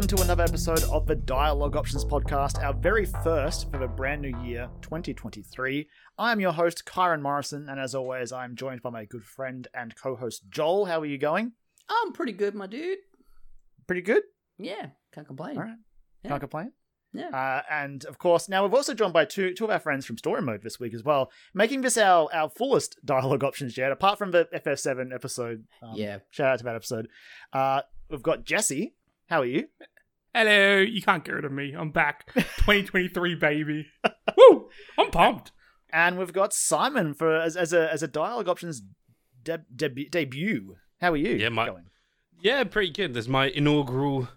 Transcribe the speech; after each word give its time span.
welcome 0.00 0.16
to 0.16 0.24
another 0.24 0.44
episode 0.44 0.82
of 0.84 1.04
the 1.04 1.14
Dialogue 1.14 1.76
Options 1.76 2.06
Podcast, 2.06 2.58
our 2.64 2.72
very 2.72 3.04
first 3.04 3.70
for 3.70 3.76
the 3.76 3.86
brand 3.86 4.22
new 4.22 4.34
year 4.42 4.66
2023. 4.80 5.86
I 6.16 6.32
am 6.32 6.40
your 6.40 6.52
host, 6.52 6.86
Kyron 6.86 7.20
Morrison, 7.20 7.68
and 7.68 7.78
as 7.78 7.94
always, 7.94 8.32
I'm 8.32 8.56
joined 8.56 8.80
by 8.80 8.88
my 8.88 9.04
good 9.04 9.26
friend 9.26 9.68
and 9.74 9.94
co 9.94 10.16
host, 10.16 10.44
Joel. 10.48 10.86
How 10.86 11.00
are 11.00 11.06
you 11.06 11.18
going? 11.18 11.52
I'm 11.90 12.14
pretty 12.14 12.32
good, 12.32 12.54
my 12.54 12.66
dude. 12.66 12.96
Pretty 13.86 14.00
good? 14.00 14.22
Yeah, 14.56 14.86
can't 15.12 15.26
complain. 15.26 15.58
All 15.58 15.64
right. 15.64 15.76
Yeah. 16.24 16.28
Can't 16.30 16.40
complain. 16.40 16.72
Yeah. 17.12 17.28
Uh, 17.28 17.60
and 17.70 18.02
of 18.06 18.16
course, 18.16 18.48
now 18.48 18.62
we've 18.62 18.72
also 18.72 18.94
joined 18.94 19.12
by 19.12 19.26
two 19.26 19.52
two 19.52 19.64
of 19.64 19.70
our 19.70 19.80
friends 19.80 20.06
from 20.06 20.16
Story 20.16 20.40
Mode 20.40 20.62
this 20.62 20.80
week 20.80 20.94
as 20.94 21.04
well, 21.04 21.30
making 21.52 21.82
this 21.82 21.98
our, 21.98 22.26
our 22.32 22.48
fullest 22.48 22.96
dialogue 23.04 23.44
options 23.44 23.76
yet, 23.76 23.92
apart 23.92 24.16
from 24.16 24.30
the 24.30 24.48
FF7 24.54 25.14
episode. 25.14 25.66
Um, 25.82 25.92
Yeah. 25.94 26.20
Shout 26.30 26.52
out 26.52 26.58
to 26.60 26.64
that 26.64 26.76
episode. 26.76 27.08
Uh, 27.52 27.82
we've 28.08 28.22
got 28.22 28.46
Jesse. 28.46 28.94
How 29.30 29.42
are 29.42 29.46
you? 29.46 29.68
Hello, 30.34 30.78
you 30.78 31.02
can't 31.02 31.24
get 31.24 31.32
rid 31.32 31.44
of 31.44 31.52
me. 31.52 31.74
I'm 31.76 31.90
back. 31.90 32.32
2023, 32.34 33.34
baby. 33.36 33.86
Woo! 34.36 34.68
I'm 34.98 35.10
pumped. 35.10 35.50
And 35.92 36.18
we've 36.18 36.32
got 36.32 36.52
Simon 36.52 37.14
for 37.14 37.34
as, 37.36 37.56
as 37.56 37.72
a 37.72 37.92
as 37.92 38.02
a 38.02 38.08
dialogue 38.08 38.48
options 38.48 38.80
deb- 39.42 39.64
deb- 39.74 40.10
debut. 40.10 40.76
How 41.00 41.12
are 41.12 41.16
you? 41.16 41.30
Yeah, 41.32 41.48
my- 41.48 41.66
going? 41.66 41.86
Yeah, 42.42 42.62
pretty 42.64 42.92
good. 42.92 43.12
There's 43.12 43.28
my 43.28 43.46
inaugural 43.48 44.28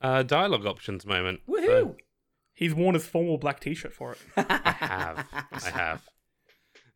uh, 0.00 0.22
dialogue 0.22 0.66
options 0.66 1.04
moment. 1.04 1.40
Woohoo! 1.48 1.66
So, 1.66 1.96
He's 2.54 2.74
worn 2.74 2.94
his 2.94 3.06
formal 3.06 3.38
black 3.38 3.58
t-shirt 3.60 3.92
for 3.94 4.12
it. 4.12 4.18
I 4.36 4.72
have. 4.78 5.26
I 5.52 5.70
have. 5.70 6.02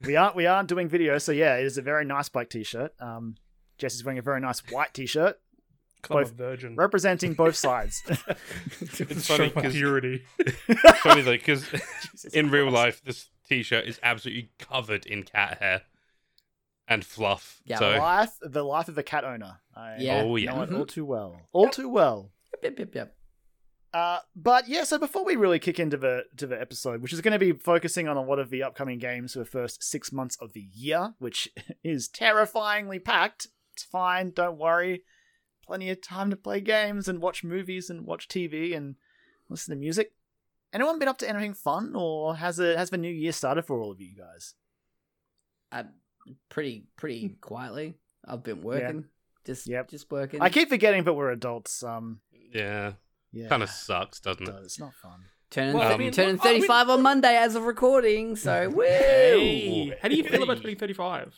We 0.03 0.15
aren't 0.15 0.37
we 0.37 0.47
aren't 0.47 0.69
doing 0.69 0.89
video, 0.89 1.19
so 1.19 1.33
yeah, 1.33 1.57
it 1.57 1.65
is 1.65 1.77
a 1.79 1.83
very 1.83 2.05
nice 2.05 2.29
black 2.29 2.51
t-shirt. 2.51 2.93
Um, 3.01 3.35
Jesse's 3.79 4.05
wearing 4.05 4.19
a 4.19 4.23
very 4.23 4.41
nice 4.41 4.61
white 4.71 4.93
t-shirt, 4.95 5.35
'Cause 5.35 5.41
I'm 5.41 5.41
a 5.41 5.44
Both 6.09 6.33
virgin. 6.33 6.77
representing 6.77 7.35
both 7.35 7.57
sides. 7.57 8.03
It's 8.81 9.27
Show 9.27 9.37
funny 9.37 9.53
my 9.55 9.63
'cause- 9.63 9.73
purity. 9.73 10.25
It's 10.39 10.99
funny 11.01 11.23
though, 11.23 11.33
because 11.33 11.67
in 12.33 12.51
real 12.51 12.65
Christ. 12.71 12.75
life, 12.75 13.03
this 13.05 13.29
t-shirt 13.49 13.85
is 13.87 13.99
absolutely 14.03 14.51
covered 14.59 15.07
in 15.07 15.23
cat 15.25 15.59
hair 15.59 15.83
and 16.89 17.05
fluff. 17.05 17.61
Yeah, 17.65 17.79
so 17.79 17.91
life 17.99 18.33
the 18.43 18.63
life 18.65 18.89
of 18.89 18.99
a 18.99 19.03
cat 19.03 19.25
owner. 19.25 19.59
I 19.75 19.97
Yeah. 19.99 20.23
Oh, 20.23 20.37
yeah. 20.37 20.55
know 20.55 20.63
it 20.63 20.73
all 20.73 20.87
too 20.87 21.05
well. 21.05 21.41
All 21.53 21.69
too 21.71 21.89
well. 21.89 22.31
Yep, 22.63 22.79
yep, 22.79 22.95
yep. 22.95 23.17
Uh, 23.93 24.19
but 24.35 24.69
yeah, 24.69 24.83
so 24.83 24.99
before 24.99 25.25
we 25.25 25.37
really 25.37 25.59
kick 25.61 25.79
into 25.79 25.97
the 25.97 26.25
to 26.37 26.47
the 26.49 26.61
episode, 26.61 27.01
which 27.01 27.13
is 27.13 27.21
going 27.21 27.33
to 27.33 27.39
be 27.39 27.53
focusing 27.53 28.09
on 28.09 28.17
a 28.17 28.23
lot 28.23 28.39
of 28.41 28.51
the 28.51 28.63
upcoming 28.63 28.99
games 28.99 29.35
for 29.35 29.39
the 29.39 29.45
first 29.45 29.83
six 29.85 30.11
months 30.13 30.37
of 30.41 30.53
the 30.53 30.67
year, 30.75 31.15
which 31.19 31.49
is 31.85 32.09
terrifyingly 32.09 32.99
packed. 32.99 33.47
It's 33.73 33.85
fine, 33.85 34.31
don't 34.31 34.59
worry. 34.59 35.05
Plenty 35.67 35.91
of 35.91 36.01
time 36.03 36.31
to 36.31 36.37
play 36.37 36.61
games 36.61 37.09
and 37.09 37.21
watch 37.21 37.43
movies 37.45 37.89
and 37.91 38.05
watch 38.07 38.29
TV 38.29 38.77
and 38.77 38.97
listen 39.49 39.75
to 39.75 39.81
music. 39.81 40.13
Anyone 40.73 40.99
been 40.99 41.09
up 41.09 41.19
to 41.19 41.29
anything 41.29 41.55
fun, 41.55 41.93
or 41.95 42.37
has 42.37 42.59
it 42.59 42.77
has 42.77 42.91
the 42.91 42.97
new 42.99 43.11
year 43.13 43.33
started 43.33 43.63
for 43.65 43.81
all 43.81 43.93
of 43.93 44.01
you 44.01 44.17
guys? 44.17 44.55
Uh, 45.73 45.85
pretty, 46.49 46.85
pretty 46.97 47.37
quietly. 47.41 47.95
I've 48.27 48.43
been 48.43 48.61
working. 48.63 49.05
Just, 49.47 49.67
Yep. 49.67 49.89
just 49.91 50.11
working. 50.11 50.41
I 50.41 50.49
keep 50.49 50.69
forgetting, 50.71 51.05
but 51.05 51.15
we're 51.15 51.31
adults. 51.31 51.83
Um, 51.83 52.21
yeah, 52.53 52.93
yeah, 53.33 53.49
kind 53.49 53.63
of 53.63 53.71
sucks, 53.71 54.21
doesn't 54.21 54.43
it 54.43 54.49
it? 54.49 54.53
does. 54.53 54.65
It's 54.67 54.81
not 54.81 54.95
fun. 54.95 55.25
turning, 55.51 55.77
Well, 55.77 55.93
I 55.93 55.97
mean, 55.97 56.11
turning 56.13 56.37
well, 56.39 56.49
I 56.49 56.53
mean- 56.55 56.63
35 56.63 56.89
on 56.91 57.03
Monday 57.03 57.37
as 57.37 57.55
of 57.55 57.65
recording. 57.65 58.35
So, 58.37 58.71
woo! 58.71 58.83
Hey, 58.85 59.97
how 60.03 60.09
do 60.09 60.17
you 60.17 60.25
feel 60.25 60.43
about 60.43 60.57
Hey. 60.59 60.63
2035? 60.75 61.37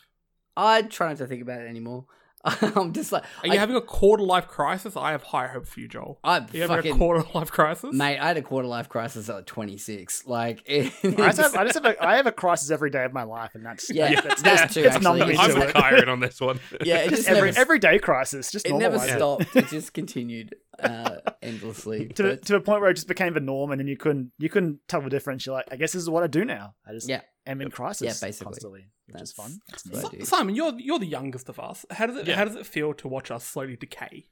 I 0.56 0.82
try 0.82 1.08
not 1.08 1.18
to 1.18 1.26
think 1.26 1.42
about 1.42 1.60
it 1.60 1.68
anymore. 1.68 2.06
I'm 2.44 2.92
just 2.92 3.10
like, 3.10 3.24
Are 3.42 3.46
you 3.48 3.54
I, 3.54 3.56
having 3.56 3.76
a 3.76 3.80
quarter 3.80 4.22
life 4.22 4.46
crisis? 4.46 4.96
I 4.96 5.10
have 5.12 5.22
high 5.24 5.48
hope 5.48 5.66
for 5.66 5.80
you, 5.80 5.88
Joel. 5.88 6.18
I'm 6.22 6.44
Are 6.44 6.48
you 6.52 6.62
having 6.62 6.92
a 6.92 6.96
quarter 6.96 7.24
life 7.34 7.50
crisis? 7.50 7.92
mate. 7.92 8.18
I 8.18 8.28
had 8.28 8.36
a 8.36 8.42
quarter 8.42 8.68
life 8.68 8.88
crisis 8.88 9.28
at 9.28 9.46
26. 9.46 10.26
Like, 10.26 10.62
it, 10.66 10.92
I 11.02 11.10
just, 11.10 11.38
have, 11.38 11.54
I 11.56 11.64
just 11.64 11.74
have 11.74 11.84
a, 11.86 12.04
I 12.04 12.16
have 12.16 12.26
a 12.26 12.32
crisis 12.32 12.70
every 12.70 12.90
day 12.90 13.04
of 13.04 13.12
my 13.12 13.24
life, 13.24 13.54
and 13.54 13.64
that's 13.66 13.90
Yeah, 13.92 14.20
that's, 14.20 14.42
that's 14.42 14.72
true, 14.72 14.84
It's 14.84 15.00
numb 15.00 15.16
actually. 15.20 15.32
me 15.34 15.38
I'm 15.38 15.50
to 15.50 15.58
with 15.58 15.76
it. 15.76 16.08
On 16.08 16.20
this 16.20 16.40
one. 16.40 16.60
yeah, 16.84 16.98
it 16.98 17.10
Just 17.10 17.22
just 17.22 17.28
every 17.28 17.48
never, 17.50 17.60
everyday 17.60 17.98
crisis, 17.98 18.50
just 18.52 18.66
it 18.66 18.74
never 18.74 18.98
normalize 18.98 19.16
stopped. 19.16 19.56
It 19.56 19.68
just 19.68 19.92
continued 19.92 20.54
uh, 20.82 21.16
endlessly. 21.42 22.08
to 22.16 22.22
But- 22.22 22.44
to 22.46 22.56
a 22.56 22.60
point 22.60 22.80
where 22.80 22.90
it 22.90 22.94
just 22.94 23.08
became 23.08 23.34
the 23.34 23.40
norm, 23.40 23.70
and 23.72 23.80
then 23.80 23.86
you 23.88 23.96
couldn't 23.96 24.32
you 24.38 24.48
couldn't 24.48 24.80
tell 24.88 25.00
the 25.02 25.10
difference. 25.10 25.46
You're 25.46 25.54
like, 25.54 25.66
I 25.70 25.76
guess 25.76 25.92
this 25.92 26.02
is 26.02 26.10
what 26.10 26.22
I 26.22 26.26
do 26.26 26.44
now. 26.44 26.74
I 26.86 26.92
just 26.92 27.08
Yeah. 27.08 27.20
am 27.46 27.60
in 27.60 27.70
crisis, 27.70 28.06
Yeah, 28.06 28.26
basically. 28.26 28.44
constantly, 28.46 28.86
which 29.06 29.22
is 29.22 29.32
That's- 29.32 29.34
fun. 29.50 29.58
That's 29.68 29.82
that's 29.84 29.96
neat. 29.96 30.04
what 30.04 30.14
I 30.14 30.18
do. 30.18 30.24
Simon, 30.24 30.54
you're 30.54 30.78
you're 30.78 30.98
the 30.98 31.06
youngest 31.06 31.48
of 31.48 31.58
us. 31.60 31.84
How 31.90 32.06
does 32.06 32.16
it 32.16 32.26
Yeah. 32.26 32.36
how 32.36 32.44
does 32.44 32.56
it 32.56 32.66
feel 32.66 32.94
to 32.94 33.08
watch 33.08 33.30
us 33.30 33.44
slowly 33.44 33.76
decay? 33.76 34.26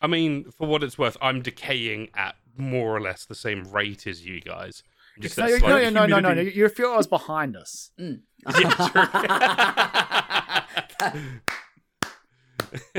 I 0.00 0.06
mean, 0.06 0.50
for 0.56 0.66
what 0.66 0.82
it's 0.82 0.98
worth, 0.98 1.16
I'm 1.20 1.42
decaying 1.42 2.08
at 2.14 2.36
more 2.56 2.94
or 2.96 3.00
less 3.00 3.24
the 3.24 3.34
same 3.34 3.64
rate 3.70 4.06
as 4.06 4.24
you 4.26 4.40
guys. 4.40 4.82
Just 5.18 5.36
No, 5.38 5.46
No, 5.46 5.58
no, 5.58 5.58
no, 5.58 5.90
no, 5.90 6.06
no, 6.06 6.20
no, 6.20 6.34
no. 6.34 6.40
You're 6.40 6.68
a 6.68 6.70
few 6.70 6.88
hours 6.90 7.06
behind 7.06 7.56
us. 7.56 7.90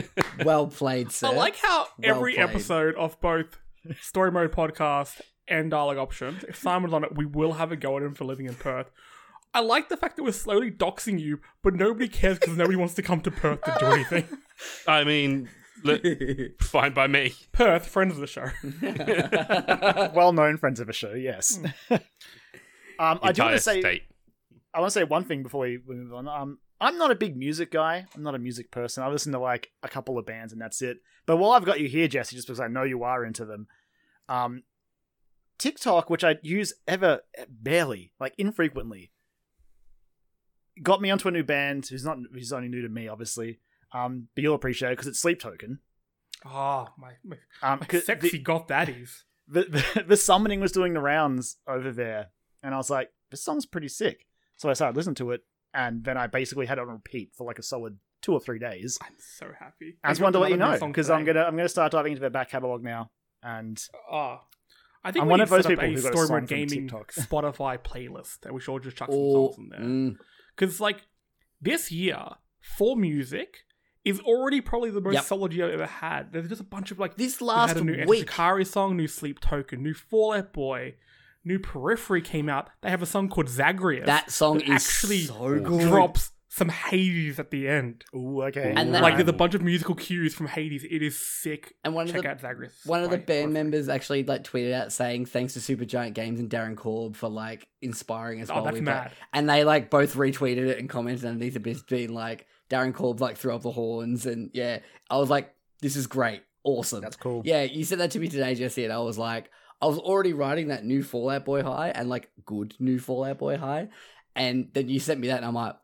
well 0.46 0.68
played, 0.68 1.12
sir. 1.12 1.28
I 1.28 1.32
like 1.32 1.58
how 1.58 1.88
Well 1.98 2.16
every 2.16 2.34
played. 2.36 2.50
episode 2.50 2.96
of 2.96 3.20
both 3.22 3.60
Story 4.00 4.32
Mode 4.32 4.52
Podcast 4.52 5.22
and 5.48 5.72
Dialogue 5.72 5.98
Options, 5.98 6.44
if 6.46 6.56
Simon's 6.56 6.94
on 6.94 7.04
it, 7.04 7.16
we 7.16 7.26
will 7.26 7.54
have 7.54 7.72
a 7.72 7.76
go 7.76 7.98
at 7.98 8.04
him 8.04 8.14
for 8.14 8.26
living 8.26 8.46
in 8.46 8.56
Perth. 8.56 8.90
I 9.54 9.60
like 9.60 9.90
the 9.90 9.98
fact 9.98 10.16
that 10.16 10.24
we're 10.24 10.32
slowly 10.32 10.72
doxing 10.72 11.20
you, 11.20 11.40
but 11.62 11.76
nobody 11.76 12.08
cares 12.08 12.40
because 12.40 12.56
nobody 12.56 12.78
wants 12.78 12.94
to 12.96 13.02
come 13.02 13.20
to 13.22 13.32
Perth 13.32 13.62
to 13.64 13.76
do 13.80 13.86
anything. 13.88 14.26
I 14.88 15.04
mean, 15.04 15.50
look, 15.84 16.02
fine 16.62 16.94
by 16.94 17.08
me. 17.08 17.34
Perth, 17.52 17.86
friends 17.86 18.14
of 18.14 18.22
the 18.22 18.28
show. 18.28 18.48
Well-known 20.16 20.58
friends 20.58 20.80
of 20.80 20.88
the 20.88 20.94
show, 20.94 21.14
yes. 21.14 21.60
um, 21.90 23.20
I 23.22 23.34
do 23.34 23.42
want 23.44 23.56
to 23.56 23.60
say, 23.60 23.82
state. 23.82 24.04
I 24.74 24.80
want 24.80 24.94
to 24.94 25.00
say 25.00 25.04
one 25.04 25.26
thing 25.26 25.44
before 25.44 25.62
we 25.62 25.80
we 25.86 25.96
move 25.96 26.14
on. 26.14 26.30
Um, 26.30 26.60
I'm 26.82 26.98
not 26.98 27.12
a 27.12 27.16
big 27.16 27.38
music 27.38 27.72
guy. 27.72 28.08
I'm 28.16 28.24
not 28.24 28.34
a 28.34 28.40
music 28.40 28.72
person. 28.72 29.04
I 29.04 29.08
listen 29.08 29.32
to 29.34 29.40
like 29.40 29.72
a 29.84 29.88
couple 29.88 30.18
of 30.18 30.26
bands 30.26 30.52
and 30.52 30.60
that's 30.60 30.82
it. 30.82 30.98
But 31.28 31.38
while 31.38 31.52
I've 31.52 31.64
got 31.64 31.80
you 31.80 31.88
here, 31.88 32.08
Jesse, 32.08 32.36
just 32.36 32.48
because 32.48 32.60
I 32.60 32.68
know 32.68 32.84
you 32.84 33.04
are 33.04 33.24
into 33.24 33.46
them, 33.46 33.68
um, 34.28 34.64
TikTok, 35.60 36.10
which 36.10 36.24
I 36.24 36.38
use 36.42 36.74
ever 36.88 37.22
barely, 37.48 38.14
like 38.20 38.34
infrequently, 38.40 39.12
got 40.82 41.02
me 41.02 41.12
onto 41.12 41.28
a 41.28 41.32
new 41.32 41.44
band 41.44 41.86
who's 41.86 42.04
not 42.04 42.18
who's 42.34 42.52
only 42.52 42.68
new 42.68 42.82
to 42.82 42.90
me, 42.90 43.08
obviously. 43.08 43.60
Um, 43.94 44.30
but 44.34 44.42
you'll 44.42 44.56
appreciate 44.56 44.90
it 44.90 44.94
because 44.94 45.08
it's 45.08 45.20
Sleep 45.20 45.40
Token. 45.40 45.80
Ah, 46.44 46.92
my, 46.98 47.12
my, 47.24 47.36
Um, 47.62 47.80
my 47.82 48.00
sexy 48.00 48.30
the, 48.30 48.40
got 48.40 48.68
daddies. 48.68 49.26
the, 49.48 49.66
the 49.66 50.04
the 50.08 50.18
summoning 50.18 50.60
was 50.62 50.72
doing 50.72 50.94
the 50.94 51.00
rounds 51.00 51.58
over 51.68 51.92
there, 51.92 52.30
and 52.64 52.74
I 52.74 52.78
was 52.78 52.90
like, 52.90 53.12
this 53.30 53.44
song's 53.44 53.68
pretty 53.68 53.90
sick. 53.90 54.26
So 54.58 54.70
I 54.70 54.74
started 54.74 54.96
listening 54.98 55.16
to 55.16 55.32
it, 55.32 55.42
and 55.74 56.04
then 56.04 56.18
I 56.18 56.28
basically 56.28 56.66
had 56.66 56.78
it 56.78 56.82
on 56.82 56.88
repeat 56.90 57.32
for 57.36 57.46
like 57.46 57.60
a 57.60 57.64
solid 57.64 57.98
two 58.22 58.34
or 58.34 58.40
three 58.40 58.60
days. 58.60 58.98
I'm 59.02 59.14
so 59.18 59.52
happy. 59.60 59.98
I 60.04 60.10
just 60.10 60.22
wanted 60.22 60.34
to 60.34 60.40
let 60.40 60.52
you 60.52 60.58
know 60.58 60.78
because 60.88 61.10
I'm 61.10 61.26
gonna 61.26 61.44
I'm 61.44 61.56
gonna 61.56 61.70
start 61.70 61.92
diving 61.92 62.12
into 62.14 62.22
their 62.22 62.30
back 62.30 62.50
catalog 62.50 62.84
now, 62.84 63.10
and 63.44 63.82
Ah. 64.12 64.42
I 65.04 65.12
think 65.12 65.24
I'm 65.24 65.30
one 65.30 65.42
of 65.42 65.50
those 65.50 65.66
people 65.66 65.84
who 65.90 66.00
got 66.00 66.14
a 66.14 66.28
song 66.28 66.46
Gaming. 66.46 66.88
Spotify 67.10 67.80
playlist, 67.80 68.46
and 68.46 68.54
we 68.54 68.62
should 68.62 68.72
all 68.72 68.78
just 68.80 68.98
chuck 68.98 69.10
some 69.10 69.20
Oh, 69.20 69.52
songs 69.52 69.58
in 69.58 69.70
there. 69.70 69.80
mm, 69.80 70.16
Because, 70.56 70.80
like, 70.80 71.08
this 71.60 71.92
year, 71.92 72.24
for 72.62 72.96
music, 72.96 73.66
is 74.06 74.20
already 74.20 74.62
probably 74.62 74.92
the 74.92 75.02
most 75.02 75.16
Yep. 75.16 75.24
solid 75.24 75.54
year 75.54 75.66
I've 75.70 75.74
ever 75.74 75.86
had. 75.88 76.32
There's 76.32 76.48
just 76.50 76.62
a 76.62 76.66
bunch 76.66 76.92
of, 76.92 77.00
like, 77.00 77.16
this 77.16 77.42
we 77.42 77.48
last 77.48 77.70
had 77.70 77.78
a 77.78 77.84
new 77.84 78.06
week, 78.06 78.30
Shikari 78.30 78.64
song, 78.64 78.96
new 78.96 79.08
Sleep 79.08 79.40
Token, 79.40 79.82
new 79.82 79.96
Fall 79.96 80.34
Out 80.34 80.54
Boy, 80.54 80.98
new 81.44 81.60
Periphery 81.60 82.22
came 82.22 82.50
out. 82.50 82.70
They 82.82 82.90
have 82.90 83.02
a 83.02 83.06
song 83.06 83.30
called 83.30 83.50
Zagreus. 83.50 84.06
that 84.06 84.32
song 84.32 84.60
that 84.60 84.68
is 84.70 84.72
actually 84.86 85.22
so 85.22 85.60
good. 85.60 85.82
drops 85.82 86.32
some 86.54 86.68
Hades 86.68 87.40
at 87.40 87.50
the 87.50 87.66
end. 87.70 88.04
ooh, 88.14 88.42
okay, 88.44 88.74
And 88.76 88.94
that- 88.94 89.02
Like, 89.02 89.16
there's 89.16 89.30
a 89.30 89.34
bunch 89.34 89.56
of 89.56 89.62
musical 89.62 89.96
cues 89.96 90.34
from 90.34 90.48
Hades. 90.48 90.84
It 90.84 91.02
is 91.02 91.18
sick. 91.18 91.74
And 91.86 91.94
one 91.96 92.08
of 92.08 92.12
Check 92.14 92.24
the 92.24 92.28
out 92.30 92.42
Zagreus. 92.42 92.74
one 92.86 93.02
of 93.04 93.10
the 93.10 93.16
band 93.18 93.28
Periphery. 93.28 93.54
members 93.54 93.88
actually 93.88 94.24
like 94.26 94.44
tweeted 94.44 94.74
out 94.74 94.92
saying 94.92 95.28
thanks 95.28 95.54
to 95.54 95.60
Supergiant 95.60 96.14
Games 96.14 96.42
and 96.42 96.50
Darren 96.50 96.76
Korb 96.76 97.16
for 97.16 97.30
like 97.30 97.66
inspiring 97.82 98.42
us. 98.42 98.50
Oh, 98.50 98.56
while 98.56 98.64
that's 98.66 98.74
we 98.76 98.82
mad. 98.82 99.08
play. 99.08 99.18
And 99.32 99.50
they 99.50 99.64
like 99.64 99.90
both 99.90 100.16
retweeted 100.16 100.68
it 100.68 100.78
and 100.78 100.90
commented 100.90 101.24
underneath 101.24 101.56
it, 101.56 101.64
just 101.64 101.88
being 101.88 102.14
like 102.14 102.48
Darren 102.70 102.94
Korb 102.94 103.22
like 103.22 103.38
threw 103.38 103.56
up 103.56 103.62
the 103.62 103.72
horns 103.72 104.26
and 104.26 104.50
yeah, 104.54 104.80
I 105.10 105.18
was 105.18 105.30
like, 105.30 105.54
this 105.82 105.96
is 105.96 106.06
great, 106.06 106.42
awesome. 106.66 107.00
that's 107.02 107.16
cool. 107.16 107.44
Yeah, 107.46 107.64
you 107.64 107.86
said 107.86 108.00
that 108.00 108.12
to 108.12 108.20
me 108.20 108.28
today, 108.28 108.56
Jesse, 108.56 108.84
and 108.84 108.92
I 108.94 109.00
was 109.00 109.18
like, 109.18 109.50
I 109.82 109.88
was 109.88 109.98
already 109.98 110.34
writing 110.34 110.68
that 110.68 110.86
new 110.86 111.04
Fall 111.04 111.30
Out 111.30 111.46
Boy 111.46 111.64
high 111.64 111.90
and 111.90 112.10
like 112.10 112.30
good 112.46 112.76
new 112.80 113.00
Fall 113.00 113.24
Out 113.24 113.40
Boy 113.40 113.58
high, 113.58 113.90
and 114.36 114.70
then 114.74 114.90
you 114.90 115.00
sent 115.00 115.20
me 115.20 115.28
that, 115.28 115.38
and 115.38 115.46
I'm 115.46 115.56
like, 115.56 115.76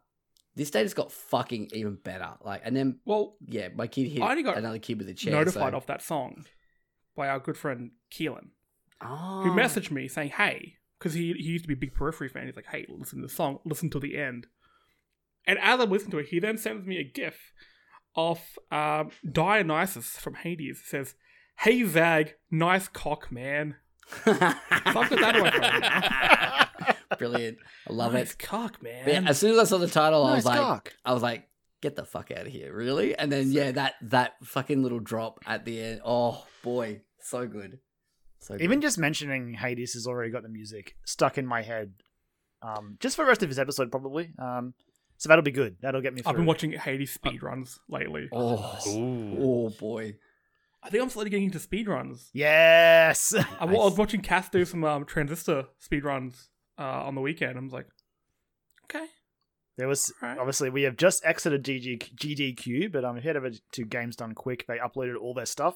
this 0.55 0.71
day 0.71 0.83
just 0.83 0.95
got 0.95 1.11
fucking 1.11 1.69
even 1.73 1.95
better. 2.03 2.29
Like, 2.43 2.61
and 2.63 2.75
then 2.75 2.99
Well, 3.05 3.35
yeah, 3.45 3.69
my 3.75 3.87
kid 3.87 4.07
hit 4.07 4.21
I 4.21 4.31
only 4.31 4.43
got 4.43 4.57
another 4.57 4.79
kid 4.79 4.97
with 4.97 5.07
a 5.09 5.13
chair. 5.13 5.33
notified 5.33 5.73
so. 5.73 5.77
of 5.77 5.85
that 5.87 6.01
song 6.01 6.45
by 7.15 7.27
our 7.29 7.39
good 7.39 7.57
friend 7.57 7.91
Keelan. 8.11 8.49
oh. 9.01 9.43
who 9.43 9.51
messaged 9.51 9.91
me 9.91 10.07
saying, 10.07 10.29
"Hey," 10.31 10.75
because 10.97 11.13
he 11.13 11.33
he 11.33 11.43
used 11.43 11.63
to 11.63 11.67
be 11.67 11.73
a 11.73 11.77
big 11.77 11.93
Periphery 11.93 12.29
fan. 12.29 12.45
He's 12.45 12.55
like, 12.55 12.67
"Hey, 12.67 12.85
listen 12.89 13.21
to 13.21 13.27
the 13.27 13.33
song, 13.33 13.59
listen 13.65 13.89
to 13.91 13.99
the 13.99 14.17
end." 14.17 14.47
And 15.45 15.57
as 15.59 15.79
I'm 15.79 15.89
listening 15.89 16.11
to 16.11 16.19
it, 16.19 16.27
he 16.27 16.39
then 16.39 16.57
sends 16.57 16.85
me 16.85 16.97
a 16.97 17.03
GIF 17.03 17.53
of 18.15 18.41
um, 18.71 19.11
Dionysus 19.31 20.17
from 20.17 20.35
Hades. 20.35 20.81
It 20.81 20.87
says, 20.87 21.15
"Hey 21.59 21.83
Zag, 21.83 22.35
nice 22.51 22.87
cock, 22.87 23.31
man." 23.31 23.75
So 24.25 24.31
I've 24.31 25.09
that 25.09 25.35
in 25.35 25.41
my 25.41 25.51
phone 25.51 25.79
now. 25.81 27.15
Brilliant. 27.17 27.57
I 27.89 27.93
love 27.93 28.13
nice 28.13 28.33
it. 28.33 28.39
cock, 28.39 28.81
man. 28.81 29.03
But 29.05 29.13
yeah, 29.13 29.29
as 29.29 29.37
soon 29.37 29.51
as 29.51 29.59
I 29.59 29.63
saw 29.65 29.77
the 29.77 29.87
title, 29.87 30.25
I 30.25 30.35
was 30.35 30.45
like, 30.45 30.59
cock. 30.59 30.93
I 31.03 31.13
was 31.13 31.23
like, 31.23 31.47
get 31.81 31.95
the 31.95 32.05
fuck 32.05 32.31
out 32.31 32.47
of 32.47 32.53
here, 32.53 32.73
really? 32.73 33.17
And 33.17 33.31
then 33.31 33.51
yeah, 33.51 33.71
that 33.71 33.95
that 34.03 34.35
fucking 34.43 34.83
little 34.83 34.99
drop 34.99 35.39
at 35.45 35.65
the 35.65 35.81
end. 35.81 36.01
Oh 36.05 36.45
boy, 36.63 37.01
so 37.19 37.47
good. 37.47 37.79
So 38.39 38.55
good. 38.55 38.63
Even 38.63 38.81
just 38.81 38.97
mentioning 38.97 39.53
Hades 39.53 39.93
has 39.93 40.07
already 40.07 40.31
got 40.31 40.43
the 40.43 40.49
music 40.49 40.95
stuck 41.05 41.37
in 41.37 41.45
my 41.45 41.61
head. 41.61 41.93
Um, 42.61 42.97
just 42.99 43.15
for 43.15 43.23
the 43.23 43.27
rest 43.29 43.43
of 43.43 43.49
his 43.49 43.59
episode, 43.59 43.91
probably. 43.91 44.31
Um, 44.39 44.73
so 45.17 45.29
that'll 45.29 45.43
be 45.43 45.51
good. 45.51 45.77
That'll 45.81 46.01
get 46.01 46.13
me 46.13 46.21
through. 46.21 46.29
I've 46.31 46.35
been 46.37 46.45
watching 46.45 46.71
Hades 46.73 47.11
speed 47.11 47.41
runs 47.43 47.79
lately. 47.89 48.29
oh, 48.31 48.79
Ooh. 48.87 49.37
oh 49.39 49.69
boy. 49.79 50.15
I 50.83 50.89
think 50.89 51.03
I'm 51.03 51.09
slowly 51.09 51.29
getting 51.29 51.45
into 51.45 51.59
speed 51.59 51.87
runs. 51.87 52.29
Yes. 52.33 53.33
I, 53.59 53.65
wa- 53.65 53.81
I 53.81 53.85
was 53.85 53.97
watching 53.97 54.21
Cass 54.21 54.49
do 54.49 54.63
some 54.65 54.83
um, 54.83 55.05
transistor 55.05 55.65
speed 55.79 56.03
runs 56.05 56.49
uh, 56.77 56.83
on 56.83 57.15
the 57.15 57.21
weekend. 57.21 57.57
I 57.57 57.61
was 57.61 57.73
like, 57.73 57.87
okay, 58.85 59.05
There 59.77 59.87
was 59.87 60.13
Alright. 60.21 60.37
obviously 60.37 60.69
we 60.69 60.83
have 60.83 60.95
just 60.95 61.25
exited 61.25 61.63
GG, 61.65 62.15
GDQ, 62.15 62.91
but 62.91 63.03
I'm 63.03 63.17
head 63.17 63.35
over 63.37 63.49
to 63.71 63.85
Games 63.85 64.15
Done 64.15 64.33
Quick. 64.33 64.65
They 64.67 64.77
uploaded 64.77 65.17
all 65.19 65.33
their 65.33 65.45
stuff. 65.47 65.75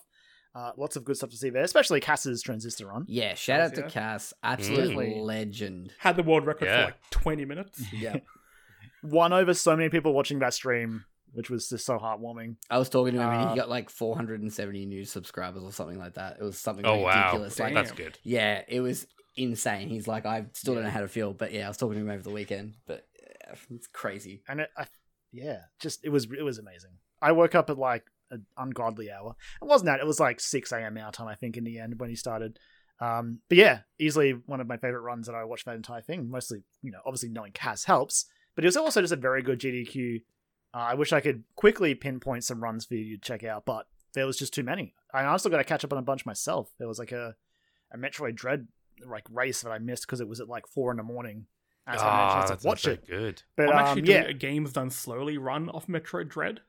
Uh, 0.54 0.72
lots 0.78 0.96
of 0.98 1.04
good 1.06 1.16
stuff 1.18 1.30
to 1.32 1.38
see 1.38 1.50
there, 1.50 1.64
especially 1.64 2.00
Cass's 2.02 2.42
transistor 2.44 2.88
run. 2.88 3.06
Yeah, 3.08 3.34
shout 3.36 3.62
out 3.62 3.74
to 3.76 3.82
Yeah. 3.82 3.88
Cass, 3.90 4.34
absolute 4.44 4.98
Mm. 4.98 5.24
legend. 5.24 5.94
had 5.98 6.16
the 6.18 6.24
world 6.24 6.46
record 6.46 6.66
Yeah. 6.66 6.80
for 6.80 6.86
like 6.88 7.10
20 7.10 7.46
minutes. 7.46 7.82
Yeah, 7.94 8.18
Won 9.04 9.34
over 9.34 9.54
so 9.54 9.76
many 9.76 9.90
people 9.90 10.14
watching 10.14 10.40
that 10.40 10.54
stream, 10.54 11.06
which 11.34 11.50
was 11.50 11.70
just 11.70 11.86
so 11.86 11.98
heartwarming. 11.98 12.56
I 12.70 12.78
was 12.78 12.90
talking 12.90 13.14
to 13.14 13.22
him 13.22 13.30
and 13.30 13.42
Uh, 13.46 13.50
he 13.50 13.56
got 13.56 13.70
like 13.70 13.90
470 13.90 14.86
new 14.86 15.06
subscribers 15.06 15.64
or 15.64 15.72
something 15.72 15.98
like 16.00 16.16
that. 16.16 16.38
It 16.40 16.44
was 16.44 16.58
something 16.58 16.86
Oh 16.86 16.98
wow, 17.00 17.26
ridiculous. 17.26 17.60
Like, 17.60 17.74
that's 17.74 17.92
good. 17.92 18.18
yeah, 18.24 18.62
it 18.68 18.82
was 18.82 19.08
insane. 19.36 19.88
He's 19.90 20.08
like, 20.08 20.26
I 20.26 20.46
still 20.54 20.76
don't 20.76 20.84
know 20.84 20.90
how 20.90 21.02
to 21.02 21.08
feel, 21.08 21.34
but 21.34 21.54
yeah, 21.54 21.66
I 21.66 21.68
was 21.70 21.78
talking 21.78 21.96
to 21.96 22.02
him 22.02 22.10
over 22.10 22.24
the 22.24 22.30
weekend, 22.32 22.76
but 22.86 23.08
yeah, 23.20 23.56
it's 23.72 23.88
crazy. 23.88 24.44
and 24.48 24.62
it, 24.62 24.70
I, 24.78 24.86
yeah, 25.32 25.60
just 25.80 26.04
it 26.04 26.10
was 26.10 26.26
it 26.38 26.44
was 26.44 26.58
amazing. 26.58 26.92
I 27.22 27.32
woke 27.32 27.56
up 27.56 27.70
at 27.70 27.78
like 27.78 28.04
an 28.32 28.46
ungodly 28.58 29.12
hour. 29.12 29.36
It 29.62 29.66
wasn't 29.66 29.86
that. 29.88 30.00
It 30.00 30.06
was 30.08 30.20
like 30.20 30.40
six 30.40 30.72
a.m. 30.72 30.98
our 30.98 31.12
time, 31.12 31.28
I 31.28 31.36
think, 31.36 31.56
in 31.58 31.64
the 31.64 31.80
end 31.80 32.00
when 32.00 32.10
he 32.10 32.16
started. 32.16 32.60
Um, 33.00 33.40
but 33.50 33.58
yeah, 33.58 33.80
easily 34.00 34.32
one 34.46 34.60
of 34.62 34.68
my 34.68 34.78
favorite 34.78 35.02
runs 35.02 35.28
that 35.28 35.36
I 35.36 35.44
watched 35.46 35.66
that 35.66 35.76
entire 35.76 36.02
thing. 36.02 36.30
Mostly, 36.30 36.64
you 36.82 36.92
know, 36.92 37.00
obviously 37.06 37.30
knowing 37.30 37.52
Cass 37.52 37.86
helps, 37.86 38.26
but 38.56 38.64
it 38.64 38.68
was 38.68 38.78
also 38.78 39.02
just 39.02 39.14
a 39.14 39.18
very 39.18 39.42
good 39.42 39.60
GDQ. 39.60 40.22
Uh, 40.74 40.78
I 40.78 40.94
wish 40.94 41.12
I 41.14 41.20
could 41.20 41.44
quickly 41.56 41.96
pinpoint 41.96 42.44
some 42.44 42.64
runs 42.64 42.86
for 42.86 42.96
you 42.96 43.18
to 43.18 43.22
check 43.22 43.44
out, 43.44 43.66
but 43.66 43.88
there 44.14 44.26
was 44.26 44.38
just 44.38 44.54
too 44.54 44.64
many. 44.64 44.94
I 45.14 45.26
also 45.26 45.50
got 45.50 45.58
to 45.58 45.64
catch 45.64 45.84
up 45.84 45.92
on 45.92 46.00
a 46.00 46.02
bunch 46.04 46.26
myself. 46.26 46.72
There 46.80 46.88
was 46.88 47.00
like 47.00 47.12
a 47.12 47.36
a 47.94 47.98
Metroid 47.98 48.36
Dread 48.36 48.68
like 49.06 49.26
race 49.30 49.62
that 49.64 49.72
I 49.72 49.80
missed 49.80 50.06
because 50.08 50.22
it 50.22 50.28
was 50.28 50.40
at 50.40 50.48
like 50.48 50.68
four 50.68 50.92
in 50.92 50.98
the 50.98 51.04
morning. 51.04 51.46
And 51.88 52.00
so 52.00 52.06
I 52.06 52.10
Ah, 52.10 52.28
managed 52.34 52.48
to 52.48 52.54
that's 52.54 52.64
watch 52.64 52.88
it. 52.88 53.06
good. 53.08 53.42
But 53.58 53.70
I'm 53.70 53.74
um, 53.74 53.78
actually 53.86 54.02
doing 54.04 54.24
yeah, 54.24 54.30
a 54.30 54.34
games 54.34 54.72
done 54.72 54.90
slowly 54.92 55.38
run 55.38 55.68
off 55.70 55.88
Metroid 55.88 56.30
Dread. 56.30 56.62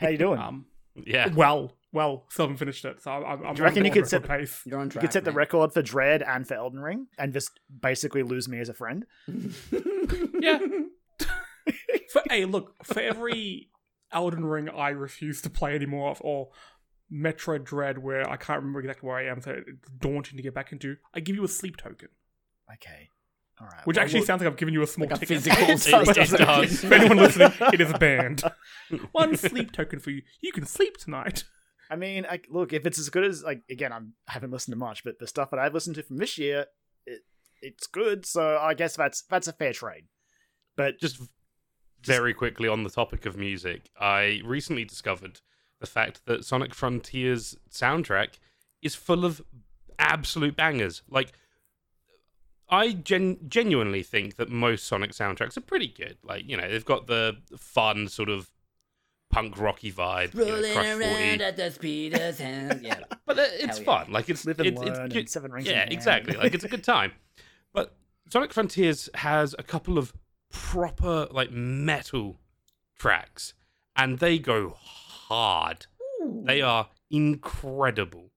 how 0.00 0.08
you 0.08 0.18
doing? 0.18 0.38
Um, 0.40 0.66
Yeah. 1.06 1.28
well, 1.32 1.72
well, 1.92 2.26
still 2.28 2.44
haven't 2.46 2.56
finished 2.58 2.84
it, 2.84 3.00
so 3.00 3.10
I'm. 3.12 3.46
I'm 3.46 3.54
Do 3.54 3.60
you 3.60 3.64
reckon 3.64 3.84
you 3.86 3.90
could 3.92 4.06
set- 4.08 4.26
pace. 4.28 4.60
You're 4.66 4.78
on 4.80 4.90
track, 4.90 5.02
You 5.02 5.08
could 5.08 5.12
set 5.14 5.24
the 5.24 5.32
record 5.32 5.72
for 5.72 5.80
Dread 5.80 6.22
and 6.22 6.46
for 6.46 6.54
Elden 6.54 6.80
Ring 6.80 7.06
and 7.16 7.32
just 7.32 7.60
basically 7.80 8.22
lose 8.22 8.46
me 8.48 8.58
as 8.60 8.68
a 8.68 8.74
friend. 8.74 9.06
Yeah. 10.40 10.58
for, 12.12 12.22
hey, 12.28 12.44
look, 12.44 12.74
for 12.84 13.00
every 13.00 13.68
Elden 14.12 14.44
Ring 14.44 14.68
I 14.68 14.90
refuse 14.90 15.42
to 15.42 15.50
play 15.50 15.74
anymore, 15.74 16.10
of, 16.10 16.20
or 16.22 16.48
Metroid 17.12 17.64
Dread 17.64 17.98
where 17.98 18.28
I 18.28 18.36
can't 18.36 18.58
remember 18.60 18.80
exactly 18.80 19.06
where 19.08 19.18
I 19.18 19.26
am, 19.26 19.40
so 19.40 19.52
it's 19.66 19.90
daunting 19.98 20.36
to 20.36 20.42
get 20.42 20.54
back 20.54 20.72
into, 20.72 20.96
I 21.14 21.20
give 21.20 21.36
you 21.36 21.44
a 21.44 21.48
sleep 21.48 21.76
token, 21.76 22.08
Okay. 22.74 23.10
All 23.60 23.66
right. 23.66 23.84
which 23.86 23.96
Well, 23.96 24.04
actually 24.04 24.24
sounds 24.24 24.40
like 24.40 24.48
I've 24.52 24.56
given 24.56 24.72
you 24.72 24.82
a 24.82 24.86
small 24.86 25.08
Like 25.08 25.16
a 25.22 25.26
ticket. 25.26 25.42
physical 25.42 25.64
It 25.64 25.68
does, 26.14 26.30
ticket. 26.30 26.46
doesn't? 26.46 26.88
For 26.88 26.94
anyone 26.94 27.16
listening, 27.16 27.52
it 27.72 27.80
is 27.80 27.90
a 27.90 27.98
banned. 27.98 28.44
One 29.12 29.36
sleep 29.36 29.72
token 29.72 29.98
for 29.98 30.10
you. 30.10 30.22
You 30.40 30.52
can 30.52 30.64
sleep 30.64 30.96
tonight. 30.96 31.42
I 31.90 31.96
mean, 31.96 32.24
I, 32.30 32.38
look, 32.50 32.72
if 32.72 32.86
it's 32.86 32.98
as 33.00 33.08
good 33.08 33.24
as 33.24 33.42
like 33.42 33.62
again, 33.68 33.92
I'm, 33.92 34.12
I 34.28 34.32
haven't 34.34 34.52
listened 34.52 34.74
to 34.74 34.78
much, 34.78 35.02
but 35.02 35.18
the 35.18 35.26
stuff 35.26 35.50
that 35.50 35.58
I've 35.58 35.74
listened 35.74 35.96
to 35.96 36.04
from 36.04 36.18
this 36.18 36.38
year, 36.38 36.66
it, 37.04 37.22
it's 37.60 37.88
good. 37.88 38.24
So 38.26 38.58
I 38.58 38.74
guess 38.74 38.94
that's 38.94 39.22
that's 39.22 39.48
a 39.48 39.52
fair 39.52 39.72
trade. 39.72 40.04
But 40.76 41.00
Just 41.00 41.20
very 42.02 42.32
quickly 42.34 42.68
on 42.68 42.84
the 42.84 42.90
topic 42.90 43.26
of 43.26 43.36
music, 43.36 43.90
I 44.00 44.40
recently 44.44 44.84
discovered 44.84 45.40
the 45.80 45.86
fact 45.86 46.22
that 46.26 46.44
Sonic 46.44 46.74
Frontiers 46.74 47.56
soundtrack 47.70 48.34
is 48.82 48.94
full 48.94 49.24
of 49.24 49.42
absolute 49.98 50.56
bangers. 50.56 51.02
Like, 51.08 51.32
I 52.70 52.92
gen- 52.92 53.38
genuinely 53.48 54.02
think 54.02 54.36
that 54.36 54.50
most 54.50 54.86
Sonic 54.86 55.12
soundtracks 55.12 55.56
are 55.56 55.60
pretty 55.62 55.88
good. 55.88 56.18
Like, 56.22 56.48
you 56.48 56.56
know, 56.56 56.68
they've 56.68 56.84
got 56.84 57.06
the 57.06 57.38
fun 57.56 58.08
sort 58.08 58.28
of 58.28 58.50
punk 59.30 59.58
rocky 59.58 59.90
vibe, 59.92 60.34
you 60.34 60.44
know, 60.44 60.52
Rolling 60.54 60.72
Crush 60.72 60.86
around 60.86 61.00
40. 61.02 61.44
at 61.44 61.56
the 61.56 61.70
speed 61.70 62.14
of 62.14 62.34
sound. 62.34 62.80
Yeah. 62.82 63.00
but 63.26 63.38
it- 63.38 63.52
it's 63.60 63.78
Hell 63.78 63.86
yeah. 63.86 64.04
fun. 64.04 64.12
Like 64.12 64.28
it's 64.28 64.44
live 64.44 64.58
and 64.60 64.68
it's, 64.68 64.80
learn 64.80 65.06
it's 65.06 65.16
and 65.16 65.30
seven 65.30 65.52
rings. 65.52 65.68
yeah, 65.68 65.86
exactly. 65.90 66.36
Like 66.36 66.54
it's 66.54 66.64
a 66.64 66.68
good 66.68 66.84
time. 66.84 67.12
But 67.72 67.94
Sonic 68.30 68.52
Frontiers 68.52 69.08
has 69.14 69.54
a 69.58 69.62
couple 69.62 69.96
of 69.98 70.12
proper 70.50 71.28
like 71.30 71.50
metal 71.50 72.38
tracks, 72.98 73.54
and 73.96 74.18
they 74.18 74.38
go 74.38 74.74
hard. 74.78 75.86
They 76.44 76.60
are 76.62 76.88
incredible, 77.10 78.30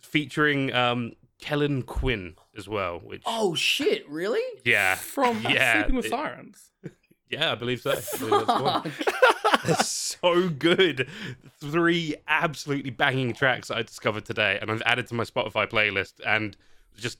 featuring 0.00 0.72
um, 0.72 1.12
Kellin 1.40 1.82
Quinn 1.82 2.34
as 2.56 2.68
well. 2.68 2.98
Which 3.00 3.22
Oh 3.26 3.54
shit! 3.54 4.08
Really? 4.08 4.42
yeah, 4.64 4.94
From 4.94 5.40
Yeah, 5.48 5.74
Sleeping 5.82 5.96
with 5.96 6.06
it- 6.06 6.10
Sirens. 6.10 6.70
yeah, 7.30 7.52
I 7.52 7.54
believe 7.54 7.80
so. 7.80 7.92
I 7.92 8.82
believe. 8.82 9.02
They're 9.64 9.76
so 9.76 10.48
good. 10.48 11.08
Three 11.60 12.14
absolutely 12.28 12.90
banging 12.90 13.32
tracks 13.32 13.70
I 13.70 13.82
discovered 13.82 14.24
today, 14.24 14.58
and 14.60 14.70
I've 14.70 14.82
added 14.86 15.06
to 15.08 15.14
my 15.14 15.24
Spotify 15.24 15.66
playlist. 15.68 16.14
And 16.24 16.56
just 16.96 17.18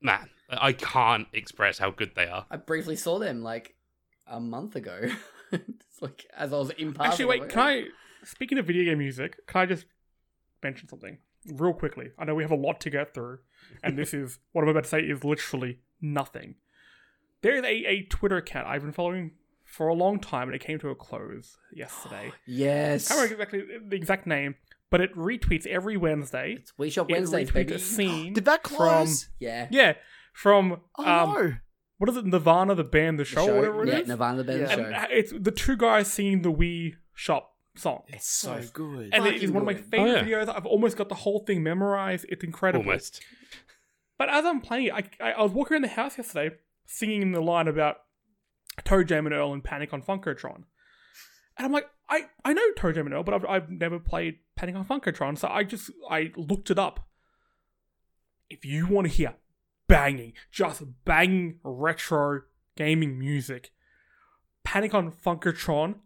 man, 0.00 0.28
I 0.48 0.72
can't 0.72 1.28
express 1.32 1.78
how 1.78 1.90
good 1.90 2.12
they 2.14 2.26
are. 2.26 2.46
I 2.50 2.56
briefly 2.56 2.96
saw 2.96 3.18
them 3.18 3.42
like 3.42 3.74
a 4.26 4.40
month 4.40 4.76
ago. 4.76 5.10
like 6.00 6.26
as 6.36 6.52
I 6.52 6.56
was 6.56 6.70
in 6.70 6.92
passing. 6.92 7.10
Actually, 7.12 7.24
wait. 7.26 7.40
like, 7.42 7.50
Can 7.50 7.60
I? 7.62 7.84
Speaking 8.24 8.58
of 8.58 8.66
video 8.66 8.84
game 8.84 8.98
music, 8.98 9.46
can 9.46 9.62
I 9.62 9.66
just 9.66 9.86
mention 10.62 10.88
something 10.88 11.18
real 11.46 11.72
quickly? 11.72 12.10
I 12.18 12.24
know 12.24 12.34
we 12.34 12.42
have 12.42 12.50
a 12.50 12.56
lot 12.56 12.80
to 12.82 12.90
get 12.90 13.14
through, 13.14 13.38
and 13.82 13.96
this 13.96 14.12
is 14.14 14.38
what 14.52 14.62
I'm 14.62 14.68
about 14.68 14.84
to 14.84 14.90
say 14.90 15.00
is 15.00 15.24
literally 15.24 15.78
nothing. 16.00 16.56
There 17.42 17.54
is 17.54 17.62
a, 17.62 17.86
a 17.86 18.02
Twitter 18.04 18.36
account 18.38 18.66
I've 18.66 18.82
been 18.82 18.92
following 18.92 19.32
for 19.64 19.88
a 19.88 19.94
long 19.94 20.18
time, 20.18 20.48
and 20.48 20.54
it 20.54 20.60
came 20.60 20.78
to 20.80 20.88
a 20.88 20.94
close 20.94 21.58
yesterday. 21.72 22.32
Yes. 22.46 23.10
I 23.10 23.14
can't 23.14 23.30
remember 23.30 23.42
exactly 23.44 23.78
the 23.88 23.96
exact 23.96 24.26
name, 24.26 24.56
but 24.90 25.00
it 25.00 25.14
retweets 25.14 25.66
every 25.66 25.96
Wednesday. 25.96 26.54
It's 26.58 26.72
We 26.76 26.90
Shop 26.90 27.08
It 27.10 27.12
Wednesdays, 27.12 27.50
retweets 27.50 27.54
baby. 27.54 27.74
a 27.74 27.78
scene. 27.78 28.32
Did 28.32 28.46
that 28.46 28.62
close? 28.62 29.28
Yeah. 29.38 29.68
Yeah, 29.70 29.94
from 30.38 30.80
oh 30.96 31.04
um, 31.04 31.30
no! 31.34 31.52
what 31.96 32.08
is 32.08 32.16
it? 32.16 32.24
Nirvana, 32.24 32.76
the 32.76 32.84
band, 32.84 33.18
the 33.18 33.24
The 33.24 33.28
show, 33.28 33.48
or 33.48 33.56
whatever 33.56 33.82
it 33.82 33.88
yeah, 33.88 33.98
is. 33.98 34.08
Nirvana 34.08 34.36
the 34.38 34.44
band 34.44 34.60
Yeah. 34.60 34.74
show. 34.74 34.84
And 34.84 34.94
uh, 34.94 35.06
it's 35.10 35.32
the 35.36 35.50
two 35.50 35.76
guys 35.76 36.12
singing 36.12 36.42
the 36.42 36.52
Wii 36.52 36.94
Shop 37.12 37.56
song. 37.76 38.02
It's 38.06 38.28
so 38.28 38.62
good. 38.72 39.10
and 39.12 39.26
it 39.26 39.42
is 39.42 39.50
one 39.50 39.62
of 39.62 39.66
my 39.66 39.74
favorite 39.74 40.10
Oh, 40.10 40.14
yeah. 40.14 40.22
videos. 40.44 40.48
I've 40.54 40.64
almost 40.64 40.96
got 40.96 41.08
the 41.08 41.16
whole 41.16 41.40
thing 41.40 41.64
memorized. 41.64 42.24
It's 42.28 42.44
incredible. 42.44 42.84
Almost. 42.86 43.20
But 44.16 44.28
as 44.28 44.44
I'm 44.44 44.60
playing 44.60 44.86
it, 44.86 44.92
I, 44.92 45.02
I, 45.20 45.32
I 45.32 45.42
was 45.42 45.50
walking 45.50 45.74
around 45.74 45.82
the 45.82 45.88
house 45.88 46.16
yesterday 46.16 46.54
singing 46.86 47.32
the 47.32 47.40
line 47.40 47.66
about 47.66 47.96
ToeJam 48.82 49.26
and 49.26 49.32
Earl 49.32 49.52
and 49.52 49.64
Panic 49.64 49.92
on 49.92 50.02
Funkotron. 50.02 50.62
And 51.56 51.66
I'm 51.66 51.72
like, 51.72 51.88
I, 52.08 52.26
I 52.44 52.52
know 52.52 52.62
ToeJam 52.76 53.06
and 53.06 53.12
Earl, 53.14 53.24
but 53.24 53.34
I've, 53.34 53.44
I've 53.44 53.70
never 53.70 53.98
played 53.98 54.36
Panic 54.54 54.76
on 54.76 54.84
Funkotron. 54.84 55.36
So 55.36 55.48
I 55.48 55.64
just, 55.64 55.90
I 56.08 56.30
looked 56.36 56.70
it 56.70 56.78
up. 56.78 57.08
If 58.48 58.64
you 58.64 58.86
want 58.86 59.08
to 59.08 59.12
hear 59.12 59.34
banging, 59.88 60.34
just 60.52 60.82
banging 61.04 61.58
retro 61.64 62.42
gaming 62.76 63.18
music, 63.18 63.70
Panic 64.64 64.94
on 64.94 65.10
Funkotron 65.10 65.96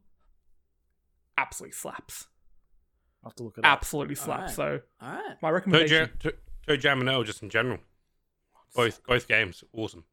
absolutely 1.36 1.72
slaps. 1.72 2.28
I'll 3.24 3.30
have 3.30 3.36
to 3.36 3.42
look 3.44 3.58
it 3.58 3.64
up. 3.64 3.72
Absolutely 3.72 4.14
slaps. 4.14 4.58
Alright. 4.58 4.80
So 5.00 5.06
All 5.06 5.12
right. 5.12 5.36
my 5.42 5.48
Toe 5.48 5.54
recommendation. 5.54 6.10
Jam, 6.18 6.32
Toe- 6.66 6.74
ToeJam 6.74 7.00
and 7.00 7.08
Earl, 7.08 7.24
just 7.24 7.42
in 7.42 7.50
general. 7.50 7.78
Both 8.74 9.02
both 9.06 9.28
games, 9.28 9.62
awesome. 9.72 10.04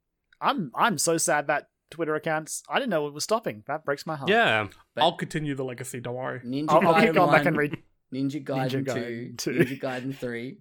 I'm 0.41 0.71
I'm 0.75 0.97
so 0.97 1.17
sad 1.17 1.47
that 1.47 1.69
Twitter 1.89 2.15
accounts. 2.15 2.61
I 2.69 2.75
didn't 2.75 2.89
know 2.89 3.07
it 3.07 3.13
was 3.13 3.23
stopping. 3.23 3.63
That 3.67 3.85
breaks 3.85 4.05
my 4.05 4.15
heart. 4.15 4.29
Yeah, 4.29 4.67
But- 4.95 5.03
I'll 5.03 5.13
continue 5.13 5.55
the 5.55 5.63
legacy. 5.63 5.99
Don't 6.01 6.15
worry. 6.15 6.41
Ninja 6.41 6.65
I'll, 6.69 6.87
I'll 6.95 7.01
keep 7.01 7.13
going 7.13 7.31
back 7.31 7.45
and 7.45 7.55
read. 7.57 7.77
Ninja 8.13 8.43
Gaiden, 8.43 8.83
Gaiden 8.85 9.37
2, 9.37 9.53
2. 9.53 9.59
Ninja 9.59 9.79
Gaiden 9.79 10.15
3, 10.15 10.57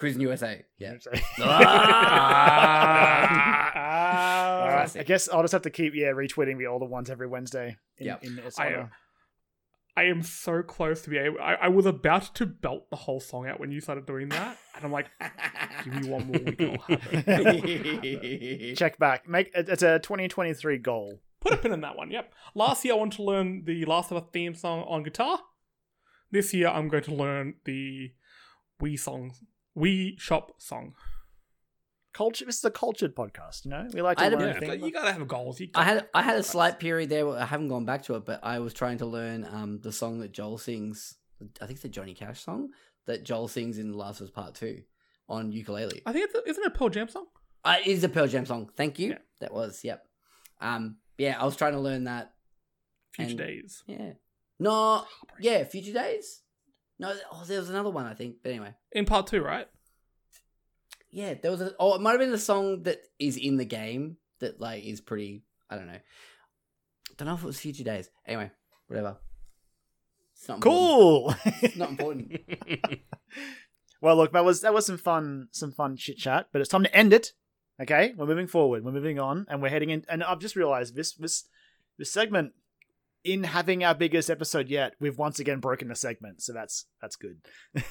Cruis'n 0.00 0.20
USA. 0.20 0.64
Yeah. 0.78 0.94
Ah. 3.82 4.66
Uh, 4.66 4.70
Classic. 4.70 5.00
I 5.00 5.04
guess 5.04 5.28
I'll 5.28 5.42
just 5.42 5.52
have 5.52 5.62
to 5.62 5.70
keep 5.70 5.94
yeah 5.94 6.08
retweeting 6.12 6.58
the 6.58 6.66
older 6.66 6.86
ones 6.86 7.10
every 7.10 7.26
Wednesday. 7.26 7.76
In, 7.98 8.06
Yep. 8.06 8.24
in 8.24 8.38
its 8.38 8.58
I, 8.58 8.66
honor. 8.66 8.90
I 9.96 10.04
am 10.04 10.22
so 10.22 10.62
close 10.62 11.02
to 11.02 11.10
be 11.10 11.18
able. 11.18 11.38
I, 11.40 11.54
I 11.54 11.68
was 11.68 11.84
about 11.86 12.34
to 12.36 12.46
belt 12.46 12.88
the 12.90 12.96
whole 12.96 13.20
song 13.20 13.46
out 13.48 13.60
when 13.60 13.70
you 13.72 13.80
started 13.80 14.06
doing 14.06 14.28
that, 14.30 14.56
and 14.76 14.84
I'm 14.84 14.92
like, 14.92 15.08
give 15.84 15.94
me 15.94 16.08
one 16.08 16.26
more 16.28 16.40
week 16.40 16.60
I'll. 16.60 16.78
Check 18.76 18.98
back. 18.98 19.28
Make 19.28 19.50
it's 19.54 19.82
a 19.82 19.98
2023 19.98 20.78
goal. 20.78 21.20
Put 21.40 21.52
a 21.52 21.56
pin 21.56 21.72
in 21.72 21.80
that 21.82 21.96
one. 21.96 22.10
Yep. 22.10 22.32
Last 22.54 22.84
year 22.84 22.94
I 22.94 22.96
wanted 22.96 23.16
to 23.16 23.22
learn 23.24 23.64
the 23.64 23.84
Last 23.84 24.10
of 24.10 24.16
Us 24.18 24.24
theme 24.32 24.54
song 24.54 24.84
on 24.88 25.02
guitar. 25.02 25.40
This 26.30 26.54
year 26.54 26.68
I'm 26.68 26.88
going 26.88 27.02
to 27.04 27.14
learn 27.14 27.54
the 27.64 28.12
Wii 28.80 28.98
songs, 28.98 29.42
Wii 29.76 30.18
Shop 30.20 30.52
song. 30.58 30.94
Culture. 32.12 32.44
This 32.44 32.58
is 32.58 32.64
a 32.64 32.70
cultured 32.72 33.14
podcast. 33.14 33.64
You 33.64 33.70
know, 33.70 33.86
we 33.94 34.02
like 34.02 34.16
to 34.18 34.22
I 34.22 34.24
had 34.24 34.32
a- 34.34 34.36
learn 34.38 34.48
Yeah, 34.54 34.58
things. 34.60 34.68
but 34.72 34.80
you 34.84 34.92
gotta 34.92 35.12
have 35.12 35.28
goals. 35.28 35.60
You 35.60 35.68
I 35.74 35.84
gotta- 35.84 35.84
had 36.00 36.08
I 36.12 36.22
had 36.22 36.36
a 36.36 36.42
slight 36.42 36.80
period 36.80 37.08
there. 37.08 37.24
Where 37.26 37.38
I 37.38 37.44
haven't 37.46 37.68
gone 37.68 37.84
back 37.84 38.02
to 38.04 38.16
it, 38.16 38.24
but 38.24 38.40
I 38.42 38.58
was 38.58 38.74
trying 38.74 38.98
to 38.98 39.06
learn 39.06 39.44
um 39.44 39.78
the 39.80 39.92
song 39.92 40.18
that 40.20 40.32
Joel 40.32 40.58
sings. 40.58 41.16
I 41.60 41.66
think 41.66 41.72
it's 41.76 41.82
the 41.82 41.88
Johnny 41.88 42.14
Cash 42.14 42.40
song 42.42 42.70
that 43.06 43.24
Joel 43.24 43.48
sings 43.48 43.78
in 43.78 43.92
The 43.92 43.96
Last 43.96 44.20
of 44.20 44.26
Us 44.26 44.30
Part 44.32 44.54
Two 44.56 44.82
on 45.28 45.52
ukulele. 45.52 46.02
I 46.04 46.12
think 46.12 46.24
it's 46.26 46.34
a, 46.34 46.48
isn't 46.48 46.64
it 46.64 46.66
a 46.66 46.70
Pearl 46.78 46.88
Jam 46.88 47.08
song? 47.08 47.26
Uh, 47.64 47.76
it 47.80 47.86
is 47.86 48.02
a 48.04 48.08
Pearl 48.08 48.26
Jam 48.26 48.44
song. 48.44 48.70
Thank 48.76 48.98
you. 48.98 49.10
Yeah. 49.10 49.18
That 49.40 49.52
was 49.54 49.84
yep. 49.84 50.04
Um, 50.60 50.96
yeah, 51.16 51.40
I 51.40 51.44
was 51.44 51.54
trying 51.56 51.72
to 51.74 51.80
learn 51.80 52.04
that. 52.04 52.32
Future 53.12 53.30
And- 53.30 53.38
Days. 53.38 53.82
Yeah. 53.86 54.12
No. 54.58 55.04
Yeah, 55.38 55.62
Future 55.64 55.92
Days. 55.92 56.42
No. 57.00 57.14
Oh, 57.32 57.44
there 57.46 57.58
was 57.58 57.70
another 57.70 57.90
one 57.90 58.04
I 58.04 58.14
think. 58.14 58.36
But 58.42 58.50
anyway. 58.50 58.74
In 58.92 59.06
part 59.06 59.26
two, 59.26 59.42
right? 59.42 59.66
Yeah, 61.10 61.34
there 61.34 61.50
was 61.50 61.62
a. 61.62 61.72
Oh, 61.80 61.94
it 61.94 62.00
might 62.02 62.12
have 62.12 62.20
been 62.20 62.30
the 62.30 62.38
song 62.38 62.82
that 62.84 63.00
is 63.18 63.36
in 63.36 63.56
the 63.56 63.64
game 63.64 64.18
that 64.40 64.60
like 64.60 64.84
is 64.84 65.00
pretty. 65.00 65.42
I 65.70 65.76
don't 65.76 65.86
know. 65.86 65.98
Don't 67.16 67.26
know 67.26 67.34
if 67.34 67.42
it 67.42 67.46
was 67.46 67.58
Future 67.58 67.84
Days. 67.84 68.10
Anyway, 68.26 68.50
whatever. 68.86 69.16
It's 70.34 70.46
not. 70.46 70.60
Cool. 70.60 71.34
It's 71.62 71.76
not 71.76 71.90
important. 71.90 72.38
well, 74.02 74.16
look, 74.16 74.32
that 74.32 74.44
was 74.44 74.60
that 74.60 74.74
was 74.74 74.84
some 74.84 74.98
fun, 74.98 75.48
some 75.52 75.72
fun 75.72 75.96
chit 75.96 76.18
chat. 76.18 76.48
But 76.52 76.60
it's 76.60 76.70
time 76.70 76.84
to 76.84 76.94
end 76.94 77.14
it. 77.14 77.32
Okay, 77.80 78.12
we're 78.14 78.26
moving 78.26 78.46
forward. 78.46 78.84
We're 78.84 78.92
moving 78.92 79.18
on, 79.18 79.46
and 79.48 79.62
we're 79.62 79.70
heading 79.70 79.88
in. 79.88 80.04
And 80.06 80.22
I've 80.22 80.38
just 80.38 80.54
realized 80.54 80.94
this 80.94 81.14
this 81.14 81.44
this 81.98 82.12
segment, 82.12 82.52
in 83.24 83.44
having 83.44 83.84
our 83.84 83.94
biggest 83.94 84.30
episode 84.30 84.68
yet, 84.68 84.94
we've 84.98 85.18
once 85.18 85.38
again 85.38 85.60
broken 85.60 85.88
the 85.88 85.94
segment. 85.94 86.42
So 86.42 86.52
that's 86.52 86.86
that's 87.00 87.16
good. 87.16 87.38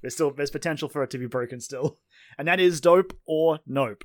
there's 0.00 0.14
still 0.14 0.32
there's 0.32 0.50
potential 0.50 0.88
for 0.88 1.02
it 1.02 1.10
to 1.10 1.18
be 1.18 1.26
broken 1.26 1.60
still, 1.60 1.98
and 2.38 2.48
that 2.48 2.60
is 2.60 2.80
dope 2.80 3.16
or 3.26 3.60
nope. 3.66 4.04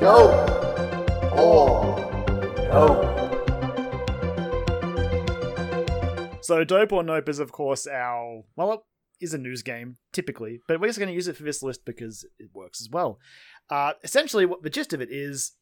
Dope 0.00 0.50
or 1.32 1.96
nope. 2.72 3.10
So 6.42 6.62
dope 6.62 6.92
or 6.92 7.02
nope 7.02 7.28
is 7.28 7.38
of 7.38 7.52
course 7.52 7.86
our 7.86 8.42
well 8.54 8.72
it 8.72 8.80
is 9.20 9.34
a 9.34 9.38
news 9.38 9.62
game 9.62 9.96
typically, 10.12 10.60
but 10.68 10.80
we're 10.80 10.88
just 10.88 10.98
going 10.98 11.08
to 11.08 11.14
use 11.14 11.28
it 11.28 11.36
for 11.36 11.42
this 11.42 11.62
list 11.62 11.84
because 11.84 12.26
it 12.38 12.50
works 12.52 12.80
as 12.80 12.90
well. 12.90 13.18
Uh, 13.70 13.92
essentially, 14.02 14.44
what 14.44 14.62
the 14.62 14.70
gist 14.70 14.92
of 14.92 15.00
it 15.00 15.08
is, 15.10 15.52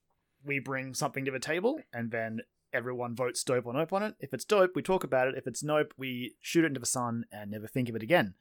we 0.45 0.59
bring 0.59 0.95
something 0.95 1.25
to 1.25 1.31
the 1.31 1.39
table 1.39 1.81
and 1.93 2.11
then 2.11 2.41
everyone 2.73 3.15
votes 3.15 3.45
dope 3.45 3.67
or 3.67 3.73
nope 3.75 3.93
on 3.93 4.03
it. 4.03 4.15
If 4.21 4.33
it's 4.33 4.45
dope, 4.45 4.73
we 4.75 4.83
talk 4.83 5.05
about 5.05 5.29
it. 5.29 5.35
If 5.37 5.47
it's 5.47 5.63
nope, 5.63 5.93
we 5.97 6.35
shoot 6.41 6.65
it 6.65 6.69
into 6.69 6.81
the 6.81 6.87
sun 6.87 7.25
and 7.31 7.51
never 7.51 7.67
think 7.67 7.89
of 7.89 7.97
it 7.97 8.03
again. 8.03 8.35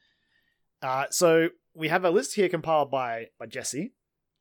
Uh, 0.82 1.06
so 1.12 1.50
we 1.74 1.90
have 1.90 2.04
a 2.06 2.10
list 2.10 2.36
here 2.36 2.50
compiled 2.50 2.90
by 2.90 3.28
by 3.40 3.46
Jesse, 3.46 3.94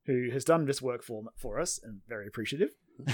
who 0.06 0.30
has 0.30 0.44
done 0.44 0.64
this 0.64 0.80
work 0.80 1.02
for 1.02 1.24
for 1.36 1.60
us 1.60 1.78
and 1.82 2.00
very 2.08 2.26
appreciative. 2.26 2.70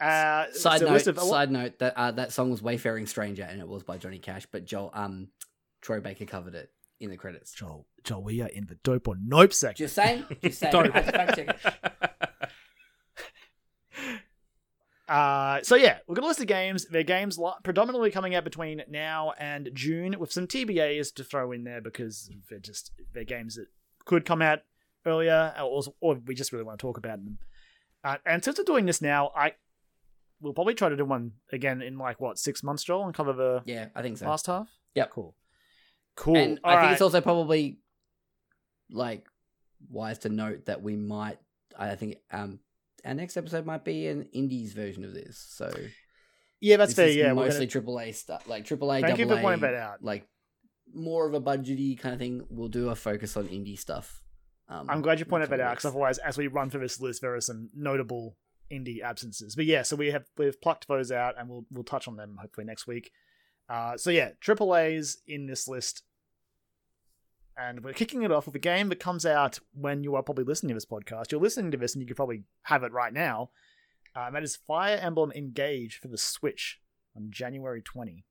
uh, 0.00 0.46
Side 0.52 0.82
note. 0.82 0.90
list 0.90 1.06
of- 1.06 1.18
Side 1.18 1.50
note 1.50 1.78
that 1.78 1.94
uh, 1.96 2.10
that 2.12 2.32
song 2.32 2.50
was 2.50 2.62
"Wayfaring 2.62 3.06
Stranger" 3.06 3.44
and 3.44 3.60
it 3.60 3.68
was 3.68 3.82
by 3.82 3.96
Johnny 3.96 4.18
Cash, 4.18 4.46
but 4.52 4.66
Joel 4.66 4.90
um 4.92 5.28
Troy 5.80 6.00
Baker 6.00 6.26
covered 6.26 6.54
it 6.54 6.70
in 7.00 7.10
the 7.10 7.16
credits. 7.16 7.52
Joel, 7.52 7.86
Joel, 8.04 8.22
we 8.22 8.42
are 8.42 8.48
in 8.48 8.66
the 8.66 8.74
dope 8.82 9.08
or 9.08 9.16
nope 9.22 9.52
section. 9.54 9.84
Just 9.84 9.94
saying. 9.94 10.24
Just 10.42 10.58
saying. 10.58 10.72
Dope. 10.72 10.94
I 10.94 11.00
had 11.00 11.06
to 11.06 11.12
fact 11.12 11.36
check 11.36 11.48
it. 11.64 12.50
Uh, 15.08 15.62
so 15.62 15.76
yeah, 15.76 15.98
we're 16.06 16.14
gonna 16.16 16.26
list 16.26 16.40
the 16.40 16.46
games. 16.46 16.86
They're 16.86 17.02
games 17.04 17.38
predominantly 17.62 18.10
coming 18.10 18.34
out 18.34 18.44
between 18.44 18.82
now 18.88 19.32
and 19.38 19.70
June, 19.72 20.16
with 20.18 20.32
some 20.32 20.46
TBAs 20.46 21.14
to 21.14 21.24
throw 21.24 21.52
in 21.52 21.64
there 21.64 21.80
because 21.80 22.28
they're 22.50 22.58
just 22.58 22.90
they're 23.14 23.24
games 23.24 23.54
that 23.54 23.66
could 24.04 24.24
come 24.24 24.42
out 24.42 24.60
earlier, 25.04 25.54
or, 25.62 25.82
or 26.00 26.14
we 26.26 26.34
just 26.34 26.52
really 26.52 26.64
want 26.64 26.78
to 26.78 26.82
talk 26.82 26.98
about 26.98 27.24
them. 27.24 27.38
Uh, 28.02 28.16
and 28.26 28.42
since 28.44 28.58
we're 28.58 28.64
doing 28.64 28.86
this 28.86 29.00
now, 29.00 29.30
I 29.36 29.52
we'll 30.40 30.52
probably 30.54 30.74
try 30.74 30.88
to 30.88 30.96
do 30.96 31.04
one 31.04 31.32
again 31.52 31.82
in 31.82 31.98
like 31.98 32.20
what 32.20 32.38
six 32.38 32.62
months, 32.62 32.82
Joel, 32.82 33.04
and 33.04 33.14
cover 33.14 33.32
the 33.32 33.62
Yeah, 33.64 33.86
I 33.94 34.02
think 34.02 34.18
so. 34.18 34.26
last 34.26 34.46
half. 34.46 34.68
Yeah, 34.94 35.06
cool, 35.06 35.36
cool. 36.16 36.36
And 36.36 36.60
I 36.64 36.74
All 36.74 36.80
think 36.80 36.92
it's 36.92 37.02
also 37.02 37.20
probably 37.20 37.78
like 38.90 39.26
wise 39.88 40.18
to 40.20 40.28
note 40.28 40.66
that 40.66 40.82
we 40.82 40.96
might. 40.96 41.38
I 41.78 41.94
think 41.94 42.16
um 42.32 42.58
our 43.06 43.14
next 43.14 43.36
episode 43.36 43.64
might 43.64 43.84
be 43.84 44.06
an 44.08 44.28
indies 44.32 44.72
version 44.72 45.04
of 45.04 45.14
this. 45.14 45.38
So 45.38 45.72
yeah, 46.60 46.76
that's 46.76 46.94
fair. 46.94 47.08
Yeah, 47.08 47.32
mostly 47.32 47.60
gonna, 47.60 47.66
triple 47.68 48.00
A 48.00 48.12
stuff, 48.12 48.48
like 48.48 48.64
triple 48.64 48.92
A. 48.92 49.00
thank 49.00 49.18
you 49.18 49.24
for 49.24 49.30
double 49.30 49.42
pointing 49.42 49.68
A, 49.68 49.72
that 49.72 49.74
out. 49.74 50.02
Like 50.02 50.26
more 50.94 51.26
of 51.26 51.34
a 51.34 51.40
budgety 51.40 51.98
kind 51.98 52.12
of 52.12 52.18
thing. 52.18 52.46
We'll 52.50 52.68
do 52.68 52.90
a 52.90 52.94
focus 52.94 53.36
on 53.36 53.48
indie 53.48 53.78
stuff. 53.78 54.22
Um, 54.68 54.90
I'm 54.90 55.02
glad 55.02 55.20
you 55.20 55.26
pointed 55.26 55.50
that 55.50 55.60
out 55.60 55.72
because 55.72 55.84
otherwise, 55.84 56.18
as 56.18 56.36
we 56.36 56.48
run 56.48 56.70
through 56.70 56.80
this 56.80 57.00
list, 57.00 57.20
there 57.20 57.34
are 57.34 57.40
some 57.40 57.70
notable 57.74 58.36
indie 58.72 59.00
absences. 59.00 59.54
But 59.54 59.66
yeah, 59.66 59.82
so 59.82 59.96
we 59.96 60.10
have 60.10 60.24
we've 60.36 60.60
plucked 60.60 60.88
those 60.88 61.12
out, 61.12 61.34
and 61.38 61.48
we'll 61.48 61.64
we'll 61.70 61.84
touch 61.84 62.08
on 62.08 62.16
them 62.16 62.36
hopefully 62.40 62.66
next 62.66 62.86
week. 62.86 63.10
Uh, 63.68 63.96
so 63.96 64.10
yeah, 64.10 64.30
triple 64.40 64.76
A's 64.76 65.18
in 65.26 65.46
this 65.46 65.68
list, 65.68 66.02
and 67.58 67.82
we're 67.82 67.92
kicking 67.92 68.22
it 68.22 68.30
off 68.32 68.46
with 68.46 68.54
a 68.54 68.58
game 68.60 68.88
that 68.90 69.00
comes 69.00 69.24
out 69.26 69.58
when 69.72 70.02
you 70.04 70.14
are 70.14 70.22
probably 70.22 70.44
listening 70.44 70.68
to 70.70 70.74
this 70.74 70.84
podcast. 70.84 71.32
You're 71.32 71.40
listening 71.40 71.70
to 71.70 71.76
this, 71.78 71.94
and 71.94 72.02
you 72.02 72.06
could 72.06 72.16
probably 72.16 72.42
have 72.64 72.82
it 72.82 72.92
right 72.92 73.12
now. 73.12 73.50
And 74.14 74.34
that 74.34 74.42
is 74.42 74.56
Fire 74.56 74.96
Emblem 75.00 75.30
Engage 75.32 75.98
for 75.98 76.08
the 76.08 76.18
Switch 76.18 76.80
on 77.16 77.28
January 77.30 77.82
20. 77.82 78.24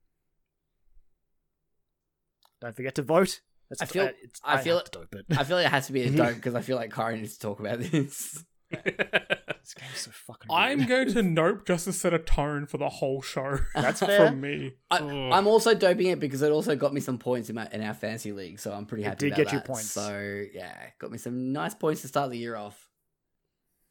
Don't 2.62 2.76
forget 2.76 2.96
to 2.96 3.02
vote. 3.02 3.42
That's 3.70 3.82
I 3.82 3.86
feel- 3.86 4.06
uh, 4.06 4.10
I 4.44 4.62
feel- 4.62 4.78
have 4.78 4.86
to 4.92 5.00
dope 5.00 5.16
it. 5.16 5.26
I 5.38 5.44
feel 5.44 5.58
like 5.58 5.66
it 5.66 5.72
has 5.72 5.88
to 5.88 5.94
be 5.94 6.04
a 6.04 6.10
dope 6.16 6.36
because 6.36 6.56
I 6.56 6.62
feel 6.62 6.78
like 6.78 6.94
Karen 6.94 7.20
needs 7.22 7.34
to 7.34 7.40
talk 7.40 7.60
about 7.60 7.80
this. 7.80 8.44
This 9.66 9.74
game's 9.74 10.00
so 10.02 10.12
fucking. 10.12 10.52
I'm 10.52 10.86
going 10.86 11.12
to 11.14 11.24
nope 11.24 11.66
just 11.66 11.86
to 11.86 11.94
set 11.94 12.14
a 12.14 12.20
tone 12.20 12.68
for 12.68 12.78
the 12.78 12.88
whole 12.88 13.24
show. 13.24 13.58
That's 13.74 14.00
fair. 14.00 14.28
from 14.28 14.40
me. 14.40 14.74
I, 14.92 15.00
Oh. 15.00 15.32
I'm 15.32 15.48
also 15.48 15.74
doping 15.74 16.06
it 16.06 16.20
because 16.20 16.44
it 16.44 16.52
also 16.52 16.76
got 16.76 16.94
me 16.94 17.02
some 17.02 17.18
points 17.18 17.50
in 17.50 17.56
my 17.56 17.68
in 17.72 17.82
our 17.82 17.96
fantasy 17.96 18.32
league, 18.32 18.60
so 18.60 18.72
I'm 18.72 18.86
pretty 18.86 19.04
It 19.06 19.08
happy. 19.08 19.18
did 19.30 19.34
about 19.34 19.46
get 19.46 19.54
you 19.54 19.60
points. 19.62 19.90
So 19.90 20.44
yeah, 20.54 20.76
got 21.00 21.10
me 21.12 21.18
some 21.18 21.52
nice 21.52 21.74
points 21.74 22.02
to 22.04 22.08
start 22.10 22.30
the 22.30 22.38
year 22.38 22.56
off. 22.56 22.88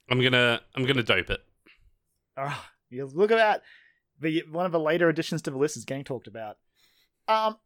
I'm 0.08 0.22
gonna 0.22 0.60
I'm 0.76 0.84
gonna 0.86 1.02
dope 1.02 1.28
it. 1.30 1.40
Ah, 2.36 2.70
you 2.88 3.06
look 3.12 3.32
at 3.32 3.36
that. 3.38 3.62
The 4.20 4.44
one 4.52 4.66
of 4.66 4.70
the 4.72 4.78
later 4.78 5.08
additions 5.08 5.42
to 5.42 5.50
the 5.50 5.58
list 5.58 5.76
is 5.76 5.84
getting 5.84 6.04
talked 6.04 6.28
about. 6.28 6.56
Um, 7.26 7.56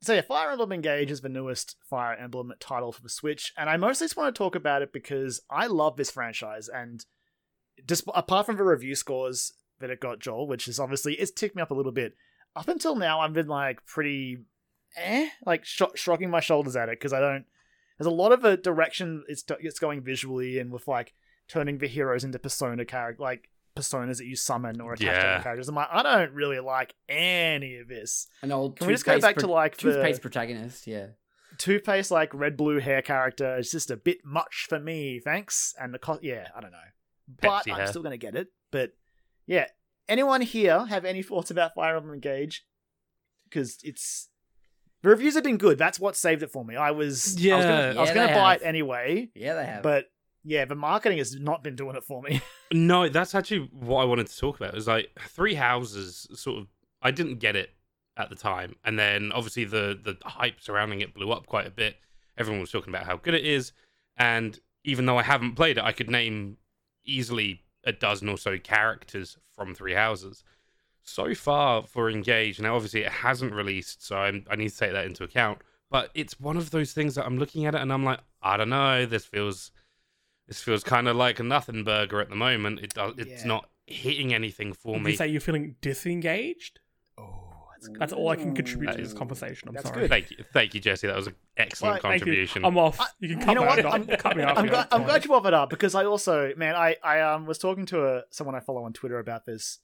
so 0.00 0.14
yeah, 0.14 0.20
Fire 0.20 0.50
Emblem 0.50 0.72
Engage 0.72 1.10
is 1.10 1.20
the 1.20 1.28
newest 1.28 1.76
Fire 1.88 2.14
Emblem 2.14 2.52
title 2.60 2.92
for 2.92 3.02
the 3.02 3.08
Switch, 3.08 3.52
and 3.56 3.68
I 3.68 3.76
mostly 3.76 4.06
just 4.06 4.16
want 4.16 4.34
to 4.34 4.38
talk 4.38 4.54
about 4.54 4.82
it 4.82 4.92
because 4.92 5.40
I 5.50 5.66
love 5.66 5.96
this 5.96 6.10
franchise, 6.10 6.68
and 6.68 7.04
just 7.86 8.04
apart 8.14 8.46
from 8.46 8.56
the 8.56 8.64
review 8.64 8.94
scores 8.94 9.52
that 9.80 9.90
it 9.90 10.00
got, 10.00 10.20
Joel, 10.20 10.46
which 10.46 10.68
is 10.68 10.78
obviously 10.78 11.14
it's 11.14 11.30
ticked 11.30 11.56
me 11.56 11.62
up 11.62 11.70
a 11.70 11.74
little 11.74 11.92
bit. 11.92 12.14
Up 12.54 12.68
until 12.68 12.96
now, 12.96 13.20
I've 13.20 13.32
been 13.32 13.48
like 13.48 13.84
pretty, 13.86 14.38
eh, 14.96 15.28
like 15.44 15.64
sh- 15.64 15.82
shrugging 15.94 16.30
my 16.30 16.40
shoulders 16.40 16.76
at 16.76 16.88
it 16.88 16.98
because 16.98 17.12
I 17.12 17.20
don't. 17.20 17.44
There's 17.98 18.06
a 18.06 18.10
lot 18.10 18.32
of 18.32 18.44
a 18.44 18.56
direction 18.56 19.24
it's 19.28 19.44
it's 19.60 19.80
going 19.80 20.02
visually 20.02 20.60
and 20.60 20.70
with 20.70 20.86
like 20.86 21.14
turning 21.48 21.78
the 21.78 21.88
heroes 21.88 22.24
into 22.24 22.38
persona 22.38 22.84
character 22.84 23.22
like 23.22 23.48
personas 23.78 24.18
that 24.18 24.26
you 24.26 24.36
summon 24.36 24.80
or 24.80 24.92
attach 24.94 25.00
to 25.00 25.12
Yeah. 25.12 25.34
other 25.34 25.42
characters. 25.42 25.68
I'm 25.68 25.74
like, 25.74 25.88
I 25.90 26.02
don't 26.02 26.32
really 26.32 26.58
like 26.60 26.94
any 27.08 27.76
of 27.76 27.88
this. 27.88 28.26
An 28.42 28.52
old 28.52 28.76
Can 28.78 28.86
we 28.86 28.92
just 28.94 29.04
go 29.04 29.12
toothpaste 29.12 29.22
back 29.22 29.34
pro- 29.36 29.46
to 29.48 29.52
like 29.52 29.76
the 29.76 29.82
toothpaste 29.92 30.20
protagonist? 30.22 30.86
Yeah, 30.86 31.06
toothpaste 31.58 32.10
like 32.10 32.32
red 32.34 32.56
blue 32.56 32.78
hair 32.80 33.02
character? 33.02 33.56
It's 33.56 33.70
just 33.70 33.90
a 33.90 33.96
bit 33.96 34.18
much 34.24 34.66
for 34.68 34.78
me, 34.78 35.20
thanks. 35.20 35.74
And 35.80 35.92
the 35.94 35.98
co- 35.98 36.18
yeah, 36.22 36.48
I 36.56 36.60
don't 36.60 36.72
know, 36.72 36.78
but 37.40 37.48
Pepsi 37.66 37.72
I'm 37.72 37.78
hair. 37.78 37.86
still 37.86 38.02
gonna 38.02 38.16
get 38.16 38.34
it. 38.34 38.48
But 38.70 38.92
yeah, 39.46 39.66
anyone 40.08 40.40
here 40.42 40.86
have 40.86 41.04
any 41.04 41.22
thoughts 41.22 41.50
about 41.50 41.74
Fire 41.74 41.96
Emblem 41.96 42.14
Engage? 42.14 42.64
Because 43.48 43.78
it's 43.82 44.28
the 45.02 45.08
reviews 45.10 45.34
have 45.34 45.44
been 45.44 45.56
good. 45.58 45.78
That's 45.78 45.98
what 46.00 46.16
saved 46.16 46.42
it 46.42 46.50
for 46.50 46.64
me. 46.64 46.76
I 46.76 46.90
was 46.90 47.36
I 47.36 47.56
was 47.56 47.64
gonna, 47.64 47.92
Yeah. 47.94 47.94
I 47.96 48.00
was 48.00 48.10
gonna 48.10 48.34
buy 48.34 48.52
have. 48.54 48.62
it 48.62 48.64
anyway, 48.66 49.30
yeah, 49.34 49.54
they 49.54 49.64
have. 49.64 49.82
but 49.82 50.06
yeah, 50.48 50.64
the 50.64 50.74
marketing 50.74 51.18
has 51.18 51.38
not 51.38 51.62
been 51.62 51.76
doing 51.76 51.94
it 51.94 52.04
for 52.04 52.22
me. 52.22 52.40
No, 52.70 53.08
that's 53.08 53.34
actually 53.34 53.70
what 53.72 54.02
I 54.02 54.04
wanted 54.04 54.26
to 54.26 54.36
talk 54.36 54.56
about. 54.56 54.74
It 54.74 54.74
was 54.74 54.86
like 54.86 55.08
Three 55.20 55.54
Houses 55.54 56.26
sort 56.34 56.58
of 56.58 56.66
I 57.00 57.10
didn't 57.10 57.36
get 57.38 57.56
it 57.56 57.70
at 58.18 58.28
the 58.28 58.36
time. 58.36 58.76
And 58.84 58.98
then 58.98 59.32
obviously 59.32 59.64
the 59.64 59.98
the 60.02 60.18
hype 60.28 60.60
surrounding 60.60 61.00
it 61.00 61.14
blew 61.14 61.32
up 61.32 61.46
quite 61.46 61.66
a 61.66 61.70
bit. 61.70 61.96
Everyone 62.36 62.60
was 62.60 62.70
talking 62.70 62.92
about 62.92 63.06
how 63.06 63.16
good 63.16 63.32
it 63.32 63.46
is. 63.46 63.72
And 64.18 64.60
even 64.84 65.06
though 65.06 65.16
I 65.16 65.22
haven't 65.22 65.54
played 65.54 65.78
it, 65.78 65.84
I 65.84 65.92
could 65.92 66.10
name 66.10 66.58
easily 67.06 67.62
a 67.84 67.92
dozen 67.92 68.28
or 68.28 68.36
so 68.36 68.58
characters 68.58 69.38
from 69.50 69.74
Three 69.74 69.94
Houses. 69.94 70.44
So 71.02 71.34
far 71.34 71.86
for 71.86 72.10
Engage, 72.10 72.60
now 72.60 72.74
obviously 72.74 73.00
it 73.00 73.12
hasn't 73.12 73.54
released, 73.54 74.04
so 74.06 74.18
I'm, 74.18 74.44
I 74.50 74.56
need 74.56 74.68
to 74.68 74.76
take 74.76 74.92
that 74.92 75.06
into 75.06 75.24
account. 75.24 75.62
But 75.90 76.10
it's 76.14 76.38
one 76.38 76.58
of 76.58 76.70
those 76.70 76.92
things 76.92 77.14
that 77.14 77.24
I'm 77.24 77.38
looking 77.38 77.64
at 77.64 77.74
it 77.74 77.80
and 77.80 77.90
I'm 77.90 78.04
like, 78.04 78.20
I 78.42 78.58
don't 78.58 78.68
know, 78.68 79.06
this 79.06 79.24
feels 79.24 79.70
this 80.48 80.60
feels 80.62 80.82
kind 80.82 81.06
of 81.08 81.14
like 81.16 81.38
a 81.38 81.42
nothing 81.44 81.84
burger 81.84 82.20
at 82.20 82.28
the 82.30 82.36
moment. 82.36 82.80
It 82.80 82.94
does, 82.94 83.14
it's 83.18 83.42
Yeah. 83.42 83.46
not 83.46 83.68
hitting 83.86 84.34
anything 84.34 84.72
for 84.72 84.94
Would 84.94 85.02
me. 85.02 85.10
you 85.12 85.16
say 85.16 85.28
you're 85.28 85.40
feeling 85.40 85.76
disengaged? 85.80 86.80
Oh, 87.16 87.64
that's. 87.72 87.88
That's 87.98 88.12
all 88.12 88.28
I 88.30 88.36
can 88.36 88.54
contribute 88.54 88.86
That 88.88 88.96
to 88.96 89.02
this 89.02 89.12
is- 89.12 89.18
conversation. 89.18 89.68
I'm 89.68 89.78
sorry. 89.82 90.00
good. 90.00 90.10
Thank 90.10 90.30
you, 90.30 90.44
thank 90.52 90.74
you, 90.74 90.80
Jesse. 90.80 91.06
That 91.06 91.16
was 91.16 91.26
an 91.28 91.34
excellent 91.56 92.02
Well, 92.02 92.10
Thank 92.12 92.20
you. 92.20 92.26
contribution. 92.26 92.64
I'm 92.64 92.76
off. 92.78 92.98
You 93.20 93.28
can 93.28 93.38
cut, 93.40 93.48
you 93.48 93.54
know 93.54 93.60
me 93.62 93.66
what? 93.66 93.86
I'm, 93.86 94.06
cut 94.06 94.36
me 94.36 94.42
off. 94.42 94.58
I'm, 94.58 94.66
glad, 94.66 94.84
it's 94.86 94.94
I'm 94.94 95.00
fine. 95.00 95.06
glad 95.08 95.24
you 95.24 95.28
brought 95.28 95.42
that 95.44 95.54
up 95.54 95.70
because 95.70 95.94
I 95.94 96.04
also, 96.04 96.52
man, 96.56 96.74
I, 96.74 96.96
I 97.04 97.20
um, 97.20 97.46
was 97.46 97.58
talking 97.58 97.86
to 97.86 98.04
a, 98.06 98.22
someone 98.30 98.54
I 98.56 98.60
follow 98.60 98.82
on 98.84 98.92
Twitter 98.92 99.18
about 99.18 99.46
this, 99.46 99.78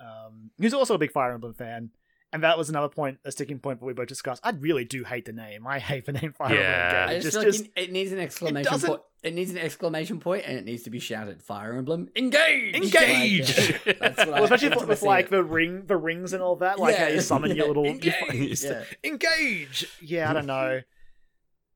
um, 0.00 0.50
who's 0.58 0.74
also 0.74 0.94
a 0.94 0.98
big 0.98 1.12
Fire 1.12 1.32
Emblem 1.32 1.54
fan, 1.54 1.90
and 2.32 2.42
that 2.42 2.56
was 2.56 2.68
another 2.70 2.88
point, 2.88 3.18
a 3.24 3.32
sticking 3.32 3.58
point 3.58 3.80
that 3.80 3.84
we 3.86 3.92
both 3.92 4.06
discussed. 4.08 4.40
I 4.44 4.50
really 4.50 4.84
do 4.84 5.04
hate 5.04 5.24
the 5.26 5.32
name. 5.32 5.66
I 5.66 5.78
hate 5.78 6.06
the 6.06 6.12
name 6.12 6.32
Fire 6.32 6.54
Yeah. 6.54 6.60
Emblem. 6.60 7.08
I 7.08 7.12
Engage. 7.14 7.22
just, 7.22 7.24
Just, 7.24 7.36
feel 7.36 7.52
just, 7.52 7.60
like 7.64 7.72
it, 7.76 7.80
it 7.82 7.92
needs 7.92 8.12
an 8.12 8.18
exclamation 8.18 8.72
doesn't- 8.72 8.88
point. 8.88 9.02
It 9.22 9.34
needs 9.34 9.52
an 9.52 9.58
exclamation 9.58 10.18
point, 10.18 10.42
and 10.46 10.58
it 10.58 10.64
needs 10.64 10.82
to 10.82 10.90
be 10.90 10.98
shouted. 10.98 11.40
Fire 11.44 11.74
Emblem, 11.74 12.08
engage, 12.16 12.74
Engage! 12.74 13.56
Like, 13.86 13.86
uh, 13.86 13.92
that's 14.00 14.18
what 14.18 14.28
I- 14.28 14.30
well, 14.32 14.44
especially 14.44 14.68
with, 14.70 14.88
with 14.88 15.02
like 15.02 15.26
it. 15.26 15.30
the 15.30 15.44
ring, 15.44 15.84
the 15.86 15.96
rings 15.96 16.32
and 16.32 16.42
all 16.42 16.56
that. 16.56 16.80
Like 16.80 16.96
how 16.96 17.06
you 17.06 17.20
summon 17.20 17.54
your 17.54 17.66
little 17.68 17.84
Engage. 17.84 18.14
you- 18.32 18.56
Yeah. 18.68 18.82
engage. 19.04 19.86
Yeah, 20.00 20.28
I 20.28 20.32
don't 20.32 20.46
know. 20.46 20.80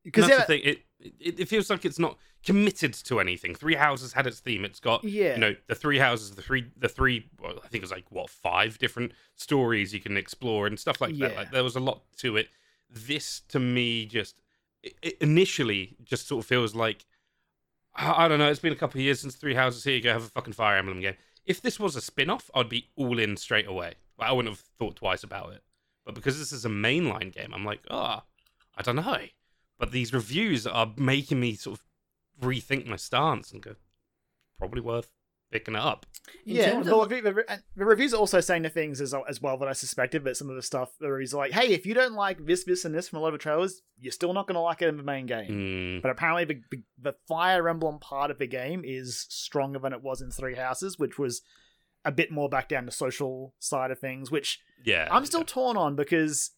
Because 0.03 0.25
that's 0.27 0.33
yeah, 0.33 0.39
the 0.39 0.45
thing. 0.45 0.61
It, 0.63 0.79
it 1.19 1.39
it 1.41 1.47
feels 1.47 1.69
like 1.69 1.85
it's 1.85 1.99
not 1.99 2.17
committed 2.47 2.93
to 2.93 3.19
anything. 3.19 3.53
Three 3.53 3.75
Houses 3.75 4.13
had 4.13 4.25
its 4.25 4.39
theme. 4.39 4.63
It's 4.65 4.79
got 4.79 5.03
Yeah. 5.03 5.33
you 5.35 5.39
know 5.39 5.55
the 5.67 5.75
three 5.75 5.99
houses, 5.99 6.31
the 6.31 6.41
three 6.41 6.65
the 6.77 6.87
three. 6.89 7.29
Well, 7.39 7.59
I 7.63 7.67
think 7.67 7.81
it 7.81 7.81
was 7.81 7.91
like 7.91 8.09
what 8.09 8.29
five 8.29 8.79
different 8.79 9.11
stories 9.35 9.93
you 9.93 9.99
can 9.99 10.15
explore 10.17 10.65
and 10.65 10.79
stuff 10.79 11.01
like 11.01 11.17
that. 11.19 11.35
Like 11.35 11.51
there 11.51 11.63
was 11.63 11.75
a 11.75 11.79
lot 11.81 12.01
to 12.17 12.37
it. 12.37 12.47
This 12.89 13.41
to 13.49 13.59
me 13.59 14.05
just 14.05 14.41
it, 14.81 14.95
it 15.01 15.17
initially 15.19 15.97
just 16.03 16.27
sort 16.27 16.43
of 16.43 16.47
feels 16.47 16.73
like 16.73 17.05
I, 17.99 18.27
don't 18.27 18.37
know. 18.37 18.47
It's 18.49 18.59
been 18.59 18.73
a 18.73 18.77
couple 18.77 18.99
of 18.99 19.03
years 19.05 19.19
since 19.19 19.35
Three 19.35 19.55
Houses. 19.55 19.83
Here 19.83 19.95
you 19.95 20.01
go, 20.01 20.13
have 20.13 20.23
a 20.23 20.29
fucking 20.29 20.53
Fire 20.53 20.77
Emblem 20.77 21.01
game. 21.01 21.15
If 21.45 21.61
this 21.61 21.79
was 21.79 21.95
a 21.95 22.01
spin 22.01 22.29
off, 22.29 22.51
I'd 22.53 22.69
be 22.69 22.89
all 22.95 23.17
in 23.17 23.35
straight 23.37 23.67
away. 23.67 23.95
I 24.19 24.31
wouldn't 24.31 24.53
have 24.53 24.63
thought 24.77 24.97
twice 24.97 25.23
about 25.23 25.53
it. 25.53 25.63
But 26.05 26.13
because 26.13 26.37
this 26.37 26.51
is 26.51 26.63
a 26.63 26.69
mainline 26.69 27.33
game, 27.33 27.53
I'm 27.55 27.65
like, 27.65 27.81
ah, 27.89 28.23
I 28.75 28.83
don't 28.83 28.97
know. 28.97 29.17
But 29.79 29.91
these 29.91 30.13
reviews 30.13 30.67
are 30.67 30.93
making 30.95 31.39
me 31.39 31.55
sort 31.55 31.79
of 31.79 31.85
rethink 32.41 32.85
my 32.87 32.95
stance 32.95 33.51
and 33.51 33.61
go, 33.61 33.75
probably 34.57 34.81
worth 34.81 35.11
picking 35.51 35.75
it 35.75 35.81
up. 35.81 36.05
In 36.45 36.55
yeah, 36.57 36.71
terms 36.71 36.87
the, 36.87 36.95
of- 36.95 37.09
the, 37.09 37.21
the, 37.75 37.85
reviews 37.85 38.13
are 38.13 38.17
also 38.17 38.41
saying 38.41 38.63
the 38.63 38.69
things 38.69 38.99
as, 38.99 39.13
as 39.29 39.41
well 39.41 39.57
that 39.59 39.67
I 39.69 39.73
suspected, 39.73 40.23
but 40.23 40.35
some 40.35 40.49
of 40.49 40.55
the 40.55 40.61
stuff, 40.61 40.89
the 40.99 41.09
reviews 41.09 41.33
are 41.33 41.37
like, 41.37 41.51
hey, 41.53 41.73
if 41.73 41.85
you 41.85 41.93
don't 41.93 42.13
like 42.13 42.45
this, 42.45 42.65
this, 42.65 42.83
and 42.83 42.93
this 42.93 43.07
from 43.07 43.19
a 43.19 43.21
lot 43.21 43.33
of 43.33 43.39
trailers, 43.39 43.81
you're 43.97 44.11
still 44.11 44.33
not 44.33 44.45
going 44.47 44.55
to 44.55 44.61
like 44.61 44.81
it 44.81 44.89
in 44.89 44.97
the 44.97 45.03
main 45.03 45.25
game. 45.25 45.49
Mm, 45.99 46.01
But 46.01 46.11
apparently, 46.11 46.43
the, 46.45 46.61
the, 46.69 46.83
the 47.01 47.15
Fire 47.27 47.69
Emblem 47.69 47.99
part 47.99 48.29
of 48.29 48.39
the 48.39 48.47
game 48.47 48.81
is 48.83 49.25
stronger 49.29 49.79
than 49.79 49.93
it 49.93 50.03
was 50.03 50.21
in 50.21 50.31
Three 50.31 50.55
Houses, 50.55 50.99
which 50.99 51.17
was 51.17 51.41
a 52.03 52.11
bit 52.11 52.31
more 52.31 52.49
back 52.49 52.67
down 52.69 52.85
the 52.85 52.91
social 52.91 53.53
side 53.59 53.91
of 53.91 53.99
things, 53.99 54.29
which 54.29 54.59
yeah, 54.85 55.07
I'm 55.11 55.25
still 55.25 55.43
torn 55.43 55.77
on 55.77 55.95
because 55.95 56.51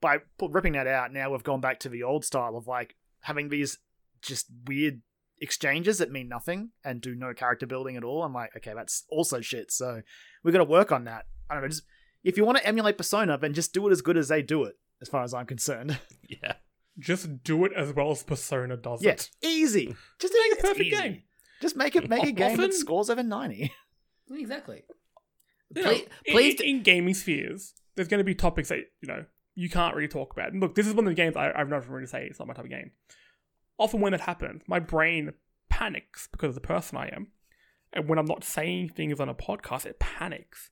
by 0.00 0.18
ripping 0.40 0.72
that 0.74 0.86
out, 0.86 1.12
now 1.12 1.30
we've 1.30 1.42
gone 1.42 1.60
back 1.60 1.80
to 1.80 1.88
the 1.88 2.02
old 2.02 2.24
style 2.24 2.56
of 2.56 2.66
like 2.66 2.96
having 3.20 3.48
these 3.48 3.78
just 4.20 4.46
weird 4.66 5.00
exchanges 5.42 5.98
that 5.98 6.10
mean 6.10 6.28
nothing 6.28 6.70
and 6.84 7.00
do 7.02 7.14
no 7.14 7.34
character 7.34 7.66
building 7.66 7.96
at 7.96 8.04
all. 8.04 8.22
I'm 8.22 8.32
like, 8.32 8.56
okay, 8.56 8.72
that's 8.74 9.04
also 9.10 9.40
shit. 9.42 9.70
So 9.72 10.00
we're 10.42 10.52
gonna 10.52 10.64
work 10.64 10.90
on 10.92 11.04
that. 11.04 11.26
I 11.50 11.54
don't 11.54 11.62
know. 11.64 11.68
Just 11.68 11.82
if 12.24 12.36
you 12.38 12.44
want 12.46 12.56
to 12.58 12.66
emulate 12.66 12.96
Persona, 12.96 13.36
then 13.36 13.52
just 13.52 13.74
do 13.74 13.86
it 13.88 13.92
as 13.92 14.00
good 14.00 14.16
as 14.16 14.28
they 14.28 14.40
do 14.42 14.62
it, 14.64 14.76
as 15.02 15.08
far 15.08 15.22
as 15.24 15.34
I'm 15.34 15.44
concerned. 15.46 15.98
yeah. 16.28 16.54
Just 16.98 17.42
do 17.42 17.64
it 17.64 17.72
as 17.74 17.92
well 17.94 18.10
as 18.12 18.22
Persona 18.22 18.76
does 18.76 19.02
yeah, 19.02 19.12
it. 19.12 19.30
easy. 19.42 19.94
Just 20.20 20.34
Make 20.34 20.58
a 20.58 20.62
perfect 20.62 20.80
easy. 20.86 20.96
game. 20.96 21.22
Just 21.62 21.74
make 21.76 21.96
it 21.96 22.08
make 22.08 22.24
a 22.24 22.32
game 22.32 22.52
Often- 22.52 22.60
that 22.70 22.74
scores 22.74 23.08
over 23.10 23.22
ninety. 23.22 23.72
exactly. 24.30 24.82
You 25.74 25.82
know, 25.82 25.88
Please, 25.88 26.02
in- 26.26 26.32
please 26.34 26.60
in, 26.60 26.66
in 26.76 26.82
gaming 26.82 27.14
spheres, 27.14 27.72
there's 27.96 28.08
going 28.08 28.18
to 28.18 28.24
be 28.24 28.34
topics 28.34 28.68
that 28.68 28.78
you 29.00 29.08
know 29.08 29.24
you 29.54 29.70
can't 29.70 29.94
really 29.94 30.08
talk 30.08 30.32
about. 30.32 30.52
And 30.52 30.60
look, 30.60 30.74
this 30.74 30.86
is 30.86 30.94
one 30.94 31.06
of 31.06 31.10
the 31.10 31.14
games 31.14 31.36
I, 31.36 31.52
I've 31.54 31.68
never 31.68 31.92
really 31.92 32.06
say 32.06 32.26
it's 32.28 32.38
not 32.38 32.48
my 32.48 32.54
type 32.54 32.64
of 32.64 32.70
game. 32.70 32.90
Often 33.78 34.00
when 34.00 34.14
it 34.14 34.20
happens, 34.22 34.62
my 34.66 34.78
brain 34.78 35.32
panics 35.68 36.28
because 36.30 36.48
of 36.50 36.54
the 36.56 36.60
person 36.60 36.98
I 36.98 37.08
am, 37.08 37.28
and 37.92 38.08
when 38.08 38.18
I'm 38.18 38.26
not 38.26 38.44
saying 38.44 38.90
things 38.90 39.18
on 39.20 39.28
a 39.28 39.34
podcast, 39.34 39.86
it 39.86 39.98
panics. 39.98 40.70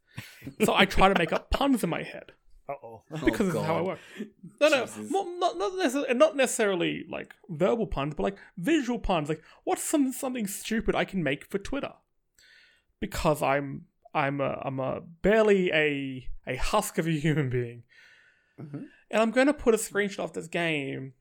so 0.65 0.75
I 0.75 0.85
try 0.85 1.09
to 1.13 1.19
make 1.19 1.33
up 1.33 1.51
puns 1.51 1.83
in 1.85 1.91
my 1.91 2.03
head 2.03 2.33
Uh 2.69 2.75
oh. 2.85 3.03
because 3.25 3.47
this 3.49 3.57
is 3.57 3.63
how 3.67 3.79
I 3.79 3.81
work. 3.83 3.99
No, 4.61 4.69
no, 4.69 4.85
Jesus. 4.87 5.11
not 5.11 5.27
not 5.39 5.59
not 5.59 5.77
necessarily, 5.77 6.15
not 6.15 6.37
necessarily 6.37 7.05
like 7.11 7.35
verbal 7.49 7.87
puns, 7.87 8.15
but 8.15 8.23
like 8.23 8.39
visual 8.57 8.99
puns. 8.99 9.29
Like, 9.29 9.43
what's 9.65 9.83
some 9.83 10.13
something 10.13 10.47
stupid 10.47 10.95
I 10.95 11.05
can 11.05 11.23
make 11.23 11.45
for 11.47 11.59
Twitter? 11.59 11.93
Because 13.01 13.43
I'm 13.43 13.87
I'm 14.15 14.41
a 14.41 14.61
I'm 14.65 14.79
a 14.79 15.01
barely 15.01 15.71
a 15.73 16.29
a 16.47 16.57
husk 16.57 16.99
of 16.99 17.07
a 17.07 17.11
human 17.19 17.51
being, 17.51 17.83
Mhm. 18.61 18.85
and 19.11 19.23
I'm 19.23 19.31
going 19.31 19.47
to 19.47 19.55
put 19.55 19.75
a 19.75 19.79
screenshot 19.79 20.21
of 20.25 20.33
this 20.35 20.47
game 20.49 21.15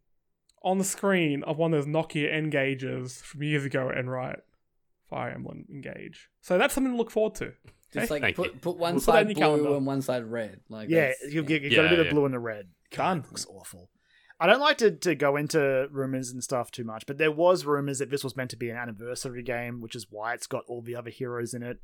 on 0.63 0.77
the 0.77 0.83
screen 0.83 1.43
of 1.43 1.57
one 1.57 1.73
of 1.73 1.85
those 1.85 1.93
Nokia 1.93 2.33
N-Gages 2.33 3.21
from 3.21 3.43
years 3.43 3.65
ago 3.65 3.89
and 3.89 4.11
write 4.11 4.39
Fire 5.09 5.31
Emblem 5.31 5.65
Engage. 5.69 6.29
So 6.41 6.57
that's 6.57 6.73
something 6.73 6.93
to 6.93 6.97
look 6.97 7.11
forward 7.11 7.35
to. 7.35 7.53
just 7.93 8.11
like 8.11 8.35
put, 8.35 8.61
put 8.61 8.77
one 8.77 8.95
We'll 8.95 9.03
put 9.03 9.13
that 9.13 9.21
in 9.21 9.27
side 9.27 9.37
your 9.37 9.47
blue 9.47 9.57
calendar. 9.57 9.77
and 9.77 9.85
one 9.85 10.01
side 10.01 10.23
red. 10.25 10.59
Like 10.69 10.89
Yeah, 10.89 11.13
you, 11.29 11.43
you, 11.43 11.57
you 11.57 11.69
Yeah, 11.69 11.75
got 11.77 11.81
to 11.89 11.95
do 11.95 12.03
the 12.03 12.09
blue 12.09 12.25
and 12.25 12.33
the 12.33 12.39
red. 12.39 12.67
God, 12.91 13.13
Done. 13.13 13.25
looks 13.29 13.45
awful. 13.49 13.89
I 14.41 14.47
don't 14.47 14.61
like 14.61 14.77
to, 14.77 14.91
to 14.91 15.15
go 15.15 15.35
into 15.35 15.87
rumors 15.91 16.31
and 16.31 16.41
stuff 16.43 16.71
too 16.71 16.83
much, 16.85 17.05
but 17.05 17.17
there 17.17 17.31
was 17.31 17.65
rumors 17.65 17.99
that 17.99 18.09
this 18.09 18.23
was 18.23 18.37
meant 18.37 18.49
to 18.51 18.57
be 18.57 18.69
an 18.69 18.77
anniversary 18.77 19.43
game, 19.43 19.81
which 19.81 19.95
is 19.95 20.07
why 20.09 20.33
it's 20.33 20.47
got 20.47 20.63
all 20.67 20.81
the 20.81 20.95
other 20.95 21.09
heroes 21.09 21.53
in 21.53 21.61
it. 21.61 21.79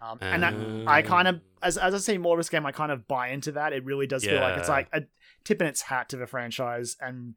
Um, 0.00 0.18
and 0.22 0.42
that, 0.42 0.54
I 0.86 1.02
kind 1.02 1.28
of, 1.28 1.40
as, 1.62 1.76
as 1.76 1.92
I 1.92 1.98
see 1.98 2.16
more 2.16 2.36
of 2.36 2.38
this 2.38 2.48
game, 2.48 2.64
I 2.64 2.72
kind 2.72 2.90
of 2.92 3.06
buy 3.08 3.28
into 3.30 3.52
that. 3.52 3.72
It 3.72 3.84
really 3.84 4.06
does 4.06 4.24
feel 4.24 4.40
like 4.40 4.56
it's 4.58 4.68
like 4.68 4.88
a 4.92 5.02
tip 5.44 5.60
in 5.60 5.66
its 5.66 5.82
hat 5.82 6.08
to 6.10 6.16
the 6.16 6.26
franchise, 6.26 6.96
and 7.00 7.34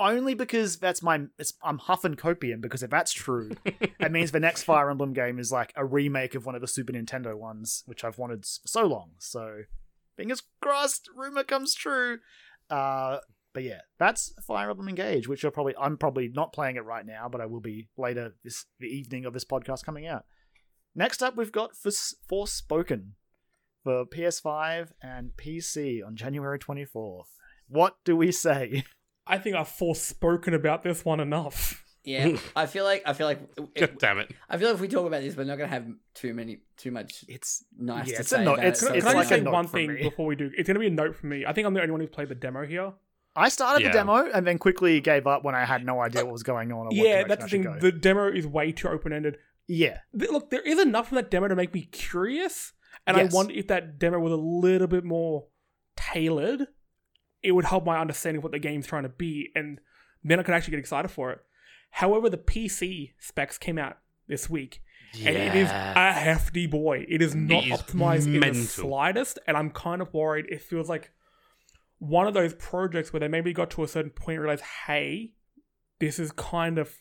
only 0.00 0.34
because 0.34 0.78
that's 0.78 1.02
my, 1.02 1.22
it's, 1.38 1.52
I'm 1.62 1.78
huffing 1.78 2.14
copium 2.14 2.60
because 2.60 2.82
if 2.82 2.90
that's 2.90 3.12
true, 3.12 3.50
it 3.64 4.12
means 4.12 4.32
the 4.32 4.40
next 4.40 4.64
Fire 4.64 4.90
Emblem 4.90 5.12
game 5.12 5.38
is 5.38 5.52
like 5.52 5.72
a 5.76 5.84
remake 5.84 6.34
of 6.34 6.46
one 6.46 6.54
of 6.54 6.60
the 6.60 6.68
Super 6.68 6.92
Nintendo 6.92 7.36
ones, 7.36 7.82
which 7.86 8.04
I've 8.04 8.18
wanted 8.18 8.44
for 8.44 8.68
so 8.68 8.86
long. 8.86 9.12
So, 9.18 9.62
fingers 10.16 10.42
crossed, 10.60 11.08
rumor 11.14 11.44
comes 11.44 11.74
true. 11.74 12.18
Uh, 12.68 13.18
but 13.52 13.64
yeah, 13.64 13.80
that's 13.98 14.32
Fire 14.46 14.70
Emblem 14.70 14.88
Engage, 14.88 15.28
which 15.28 15.42
you're 15.42 15.52
probably 15.52 15.74
I'm 15.78 15.96
probably 15.96 16.28
not 16.28 16.52
playing 16.52 16.76
it 16.76 16.84
right 16.84 17.04
now, 17.04 17.28
but 17.28 17.40
I 17.40 17.46
will 17.46 17.60
be 17.60 17.88
later 17.96 18.34
this 18.44 18.66
the 18.78 18.86
evening 18.86 19.24
of 19.24 19.32
this 19.32 19.44
podcast 19.44 19.84
coming 19.84 20.06
out. 20.06 20.24
Next 20.94 21.22
up, 21.22 21.36
we've 21.36 21.52
got 21.52 21.76
Fors- 21.76 22.14
Forspoken 22.30 23.12
for 23.82 24.04
PS5 24.04 24.90
and 25.02 25.30
PC 25.36 26.04
on 26.06 26.16
January 26.16 26.58
24th. 26.58 27.26
What 27.68 27.96
do 28.04 28.16
we 28.16 28.32
say? 28.32 28.84
I 29.30 29.38
think 29.38 29.56
I've 29.56 29.68
forespoken 29.68 30.54
about 30.54 30.82
this 30.82 31.04
one 31.04 31.20
enough. 31.20 31.84
yeah. 32.04 32.36
I 32.56 32.66
feel 32.66 32.84
like 32.84 33.02
I 33.06 33.12
feel 33.12 33.26
like 33.26 33.40
God 33.78 33.98
damn 33.98 34.18
it. 34.18 34.32
I 34.48 34.56
feel 34.58 34.68
like 34.68 34.74
if 34.76 34.80
we 34.80 34.88
talk 34.88 35.06
about 35.06 35.22
this, 35.22 35.36
we're 35.36 35.44
not 35.44 35.56
gonna 35.58 35.68
have 35.70 35.86
too 36.14 36.34
many 36.34 36.60
too 36.76 36.90
much 36.90 37.24
It's 37.28 37.64
nice 37.78 38.08
Yeah, 38.08 38.14
to 38.14 38.20
it's 38.20 38.32
a 38.32 38.36
say 38.36 38.44
no- 38.44 38.54
about 38.54 38.64
it's- 38.64 38.82
it. 38.82 38.86
Can, 38.86 39.00
so 39.00 39.00
can 39.00 39.08
I 39.08 39.12
like 39.18 39.28
just 39.28 39.32
a 39.40 39.44
say 39.44 39.50
one 39.50 39.66
thing 39.66 39.94
me. 39.94 40.02
before 40.02 40.26
we 40.26 40.36
do? 40.36 40.50
It's 40.56 40.66
going 40.66 40.74
to 40.76 40.80
be 40.80 40.86
a 40.86 40.90
note 40.90 41.14
for 41.14 41.26
me. 41.26 41.44
I 41.46 41.52
think 41.52 41.66
I'm 41.66 41.74
the 41.74 41.80
only 41.80 41.92
one 41.92 42.00
who's 42.00 42.08
played 42.10 42.28
the 42.30 42.34
demo 42.34 42.64
here. 42.64 42.92
I 43.36 43.48
started 43.50 43.82
Yeah. 43.84 43.90
the 43.90 43.98
demo 43.98 44.30
and 44.32 44.46
then 44.46 44.58
quickly 44.58 45.00
gave 45.00 45.26
up 45.26 45.44
when 45.44 45.54
I 45.54 45.64
had 45.64 45.84
no 45.86 46.00
idea 46.00 46.24
what 46.24 46.32
was 46.32 46.42
going 46.42 46.72
on. 46.72 46.86
Or 46.86 46.88
yeah, 46.92 47.22
direction 47.22 47.28
that's 47.28 47.44
the 47.44 47.48
thing. 47.50 47.62
go. 47.62 47.78
The 47.78 47.92
demo 47.92 48.28
is 48.28 48.46
way 48.46 48.72
too 48.72 48.88
open 48.88 49.12
ended. 49.12 49.36
Yeah, 49.68 49.98
Look, 50.12 50.50
there 50.50 50.62
is 50.62 50.80
enough 50.80 51.08
from 51.10 51.16
that 51.16 51.30
demo 51.30 51.46
to 51.48 51.54
make 51.54 51.72
me 51.72 51.82
curious, 51.82 52.72
and 53.06 53.16
Yes. 53.16 53.32
I 53.32 53.36
wonder 53.36 53.52
if 53.54 53.68
that 53.68 53.98
demo 54.00 54.18
was 54.18 54.32
a 54.32 54.36
little 54.36 54.88
bit 54.88 55.04
more 55.04 55.46
tailored, 55.96 56.66
it 57.42 57.52
would 57.52 57.64
help 57.64 57.84
my 57.84 57.98
understanding 57.98 58.38
of 58.38 58.44
what 58.44 58.52
the 58.52 58.58
game's 58.58 58.86
trying 58.86 59.04
to 59.04 59.08
be, 59.08 59.50
and 59.54 59.80
then 60.22 60.38
I 60.38 60.42
could 60.42 60.54
actually 60.54 60.72
get 60.72 60.80
excited 60.80 61.10
for 61.10 61.30
it. 61.32 61.40
However, 61.92 62.28
the 62.30 62.38
PC 62.38 63.12
specs 63.18 63.58
came 63.58 63.78
out 63.78 63.98
this 64.28 64.48
week, 64.48 64.82
and 65.14 65.36
it 65.36 65.54
is 65.54 65.68
a 65.70 66.12
hefty 66.12 66.66
boy. 66.66 67.04
It 67.08 67.22
is 67.22 67.34
not 67.34 67.64
is 67.64 67.80
optimized 67.80 68.32
in 68.32 68.40
the 68.40 68.54
slightest, 68.54 69.38
and 69.46 69.56
I'm 69.56 69.70
kind 69.70 70.00
of 70.00 70.12
worried. 70.14 70.46
It 70.48 70.62
feels 70.62 70.88
like 70.88 71.10
one 71.98 72.26
of 72.26 72.34
those 72.34 72.54
projects 72.54 73.12
where 73.12 73.20
they 73.20 73.28
maybe 73.28 73.52
got 73.52 73.70
to 73.70 73.84
a 73.84 73.88
certain 73.88 74.10
point 74.10 74.36
and 74.36 74.42
realized, 74.42 74.64
hey, 74.86 75.32
this 75.98 76.18
is 76.18 76.32
kind 76.32 76.78
of 76.78 77.00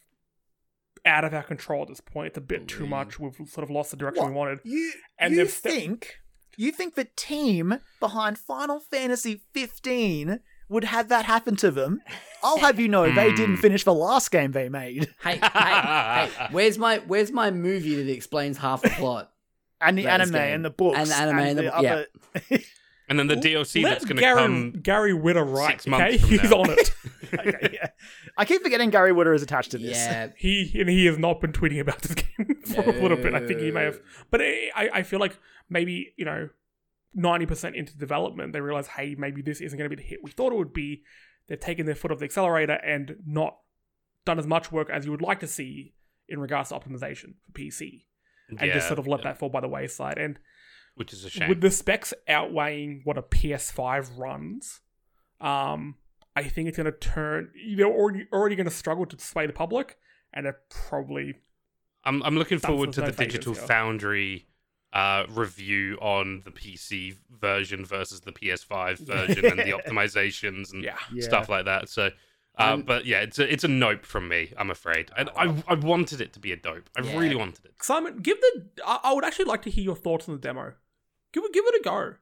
out 1.05 1.23
of 1.23 1.33
our 1.33 1.43
control 1.43 1.81
at 1.81 1.87
this 1.87 2.01
point. 2.01 2.27
It's 2.27 2.37
a 2.37 2.41
bit 2.41 2.67
too 2.67 2.85
much. 2.85 3.19
We've 3.19 3.35
sort 3.47 3.63
of 3.63 3.69
lost 3.69 3.91
the 3.91 3.97
direction 3.97 4.27
we 4.27 4.33
wanted. 4.33 4.59
you 4.63 4.91
And 5.17 5.31
you 5.31 5.37
they've 5.37 5.51
think 5.51 6.17
you 6.65 6.71
think 6.71 6.95
the 6.95 7.07
team 7.15 7.79
behind 7.99 8.37
Final 8.37 8.79
Fantasy 8.79 9.41
15 9.53 10.39
would 10.67 10.83
have 10.83 11.09
that 11.09 11.25
happen 11.25 11.55
to 11.57 11.71
them, 11.71 12.01
I'll 12.43 12.59
have 12.59 12.79
you 12.79 12.87
know 12.87 13.11
they 13.11 13.31
didn't 13.33 13.55
Hmm. 13.55 13.61
finish 13.61 13.83
the 13.83 13.93
last 13.93 14.29
game 14.31 14.51
they 14.51 14.69
made. 14.69 15.13
Hey, 15.23 15.37
hey, 15.37 15.49
hey! 15.53 16.47
Where's 16.51 16.77
my 16.77 16.97
where's 17.07 17.31
my 17.31 17.49
movie 17.51 17.95
that 17.95 18.11
explains 18.11 18.57
half 18.59 18.81
the 18.83 18.89
plot? 18.89 19.31
And 19.81 19.97
the 19.97 20.07
anime 20.07 20.31
game. 20.31 20.55
and 20.55 20.65
the 20.65 20.69
books. 20.69 20.97
And 20.99 21.09
the 21.09 21.15
anime 21.15 21.39
and 21.39 21.57
the- 21.59 21.75
other. 21.75 22.07
And 23.09 23.17
then 23.17 23.25
the 23.25 23.35
DLC 23.35 23.81
Let 23.81 23.89
that's 23.89 24.05
going 24.05 24.17
to 24.17 24.21
come. 24.21 24.71
Gary 24.83 25.13
Whitta 25.13 25.43
right. 25.43 25.71
six 25.71 25.87
months 25.87 26.03
okay, 26.05 26.17
he's 26.37 26.43
now. 26.51 26.57
on 26.57 26.69
it. 26.69 26.93
Okay, 27.39 27.69
yeah. 27.73 27.89
I 28.37 28.45
keep 28.45 28.61
forgetting 28.61 28.89
Gary 28.89 29.11
Whitta 29.11 29.33
is 29.35 29.41
attached 29.41 29.71
to 29.71 29.77
this. 29.77 29.97
Yeah, 29.97 30.29
He 30.37 30.71
and 30.79 30.89
he 30.89 31.05
has 31.05 31.17
not 31.17 31.41
been 31.41 31.51
tweeting 31.51 31.79
about 31.79 32.01
this 32.01 32.15
game 32.15 32.55
for 32.65 32.81
a 32.81 33.01
little 33.01 33.17
bit. 33.17 33.33
I 33.33 33.45
think 33.45 33.59
he 33.59 33.71
may 33.71 33.83
have, 33.85 33.99
but 34.31 34.41
I, 34.41 34.71
I 34.75 34.89
I 34.95 35.03
feel 35.03 35.19
like 35.19 35.37
maybe 35.69 36.13
you 36.17 36.25
know, 36.25 36.49
ninety 37.13 37.45
percent 37.45 37.75
into 37.75 37.97
development, 37.97 38.53
they 38.53 38.61
realize, 38.61 38.87
hey, 38.87 39.15
maybe 39.17 39.41
this 39.41 39.61
isn't 39.61 39.77
going 39.77 39.89
to 39.89 39.95
be 39.95 40.01
the 40.01 40.07
hit 40.07 40.19
we 40.23 40.31
thought 40.31 40.51
it 40.53 40.57
would 40.57 40.73
be. 40.73 41.03
They've 41.47 41.59
taken 41.59 41.85
their 41.85 41.95
foot 41.95 42.11
off 42.11 42.19
the 42.19 42.25
accelerator 42.25 42.73
and 42.73 43.15
not 43.25 43.57
done 44.25 44.37
as 44.39 44.45
much 44.45 44.71
work 44.71 44.89
as 44.89 45.05
you 45.05 45.11
would 45.11 45.21
like 45.21 45.39
to 45.39 45.47
see 45.47 45.93
in 46.27 46.39
regards 46.39 46.69
to 46.69 46.75
optimization 46.75 47.33
for 47.43 47.51
PC, 47.53 48.03
and 48.49 48.59
Yeah, 48.61 48.73
just 48.75 48.87
sort 48.87 48.99
of 48.99 49.07
let 49.07 49.21
yeah, 49.21 49.23
that 49.31 49.39
fall 49.39 49.49
by 49.49 49.59
the 49.61 49.67
wayside. 49.67 50.17
And 50.19 50.37
which 50.95 51.11
is 51.13 51.23
a 51.25 51.29
shame. 51.29 51.49
with 51.49 51.61
the 51.61 51.71
specs 51.71 52.13
outweighing 52.27 53.01
what 53.03 53.17
a 53.17 53.21
PS5 53.23 54.17
runs, 54.19 54.81
um, 55.41 55.95
I 56.39 56.47
think 56.49 56.67
it's 56.67 56.77
going 56.77 56.85
to 56.91 56.97
turn. 56.97 57.51
They're 57.75 57.85
already 57.85 58.27
already 58.31 58.55
going 58.55 58.65
to 58.69 58.71
struggle 58.75 59.05
to 59.05 59.19
sway 59.19 59.45
the 59.47 59.53
public, 59.53 59.97
and 60.33 60.45
it 60.47 60.55
probably 60.69 61.35
I'm 62.03 62.23
I'm 62.23 62.35
looking 62.35 62.59
forward 62.59 62.93
to 62.93 63.01
no 63.01 63.07
the 63.07 63.11
Digital 63.25 63.55
yeah. 63.55 63.65
Foundry 63.65 64.45
uh, 64.93 65.25
review 65.29 65.97
on 66.01 66.41
the 66.45 66.51
PC 66.51 67.15
version 67.29 67.85
versus 67.85 68.21
the 68.21 68.31
PS5 68.31 68.97
version 69.13 69.45
and 69.45 69.59
the 69.59 69.71
optimizations 69.77 70.73
and 70.73 70.83
yeah. 70.83 70.97
Yeah. 71.13 71.23
stuff 71.23 71.47
like 71.49 71.65
that. 71.65 71.89
So, 71.89 72.09
uh, 72.57 72.73
Um, 72.73 72.81
but 72.83 73.05
yeah, 73.05 73.19
it's 73.21 73.37
a 73.37 73.51
it's 73.51 73.63
a 73.63 73.67
nope 73.67 74.05
from 74.05 74.27
me. 74.27 74.53
I'm 74.57 74.71
afraid. 74.71 75.11
And 75.17 75.29
I 75.35 75.61
I 75.67 75.75
wanted 75.75 76.21
it 76.21 76.33
to 76.33 76.39
be 76.39 76.51
a 76.51 76.57
dope. 76.57 76.89
I 76.97 77.01
Yeah. 77.01 77.17
really 77.19 77.35
wanted 77.35 77.65
it. 77.65 77.73
Simon, 77.81 78.17
give 78.17 78.39
the. 78.41 78.65
I, 78.85 78.99
I 79.03 79.13
would 79.13 79.25
actually 79.25 79.45
like 79.45 79.61
to 79.63 79.69
hear 79.69 79.83
your 79.83 79.95
thoughts 79.95 80.27
on 80.29 80.35
the 80.35 80.41
demo. 80.41 80.73
Give 81.31 81.43
it, 81.43 81.53
give 81.53 81.65
it 81.67 81.81
a 81.81 81.83
go. 81.83 82.13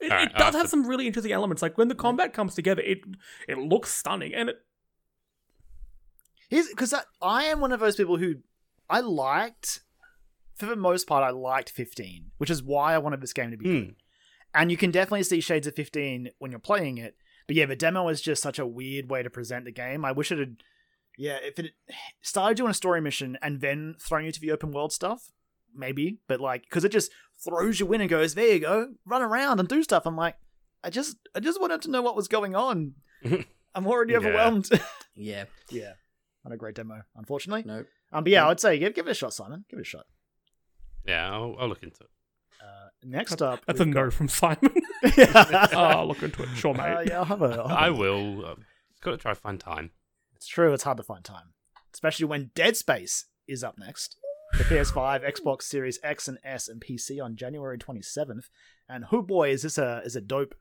It, 0.00 0.10
Alright, 0.12 0.28
it 0.28 0.32
does 0.34 0.44
have 0.46 0.54
have 0.54 0.62
to- 0.64 0.68
some 0.68 0.86
really 0.86 1.06
interesting 1.06 1.32
elements. 1.32 1.62
Like 1.62 1.78
when 1.78 1.88
the 1.88 1.94
combat 1.94 2.32
comes 2.32 2.54
together, 2.54 2.82
it 2.82 3.00
it 3.48 3.58
looks 3.58 3.90
stunning, 3.92 4.34
and 4.34 4.50
it 4.50 4.56
because 6.50 6.92
I, 6.94 7.02
I 7.20 7.44
am 7.44 7.60
one 7.60 7.72
of 7.72 7.80
those 7.80 7.96
people 7.96 8.18
who 8.18 8.36
I 8.88 9.00
liked, 9.00 9.80
for 10.54 10.66
the 10.66 10.76
most 10.76 11.06
part, 11.06 11.24
I 11.24 11.30
liked 11.30 11.70
15, 11.70 12.30
which 12.38 12.50
is 12.50 12.62
why 12.62 12.94
I 12.94 12.98
wanted 12.98 13.20
this 13.20 13.32
game 13.32 13.50
to 13.50 13.56
be 13.56 13.64
Hmm. 13.64 13.84
good. 13.86 13.94
And 14.54 14.70
you 14.70 14.76
can 14.76 14.90
definitely 14.90 15.24
see 15.24 15.40
shades 15.40 15.66
of 15.66 15.74
15 15.74 16.30
when 16.38 16.50
you're 16.50 16.60
playing 16.60 16.98
it. 16.98 17.16
But 17.46 17.56
yeah, 17.56 17.66
the 17.66 17.76
demo 17.76 18.08
is 18.08 18.20
just 18.22 18.42
such 18.42 18.58
a 18.58 18.66
weird 18.66 19.10
way 19.10 19.22
to 19.22 19.28
present 19.30 19.64
the 19.64 19.72
game. 19.72 20.04
I 20.04 20.12
wish 20.12 20.32
it 20.32 20.38
had, 20.38 20.62
yeah, 21.18 21.38
if 21.42 21.58
it 21.58 21.72
started 22.22 22.56
doing 22.56 22.70
a 22.70 22.74
story 22.74 23.00
mission 23.00 23.36
and 23.42 23.60
then 23.60 23.96
thrown 24.00 24.24
you 24.24 24.32
to 24.32 24.40
the 24.40 24.52
open 24.52 24.70
world 24.72 24.92
stuff, 24.92 25.32
maybe. 25.74 26.18
But 26.26 26.40
like, 26.40 26.62
because 26.62 26.84
it 26.84 26.92
just 26.92 27.10
throws 27.44 27.80
you 27.80 27.92
in 27.92 28.00
and 28.00 28.10
goes, 28.10 28.34
there 28.34 28.54
you 28.54 28.60
go, 28.60 28.88
run 29.04 29.22
around 29.22 29.60
and 29.60 29.68
do 29.68 29.82
stuff. 29.82 30.06
I'm 30.06 30.16
like, 30.16 30.36
I 30.84 30.90
just, 30.90 31.16
I 31.34 31.40
just 31.40 31.60
wanted 31.60 31.82
to 31.82 31.90
know 31.90 32.02
what 32.02 32.16
was 32.16 32.28
going 32.28 32.54
on. 32.54 32.94
I'm 33.74 33.86
already 33.86 34.12
Yeah. 34.12 34.18
overwhelmed. 34.18 34.68
yeah. 35.14 35.44
yeah, 35.70 35.92
not 36.44 36.54
a 36.54 36.56
great 36.56 36.74
demo, 36.74 37.02
unfortunately. 37.16 37.64
Nope. 37.66 37.86
Um, 38.12 38.24
but 38.24 38.30
yeah, 38.32 38.48
I'd 38.48 38.60
say 38.60 38.78
give 38.78 38.94
give 38.94 39.06
it 39.08 39.10
a 39.10 39.14
shot, 39.14 39.34
Simon. 39.34 39.64
Give 39.68 39.78
it 39.78 39.82
a 39.82 39.84
shot. 39.84 40.06
Yeah, 41.06 41.30
I'll, 41.32 41.56
I'll 41.58 41.68
look 41.68 41.82
into 41.82 42.02
it. 42.04 42.10
Uh, 42.62 42.88
next 43.04 43.42
up, 43.42 43.60
that's 43.66 43.80
a 43.80 43.84
we've 43.84 43.94
no 43.94 44.10
from 44.10 44.28
Simon. 44.28 44.58
got- 45.16 45.74
oh, 45.74 45.78
I'll 45.78 46.06
look 46.08 46.22
into 46.22 46.42
it. 46.44 46.48
Sure, 46.56 46.72
mate. 46.72 46.80
Uh, 46.94 47.00
yeah, 47.06 47.18
I'll 47.18 47.24
have 47.26 47.42
a. 47.42 47.44
I'll 47.46 47.68
have 47.68 47.78
I 47.78 47.86
a- 47.88 47.92
will. 47.92 48.46
Uh, 48.46 48.54
got 49.02 49.10
to 49.12 49.16
try 49.18 49.32
to 49.32 49.40
find 49.40 49.60
time. 49.60 49.90
It's 50.34 50.46
true. 50.46 50.72
It's 50.72 50.84
hard 50.84 50.96
to 50.98 51.02
find 51.02 51.24
time, 51.24 51.52
especially 51.92 52.26
when 52.26 52.50
Dead 52.54 52.76
Space 52.76 53.26
is 53.48 53.62
up 53.64 53.76
next. 53.78 54.16
The 54.58 54.64
PS5, 54.64 55.22
Xbox 55.38 55.62
Series 55.62 55.98
X 56.02 56.28
and 56.28 56.38
S, 56.42 56.68
and 56.68 56.80
PC 56.80 57.22
on 57.22 57.36
January 57.36 57.76
27th. 57.76 58.44
And 58.88 59.04
who 59.06 59.22
boy 59.22 59.50
is 59.50 59.62
this 59.62 59.76
a 59.76 60.00
is 60.04 60.16
a 60.16 60.20
dope 60.20 60.54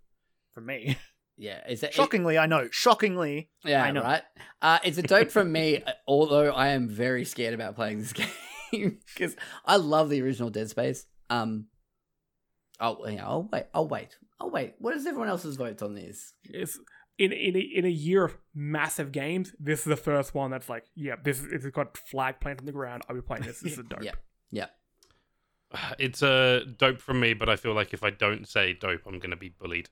for 0.53 0.61
me? 0.61 0.97
Yeah. 1.37 1.59
Is 1.67 1.81
that 1.81 1.93
Shockingly, 1.93 2.37
I 2.37 2.45
know. 2.45 2.69
Shockingly, 2.71 3.49
Yeah, 3.65 3.83
I 3.83 3.91
know. 3.91 4.01
right. 4.03 4.21
Uh, 4.61 4.79
it's 4.85 4.97
a 4.97 5.01
dope 5.01 5.31
from 5.31 5.51
me, 5.51 5.83
uh, 5.83 5.91
although 6.07 6.51
I 6.51 6.69
am 6.69 6.87
very 6.87 7.25
scared 7.25 7.53
about 7.53 7.75
playing 7.75 7.99
this 7.99 8.13
game 8.71 8.99
because 9.13 9.35
I 9.65 9.75
love 9.75 10.09
the 10.09 10.21
original 10.21 10.49
Dead 10.49 10.69
Space. 10.69 11.05
Um, 11.29 11.65
oh, 12.79 13.05
yeah, 13.07 13.25
I'll 13.27 13.49
wait. 13.51 13.65
I'll 13.73 13.87
wait. 13.87 14.15
I'll 14.39 14.49
wait. 14.49 14.75
What 14.79 14.95
is 14.95 15.05
everyone 15.05 15.27
else's 15.29 15.57
votes 15.57 15.81
on 15.81 15.93
this? 15.95 16.33
It's 16.45 16.79
in 17.17 17.31
in 17.31 17.55
a, 17.55 17.59
in 17.59 17.85
a 17.85 17.89
year 17.89 18.25
of 18.25 18.37
massive 18.53 19.11
games. 19.11 19.53
This 19.59 19.79
is 19.79 19.85
the 19.85 19.95
first 19.95 20.33
one 20.33 20.51
that's 20.51 20.69
like, 20.69 20.83
yeah, 20.95 21.15
this 21.23 21.39
is- 21.39 21.51
it's 21.51 21.65
got 21.67 21.97
flag 21.97 22.39
planted 22.39 22.61
on 22.61 22.65
the 22.65 22.71
ground. 22.71 23.03
I'll 23.09 23.15
be 23.15 23.21
playing 23.21 23.43
this. 23.43 23.59
This 23.61 23.73
is 23.73 23.79
a 23.79 23.83
dope. 23.91 24.03
Yeah, 24.03 24.11
yeah. 24.51 24.67
It's 25.99 26.21
a 26.21 26.65
dope 26.77 27.01
from 27.01 27.19
me, 27.19 27.33
but 27.33 27.49
I 27.49 27.55
feel 27.55 27.73
like 27.73 27.93
if 27.93 28.03
I 28.03 28.09
don't 28.09 28.47
say 28.47 28.73
dope, 28.73 29.01
I'm 29.05 29.19
going 29.19 29.31
to 29.31 29.35
be 29.37 29.49
bullied. 29.49 29.89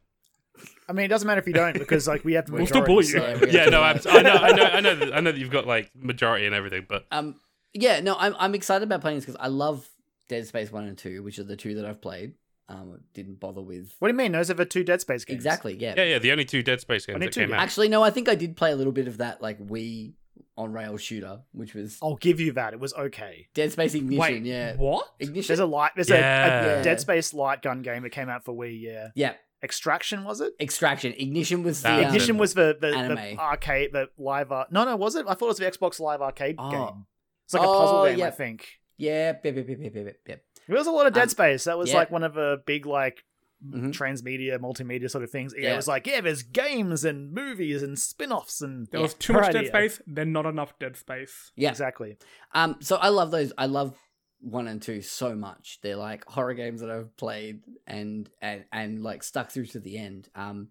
I 0.88 0.94
mean, 0.94 1.06
it 1.06 1.10
doesn't 1.10 1.26
matter 1.26 1.42
if 1.42 1.48
you 1.48 1.54
don't 1.54 1.74
because 1.74 2.08
like 2.08 2.24
we 2.24 2.34
have 2.34 2.46
to. 2.46 2.52
We'll 2.54 2.68
still 2.68 2.82
majority, 2.82 3.12
bully 3.14 3.28
you. 3.28 3.40
so- 3.40 3.46
Yeah, 3.46 3.46
we 3.46 3.52
Yeah, 3.52 3.62
have 3.64 3.72
no, 3.72 3.80
to- 3.80 3.86
abs- 3.86 4.06
I 4.06 4.22
know, 4.22 4.32
I 4.34 4.52
know, 4.52 4.64
I 4.66 4.80
know, 4.82 4.96
that, 4.96 5.16
I 5.16 5.20
know 5.20 5.32
that 5.32 5.40
you've 5.40 5.50
got 5.50 5.66
like 5.66 5.90
majority 5.96 6.46
and 6.46 6.54
everything, 6.54 6.86
but 6.88 7.06
Um, 7.12 7.40
yeah, 7.74 8.00
no, 8.02 8.16
I'm 8.20 8.36
I'm 8.38 8.54
excited 8.54 8.84
about 8.84 9.02
playing 9.02 9.18
this 9.18 9.26
because 9.26 9.40
I 9.42 9.48
love 9.48 9.90
Dead 10.30 10.46
Space 10.46 10.72
One 10.72 10.86
and 10.86 10.98
Two, 10.98 11.24
which 11.24 11.40
are 11.40 11.44
the 11.44 11.56
two 11.58 11.74
that 11.76 11.86
I've 11.86 12.02
played. 12.02 12.34
Um, 12.69 12.99
didn't 13.13 13.39
bother 13.41 13.62
with 13.62 13.93
What 13.99 14.08
do 14.08 14.13
you 14.13 14.17
mean? 14.17 14.32
Those 14.32 14.49
are 14.49 14.54
the 14.54 14.65
two 14.65 14.84
Dead 14.86 15.02
Space 15.02 15.26
games. 15.26 15.36
exactly. 15.36 15.76
Yeah. 15.76 15.95
yeah, 15.97 16.04
yeah, 16.06 16.19
the 16.19 16.32
only 16.32 16.45
two 16.45 16.63
Dead 16.63 16.80
Space 16.80 17.06
games 17.06 17.19
need 17.19 17.28
that 17.28 17.34
two 17.34 17.41
came 17.41 17.54
out. 17.54 17.60
Actually, 17.60 17.89
no, 17.89 18.02
I 18.04 18.10
think 18.10 18.30
I 18.30 18.36
did 18.36 18.56
play 18.56 18.71
a 18.71 18.76
little 18.76 18.93
bit 18.93 19.08
of 19.08 19.17
that 19.17 19.41
like 19.41 19.60
Wii 19.60 20.13
on 20.58 20.71
rail 20.71 20.95
shooter, 20.97 21.41
which 21.52 21.73
was 21.73 21.97
I'll 22.02 22.15
give 22.15 22.39
you 22.39 22.54
that. 22.54 22.73
It 22.73 22.80
was 22.80 22.93
okay. 22.93 23.47
Dead 23.54 23.71
Space 23.73 23.93
Ignition. 23.95 24.17
Wait, 24.19 24.43
yeah, 24.43 24.76
what? 24.76 25.08
Ignition. 25.19 25.47
There's 25.47 25.60
a 25.60 25.65
light. 25.65 25.91
There's 25.95 26.10
Yeah. 26.10 26.78
a, 26.78 26.80
a 26.80 26.84
Dead 26.84 27.02
Space 27.02 27.34
light 27.34 27.62
gun 27.62 27.82
game 27.82 28.04
that 28.04 28.12
came 28.12 28.30
out 28.30 28.45
for 28.45 28.54
Wii. 28.54 28.82
Yeah, 28.82 29.10
yeah, 29.13 29.34
Extraction 29.62 30.23
was 30.23 30.39
it? 30.39 30.54
Extraction. 30.60 31.13
Ignition 31.17 31.63
was 31.63 31.82
the 31.82 31.91
um, 31.93 31.99
Ignition 32.02 32.38
was 32.38 32.54
the 32.54 32.78
the, 32.80 32.91
the 32.91 32.95
anime. 32.97 33.39
arcade, 33.39 33.91
the 33.91 34.10
live. 34.17 34.52
Ar- 34.54 34.67
no, 34.71 34.86
no, 34.86 34.95
was 34.95 35.15
it? 35.15 35.26
I 35.28 35.34
thought 35.34 35.45
it 35.47 35.47
was 35.49 35.58
the 35.58 35.69
Xbox 35.69 35.99
Live 35.99 36.21
Arcade 36.21 36.56
Oh. 36.60 36.71
game. 36.71 37.06
It's 37.45 37.54
like 37.54 37.63
a 37.63 37.67
Oh, 37.67 37.80
puzzle 37.80 38.06
game, 38.06 38.19
yeah. 38.19 38.28
I 38.28 38.32
think. 38.32 38.67
Yeah, 38.97 39.34
yep, 39.43 39.45
yep, 39.45 39.56
yep, 39.67 39.67
yep, 39.80 39.95
yep, 39.95 40.15
yep. 40.28 40.43
There 40.67 40.78
was 40.78 40.88
a 40.88 40.91
lot 40.91 41.08
of 41.08 41.13
Dead 41.13 41.23
Um, 41.23 41.30
Space. 41.30 41.63
That 41.65 41.78
was 41.78 41.89
yeah. 41.91 41.97
like 41.97 42.12
one 42.12 42.23
of 42.23 42.34
the 42.34 42.62
big 42.65 42.86
like 42.86 43.23
Mhm. 43.65 43.91
transmedia, 43.93 44.60
multimedia 44.60 45.10
sort 45.10 45.23
of 45.23 45.32
things. 45.32 45.54
Yeah, 45.58 45.63
Yeah. 45.69 45.73
it 45.73 45.76
was 45.78 45.88
like 45.88 46.06
yeah, 46.06 46.19
there's 46.21 46.43
games 46.43 47.06
and 47.06 47.32
movies 47.32 47.82
and 47.82 47.97
spin-offs 47.97 48.60
and 48.62 48.88
There 48.88 48.99
Yeah. 48.99 49.04
was 49.06 49.13
too 49.13 49.34
much 49.34 49.54
Dead. 49.54 49.67
Space, 49.67 50.02
then 50.06 50.32
not 50.34 50.45
enough 50.45 50.78
Dead 50.80 50.97
Space. 50.97 51.52
Yeah. 51.56 51.69
exactly. 51.69 52.17
Um, 52.54 52.78
so 52.82 52.97
I 52.97 53.08
love 53.10 53.32
those. 53.32 53.54
I 53.58 53.67
love 53.67 53.97
one 54.41 54.67
and 54.67 54.82
two 54.82 55.02
so 55.02 55.34
much. 55.36 55.80
They're 55.82 55.95
like 55.95 56.26
horror 56.26 56.54
games 56.54 56.82
that 56.82 56.91
I've 56.91 57.15
played 57.15 57.62
and 57.88 58.30
and 58.41 58.65
and 58.73 59.02
like 59.02 59.23
stuck 59.23 59.49
through 59.52 59.67
to 59.67 59.80
the 59.80 59.97
end. 59.97 60.28
Um, 60.36 60.67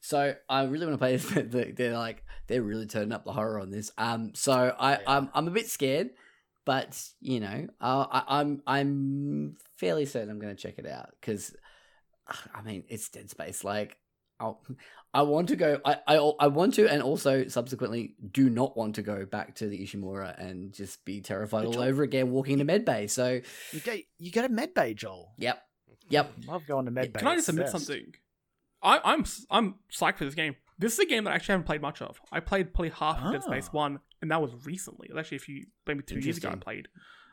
so 0.00 0.34
I 0.48 0.64
really 0.64 0.86
want 0.86 0.94
to 0.94 0.98
play 0.98 1.12
this. 1.16 1.30
but 1.30 1.50
they- 1.50 1.72
They're 1.72 1.92
like 1.98 2.24
they're 2.46 2.62
really 2.62 2.86
turning 2.86 3.12
up 3.12 3.24
the 3.26 3.32
horror 3.32 3.60
on 3.60 3.70
this. 3.70 3.90
Um, 3.98 4.34
so 4.34 4.74
I 4.78 4.98
I'm 5.06 5.28
I'm 5.34 5.46
a 5.46 5.50
bit 5.50 5.66
scared, 5.68 6.10
but 6.64 7.00
you 7.20 7.40
know, 7.40 7.66
uh, 7.80 8.06
I, 8.10 8.40
I'm 8.40 8.62
I'm 8.66 9.56
fairly 9.76 10.06
certain 10.06 10.30
I'm 10.30 10.38
going 10.38 10.54
to 10.54 10.60
check 10.62 10.78
it 10.78 10.86
out 10.86 11.10
because, 11.20 11.54
I 12.54 12.62
mean, 12.62 12.84
it's 12.88 13.08
Dead 13.08 13.28
Space. 13.30 13.64
Like, 13.64 13.96
I'll, 14.40 14.62
I 15.12 15.22
want 15.22 15.48
to 15.50 15.56
go. 15.56 15.80
I, 15.84 15.96
I 16.06 16.16
I 16.16 16.46
want 16.48 16.74
to, 16.74 16.88
and 16.88 17.02
also 17.02 17.46
subsequently 17.48 18.16
do 18.32 18.48
not 18.50 18.76
want 18.76 18.96
to 18.96 19.02
go 19.02 19.24
back 19.26 19.54
to 19.56 19.68
the 19.68 19.78
Ishimura 19.78 20.38
and 20.38 20.72
just 20.72 21.04
be 21.04 21.20
terrified 21.20 21.66
all 21.66 21.80
over 21.80 22.02
again 22.02 22.30
walking 22.30 22.58
to 22.58 22.64
medbay. 22.64 23.08
So, 23.08 23.40
You 23.72 23.80
get 23.80 24.00
you 24.18 24.30
get 24.32 24.44
a 24.44 24.48
med 24.48 24.74
bay, 24.74 24.94
Joel. 24.94 25.32
yep, 25.38 25.62
yep. 26.08 26.32
I 26.48 26.52
love 26.52 26.66
going 26.66 26.86
to 26.86 26.90
med 26.90 27.12
bay. 27.12 27.18
Can 27.20 27.28
I 27.28 27.36
just 27.36 27.48
admit 27.48 27.64
It's 27.66 27.72
the 27.72 27.78
best. 27.78 27.86
something? 27.86 28.14
I, 28.82 29.00
I'm 29.04 29.24
I'm 29.50 29.74
psyched 29.92 30.16
for 30.18 30.24
this 30.24 30.34
game. 30.34 30.56
This 30.78 30.94
is 30.94 30.98
a 31.00 31.06
game 31.06 31.24
that 31.24 31.30
I 31.30 31.34
actually 31.36 31.52
haven't 31.54 31.66
played 31.66 31.82
much 31.82 32.02
of. 32.02 32.20
I 32.32 32.40
played 32.40 32.74
probably 32.74 32.90
half 32.90 33.22
of 33.22 33.32
Dead 33.32 33.42
Space 33.42 33.68
Oh. 33.72 33.76
One, 33.76 34.00
and 34.20 34.30
that 34.30 34.42
was 34.42 34.52
recently. 34.64 35.08
It 35.08 35.14
was 35.14 35.20
actually 35.20 35.36
a 35.36 35.40
few, 35.40 35.66
maybe 35.86 36.02
two 36.02 36.18
years 36.18 36.38
ago. 36.38 36.50
I 36.50 36.56
played 36.56 36.88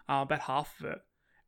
uh, 0.08 0.22
about 0.24 0.42
half 0.42 0.74
of 0.80 0.86
it, 0.86 1.00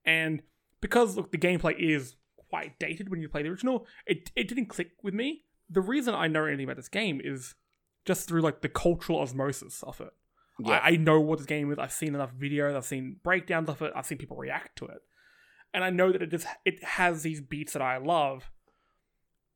and 0.05 0.41
because 0.81 1.15
look, 1.15 1.31
the 1.31 1.37
gameplay 1.37 1.75
is 1.77 2.15
quite 2.49 2.77
dated 2.79 3.09
when 3.09 3.19
you 3.21 3.29
play 3.29 3.43
the 3.43 3.49
original, 3.49 3.85
it 4.05 4.31
it 4.35 4.47
didn't 4.47 4.67
click 4.67 4.91
with 5.01 5.13
me. 5.13 5.43
The 5.69 5.81
reason 5.81 6.13
I 6.13 6.27
know 6.27 6.45
anything 6.45 6.65
about 6.65 6.75
this 6.75 6.89
game 6.89 7.19
is 7.23 7.55
just 8.05 8.27
through 8.27 8.41
like 8.41 8.61
the 8.61 8.69
cultural 8.69 9.19
osmosis 9.19 9.81
of 9.83 10.01
it. 10.01 10.13
Yeah. 10.59 10.79
I, 10.83 10.89
I 10.89 10.95
know 10.97 11.19
what 11.19 11.39
this 11.39 11.47
game 11.47 11.71
is. 11.71 11.79
I've 11.79 11.91
seen 11.91 12.13
enough 12.13 12.33
videos. 12.35 12.75
I've 12.75 12.85
seen 12.85 13.17
breakdowns 13.23 13.69
of 13.69 13.81
it. 13.81 13.91
I've 13.95 14.05
seen 14.05 14.19
people 14.19 14.37
react 14.37 14.77
to 14.79 14.85
it, 14.85 14.99
and 15.73 15.83
I 15.83 15.89
know 15.89 16.11
that 16.11 16.21
it 16.21 16.29
just 16.31 16.45
it 16.63 16.83
has 16.83 17.23
these 17.23 17.41
beats 17.41 17.73
that 17.73 17.81
I 17.81 17.97
love. 17.97 18.51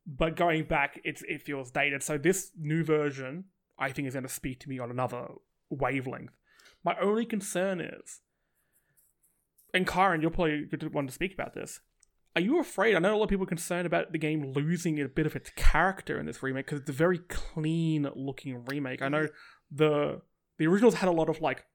But 0.08 0.38
going 0.38 0.64
back, 0.64 1.02
it's 1.04 1.22
it 1.28 1.42
feels 1.42 1.70
dated. 1.70 2.02
So 2.02 2.18
this 2.18 2.52
new 2.58 2.84
version, 2.84 3.46
I 3.78 3.92
think, 3.92 4.08
is 4.08 4.14
going 4.14 4.24
to 4.24 4.30
speak 4.30 4.62
to 4.62 4.70
me 4.70 4.80
on 4.80 4.90
another 4.90 5.28
wavelength. 5.70 6.32
My 6.84 6.96
only 7.02 7.26
concern 7.26 7.82
is, 7.82 8.22
and 9.74 9.86
Kyron, 9.86 10.22
you're 10.22 10.32
probably 10.32 10.64
good 10.64 10.94
one 10.94 11.08
to 11.08 11.14
speak 11.14 11.34
about 11.34 11.54
this. 11.54 11.82
are 12.38 12.42
you 12.42 12.60
afraid? 12.60 12.96
I 12.96 13.00
know 13.00 13.16
a 13.16 13.18
lot 13.18 13.24
of 13.26 13.30
people 13.30 13.44
are 13.44 13.48
concerned 13.48 13.86
about 13.86 14.14
the 14.14 14.18
game 14.18 14.54
losing 14.54 15.02
a 15.02 15.10
bit 15.10 15.26
of 15.26 15.36
its 15.36 15.50
character 15.58 16.18
in 16.20 16.26
this 16.26 16.42
remake 16.42 16.68
because 16.68 16.80
it's 16.80 16.90
a 16.90 16.94
very 16.94 17.18
clean 17.18 18.08
looking 18.16 18.64
remake. 18.66 19.02
I 19.02 19.10
know 19.10 19.28
the 19.70 20.22
the 20.58 20.68
originals 20.68 20.96
had 20.96 21.10
a 21.10 21.12
lot 21.12 21.30
of 21.30 21.42
like 21.42 21.66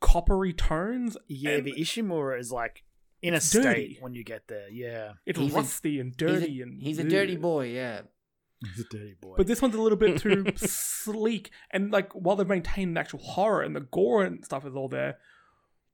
coppery 0.00 0.52
tones. 0.52 1.16
Yeah, 1.26 1.52
and 1.52 1.64
the 1.64 1.72
Ishimura 1.72 2.38
is 2.38 2.52
like 2.52 2.84
in 3.22 3.34
a 3.34 3.40
state 3.40 3.62
dirty. 3.62 3.98
when 4.00 4.14
you 4.14 4.24
get 4.24 4.46
there. 4.48 4.68
Yeah, 4.70 5.12
it's 5.26 5.38
He's 5.38 5.52
a- 5.52 5.56
rusty 5.56 6.00
and 6.00 6.14
He's 6.18 6.22
a- 6.28 6.40
dirty 6.40 6.62
and 6.62 6.82
he's 6.82 6.98
a 6.98 7.02
Ugh. 7.02 7.08
dirty 7.08 7.36
boy. 7.36 7.66
Yeah. 7.68 8.02
he's 8.62 8.84
a 8.84 8.88
dirty 8.88 9.16
boy. 9.20 9.34
But 9.36 9.46
this 9.46 9.62
one's 9.62 9.74
a 9.74 9.80
little 9.80 9.96
bit 9.98 10.18
too 10.18 10.44
sleek, 10.56 11.50
and 11.70 11.90
like 11.90 12.12
while 12.12 12.36
they've 12.36 12.46
maintained 12.46 12.96
the 12.96 13.00
actual 13.00 13.20
horror 13.20 13.62
and 13.62 13.74
the 13.74 13.80
gore 13.80 14.22
and 14.24 14.44
stuff 14.44 14.66
is 14.66 14.74
all 14.74 14.88
there, 14.88 15.16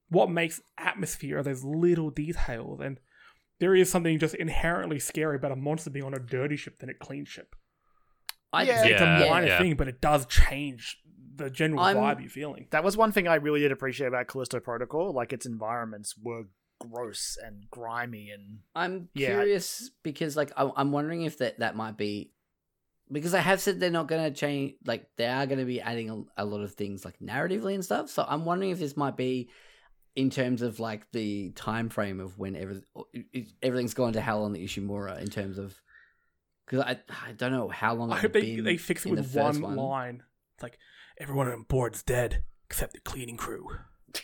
what 0.08 0.30
makes 0.30 0.60
atmosphere 0.78 1.38
are 1.38 1.42
those 1.42 1.62
little 1.64 2.10
details, 2.10 2.80
and 2.80 2.98
there 3.60 3.74
is 3.74 3.90
something 3.90 4.18
just 4.18 4.34
inherently 4.34 4.98
scary 4.98 5.36
about 5.36 5.52
a 5.52 5.56
monster 5.56 5.90
being 5.90 6.04
on 6.04 6.12
a 6.14 6.18
dirty 6.18 6.56
ship 6.56 6.78
than 6.78 6.90
a 6.90 6.94
clean 6.94 7.24
ship. 7.24 7.54
I 8.52 8.62
Yeah. 8.64 8.80
It's 8.84 9.00
Yeah, 9.00 9.22
a 9.26 9.30
minor 9.30 9.46
yeah. 9.46 9.58
thing, 9.58 9.76
but 9.76 9.88
it 9.88 10.00
does 10.00 10.26
change 10.26 11.00
the 11.36 11.50
general 11.50 11.80
I'm- 11.82 11.96
vibe 11.96 12.20
you're 12.20 12.30
feeling. 12.30 12.66
that 12.70 12.82
was 12.84 12.96
one 12.96 13.12
thing 13.12 13.28
I 13.28 13.34
really 13.36 13.60
did 13.60 13.70
appreciate 13.72 14.06
about 14.08 14.26
Callisto 14.26 14.58
Protocol. 14.60 15.12
Like 15.12 15.32
its 15.32 15.44
environments 15.46 16.16
were 16.20 16.44
gross 16.78 17.36
and 17.42 17.68
grimy, 17.70 18.30
and 18.30 18.60
I'm 18.74 19.08
Yeah. 19.14 19.28
curious 19.28 19.90
because 20.02 20.36
like 20.36 20.52
I- 20.56 20.72
I'm 20.76 20.92
wondering 20.92 21.22
if 21.22 21.38
that 21.38 21.58
that 21.60 21.76
might 21.76 21.96
be 21.96 22.32
because 23.10 23.34
I 23.34 23.40
have 23.40 23.60
said 23.60 23.78
they're 23.78 23.90
not 23.90 24.08
going 24.08 24.24
to 24.24 24.36
change. 24.38 24.74
Like 24.84 25.08
they 25.16 25.26
are 25.28 25.46
going 25.46 25.58
to 25.60 25.64
be 25.64 25.80
adding 25.80 26.10
a, 26.36 26.42
a 26.42 26.44
lot 26.44 26.60
of 26.62 26.74
things 26.74 27.04
like 27.04 27.18
narratively 27.20 27.74
and 27.74 27.84
stuff. 27.84 28.10
So 28.10 28.24
I'm 28.28 28.44
wondering 28.44 28.70
if 28.70 28.78
this 28.78 28.96
might 28.96 29.16
be 29.16 29.48
in 30.16 30.30
terms 30.30 30.62
of 30.62 30.80
like 30.80 31.10
the 31.12 31.50
time 31.52 31.88
frame 31.88 32.20
of 32.20 32.38
when 32.38 32.56
every, 32.56 32.82
everything's 33.62 33.94
gone 33.94 34.14
to 34.14 34.20
hell 34.20 34.44
on 34.44 34.52
the 34.52 34.64
Ishimura 34.64 35.20
in 35.20 35.28
terms 35.28 35.58
of 35.58 35.80
because 36.64 36.80
I 36.80 36.98
I 37.28 37.32
don't 37.32 37.52
know 37.52 37.68
how 37.68 37.94
long. 37.94 38.12
I 38.12 38.16
hope 38.18 38.32
they 38.32 38.56
been 38.56 38.64
they 38.64 38.76
fix 38.76 39.04
it 39.06 39.10
in 39.10 39.14
the 39.16 39.22
with 39.22 39.32
first 39.34 39.60
one, 39.60 39.76
line. 39.76 40.22
It's 40.56 40.62
like 40.62 40.78
everyone 41.18 41.48
on 41.48 41.62
board's 41.62 42.02
dead 42.02 42.42
except 42.64 42.94
the 42.94 43.00
cleaning 43.00 43.36
crew, 43.36 43.68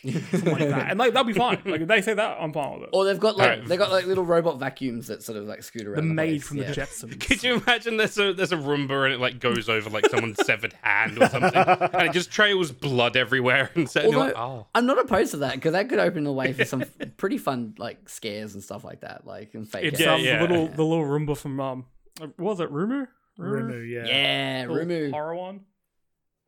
something 0.01 0.51
like 0.51 0.69
that, 0.69 0.89
and 0.91 0.99
like 0.99 1.13
that'll 1.13 1.23
be 1.25 1.33
fine. 1.33 1.61
Like 1.65 1.81
if 1.81 1.87
they 1.87 2.01
say 2.01 2.13
that, 2.13 2.37
I'm 2.39 2.51
fine 2.53 2.73
with 2.75 2.83
it. 2.83 2.89
Or 2.93 3.05
they've 3.05 3.19
got 3.19 3.37
like 3.37 3.49
Alright. 3.51 3.67
they've 3.67 3.79
got 3.79 3.91
like 3.91 4.05
little 4.05 4.25
robot 4.25 4.59
vacuums 4.59 5.07
that 5.07 5.23
sort 5.23 5.37
of 5.37 5.45
like 5.45 5.63
scoot 5.63 5.85
around. 5.85 5.95
the 5.95 6.01
the 6.01 6.13
maid 6.13 6.29
place, 6.41 6.47
from 6.47 6.57
yeah. 6.57 6.71
the 6.71 6.73
Jetsons. 6.81 7.19
Could 7.27 7.43
you 7.43 7.55
imagine 7.55 7.97
there's 7.97 8.17
a 8.17 8.33
there's 8.33 8.51
a 8.51 8.57
Roomba 8.57 9.05
and 9.05 9.13
it 9.13 9.19
like 9.19 9.39
goes 9.39 9.69
over 9.69 9.89
like 9.89 10.05
someone's 10.09 10.43
severed 10.45 10.73
hand 10.81 11.21
or 11.21 11.29
something, 11.29 11.53
and 11.55 12.07
it 12.07 12.13
just 12.13 12.31
trails 12.31 12.71
blood 12.71 13.15
everywhere 13.17 13.69
and 13.75 13.89
so 13.89 14.01
you're 14.01 14.11
like, 14.17 14.35
Although- 14.35 14.61
oh, 14.61 14.67
I'm 14.75 14.85
not 14.85 14.99
opposed 14.99 15.31
to 15.31 15.37
that 15.37 15.55
because 15.55 15.73
that 15.73 15.89
could 15.89 15.99
open 15.99 16.23
the 16.23 16.31
way 16.33 16.53
for 16.53 16.65
some 16.65 16.83
pretty 17.17 17.37
fun 17.37 17.75
like 17.77 18.09
scares 18.09 18.53
and 18.53 18.63
stuff 18.63 18.83
like 18.83 19.01
that, 19.01 19.25
like 19.25 19.53
and 19.53 19.69
fake. 19.69 19.85
It's 19.85 19.99
Yeah, 19.99 20.13
um, 20.15 20.21
yeah. 20.21 20.37
the 20.37 20.47
little 20.47 20.67
the 20.67 20.83
little 20.83 21.05
Roomba 21.05 21.37
from 21.37 21.59
um, 21.59 21.85
what 22.19 22.37
was 22.37 22.59
it 22.59 22.71
Rumu? 22.71 23.07
Rumu, 23.39 23.89
yeah. 23.89 24.05
yeah, 24.05 24.65
Little 24.67 24.85
Rumu. 24.85 25.11
horror 25.11 25.35
one. 25.35 25.61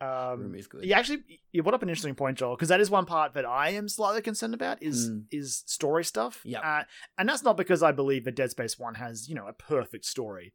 Um, 0.01 0.51
Rumu's 0.51 0.67
good. 0.67 0.83
you 0.83 0.93
actually 0.93 1.23
you 1.53 1.63
brought 1.63 1.73
up 1.75 1.81
an 1.83 1.87
interesting 1.89 2.15
point, 2.15 2.37
Joel, 2.37 2.55
because 2.55 2.67
that 2.69 2.81
is 2.81 2.89
one 2.89 3.05
part 3.05 3.33
that 3.33 3.45
I 3.45 3.69
am 3.69 3.87
slightly 3.87 4.21
concerned 4.21 4.53
about 4.53 4.83
is 4.83 5.09
Mm. 5.09 5.25
is 5.31 5.63
story 5.65 6.03
stuff. 6.03 6.41
Yeah, 6.43 6.59
Uh, 6.59 6.83
and 7.17 7.29
that's 7.29 7.43
not 7.43 7.55
because 7.55 7.81
I 7.81 7.91
believe 7.93 8.25
that 8.25 8.35
Dead 8.35 8.51
Space 8.51 8.77
One 8.77 8.95
has 8.95 9.29
you 9.29 9.35
know 9.35 9.47
a 9.47 9.53
perfect 9.53 10.03
story, 10.05 10.53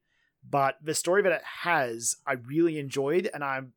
but 0.49 0.77
the 0.83 0.95
story 0.95 1.23
that 1.23 1.33
it 1.33 1.43
has, 1.63 2.17
I 2.27 2.33
really 2.35 2.79
enjoyed, 2.79 3.31
and 3.33 3.43
I'm 3.43 3.73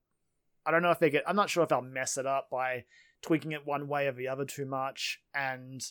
I 0.65 0.71
don't 0.71 0.81
know 0.81 0.91
if 0.91 0.99
they 0.99 1.09
get 1.09 1.23
I'm 1.27 1.35
not 1.37 1.49
sure 1.49 1.63
if 1.63 1.71
I'll 1.71 1.81
mess 1.81 2.17
it 2.17 2.25
up 2.25 2.49
by 2.49 2.83
tweaking 3.21 3.53
it 3.53 3.65
one 3.65 3.87
way 3.87 4.07
or 4.07 4.11
the 4.11 4.27
other 4.27 4.43
too 4.45 4.65
much, 4.65 5.21
and 5.33 5.81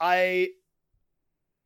I. 0.00 0.50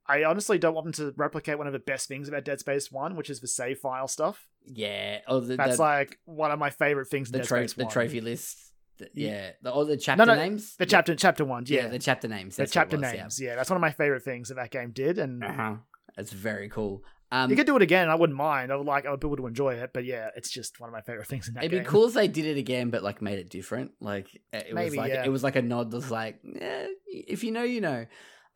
I 0.08 0.24
honestly 0.24 0.58
don't 0.58 0.74
want 0.74 0.84
them 0.84 0.92
to 0.94 1.14
replicate 1.16 1.58
one 1.58 1.66
of 1.66 1.72
the 1.72 1.78
best 1.78 2.08
things 2.08 2.28
about 2.28 2.44
Dead 2.44 2.60
Space 2.60 2.90
One, 2.90 3.14
which 3.14 3.28
is 3.28 3.40
the 3.40 3.48
save 3.48 3.78
file 3.78 4.08
stuff. 4.08 4.46
Yeah. 4.64 5.18
Oh, 5.26 5.40
the, 5.40 5.56
That's 5.56 5.76
the, 5.76 5.82
like 5.82 6.18
one 6.24 6.50
of 6.50 6.58
my 6.58 6.70
favorite 6.70 7.08
things. 7.08 7.28
in 7.28 7.32
the, 7.32 7.38
Dead 7.38 7.46
tro- 7.48 7.66
the 7.66 7.84
1. 7.84 7.92
trophy 7.92 8.20
list. 8.20 8.72
Yeah. 9.14 9.50
The, 9.62 9.70
or 9.70 9.84
the 9.84 9.96
chapter 9.96 10.24
no, 10.24 10.34
names. 10.34 10.76
The 10.76 10.86
chapter 10.86 11.14
chapter 11.14 11.44
ones, 11.44 11.70
Yeah, 11.70 11.82
yeah. 11.82 11.88
the 11.88 11.98
chapter 11.98 12.26
names. 12.26 12.56
the 12.56 12.66
chapter 12.66 12.96
was, 12.96 13.12
names. 13.12 13.40
Yeah. 13.40 13.54
that's 13.54 13.70
one 13.70 13.76
of 13.76 13.80
my 13.80 13.92
favorite 13.92 14.22
things 14.22 14.48
that 14.48 14.54
that 14.56 14.70
game 14.70 14.90
did, 14.92 15.18
and 15.18 15.42
Yeah. 15.42 15.50
Uh-huh. 15.50 15.74
That's 16.16 16.32
very 16.32 16.68
cool. 16.68 17.04
Um, 17.30 17.50
you 17.50 17.56
could 17.56 17.66
do 17.66 17.76
it 17.76 17.82
again. 17.82 18.08
I 18.08 18.14
wouldn't 18.14 18.36
mind. 18.36 18.72
I 18.72 18.76
would 18.76 18.86
like 18.86 19.04
I 19.06 19.10
would 19.10 19.20
be 19.20 19.28
able 19.28 19.36
to 19.36 19.46
enjoy 19.46 19.74
it, 19.74 19.90
but 19.92 20.04
yeah, 20.04 20.30
it's 20.34 20.50
just 20.50 20.80
one 20.80 20.88
of 20.88 20.94
my 20.94 21.02
favorite 21.02 21.26
things 21.28 21.46
in 21.46 21.54
that 21.54 21.64
It'd 21.64 21.72
game. 21.72 21.82
be 21.82 21.88
cool 21.88 22.06
if 22.06 22.14
they 22.14 22.26
did 22.26 22.46
it 22.46 22.56
again, 22.56 22.88
but 22.90 23.02
like 23.02 23.20
made 23.20 23.38
it 23.38 23.50
different. 23.50 23.92
Like 24.00 24.28
it 24.52 24.74
was 24.74 24.96
like 24.96 25.12
yeah. 25.12 25.24
it 25.24 25.28
was 25.28 25.44
like 25.44 25.54
a 25.56 25.62
nod 25.62 25.90
that's 25.90 26.10
like, 26.10 26.40
eh, 26.58 26.86
if 27.06 27.44
you 27.44 27.52
know, 27.52 27.64
you 27.64 27.82
know. 27.82 28.06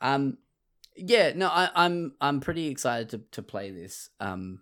Um, 0.01 0.39
yeah, 0.97 1.33
no, 1.35 1.49
I, 1.49 1.71
I'm 1.75 2.13
I'm 2.21 2.41
pretty 2.41 2.69
excited 2.69 3.11
to 3.11 3.19
to 3.33 3.43
play 3.43 3.71
this. 3.71 4.11
Um, 4.21 4.61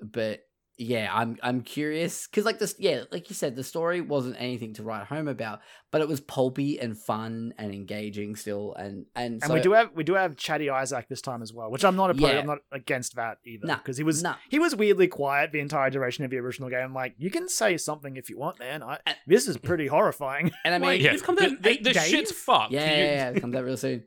but 0.00 0.40
yeah, 0.78 1.10
I'm 1.12 1.36
I'm 1.42 1.60
curious 1.60 2.26
because 2.26 2.44
like 2.44 2.58
this, 2.58 2.74
yeah, 2.78 3.04
like 3.12 3.28
you 3.28 3.36
said, 3.36 3.54
the 3.54 3.62
story 3.62 4.00
wasn't 4.00 4.36
anything 4.38 4.72
to 4.74 4.82
write 4.82 5.06
home 5.06 5.28
about, 5.28 5.60
but 5.92 6.00
it 6.00 6.08
was 6.08 6.18
pulpy 6.20 6.80
and 6.80 6.98
fun 6.98 7.54
and 7.58 7.72
engaging 7.72 8.34
still, 8.34 8.74
and 8.74 9.04
and 9.14 9.34
and 9.34 9.44
so, 9.44 9.54
we 9.54 9.60
do 9.60 9.72
have 9.72 9.90
we 9.94 10.02
do 10.02 10.14
have 10.14 10.34
Chatty 10.36 10.70
Isaac 10.70 11.06
this 11.08 11.20
time 11.20 11.42
as 11.42 11.52
well, 11.52 11.70
which 11.70 11.84
I'm 11.84 11.94
not 11.94 12.10
opposed, 12.10 12.32
Yeah. 12.32 12.40
I'm 12.40 12.46
not 12.46 12.60
against 12.72 13.14
that 13.16 13.38
either 13.44 13.66
Nah, 13.66 13.76
because 13.76 13.98
he 13.98 14.02
was 14.02 14.22
nah. 14.22 14.36
he 14.48 14.58
was 14.58 14.74
weirdly 14.74 15.06
quiet 15.08 15.52
the 15.52 15.60
entire 15.60 15.90
duration 15.90 16.24
of 16.24 16.30
the 16.32 16.38
original 16.38 16.68
game. 16.70 16.80
I'm 16.82 16.94
like, 16.94 17.14
you 17.18 17.30
can 17.30 17.48
say 17.48 17.76
something 17.76 18.16
if 18.16 18.28
you 18.30 18.38
want, 18.38 18.58
man. 18.58 18.82
I, 18.82 18.98
And- 19.06 19.16
this 19.26 19.46
is 19.46 19.58
pretty 19.58 19.86
horrifying. 19.86 20.50
and 20.64 20.74
I 20.74 20.78
mean, 20.78 20.88
Wait, 20.88 21.00
yeah, 21.02 21.12
this 21.12 21.22
comes 21.22 21.40
out 21.40 21.62
the, 21.62 21.76
in 21.76 21.82
the, 21.84 21.92
the 21.92 22.00
shit's 22.00 22.32
fucked. 22.32 22.72
Yeah, 22.72 22.80
You- 22.90 23.04
yeah, 23.04 23.14
yeah, 23.14 23.28
it 23.30 23.40
comes 23.40 23.54
out 23.54 23.64
real 23.64 23.76
soon. 23.76 24.04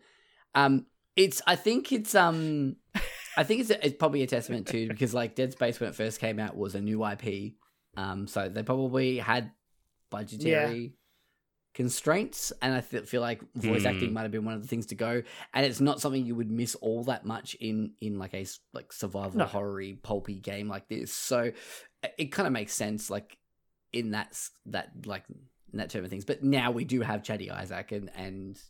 Um, 0.56 0.88
it's 1.16 1.42
I 1.48 1.56
think 1.56 1.92
it's 1.92 2.14
um, 2.16 2.76
I 3.38 3.44
think 3.44 3.62
it's 3.62 3.70
it's 3.70 3.98
probably 3.98 4.24
a 4.24 4.28
testament 4.28 4.68
to 4.68 4.88
because 4.88 5.14
like 5.14 5.36
Dead 5.36 5.52
Space 5.54 5.80
when 5.80 5.90
it 5.90 5.96
first 5.96 6.20
came 6.20 6.40
out 6.40 6.56
was 6.58 6.76
a 6.76 6.82
new 6.82 7.06
IP, 7.06 7.54
um, 7.98 8.28
so 8.28 8.50
they 8.50 8.64
probably 8.64 9.18
had 9.18 9.52
budgetary 10.10 10.94
constraints, 11.74 12.54
and 12.62 12.74
I 12.74 12.80
th- 12.82 13.04
feel 13.06 13.22
like 13.22 13.42
voice 13.56 13.82
Hmm. 13.82 13.88
acting 13.88 14.14
might 14.14 14.22
have 14.22 14.32
been 14.32 14.46
one 14.46 14.54
of 14.54 14.62
the 14.62 14.68
things 14.68 14.86
to 14.88 14.96
go. 14.96 15.22
And 15.54 15.66
it's 15.66 15.82
not 15.82 16.00
something 16.00 16.26
you 16.26 16.36
would 16.36 16.50
miss 16.50 16.76
all 16.76 17.04
that 17.06 17.26
much 17.26 17.54
in 17.56 17.94
in 18.02 18.18
like 18.18 18.34
a 18.34 18.46
like 18.74 18.94
survival 18.94 19.40
No. 19.40 19.46
horror 19.46 19.84
pulpy 20.02 20.40
game 20.40 20.68
like 20.70 20.88
this. 20.88 21.12
So 21.14 21.52
it- 22.04 22.16
it 22.18 22.26
kind 22.32 22.48
of 22.48 22.54
makes 22.54 22.74
sense 22.74 23.10
like 23.10 23.38
in 23.92 24.12
that 24.12 24.38
that 24.68 25.06
like 25.06 25.24
in 25.30 25.80
that 25.80 25.90
term 25.90 26.04
of 26.06 26.10
things. 26.10 26.26
But 26.26 26.44
now 26.44 26.72
we 26.72 26.86
do 26.86 27.02
have 27.02 27.24
Chatty 27.24 27.52
Isaac, 27.52 27.92
and 27.92 28.10
and 28.16 28.62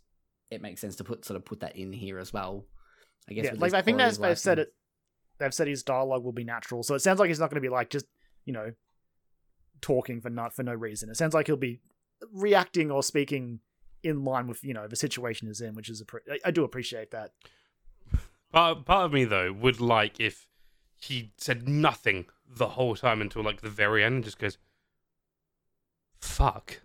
it 0.51 0.61
makes 0.61 0.81
sense 0.81 0.95
to 0.97 1.03
put 1.03 1.25
sort 1.25 1.37
of 1.37 1.45
put 1.45 1.59
that 1.61 1.75
in 1.75 1.91
here 1.91 2.19
as 2.19 2.31
well. 2.31 2.65
I 3.29 3.33
guess. 3.33 3.45
yeah, 3.45 3.53
like 3.57 3.73
I 3.73 3.81
think 3.81 3.97
qualities 3.97 4.17
they've, 4.17 4.29
they've 4.29 4.39
said 4.39 4.57
like- 4.59 4.67
it. 4.67 4.73
They've 5.37 5.53
said 5.53 5.67
his 5.67 5.83
dialogue 5.83 6.23
will 6.23 6.31
be 6.31 6.45
natural, 6.45 6.81
so 6.81 6.95
it 6.95 6.99
sounds 6.99 7.19
like 7.19 7.27
he's 7.27 7.39
not 7.39 7.49
going 7.49 7.61
to 7.61 7.61
be 7.61 7.69
like 7.69 7.89
just 7.89 8.05
you 8.45 8.53
know 8.53 8.71
talking 9.81 10.21
for 10.21 10.29
not 10.29 10.53
for 10.53 10.63
no 10.63 10.73
reason. 10.73 11.09
It 11.09 11.17
sounds 11.17 11.33
like 11.33 11.47
he'll 11.47 11.57
be 11.57 11.81
reacting 12.31 12.89
or 12.89 13.03
speaking 13.03 13.59
in 14.03 14.23
line 14.23 14.47
with 14.47 14.63
you 14.63 14.73
know 14.73 14.87
the 14.87 14.95
situation 14.95 15.47
is 15.49 15.59
in, 15.59 15.73
which 15.75 15.89
is 15.89 16.01
a 16.01 16.05
I, 16.31 16.39
I 16.45 16.51
do 16.51 16.63
appreciate 16.63 17.11
that. 17.11 17.31
Part, 18.53 18.85
part 18.85 19.05
of 19.05 19.11
me 19.11 19.25
though 19.25 19.51
would 19.51 19.81
like 19.81 20.19
if 20.19 20.47
he 20.97 21.33
said 21.37 21.67
nothing 21.67 22.25
the 22.47 22.69
whole 22.69 22.95
time 22.95 23.19
until 23.21 23.43
like 23.43 23.61
the 23.61 23.69
very 23.69 24.03
end 24.03 24.15
and 24.15 24.23
just 24.23 24.39
goes, 24.39 24.57
"Fuck." 26.21 26.81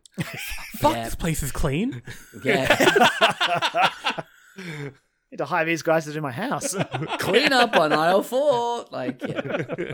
Fuck, 0.79 0.97
Yeah. 0.97 1.05
this 1.05 1.15
place 1.15 1.43
is 1.43 1.53
clean. 1.53 2.03
Yeah, 2.45 3.91
Need 5.33 5.37
to 5.39 5.45
hire 5.45 5.65
these 5.65 5.83
guys 5.83 6.07
to 6.07 6.13
do 6.13 6.21
my 6.21 6.33
house. 6.33 6.75
clean 7.21 7.53
up 7.53 7.77
on 7.77 7.93
aisle 7.93 8.25
four. 8.25 8.85
Like, 8.91 9.23
yeah. 9.23 9.41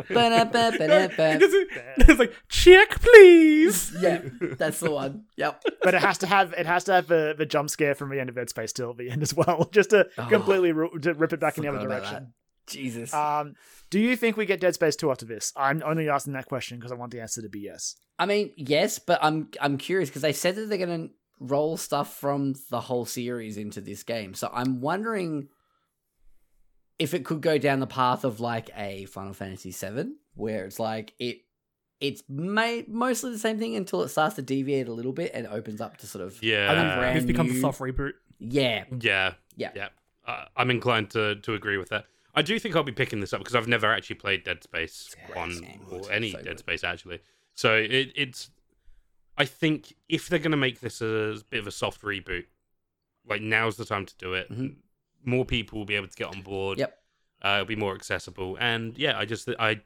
Ba-da-ba-ba-da-ba. 0.09 1.38
It's, 1.42 2.09
it's 2.09 2.18
like 2.18 2.33
check, 2.48 2.98
please. 3.02 3.94
yeah, 4.00 4.22
that's 4.57 4.81
the 4.81 4.90
one. 4.90 5.24
Yep. 5.37 5.62
but 5.83 5.92
it 5.94 6.00
has 6.00 6.16
to 6.18 6.26
have 6.26 6.55
it 6.55 6.64
has 6.64 6.85
to 6.85 6.94
have 6.94 7.07
the, 7.07 7.35
the 7.37 7.44
jump 7.44 7.68
scare 7.68 7.94
from 7.94 8.09
the 8.09 8.18
end 8.18 8.31
of 8.31 8.35
Dead 8.35 8.48
Space 8.48 8.70
still 8.70 8.92
at 8.92 8.96
the 8.96 9.11
end 9.11 9.22
as 9.22 9.35
well, 9.35 9.68
just 9.72 9.90
to 9.90 10.07
Oh, 10.16 10.24
completely 10.26 10.72
ru- 10.72 10.98
to 11.00 11.12
rip 11.12 11.35
it 11.35 11.40
back 11.40 11.59
in 11.59 11.64
the 11.64 11.68
other 11.68 11.81
forgot 11.81 11.98
about 11.98 12.02
direction. 12.11 12.33
Jesus. 12.66 13.12
Um, 13.14 13.55
do 13.90 13.98
you 14.00 14.16
think 14.16 14.37
we 14.37 14.46
get 14.46 14.61
Dead 14.61 14.74
Space 14.74 14.96
two 14.96 15.11
after 15.11 15.24
this? 15.26 15.52
I'm 15.57 15.83
only 15.85 16.09
asking 16.09 16.33
that 16.35 16.46
question 16.46 16.79
because 16.79 16.92
I 16.92 16.96
want 16.96 17.12
the 17.12 17.20
answer 17.20 17.42
to 17.42 17.48
be 17.48 17.61
yes. 17.61 17.96
I 18.18 18.26
mean, 18.26 18.52
yes, 18.57 18.98
but 18.98 19.18
I'm 19.22 19.48
I'm 19.61 19.79
curious 19.79 20.09
because 20.09 20.22
they 20.22 20.33
said 20.33 20.57
that 20.57 20.68
they're 20.68 20.79
going 20.87 21.09
to 21.09 21.14
roll 21.38 21.76
stuff 21.76 22.16
from 22.16 22.55
the 22.70 22.81
whole 22.81 23.05
series 23.05 23.57
into 23.57 23.81
this 23.81 24.02
game. 24.02 24.35
So 24.35 24.50
I'm 24.52 24.81
wondering 24.81 25.48
if 26.98 27.12
it 27.14 27.24
could 27.24 27.40
go 27.42 27.59
down 27.59 27.81
the 27.81 27.87
path 27.87 28.24
of 28.24 28.40
like 28.40 28.70
a 28.76 29.05
Final 29.07 29.35
Fantasy 29.35 29.70
VII, 29.70 30.12
where 30.35 30.64
it's 30.64 30.81
like 30.81 31.12
it 31.18 31.40
it's 32.00 32.22
made 32.29 32.88
mostly 32.88 33.33
the 33.33 33.38
same 33.38 33.59
thing 33.59 33.74
until 33.76 34.02
it 34.02 34.09
starts 34.09 34.37
to 34.37 34.42
deviate 34.42 34.87
a 34.88 34.92
little 34.92 35.12
bit 35.12 35.31
and 35.35 35.46
opens 35.46 35.81
up 35.81 35.96
to 35.98 36.07
sort 36.07 36.24
of 36.24 36.42
Yeah. 36.42 36.70
I 36.70 36.74
a 36.74 36.76
think 36.81 36.94
brand 36.98 37.16
this 37.18 37.24
becomes 37.24 37.52
new- 37.52 37.59
a 37.59 37.61
soft 37.62 37.81
reboot. 37.81 38.12
yeah 38.38 38.85
Yeah, 39.00 39.33
Yeah. 39.57 39.70
yeah. 39.74 39.88
Uh, 40.26 40.44
I'm 40.57 40.70
inclined 40.70 41.11
to 41.11 41.37
to 41.37 41.55
agree 41.55 41.76
with 41.79 41.88
that. 41.90 42.07
I 42.37 42.42
do 42.42 42.59
think 42.59 42.77
I'll 42.77 42.83
be 42.83 42.92
picking 42.92 43.20
this 43.20 43.33
up 43.33 43.40
because 43.40 43.55
I've 43.55 43.66
never 43.68 43.90
actually 43.92 44.16
played 44.16 44.44
Dead 44.44 44.62
Space 44.62 45.14
great 45.27 45.37
one 45.37 45.81
or 45.90 46.12
any 46.12 46.31
So 46.33 46.42
Dead. 46.42 46.59
Space 46.59 46.85
actually. 46.85 47.20
So 47.55 47.75
it, 47.75 48.12
it's. 48.14 48.51
I 49.38 49.44
think 49.46 49.92
if 50.09 50.29
they're 50.29 50.38
going 50.38 50.51
to 50.53 50.57
make 50.57 50.81
this 50.81 51.01
a 51.01 51.37
bit 51.51 51.61
of 51.61 51.66
a 51.66 51.70
soft 51.70 52.03
reboot, 52.03 52.44
like 53.29 53.42
now's 53.42 53.77
the 53.77 53.85
time 53.85 54.07
to 54.07 54.14
do 54.18 54.35
it. 54.35 54.51
Mhm. 54.51 54.77
more 55.25 55.44
people 55.44 55.79
will 55.79 55.87
be 55.87 55.96
able 55.96 56.07
to 56.07 56.14
get 56.16 56.29
on 56.29 56.40
board. 56.42 56.79
Yep. 56.79 56.96
Uh, 57.42 57.49
it'll 57.57 57.66
be 57.66 57.75
more 57.77 57.94
accessible, 57.94 58.57
and 58.61 58.96
yeah, 58.96 59.18
I 59.18 59.25
just 59.25 59.49
I 59.59 59.81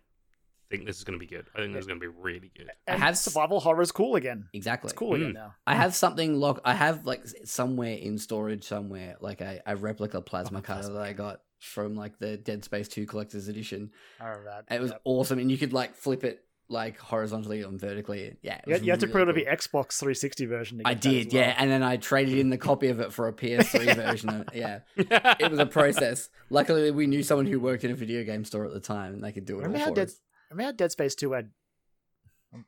think 0.70 0.84
this 0.86 0.98
is 0.98 1.04
going 1.04 1.18
to 1.18 1.24
be 1.24 1.26
good. 1.26 1.46
I 1.54 1.58
think 1.58 1.72
this 1.72 1.80
is 1.80 1.86
going 1.86 1.98
to 1.98 2.06
be 2.06 2.14
really 2.14 2.52
good. 2.56 2.70
I 2.86 2.96
have 2.96 3.16
survival 3.18 3.58
horror 3.58 3.80
is 3.82 3.90
cool 3.90 4.14
again. 4.16 4.48
Exactly. 4.52 4.88
It's 4.88 4.96
cool 4.98 5.14
again 5.14 5.30
Mm. 5.30 5.34
now. 5.34 5.54
I 5.66 5.74
have 5.74 5.94
something 5.94 6.34
locked. 6.34 6.60
I 6.64 6.74
have 6.74 7.06
like 7.06 7.26
somewhere 7.44 7.94
in 7.94 8.18
storage 8.18 8.64
somewhere, 8.64 9.16
like 9.20 9.40
a, 9.40 9.60
a 9.66 9.74
replica 9.76 10.20
plasma 10.20 10.58
Oh, 10.58 10.62
cutter 10.62 10.80
plasma 10.82 10.94
that 10.98 11.02
I 11.08 11.12
got 11.12 11.40
from 11.60 11.94
like 11.94 12.18
the 12.18 12.36
Dead 12.36 12.64
Space 12.64 12.88
2 12.88 13.06
collector's 13.06 13.48
edition. 13.48 13.90
I 14.20 14.28
remember 14.28 14.50
that. 14.68 14.74
It 14.74 14.80
was 14.80 14.90
Yep. 14.90 15.00
awesome, 15.04 15.38
and 15.38 15.50
you 15.50 15.58
could 15.58 15.72
like 15.72 15.94
flip 15.94 16.24
it 16.24 16.44
like 16.68 16.98
horizontally 16.98 17.62
and 17.62 17.80
vertically. 17.80 18.36
Yeah, 18.42 18.60
it 18.66 18.82
You, 18.84 18.90
had 18.92 19.00
to 19.00 19.06
really 19.06 19.12
put 19.12 19.20
it 19.22 19.24
cool. 19.24 19.28
on 19.30 19.34
the 19.34 19.44
Xbox 19.56 19.98
360 19.98 20.46
version. 20.46 20.78
To 20.78 20.84
I 20.88 20.94
did, 20.94 21.32
well. 21.32 21.42
yeah, 21.42 21.54
and 21.58 21.68
then 21.70 21.82
I 21.82 21.96
traded 21.96 22.38
in 22.38 22.48
the 22.50 22.58
copy 22.58 22.88
of 22.88 23.00
it 23.00 23.12
for 23.12 23.26
a 23.28 23.32
PS3 23.32 23.94
version. 23.96 24.28
Of, 24.30 24.54
yeah, 24.54 24.80
it 24.96 25.50
was 25.50 25.58
a 25.58 25.66
process. 25.66 26.28
Luckily, 26.48 26.90
we 26.92 27.06
knew 27.08 27.22
someone 27.24 27.46
who 27.46 27.58
worked 27.60 27.82
in 27.84 27.90
a 27.90 27.94
video 27.96 28.22
game 28.24 28.44
store 28.44 28.64
at 28.66 28.72
the 28.72 28.80
time, 28.80 29.14
and 29.14 29.22
they 29.24 29.32
could 29.32 29.44
do 29.46 29.54
it 29.54 29.62
Remember 29.62 29.78
all 29.78 29.84
how 29.84 29.90
for 29.90 29.94
Dead, 29.96 30.08
us. 30.08 30.20
remember 30.50 30.68
how 30.68 30.72
Dead 30.76 30.92
Space 30.92 31.14
2 31.16 31.32
had. 31.32 31.50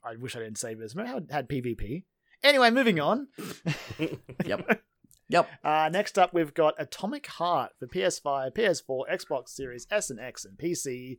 I 0.05 0.17
wish 0.17 0.37
I 0.37 0.41
didn't 0.41 0.59
say 0.59 0.75
this. 0.75 0.95
Remember 0.95 1.11
how 1.13 1.19
it 1.19 1.31
had 1.31 1.49
PvP? 1.49 2.05
Anyway, 2.45 2.71
moving 2.71 2.99
on. 3.01 3.29
Yep. 4.45 4.83
Yep. 5.33 5.49
Uh, 5.65 5.89
next 5.93 6.19
up, 6.19 6.33
we've 6.35 6.55
got 6.55 6.75
Atomic 6.79 7.27
Heart 7.27 7.73
for 7.79 7.87
PS5, 7.87 8.53
PS4, 8.55 9.03
Xbox 9.13 9.49
Series 9.49 9.87
S 9.91 10.11
and 10.11 10.21
X, 10.21 10.45
and 10.45 10.57
PC. 10.59 11.19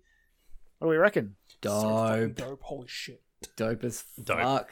What 0.80 0.88
do 0.88 0.90
we 0.92 0.98
reckon? 0.98 1.36
So 1.64 2.28
Dope, 2.30 2.36
dope. 2.36 2.62
Holy 2.64 2.88
shit. 2.88 3.22
dope 3.56 3.84
as 3.84 4.04
Dope. 4.24 4.40
fuck. 4.40 4.70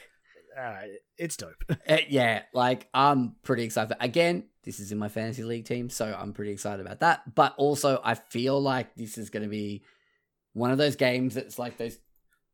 Uh, 0.59 0.81
it's 1.17 1.37
dope. 1.37 1.63
Uh, 1.69 1.97
yeah, 2.09 2.41
like 2.53 2.87
I'm 2.93 3.35
pretty 3.41 3.63
excited. 3.63 3.95
Again, 4.01 4.45
this 4.63 4.79
is 4.81 4.91
in 4.91 4.97
my 4.97 5.07
fantasy 5.07 5.43
league 5.43 5.65
team, 5.65 5.89
so 5.89 6.13
I'm 6.17 6.33
pretty 6.33 6.51
excited 6.51 6.85
about 6.85 6.99
that. 6.99 7.33
But 7.33 7.55
also, 7.57 8.01
I 8.03 8.15
feel 8.15 8.61
like 8.61 8.93
this 8.95 9.17
is 9.17 9.29
going 9.29 9.43
to 9.43 9.49
be 9.49 9.83
one 10.53 10.71
of 10.71 10.77
those 10.77 10.97
games 10.97 11.35
that's 11.35 11.57
like 11.57 11.77
those 11.77 11.97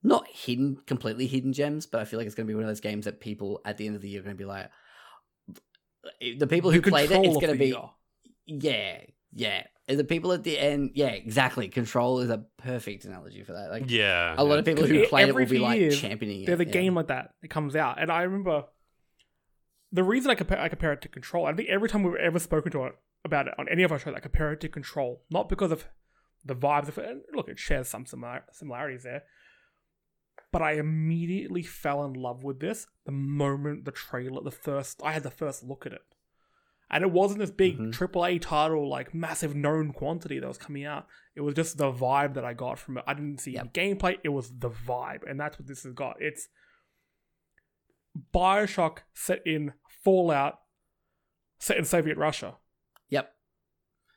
not 0.03 0.27
hidden, 0.27 0.77
completely 0.85 1.25
hidden 1.25 1.53
gems, 1.53 1.87
but 1.87 1.99
I 1.99 2.05
feel 2.05 2.19
like 2.19 2.27
it's 2.27 2.35
going 2.35 2.45
to 2.45 2.51
be 2.51 2.55
one 2.55 2.63
of 2.63 2.69
those 2.69 2.79
games 2.79 3.05
that 3.05 3.19
people 3.19 3.61
at 3.65 3.77
the 3.77 3.87
end 3.87 3.95
of 3.95 4.01
the 4.03 4.09
year 4.09 4.19
are 4.21 4.23
going 4.23 4.35
to 4.35 4.37
be 4.37 4.45
like, 4.45 4.69
the 6.19 6.47
people 6.47 6.71
who 6.71 6.81
The 6.81 6.89
played 6.89 7.11
it, 7.11 7.25
it's 7.25 7.35
going 7.37 7.53
to 7.53 7.59
be, 7.59 7.67
year. 7.67 7.89
yeah, 8.45 9.01
yeah. 9.33 9.63
And 9.89 9.97
the 9.97 10.03
people 10.03 10.33
at 10.33 10.43
the 10.43 10.59
end, 10.59 10.91
yeah, 10.95 11.07
exactly. 11.07 11.69
Control 11.69 12.19
is 12.19 12.29
a 12.29 12.43
perfect 12.57 13.05
analogy 13.05 13.43
for 13.43 13.53
that. 13.53 13.69
Like 13.69 13.89
yeah. 13.89 14.35
a 14.37 14.43
lot 14.43 14.59
of 14.59 14.65
people 14.65 14.85
who 14.85 14.93
Because 14.93 15.09
played 15.09 15.29
it 15.29 15.35
will 15.35 15.45
be 15.45 15.59
like 15.59 15.79
years, 15.79 15.99
championing 15.99 16.41
it. 16.41 16.45
There's 16.45 16.59
a 16.59 16.65
yeah. 16.65 16.71
game 16.71 16.95
like 16.95 17.07
that 17.07 17.33
that 17.41 17.47
comes 17.49 17.75
out, 17.75 18.01
and 18.01 18.11
I 18.11 18.23
remember 18.23 18.65
the 19.91 20.03
reason 20.03 20.29
I 20.29 20.35
compare 20.35 20.59
I 20.59 20.67
compare 20.67 20.91
it 20.91 21.01
to 21.01 21.07
Control. 21.07 21.45
I 21.45 21.53
think 21.53 21.69
every 21.69 21.87
time 21.87 22.03
we've 22.03 22.15
ever 22.15 22.39
spoken 22.39 22.71
to 22.73 22.85
it 22.85 22.93
about 23.23 23.47
it 23.47 23.53
on 23.57 23.69
any 23.69 23.83
of 23.83 23.91
our 23.91 23.99
shows, 23.99 24.13
I 24.15 24.19
compare 24.19 24.51
it 24.51 24.59
to 24.61 24.69
Control, 24.69 25.23
not 25.29 25.47
because 25.47 25.71
of 25.71 25.87
the 26.43 26.55
vibes 26.55 26.89
of 26.89 26.97
it. 26.97 27.09
And 27.09 27.21
look, 27.33 27.47
it 27.47 27.57
shares 27.59 27.87
some 27.87 28.05
similar, 28.05 28.43
similarities 28.51 29.03
there, 29.03 29.23
but 30.51 30.61
I 30.61 30.73
immediately 30.73 31.63
fell 31.63 32.03
in 32.05 32.13
love 32.13 32.43
with 32.43 32.59
this 32.59 32.87
the 33.05 33.11
moment 33.11 33.85
the 33.85 33.91
trailer, 33.91 34.41
the 34.41 34.51
first 34.51 35.01
I 35.03 35.11
had 35.11 35.23
the 35.23 35.31
first 35.31 35.63
look 35.63 35.85
at 35.85 35.93
it. 35.93 36.01
And 36.89 37.03
it 37.03 37.11
wasn't 37.11 37.39
this 37.39 37.51
big 37.51 37.77
Mhm. 37.77 37.91
triple 37.91 38.25
A 38.25 38.39
title, 38.39 38.87
like 38.87 39.13
massive 39.13 39.53
known 39.55 39.91
quantity 39.91 40.39
that 40.39 40.47
was 40.47 40.57
coming 40.57 40.85
out. 40.85 41.05
It 41.35 41.41
was 41.41 41.53
just 41.53 41.77
the 41.77 41.91
vibe 41.91 42.33
that 42.35 42.45
I 42.45 42.53
got 42.53 42.79
from 42.79 42.97
it. 42.97 43.03
I 43.05 43.13
didn't 43.13 43.39
see 43.41 43.51
Yep. 43.51 43.73
gameplay, 43.73 44.19
it 44.23 44.29
was 44.29 44.57
the 44.57 44.69
vibe. 44.69 45.29
And 45.29 45.37
that's 45.37 45.59
what 45.59 45.67
this 45.67 45.83
has 45.83 45.91
got. 45.93 46.21
It's 46.21 46.47
Bioshock 48.33 48.99
set 49.13 49.45
in 49.45 49.73
Fallout, 50.03 50.61
set 51.59 51.77
in 51.77 51.83
Soviet 51.85 52.17
Russia. 52.17 52.57
Yep. 53.09 53.35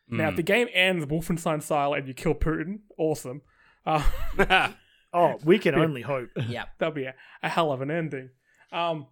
Now, 0.09 0.29
if 0.29 0.35
Mm. 0.35 0.37
the 0.37 0.43
game 0.45 0.69
ends 0.73 1.07
Wolfenstein 1.07 1.63
style 1.63 1.93
and 1.95 2.07
you 2.09 2.15
kill 2.15 2.35
Putin, 2.35 2.81
awesome. 2.97 3.43
Uh, 3.85 4.09
Oh, 5.13 5.39
we 5.45 5.59
can 5.59 5.75
only 5.75 6.03
hope. 6.03 6.31
Yep. 6.49 6.69
that'll 6.79 6.95
be 6.95 7.05
a, 7.05 7.15
a 7.43 7.49
hell 7.49 7.73
of 7.73 7.81
an 7.83 7.91
ending. 7.91 8.31
Um, 8.73 9.07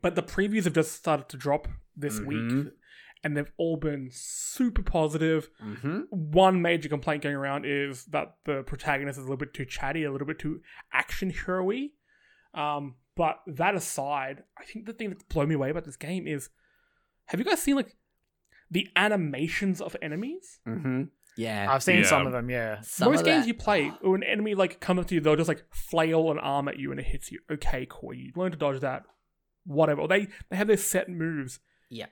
but 0.00 0.14
the 0.14 0.22
previews 0.22 0.64
have 0.64 0.72
just 0.74 0.92
started 0.92 1.28
to 1.30 1.36
drop 1.36 1.68
this 1.96 2.20
week, 2.20 2.38
Mhm. 2.38 2.70
and 3.24 3.36
they've 3.36 3.52
all 3.58 3.76
been 3.76 4.08
super 4.12 4.82
positive. 4.82 5.50
Mm-hmm. 5.62 6.00
One 6.10 6.62
major 6.62 6.88
complaint 6.88 7.22
going 7.24 7.34
around 7.34 7.64
is 7.66 8.04
that 8.06 8.36
the 8.44 8.62
protagonist 8.62 9.18
is 9.18 9.24
a 9.24 9.26
little 9.26 9.36
bit 9.38 9.52
too 9.52 9.64
chatty, 9.64 10.04
a 10.04 10.12
little 10.12 10.26
bit 10.26 10.38
too 10.38 10.60
action 10.92 11.30
hero-y. 11.30 11.88
Um, 12.54 12.94
but 13.16 13.40
that 13.48 13.74
aside, 13.74 14.44
I 14.58 14.64
think 14.64 14.86
the 14.86 14.92
thing 14.92 15.10
that's 15.10 15.24
blown 15.24 15.48
me 15.48 15.56
away 15.56 15.70
about 15.70 15.84
this 15.84 15.96
game 15.96 16.26
is, 16.26 16.48
have 17.26 17.40
you 17.40 17.44
guys 17.44 17.60
seen 17.60 17.74
like 17.76 17.96
the 18.70 18.88
animations 18.96 19.80
of 19.80 19.96
enemies? 20.00 20.60
Mm-hmm. 20.66 21.02
Yeah. 21.38 21.72
I've 21.72 21.82
seen 21.84 21.98
Yeah. 21.98 22.04
some 22.06 22.26
of 22.26 22.32
them, 22.32 22.50
yeah. 22.50 22.80
Some 22.82 23.12
Most 23.12 23.24
games 23.24 23.44
that- 23.44 23.48
you 23.48 23.54
play, 23.54 23.88
when 24.02 24.22
an 24.22 24.28
enemy 24.28 24.54
like 24.54 24.80
comes 24.80 25.00
up 25.00 25.06
to 25.08 25.14
you, 25.14 25.20
they'll 25.20 25.36
just 25.36 25.48
like 25.48 25.64
flail 25.70 26.30
an 26.32 26.38
arm 26.38 26.66
at 26.68 26.78
you 26.78 26.90
and 26.90 26.98
it 26.98 27.06
hits 27.06 27.30
you. 27.32 27.38
Okay, 27.50 27.86
cool. 27.88 28.12
You 28.12 28.32
learn 28.34 28.50
to 28.50 28.58
dodge 28.58 28.80
that. 28.80 29.04
Whatever. 29.64 30.06
They 30.08 30.26
they 30.50 30.56
have 30.56 30.66
their 30.66 30.76
set 30.76 31.08
moves. 31.08 31.60
Yeah. 31.90 32.06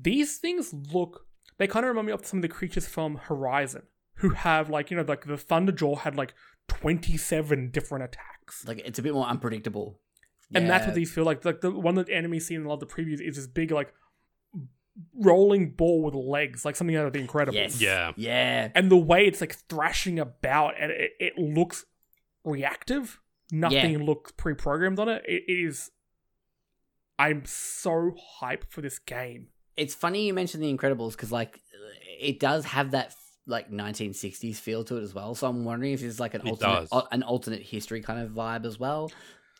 These 0.00 0.38
things 0.38 0.72
look. 0.72 1.26
They 1.58 1.66
kind 1.66 1.84
of 1.84 1.88
remind 1.88 2.06
me 2.06 2.12
of 2.12 2.24
some 2.24 2.38
of 2.38 2.42
the 2.42 2.48
creatures 2.48 2.86
from 2.86 3.16
Horizon, 3.16 3.82
who 4.16 4.30
have 4.30 4.70
like 4.70 4.90
you 4.90 4.96
know 4.96 5.02
like 5.02 5.26
the 5.26 5.34
Thunderjaw 5.34 5.98
had 5.98 6.14
like 6.16 6.34
twenty 6.68 7.16
seven 7.16 7.70
different 7.70 8.04
attacks, 8.04 8.64
like 8.66 8.78
it's 8.84 8.98
a 8.98 9.02
bit 9.02 9.12
more 9.14 9.26
unpredictable. 9.26 9.98
and 10.54 10.68
that's 10.68 10.86
what 10.86 10.94
these 10.94 11.10
feel 11.12 11.24
like. 11.24 11.44
Like 11.44 11.62
the 11.62 11.70
one 11.70 11.94
that 11.96 12.06
the 12.06 12.14
enemies 12.14 12.46
seen 12.46 12.60
in 12.60 12.66
a 12.66 12.68
lot 12.68 12.82
of 12.82 12.88
the 12.88 12.94
previews 12.94 13.20
is 13.20 13.36
this 13.36 13.46
big 13.46 13.70
like 13.70 13.92
rolling 15.14 15.70
ball 15.70 16.02
with 16.02 16.14
legs, 16.14 16.64
like 16.64 16.76
something 16.76 16.96
out 16.96 17.06
of 17.06 17.12
The 17.12 17.26
Incredibles. 17.26 17.54
Yes. 17.54 17.80
Yeah. 17.80 18.12
Yeah. 18.16 18.70
and 18.74 18.90
the 18.90 18.96
way 18.96 19.26
it's 19.26 19.40
like 19.40 19.54
thrashing 19.68 20.18
about 20.18 20.74
and 20.78 20.92
it, 20.92 21.12
it 21.18 21.38
looks 21.38 21.84
reactive 22.44 23.20
nothing 23.50 23.98
looks 24.04 24.32
pre-programmed 24.32 24.98
on 24.98 25.08
it. 25.08 25.22
it 25.26 25.44
is 25.46 25.90
i'm 27.18 27.44
so 27.44 28.14
hyped 28.40 28.64
for 28.70 28.80
this 28.80 28.98
game 28.98 29.48
It's 29.76 29.94
funny 29.94 30.26
you 30.26 30.34
mentioned 30.34 30.62
the 30.62 30.74
Incredibles 30.74 31.12
because 31.12 31.30
like 31.30 31.60
it 32.18 32.40
does 32.40 32.64
have 32.64 32.90
that 32.92 33.14
like 33.46 33.70
1960s 33.70 34.56
feel 34.56 34.84
to 34.84 34.96
it 34.98 35.02
as 35.02 35.12
well. 35.14 35.34
So 35.34 35.48
I'm 35.48 35.64
wondering 35.64 35.92
if 35.92 36.00
there's 36.00 36.20
like 36.20 36.34
an 36.34 36.42
It 36.46 36.50
alternate 36.50 36.80
does. 36.80 36.88
al- 36.92 37.08
an 37.10 37.22
alternate 37.24 37.62
history 37.62 38.00
kind 38.00 38.20
of 38.20 38.30
vibe 38.30 38.64
as 38.64 38.78
well 38.78 39.10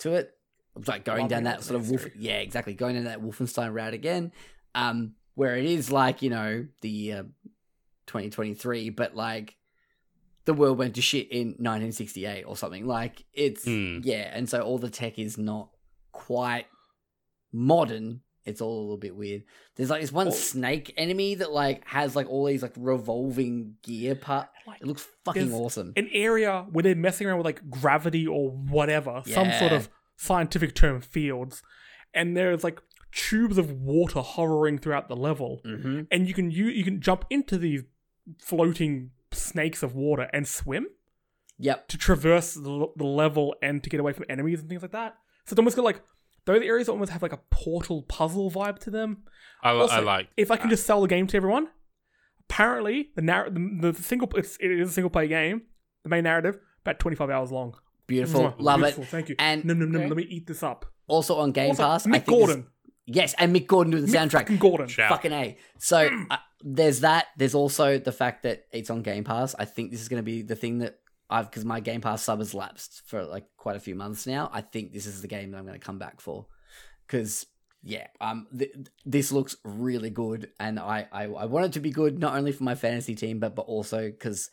to 0.00 0.12
it. 0.14 0.32
It's 0.76 0.86
like 0.88 1.04
going 1.04 1.22
Love 1.22 1.30
down 1.30 1.42
that 1.44 1.62
sort 1.64 1.80
of 1.80 1.90
Wolf- 1.90 2.14
yeah, 2.16 2.38
exactly, 2.38 2.74
going 2.74 2.94
down 2.94 3.04
that 3.04 3.20
Wolfenstein 3.20 3.74
route 3.74 3.92
again. 3.94 4.32
Um, 4.74 5.14
where 5.34 5.56
it 5.56 5.64
is 5.64 5.90
like 5.92 6.22
you 6.22 6.30
know 6.30 6.66
the 6.80 7.12
uh, 7.12 7.22
2023, 8.06 8.90
but 8.90 9.14
like 9.14 9.56
the 10.44 10.54
world 10.54 10.76
went 10.78 10.94
to 10.96 11.02
shit 11.02 11.30
in 11.30 11.48
1968 11.58 12.42
or 12.44 12.56
something. 12.56 12.86
Like 12.86 13.24
it's 13.32 13.64
Hmm. 13.64 13.98
yeah, 14.02 14.30
and 14.32 14.48
so 14.48 14.60
all 14.60 14.78
the 14.78 14.90
tech 14.90 15.18
is 15.18 15.38
not 15.38 15.68
quite 16.12 16.66
modern. 17.52 18.20
It's 18.44 18.60
all 18.60 18.76
a 18.80 18.82
little 18.82 18.96
bit 18.96 19.14
weird. 19.14 19.44
There's 19.76 19.88
like 19.90 20.00
this 20.00 20.10
one 20.10 20.28
Oh. 20.28 20.30
snake 20.30 20.92
enemy 20.96 21.36
that 21.36 21.52
like 21.52 21.86
has 21.86 22.16
like 22.16 22.28
all 22.28 22.44
these 22.46 22.62
like 22.62 22.72
revolving 22.76 23.76
gear 23.82 24.16
part. 24.16 24.48
Like, 24.66 24.80
It 24.80 24.86
looks 24.88 25.06
fucking 25.24 25.52
awesome. 25.52 25.92
an 25.96 26.08
area 26.12 26.66
where 26.72 26.82
they're 26.82 26.96
messing 26.96 27.26
around 27.28 27.38
with 27.38 27.46
like 27.46 27.70
gravity 27.70 28.26
or 28.26 28.50
whatever 28.50 29.22
some 29.26 29.52
sort 29.52 29.72
of 29.72 29.88
scientific 30.16 30.74
term 30.74 31.00
fields 31.00 31.62
and 32.14 32.36
there's 32.36 32.62
like 32.62 32.80
tubes 33.12 33.58
of 33.58 33.70
water 33.70 34.20
hovering 34.22 34.78
throughout 34.78 35.08
the 35.08 35.16
level 35.16 35.60
hmm 35.64 36.02
and 36.10 36.26
you 36.26 36.34
can 36.34 36.50
you, 36.50 36.66
you 36.66 36.82
can 36.84 37.00
jump 37.00 37.24
into 37.30 37.58
these 37.58 37.82
floating 38.38 39.10
snakes 39.32 39.82
of 39.82 39.94
water 39.94 40.28
and 40.32 40.46
swim 40.48 40.86
Yep. 41.58 41.88
to 41.88 41.98
traverse 41.98 42.54
the, 42.54 42.86
the 42.96 43.04
level 43.04 43.54
and 43.62 43.84
to 43.84 43.90
get 43.90 44.00
away 44.00 44.12
from 44.12 44.24
enemies 44.28 44.60
and 44.60 44.68
things 44.68 44.82
like 44.82 44.90
that. 44.92 45.14
So 45.44 45.52
it's 45.54 45.58
almost 45.58 45.76
got 45.76 45.84
like 45.84 46.02
those 46.44 46.62
areas 46.62 46.88
almost 46.88 47.12
have 47.12 47.22
like 47.22 47.32
a 47.32 47.40
portal 47.50 48.02
puzzle 48.02 48.50
vibe 48.50 48.78
to 48.80 48.90
them. 48.90 49.24
I, 49.62 49.70
Also, 49.70 49.94
I 49.94 50.00
like. 50.00 50.28
If 50.36 50.50
I 50.50 50.56
can 50.56 50.68
that. 50.68 50.74
just 50.76 50.86
sell 50.86 51.00
the 51.02 51.06
game 51.06 51.26
to 51.28 51.36
everyone, 51.36 51.68
apparently 52.48 53.10
the 53.14 53.22
narr- 53.22 53.50
the, 53.50 53.92
the 53.92 54.02
single 54.02 54.28
it's, 54.36 54.56
it 54.60 54.70
is 54.70 54.90
a 54.90 54.92
single 54.92 55.10
player 55.10 55.28
game. 55.28 55.62
The 56.02 56.08
main 56.08 56.24
narrative 56.24 56.58
about 56.84 56.98
twenty 56.98 57.16
five 57.16 57.30
hours 57.30 57.52
long. 57.52 57.74
Beautiful. 58.06 58.42
Mwah, 58.42 58.54
Love 58.58 58.78
beautiful, 58.80 59.04
it. 59.04 59.08
Thank 59.08 59.28
you. 59.28 59.36
And- 59.38 59.64
no, 59.64 59.74
no, 59.74 59.86
no. 59.86 59.98
Okay. 60.00 60.08
Let 60.08 60.16
me 60.16 60.24
eat 60.24 60.46
this 60.46 60.62
up. 60.62 60.86
Also 61.06 61.36
on 61.36 61.52
Game 61.52 61.70
Also, 61.70 61.82
Pass, 61.84 62.06
Mick 62.06 62.14
I 62.14 62.18
think 62.18 62.26
Gordon. 62.26 62.66
Yes, 63.06 63.34
and 63.38 63.54
Mick 63.54 63.66
Gordon 63.66 63.92
doing 63.92 64.06
the 64.06 64.12
Mick 64.12 64.20
soundtrack. 64.20 64.32
fucking 64.32 64.58
Gordon. 64.58 64.88
Shout. 64.88 65.10
Fucking 65.10 65.32
A. 65.32 65.56
So 65.78 66.08
uh, 66.30 66.36
there's 66.62 67.00
that. 67.00 67.26
There's 67.36 67.54
also 67.54 67.98
the 67.98 68.12
fact 68.12 68.42
that 68.44 68.66
it's 68.72 68.90
on 68.90 69.02
Game 69.02 69.24
Pass. 69.24 69.54
I 69.58 69.64
think 69.64 69.90
this 69.90 70.00
is 70.00 70.08
going 70.08 70.20
to 70.20 70.24
be 70.24 70.42
the 70.42 70.56
thing 70.56 70.78
that 70.78 70.98
I've, 71.30 71.50
because 71.50 71.64
my 71.64 71.80
Game 71.80 72.00
Pass 72.00 72.22
sub 72.22 72.38
has 72.40 72.54
lapsed 72.54 73.02
for 73.06 73.24
like 73.24 73.44
quite 73.56 73.76
a 73.76 73.80
few 73.80 73.94
months 73.94 74.26
now. 74.26 74.50
I 74.52 74.60
think 74.60 74.92
this 74.92 75.06
is 75.06 75.22
the 75.22 75.28
game 75.28 75.50
that 75.50 75.58
I'm 75.58 75.66
going 75.66 75.78
to 75.78 75.84
come 75.84 75.98
back 75.98 76.20
for. 76.20 76.46
Because, 77.06 77.46
yeah, 77.82 78.06
um, 78.20 78.46
th- 78.56 78.74
this 79.04 79.32
looks 79.32 79.56
really 79.64 80.10
good. 80.10 80.50
And 80.60 80.78
I, 80.78 81.08
I, 81.10 81.24
I 81.24 81.46
want 81.46 81.66
it 81.66 81.72
to 81.72 81.80
be 81.80 81.90
good, 81.90 82.18
not 82.18 82.36
only 82.36 82.52
for 82.52 82.64
my 82.64 82.74
fantasy 82.74 83.14
team, 83.14 83.38
but, 83.38 83.54
but 83.54 83.62
also 83.62 84.10
because 84.10 84.50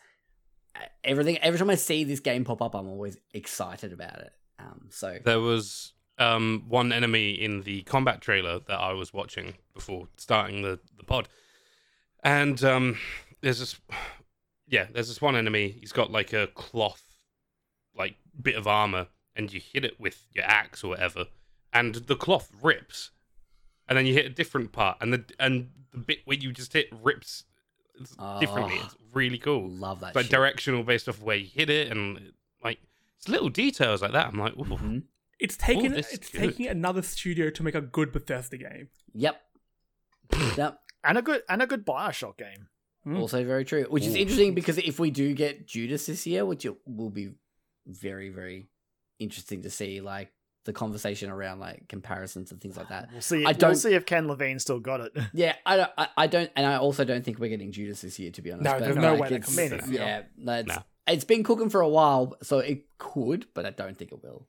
everything, 1.04 1.38
every 1.38 1.58
time 1.58 1.70
I 1.70 1.74
see 1.76 2.04
this 2.04 2.20
game 2.20 2.44
pop 2.44 2.62
up, 2.62 2.74
I'm 2.74 2.88
always 2.88 3.16
excited 3.32 3.92
about 3.92 4.18
it. 4.20 4.32
Um, 4.58 4.86
so, 4.90 5.18
There 5.24 5.40
was 5.40 5.92
um, 6.20 6.64
one 6.68 6.92
enemy 6.92 7.30
in 7.30 7.62
the 7.62 7.82
combat 7.82 8.20
trailer 8.20 8.60
that 8.60 8.78
I 8.78 8.92
was 8.92 9.12
watching 9.12 9.54
before 9.74 10.06
starting 10.16 10.62
the, 10.62 10.78
the 10.96 11.04
pod. 11.04 11.28
And 12.22 12.62
um, 12.62 12.98
there's 13.40 13.58
this, 13.58 13.80
yeah, 14.68 14.86
there's 14.92 15.08
this 15.08 15.20
one 15.20 15.34
enemy. 15.34 15.76
He's 15.80 15.92
got 15.92 16.12
like 16.12 16.32
a 16.32 16.46
cloth, 16.48 17.02
like 17.96 18.16
bit 18.40 18.54
of 18.54 18.66
armor, 18.66 19.08
and 19.34 19.52
you 19.52 19.60
hit 19.60 19.84
it 19.84 19.98
with 19.98 20.26
your 20.32 20.44
axe 20.44 20.84
or 20.84 20.88
whatever, 20.88 21.24
and 21.72 21.94
the 21.94 22.16
cloth 22.16 22.50
rips, 22.62 23.10
and 23.88 23.96
then 23.96 24.06
you 24.06 24.12
hit 24.12 24.26
a 24.26 24.30
different 24.30 24.72
part, 24.72 24.98
and 25.00 25.12
the 25.12 25.24
and 25.38 25.70
the 25.92 25.98
bit 25.98 26.18
where 26.26 26.36
you 26.36 26.52
just 26.52 26.74
hit 26.74 26.88
rips 27.02 27.44
differently. 28.38 28.76
Oh. 28.78 28.84
It's 28.84 28.96
really 29.14 29.38
cool. 29.38 29.68
Love 29.68 30.00
that. 30.00 30.14
Shit. 30.14 30.30
directional 30.30 30.82
based 30.82 31.08
off 31.08 31.22
where 31.22 31.36
you 31.36 31.48
hit 31.52 31.70
it, 31.70 31.90
and 31.90 32.32
like 32.62 32.78
it's 33.16 33.28
little 33.28 33.48
details 33.48 34.02
like 34.02 34.12
that. 34.12 34.26
I'm 34.26 34.38
like, 34.38 34.56
ooh. 34.58 35.02
It's 35.40 35.56
taking 35.56 35.92
this 35.92 36.08
is 36.08 36.14
it's 36.14 36.30
good. 36.30 36.40
taking 36.40 36.66
another 36.68 37.02
studio 37.02 37.50
to 37.50 37.62
make 37.62 37.74
a 37.74 37.80
good 37.80 38.12
Bethesda 38.12 38.56
game. 38.56 38.88
Yep. 39.14 39.40
yep. 40.56 40.78
and 41.04 41.18
a 41.18 41.22
good 41.22 41.42
and 41.48 41.62
a 41.62 41.66
good 41.66 41.84
Bioshock 41.86 42.36
game. 42.38 42.68
Mm. 43.06 43.18
Also 43.18 43.44
very 43.44 43.64
true. 43.64 43.86
Which 43.88 44.04
is 44.06 44.14
Ooh. 44.14 44.18
interesting 44.18 44.54
because 44.54 44.78
if 44.78 44.98
we 44.98 45.10
do 45.10 45.32
get 45.34 45.66
Judas 45.66 46.06
this 46.06 46.26
year, 46.26 46.44
which 46.44 46.64
it 46.66 46.76
will 46.86 47.10
be 47.10 47.30
very, 47.86 48.28
very 48.28 48.68
interesting 49.18 49.62
to 49.62 49.70
see, 49.70 50.00
like 50.00 50.30
the 50.66 50.72
conversation 50.74 51.30
around 51.30 51.58
like 51.58 51.88
comparisons 51.88 52.52
and 52.52 52.60
things 52.60 52.76
like 52.76 52.90
that. 52.90 53.08
We'll 53.10 53.22
see. 53.22 53.44
I 53.46 53.48
We'll 53.50 53.54
don't- 53.54 53.74
see 53.76 53.94
if 53.94 54.04
Ken 54.04 54.28
Levine 54.28 54.58
still 54.58 54.78
got 54.78 55.00
it. 55.00 55.12
Yeah, 55.32 55.54
I 55.64 55.76
don't, 55.78 55.90
I, 55.96 56.08
I 56.18 56.26
don't, 56.26 56.50
and 56.54 56.66
I 56.66 56.76
also 56.76 57.04
don't 57.04 57.24
think 57.24 57.38
we're 57.38 57.48
getting 57.48 57.72
Judas 57.72 58.02
this 58.02 58.18
year, 58.18 58.30
to 58.32 58.42
be 58.42 58.52
honest. 58.52 58.64
No, 58.64 58.72
but, 58.72 58.80
there's 58.80 58.96
no 58.96 59.12
like, 59.12 59.20
way 59.20 59.28
that 59.30 59.34
it's- 59.36 59.56
comes 59.56 59.70
this. 59.70 59.88
Yeah, 59.90 60.22
no, 60.36 60.52
it's, 60.56 60.68
No. 60.68 60.82
it's 61.06 61.24
been 61.24 61.42
cooking 61.44 61.70
for 61.70 61.80
a 61.80 61.88
while, 61.88 62.36
so 62.42 62.58
it 62.58 62.84
could, 62.98 63.46
but 63.54 63.64
I 63.64 63.70
don't 63.70 63.96
think 63.96 64.12
it 64.12 64.22
will. 64.22 64.46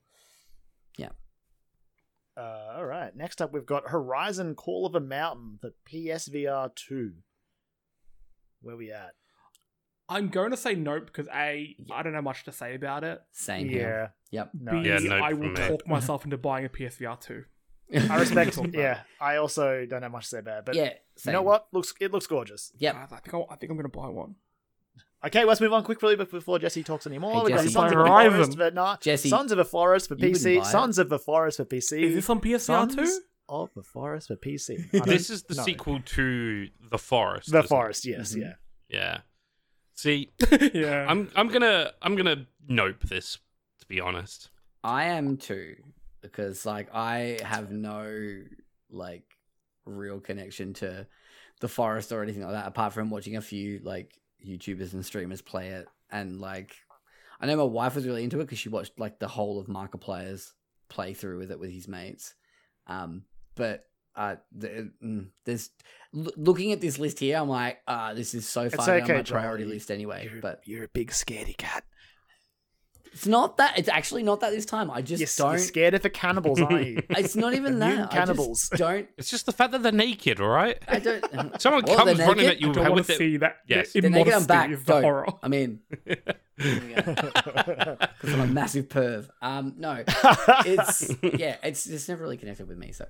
Uh, 2.36 2.74
all 2.76 2.86
right. 2.86 3.14
Next 3.14 3.42
up, 3.42 3.52
we've 3.52 3.66
got 3.66 3.88
Horizon 3.88 4.54
Call 4.54 4.86
of 4.86 4.94
a 4.94 5.00
Mountain 5.00 5.58
for 5.60 5.70
PSVR 5.90 6.74
two. 6.74 7.12
Where 8.62 8.76
we 8.76 8.90
at? 8.90 9.12
I'm 10.08 10.28
going 10.28 10.50
to 10.50 10.56
say 10.56 10.74
nope 10.74 11.06
because 11.06 11.28
a 11.28 11.76
I 11.90 12.02
don't 12.02 12.12
know 12.12 12.22
much 12.22 12.44
to 12.44 12.52
say 12.52 12.74
about 12.74 13.04
it. 13.04 13.20
Same 13.32 13.66
yeah. 13.66 13.72
here. 13.72 14.14
Yep. 14.30 14.50
No. 14.60 14.72
B 14.72 14.88
Yeah, 14.88 14.98
nope 14.98 15.22
I 15.22 15.30
from 15.30 15.40
will 15.40 15.48
me. 15.50 15.68
talk 15.68 15.86
myself 15.86 16.24
into 16.24 16.38
buying 16.38 16.64
a 16.64 16.68
PSVR 16.68 17.20
two. 17.20 17.44
I 17.94 18.18
respect. 18.18 18.54
Talk 18.54 18.68
yeah, 18.72 19.00
I 19.20 19.36
also 19.36 19.84
don't 19.84 20.02
have 20.02 20.12
much 20.12 20.24
to 20.24 20.28
say 20.30 20.38
about 20.38 20.60
it, 20.60 20.64
but 20.64 20.74
yeah. 20.74 20.92
you 21.26 21.32
know 21.32 21.42
what? 21.42 21.66
Looks 21.72 21.92
it 22.00 22.10
looks 22.12 22.26
gorgeous. 22.26 22.72
Yeah, 22.78 23.06
I 23.10 23.16
think 23.16 23.34
I, 23.34 23.38
I 23.52 23.56
think 23.56 23.70
I'm 23.70 23.76
going 23.76 23.90
to 23.90 23.96
buy 23.96 24.08
one. 24.08 24.36
Okay, 25.24 25.44
let's 25.44 25.60
move 25.60 25.72
on 25.72 25.84
quickly 25.84 26.16
before 26.16 26.58
Jesse 26.58 26.82
talks 26.82 27.06
anymore. 27.06 27.32
Hey, 27.32 27.40
We've 27.42 27.48
got 27.50 27.56
Jesse. 27.62 27.68
Sons 27.72 27.92
of 27.92 27.98
the 27.98 28.04
Horizon. 28.04 28.32
Forest 28.32 28.58
for 28.58 28.70
nah, 28.72 28.96
Jesse, 29.00 29.28
Sons 29.28 29.52
of 29.52 29.58
the 29.58 29.64
Forest 29.64 30.08
for 30.08 30.14
you 30.14 30.26
wouldn't 30.28 30.36
PC. 30.44 30.56
buy 30.60 30.68
it. 30.68 30.70
Sons 30.70 30.98
of 30.98 31.08
the 31.08 31.18
Forest 31.18 31.56
for 31.58 31.64
PC. 31.64 32.02
Is 32.02 32.14
this 32.14 32.28
on 32.30 32.40
PSVR 32.40 32.60
Sons 32.60 32.94
two? 32.96 33.20
of 33.48 33.70
the 33.76 33.82
Forest 33.82 34.28
for 34.28 34.36
PC. 34.36 34.80
I 34.80 34.88
don't 34.98 35.08
This 35.08 35.30
is 35.30 35.42
the 35.44 35.54
know. 35.54 35.62
sequel 35.62 36.00
to 36.00 36.68
The 36.90 36.98
Forest. 36.98 37.50
The 37.52 37.58
isn't 37.58 37.64
it? 37.64 37.68
Forest, 37.68 38.04
yes, 38.04 38.34
Mhm. 38.34 38.40
yeah. 38.40 38.52
Yeah. 38.88 39.18
See, 39.94 40.30
yeah. 40.74 41.06
I'm 41.08 41.30
I'm 41.36 41.48
gonna 41.48 41.92
I'm 42.02 42.16
gonna 42.16 42.46
nope 42.68 43.00
this 43.04 43.38
to 43.80 43.86
be 43.86 44.00
honest. 44.00 44.50
I 44.82 45.04
am 45.04 45.36
too 45.36 45.76
because 46.20 46.66
like 46.66 46.88
I 46.92 47.38
have 47.44 47.70
no 47.70 48.42
like 48.90 49.22
real 49.84 50.18
connection 50.20 50.72
to 50.74 51.06
the 51.60 51.68
forest 51.68 52.10
or 52.12 52.22
anything 52.22 52.42
like 52.42 52.52
that 52.52 52.66
apart 52.66 52.92
from 52.92 53.10
watching 53.10 53.36
a 53.36 53.40
few 53.40 53.80
like 53.84 54.18
YouTubers 54.44 54.92
and 54.92 55.04
streamers 55.04 55.40
play 55.40 55.68
it 55.68 55.86
and 56.10 56.40
like 56.40 56.76
I 57.42 57.46
know 57.46 57.56
my 57.56 57.64
wife 57.64 57.96
was 57.96 58.06
really 58.06 58.22
into 58.22 58.38
it 58.38 58.44
because 58.44 58.60
she 58.60 58.68
watched 58.68 59.00
like 59.00 59.18
the 59.18 59.26
whole 59.26 59.58
of 59.58 59.66
Markiplier's 59.66 60.54
play 60.88 61.12
through 61.12 61.38
with 61.38 61.50
it 61.50 61.58
with 61.58 61.72
his 61.72 61.88
mates. 61.88 62.34
Um, 62.86 63.24
but 63.56 63.86
uh, 64.14 64.36
the, 64.52 64.92
mm, 65.02 65.26
there's 65.44 65.70
looking 66.12 66.70
at 66.70 66.80
this 66.80 67.00
list 67.00 67.18
here, 67.18 67.38
I'm 67.38 67.48
like, 67.48 67.80
ah, 67.88 68.14
this 68.14 68.32
is 68.34 68.48
so 68.48 68.62
It's 68.62 68.76
far 68.76 69.00
down 69.00 69.08
my 69.08 69.22
priority 69.22 69.64
list 69.64 69.90
anyway. 69.90 70.28
You're, 70.30 70.40
But 70.40 70.60
you're 70.66 70.84
a 70.84 70.88
big 70.88 71.10
scaredy 71.10 71.56
cat. 71.56 71.84
It's 73.12 73.26
not 73.26 73.56
that. 73.58 73.78
It's 73.78 73.88
actually 73.88 74.22
not 74.22 74.40
that 74.40 74.50
this 74.50 74.64
time. 74.64 74.90
I 74.90 75.02
just 75.02 75.20
You're, 75.20 75.28
don't. 75.46 75.52
you're 75.52 75.58
scared 75.58 75.94
of 75.94 76.02
the 76.02 76.10
cannibals, 76.10 76.60
aren't 76.60 76.86
you? 76.86 77.02
It's 77.10 77.36
not 77.36 77.54
even 77.54 77.78
that. 77.80 77.86
Mutant 77.88 78.06
I 78.12 78.14
just 78.14 78.16
cannibals. 78.26 78.68
don't. 78.74 79.08
It's 79.18 79.30
just 79.30 79.46
the 79.46 79.52
fact 79.52 79.72
that 79.72 79.82
they're 79.82 79.92
naked, 79.92 80.40
all 80.40 80.48
right? 80.48 80.78
I 80.88 80.98
don't. 80.98 81.22
Someone 81.60 81.84
Well, 81.86 81.96
comes 81.96 82.18
running 82.18 82.46
at 82.46 82.60
you 82.60 82.70
I 82.70 82.72
don't 82.72 82.84
want 82.84 82.94
with 82.96 83.06
to 83.08 83.14
see 83.16 83.36
that. 83.38 83.56
Yes. 83.66 83.92
The 83.92 84.00
They're 84.00 84.10
naked. 84.10 84.32
I'm 84.32 84.44
back. 84.46 84.70
is 84.70 84.82
the 84.84 84.92
Don't. 84.94 85.02
horror. 85.02 85.26
I 85.42 85.48
mean, 85.48 85.80
because 86.56 88.34
I'm 88.34 88.40
a 88.40 88.46
massive 88.46 88.88
perv. 88.88 89.28
Um, 89.40 89.74
no, 89.78 90.04
it's 90.66 91.10
yeah, 91.22 91.56
it's 91.62 91.86
it's 91.86 92.08
never 92.08 92.22
really 92.22 92.36
connected 92.36 92.68
with 92.68 92.78
me. 92.78 92.92
So 92.92 93.06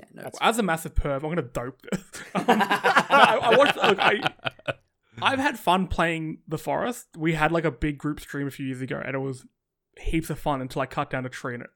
yeah, 0.00 0.06
no. 0.14 0.20
it's- 0.22 0.38
As 0.40 0.58
a 0.58 0.62
massive 0.62 0.94
perv, 0.94 1.16
I'm 1.16 1.20
going 1.22 1.36
to 1.36 1.42
dope 1.42 1.80
this. 1.90 2.00
Um, 2.34 2.44
I, 2.48 3.38
I 3.42 3.56
watched. 3.56 3.76
Look, 3.76 3.98
I, 4.00 4.20
I've 5.22 5.38
had 5.38 5.58
fun 5.58 5.86
playing 5.88 6.38
The 6.48 6.58
Forest. 6.58 7.06
We 7.16 7.34
had 7.34 7.52
like 7.52 7.64
a 7.64 7.70
big 7.70 7.98
group 7.98 8.20
stream 8.20 8.46
a 8.46 8.50
few 8.50 8.66
years 8.66 8.80
ago, 8.80 9.00
and 9.04 9.14
it 9.14 9.18
was 9.18 9.46
heaps 9.98 10.30
of 10.30 10.38
fun 10.38 10.60
until 10.60 10.82
I 10.82 10.86
cut 10.86 11.10
down 11.10 11.24
a 11.24 11.28
tree 11.28 11.54
and 11.54 11.62
it 11.62 11.70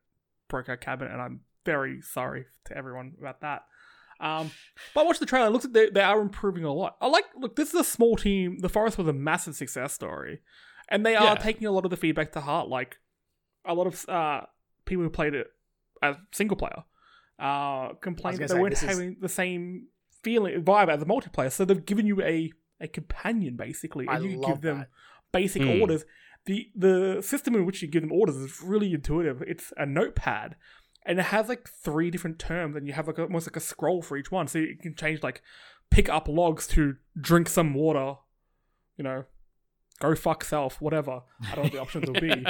broke 0.49 0.69
our 0.69 0.77
cabin, 0.77 1.09
And 1.09 1.21
I'm 1.23 1.41
very 1.65 2.01
sorry 2.03 2.47
to 2.67 2.77
everyone 2.77 3.15
about 3.21 3.41
that. 3.43 3.63
Um, 4.21 4.51
but 4.95 5.01
I 5.03 5.05
watched 5.05 5.21
the 5.21 5.27
trailer. 5.27 5.47
It 5.47 5.51
looks 5.51 5.65
like 5.65 5.73
they, 5.73 5.89
they 5.91 6.01
are 6.03 6.21
improving 6.21 6.65
a 6.65 6.73
lot. 6.73 6.97
I 7.01 7.07
like. 7.07 7.25
Look, 7.39 7.57
this 7.57 7.69
is 7.73 7.81
a 7.81 7.85
small 7.85 8.17
team. 8.17 8.59
The 8.61 8.69
Forest 8.69 8.99
was 8.99 9.09
a 9.09 9.13
massive 9.15 9.55
success 9.57 9.93
story, 9.95 10.41
and 10.91 11.07
they 11.07 11.17
are 11.17 11.25
Yeah. 11.25 11.35
taking 11.37 11.67
a 11.67 11.71
lot 11.71 11.85
of 11.87 11.91
the 11.91 11.97
feedback 11.97 12.33
to 12.33 12.41
heart. 12.43 12.69
Like 12.69 12.99
a 13.65 13.73
lot 13.73 13.87
of 13.87 14.07
uh, 14.09 14.43
people 14.85 15.05
who 15.05 15.11
played 15.11 15.35
it 15.35 15.47
as 16.03 16.17
single 16.33 16.57
player 16.59 16.83
uh, 17.39 17.95
complained 18.01 18.39
that 18.39 18.49
they 18.49 18.55
say, 18.55 18.61
weren't 18.61 18.73
this 18.75 18.83
is- 18.83 18.89
having 18.91 19.17
the 19.21 19.29
same 19.29 19.87
feeling 20.23 20.63
vibe 20.63 20.91
as 20.91 21.01
a 21.01 21.07
multiplayer. 21.07 21.51
So 21.51 21.65
they've 21.65 21.85
given 21.87 22.07
you 22.07 22.21
a 22.21 22.53
a 22.81 22.89
companion 22.89 23.57
basically, 23.57 24.07
I 24.09 24.17
and 24.17 24.25
you 24.31 24.39
love 24.41 24.51
give 24.51 24.61
them 24.63 24.79
that. 24.81 24.89
basic 25.33 25.63
Hmm. 25.63 25.81
orders. 25.81 26.05
The 26.47 26.71
the 26.75 27.21
system 27.23 27.55
in 27.55 27.67
which 27.67 27.83
you 27.83 27.89
give 27.89 28.03
them 28.03 28.13
orders 28.13 28.37
is 28.37 28.63
really 28.63 28.93
intuitive. 28.95 29.43
It's 29.47 29.73
a 29.77 29.85
notepad, 29.87 30.57
and 31.05 31.19
it 31.19 31.27
has 31.27 31.49
like 31.49 31.69
three 31.69 32.11
different 32.11 32.39
terms, 32.39 32.77
and 32.77 32.87
you 32.87 32.95
have 32.95 33.07
like 33.07 33.19
a, 33.19 33.23
almost 33.25 33.47
like 33.47 33.57
a 33.57 33.61
scroll 33.61 34.01
for 34.03 34.17
each 34.17 34.33
one. 34.33 34.47
So 34.49 34.59
you 34.59 34.77
can 34.81 34.95
change 34.95 35.23
like 35.23 35.43
pick 35.91 36.09
up 36.09 36.29
logs 36.29 36.67
to 36.69 36.97
drink 37.21 37.49
some 37.49 37.75
water, 37.75 38.15
you 38.97 39.05
know, 39.05 39.25
go 39.99 40.15
fuck 40.15 40.43
self, 40.45 40.81
whatever. 40.81 41.21
I 41.43 41.55
don't 41.57 41.57
know 41.57 41.63
what 41.63 41.73
the 41.73 41.81
options 41.83 42.07
will 42.11 42.21
be. 42.21 42.47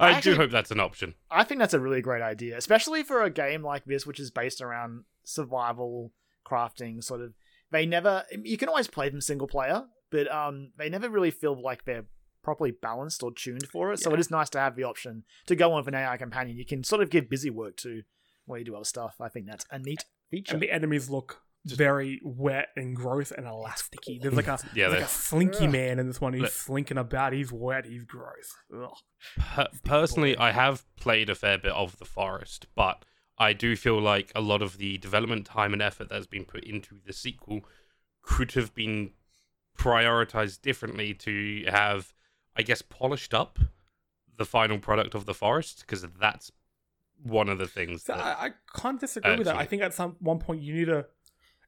I 0.00 0.12
Actually- 0.12 0.32
do 0.32 0.40
hope 0.40 0.50
that's 0.50 0.70
an 0.70 0.80
option. 0.80 1.14
I 1.30 1.44
think 1.44 1.58
that's 1.58 1.74
a 1.74 1.80
really 1.80 2.00
great 2.00 2.22
idea, 2.22 2.56
especially 2.56 3.02
for 3.02 3.22
a 3.22 3.30
game 3.30 3.62
like 3.62 3.84
this, 3.84 4.06
which 4.06 4.18
is 4.20 4.30
based 4.30 4.62
around 4.62 5.04
survival 5.24 6.12
crafting. 6.46 7.02
Sort 7.04 7.20
of, 7.20 7.34
they 7.74 7.86
never. 7.86 8.24
You 8.42 8.56
can 8.56 8.68
always 8.68 8.88
play 8.88 9.08
them 9.08 9.20
single 9.20 9.46
player, 9.48 9.84
but 10.10 10.30
um, 10.32 10.70
they 10.78 10.88
never 10.88 11.08
really 11.08 11.30
feel 11.30 11.60
like 11.60 11.84
they're 11.84 12.04
properly 12.42 12.70
balanced 12.70 13.22
or 13.22 13.32
tuned 13.32 13.66
for 13.72 13.92
it. 13.92 13.98
So 14.00 14.12
it 14.12 14.20
is 14.20 14.30
nice 14.30 14.50
to 14.50 14.58
have 14.60 14.76
the 14.76 14.84
option 14.84 15.24
to 15.46 15.56
go 15.56 15.72
on 15.72 15.78
with 15.78 15.88
an 15.88 15.94
AI 15.94 16.16
companion. 16.16 16.56
You 16.56 16.66
can 16.66 16.84
sort 16.84 17.02
of 17.02 17.10
give 17.10 17.28
busy 17.30 17.50
work 17.50 17.76
to 17.78 18.02
while 18.46 18.58
you 18.58 18.64
do 18.64 18.76
other 18.76 18.84
stuff. 18.84 19.16
I 19.20 19.28
think 19.28 19.46
that's 19.46 19.64
a 19.70 19.78
neat 19.78 20.04
feature. 20.30 20.52
and 20.54 20.62
the 20.62 20.70
enemies 20.70 21.08
look 21.08 21.40
very 21.66 22.20
wet 22.22 22.68
and 22.76 22.94
gross 22.94 23.30
and 23.32 23.46
elasticy. 23.46 24.20
There's 24.20 24.34
like 24.34 24.48
a 24.48 24.58
Yeah, 24.74 24.88
there's 24.88 25.00
like 25.00 25.08
a 25.08 25.12
slinky 25.12 25.64
Ugh. 25.64 25.72
man 25.72 25.98
in 25.98 26.06
this 26.06 26.20
one. 26.20 26.34
He's 26.34 26.42
Look. 26.42 26.52
slinking 26.52 26.98
about. 26.98 27.32
He's 27.32 27.50
wet. 27.50 27.86
He's 27.86 28.04
gross. 28.04 28.52
Per- 29.38 29.68
personally, 29.84 30.36
I 30.36 30.52
have 30.52 30.84
played 30.96 31.30
a 31.30 31.34
fair 31.34 31.56
bit 31.56 31.72
of 31.72 31.98
The 31.98 32.04
Forest, 32.04 32.66
but 32.74 33.04
I 33.38 33.52
do 33.52 33.74
feel 33.76 34.00
like 34.00 34.30
a 34.34 34.40
lot 34.40 34.62
of 34.62 34.78
the 34.78 34.98
development 34.98 35.46
time 35.46 35.72
and 35.72 35.82
effort 35.82 36.08
that's 36.08 36.26
been 36.26 36.44
put 36.44 36.64
into 36.64 37.00
the 37.04 37.12
sequel 37.12 37.62
could 38.22 38.52
have 38.52 38.74
been 38.74 39.10
prioritized 39.76 40.62
differently 40.62 41.14
to 41.14 41.64
have, 41.68 42.12
I 42.56 42.62
guess, 42.62 42.80
polished 42.82 43.34
up 43.34 43.58
the 44.36 44.44
final 44.44 44.78
product 44.78 45.14
of 45.14 45.26
The 45.26 45.34
Forest, 45.34 45.80
because 45.80 46.06
that's 46.20 46.50
one 47.22 47.48
of 47.48 47.58
the 47.58 47.66
things 47.66 48.04
So 48.04 48.14
that. 48.14 48.22
I, 48.22 48.46
I 48.46 48.50
can't 48.76 49.00
disagree 49.00 49.36
with 49.36 49.46
that. 49.46 49.56
I 49.56 49.64
think 49.64 49.82
at 49.82 49.94
some 49.94 50.16
one 50.20 50.38
point 50.38 50.62
you 50.62 50.74
need 50.74 50.86
to. 50.86 51.06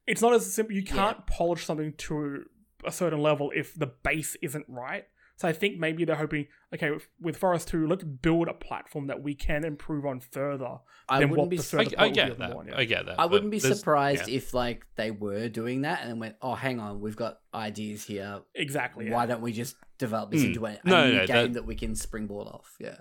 It's 0.05 0.21
not 0.21 0.33
as 0.33 0.51
simple. 0.51 0.73
You 0.73 0.83
can't 0.83 1.25
polish 1.27 1.65
something 1.65 1.93
to 1.93 2.45
a 2.85 2.91
certain 2.91 3.19
level 3.19 3.51
if 3.55 3.73
the 3.73 3.87
base 3.87 4.37
isn't 4.41 4.65
right. 4.69 5.05
So 5.37 5.47
I 5.47 5.53
think 5.53 5.77
maybe 5.77 6.03
they're 6.03 6.15
hoping, 6.15 6.47
okay, 6.73 6.89
with, 6.89 7.07
with 7.21 7.37
Forest 7.37 7.67
Two, 7.67 7.87
let's 7.87 8.03
build 8.03 8.47
a 8.47 8.53
platform 8.53 9.05
that 9.07 9.21
we 9.21 9.35
can 9.35 9.63
improve 9.63 10.03
on 10.05 10.19
further. 10.19 10.79
I 11.07 11.19
than 11.19 11.29
wouldn't 11.29 11.43
what 11.45 11.49
be. 11.51 11.57
the 11.57 11.63
su- 11.63 11.77
I, 11.77 11.81
I 11.81 11.85
part 11.85 11.99
will 12.01 12.09
be 12.09 12.15
get 12.15 12.29
of 12.31 12.37
the 12.39 12.47
that. 12.47 12.55
one, 12.55 12.67
yeah. 12.67 12.77
I 12.77 12.83
get 12.85 13.05
that. 13.05 13.19
I 13.19 13.25
wouldn't 13.27 13.51
be 13.51 13.59
surprised 13.59 14.27
yeah. 14.27 14.35
if 14.37 14.53
like 14.55 14.85
they 14.95 15.11
were 15.11 15.47
doing 15.47 15.83
that 15.83 16.01
and 16.01 16.09
then 16.09 16.19
went, 16.19 16.35
"Oh, 16.41 16.55
hang 16.55 16.79
on, 16.79 16.99
we've 17.01 17.15
got 17.15 17.37
ideas 17.53 18.03
here. 18.03 18.39
Exactly. 18.55 19.11
Why 19.11 19.23
Yeah. 19.23 19.27
don't 19.27 19.41
we 19.41 19.53
just 19.53 19.75
develop 19.99 20.31
this 20.31 20.41
Hmm. 20.41 20.47
into 20.47 20.65
a, 20.65 20.69
a 20.71 20.79
No, 20.83 21.07
new 21.07 21.17
no, 21.17 21.27
game 21.27 21.35
that- 21.35 21.53
that... 21.53 21.65
we 21.67 21.75
can 21.75 21.93
springboard 21.95 22.47
off?" 22.47 22.75
Yeah. 22.79 22.97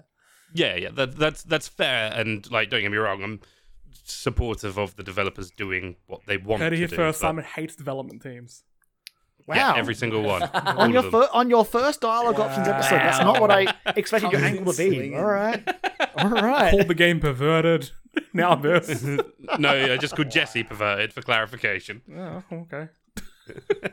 Yeah, 0.52 0.76
yeah, 0.76 0.90
that, 0.90 1.16
that's 1.16 1.42
that's 1.42 1.68
fair, 1.68 2.12
and 2.14 2.48
like, 2.50 2.68
don't 2.70 2.82
get 2.82 2.90
me 2.90 2.98
wrong, 2.98 3.22
I'm 3.22 3.40
supportive 4.04 4.78
of 4.78 4.96
the 4.96 5.02
developers 5.02 5.50
doing 5.50 5.96
what 6.06 6.20
they 6.26 6.36
want 6.36 6.62
Heard 6.62 6.72
it 6.72 6.76
to 6.76 6.78
here 6.80 6.88
do. 6.88 6.96
first. 6.96 7.20
but- 7.20 7.28
Simon 7.28 7.44
hates 7.44 7.76
development 7.76 8.22
teams. 8.22 8.62
Yeah, 9.48 9.72
Wow. 9.72 9.76
every 9.78 9.94
single 9.94 10.22
one. 10.22 10.42
on 10.54 10.92
your 10.92 11.04
of 11.04 11.10
fir- 11.10 11.28
on 11.32 11.50
your 11.50 11.64
first 11.64 12.00
dialogue 12.00 12.38
options 12.40 12.66
episode. 12.68 12.96
That's 12.98 13.18
not 13.20 13.40
what 13.40 13.50
I 13.50 13.66
expected 13.96 14.32
your 14.32 14.40
angle 14.42 14.72
to 14.72 14.90
be. 14.90 15.14
All 15.14 15.24
right, 15.24 15.62
all 16.18 16.30
right. 16.30 16.70
Called 16.72 16.88
the 16.88 16.94
game 16.94 17.20
perverted. 17.20 17.90
now 18.32 18.54
this. 18.54 19.04
no, 19.58 19.70
I 19.92 19.96
just 19.98 20.16
called 20.16 20.30
Jesse 20.30 20.62
perverted 20.62 21.12
for 21.12 21.22
clarification. 21.22 22.02
oh, 22.16 22.42
okay. 22.52 22.88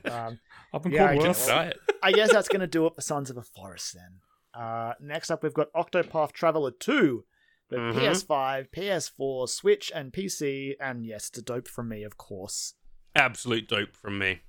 Um, 0.05 0.39
I've 0.73 0.81
been 0.83 0.91
Yeah, 0.93 1.05
I 1.05 1.13
called 1.15 1.25
guess- 1.27 1.39
worse. 1.39 1.47
Try. 1.47 1.73
I 2.01 2.11
guess 2.11 2.31
that's 2.31 2.47
going 2.47 2.61
to 2.61 2.67
do 2.67 2.85
it 2.87 2.95
for 2.95 3.01
Sons 3.01 3.29
of 3.29 3.37
a 3.37 3.43
Forest 3.43 3.93
then. 3.95 4.19
Uh, 4.59 4.93
next 4.99 5.29
up, 5.31 5.43
we've 5.43 5.53
got 5.53 5.71
Octopath 5.73 6.31
Traveler 6.31 6.71
2. 6.71 7.23
The 7.69 7.77
Mhm. 7.77 7.93
PS5, 7.95 8.69
PS4, 8.71 9.47
Switch, 9.49 9.91
and 9.95 10.11
PC. 10.11 10.75
And 10.79 11.05
yes, 11.05 11.29
it's 11.29 11.37
a 11.39 11.41
dope 11.41 11.67
from 11.67 11.89
me, 11.89 12.03
of 12.03 12.17
course. 12.17 12.73
Absolute 13.15 13.67
dope 13.67 13.95
from 13.95 14.17
me. 14.19 14.41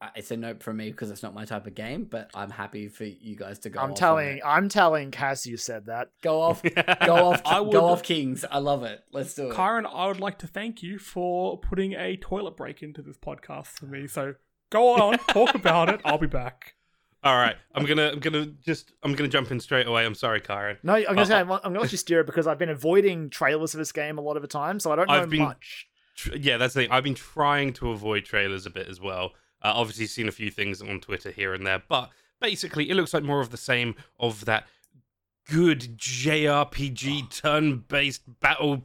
Uh, 0.00 0.08
It's 0.16 0.30
a 0.30 0.36
nope 0.36 0.62
from 0.62 0.76
me 0.78 0.90
because 0.90 1.10
it's 1.10 1.22
not 1.22 1.34
my 1.34 1.44
type 1.44 1.66
of 1.66 1.74
game, 1.74 2.04
but 2.04 2.30
I'm 2.34 2.50
happy 2.50 2.88
for 2.88 3.04
you 3.04 3.36
guys 3.36 3.58
to 3.60 3.70
go. 3.70 3.80
I'm 3.80 3.84
off 3.86 3.90
on 3.92 3.96
telling, 3.96 4.36
it. 4.38 4.42
I'm 4.44 4.68
telling 4.68 5.10
Cass 5.10 5.46
you 5.46 5.56
said 5.56 5.86
that. 5.86 6.10
go 6.22 6.40
off, 6.40 6.62
go 7.06 7.14
off, 7.30 7.42
I 7.44 7.60
would- 7.60 7.72
go 7.72 7.86
off, 7.86 8.02
Kings. 8.02 8.44
I 8.50 8.58
love 8.58 8.82
it. 8.82 9.02
Let's 9.12 9.34
do 9.34 9.50
it. 9.50 9.54
Kyron, 9.54 9.86
I 9.92 10.06
would 10.08 10.20
like 10.20 10.38
to 10.40 10.46
thank 10.46 10.82
you 10.82 10.98
for 10.98 11.58
putting 11.58 11.92
a 11.94 12.16
toilet 12.16 12.56
break 12.56 12.82
into 12.82 13.02
this 13.02 13.16
podcast 13.16 13.68
for 13.68 13.86
me. 13.86 14.06
So 14.06 14.34
go 14.70 14.94
on, 15.00 15.18
talk 15.28 15.54
about 15.54 15.88
it. 15.88 16.00
I'll 16.04 16.18
be 16.18 16.26
back. 16.26 16.74
All 17.22 17.36
right, 17.36 17.56
I'm 17.74 17.86
gonna, 17.86 18.10
I'm 18.10 18.18
gonna 18.20 18.44
just, 18.66 18.92
I'm 19.02 19.14
gonna 19.14 19.30
jump 19.30 19.50
in 19.50 19.58
straight 19.58 19.86
away. 19.86 20.04
I'm 20.04 20.14
sorry, 20.14 20.42
Kyron. 20.42 20.76
No, 20.82 20.92
I'm 20.94 21.04
gonna 21.04 21.22
Uh, 21.22 21.24
say 21.24 21.38
I'm, 21.38 21.50
I'm 21.50 21.60
gonna 21.62 21.80
let 21.80 21.90
you 21.92 21.96
steer 21.96 22.20
it 22.20 22.26
because 22.26 22.46
I've 22.46 22.58
been 22.58 22.68
avoiding 22.68 23.30
trailers 23.30 23.70
for 23.70 23.78
this 23.78 23.92
game 23.92 24.18
a 24.18 24.20
lot 24.20 24.36
of 24.36 24.42
the 24.42 24.48
time, 24.48 24.78
so 24.78 24.92
I 24.92 24.96
don't 24.96 25.08
know 25.08 25.14
I've 25.14 25.30
been- 25.30 25.40
much. 25.42 25.86
Tr- 26.16 26.34
Yeah, 26.36 26.58
that's 26.58 26.74
the 26.74 26.82
thing. 26.82 26.90
I've 26.90 27.02
been 27.02 27.14
trying 27.14 27.72
to 27.74 27.90
avoid 27.92 28.26
trailers 28.26 28.66
a 28.66 28.70
bit 28.70 28.88
as 28.88 29.00
well. 29.00 29.32
Uh, 29.64 29.72
obviously, 29.74 30.06
seen 30.06 30.28
a 30.28 30.32
few 30.32 30.50
things 30.50 30.80
on 30.82 31.00
Twitter 31.00 31.30
here 31.32 31.54
and 31.54 31.66
there, 31.66 31.82
but 31.88 32.10
basically, 32.40 32.88
it 32.90 32.94
looks 32.94 33.12
like 33.14 33.22
more 33.24 33.40
of 33.40 33.50
the 33.50 33.56
same 33.56 33.94
of 34.20 34.44
that 34.44 34.66
good 35.50 35.96
JRPG 35.98 37.30
turn-based 37.42 38.22
battle 38.40 38.84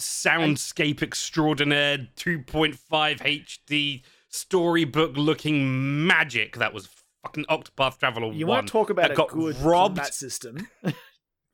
soundscape 0.00 1.02
extraordinaire 1.02 2.08
2.5 2.16 2.76
HD 2.90 4.02
storybook-looking 4.28 6.06
magic 6.06 6.56
that 6.56 6.72
was 6.74 6.88
fucking 7.22 7.44
Octopath 7.46 7.98
Traveler 7.98 8.32
You 8.32 8.46
1. 8.46 8.56
want 8.56 8.66
to 8.66 8.72
talk 8.72 8.90
about 8.90 9.08
that 9.14 9.18
a 9.22 9.26
good 9.32 9.56
robbed 9.58 9.96
combat 9.96 10.14
system? 10.14 10.68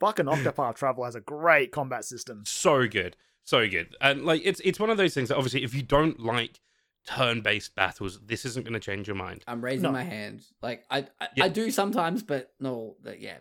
Fucking 0.01 0.27
Octopath 0.27 0.75
Traveler 0.77 1.05
has 1.07 1.15
a 1.15 1.21
great 1.21 1.71
combat 1.71 2.05
system. 2.05 2.43
so 2.45 2.89
good 2.89 3.17
so 3.45 3.69
good 3.69 3.95
and 4.01 4.25
like 4.25 4.41
it's 4.45 4.61
it's 4.65 4.79
one 4.81 4.89
of 4.91 4.97
those 4.97 5.15
things 5.15 5.29
that 5.29 5.37
obviously 5.37 5.63
if 5.65 5.75
you 5.75 5.83
don't 5.83 6.21
like 6.21 6.61
turn-based 7.07 7.75
battles 7.75 8.21
this 8.25 8.45
isn't 8.45 8.65
going 8.65 8.75
to 8.75 8.81
change 8.81 9.07
your 9.09 9.17
mind 9.17 9.43
I'm 9.47 9.63
raising 9.65 9.83
No. 9.83 9.93
my 9.93 10.05
hand. 10.05 10.45
Like 10.63 10.85
I, 10.91 11.07
I, 11.21 11.29
Yeah. 11.37 11.45
I 11.45 11.49
do 11.49 11.71
sometimes, 11.71 12.23
but 12.23 12.53
no, 12.61 12.97
but 13.03 13.21
yeah. 13.21 13.39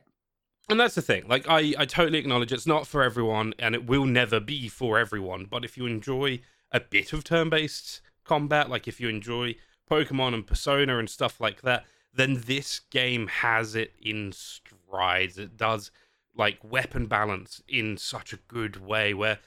and 0.69 0.79
that's 0.79 0.95
the 0.95 1.01
thing 1.01 1.23
like 1.27 1.47
i 1.49 1.73
i 1.77 1.85
totally 1.85 2.17
acknowledge 2.19 2.51
it's 2.53 2.67
not 2.67 2.87
for 2.87 3.03
everyone 3.03 3.53
and 3.59 3.75
it 3.75 3.85
will 3.85 4.05
never 4.05 4.39
be 4.39 4.67
for 4.69 4.97
everyone 4.97 5.45
but 5.49 5.65
if 5.65 5.75
you 5.77 5.85
enjoy 5.85 6.39
a 6.71 6.79
bit 6.79 7.11
of 7.13 7.23
turn-based 7.23 8.01
combat 8.23 8.69
like 8.69 8.87
if 8.87 8.99
you 9.01 9.09
enjoy 9.09 9.53
pokemon 9.89 10.33
and 10.33 10.47
persona 10.47 10.97
and 10.97 11.09
stuff 11.09 11.41
like 11.41 11.61
that 11.61 11.83
then 12.13 12.41
this 12.45 12.79
game 12.91 13.27
has 13.27 13.75
it 13.75 13.91
in 14.01 14.31
strides 14.31 15.37
it 15.37 15.57
does 15.57 15.91
like 16.35 16.57
weapon 16.63 17.05
balance 17.07 17.61
in 17.67 17.97
such 17.97 18.31
a 18.31 18.37
good 18.47 18.77
way 18.85 19.13
where 19.13 19.39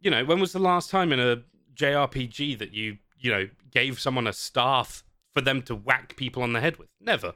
you 0.00 0.10
know 0.10 0.24
when 0.24 0.38
was 0.38 0.52
the 0.52 0.58
last 0.60 0.90
time 0.90 1.12
in 1.12 1.18
a 1.18 1.42
jrpg 1.74 2.58
that 2.58 2.72
you 2.72 2.98
you 3.22 3.30
know 3.30 3.48
gave 3.70 3.98
someone 3.98 4.26
a 4.26 4.32
staff 4.32 5.02
for 5.32 5.40
them 5.40 5.62
to 5.62 5.74
whack 5.74 6.14
people 6.16 6.42
on 6.42 6.52
the 6.52 6.60
head 6.60 6.76
with 6.76 6.88
never 7.00 7.32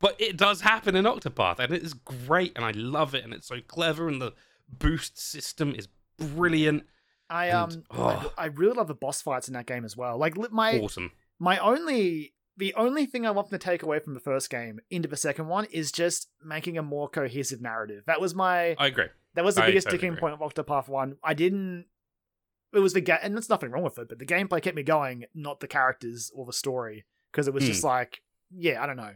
but 0.00 0.14
it 0.20 0.36
does 0.36 0.60
happen 0.60 0.94
in 0.94 1.04
Octopath, 1.06 1.58
and 1.58 1.72
it 1.74 1.82
is 1.82 1.92
great, 1.92 2.52
and 2.54 2.64
I 2.64 2.70
love 2.70 3.16
it, 3.16 3.24
and 3.24 3.34
it's 3.34 3.48
so 3.48 3.56
clever, 3.66 4.06
and 4.06 4.22
the 4.22 4.32
boost 4.68 5.18
system 5.18 5.74
is 5.74 5.88
brilliant, 6.18 6.84
I 7.30 7.46
And- 7.46 7.72
um, 7.74 7.84
oh. 7.90 8.32
I, 8.38 8.44
I 8.44 8.46
really 8.46 8.74
love 8.74 8.88
the 8.88 8.94
boss 8.94 9.20
fights 9.22 9.48
in 9.48 9.54
that 9.54 9.66
game 9.66 9.84
as 9.84 9.96
well. 9.96 10.16
Like 10.16 10.36
my 10.52 10.78
awesome. 10.78 11.12
my 11.38 11.58
only 11.58 12.34
the 12.56 12.74
only 12.74 13.06
thing 13.06 13.26
I 13.26 13.30
want 13.30 13.50
to 13.50 13.58
take 13.58 13.82
away 13.82 13.98
from 14.00 14.14
the 14.14 14.20
first 14.20 14.50
game 14.50 14.80
into 14.90 15.08
the 15.08 15.16
second 15.16 15.46
one 15.46 15.66
is 15.66 15.92
just 15.92 16.28
making 16.44 16.76
a 16.78 16.82
more 16.82 17.08
cohesive 17.08 17.60
narrative. 17.60 18.04
That 18.06 18.20
was 18.20 18.34
my 18.34 18.76
I 18.78 18.86
agree. 18.86 19.06
that 19.34 19.44
was 19.44 19.56
the 19.56 19.62
I 19.62 19.66
biggest 19.66 19.86
totally 19.86 19.98
sticking 19.98 20.12
agree. 20.14 20.20
point 20.20 20.34
of 20.34 20.40
Octopath 20.40 20.88
One. 20.88 21.16
I 21.22 21.34
didn't. 21.34 21.86
It 22.72 22.80
was 22.80 22.92
the 22.92 23.00
game, 23.00 23.18
and 23.22 23.34
there's 23.34 23.48
nothing 23.48 23.70
wrong 23.70 23.82
with 23.84 23.98
it, 23.98 24.08
but 24.08 24.18
the 24.18 24.26
gameplay 24.26 24.60
kept 24.62 24.76
me 24.76 24.82
going, 24.82 25.24
not 25.34 25.60
the 25.60 25.66
characters 25.68 26.30
or 26.34 26.44
the 26.46 26.52
story, 26.52 27.04
because 27.32 27.48
it 27.48 27.54
was 27.54 27.64
Hmm. 27.64 27.68
just 27.70 27.84
like, 27.84 28.22
yeah, 28.50 28.82
I 28.82 28.86
don't 28.86 28.96
know, 28.96 29.14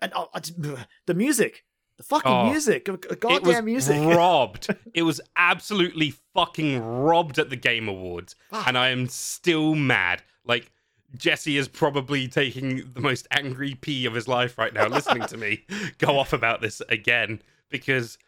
and 0.00 0.12
I 0.14 0.40
just- 0.40 0.60
the 1.06 1.14
music, 1.14 1.64
the 1.98 2.02
fucking 2.02 2.30
Oh, 2.32 2.50
music, 2.50 2.86
g- 2.86 2.92
g- 2.92 2.98
it 3.04 3.08
was 3.10 3.18
goddamn 3.40 3.64
music. 3.66 3.96
robbed. 4.16 4.74
it 4.94 5.02
was 5.02 5.20
absolutely 5.36 6.14
fucking 6.34 6.78
robbed 6.82 7.38
at 7.38 7.50
the 7.50 7.56
Game 7.56 7.88
Awards, 7.88 8.34
Fuck. 8.50 8.66
and 8.68 8.76
I 8.78 8.88
am 8.88 9.08
still 9.08 9.74
mad. 9.74 10.22
Like 10.44 10.70
Jesse 11.16 11.56
is 11.56 11.68
probably 11.68 12.28
taking 12.28 12.92
the 12.92 13.00
most 13.00 13.26
angry 13.30 13.74
pee 13.74 14.06
of 14.06 14.14
his 14.14 14.26
life 14.28 14.58
right 14.58 14.72
now, 14.74 14.86
listening 14.88 15.26
to 15.28 15.36
me 15.36 15.64
go 15.98 16.18
off 16.18 16.32
about 16.32 16.60
this 16.60 16.80
again 16.88 17.40
because 17.70 18.18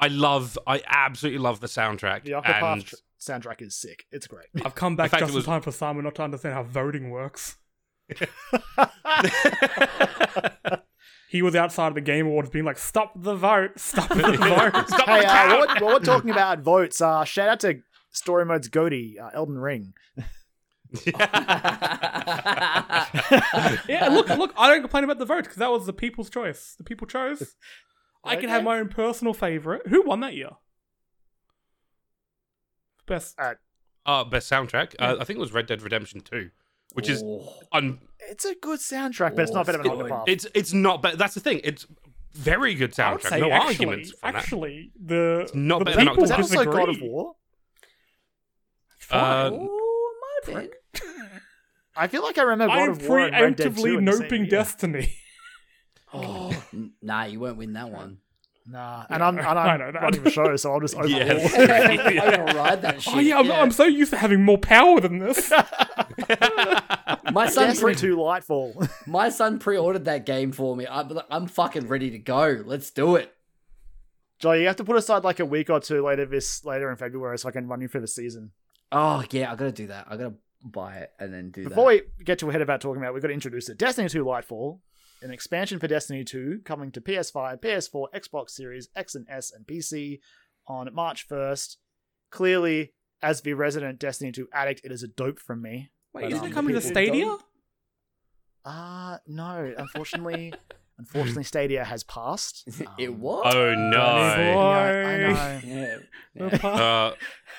I 0.00 0.08
love, 0.08 0.58
I 0.66 0.82
absolutely 0.86 1.38
love 1.40 1.60
the 1.60 1.66
soundtrack. 1.66 2.24
the 2.24 2.34
and 2.34 2.84
soundtrack 3.26 3.62
is 3.62 3.76
sick. 3.76 4.06
It's 4.10 4.26
great. 4.26 4.46
I've 4.64 4.74
come 4.74 4.96
back 4.96 5.10
fact 5.10 5.22
just 5.22 5.34
it 5.34 5.38
in 5.38 5.44
time 5.44 5.62
for 5.62 5.72
Simon 5.72 6.04
not 6.04 6.14
to 6.16 6.22
understand 6.22 6.54
how 6.54 6.62
voting 6.62 7.10
works. 7.10 7.56
He 11.28 11.42
was 11.42 11.56
outside 11.56 11.88
of 11.88 11.94
the 11.94 12.00
Game 12.00 12.26
Awards 12.26 12.50
being 12.50 12.64
like, 12.64 12.78
stop 12.78 13.12
the 13.16 13.34
vote, 13.34 13.78
stop 13.78 14.08
the 14.08 14.14
vote. 14.38 14.88
Stop 14.88 15.08
hey, 15.08 15.20
the 15.20 15.26
uh, 15.26 15.66
count! 15.66 15.80
while, 15.80 15.92
we're- 15.94 16.04
talking 16.04 16.30
about 16.30 16.60
votes, 16.60 17.00
uh, 17.00 17.24
shout 17.24 17.48
out 17.48 17.60
to 17.60 17.80
Story 18.12 18.46
Mode's 18.46 18.68
Goaty, 18.68 19.18
uh, 19.18 19.30
Elden 19.34 19.58
Ring. 19.58 19.92
yeah, 21.04 21.18
look, 24.10 24.28
look, 24.28 24.54
I 24.56 24.68
don't 24.68 24.82
complain 24.82 25.04
about 25.04 25.18
the 25.18 25.24
vote 25.24 25.42
because 25.42 25.56
that 25.56 25.70
was 25.70 25.84
the 25.84 25.92
people's 25.92 26.30
choice. 26.30 26.74
The 26.78 26.84
people 26.84 27.08
chose. 27.08 27.56
I 28.22 28.36
can 28.36 28.48
have 28.48 28.64
my 28.64 28.78
own 28.78 28.88
personal 28.88 29.34
favorite. 29.34 29.88
Who 29.88 30.02
won 30.02 30.20
that 30.20 30.34
year? 30.34 30.50
Best. 33.06 33.38
Uh, 33.38 33.54
Uh, 34.04 34.24
best 34.24 34.50
soundtrack. 34.50 34.94
Uh, 34.98 35.16
I 35.20 35.24
think 35.24 35.36
it 35.38 35.40
was 35.40 35.52
Red 35.52 35.66
Dead 35.66 35.82
Redemption 35.82 36.20
2, 36.20 36.50
which 36.94 37.08
is 37.08 37.22
Oh. 37.24 37.52
un- 37.72 37.98
It's 38.28 38.44
a 38.44 38.54
good 38.54 38.78
soundtrack, 38.80 39.34
but 39.36 39.42
it's 39.42 39.52
not 39.52 39.66
better 39.66 39.78
than 39.82 39.90
Oh, 39.90 40.24
it's 40.26 40.44
it's 40.44 40.52
it's 40.54 40.72
not. 40.72 41.02
But 41.02 41.18
that's 41.18 41.34
the 41.34 41.40
thing. 41.40 41.60
It's 41.64 41.86
very 42.32 42.74
good 42.74 42.98
I 43.00 43.12
would 43.12 43.20
soundtrack. 43.22 43.28
say 43.30 43.40
No 43.40 43.50
actually, 43.50 43.66
arguments 43.74 44.10
for 44.12 44.16
that. 44.22 44.34
actually, 44.36 44.92
the 45.02 45.50
not 45.54 45.78
the 45.80 45.84
better 45.86 45.96
than 45.98 46.06
people 46.08 46.20
Was 46.22 46.30
that 46.30 46.38
Octopath. 46.40 46.56
also 46.58 46.64
God 46.72 46.88
of 46.88 46.94
disagree. 46.94 47.08
War? 47.08 47.34
Uh, 49.10 49.50
Oh, 49.52 50.12
might 50.52 50.54
have. 50.54 50.70
I 51.96 52.08
feel 52.08 52.22
like 52.22 52.36
I 52.38 52.42
remember 52.42 52.74
I 52.74 52.78
God 52.78 52.82
am 52.84 52.90
of 52.90 53.08
War 53.08 53.18
and 53.20 53.32
Red 53.32 53.56
Dead 53.56 53.74
2 53.76 53.82
preemptively 53.82 53.98
in 53.98 54.04
the 54.04 54.12
same 54.12 54.22
noping 54.28 54.38
year. 54.40 54.50
Destiny. 54.50 55.16
Oh, 56.14 56.64
n- 56.72 56.92
nah, 57.02 57.24
you 57.24 57.40
won't 57.40 57.56
win 57.58 57.72
that 57.74 57.90
one. 57.90 58.18
Nah, 58.68 59.06
and 59.08 59.22
I'm, 59.22 59.38
and 59.38 59.46
I 59.46 59.52
I'm 59.52 59.78
know 59.78 59.92
that. 59.92 60.02
running 60.02 60.24
the 60.24 60.30
show, 60.30 60.56
so 60.56 60.72
I'll 60.72 60.80
just 60.80 60.96
overrule. 60.96 61.16
Yeah. 61.20 62.22
I 62.22 62.36
override 62.36 62.82
that 62.82 62.96
oh, 62.96 62.98
shit. 62.98 63.14
Oh 63.14 63.18
yeah, 63.20 63.38
I'm, 63.38 63.52
I'm 63.52 63.70
so 63.70 63.84
used 63.84 64.10
to 64.10 64.16
having 64.16 64.42
more 64.42 64.58
power 64.58 65.00
than 65.00 65.18
this. 65.18 65.50
my 67.32 67.48
son, 67.48 67.68
Destiny 67.68 67.80
pre- 67.80 67.94
2 67.94 68.16
Lightfall. 68.16 68.90
my 69.06 69.28
son 69.28 69.58
pre-ordered 69.58 70.06
that 70.06 70.26
game 70.26 70.50
for 70.50 70.74
me. 70.74 70.86
I'm, 70.88 71.18
I'm 71.30 71.46
fucking 71.46 71.86
ready 71.86 72.10
to 72.10 72.18
go. 72.18 72.62
Let's 72.64 72.90
do 72.90 73.16
it. 73.16 73.32
Joe, 74.38 74.52
you 74.52 74.66
have 74.66 74.76
to 74.76 74.84
put 74.84 74.96
aside 74.96 75.22
like 75.24 75.40
a 75.40 75.46
week 75.46 75.70
or 75.70 75.80
two 75.80 76.04
later 76.04 76.26
this 76.26 76.64
later 76.64 76.90
in 76.90 76.96
February 76.96 77.38
so 77.38 77.48
I 77.48 77.52
can 77.52 77.68
run 77.68 77.80
you 77.80 77.88
through 77.88 78.02
the 78.02 78.08
season. 78.08 78.50
Oh 78.90 79.22
yeah, 79.30 79.50
I 79.52 79.56
gotta 79.56 79.72
do 79.72 79.86
that. 79.86 80.06
I 80.10 80.16
gotta 80.16 80.34
buy 80.62 80.96
it 80.96 81.12
and 81.18 81.32
then 81.32 81.50
do 81.50 81.64
Before 81.64 81.92
that. 81.92 82.06
we 82.18 82.24
get 82.24 82.38
to 82.40 82.48
ahead 82.48 82.60
about 82.62 82.80
talking 82.80 83.00
about, 83.00 83.10
it, 83.10 83.14
we've 83.14 83.22
got 83.22 83.28
to 83.28 83.34
introduce 83.34 83.68
it. 83.68 83.78
Destiny 83.78 84.08
2 84.08 84.24
Lightfall, 84.24 84.80
an 85.22 85.30
expansion 85.30 85.78
for 85.78 85.88
Destiny 85.88 86.24
2 86.24 86.60
coming 86.64 86.90
to 86.92 87.00
PS5, 87.00 87.60
PS4, 87.60 88.06
Xbox 88.14 88.50
Series 88.50 88.88
X 88.94 89.14
and 89.14 89.26
S, 89.28 89.50
and 89.52 89.66
PC 89.66 90.20
on 90.66 90.88
March 90.94 91.28
1st. 91.28 91.76
Clearly, 92.30 92.92
as 93.22 93.40
the 93.40 93.54
resident 93.54 93.98
Destiny 93.98 94.32
2 94.32 94.48
addict, 94.52 94.82
it 94.84 94.92
is 94.92 95.02
a 95.02 95.08
dope 95.08 95.38
from 95.38 95.62
me. 95.62 95.90
Wait, 96.12 96.22
But, 96.22 96.32
isn't 96.32 96.44
um, 96.44 96.50
it 96.50 96.54
coming 96.54 96.74
to 96.74 96.80
people 96.80 96.90
Stadia? 96.94 97.24
don't- 97.24 97.42
Uh 98.64 99.18
no, 99.26 99.72
unfortunately, 99.78 100.52
unfortunately 100.98 101.44
Stadia 101.44 101.84
has 101.84 102.02
passed. 102.04 102.64
it 102.98 103.08
Um, 103.10 103.20
was. 103.20 103.52
oh 103.54 103.74
Danny 103.74 103.90
no! 103.90 103.96
Yeah, 103.96 105.08
I 105.08 105.16
know. 105.18 105.60
Yeah. 106.34 106.50
The 106.50 106.58
pa- 106.58 106.68
Uh, 107.12 107.14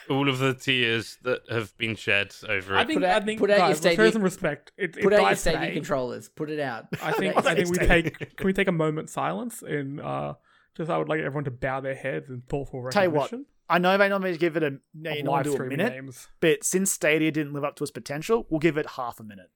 all 0.09 0.29
of 0.29 0.39
the 0.39 0.53
tears 0.53 1.17
that 1.23 1.41
have 1.49 1.77
been 1.77 1.95
shed 1.95 2.33
over 2.47 2.75
I 2.75 2.81
it. 2.81 2.87
think 2.87 2.99
Put 3.01 3.09
out- 3.09 3.21
I 3.21 3.25
think 3.25 3.39
put 3.39 3.49
out 3.51 3.57
your 3.57 3.67
guys, 3.67 3.83
let's 3.83 3.95
show 3.95 4.01
Stadia- 4.03 4.11
some 4.13 4.21
respect. 4.23 4.71
It, 4.77 4.97
it 4.97 5.05
out 5.05 5.11
your 5.11 5.19
died 5.21 5.37
today. 5.37 5.73
controllers. 5.73 6.29
Put 6.29 6.49
it 6.49 6.59
out. 6.59 6.85
I 7.01 7.11
think 7.13 7.35
I 7.45 7.55
think 7.55 7.69
we 7.69 7.77
take 7.77 8.17
can 8.37 8.45
we 8.47 8.53
take 8.53 8.67
a 8.67 8.71
moment 8.71 9.09
silence 9.09 9.61
and 9.61 9.99
uh 10.01 10.33
just 10.75 10.89
I 10.91 10.97
would 10.97 11.09
like 11.09 11.19
everyone 11.19 11.43
to 11.45 11.51
bow 11.51 11.79
their 11.81 11.95
heads 11.95 12.29
in 12.29 12.41
thoughtful 12.47 12.87
Tell 12.91 13.03
you 13.03 13.09
recognition. 13.09 13.39
what, 13.39 13.75
I 13.75 13.79
know 13.79 13.97
they 13.97 14.07
normally 14.09 14.37
give 14.37 14.55
it 14.57 14.63
a 14.63 14.77
no, 14.93 15.11
you 15.11 15.23
know, 15.23 15.31
live 15.31 15.43
do 15.45 15.49
a 15.51 15.53
streaming 15.53 15.77
minute, 15.77 15.93
games. 15.93 16.27
but 16.39 16.63
since 16.63 16.91
Stadia 16.91 17.31
didn't 17.31 17.53
live 17.53 17.63
up 17.63 17.75
to 17.77 17.83
its 17.83 17.91
potential, 17.91 18.45
we'll 18.49 18.59
give 18.59 18.77
it 18.77 18.85
half 18.91 19.19
a 19.19 19.23
minute. 19.23 19.49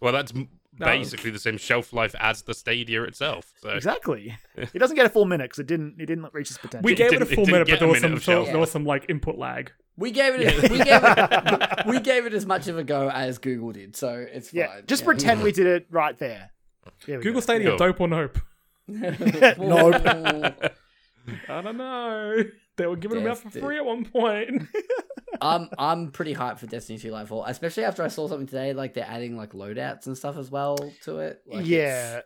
well, 0.00 0.12
that's 0.12 0.32
m- 0.80 0.86
No. 0.86 0.86
basically 0.86 1.30
the 1.30 1.38
same 1.38 1.56
shelf 1.58 1.92
life 1.92 2.14
as 2.18 2.42
the 2.42 2.54
Stadia 2.54 3.02
itself. 3.04 3.52
So 3.62 3.70
Exactly. 3.70 4.36
it 4.56 4.78
doesn't 4.78 4.96
get 4.96 5.06
a 5.06 5.08
full 5.10 5.24
minute 5.24 5.44
because 5.44 5.58
it 5.60 5.66
didn't 5.66 5.96
it 6.00 6.06
didn't 6.06 6.32
reach 6.32 6.50
its 6.50 6.58
potential. 6.58 6.84
We 6.84 6.92
It 6.92 6.96
gave 6.96 7.12
it 7.12 7.16
a 7.16 7.18
didn't- 7.20 7.32
it 7.32 7.34
full 7.36 7.46
minute, 7.46 7.68
but 7.68 7.78
there 7.80 7.88
was 7.88 8.02
minute 8.02 8.22
some 8.22 8.36
of 8.38 8.44
so, 8.46 8.50
there 8.50 8.58
was 8.58 8.70
some 8.70 8.84
like 8.84 9.06
input 9.08 9.38
lag. 9.38 9.72
We 9.98 10.10
gave 10.10 10.34
it. 10.36 10.70
We 10.70 10.78
gave 10.78 11.00
it. 11.02 11.80
we 11.86 12.00
gave 12.00 12.26
it 12.26 12.34
as 12.34 12.44
much 12.44 12.68
of 12.68 12.76
a 12.76 12.84
go 12.84 13.08
as 13.08 13.38
Google 13.38 13.72
did, 13.72 13.96
so 13.96 14.26
it's 14.30 14.52
Yeah, 14.52 14.66
fine. 14.66 14.82
just 14.86 15.02
Yeah. 15.02 15.06
pretend 15.06 15.42
we 15.42 15.52
did 15.52 15.66
it 15.66 15.86
right 15.90 16.16
there. 16.18 16.50
There 17.06 17.16
Google 17.18 17.34
go. 17.34 17.40
Stadia, 17.40 17.68
Go. 17.70 17.78
dope 17.78 18.00
or 18.00 18.08
nope? 18.08 18.38
Nope. 18.88 20.72
I 21.48 21.60
don't 21.60 21.76
know. 21.76 22.36
They 22.76 22.86
were 22.86 22.96
giving 22.96 23.18
them 23.22 23.30
out 23.30 23.38
for 23.38 23.48
Desti- 23.48 23.60
free 23.60 23.76
at 23.76 23.84
one 23.84 24.04
point. 24.04 24.62
I'm 25.40 25.68
I'm 25.78 26.10
pretty 26.12 26.34
hyped 26.34 26.58
for 26.60 26.66
Destiny 26.66 26.98
2 26.98 27.10
Lightfall, 27.10 27.44
especially 27.46 27.84
after 27.84 28.02
I 28.02 28.08
saw 28.08 28.26
something 28.28 28.46
today, 28.46 28.72
like 28.72 28.94
they're 28.94 29.06
adding 29.08 29.36
like 29.36 29.52
loadouts 29.52 30.06
and 30.06 30.16
stuff 30.16 30.36
as 30.36 30.50
well 30.50 30.76
to 31.04 31.18
it. 31.18 31.40
Like, 31.46 31.66
yeah. 31.66 32.20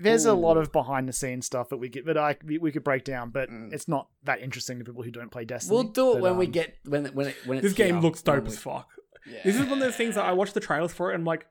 There's 0.00 0.24
a 0.24 0.34
lot 0.34 0.56
of 0.56 0.70
behind 0.70 1.08
the 1.08 1.12
scenes 1.12 1.46
stuff 1.46 1.68
that 1.70 1.78
we 1.78 1.88
could, 1.88 2.04
but 2.06 2.16
I 2.16 2.36
we, 2.44 2.58
we 2.58 2.70
could 2.70 2.84
break 2.84 3.04
down, 3.04 3.30
but 3.30 3.50
Mm. 3.50 3.72
it's 3.72 3.88
not 3.88 4.08
that 4.24 4.40
interesting 4.40 4.78
to 4.78 4.84
people 4.84 5.02
who 5.02 5.10
don't 5.10 5.30
play 5.30 5.44
Destiny. 5.44 5.74
we'll 5.74 5.84
do 5.92 6.10
it 6.10 6.14
But, 6.14 6.22
when 6.22 6.36
we 6.36 6.46
um, 6.46 6.52
get 6.52 6.76
when 6.84 7.06
when 7.06 7.26
it, 7.28 7.36
when 7.44 7.58
it's 7.58 7.64
this 7.68 7.72
game 7.74 7.94
here, 7.96 8.02
looks 8.02 8.22
dope 8.22 8.44
we- 8.44 8.48
as 8.50 8.58
fuck. 8.58 8.88
Yeah. 9.26 9.40
This 9.44 9.56
is 9.56 9.62
one 9.62 9.72
of 9.74 9.78
those 9.80 9.96
things 9.96 10.14
that 10.14 10.24
I 10.24 10.32
watch 10.32 10.52
the 10.52 10.60
trailers 10.60 10.92
for 10.92 11.10
it 11.10 11.14
and 11.14 11.22
I'm 11.22 11.26
like, 11.26 11.46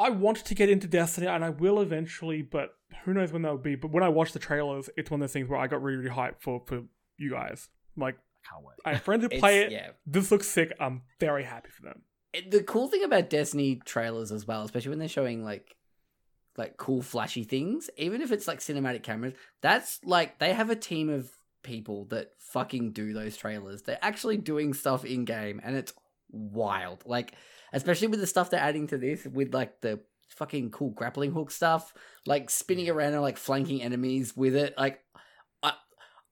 I 0.00 0.10
want 0.10 0.38
to 0.44 0.54
get 0.54 0.68
into 0.68 0.86
Destiny 0.86 1.26
and 1.26 1.44
I 1.44 1.50
will 1.50 1.80
eventually, 1.80 2.42
but 2.42 2.70
who 3.04 3.14
knows 3.14 3.32
when 3.32 3.42
that 3.42 3.52
would 3.52 3.62
be. 3.62 3.74
But 3.74 3.90
when 3.90 4.02
I 4.02 4.08
watch 4.08 4.32
the 4.32 4.38
trailers, 4.38 4.88
it's 4.96 5.10
one 5.10 5.20
of 5.20 5.28
those 5.28 5.32
things 5.32 5.48
where 5.48 5.58
I 5.58 5.66
got 5.66 5.82
really, 5.82 5.98
really 5.98 6.14
hyped 6.14 6.40
for, 6.40 6.62
for 6.66 6.82
you 7.18 7.30
guys. 7.30 7.68
I'm 7.96 8.02
like, 8.02 8.16
I 8.16 8.54
Can't 8.54 8.64
wait. 8.64 8.74
I 8.84 8.92
have 8.94 9.02
friends 9.02 9.22
who 9.22 9.28
play 9.40 9.60
it. 9.60 9.72
Yeah. 9.72 9.90
This 10.06 10.30
looks 10.30 10.48
sick. 10.48 10.72
I'm 10.80 11.02
very 11.20 11.44
happy 11.44 11.70
for 11.70 11.82
them. 11.82 12.02
The 12.50 12.62
cool 12.62 12.88
thing 12.88 13.04
about 13.04 13.28
Destiny 13.30 13.80
trailers 13.84 14.32
as 14.32 14.46
well, 14.46 14.62
especially 14.62 14.90
when 14.90 14.98
they're 14.98 15.08
showing 15.08 15.44
like 15.44 15.76
like 16.56 16.76
cool 16.76 17.02
flashy 17.02 17.44
things, 17.44 17.88
even 17.96 18.20
if 18.20 18.30
it's 18.30 18.46
like 18.46 18.60
cinematic 18.60 19.02
cameras, 19.02 19.34
that's 19.62 20.00
like 20.04 20.38
they 20.38 20.52
have 20.52 20.70
a 20.70 20.76
team 20.76 21.08
of 21.08 21.30
people 21.62 22.06
that 22.06 22.32
fucking 22.38 22.92
do 22.92 23.12
those 23.12 23.36
trailers. 23.36 23.82
They're 23.82 23.98
actually 24.02 24.36
doing 24.38 24.74
stuff 24.74 25.04
in 25.04 25.24
game 25.24 25.60
and 25.62 25.76
it's 25.76 25.92
wild. 26.30 27.04
Like 27.06 27.34
especially 27.72 28.08
with 28.08 28.20
the 28.20 28.26
stuff 28.26 28.50
they're 28.50 28.60
adding 28.60 28.86
to 28.88 28.98
this 28.98 29.26
with 29.26 29.54
like 29.54 29.80
the 29.80 30.00
fucking 30.36 30.70
cool 30.70 30.90
grappling 30.90 31.32
hook 31.32 31.50
stuff, 31.50 31.94
like 32.26 32.50
spinning 32.50 32.88
around 32.88 33.12
and 33.12 33.22
like 33.22 33.36
flanking 33.36 33.82
enemies 33.82 34.36
with 34.36 34.56
it. 34.56 34.74
Like 34.76 35.00
I 35.62 35.72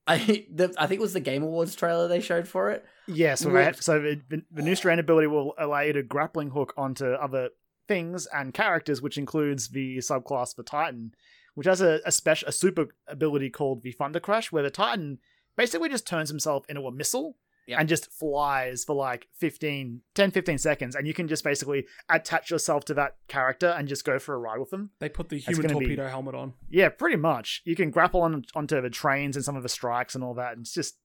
I 0.07 0.47
the, 0.53 0.75
I 0.79 0.87
think 0.87 1.01
it 1.01 1.03
was 1.03 1.13
the 1.13 1.21
Game 1.21 1.43
Awards 1.43 1.75
trailer 1.75 2.09
they 2.09 2.21
showed 2.21 2.49
for 2.49 2.71
it. 2.71 2.85
Yeah, 3.07 3.35
so, 3.35 3.51
they 3.51 3.73
so 3.73 4.01
the, 4.01 4.21
the, 4.29 4.43
the 4.51 4.63
new 4.63 4.75
strand 4.75 5.01
ability 5.01 5.27
will 5.27 5.55
allow 5.59 5.81
you 5.81 5.93
to 5.95 6.03
grappling 6.03 6.51
hook 6.51 6.73
onto 6.77 7.07
other 7.07 7.51
things 7.89 8.27
and 8.33 8.55
characters, 8.55 9.03
which 9.03 9.19
includes 9.19 9.69
the 9.69 9.99
subclass 9.99 10.55
for 10.55 10.63
Titan, 10.63 11.13
which 11.55 11.67
has 11.67 11.81
a, 11.81 12.01
a 12.07 12.13
special 12.13 12.49
a 12.49 12.53
super 12.53 12.89
ability 13.09 13.51
called 13.51 13.83
the 13.83 13.93
Thunder 13.93 14.21
Crash, 14.21 14.53
where 14.53 14.63
the 14.63 14.71
Titan 14.71 15.19
basically 15.57 15.89
just 15.89 16.07
turns 16.07 16.29
himself 16.29 16.65
into 16.69 16.87
a 16.87 16.93
missile 16.93 17.37
Yep. 17.71 17.81
and 17.81 17.89
just 17.89 18.13
flies 18.13 18.85
for 18.85 18.95
like 18.95 19.29
15, 19.39 20.01
10, 20.15 20.31
15 20.31 20.59
seconds, 20.59 20.95
and 20.97 21.07
you 21.07 21.15
can 21.15 21.29
just 21.29 21.43
basically 21.45 21.87
attach 22.09 22.51
yourself 22.51 22.85
to 22.87 22.95
that 22.95 23.17
character 23.29 23.69
and 23.69 23.89
just 23.89 24.05
go 24.05 24.19
for 24.19 24.35
a 24.35 24.39
ride 24.39 24.59
with 24.59 24.71
them. 24.71 24.91
They 25.01 25.09
put 25.09 25.29
the 25.29 25.39
human 25.39 25.63
gonna 25.67 25.79
be- 25.79 25.87
torpedo 25.87 26.09
helmet 26.09 26.35
on. 26.35 26.55
Yeah, 26.69 26.89
pretty 26.91 27.17
much. 27.17 27.63
You 27.65 27.77
can 27.77 27.91
grapple 27.91 28.23
on 28.23 28.45
onto 28.55 28.81
the 28.81 28.91
trains 28.91 29.37
and 29.37 29.45
some 29.45 29.57
of 29.57 29.63
the 29.63 29.69
strikes 29.69 30.15
and 30.15 30.23
all 30.25 30.35
that. 30.35 30.53
And 30.53 30.61
it's 30.63 30.75
just, 30.75 30.97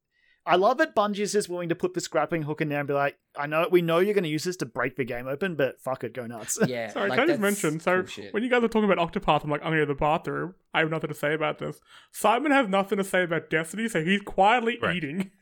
I 0.48 0.58
love 0.58 0.80
it. 0.80 0.94
Bungie's 0.94 1.32
just 1.32 1.50
willing 1.50 1.70
to 1.70 1.76
put 1.76 1.96
this 1.96 2.08
grappling 2.08 2.44
hook 2.44 2.62
in 2.62 2.70
there 2.70 2.78
and 2.80 2.88
be 2.88 2.94
like, 2.94 3.18
I 3.36 3.48
know 3.48 3.68
we 3.72 3.82
know 3.82 3.98
you're 3.98 4.14
going 4.14 4.26
to 4.26 4.30
use 4.30 4.44
this 4.44 4.56
to 4.58 4.66
break 4.68 4.96
the 4.96 5.04
game 5.04 5.28
open, 5.28 5.56
but 5.56 5.82
fuck 5.82 6.04
it, 6.04 6.14
go 6.14 6.28
nuts. 6.28 6.60
Yeah. 6.68 6.88
Sorry, 6.94 7.10
like, 7.10 7.18
can 7.18 7.24
I 7.24 7.34
just 7.34 7.42
that's 7.42 7.64
mention? 7.64 7.80
So 7.80 7.96
cool 8.02 8.06
shit. 8.08 8.32
when 8.34 8.44
you 8.44 8.50
guys 8.52 8.64
are 8.64 8.68
talking 8.68 8.90
about 8.90 9.12
Octopath, 9.12 9.44
I'm 9.44 9.50
like, 9.50 9.62
I'm 9.64 9.72
going 9.72 9.80
to 9.80 9.86
the 9.88 9.96
bathroom. 9.96 10.54
I 10.74 10.80
have 10.82 10.92
nothing 10.92 11.08
to 11.08 11.16
say 11.16 11.34
about 11.34 11.58
this. 11.58 11.80
Simon 12.12 12.52
has 12.52 12.68
nothing 12.68 13.00
to 13.00 13.04
say 13.04 13.24
about 13.24 13.50
Destiny, 13.50 13.88
so 13.88 14.04
he's 14.04 14.22
quietly 14.22 14.78
Right. 14.82 14.96
eating. 14.96 15.32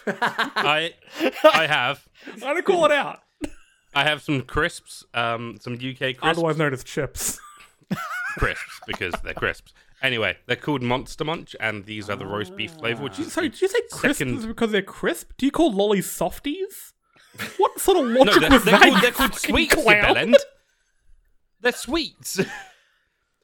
I 0.06 0.94
I 1.52 1.66
have 1.66 2.06
I'm 2.44 2.56
to 2.56 2.62
call 2.62 2.84
it 2.86 2.92
out. 2.92 3.20
I 3.94 4.04
have 4.04 4.20
some 4.22 4.42
crisps, 4.42 5.04
um, 5.14 5.56
some 5.60 5.74
UK 5.74 5.98
crisps, 5.98 6.18
Otherwise 6.22 6.58
known 6.58 6.72
as 6.74 6.84
chips. 6.84 7.40
crisps 8.38 8.80
because 8.86 9.14
they're 9.24 9.32
crisps. 9.34 9.72
Anyway, 10.02 10.36
they're 10.46 10.56
called 10.56 10.82
Monster 10.82 11.24
Munch, 11.24 11.56
and 11.58 11.86
these 11.86 12.10
are 12.10 12.16
the 12.16 12.26
roast 12.26 12.54
beef 12.56 12.72
flavor, 12.72 13.02
which 13.02 13.18
is 13.18 13.32
Sorry, 13.32 13.48
did 13.48 13.62
you 13.62 13.68
say 13.68 13.80
crisps 13.90 14.18
Second- 14.18 14.46
because 14.46 14.70
they're 14.70 14.82
crisp? 14.82 15.30
Do 15.38 15.46
you 15.46 15.52
call 15.52 15.72
lollies 15.72 16.10
softies? 16.10 16.92
What 17.56 17.78
sort 17.80 17.98
of 17.98 18.06
no, 18.12 18.20
logic 18.20 18.40
they're, 18.40 18.50
was 18.50 18.64
they're 18.64 18.78
that? 18.78 18.82
called, 18.90 19.02
they're 19.02 19.10
called 19.12 19.34
sweets, 19.34 19.74
you 19.76 19.82
clown? 19.82 20.04
bellend. 20.04 20.34
They're 21.60 21.72
sweets. 21.72 22.40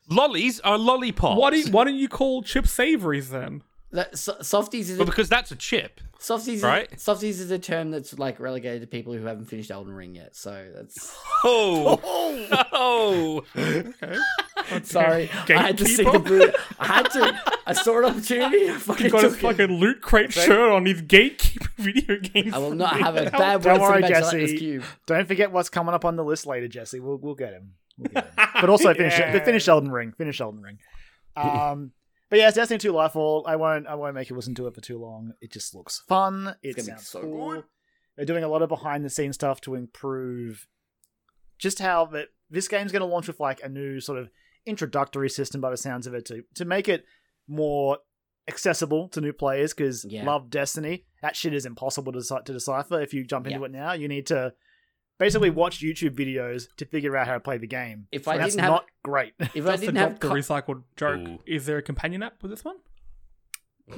Lollies 0.09 0.61
are 0.61 0.77
lollipops. 0.77 1.41
Why, 1.41 1.51
do 1.51 1.59
you, 1.59 1.71
why 1.71 1.85
don't 1.85 1.95
you 1.97 2.09
call 2.09 2.43
chips 2.43 2.71
savories 2.73 3.31
then? 3.31 3.63
That, 3.93 4.17
so, 4.19 4.37
softies 4.41 4.89
is 4.89 4.97
Well, 4.99 5.07
a, 5.07 5.11
because 5.11 5.29
that's 5.29 5.51
a 5.51 5.57
chip. 5.57 6.01
softies. 6.19 6.63
right? 6.63 6.91
Is, 6.93 7.03
softies 7.03 7.41
is 7.41 7.51
a 7.51 7.59
term 7.59 7.91
that's 7.91 8.19
like 8.19 8.41
relegated 8.41 8.81
to 8.81 8.87
people 8.87 9.13
who 9.13 9.25
haven't 9.27 9.45
finished 9.47 9.71
Elden 9.71 9.93
Ring 9.93 10.15
yet. 10.15 10.35
So 10.35 10.71
that's 10.75 11.15
Oh, 11.45 12.01
oh. 12.73 13.45
Okay. 13.55 14.19
sorry. 14.85 15.29
I 15.49 15.53
had 15.63 15.77
to 15.79 15.85
see 15.85 16.05
the 16.05 16.11
Gatekeeper? 16.11 16.29
boot. 16.29 16.55
I 16.79 16.87
had 16.87 17.11
to. 17.11 17.43
I 17.67 17.73
saw 17.75 17.99
an 17.99 18.05
opportunity. 18.07 18.71
I 18.71 18.73
fucking 18.79 19.03
He's 19.05 19.13
got 19.13 19.25
his 19.25 19.33
took 19.35 19.39
it. 19.39 19.57
fucking 19.59 19.77
loot 19.79 20.01
crate 20.01 20.33
shirt 20.33 20.73
on. 20.73 20.87
He's 20.87 21.03
gatekeeper 21.03 21.69
video 21.77 22.19
game. 22.19 22.55
I 22.55 22.59
will 22.59 22.75
not 22.75 22.99
have 22.99 23.17
a 23.17 23.31
How- 23.31 23.39
bad 23.39 23.63
Don't 23.63 23.73
word 23.81 23.87
for 23.87 23.93
worry, 23.93 24.03
the 24.03 24.09
Jesse. 24.09 24.41
Jesse. 24.41 24.57
Cube. 24.59 24.85
Don't 25.07 25.29
forget 25.29 25.53
what's 25.53 25.69
coming 25.69 25.95
up 25.95 26.05
on 26.07 26.17
the 26.17 26.25
list 26.25 26.47
later, 26.47 26.67
Jesse. 26.69 26.99
We'll, 26.99 27.19
we'll 27.19 27.35
get 27.35 27.53
him. 27.53 27.73
We'll 27.99 28.09
get 28.11 28.25
him. 28.25 28.49
But 28.59 28.71
also 28.71 28.95
finish 28.95 29.19
Yeah. 29.19 29.39
finish 29.45 29.69
Elden 29.69 29.91
Ring. 29.93 30.13
Finish 30.17 30.41
Elden 30.41 30.63
Ring. 30.63 30.79
Um, 31.37 31.93
but 32.33 32.39
yeah, 32.39 32.49
it's 32.49 32.57
Destiny 32.57 32.79
2 32.79 32.95
Lightfall. 32.95 33.43
I 33.47 33.57
won't 33.57 33.87
I 33.87 33.95
won't 33.95 34.15
make 34.15 34.31
you 34.31 34.37
listen 34.37 34.55
to 34.55 34.67
it 34.67 34.75
for 34.75 34.81
too 34.81 34.99
long. 34.99 35.35
It 35.43 35.53
just 35.53 35.75
looks 35.75 36.03
fun. 36.09 36.57
It 36.63 36.77
gonna 36.77 36.87
be 36.87 36.91
sounds 36.93 37.07
so 37.07 37.21
cool. 37.21 37.53
good. 37.57 37.65
They're 38.17 38.25
doing 38.25 38.43
a 38.43 38.49
lot 38.49 38.63
of 38.63 38.71
behind 38.71 39.05
the 39.05 39.11
scenes 39.11 39.35
stuff 39.35 39.61
to 39.63 39.75
improve 39.75 40.67
just 41.59 41.79
how 41.79 42.07
that 42.07 42.29
this 42.49 42.69
game's 42.69 42.91
going 42.91 43.01
to 43.01 43.07
launch 43.07 43.27
with 43.27 43.39
like 43.39 43.63
a 43.63 43.69
new 43.69 44.01
sort 44.01 44.19
of 44.19 44.31
introductory 44.65 45.29
system 45.29 45.61
by 45.61 45.69
the 45.69 45.77
sounds 45.77 46.07
of 46.07 46.15
it 46.15 46.25
to 46.27 46.43
to 46.55 46.65
make 46.65 46.89
it 46.89 47.05
more 47.47 47.99
accessible 48.49 49.09
to 49.11 49.21
new 49.21 49.35
players 49.35 49.75
because 49.75 50.05
Yeah. 50.09 50.25
love 50.25 50.49
Destiny. 50.49 51.05
That 51.21 51.37
shit 51.37 51.53
is 51.53 51.67
impossible 51.67 52.13
to, 52.15 52.23
to 52.47 52.53
decipher 52.55 52.99
if 53.03 53.13
you 53.13 53.25
jump 53.25 53.47
into 53.47 53.59
Yeah. 53.61 53.67
it 53.67 53.71
now. 53.73 53.93
You 53.93 54.09
need 54.09 54.27
to 54.29 54.55
basically 55.19 55.51
watch 55.51 55.81
YouTube 55.81 56.17
videos 56.17 56.67
to 56.77 56.85
figure 56.85 57.17
out 57.17 57.27
how 57.27 57.35
to 57.35 57.41
play 57.41 57.59
the 57.59 57.67
game. 57.67 58.07
If 58.13 58.27
I 58.29 58.37
That's 58.39 58.51
didn't 58.55 58.63
have- 58.65 58.71
not 58.71 58.87
great. 59.03 59.35
If 59.55 59.67
I 59.67 59.73
Just 59.73 59.81
to 59.85 59.87
didn't 59.87 59.95
drop 59.95 60.11
have 60.11 60.21
the 60.21 60.29
recycled 60.29 60.83
joke, 60.97 61.21
Ooh. 61.29 61.39
is 61.47 61.67
there 61.67 61.79
a 61.79 61.83
companion 61.83 62.23
app 62.23 62.43
with 62.43 62.51
this 62.51 62.65
one? 62.65 62.77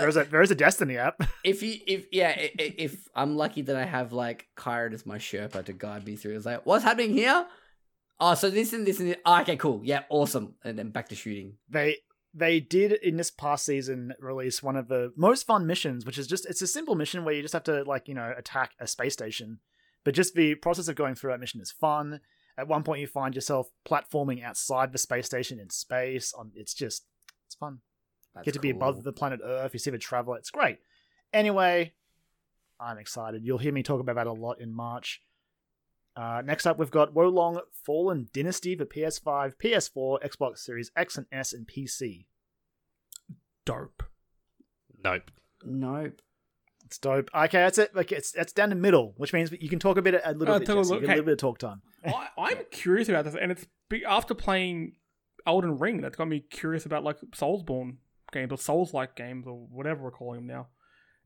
There's 0.00 0.16
a 0.16 0.24
there 0.24 0.42
is 0.42 0.50
a 0.50 0.54
Destiny 0.54 0.96
app. 0.98 1.20
if 1.44 1.62
you 1.62 1.78
if 1.86 2.06
yeah 2.12 2.28
i- 2.28 2.52
i- 2.58 2.74
if 2.78 3.08
I'm 3.14 3.36
lucky 3.36 3.62
that 3.62 3.76
I 3.76 3.84
have 3.84 4.12
like 4.12 4.46
Kyron 4.56 4.92
as 4.92 5.06
my 5.06 5.18
Sherpa 5.18 5.64
to 5.64 5.72
guide 5.72 6.06
me 6.06 6.16
through, 6.16 6.36
it's 6.36 6.46
like 6.46 6.64
what's 6.66 6.84
happening 6.84 7.12
here? 7.12 7.46
Oh, 8.20 8.34
so 8.34 8.50
this 8.50 8.72
and 8.72 8.86
this 8.86 9.00
and 9.00 9.08
this. 9.10 9.16
Oh, 9.24 9.40
okay, 9.40 9.56
cool. 9.56 9.80
Yeah, 9.82 10.02
awesome. 10.08 10.54
And 10.62 10.78
then 10.78 10.90
back 10.90 11.08
to 11.08 11.14
shooting. 11.16 11.54
they 11.68 11.96
they 12.34 12.58
did 12.58 12.92
in 12.92 13.16
this 13.16 13.30
past 13.30 13.64
season 13.64 14.12
release 14.18 14.62
one 14.62 14.76
of 14.76 14.88
the 14.88 15.12
most 15.16 15.46
fun 15.46 15.66
missions, 15.66 16.04
which 16.04 16.18
is 16.18 16.26
just 16.26 16.46
it's 16.46 16.62
a 16.62 16.66
simple 16.66 16.96
mission 16.96 17.24
where 17.24 17.34
you 17.34 17.42
just 17.42 17.54
have 17.54 17.64
to 17.64 17.84
like 17.84 18.08
you 18.08 18.14
know 18.14 18.34
attack 18.36 18.72
a 18.80 18.86
space 18.86 19.12
station, 19.12 19.60
but 20.02 20.14
just 20.14 20.34
the 20.34 20.56
process 20.56 20.88
of 20.88 20.96
going 20.96 21.14
through 21.14 21.30
that 21.30 21.40
mission 21.40 21.60
is 21.60 21.70
fun. 21.70 22.20
At 22.56 22.68
one 22.68 22.82
point, 22.82 23.00
you 23.00 23.06
find 23.06 23.34
yourself 23.34 23.70
platforming 23.88 24.42
outside 24.44 24.92
the 24.92 24.98
space 24.98 25.26
station 25.26 25.58
in 25.60 25.70
space. 25.70 26.32
On 26.34 26.50
it's 26.54 26.74
just 26.74 27.06
it's 27.46 27.54
fun. 27.54 27.78
That's 28.34 28.46
Get 28.46 28.54
to 28.54 28.60
be 28.60 28.70
above 28.70 29.04
the 29.04 29.12
planet 29.12 29.40
Earth. 29.44 29.72
You 29.72 29.78
see 29.78 29.90
the 29.90 29.98
traveler. 29.98 30.38
It's 30.38 30.50
great. 30.50 30.78
Anyway, 31.32 31.94
I'm 32.80 32.98
excited. 32.98 33.44
You'll 33.44 33.58
hear 33.58 33.72
me 33.72 33.84
talk 33.84 34.00
about 34.00 34.16
that 34.16 34.26
a 34.26 34.32
lot 34.32 34.60
in 34.60 34.74
March. 34.74 35.22
Uh, 36.16 36.42
next 36.44 36.64
up, 36.66 36.78
we've 36.78 36.90
got 36.90 37.12
Wo 37.12 37.28
Long 37.28 37.60
Fallen 37.84 38.28
Dynasty 38.32 38.76
for 38.76 38.84
PS5, 38.84 39.54
PS4, 39.56 40.22
Xbox 40.24 40.58
Series 40.58 40.90
X 40.96 41.16
and 41.18 41.26
S, 41.32 41.52
and 41.52 41.66
PC. 41.66 42.26
Dope. 43.64 44.02
Nope. 45.02 45.30
Nope. 45.64 46.20
It's 46.84 46.98
dope. 46.98 47.30
Okay, 47.34 47.58
that's 47.58 47.78
it. 47.78 47.94
Like 47.96 48.12
it's 48.12 48.34
it's 48.34 48.52
down 48.52 48.68
the 48.68 48.74
middle, 48.76 49.14
which 49.16 49.32
means 49.32 49.50
you 49.52 49.68
can 49.68 49.78
talk 49.78 49.96
a 49.96 50.02
bit, 50.02 50.20
a 50.24 50.32
little 50.34 50.54
Uh, 50.54 50.58
bit, 50.58 50.66
tell 50.66 50.78
a 50.78 50.80
little- 50.80 51.00
get 51.00 51.06
a 51.06 51.12
little 51.12 51.24
bit 51.24 51.32
of 51.32 51.38
talk 51.38 51.58
time. 51.58 51.80
I, 52.06 52.28
I'm 52.36 52.58
curious 52.70 53.08
about 53.08 53.24
this, 53.24 53.34
and 53.34 53.50
it's 53.50 53.66
after 54.06 54.34
playing 54.34 54.92
Elden 55.46 55.78
Ring 55.78 56.00
that's 56.02 56.16
got 56.16 56.28
me 56.28 56.40
curious 56.40 56.84
about 56.84 57.02
like 57.02 57.18
Soulsborne 57.34 57.96
games 58.32 58.52
or 58.52 58.58
Souls-like 58.58 59.16
games 59.16 59.46
or 59.46 59.54
whatever 59.70 60.02
we're 60.04 60.10
calling 60.10 60.40
them 60.40 60.46
now. 60.46 60.68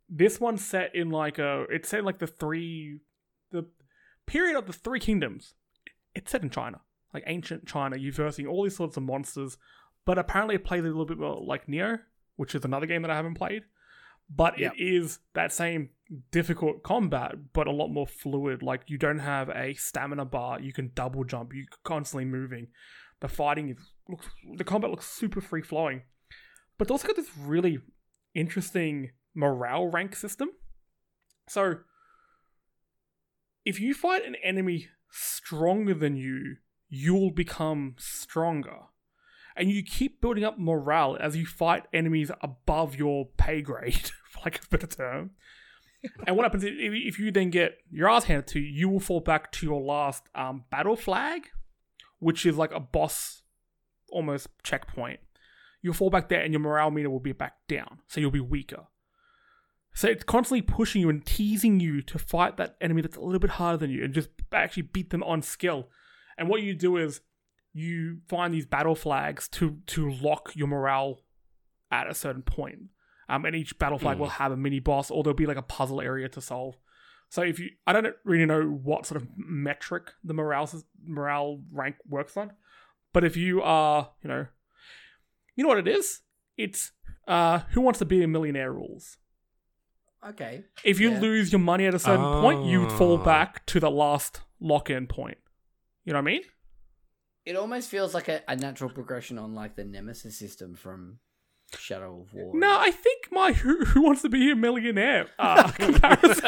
This 0.09 0.41
one's 0.41 0.65
set 0.65 0.95
in 0.95 1.11
like 1.11 1.39
a 1.39 1.67
it's 1.71 1.89
set 1.89 2.01
in 2.01 2.05
like 2.05 2.19
the 2.19 2.27
three 2.29 3.01
the 3.51 3.67
period 4.29 4.57
of 4.57 4.67
the 4.67 4.73
three 4.73 5.01
kingdoms. 5.01 5.55
It's 6.15 6.31
set 6.31 6.43
in 6.43 6.51
China, 6.51 6.81
like 7.15 7.25
ancient 7.27 7.67
China. 7.67 7.97
You're 7.97 8.13
versing 8.13 8.47
all 8.47 8.63
these 8.65 8.77
sorts 8.77 8.97
of 8.97 9.03
monsters, 9.03 9.57
but 10.05 10.19
apparently 10.19 10.55
it 10.57 10.65
plays 10.65 10.83
a 10.85 10.87
little 10.87 11.07
bit 11.07 11.19
more 11.19 11.41
like 11.45 11.67
Nioh, 11.67 12.01
which 12.37 12.55
is 12.55 12.65
another 12.65 12.87
game 12.87 13.03
that 13.03 13.11
I 13.11 13.17
haven't 13.17 13.35
played. 13.35 13.65
But 14.31 14.59
Yep. 14.59 14.75
it 14.77 14.83
is 14.83 15.21
that 15.35 15.53
same 15.53 15.91
difficult 16.31 16.83
combat, 16.83 17.53
but 17.55 17.67
a 17.67 17.71
lot 17.73 17.89
more 17.89 18.07
fluid. 18.07 18.63
Like 18.63 18.83
you 18.87 18.99
don't 18.99 19.21
have 19.21 19.49
a 19.49 19.75
stamina 19.75 20.27
bar. 20.27 20.61
You 20.61 20.73
can 20.73 20.91
double 20.95 21.25
jump. 21.25 21.53
You're 21.55 21.65
constantly 21.85 22.25
moving. 22.27 22.69
The 23.21 23.29
fighting 23.29 23.71
is 23.71 23.79
looks 24.09 24.29
the 24.57 24.65
combat 24.65 24.91
looks 24.91 25.07
super 25.07 25.41
free 25.41 25.63
flowing, 25.63 26.03
but 26.77 26.85
it's 26.85 26.91
also 26.91 27.07
got 27.07 27.17
this 27.17 27.31
really 27.39 27.79
interesting 28.35 29.11
morale 29.35 29.87
rank 29.87 30.15
system 30.15 30.51
So, 31.49 31.79
if 33.69 33.79
you 33.79 33.93
fight 33.93 34.25
an 34.25 34.35
enemy 34.43 34.89
stronger 35.11 35.93
than 35.93 36.17
you, 36.17 36.57
you'll 36.89 37.31
become 37.31 37.97
stronger. 37.99 38.79
And 39.55 39.71
you 39.71 39.83
keep 39.83 40.23
building 40.23 40.43
up 40.43 40.59
morale 40.59 41.19
as 41.21 41.37
you 41.37 41.45
fight 41.45 41.85
enemies 41.93 42.31
above 42.41 42.97
your 42.97 43.27
pay 43.37 43.61
grade, 43.61 44.11
for 44.31 44.41
like 44.47 44.65
a 44.65 44.69
better 44.69 44.87
term. 44.87 45.33
and 46.27 46.35
what 46.35 46.45
happens 46.45 46.65
if, 46.65 46.73
if 46.79 47.19
you 47.19 47.31
then 47.31 47.51
get 47.51 47.77
your 47.91 48.09
ass 48.09 48.25
handed 48.25 48.47
to 48.47 48.59
you, 48.59 48.73
you 48.73 48.89
will 48.89 49.01
fall 49.01 49.21
back 49.21 49.53
to 49.53 49.67
your 49.67 49.83
last 49.83 50.23
um, 50.35 50.65
battle 50.71 50.97
flag, 50.97 51.49
which 52.21 52.47
is 52.47 52.57
like 52.57 52.73
a 52.73 52.81
boss 52.81 53.43
almost 54.11 54.49
checkpoint. 54.63 55.21
You'll 55.83 55.93
fall 55.93 56.09
back 56.09 56.31
there 56.31 56.41
and 56.41 56.55
your 56.55 56.61
morale 56.61 56.91
meter 56.91 57.11
will 57.11 57.21
be 57.21 57.33
back 57.33 57.57
down, 57.69 57.99
so 58.09 58.19
you'll 58.19 58.31
be 58.31 58.41
weaker. 58.41 58.87
So 59.95 60.09
it's 60.09 60.23
constantly 60.25 60.63
pushing 60.63 61.01
you 61.01 61.09
and 61.11 61.25
teasing 61.25 61.81
you 61.81 62.03
to 62.03 62.19
fight 62.19 62.57
that 62.57 62.77
enemy 62.81 63.03
that's 63.03 63.17
a 63.17 63.21
little 63.21 63.41
bit 63.41 63.51
harder 63.51 63.79
than 63.79 63.91
you 63.91 64.05
and 64.05 64.15
just 64.15 64.29
actually 64.53 64.83
beat 64.85 65.11
them 65.11 65.23
on 65.25 65.43
skill. 65.43 65.89
And 66.37 66.49
what 66.49 66.63
you 66.63 66.75
do 66.75 66.97
is 66.97 67.21
you 67.73 68.19
find 68.29 68.55
these 68.55 68.67
battle 68.67 68.95
flags 68.95 69.49
to 69.49 69.79
to 69.87 70.11
lock 70.11 70.53
your 70.55 70.69
morale 70.69 71.21
at 71.91 72.09
a 72.09 72.15
certain 72.15 72.43
point. 72.43 72.79
Um, 73.29 73.45
and 73.45 73.55
each 73.57 73.79
battle 73.79 73.99
flag 73.99 74.17
Mm. 74.17 74.21
will 74.21 74.29
have 74.29 74.53
a 74.53 74.57
mini 74.57 74.79
boss, 74.81 75.11
or 75.11 75.23
there'll 75.23 75.37
be 75.37 75.47
like 75.47 75.57
a 75.59 75.63
puzzle 75.63 76.01
area 76.01 76.29
to 76.31 76.41
solve. 76.41 76.79
So 77.29 77.43
if 77.43 77.59
you, 77.59 77.71
I 77.87 77.93
don't 77.93 78.15
really 78.25 78.47
know 78.47 78.63
what 78.63 79.05
sort 79.05 79.21
of 79.21 79.29
metric 79.37 80.13
the 80.25 80.33
morale 80.33 80.71
morale 81.05 81.61
rank 81.73 81.97
works 82.09 82.37
on, 82.39 82.53
but 83.13 83.23
if 83.25 83.37
you 83.37 83.61
are, 83.61 84.13
you 84.23 84.29
know, 84.29 84.47
you 85.55 85.63
know 85.65 85.69
what 85.69 85.79
it 85.79 85.89
is? 85.89 86.21
It's 86.57 86.93
uh, 87.27 87.61
who 87.73 87.83
wants 87.83 87.99
to 87.99 88.07
be 88.07 88.23
a 88.23 88.29
millionaire 88.29 88.73
rules. 88.73 89.19
Okay. 90.27 90.65
If 90.85 90.99
you 91.01 91.13
Yeah. 91.13 91.21
lose 91.21 91.53
your 91.53 91.61
money 91.61 91.87
at 91.87 91.95
a 91.95 91.99
certain 91.99 92.25
point, 92.41 92.65
you 92.67 92.81
would 92.81 92.93
fall 92.93 93.19
Ah. 93.21 93.25
back 93.25 93.65
to 93.67 93.81
the 93.81 93.91
last 93.91 94.41
lock-in 94.61 95.07
point. 95.07 95.39
You 96.05 96.13
know 96.13 96.19
what 96.19 96.23
I 96.29 96.33
mean? 96.33 96.43
It 97.47 97.57
almost 97.57 97.89
feels 97.89 98.15
like 98.15 98.29
a, 98.29 98.43
a 98.49 98.57
natural 98.57 98.91
progression 98.91 99.39
on 99.39 99.55
like 99.55 99.77
the 99.77 99.85
Nemesis 99.85 100.37
system 100.39 100.75
from 100.75 101.19
Shadow 101.79 102.21
of 102.23 102.35
War. 102.35 102.55
No, 102.55 102.79
I 102.79 102.91
think 102.91 103.29
my 103.31 103.53
who, 103.53 103.85
who 103.85 104.03
wants 104.03 104.23
to 104.23 104.29
be 104.29 104.51
a 104.51 104.57
millionaire 104.57 105.29
uh, 105.39 105.71
comparison. 105.79 106.45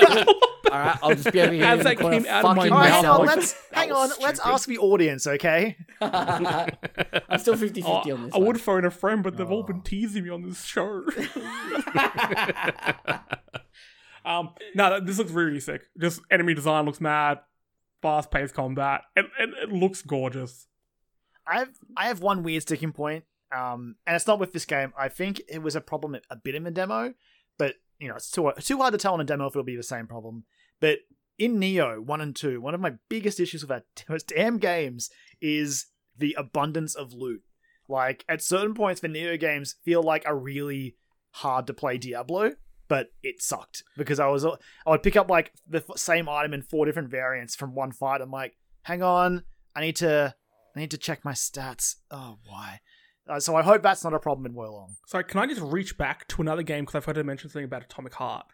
All 0.71 0.79
right, 0.79 0.99
I'll 1.03 1.15
just 1.15 1.33
be 1.33 1.41
over 1.41 1.53
here. 1.53 1.65
As 1.65 1.73
in 1.73 1.79
the 1.79 1.85
that 1.85 1.99
corner 1.99 2.17
came 2.21 2.27
out 2.29 2.45
of 2.45 2.57
my 2.57 2.63
fucking 2.69 2.73
All 2.73 2.79
right, 2.79 2.91
mouth, 2.91 3.03
hang 3.03 3.11
on. 3.21 3.27
Let's 3.27 3.55
hang 3.73 3.93
on. 3.93 4.09
was 4.09 4.21
Let's 4.21 4.41
ask 4.41 4.69
the 4.69 4.79
audience, 4.79 5.27
okay? 5.27 5.77
I'm 6.01 7.39
still 7.39 7.57
50 7.57 7.81
50 7.83 7.83
Oh, 7.83 8.15
on 8.15 8.25
this. 8.27 8.35
I 8.35 8.39
one. 8.39 8.47
would 8.47 8.61
phone 8.61 8.85
a 8.85 8.91
friend, 8.91 9.23
but 9.23 9.37
they've 9.37 9.51
all 9.51 9.61
Oh. 9.61 9.63
been 9.65 9.81
teasing 9.83 10.25
me 10.25 10.31
on 10.31 10.43
this 10.43 10.65
show. 10.65 11.03
Um, 14.25 14.51
no, 14.75 15.01
this 15.01 15.19
looks 15.19 15.31
really 15.31 15.61
sick. 15.61 15.83
Just 15.99 16.21
enemy 16.31 16.55
design 16.55 16.85
looks 16.85 17.01
mad. 17.01 17.41
Fast 18.03 18.31
paced 18.31 18.55
combat. 18.55 19.03
It, 19.17 19.27
it, 19.39 19.69
looks 19.71 20.03
gorgeous. 20.03 20.67
I 21.47 21.59
have 21.59 21.71
I 21.97 22.07
have 22.07 22.21
one 22.21 22.43
weird 22.43 22.63
sticking 22.63 22.93
point, 22.93 23.25
um, 23.55 23.97
and 24.07 24.17
it's 24.17 24.27
not 24.27 24.39
with 24.39 24.53
this 24.53 24.65
game. 24.65 24.93
I 24.99 25.09
think 25.09 25.41
it 25.49 25.63
was 25.63 25.77
a 25.77 25.81
problem 25.81 26.17
a 26.31 26.37
bit 26.37 26.55
in 26.55 26.65
the 26.65 26.71
demo, 26.71 27.13
but 27.59 27.75
you 27.99 28.09
know 28.09 28.15
it's 28.15 28.31
too 28.31 28.51
too 28.61 28.79
hard 28.79 28.93
to 28.93 28.99
tell 28.99 29.15
in 29.15 29.21
a 29.21 29.25
demo 29.25 29.47
if 29.47 29.53
it'll 29.53 29.65
be 29.65 29.77
the 29.77 29.83
same 29.83 30.07
problem. 30.07 30.45
But 30.81 31.01
in 31.39 31.59
Nioh 31.59 32.01
one 32.01 32.21
and 32.21 32.35
two, 32.35 32.61
one 32.61 32.75
of 32.75 32.81
my 32.81 32.95
biggest 33.09 33.41
issues 33.41 33.67
with 33.67 33.83
those 34.09 34.23
damn 34.25 34.59
games 34.59 35.11
is 35.41 35.87
the 36.17 36.35
abundance 36.39 36.95
of 36.95 37.13
loot. 37.13 37.43
Like 37.89 38.25
at 38.29 38.43
certain 38.43 38.75
points, 38.75 39.01
the 39.01 39.09
Nioh 39.09 39.39
games 39.39 39.75
feel 39.85 40.03
like 40.03 40.23
a 40.25 40.35
really 40.35 40.97
hard 41.33 41.67
to 41.67 41.75
play 41.75 41.99
Diablo, 41.99 42.53
but 42.91 43.13
it 43.23 43.41
sucked 43.41 43.85
because 43.97 44.19
I 44.19 44.27
was 44.27 44.45
I 44.45 44.51
would 44.89 45.05
pick 45.05 45.17
up 45.17 45.31
like 45.31 45.53
the 45.67 45.83
same 45.97 46.29
item 46.29 46.53
in 46.53 46.61
four 46.61 46.85
different 46.85 47.09
variants 47.09 47.55
from 47.55 47.75
one 47.75 47.93
fight. 47.93 48.21
I'm 48.21 48.33
like, 48.33 48.57
hang 48.83 49.01
on, 49.01 49.45
I 49.77 49.81
need 49.81 49.97
to 49.97 50.35
I 50.77 50.81
need 50.81 50.91
to 50.91 50.99
check 50.99 51.25
my 51.25 51.33
stats. 51.33 51.95
Oh, 52.11 52.39
why? 52.45 52.81
Uh, 53.29 53.39
so 53.39 53.55
I 53.55 53.63
hope 53.63 53.83
that's 53.83 54.03
not 54.03 54.13
a 54.13 54.19
problem 54.19 54.45
in 54.45 54.55
Wo 54.55 54.73
Long. 54.73 54.97
Sorry, 55.07 55.23
can 55.23 55.39
I 55.39 55.47
just 55.47 55.61
reach 55.61 55.97
back 55.97 56.27
to 56.29 56.43
another 56.43 56.65
game 56.65 56.85
because 56.85 56.97
I 56.97 57.01
forgot 57.01 57.21
to 57.21 57.25
mention 57.25 57.49
something 57.49 57.65
about 57.65 57.85
Atomic 57.85 58.15
Heart. 58.15 58.47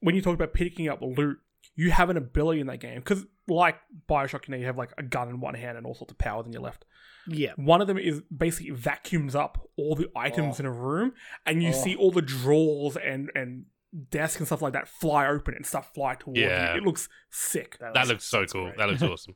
When 0.00 0.14
you 0.14 0.20
talk 0.20 0.34
about 0.34 0.52
picking 0.52 0.88
up 0.90 1.00
loot, 1.00 1.38
you 1.76 1.90
have 1.92 2.10
an 2.10 2.16
ability 2.16 2.60
in 2.60 2.66
that 2.66 2.80
game 2.80 2.98
because, 2.98 3.24
like 3.46 3.76
Bioshock, 4.08 4.48
you 4.48 4.52
know, 4.52 4.58
you 4.58 4.66
have 4.66 4.76
like 4.78 4.92
a 4.98 5.02
gun 5.04 5.28
in 5.28 5.40
one 5.40 5.54
hand 5.54 5.76
and 5.78 5.86
all 5.86 5.94
sorts 5.94 6.10
of 6.12 6.18
powers 6.18 6.46
in 6.46 6.52
your 6.52 6.62
left. 6.62 6.84
Yeah. 7.28 7.52
One 7.56 7.80
of 7.80 7.86
them 7.86 7.98
is 7.98 8.22
basically 8.36 8.70
vacuums 8.70 9.34
up 9.34 9.68
all 9.76 9.94
the 9.94 10.08
items 10.16 10.56
Oh. 10.58 10.60
in 10.60 10.66
a 10.66 10.72
room, 10.72 11.12
and 11.44 11.62
you 11.62 11.68
Oh. 11.70 11.72
see 11.72 11.94
all 11.96 12.10
the 12.10 12.22
drawers 12.22 12.96
and 12.96 13.30
and 13.34 13.66
desk 14.10 14.38
and 14.40 14.46
stuff 14.46 14.60
like 14.62 14.72
that 14.74 14.88
fly 14.88 15.26
open 15.26 15.54
and 15.54 15.64
stuff 15.64 15.92
fly 15.94 16.14
towards 16.16 16.38
Yeah. 16.40 16.72
you. 16.74 16.78
It 16.80 16.84
looks 16.84 17.08
sick. 17.30 17.78
that 17.80 18.08
looks 18.08 18.24
so 18.24 18.44
cool. 18.46 18.64
great. 18.64 18.76
That 18.78 18.88
looks 18.88 19.02
awesome. 19.12 19.34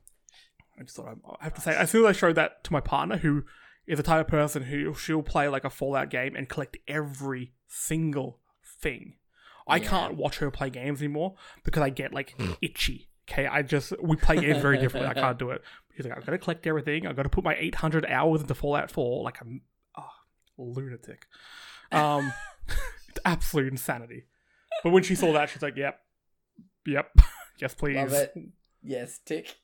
I 0.78 0.82
just 0.82 0.96
thought 0.96 1.08
I, 1.08 1.12
I 1.40 1.44
have 1.44 1.54
to 1.54 1.60
say, 1.60 1.74
as 1.76 1.90
soon 1.90 2.04
as 2.04 2.08
I 2.08 2.12
showed 2.12 2.34
that 2.36 2.64
to 2.64 2.72
my 2.72 2.80
partner, 2.80 3.18
who 3.18 3.44
is 3.86 3.96
the 3.98 4.02
type 4.02 4.20
of 4.20 4.28
person 4.28 4.64
who 4.64 4.94
she'll 4.94 5.22
play 5.22 5.48
like 5.48 5.64
a 5.64 5.70
Fallout 5.70 6.10
game 6.10 6.34
and 6.36 6.48
collect 6.48 6.76
every 6.88 7.52
single 7.66 8.40
thing. 8.80 9.16
I 9.70 9.76
Yeah. 9.76 9.88
can't 9.88 10.14
watch 10.16 10.38
her 10.38 10.50
play 10.50 10.70
games 10.70 11.00
anymore 11.00 11.34
because 11.64 11.82
I 11.82 11.90
get 11.90 12.12
like 12.12 12.34
itchy. 12.60 13.08
Okay, 13.30 13.46
I 13.46 13.62
just 13.62 13.92
we 14.02 14.16
play 14.16 14.36
games 14.36 14.60
very 14.60 14.78
differently. 14.78 15.08
I 15.10 15.14
can't 15.26 15.38
do 15.38 15.50
it. 15.50 15.62
She's 15.96 16.04
like, 16.06 16.16
I've 16.16 16.26
got 16.26 16.32
to 16.32 16.38
collect 16.38 16.66
everything. 16.66 17.06
I've 17.06 17.16
got 17.16 17.22
to 17.24 17.28
put 17.28 17.44
my 17.44 17.54
800 17.56 18.06
hours 18.06 18.40
into 18.40 18.54
Fallout 18.54 18.90
4 18.90 19.22
like 19.22 19.40
I'm 19.40 19.60
oh, 19.96 20.08
lunatic. 20.58 21.26
Um, 21.92 22.32
it's 23.08 23.20
absolute 23.24 23.68
insanity. 23.72 24.24
But 24.82 24.90
when 24.90 25.02
she 25.02 25.14
saw 25.14 25.32
that, 25.32 25.50
she's 25.50 25.62
like, 25.62 25.76
"Yep, 25.76 26.00
yep, 26.86 27.10
yes, 27.60 27.74
please." 27.74 27.96
Love 27.96 28.12
it. 28.12 28.34
Yes, 28.82 29.20
tick. 29.24 29.56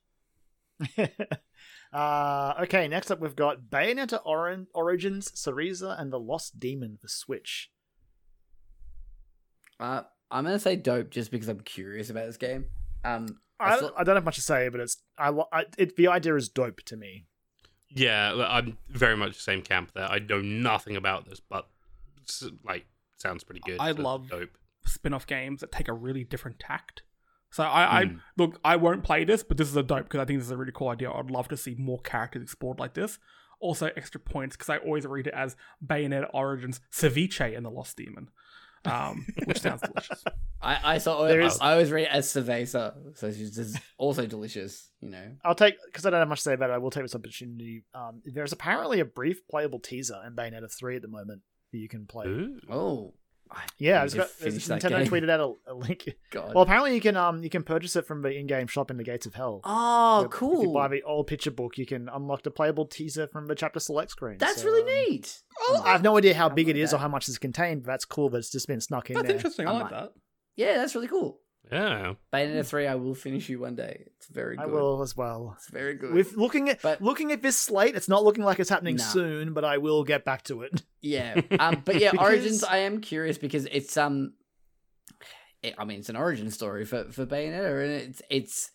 uh, 1.92 2.54
okay, 2.62 2.88
next 2.88 3.10
up 3.10 3.20
we've 3.20 3.36
got 3.36 3.70
Bayonetta 3.70 4.20
Orin- 4.24 4.66
Origins, 4.74 5.30
Cereza, 5.32 5.98
and 5.98 6.12
the 6.12 6.18
Lost 6.20 6.58
Demon 6.60 6.98
for 7.00 7.08
Switch. 7.08 7.70
Uh, 9.78 10.02
I'm 10.30 10.44
gonna 10.44 10.58
say 10.58 10.76
dope 10.76 11.10
just 11.10 11.30
because 11.30 11.48
I'm 11.48 11.60
curious 11.60 12.10
about 12.10 12.26
this 12.26 12.36
game. 12.36 12.66
Um, 13.04 13.26
I 13.60 13.72
I, 13.72 13.76
still- 13.76 13.92
I 13.96 14.04
don't 14.04 14.16
have 14.16 14.24
much 14.24 14.36
to 14.36 14.42
say, 14.42 14.68
but 14.68 14.80
it's 14.80 15.02
I, 15.18 15.30
I 15.52 15.64
it, 15.78 15.96
the 15.96 16.08
idea 16.08 16.34
is 16.36 16.48
dope 16.48 16.82
to 16.86 16.96
me. 16.96 17.26
Yeah, 17.88 18.34
I'm 18.48 18.78
very 18.88 19.16
much 19.16 19.34
the 19.36 19.42
same 19.42 19.62
camp 19.62 19.92
there. 19.94 20.06
I 20.10 20.18
know 20.18 20.40
nothing 20.40 20.96
about 20.96 21.28
this, 21.28 21.40
but 21.40 21.68
s- 22.28 22.50
like 22.64 22.86
sounds 23.16 23.44
pretty 23.44 23.60
good. 23.64 23.78
I 23.80 23.92
so 23.94 24.02
love- 24.02 24.28
dope. 24.28 24.50
spin-off 24.84 25.26
games 25.26 25.60
that 25.60 25.72
take 25.72 25.88
a 25.88 25.92
really 25.92 26.24
different 26.24 26.58
tact. 26.58 27.02
So 27.50 27.62
I, 27.62 28.00
I 28.00 28.04
Hmm. 28.06 28.16
look, 28.36 28.60
I 28.64 28.76
won't 28.76 29.04
play 29.04 29.24
this, 29.24 29.42
but 29.42 29.56
this 29.56 29.68
is 29.68 29.76
a 29.76 29.82
dope 29.82 30.04
because 30.04 30.20
I 30.20 30.24
think 30.24 30.40
this 30.40 30.46
is 30.46 30.50
a 30.52 30.56
really 30.56 30.72
cool 30.74 30.88
idea. 30.88 31.10
I'd 31.10 31.30
love 31.30 31.48
to 31.48 31.56
see 31.56 31.74
more 31.78 32.00
characters 32.02 32.42
explored 32.42 32.78
like 32.80 32.94
this. 32.94 33.18
Also, 33.60 33.86
extra 33.96 34.20
points 34.20 34.54
because 34.56 34.68
I 34.68 34.76
always 34.78 35.06
read 35.06 35.28
it 35.28 35.32
as 35.34 35.56
Bayonetta 35.84 36.28
Origins 36.34 36.80
Ceviche 36.92 37.56
and 37.56 37.64
the 37.64 37.70
Lost 37.70 37.96
Demon, 37.96 38.28
um, 38.86 39.26
which 39.44 39.60
sounds 39.60 39.82
delicious. 39.82 40.24
I, 40.60 40.94
I 40.94 40.98
saw. 40.98 41.26
There 41.26 41.42
I, 41.42 41.46
is- 41.46 41.58
I 41.60 41.72
always 41.72 41.90
read 41.90 42.04
it 42.04 42.10
as 42.10 42.26
Cerveza, 42.28 42.94
so 43.16 43.30
she's 43.32 43.54
just 43.54 43.78
also 43.98 44.26
delicious. 44.26 44.90
You 45.00 45.10
know. 45.10 45.32
I'll 45.44 45.54
take 45.54 45.76
because 45.86 46.06
I 46.06 46.10
don't 46.10 46.20
have 46.20 46.28
much 46.28 46.38
to 46.40 46.42
say 46.44 46.54
about 46.54 46.70
it. 46.70 46.74
I 46.74 46.78
will 46.78 46.90
take 46.90 47.04
this 47.04 47.14
opportunity. 47.14 47.84
Um, 47.94 48.22
there's 48.24 48.52
apparently 48.52 49.00
a 49.00 49.04
brief 49.04 49.46
playable 49.48 49.78
teaser 49.80 50.20
in 50.26 50.34
Bayonetta 50.34 50.72
three 50.72 50.96
at 50.96 51.02
the 51.02 51.08
moment 51.08 51.42
that 51.72 51.78
you 51.78 51.88
can 51.88 52.06
play. 52.06 52.26
Ooh. 52.26 52.60
Oh. 52.70 53.14
I 53.50 53.62
Yeah, 53.78 53.98
need 53.98 54.04
it's 54.04 54.12
to 54.14 54.18
got 54.18 54.28
finish 54.30 54.66
Nintendo 54.66 54.88
game. 54.88 55.06
tweeted 55.06 55.30
out 55.30 55.40
a, 55.66 55.72
a 55.72 55.74
link. 55.74 56.08
God. 56.30 56.54
Well, 56.54 56.62
apparently 56.64 56.94
you 56.94 57.00
can 57.00 57.16
um 57.16 57.42
you 57.42 57.50
can 57.50 57.62
purchase 57.62 57.94
it 57.96 58.06
from 58.06 58.22
the 58.22 58.30
in-game 58.30 58.66
shop 58.66 58.90
in 58.90 58.96
the 58.96 59.04
Gates 59.04 59.26
of 59.26 59.34
Hell. 59.34 59.60
oh, 59.64 60.18
If 60.20 60.24
you 60.24 60.28
cool. 60.30 60.72
buy 60.72 60.88
the 60.88 61.02
old 61.02 61.26
picture 61.26 61.50
book, 61.50 61.78
you 61.78 61.86
can 61.86 62.08
unlock 62.08 62.42
the 62.42 62.50
playable 62.50 62.86
teaser 62.86 63.26
from 63.28 63.46
the 63.46 63.54
chapter 63.54 63.78
select 63.80 64.10
screen. 64.10 64.38
That's 64.38 64.62
So, 64.62 64.66
really 64.66 64.82
um, 64.82 65.10
neat. 65.10 65.42
I 65.84 65.92
have 65.92 66.02
no 66.02 66.16
idea 66.18 66.34
how 66.34 66.48
big 66.48 66.68
it 66.68 66.76
is 66.76 66.80
like 66.80 66.84
is 66.88 66.94
or 66.94 66.98
how 66.98 67.08
much 67.08 67.28
is 67.28 67.38
contained, 67.38 67.82
but 67.84 67.88
that's 67.92 68.04
cool 68.04 68.28
that 68.30 68.38
it's 68.38 68.50
just 68.50 68.66
been 68.68 68.80
snuck 68.80 69.10
in 69.10 69.14
That's 69.14 69.26
there. 69.28 69.36
interesting. 69.36 69.66
I 69.66 69.70
I 69.70 69.72
like 69.74 69.82
might- 69.84 69.90
that. 69.92 70.12
Yeah, 70.56 70.76
that's 70.78 70.94
really 70.94 71.08
cool. 71.08 71.40
Yeah. 71.72 72.14
Bayonetta 72.32 72.64
three, 72.66 72.86
I 72.86 72.94
will 72.94 73.14
finish 73.14 73.48
you 73.48 73.58
one 73.60 73.74
day. 73.74 74.04
It's 74.16 74.26
very 74.28 74.56
good. 74.56 74.62
I 74.62 74.66
will 74.66 75.02
as 75.02 75.16
well. 75.16 75.54
It's 75.56 75.68
very 75.70 75.94
good. 75.94 76.12
With 76.14 76.36
looking 76.36 76.68
at 76.68 76.80
But- 76.82 77.02
looking 77.02 77.32
at 77.32 77.42
this 77.42 77.58
slate, 77.58 77.96
it's 77.96 78.08
not 78.08 78.22
looking 78.24 78.44
like 78.44 78.60
it's 78.60 78.70
happening 78.70 78.96
Nah. 78.96 79.04
soon, 79.04 79.52
but 79.52 79.64
I 79.64 79.78
will 79.78 80.04
get 80.04 80.24
back 80.24 80.42
to 80.44 80.62
it. 80.62 80.82
Yeah, 81.02 81.40
um, 81.60 81.82
but 81.84 81.96
yeah, 82.00 82.12
Because- 82.12 82.26
Origins. 82.28 82.64
I 82.64 82.78
am 82.78 83.00
curious 83.00 83.36
because 83.38 83.66
it's 83.66 83.96
um, 83.96 84.34
it, 85.62 85.74
I 85.78 85.84
mean, 85.84 85.98
it's 86.00 86.08
an 86.08 86.16
origin 86.16 86.50
story 86.50 86.84
for 86.84 87.04
for 87.10 87.26
Bayonetta, 87.26 87.82
and 87.82 87.92
it's 87.92 88.22
it's 88.30 88.70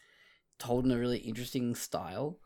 told 0.59 0.85
in 0.85 0.91
a 0.91 0.97
really 0.99 1.17
interesting 1.19 1.75
style. 1.75 2.39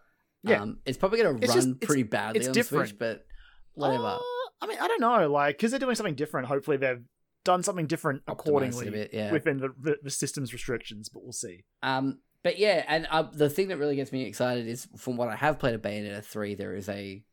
Yeah. 0.43 0.61
um, 0.61 0.77
it's 0.85 0.97
probably 0.97 1.23
gonna 1.23 1.37
It's 1.37 1.47
run 1.47 1.57
just- 1.57 1.67
it's- 1.69 1.87
pretty 1.87 2.03
badly 2.03 2.39
it's 2.39 2.47
on 2.49 2.53
different. 2.53 2.89
Switch, 2.89 2.99
but 2.99 3.25
whatever. 3.73 4.03
Uh, 4.03 4.19
I 4.61 4.67
mean, 4.67 4.77
I 4.79 4.87
don't 4.87 5.01
know, 5.01 5.31
like 5.31 5.57
because 5.57 5.71
they're 5.71 5.79
doing 5.79 5.95
something 5.95 6.15
different. 6.15 6.47
Hopefully, 6.47 6.77
they've 6.77 7.01
done 7.45 7.63
something 7.63 7.87
different 7.87 8.23
accordingly 8.27 8.89
bit, 8.89 9.11
yeah. 9.13 9.31
within 9.31 9.59
the, 9.59 9.69
the, 9.79 9.97
the 10.03 10.09
system's 10.09 10.51
restrictions. 10.51 11.07
But 11.07 11.23
we'll 11.23 11.31
see. 11.31 11.63
Um, 11.81 12.19
but 12.43 12.59
yeah, 12.59 12.83
and 12.87 13.07
uh, 13.09 13.23
the 13.31 13.49
thing 13.49 13.69
that 13.69 13.77
really 13.77 13.95
gets 13.95 14.11
me 14.11 14.23
excited 14.23 14.67
is 14.67 14.87
from 14.97 15.15
what 15.15 15.29
I 15.29 15.35
have 15.35 15.57
played 15.57 15.75
of 15.75 15.81
Bayonetta 15.81 16.25
three, 16.25 16.55
there 16.55 16.75
is 16.75 16.89
a 16.89 17.23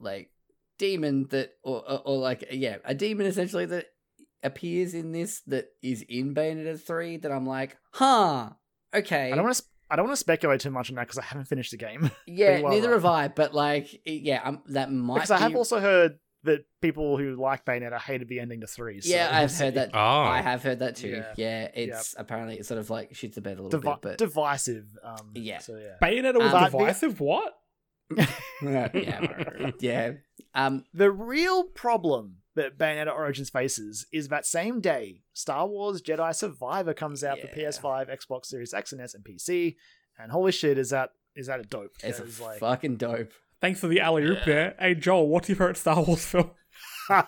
like 0.00 0.30
demon 0.78 1.26
that, 1.30 1.52
or, 1.62 1.88
or, 1.88 2.02
or 2.04 2.18
like 2.18 2.48
yeah, 2.50 2.78
a 2.84 2.94
demon 2.94 3.26
essentially 3.26 3.66
that 3.66 3.86
appears 4.42 4.94
in 4.94 5.12
this 5.12 5.40
that 5.46 5.68
is 5.82 6.02
in 6.08 6.34
Bayonetta 6.34 6.80
3 6.80 7.18
that 7.18 7.32
I'm 7.32 7.46
like, 7.46 7.76
huh, 7.92 8.50
okay. 8.94 9.32
I 9.32 9.36
don't 9.36 9.44
want 9.44 9.56
to. 9.56 9.62
I 9.90 9.96
don't 9.96 10.04
want 10.04 10.16
to 10.16 10.20
speculate 10.20 10.60
too 10.60 10.70
much 10.70 10.90
on 10.90 10.96
that 10.96 11.06
because 11.06 11.18
I 11.18 11.22
haven't 11.22 11.46
finished 11.46 11.70
the 11.70 11.78
game. 11.78 12.10
yeah, 12.26 12.60
well, 12.60 12.72
neither 12.72 12.88
right. 12.88 12.94
have 12.94 13.04
I, 13.06 13.28
but 13.28 13.54
like, 13.54 14.02
yeah, 14.04 14.42
um, 14.44 14.62
that 14.66 14.92
might 14.92 15.14
because 15.14 15.30
I 15.30 15.38
have 15.38 15.56
also 15.56 15.80
heard 15.80 16.18
that 16.44 16.64
people 16.80 17.18
who 17.18 17.34
like 17.34 17.64
Bayonetta 17.64 17.98
hated 18.00 18.28
the 18.28 18.40
ending 18.40 18.60
to 18.60 18.66
three. 18.66 19.00
So 19.00 19.10
Yeah, 19.10 19.30
we'll 19.30 19.42
I've 19.44 19.56
heard 19.56 19.74
that. 19.74 19.90
Oh. 19.92 19.98
I 19.98 20.40
have 20.40 20.62
heard 20.62 20.78
that 20.80 20.96
too. 20.96 21.08
Yeah. 21.08 21.32
Yeah, 21.36 21.68
it's 21.74 22.14
apparently 22.16 22.58
it's 22.58 22.68
sort 22.68 22.78
of 22.78 22.90
like 22.90 23.12
shits 23.12 23.34
the 23.34 23.40
bed 23.40 23.58
a 23.58 23.62
little 23.62 23.80
Divi- 23.80 23.88
bit, 23.92 24.00
but 24.02 24.18
divisive. 24.18 24.86
Um, 25.02 25.32
Yeah. 25.34 25.58
So 25.58 25.76
yeah. 25.76 25.96
Bayonetta 26.00 26.38
was 26.38 26.52
Um, 26.52 26.64
divisive. 26.64 27.20
What? 27.20 27.54
yeah, 28.62 28.88
yeah. 29.80 30.12
Um, 30.54 30.84
The 30.94 31.10
real 31.10 31.64
problem 31.64 32.36
that 32.54 32.78
Bayonetta 32.78 33.14
Origins 33.14 33.50
faces 33.50 34.06
is 34.12 34.28
that 34.28 34.46
same 34.46 34.80
day, 34.80 35.22
Star 35.32 35.66
Wars 35.66 36.00
Jedi 36.02 36.34
Survivor 36.34 36.94
comes 36.94 37.22
out 37.22 37.38
for 37.40 37.46
PS5, 37.48 38.08
Xbox 38.10 38.46
Series 38.46 38.74
X 38.74 38.92
and 38.92 39.00
S, 39.00 39.14
and 39.14 39.24
PC. 39.24 39.76
And 40.18 40.32
holy 40.32 40.52
shit, 40.52 40.78
is 40.78 40.90
that 40.90 41.10
is 41.36 41.46
that 41.46 41.60
a 41.60 41.62
dope? 41.62 41.92
it's 42.02 42.18
That 42.18 42.26
is 42.26 42.40
like 42.40 42.58
fucking 42.58 42.96
dope. 42.96 43.32
Thanks 43.60 43.80
for 43.80 43.88
the 43.88 44.00
alley 44.00 44.24
oop 44.24 44.38
there. 44.44 44.74
Hey 44.78 44.94
Joel, 44.94 45.28
what's 45.28 45.48
your 45.48 45.56
favorite 45.56 45.76
Star 45.76 46.02
Wars 46.02 46.24
film? 46.24 46.50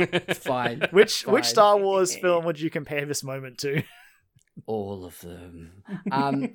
It's 0.00 0.38
fine. 0.46 0.80
which 0.92 1.24
Fine. 1.24 1.34
which 1.34 1.44
Star 1.44 1.76
Wars 1.76 2.14
film 2.14 2.44
would 2.44 2.60
you 2.60 2.70
compare 2.70 3.04
this 3.04 3.24
moment 3.24 3.58
to? 3.58 3.82
All 4.66 5.04
of 5.04 5.20
them. 5.22 5.82
Um, 6.12 6.52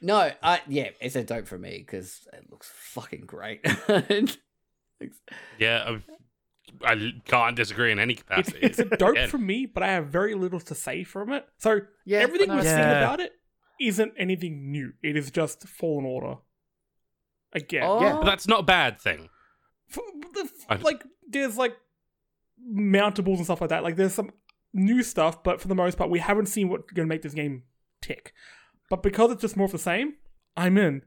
no, 0.00 0.30
I 0.42 0.60
yeah, 0.66 0.88
it's 0.98 1.14
a 1.14 1.22
dope 1.22 1.46
for 1.46 1.58
me 1.58 1.78
because 1.84 2.26
it 2.32 2.50
looks 2.50 2.70
fucking 2.74 3.24
great. 3.26 3.60
Yeah, 5.58 5.98
I, 6.84 6.92
I 6.92 7.12
can't 7.26 7.56
disagree 7.56 7.92
in 7.92 7.98
any 7.98 8.14
capacity. 8.14 8.58
it's 8.62 8.78
a 8.78 8.84
dope 8.84 9.10
Again. 9.12 9.28
for 9.28 9.38
me, 9.38 9.66
but 9.66 9.82
I 9.82 9.88
have 9.88 10.06
very 10.06 10.34
little 10.34 10.60
to 10.60 10.74
say 10.74 11.04
from 11.04 11.30
it. 11.32 11.46
So 11.58 11.80
Yeah, 12.06 12.20
everything 12.20 12.48
we're 12.50 12.62
saying 12.62 12.78
Yeah. 12.78 12.98
about 13.04 13.20
it 13.20 13.32
isn't 13.80 14.14
anything 14.16 14.70
new. 14.70 14.92
It 15.02 15.16
is 15.16 15.30
just 15.30 15.66
Fallen 15.68 16.06
Order. 16.06 16.36
Again, 17.52 17.82
oh, 17.84 18.00
Yeah, 18.00 18.12
But 18.14 18.24
that's 18.24 18.48
not 18.48 18.60
a 18.60 18.64
bad 18.64 19.00
thing. 19.00 19.28
F- 19.90 19.98
the- 20.34 20.78
like 20.84 21.04
there's 21.28 21.56
like 21.56 21.76
mountables 22.74 23.36
and 23.36 23.44
stuff 23.44 23.60
like 23.60 23.70
that. 23.70 23.82
Like 23.82 23.96
there's 23.96 24.14
some 24.14 24.30
new 24.72 25.02
stuff, 25.02 25.42
but 25.42 25.60
for 25.60 25.68
the 25.68 25.74
most 25.74 25.98
part, 25.98 26.10
we 26.10 26.18
haven't 26.18 26.46
seen 26.46 26.68
what's 26.68 26.90
going 26.92 27.06
to 27.06 27.12
make 27.12 27.22
this 27.22 27.34
game 27.34 27.64
tick. 28.00 28.32
But 28.90 29.02
because 29.02 29.30
it's 29.32 29.40
just 29.42 29.56
more 29.56 29.66
of 29.66 29.72
the 29.72 29.78
same, 29.78 30.14
I'm 30.56 30.76
in 30.78 31.02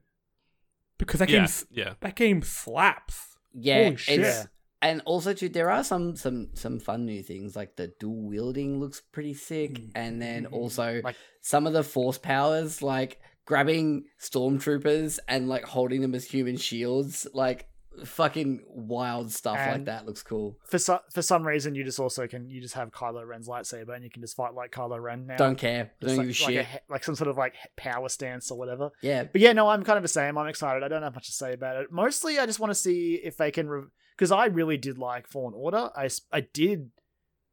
because 0.97 1.19
that 1.19 1.29
Yeah, 1.29 1.45
game 1.45 1.49
yeah. 1.71 1.93
that 2.01 2.15
game 2.15 2.41
slaps. 2.41 3.37
yeah, 3.53 3.83
holy 3.85 3.95
shit. 3.97 4.19
it's 4.21 4.47
and 4.81 5.01
also 5.05 5.33
too, 5.33 5.49
there 5.49 5.69
are 5.71 5.83
some 5.83 6.15
some 6.15 6.49
some 6.53 6.79
fun 6.79 7.05
new 7.05 7.23
things 7.23 7.55
like 7.55 7.75
the 7.75 7.91
dual 7.99 8.27
wielding 8.27 8.79
looks 8.79 9.01
pretty 9.01 9.33
sick, 9.33 9.73
mm. 9.73 9.91
and 9.95 10.21
then 10.21 10.45
mm. 10.45 10.51
also 10.53 11.01
Like- 11.03 11.15
some 11.41 11.65
of 11.67 11.73
the 11.73 11.83
force 11.83 12.17
powers 12.17 12.81
like 12.81 13.19
grabbing 13.45 14.05
stormtroopers 14.19 15.19
and 15.27 15.47
like 15.47 15.63
holding 15.65 16.01
them 16.01 16.15
as 16.15 16.25
human 16.25 16.57
shields, 16.57 17.27
like 17.33 17.67
fucking 18.03 18.61
wild 18.67 19.31
stuff 19.31 19.55
like 19.55 19.85
that 19.85 20.05
looks 20.05 20.21
cool. 20.21 20.57
For 20.67 20.77
so, 20.77 20.99
for 21.13 21.21
some 21.21 21.47
reason, 21.47 21.75
you 21.75 21.83
just 21.85 21.99
also 21.99 22.27
can 22.27 22.49
you 22.49 22.59
just 22.61 22.73
have 22.73 22.91
Kylo 22.91 23.25
Ren's 23.25 23.47
lightsaber 23.47 23.95
and 23.95 24.03
you 24.03 24.09
can 24.09 24.21
just 24.21 24.35
fight 24.35 24.53
like 24.53 24.71
Kylo 24.71 25.01
Ren 25.01 25.25
now. 25.27 25.37
Don't 25.37 25.57
care, 25.57 25.91
Just 26.01 26.15
don't 26.15 26.25
like, 26.27 26.35
give 26.35 26.41
a 26.41 26.43
like, 26.45 26.53
shit. 26.53 26.65
he- 26.67 26.77
like 26.89 27.03
some 27.03 27.15
sort 27.15 27.29
of 27.29 27.37
like 27.37 27.53
power 27.77 28.09
stance 28.09 28.51
or 28.51 28.57
whatever. 28.57 28.91
yeah, 29.01 29.23
But 29.23 29.39
yeah, 29.41 29.53
no, 29.53 29.69
I'm 29.69 29.83
kind 29.83 29.97
of 29.97 30.03
the 30.03 30.09
same. 30.09 30.37
I'm 30.37 30.47
excited. 30.47 30.83
I 30.83 30.87
don't 30.89 31.03
have 31.03 31.15
much 31.15 31.27
to 31.27 31.31
say 31.31 31.53
about 31.53 31.77
it. 31.77 31.91
Mostly, 31.91 32.37
I 32.37 32.45
just 32.45 32.59
want 32.59 32.71
to 32.71 32.75
see 32.75 33.15
if 33.15 33.37
they 33.37 33.49
can, 33.51 33.89
because 34.17 34.31
I 34.31 34.47
really 34.47 34.77
did 34.77 34.97
like 34.97 35.27
Fallen 35.27 35.53
Order. 35.55 35.89
I 35.95 36.09
I 36.33 36.41
did, 36.41 36.91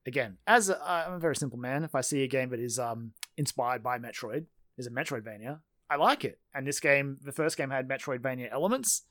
again, 0.07 0.39
as 0.47 0.71
a, 0.71 0.83
I'm 0.85 1.13
a 1.13 1.19
very 1.21 1.37
simple 1.37 1.59
man. 1.59 1.85
If 1.85 1.95
I 1.95 2.01
see 2.01 2.25
a 2.25 2.29
game 2.29 2.51
that 2.51 2.59
is 2.61 2.79
um 2.81 3.13
inspired 3.37 3.83
by 3.85 3.99
Metroid, 3.99 4.47
is 4.77 4.89
a 4.89 4.91
Metroidvania, 4.91 5.61
I 5.93 5.97
like 5.97 6.25
it. 6.25 6.39
And 6.55 6.67
this 6.67 6.81
game, 6.81 7.19
the 7.23 7.33
first 7.33 7.57
game 7.57 7.71
had 7.71 7.89
Metroidvania 7.89 8.49
elements. 8.51 9.03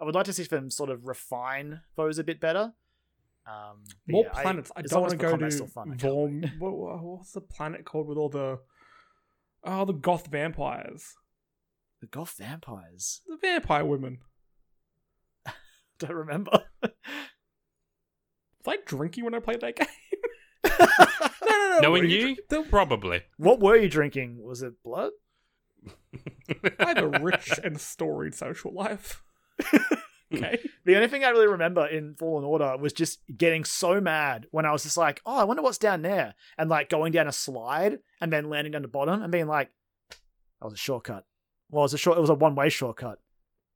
I 0.00 0.04
would 0.04 0.14
like 0.14 0.24
to 0.26 0.32
see 0.32 0.44
them 0.44 0.70
sort 0.70 0.88
of 0.90 1.04
refine 1.06 1.80
those 1.96 2.18
a 2.18 2.24
bit 2.24 2.40
better. 2.40 2.72
Um, 3.46 3.84
More 4.08 4.24
yeah, 4.32 4.42
planets. 4.42 4.70
I, 4.76 4.80
as 4.80 4.90
don't 4.90 5.00
want 5.02 5.10
to 5.12 5.16
go 5.18 5.36
to 5.36 5.50
still 5.50 5.66
fun, 5.66 5.92
I 5.92 5.96
Vorm. 5.96 6.58
What, 6.58 6.72
what- 6.72 7.02
what's 7.02 7.32
the 7.32 7.40
planet 7.40 7.84
called 7.84 8.06
with 8.06 8.16
all 8.18 8.28
the 8.28 8.58
oh 9.64 9.84
the 9.84 9.92
goth 9.92 10.28
vampires, 10.28 11.14
the 12.00 12.06
Goth 12.06 12.36
Vampires. 12.38 13.20
the 13.26 13.36
vampire 13.40 13.84
women? 13.84 14.18
Don't 15.98 16.12
remember. 16.12 16.62
Was 16.82 16.90
I 18.66 18.78
drinking 18.86 19.24
when 19.24 19.34
I 19.34 19.40
played 19.40 19.60
that 19.60 19.76
game? 19.76 19.86
no, 20.64 20.86
no, 21.48 21.68
no. 21.70 21.78
Knowing 21.80 22.02
were 22.02 22.08
you, 22.08 22.36
dr- 22.48 22.68
probably. 22.70 23.22
what 23.38 23.60
were 23.60 23.76
you 23.76 23.88
drinking? 23.88 24.38
Was 24.42 24.62
it 24.62 24.82
blood? 24.82 25.12
I 26.78 26.88
have 26.88 26.98
a 26.98 27.20
rich 27.20 27.58
and 27.62 27.80
storied 27.80 28.34
social 28.34 28.72
life. 28.72 29.22
okay. 30.34 30.58
The 30.84 30.96
only 30.96 31.08
thing 31.08 31.24
I 31.24 31.30
really 31.30 31.46
remember 31.46 31.86
in 31.86 32.14
Fallen 32.14 32.44
Order 32.44 32.76
was 32.76 32.92
just 32.92 33.20
getting 33.36 33.64
so 33.64 34.00
mad 34.00 34.46
when 34.50 34.66
I 34.66 34.72
was 34.72 34.82
just 34.82 34.96
like, 34.96 35.20
oh, 35.26 35.36
I 35.36 35.44
wonder 35.44 35.62
what's 35.62 35.78
down 35.78 36.02
there. 36.02 36.34
And 36.58 36.70
like 36.70 36.88
going 36.88 37.12
down 37.12 37.28
a 37.28 37.32
slide 37.32 37.98
and 38.20 38.32
then 38.32 38.50
landing 38.50 38.74
on 38.74 38.82
the 38.82 38.88
bottom 38.88 39.22
and 39.22 39.32
being 39.32 39.46
like, 39.46 39.70
that 40.60 40.66
was 40.66 40.74
a 40.74 40.78
shortcut. 40.78 41.24
Well, 41.70 41.82
it 41.82 41.84
was 41.84 41.94
a 41.94 41.98
short, 41.98 42.18
it 42.18 42.22
was 42.22 42.30
a 42.30 42.34
one 42.34 42.54
way 42.54 42.68
shortcut. 42.68 43.18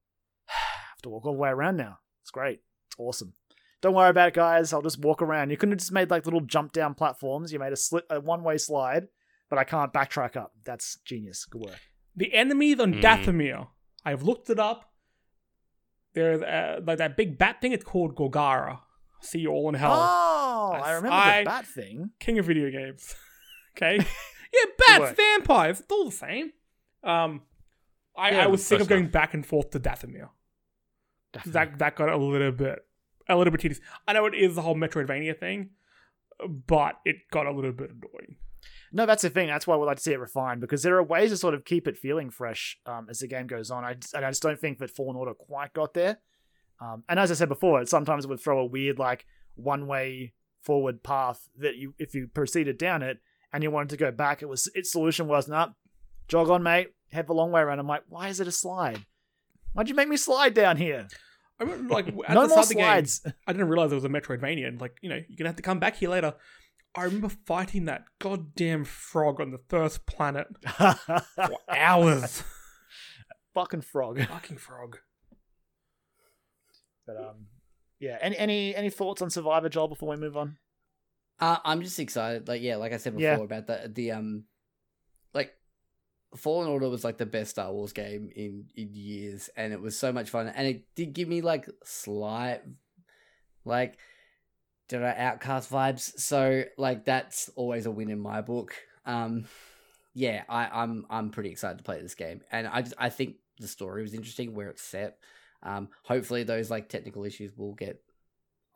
I 0.48 0.52
have 0.90 1.02
to 1.02 1.09
walk 1.11 1.26
all 1.26 1.32
the 1.32 1.38
way 1.38 1.50
around 1.50 1.76
now. 1.76 1.98
It's 2.22 2.30
great. 2.30 2.61
It's 2.88 2.96
awesome. 2.98 3.34
Don't 3.80 3.94
worry 3.94 4.09
about 4.09 4.28
it, 4.28 4.34
guys. 4.34 4.72
I'll 4.72 4.80
just 4.80 5.00
walk 5.00 5.20
around. 5.20 5.50
You 5.50 5.59
couldn't 5.59 5.72
have 5.72 5.80
just 5.80 5.92
made 5.92 6.11
like 6.11 6.24
little 6.24 6.40
jump 6.40 6.72
down 6.72 6.94
platforms. 6.94 7.52
You 7.52 7.59
made 7.59 7.72
a 7.74 7.76
slit, 7.76 8.05
a 8.09 8.18
one 8.18 8.42
way 8.42 8.57
slide, 8.57 9.09
but 9.50 9.59
I 9.59 9.64
can't 9.64 9.92
backtrack 9.92 10.36
up. 10.36 10.52
That's 10.64 10.98
genius. 11.05 11.44
Good 11.44 11.61
work. 11.61 11.80
The 12.16 12.32
enemies 12.34 12.78
on 12.80 12.94
Hmm. 12.94 13.00
Dathomir. 13.00 13.68
I've 14.04 14.22
looked 14.22 14.50
it 14.50 14.58
up. 14.58 14.92
There's 16.14 16.42
uh, 16.42 16.80
like 16.86 16.98
that 16.98 17.16
big 17.16 17.38
bat 17.38 17.60
thing. 17.60 17.72
It's 17.72 17.84
called 17.84 18.14
Gorgara. 18.14 18.78
See 19.20 19.40
you 19.40 19.50
all 19.50 19.68
in 19.70 19.74
hell. 19.74 19.92
Oh, 19.92 20.72
I 20.74 20.76
That's- 20.78 20.96
remember 20.96 21.16
I- 21.16 21.38
the 21.40 21.44
bat 21.46 21.66
thing. 21.66 22.10
King 22.20 22.38
of 22.38 22.46
video 22.46 22.70
games. 22.70 23.14
okay. 23.76 23.96
yeah, 24.52 24.70
bats, 24.86 25.00
work. 25.00 25.16
vampires. 25.16 25.80
It's 25.80 25.90
all 25.90 26.04
the 26.06 26.10
same. 26.12 26.52
Um, 27.02 27.42
I, 28.16 28.30
Yeah, 28.30 28.44
I 28.44 28.46
was 28.46 28.64
sick 28.64 28.80
of 28.80 28.88
going 28.88 29.02
enough. 29.04 29.12
back 29.12 29.34
and 29.34 29.44
forth 29.44 29.70
to 29.70 29.80
Dathomir. 29.80 30.28
That 31.46 31.78
that 31.78 31.96
got 31.96 32.10
a 32.10 32.16
little 32.16 32.52
bit 32.52 32.78
a 33.28 33.36
little 33.36 33.50
bit 33.50 33.60
tedious. 33.60 33.80
I 34.06 34.12
know 34.12 34.26
it 34.26 34.34
is 34.34 34.54
the 34.54 34.62
whole 34.62 34.76
Metroidvania 34.76 35.36
thing, 35.36 35.70
but 36.66 37.00
it 37.04 37.16
got 37.32 37.46
a 37.46 37.50
little 37.50 37.72
bit 37.72 37.90
annoying. 37.90 38.36
No, 38.97 39.07
that's 39.07 39.22
the 39.22 39.30
thing. 39.30 39.49
That's 39.49 39.66
why 39.66 39.76
we 39.76 39.84
like 39.84 39.97
to 39.97 40.03
see 40.03 40.12
it 40.12 40.20
refined 40.20 40.61
because 40.61 40.84
there 40.84 40.97
are 40.97 41.03
ways 41.03 41.30
to 41.30 41.36
sort 41.36 41.53
of 41.53 41.64
keep 41.64 41.88
it 41.88 41.99
feeling 41.99 42.30
fresh 42.30 42.78
um, 42.86 43.09
as 43.11 43.18
the 43.18 43.26
game 43.26 43.49
goes 43.49 43.72
on. 43.72 43.84
I 43.84 43.95
just, 43.95 44.14
I 44.14 44.20
just 44.20 44.40
don't 44.40 44.59
think 44.59 44.78
that 44.78 44.88
Fallen 44.88 45.16
Order 45.16 45.34
quite 45.34 45.74
got 45.74 45.95
there. 45.95 46.18
Um, 46.80 47.03
and 47.09 47.18
as 47.18 47.32
I 47.32 47.34
said 47.34 47.49
before, 47.49 47.84
sometimes 47.86 48.24
it 48.24 48.28
would 48.28 48.38
throw 48.38 48.61
a 48.61 48.64
weird 48.64 49.01
like 49.01 49.26
one 49.57 49.88
way 49.88 50.32
forward 50.62 51.03
path 51.03 51.49
that 51.59 51.74
you 51.74 51.95
if 51.99 52.14
you 52.14 52.28
proceeded 52.28 52.78
down 52.78 53.03
it 53.03 53.18
and 53.53 53.64
you 53.64 53.70
wanted 53.72 53.90
to 53.90 53.97
go 53.97 54.12
back, 54.12 54.42
it 54.42 54.49
was 54.49 54.70
its 54.76 54.92
solution 54.92 55.26
was 55.26 55.49
not 55.49 55.74
jog 56.28 56.49
on, 56.49 56.62
mate, 56.62 56.90
head 57.11 57.26
the 57.26 57.34
long 57.34 57.51
way 57.51 57.62
around. 57.62 57.80
I'm 57.80 57.88
like, 57.88 58.05
why 58.09 58.28
is 58.28 58.38
it 58.38 58.47
a 58.47 58.53
slide? 58.53 59.05
Why'd 59.72 59.88
you 59.88 59.97
make 59.97 60.09
me 60.09 60.16
slide 60.16 60.55
down 60.55 60.76
here? 60.76 61.09
I 61.59 61.64
remember, 61.64 61.95
like 61.95 62.07
at 62.28 62.34
no 62.34 62.42
the 62.42 62.49
more 62.49 62.49
start 62.49 62.64
of 62.64 62.68
the 62.68 62.74
game, 62.76 62.84
slides. 62.84 63.26
I 63.45 63.53
didn't 63.53 63.68
realize 63.68 63.90
it 63.90 63.97
was 63.97 64.05
a 64.05 64.09
Metroidvania, 64.09 64.68
and 64.68 64.80
like 64.80 64.99
you 65.03 65.09
know, 65.09 65.16
you're 65.16 65.36
gonna 65.36 65.49
have 65.49 65.57
to 65.57 65.62
come 65.62 65.80
back 65.80 65.97
here 65.97 66.11
later. 66.11 66.34
I 66.97 67.05
remember 67.05 67.28
fighting 67.28 67.86
that 67.86 68.05
goddamn 68.20 68.84
frog 68.84 69.40
on 69.40 69.51
the 69.51 69.59
first 69.68 70.07
planet 70.07 70.47
for 70.76 71.59
hours. 71.68 72.45
Fucking 73.55 73.80
frog. 73.82 74.24
Fucking 74.26 74.59
frog. 74.59 74.99
But 77.07 77.16
um, 77.16 77.47
yeah. 78.01 78.18
Any 78.20 78.36
any 78.38 78.74
any 78.76 78.90
thoughts 78.90 79.22
on 79.22 79.30
Survivor, 79.30 79.68
Joel? 79.68 79.88
Before 79.88 80.09
we 80.11 80.16
move 80.16 80.36
on. 80.36 80.57
Uh, 81.40 81.59
I'm 81.64 81.82
just 81.82 81.99
excited. 81.99 82.47
Like, 82.49 82.62
yeah, 82.62 82.76
like 82.76 82.92
I 82.92 82.97
said 82.97 83.14
before 83.16 83.28
Yeah. 83.28 83.36
about 83.38 83.66
the 83.66 83.90
the 83.92 84.12
um, 84.12 84.45
like 85.34 85.53
Fallen 86.36 86.68
Order 86.68 86.88
was 86.88 87.05
like 87.05 87.18
the 87.18 87.26
best 87.26 87.51
Star 87.51 87.72
Wars 87.72 87.92
game 87.92 88.30
in 88.34 88.66
in 88.76 88.95
years, 88.95 89.51
and 89.57 89.72
it 89.72 89.80
was 89.80 89.99
so 89.99 90.12
much 90.12 90.30
fun, 90.30 90.47
and 90.49 90.66
it 90.66 90.84
did 90.95 91.12
give 91.12 91.28
me 91.28 91.40
like 91.40 91.68
slight, 91.84 92.62
like, 93.64 93.99
Jedi 94.91 95.18
Outcast 95.18 95.70
vibes? 95.70 96.18
So 96.18 96.64
like 96.78 97.05
that's 97.05 97.49
always 97.57 97.87
a 97.87 97.91
win 97.91 98.11
in 98.11 98.18
my 98.20 98.41
book. 98.41 98.74
Um, 99.07 99.45
yeah, 100.14 100.45
I, 100.49 100.66
I'm 100.82 101.07
I'm 101.11 101.30
pretty 101.30 101.51
excited 101.51 101.78
to 101.78 101.85
play 101.85 102.01
this 102.01 102.14
game, 102.14 102.41
and 102.53 102.66
I 102.66 102.82
just, 102.82 102.95
I 102.99 103.09
think 103.11 103.37
the 103.59 103.68
story 103.68 104.03
was 104.03 104.14
interesting 104.14 104.55
where 104.55 104.68
it's 104.68 104.82
set. 104.82 105.18
Um, 105.62 105.89
hopefully 106.05 106.43
those 106.45 106.70
like 106.70 106.89
technical 106.89 107.24
issues 107.24 107.57
will 107.57 107.74
get 107.74 108.03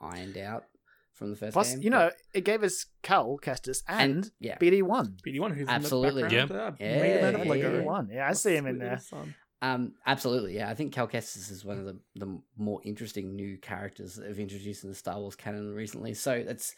ironed 0.01 0.39
out 0.39 0.65
from 1.13 1.31
the 1.31 1.37
first 1.37 1.53
Plus, 1.53 1.73
game. 1.75 1.83
you 1.83 1.91
but- 1.91 1.99
know, 1.99 2.11
it 2.33 2.45
gave 2.45 2.63
us 2.63 2.87
Cal 3.03 3.39
Kestis 3.43 3.83
and, 3.89 4.31
yeah, 4.41 4.57
BD1. 4.59 5.21
BD1, 5.27 5.55
who's 5.57 5.69
Absolutely. 5.69 6.23
in 6.23 6.29
the 6.29 6.37
background, 6.47 6.77
Yeah. 6.81 6.87
uh, 6.87 7.01
made 7.01 7.17
him 7.19 7.25
out 7.25 7.41
of 7.41 7.47
Lego. 7.47 7.75
yeah, 7.75 7.83
BD1. 7.83 8.09
Yeah, 8.13 8.29
I 8.29 8.33
see 8.33 8.55
him 8.57 8.67
in 8.67 8.79
there. 8.79 8.99
son. 8.99 9.35
Um, 9.61 9.95
absolutely, 10.07 10.55
yeah. 10.55 10.71
I 10.71 10.75
think 10.75 10.93
Cal 10.93 11.09
Kestis 11.09 11.51
is 11.51 11.65
one 11.65 11.79
of 11.79 11.85
the, 11.85 11.99
the 12.15 12.41
more 12.57 12.81
interesting 12.85 13.35
new 13.35 13.59
characters 13.59 14.15
that 14.15 14.29
have 14.29 14.39
introduced 14.39 14.85
in 14.85 14.91
the 14.91 14.97
Star 14.97 15.19
Wars 15.19 15.35
canon 15.35 15.75
recently. 15.75 16.15
So 16.15 16.45
that's 16.47 16.75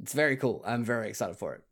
It's 0.00 0.12
very 0.12 0.36
cool. 0.36 0.62
I'm 0.66 0.84
very 0.84 1.08
excited 1.08 1.36
for 1.36 1.54
it. 1.54 1.62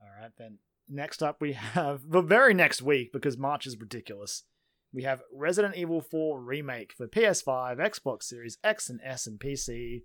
All 0.00 0.08
right, 0.20 0.32
then. 0.38 0.58
Next 0.90 1.22
up, 1.22 1.40
we 1.40 1.52
have 1.52 2.02
the 2.08 2.22
very 2.22 2.54
next 2.54 2.82
week 2.82 3.12
because 3.12 3.36
March 3.36 3.66
is 3.66 3.78
ridiculous. 3.78 4.44
We 4.92 5.02
have 5.02 5.22
Resident 5.32 5.76
Evil 5.76 6.00
4 6.00 6.40
Remake 6.40 6.94
for 6.94 7.06
PS5, 7.06 7.76
Xbox 7.76 8.22
Series 8.24 8.56
X 8.64 8.88
and 8.88 9.00
S, 9.04 9.26
and 9.26 9.38
PC. 9.38 10.02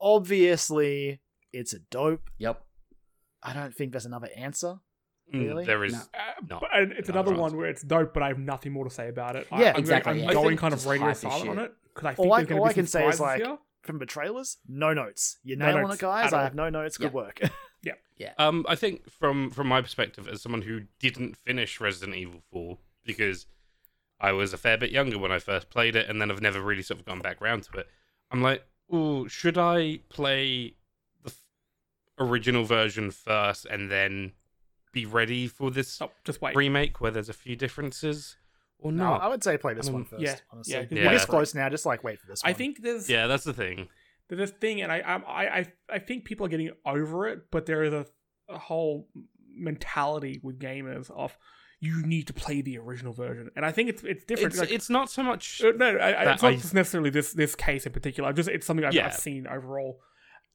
Obviously, 0.00 1.20
it's 1.52 1.72
a 1.72 1.78
dope. 1.90 2.28
Yep. 2.38 2.62
I 3.42 3.52
don't 3.54 3.74
think 3.74 3.92
there's 3.92 4.06
another 4.06 4.28
answer. 4.36 4.76
Mm, 5.32 5.46
Really? 5.48 5.64
There 5.64 5.84
is. 5.84 5.92
No. 5.92 5.98
Uh, 5.98 6.32
No, 6.60 6.66
and 6.72 6.92
it's 6.92 7.08
no, 7.08 7.14
another 7.14 7.34
one 7.34 7.56
where 7.56 7.66
it's 7.68 7.82
dope, 7.82 8.12
but 8.14 8.22
I 8.22 8.28
have 8.28 8.38
nothing 8.38 8.72
more 8.72 8.84
to 8.84 8.90
say 8.90 9.08
about 9.08 9.36
it. 9.36 9.46
Yeah, 9.50 9.56
I'm 9.56 9.62
going- 9.72 9.76
exactly, 9.78 10.12
I'm 10.12 10.18
yeah. 10.18 10.32
going 10.32 10.56
kind 10.56 10.74
of 10.74 10.84
radio 10.86 11.06
hype 11.06 11.16
silent 11.16 11.48
on 11.50 11.58
it 11.58 11.72
because 11.94 12.06
I 12.06 12.14
think 12.14 12.26
All 12.26 12.32
I, 12.34 12.40
all 12.40 12.46
to 12.46 12.62
I 12.64 12.72
can 12.72 12.86
say 12.86 13.06
is 13.08 13.20
like 13.20 13.42
here. 13.42 13.58
from 13.82 13.98
the 13.98 14.06
trailers, 14.06 14.58
no 14.68 14.92
notes. 14.92 15.38
You're 15.44 15.56
No 15.58 15.66
nailing 15.66 15.82
notes 15.84 15.94
it, 15.96 16.00
guys. 16.00 16.32
I 16.32 16.42
have 16.42 16.54
no 16.54 16.68
notes. 16.68 16.96
Good 16.98 17.06
Yeah. 17.06 17.10
work. 17.10 17.40
Yeah. 18.18 18.34
Um, 18.38 18.64
I 18.68 18.76
think 18.76 19.10
from 19.10 19.50
from 19.50 19.66
my 19.66 19.80
perspective, 19.82 20.28
as 20.28 20.42
someone 20.42 20.62
who 20.62 20.82
didn't 21.00 21.36
finish 21.38 21.80
Resident 21.80 22.16
Evil 22.16 22.40
Four 22.52 22.78
because 23.04 23.46
I 24.20 24.30
was 24.30 24.52
a 24.52 24.56
fair 24.58 24.78
bit 24.78 24.92
younger 24.92 25.18
when 25.18 25.32
I 25.32 25.40
first 25.40 25.70
played 25.70 25.96
it, 25.96 26.08
and 26.08 26.20
then 26.20 26.30
I've 26.30 26.40
never 26.42 26.60
really 26.60 26.82
sort 26.82 27.00
of 27.00 27.06
gone 27.06 27.18
back 27.18 27.40
round 27.40 27.64
to 27.64 27.78
it. 27.80 27.88
I'm 28.30 28.40
like, 28.40 28.64
oh, 28.92 29.26
should 29.26 29.58
I 29.58 30.00
play 30.08 30.74
the 31.24 31.30
f- 31.30 31.42
original 32.20 32.62
version 32.62 33.10
first 33.10 33.64
and 33.66 33.90
then 33.90 34.32
be 34.92 35.06
ready 35.06 35.46
for 35.48 35.70
this 35.70 36.00
Oh, 36.02 36.10
just 36.24 36.40
wait. 36.42 36.54
remake 36.56 37.00
where 37.00 37.10
there's 37.10 37.28
a 37.28 37.32
few 37.34 37.56
differences, 37.56 38.36
or 38.78 38.92
no, 38.92 39.04
not? 39.04 39.22
I 39.22 39.28
would 39.28 39.42
say 39.42 39.56
play 39.58 39.74
this 39.74 39.88
Um, 39.88 39.94
one 39.94 40.04
first. 40.04 40.22
yeah, 40.22 40.36
honestly. 40.50 40.74
yeah, 40.74 40.80
If 40.80 40.88
'cause 40.90 40.98
You're 40.98 41.10
this 41.10 41.24
close 41.24 41.54
now. 41.54 41.68
Just 41.68 41.86
like 41.86 42.04
wait 42.04 42.18
for 42.20 42.26
this 42.26 42.42
one. 42.42 42.50
I 42.50 42.52
think 42.52 42.82
there's 42.82 43.08
yeah, 43.08 43.26
that's 43.26 43.44
the 43.44 43.54
thing. 43.54 43.88
there's 44.28 44.50
a 44.50 44.52
thing, 44.52 44.80
and 44.82 44.90
I 44.92 44.98
I'm- 45.00 45.24
I 45.26 45.48
I 45.48 45.72
I 45.90 45.98
think 45.98 46.24
people 46.24 46.46
are 46.46 46.48
getting 46.48 46.70
over 46.86 47.26
it, 47.28 47.50
but 47.50 47.66
there 47.66 47.82
is 47.82 47.92
a, 47.92 48.06
a 48.48 48.58
whole 48.58 49.08
mentality 49.54 50.40
with 50.42 50.58
gamers 50.58 51.10
of 51.10 51.36
you 51.80 52.02
need 52.06 52.26
to 52.28 52.32
play 52.32 52.60
the 52.62 52.78
original 52.78 53.12
version, 53.12 53.50
and 53.56 53.64
I 53.66 53.72
think 53.72 53.88
it's 53.88 54.02
it's 54.04 54.24
different. 54.24 54.52
It's, 54.54 54.60
like- 54.60 54.70
it's 54.70 54.88
not 54.90 55.10
so 55.10 55.22
much. 55.22 55.62
uh, 55.64 55.72
no, 55.76 55.96
I, 55.96 56.10
I, 56.12 56.32
it's 56.32 56.42
not 56.42 56.52
I- 56.52 56.54
necessarily 56.74 57.10
this 57.10 57.32
this 57.32 57.54
case 57.54 57.86
in 57.86 57.92
particular. 57.92 58.32
Just 58.32 58.48
it's 58.48 58.66
something 58.66 58.84
I've, 58.84 58.94
Yeah. 58.94 59.06
I've 59.06 59.14
seen 59.14 59.46
overall. 59.46 60.00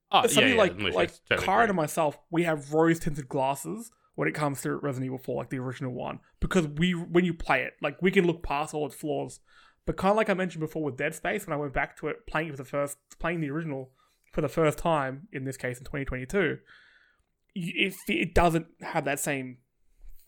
Oh, 0.10 0.22
It's 0.22 0.36
something 0.36 0.56
yeah, 0.56 0.64
yeah, 0.64 0.84
like 0.84 0.94
like 0.96 1.12
totally 1.28 1.46
Karen 1.46 1.70
and 1.70 1.76
myself, 1.76 2.18
we 2.32 2.44
have 2.44 2.72
rose 2.74 3.00
tinted 3.00 3.28
glasses 3.28 3.92
when 4.18 4.28
it 4.28 4.34
comes 4.34 4.61
to 4.63 4.76
Resident 4.76 5.05
Evil 5.05 5.18
4, 5.20 5.36
like 5.38 5.49
the 5.51 5.59
original 5.59 5.93
one, 5.93 6.20
because 6.39 6.68
we 6.68 6.91
when 6.93 7.24
you 7.24 7.34
play 7.34 7.61
it, 7.63 7.74
like 7.82 8.01
we 8.01 8.11
can 8.11 8.26
look 8.28 8.41
past 8.43 8.74
all 8.74 8.86
its 8.86 8.95
flaws. 8.95 9.39
But 9.86 9.95
kind 9.95 10.09
of 10.11 10.18
like 10.18 10.30
I 10.30 10.34
mentioned 10.34 10.59
before 10.59 10.84
with 10.84 10.97
Dead 10.97 11.13
Space, 11.15 11.45
when 11.47 11.53
I 11.53 11.57
went 11.57 11.72
back 11.74 11.95
to 11.99 12.07
it, 12.07 12.26
playing 12.28 12.47
it 12.49 12.51
for 12.51 12.57
the 12.57 12.65
first, 12.65 12.97
playing 13.20 13.39
the 13.41 13.49
original 13.51 13.91
for 14.34 14.41
the 14.41 14.49
first 14.49 14.78
time, 14.80 15.28
in 15.32 15.45
this 15.45 15.55
case 15.55 15.78
in 15.78 15.86
2022, 15.86 16.57
y- 17.55 17.72
it 17.76 17.93
it 18.09 18.34
doesn't 18.34 18.68
have 18.82 19.05
that 19.05 19.20
same 19.20 19.59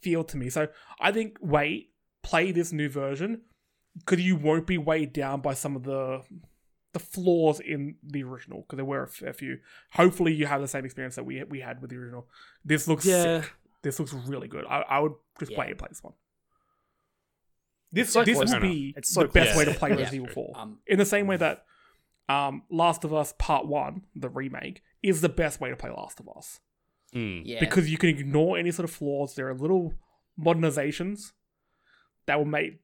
feel 0.02 0.24
to 0.24 0.38
me. 0.38 0.50
So 0.50 0.68
I 1.02 1.12
think 1.12 1.38
wait, 1.42 1.90
play 2.24 2.52
this 2.52 2.72
new 2.72 2.90
version, 2.90 3.42
because 3.98 4.22
you 4.24 4.36
won't 4.36 4.68
be 4.68 4.78
weighed 4.78 5.14
down 5.14 5.42
by 5.42 5.54
some 5.56 5.76
of 5.76 5.84
the 5.84 6.22
the 6.94 7.00
flaws 7.00 7.60
in 7.60 7.96
the 8.02 8.24
original 8.24 8.62
because 8.62 8.78
there 8.78 8.86
were 8.86 9.04
a 9.04 9.08
fair 9.08 9.32
few. 9.34 9.60
Hopefully, 9.94 10.34
you 10.34 10.46
have 10.48 10.60
the 10.62 10.68
same 10.68 10.86
experience 10.86 11.16
that 11.16 11.24
we 11.26 11.44
we 11.44 11.60
had 11.60 11.82
with 11.82 11.90
the 11.92 11.98
original. 11.98 12.28
This 12.64 12.88
looks 12.88 13.06
Yeah. 13.06 13.42
sick. 13.42 13.54
This 13.82 14.00
looks 14.00 14.14
really 14.14 14.48
good. 14.48 14.66
I, 14.66 14.82
I 14.82 15.00
would 15.00 15.14
just 15.40 15.52
Yeah. 15.52 15.60
wait 15.60 15.70
and 15.70 15.78
play 15.78 15.88
this 15.90 16.04
one. 16.04 16.14
This 17.92 18.12
so 18.12 18.24
this 18.24 18.38
close 18.38 18.54
will 18.54 18.60
be 18.62 18.94
It's 18.96 19.10
so 19.14 19.22
the 19.24 19.28
best 19.30 19.54
close. 19.54 19.66
way 19.66 19.74
to 19.74 19.80
play 19.80 19.90
Yeah. 19.90 19.96
Resident 19.96 20.24
Yeah. 20.24 20.30
Evil 20.30 20.34
Four. 20.34 20.54
Um, 20.56 20.80
in 20.86 21.00
the 21.00 21.06
same 21.06 21.28
way 21.28 21.38
that 21.38 21.66
um, 22.28 22.62
Last 22.70 23.04
of 23.04 23.14
Us 23.14 23.34
Part 23.40 23.66
One, 23.66 24.04
the 24.16 24.30
remake, 24.30 24.84
is 25.02 25.22
the 25.22 25.30
best 25.30 25.60
way 25.60 25.70
to 25.72 25.76
play 25.76 25.90
Last 25.90 26.20
of 26.20 26.30
Us 26.36 26.60
Mm. 27.16 27.42
yeah. 27.44 27.60
because 27.60 27.90
you 27.92 27.98
can 27.98 28.10
ignore 28.10 28.56
any 28.58 28.70
sort 28.70 28.88
of 28.88 28.92
flaws. 28.96 29.34
There 29.34 29.50
are 29.50 29.56
little 29.56 29.94
modernizations 30.40 31.32
that 32.28 32.38
will 32.38 32.46
make 32.46 32.82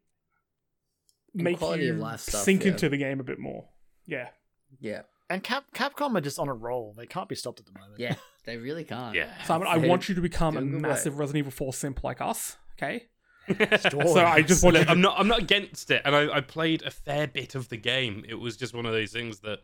And 1.36 1.44
make 1.44 1.60
quality 1.60 1.88
of 1.90 1.98
you 1.98 2.02
life 2.02 2.22
stuff, 2.22 2.42
sink 2.42 2.64
yeah. 2.64 2.72
into 2.72 2.90
the 2.90 2.98
game 2.98 3.20
a 3.20 3.24
bit 3.24 3.38
more. 3.38 3.66
Yeah. 4.08 4.30
yeah. 4.80 5.04
and 5.30 5.44
Cap 5.44 5.66
Capcom 5.76 6.18
are 6.18 6.22
just 6.22 6.40
on 6.40 6.48
a 6.48 6.54
roll. 6.56 6.94
They 6.98 7.06
can't 7.06 7.30
be 7.30 7.36
stopped 7.36 7.60
at 7.60 7.68
the 7.68 7.74
moment. 7.80 8.00
Yeah. 8.00 8.16
They 8.46 8.58
really 8.58 8.84
can't. 8.84 9.16
Yeah. 9.16 9.30
Simon, 9.46 9.68
I 9.68 9.78
They 9.80 9.88
want 9.90 10.08
you 10.10 10.16
to 10.16 10.22
become 10.22 10.56
a 10.58 10.62
do 10.62 10.70
good 10.72 10.82
massive. 10.82 11.18
Resident 11.18 11.40
Evil 11.40 11.52
4 11.52 11.74
simp 11.74 12.04
like 12.04 12.22
us, 12.22 12.58
okay? 12.74 13.08
So 13.48 13.56
I 14.26 14.42
just 14.42 14.64
want 14.64 14.76
you 14.76 14.80
Look, 14.80 14.88
to 14.88 14.92
I'm 14.92 15.02
not. 15.02 15.20
I'm 15.20 15.28
not 15.28 15.40
against 15.40 15.92
it, 15.92 16.02
and 16.04 16.16
I, 16.16 16.38
I 16.38 16.42
played 16.42 16.82
a 16.84 16.90
fair 16.90 17.28
bit 17.28 17.54
of 17.56 17.70
the 17.70 17.78
game. 17.78 18.24
It 18.28 18.36
was 18.36 18.58
just 18.58 18.74
one 18.74 18.86
of 18.88 18.92
those 18.92 19.12
things 19.12 19.42
that 19.42 19.60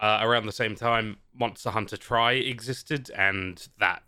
uh, 0.00 0.20
around 0.22 0.46
the 0.46 0.52
same 0.52 0.74
time 0.74 1.18
Monster 1.34 1.70
Hunter 1.70 1.98
Tri 1.98 2.32
existed, 2.32 3.10
and 3.14 3.66
that 3.78 4.02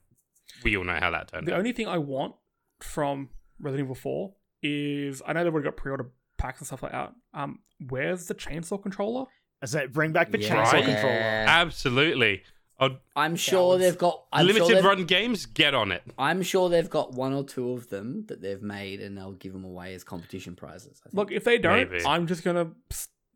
we 0.64 0.76
all 0.78 0.84
know 0.84 0.97
how 0.99 1.11
that 1.11 1.28
turned 1.28 1.47
The 1.47 1.53
out. 1.53 1.59
only 1.59 1.72
thing 1.72 1.86
I 1.88 1.99
want 1.99 2.36
from 2.80 3.28
Resident 3.61 3.84
Evil 3.86 3.94
4 3.94 4.32
is 4.62 5.20
I 5.26 5.34
know 5.34 5.44
they've 5.44 5.53
already 5.53 5.66
got 5.66 5.76
pre-order 5.76 6.11
packs 6.38 6.61
and 6.61 6.66
stuff 6.66 6.82
like 6.82 6.92
that. 6.92 7.12
Um, 7.34 7.59
where's 7.88 8.26
the 8.26 8.34
chainsaw 8.34 8.82
controller? 8.82 9.26
I 9.62 9.66
say 9.66 9.86
bring 9.86 10.12
back 10.12 10.30
the 10.30 10.40
Yeah. 10.40 10.55
chainsaw 10.64 10.72
Right. 10.72 10.84
controller. 10.86 11.14
Absolutely. 11.47 12.42
Oh, 12.79 12.91
I'm 13.14 13.37
sure 13.37 13.72
Cowards. 13.77 13.83
they've 13.85 13.97
got 13.99 14.24
I'm 14.33 14.47
limited 14.47 14.66
sure 14.66 14.74
they've- 14.77 14.85
run 14.85 15.05
games, 15.05 15.47
get 15.47 15.74
on 15.74 15.93
it. 15.93 16.03
I'm 16.18 16.43
sure 16.43 16.68
they've 16.68 16.91
got 16.91 17.12
one 17.14 17.33
or 17.33 17.43
two 17.43 17.72
of 17.72 17.89
them 17.89 18.27
that 18.27 18.43
they've 18.43 18.61
made, 18.61 19.01
and 19.01 19.16
they'll 19.16 19.33
give 19.33 19.53
them 19.55 19.64
away 19.64 19.95
as 19.95 20.05
competition 20.05 20.55
prizes. 20.57 21.01
I 21.05 21.09
think. 21.09 21.14
Look, 21.14 21.33
if 21.33 21.45
they 21.45 21.57
don't, 21.59 21.91
Maybe. 21.91 22.05
I'm 22.05 22.27
just 22.27 22.45
gonna, 22.45 22.72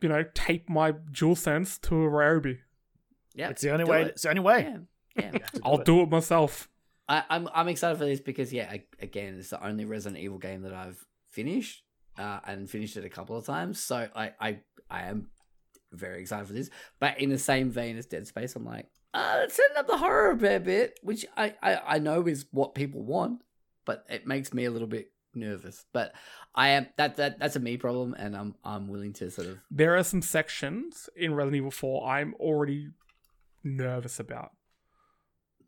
you 0.03 0.09
know, 0.11 0.24
tape 0.34 0.68
my 0.68 0.93
DualSense 0.93 1.80
to 1.82 2.05
a 2.05 2.09
Ryobi. 2.11 2.59
yeah, 3.34 3.49
It's 3.49 3.62
the 3.62 3.70
only 3.70 3.84
way. 3.84 4.03
it. 4.03 4.09
It's 4.09 4.22
the 4.22 4.28
only 4.28 4.43
way. 4.43 4.62
Yeah, 4.62 4.76
yeah. 5.16 5.30
You 5.32 5.41
have 5.41 5.53
do 5.53 5.61
I'll 5.64 5.78
it. 5.80 5.84
do 5.86 6.01
it 6.03 6.11
myself. 6.11 6.68
I, 7.09 7.24
I'm 7.30 7.49
I'm 7.55 7.68
excited 7.68 7.97
for 7.99 8.05
this 8.05 8.20
because 8.20 8.53
yeah, 8.53 8.68
I, 8.70 8.84
again, 9.01 9.36
it's 9.38 9.51
the 9.51 9.64
only 9.64 9.84
Resident 9.86 10.20
Evil 10.22 10.38
game 10.38 10.62
that 10.62 10.74
I've 10.74 11.05
finished, 11.30 11.82
uh, 12.18 12.41
and 12.47 12.68
finished 12.70 12.97
it 12.99 13.05
a 13.07 13.09
couple 13.09 13.36
of 13.36 13.47
times. 13.47 13.80
So 13.80 14.07
I 14.14 14.32
I 14.38 14.59
I 14.91 15.03
am 15.05 15.28
very 15.93 16.20
excited 16.20 16.47
for 16.47 16.53
this. 16.53 16.68
But 17.01 17.18
in 17.18 17.30
the 17.30 17.38
same 17.38 17.70
vein 17.70 17.97
as 17.97 18.05
Dead 18.07 18.26
Space, 18.28 18.55
I'm 18.55 18.64
like, 18.66 18.86
uh, 19.14 19.48
setting 19.48 19.76
up 19.76 19.86
the 19.86 19.96
horror 19.98 20.30
a 20.30 20.61
bit, 20.61 20.98
which 21.02 21.26
I, 21.36 21.54
I 21.62 21.80
I 21.96 21.98
know 21.98 22.26
is 22.26 22.46
what 22.50 22.74
people 22.74 23.02
want, 23.02 23.42
but 23.84 24.04
it 24.08 24.26
makes 24.26 24.52
me 24.54 24.64
a 24.64 24.70
little 24.70 24.88
bit 24.88 25.11
nervous. 25.34 25.84
But 25.92 26.12
I 26.54 26.68
am 26.70 26.88
that 26.96 27.16
that 27.16 27.38
that's 27.38 27.56
a 27.56 27.61
me 27.61 27.76
problem, 27.76 28.14
and 28.14 28.36
I'm 28.36 28.54
I'm 28.64 28.88
willing 28.88 29.12
to 29.14 29.30
sort 29.30 29.48
of 29.48 29.58
There 29.70 29.96
are 29.96 30.04
some 30.04 30.22
sections 30.22 31.08
in 31.16 31.34
Resident 31.34 31.56
Evil 31.56 31.70
4 31.70 32.08
I'm 32.08 32.34
already 32.34 32.90
nervous 33.64 34.20
about. 34.20 34.50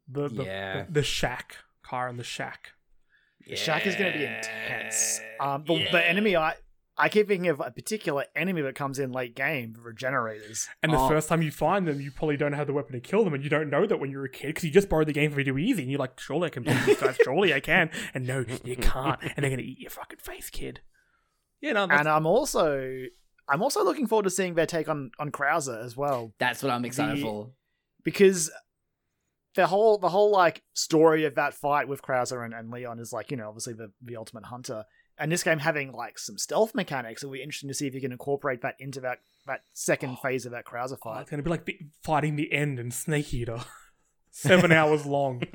The 0.09 0.29
the, 0.29 0.45
Yeah. 0.45 0.85
the, 0.85 0.93
the 0.93 1.03
shack, 1.03 1.57
car 1.83 2.09
in 2.09 2.17
the 2.17 2.25
shack. 2.25 2.71
The 3.47 3.57
shack 3.57 3.87
is 3.87 3.97
going 3.97 4.13
to 4.13 4.19
be 4.19 4.25
intense. 4.25 5.21
Um, 5.41 5.65
the, 5.67 5.89
the 5.91 6.09
enemy 6.09 6.37
I 6.37 6.55
I 6.99 7.09
keep 7.09 7.27
thinking 7.27 7.49
of 7.49 7.59
a 7.61 7.71
particular 7.71 8.27
enemy 8.37 8.61
that 8.63 8.75
comes 8.75 8.99
in 8.99 9.13
late 9.13 9.35
game, 9.35 9.73
the 9.73 9.81
regenerators. 9.81 10.69
And 10.83 10.93
the 10.93 10.99
Oh. 10.99 11.09
first 11.09 11.29
time 11.29 11.41
you 11.41 11.51
find 11.51 11.89
them, 11.89 12.01
you 12.01 12.11
probably 12.11 12.37
don't 12.37 12.53
have 12.53 12.67
the 12.67 12.75
weapon 12.75 12.93
to 12.93 13.01
kill 13.01 13.25
them, 13.25 13.33
and 13.33 13.43
you 13.43 13.49
don't 13.49 13.71
know 13.71 13.87
that 13.87 13.99
when 13.99 14.11
you're 14.11 14.25
a 14.27 14.29
kid 14.31 14.49
because 14.49 14.65
you 14.65 14.71
just 14.71 14.91
borrowed 14.91 15.09
the 15.09 15.13
game 15.15 15.31
for 15.31 15.37
Video 15.37 15.55
Ezy, 15.55 15.79
and 15.79 15.91
you're 15.91 15.99
like, 15.99 16.21
surely 16.21 16.47
I 16.47 16.51
can 16.51 16.65
beat 16.65 16.77
these 16.85 17.01
guys, 17.01 17.17
surely 17.25 17.55
I 17.55 17.61
can, 17.61 17.91
and 18.13 18.27
no, 18.27 18.45
you 18.65 18.77
can't, 18.77 19.19
and 19.23 19.43
they're 19.43 19.51
gonna 19.51 19.63
eat 19.63 19.79
your 19.81 19.91
fucking 19.91 20.19
face, 20.19 20.51
kid. 20.51 20.81
Yeah, 21.63 21.73
no, 21.73 21.85
And 21.85 22.09
I'm 22.09 22.27
also 22.27 23.05
I'm 23.49 23.63
also 23.63 23.83
looking 23.85 24.07
forward 24.07 24.25
to 24.25 24.31
seeing 24.31 24.55
their 24.55 24.67
take 24.67 24.89
on 24.89 25.11
on 25.19 25.31
Krauser 25.31 25.83
as 25.85 25.97
well 25.97 26.33
that's 26.39 26.63
what 26.63 26.71
I'm 26.71 26.85
excited 26.85 27.19
The- 27.19 27.23
for. 27.23 27.53
because 28.05 28.51
the 29.55 29.67
whole 29.67 29.99
the 29.99 30.09
whole 30.09 30.31
like 30.31 30.63
story 30.75 31.25
of 31.25 31.35
that 31.37 31.55
fight 31.55 31.87
with 31.89 32.03
Krauser 32.03 32.45
and, 32.45 32.53
and 32.55 32.71
Leon 32.71 32.99
is 33.01 33.13
like 33.13 33.31
you 33.31 33.37
know 33.37 33.49
obviously 33.49 33.73
the 33.75 33.93
the 34.03 34.17
ultimate 34.17 34.45
hunter 34.45 34.85
and 35.23 35.31
this 35.31 35.45
game 35.45 35.61
having 35.61 35.93
like 35.93 36.19
some 36.19 36.37
stealth 36.37 36.75
mechanics 36.75 37.23
it'll 37.23 37.33
be 37.33 37.43
interesting 37.43 37.69
to 37.69 37.75
see 37.75 37.87
if 37.87 37.95
you 37.95 38.01
can 38.01 38.11
incorporate 38.11 38.61
that 38.63 38.75
into 38.81 39.01
that 39.01 39.19
that 39.47 39.61
second 39.73 40.17
oh. 40.19 40.21
phase 40.21 40.45
of 40.45 40.53
that 40.53 40.65
Krauser 40.67 40.95
oh, 40.95 40.97
fight. 40.97 41.21
it's 41.23 41.31
gonna 41.31 41.45
be 41.45 41.51
like 41.51 41.71
fighting 42.03 42.35
the 42.37 42.53
end 42.53 42.79
in 42.81 42.91
Snake 42.91 43.33
Eater, 43.33 43.61
seven 44.31 44.73
hours 44.79 45.07
long. 45.07 45.43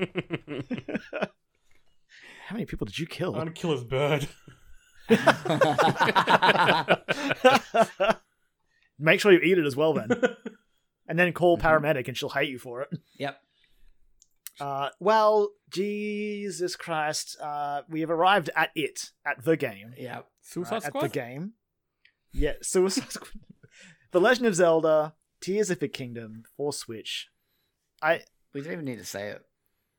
How 2.48 2.54
many 2.54 2.64
people 2.64 2.86
did 2.86 2.98
you 2.98 3.06
kill? 3.06 3.36
I'm 3.36 3.52
kill? 3.52 3.52
gonna 3.52 3.52
kill 3.52 3.72
his 3.72 3.84
bird. 3.84 4.28
Make 8.98 9.20
sure 9.20 9.32
you 9.32 9.38
eat 9.38 9.58
it 9.58 9.66
as 9.66 9.76
well 9.76 9.92
then, 9.92 10.08
and 11.06 11.18
then 11.18 11.32
call 11.32 11.58
mm-hmm. 11.58 11.66
paramedic 11.66 12.08
and 12.08 12.16
she'll 12.16 12.30
hate 12.30 12.48
you 12.48 12.58
for 12.58 12.82
it. 12.82 12.88
Yep. 13.18 13.38
Uh, 14.60 14.88
well, 15.00 15.50
Jesus 15.70 16.74
Christ, 16.76 17.36
uh, 17.40 17.82
we 17.88 18.00
have 18.00 18.10
arrived 18.10 18.50
at 18.56 18.70
it, 18.74 19.10
at 19.24 19.44
the 19.44 19.56
game. 19.56 19.94
Yep. 19.96 20.26
Suicide 20.42 20.72
right, 20.72 20.82
Squad. 20.82 21.04
At 21.04 21.12
the 21.12 21.18
game. 21.20 21.52
Yeah, 22.32 22.52
Suicide 22.62 23.10
Squad. 23.12 23.30
the 24.10 24.20
Legend 24.20 24.46
of 24.46 24.54
Zelda, 24.54 25.14
Tears 25.40 25.70
of 25.70 25.78
the 25.78 25.88
Kingdom 25.88 26.44
for 26.56 26.72
Switch. 26.72 27.28
I 28.02 28.22
We 28.52 28.62
don't 28.62 28.72
even 28.72 28.84
need 28.84 28.98
to 28.98 29.04
say 29.04 29.28
it. 29.28 29.42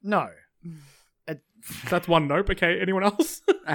no. 0.04 0.30
That's 1.90 2.08
one 2.08 2.28
nope. 2.30 2.50
Okay, 2.52 2.80
anyone 2.80 3.04
else? 3.04 3.42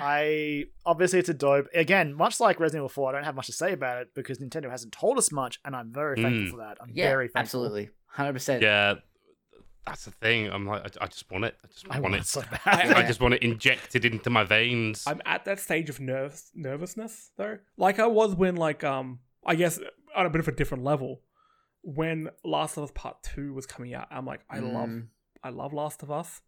I 0.00 0.66
obviously 0.86 0.90
obviously 1.00 1.18
it's 1.20 1.28
a 1.28 1.34
dope. 1.34 1.66
Again, 1.74 2.14
much 2.14 2.40
like 2.40 2.60
Resident 2.60 2.80
Evil 2.80 2.88
4, 2.88 3.10
I 3.10 3.12
don't 3.12 3.24
have 3.24 3.34
much 3.34 3.46
to 3.46 3.52
say 3.52 3.72
about 3.72 4.02
it 4.02 4.08
because 4.14 4.38
Nintendo 4.38 4.70
hasn't 4.70 4.92
told 4.92 5.18
us 5.18 5.30
much, 5.32 5.60
and 5.64 5.74
I'm 5.76 5.92
very 5.92 6.16
Mm. 6.16 6.22
thankful 6.22 6.58
for 6.58 6.64
that. 6.64 6.78
I'm 6.80 6.90
Yeah, 6.94 7.08
very 7.10 7.26
thankful. 7.26 7.40
absolutely, 7.40 7.90
hundred 8.06 8.32
percent. 8.34 8.62
Yeah, 8.62 8.94
that's 9.86 10.04
the 10.04 10.10
thing. 10.12 10.48
I'm 10.50 10.66
like, 10.66 10.82
I, 11.00 11.04
I 11.04 11.06
just 11.08 11.30
want 11.30 11.44
it. 11.46 11.56
I 11.64 11.66
just 11.68 11.86
I 11.90 12.00
want 12.00 12.02
want 12.02 12.14
it. 12.16 12.18
it 12.20 12.26
so 12.26 12.42
bad. 12.64 12.92
I 12.92 13.06
just 13.06 13.20
want 13.20 13.34
it 13.34 13.42
injected 13.42 14.04
into 14.04 14.30
my 14.30 14.44
veins. 14.44 15.04
I'm 15.06 15.20
at 15.24 15.44
that 15.46 15.58
stage 15.60 15.88
of 15.90 16.00
nervous 16.00 16.50
nervousness 16.54 17.30
though, 17.36 17.58
like 17.76 17.98
I 17.98 18.06
was 18.06 18.34
when 18.34 18.56
like 18.56 18.84
um 18.84 19.20
I 19.44 19.54
guess 19.54 19.78
on 20.14 20.26
a 20.26 20.30
bit 20.30 20.40
of 20.40 20.48
a 20.48 20.52
different 20.52 20.84
level 20.84 21.22
when 21.82 22.28
Last 22.44 22.76
of 22.76 22.84
Us 22.84 22.90
Part 22.94 23.22
Two 23.22 23.54
was 23.54 23.64
coming 23.66 23.94
out. 23.94 24.06
I'm 24.10 24.26
like, 24.26 24.40
I 24.50 24.58
love 24.58 24.88
Mm. 24.90 25.06
I 25.42 25.48
love 25.48 25.72
Last 25.72 26.02
of 26.02 26.10
Us. 26.10 26.42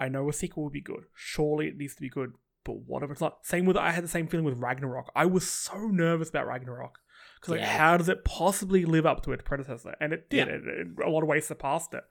I 0.00 0.08
know 0.08 0.28
a 0.28 0.32
sequel 0.32 0.64
would 0.64 0.72
be 0.72 0.80
good. 0.80 1.04
Surely 1.14 1.68
it 1.68 1.76
needs 1.76 1.94
to 1.96 2.00
be 2.00 2.08
good. 2.08 2.32
But 2.68 2.80
what 2.86 3.02
if 3.02 3.10
it's 3.10 3.20
not? 3.22 3.38
Same 3.46 3.64
with 3.64 3.78
I 3.78 3.92
had 3.92 4.04
the 4.04 4.08
same 4.08 4.26
feeling 4.26 4.44
with 4.44 4.58
Ragnarok. 4.58 5.10
I 5.16 5.24
was 5.24 5.48
so 5.48 5.88
nervous 5.88 6.28
about 6.28 6.46
Ragnarok 6.46 6.98
because 7.36 7.52
like, 7.52 7.60
Yeah. 7.60 7.78
how 7.78 7.96
does 7.96 8.10
it 8.10 8.26
possibly 8.26 8.84
live 8.84 9.06
up 9.06 9.22
to 9.22 9.32
its 9.32 9.42
predecessor? 9.42 9.94
And 10.02 10.12
it 10.12 10.28
did. 10.28 10.48
Yeah. 10.48 10.54
It, 10.54 10.62
it, 10.66 10.86
a 11.06 11.08
lot 11.08 11.22
of 11.22 11.28
ways 11.28 11.46
surpassed 11.46 11.94
it. 11.94 12.04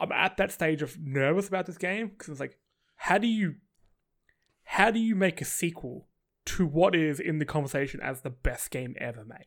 I'm 0.00 0.10
at 0.10 0.36
that 0.38 0.50
stage 0.50 0.82
of 0.82 0.98
nervous 0.98 1.46
about 1.46 1.66
this 1.66 1.78
game 1.78 2.08
because 2.08 2.28
it's 2.30 2.40
like, 2.40 2.58
how 2.96 3.18
do 3.18 3.28
you, 3.28 3.54
how 4.64 4.90
do 4.90 4.98
you 4.98 5.14
make 5.14 5.40
a 5.40 5.44
sequel 5.44 6.08
to 6.46 6.66
what 6.66 6.96
is 6.96 7.20
in 7.20 7.38
the 7.38 7.44
conversation 7.44 8.00
as 8.02 8.22
the 8.22 8.30
best 8.30 8.70
game 8.72 8.96
ever 8.98 9.24
made? 9.24 9.46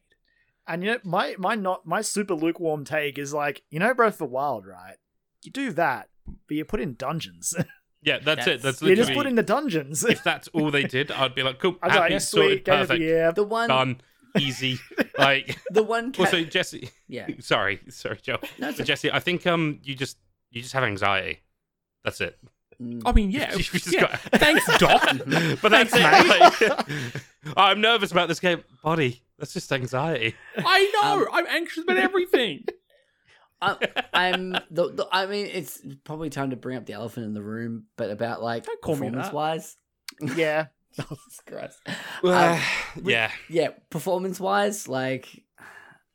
And 0.66 0.84
you 0.84 0.92
know, 0.92 1.00
my 1.04 1.36
my 1.38 1.56
not 1.56 1.86
my 1.86 2.00
super 2.00 2.36
lukewarm 2.36 2.86
take 2.86 3.18
is 3.18 3.34
like, 3.34 3.64
you 3.70 3.80
know, 3.80 3.94
Breath 3.94 4.14
of 4.14 4.20
the 4.20 4.26
Wild, 4.28 4.66
right? 4.66 4.96
You 5.42 5.52
do 5.52 5.74
that, 5.74 6.08
but 6.26 6.56
you 6.56 6.64
put 6.64 6.80
in 6.80 6.94
dungeons. 6.94 7.54
yeah, 8.04 8.20
that's, 8.20 8.48
it. 8.48 8.62
That's 8.62 8.82
you 8.82 8.90
literally. 8.90 9.08
just 9.08 9.18
put 9.18 9.26
in 9.28 9.36
the 9.36 9.44
dungeons. 9.44 10.04
if 10.04 10.24
that's 10.24 10.48
all 10.50 10.72
they 10.72 10.84
did, 10.84 11.12
I'd 11.12 11.36
be 11.36 11.44
like, 11.44 11.60
cool, 11.60 11.78
I 11.82 11.88
was 11.88 11.96
like, 11.96 12.02
happy, 12.04 12.14
yeah, 12.14 12.18
sorted, 12.20 12.50
sweet, 12.52 12.66
game 12.66 12.74
the 12.80 12.86
perfect, 12.88 13.00
year. 13.02 13.32
The 13.32 13.44
one, 13.44 13.70
done, 13.70 14.02
easy. 14.40 14.80
like, 15.18 15.60
the 15.72 15.84
one. 15.84 16.12
Ca- 16.14 16.24
also 16.24 16.44
Jesse. 16.44 16.90
yeah, 17.08 17.28
Sorry, 17.40 17.80
sorry, 17.90 18.20
Joe. 18.22 18.38
No, 18.60 18.70
it's 18.70 18.78
But 18.78 18.88
Jesse, 18.88 19.12
I 19.12 19.20
think 19.20 19.46
um, 19.48 19.80
you 19.84 19.96
just 19.96 20.18
you 20.52 20.62
just 20.62 20.74
have 20.74 20.84
anxiety. 20.84 21.42
That's 22.04 22.22
it. 22.22 22.38
Mm. 22.82 23.04
I 23.06 23.12
mean, 23.12 23.32
yeah, 23.32 23.54
You 23.58 23.64
just 23.64 23.92
yeah. 23.94 24.02
got- 24.02 24.20
thanks, 24.40 24.66
Doc. 24.78 25.02
but 25.62 25.70
that's 25.70 25.92
Thanks, 25.92 26.62
it. 26.62 26.70
Like, 26.70 27.24
I'm 27.56 27.82
nervous 27.82 28.12
about 28.12 28.28
this 28.28 28.40
game, 28.40 28.64
buddy. 28.84 29.22
That's 29.38 29.54
just 29.54 29.72
anxiety. 29.72 30.36
I 30.58 30.92
know. 31.02 31.22
Um, 31.22 31.28
I'm 31.34 31.48
anxious 31.48 31.84
about 31.84 31.98
everything. 31.98 32.66
I, 33.64 34.04
I'm 34.14 34.52
the, 34.70 34.92
the. 34.92 35.08
I 35.12 35.26
mean, 35.26 35.48
it's 35.48 35.82
probably 36.04 36.30
time 36.30 36.52
to 36.52 36.56
bring 36.56 36.78
up 36.78 36.86
the 36.86 36.94
elephant 36.94 37.26
in 37.26 37.34
the 37.34 37.44
room, 37.44 37.86
but 37.98 38.10
about 38.10 38.42
like 38.42 38.66
Don't 38.66 38.82
call 38.82 38.96
performance 38.96 39.32
wise. 39.32 39.78
yeah. 40.36 40.68
Jesus 40.96 41.42
Christ. 41.48 41.80
Um, 42.24 42.60
yeah, 43.04 43.32
yeah, 43.50 43.70
performance 43.90 44.40
wise, 44.40 44.88
like 44.88 45.44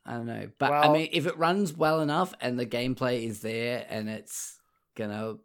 I 0.05 0.13
don't 0.13 0.25
know, 0.25 0.49
but 0.57 0.71
I 0.71 0.91
mean, 0.91 1.09
if 1.11 1.27
it 1.27 1.37
runs 1.37 1.71
well 1.71 2.01
enough 2.01 2.33
and 2.41 2.59
the 2.59 2.65
gameplay 2.65 3.27
is 3.27 3.41
there 3.41 3.85
and 3.87 4.09
it's 4.09 4.57
gonna 4.95 5.35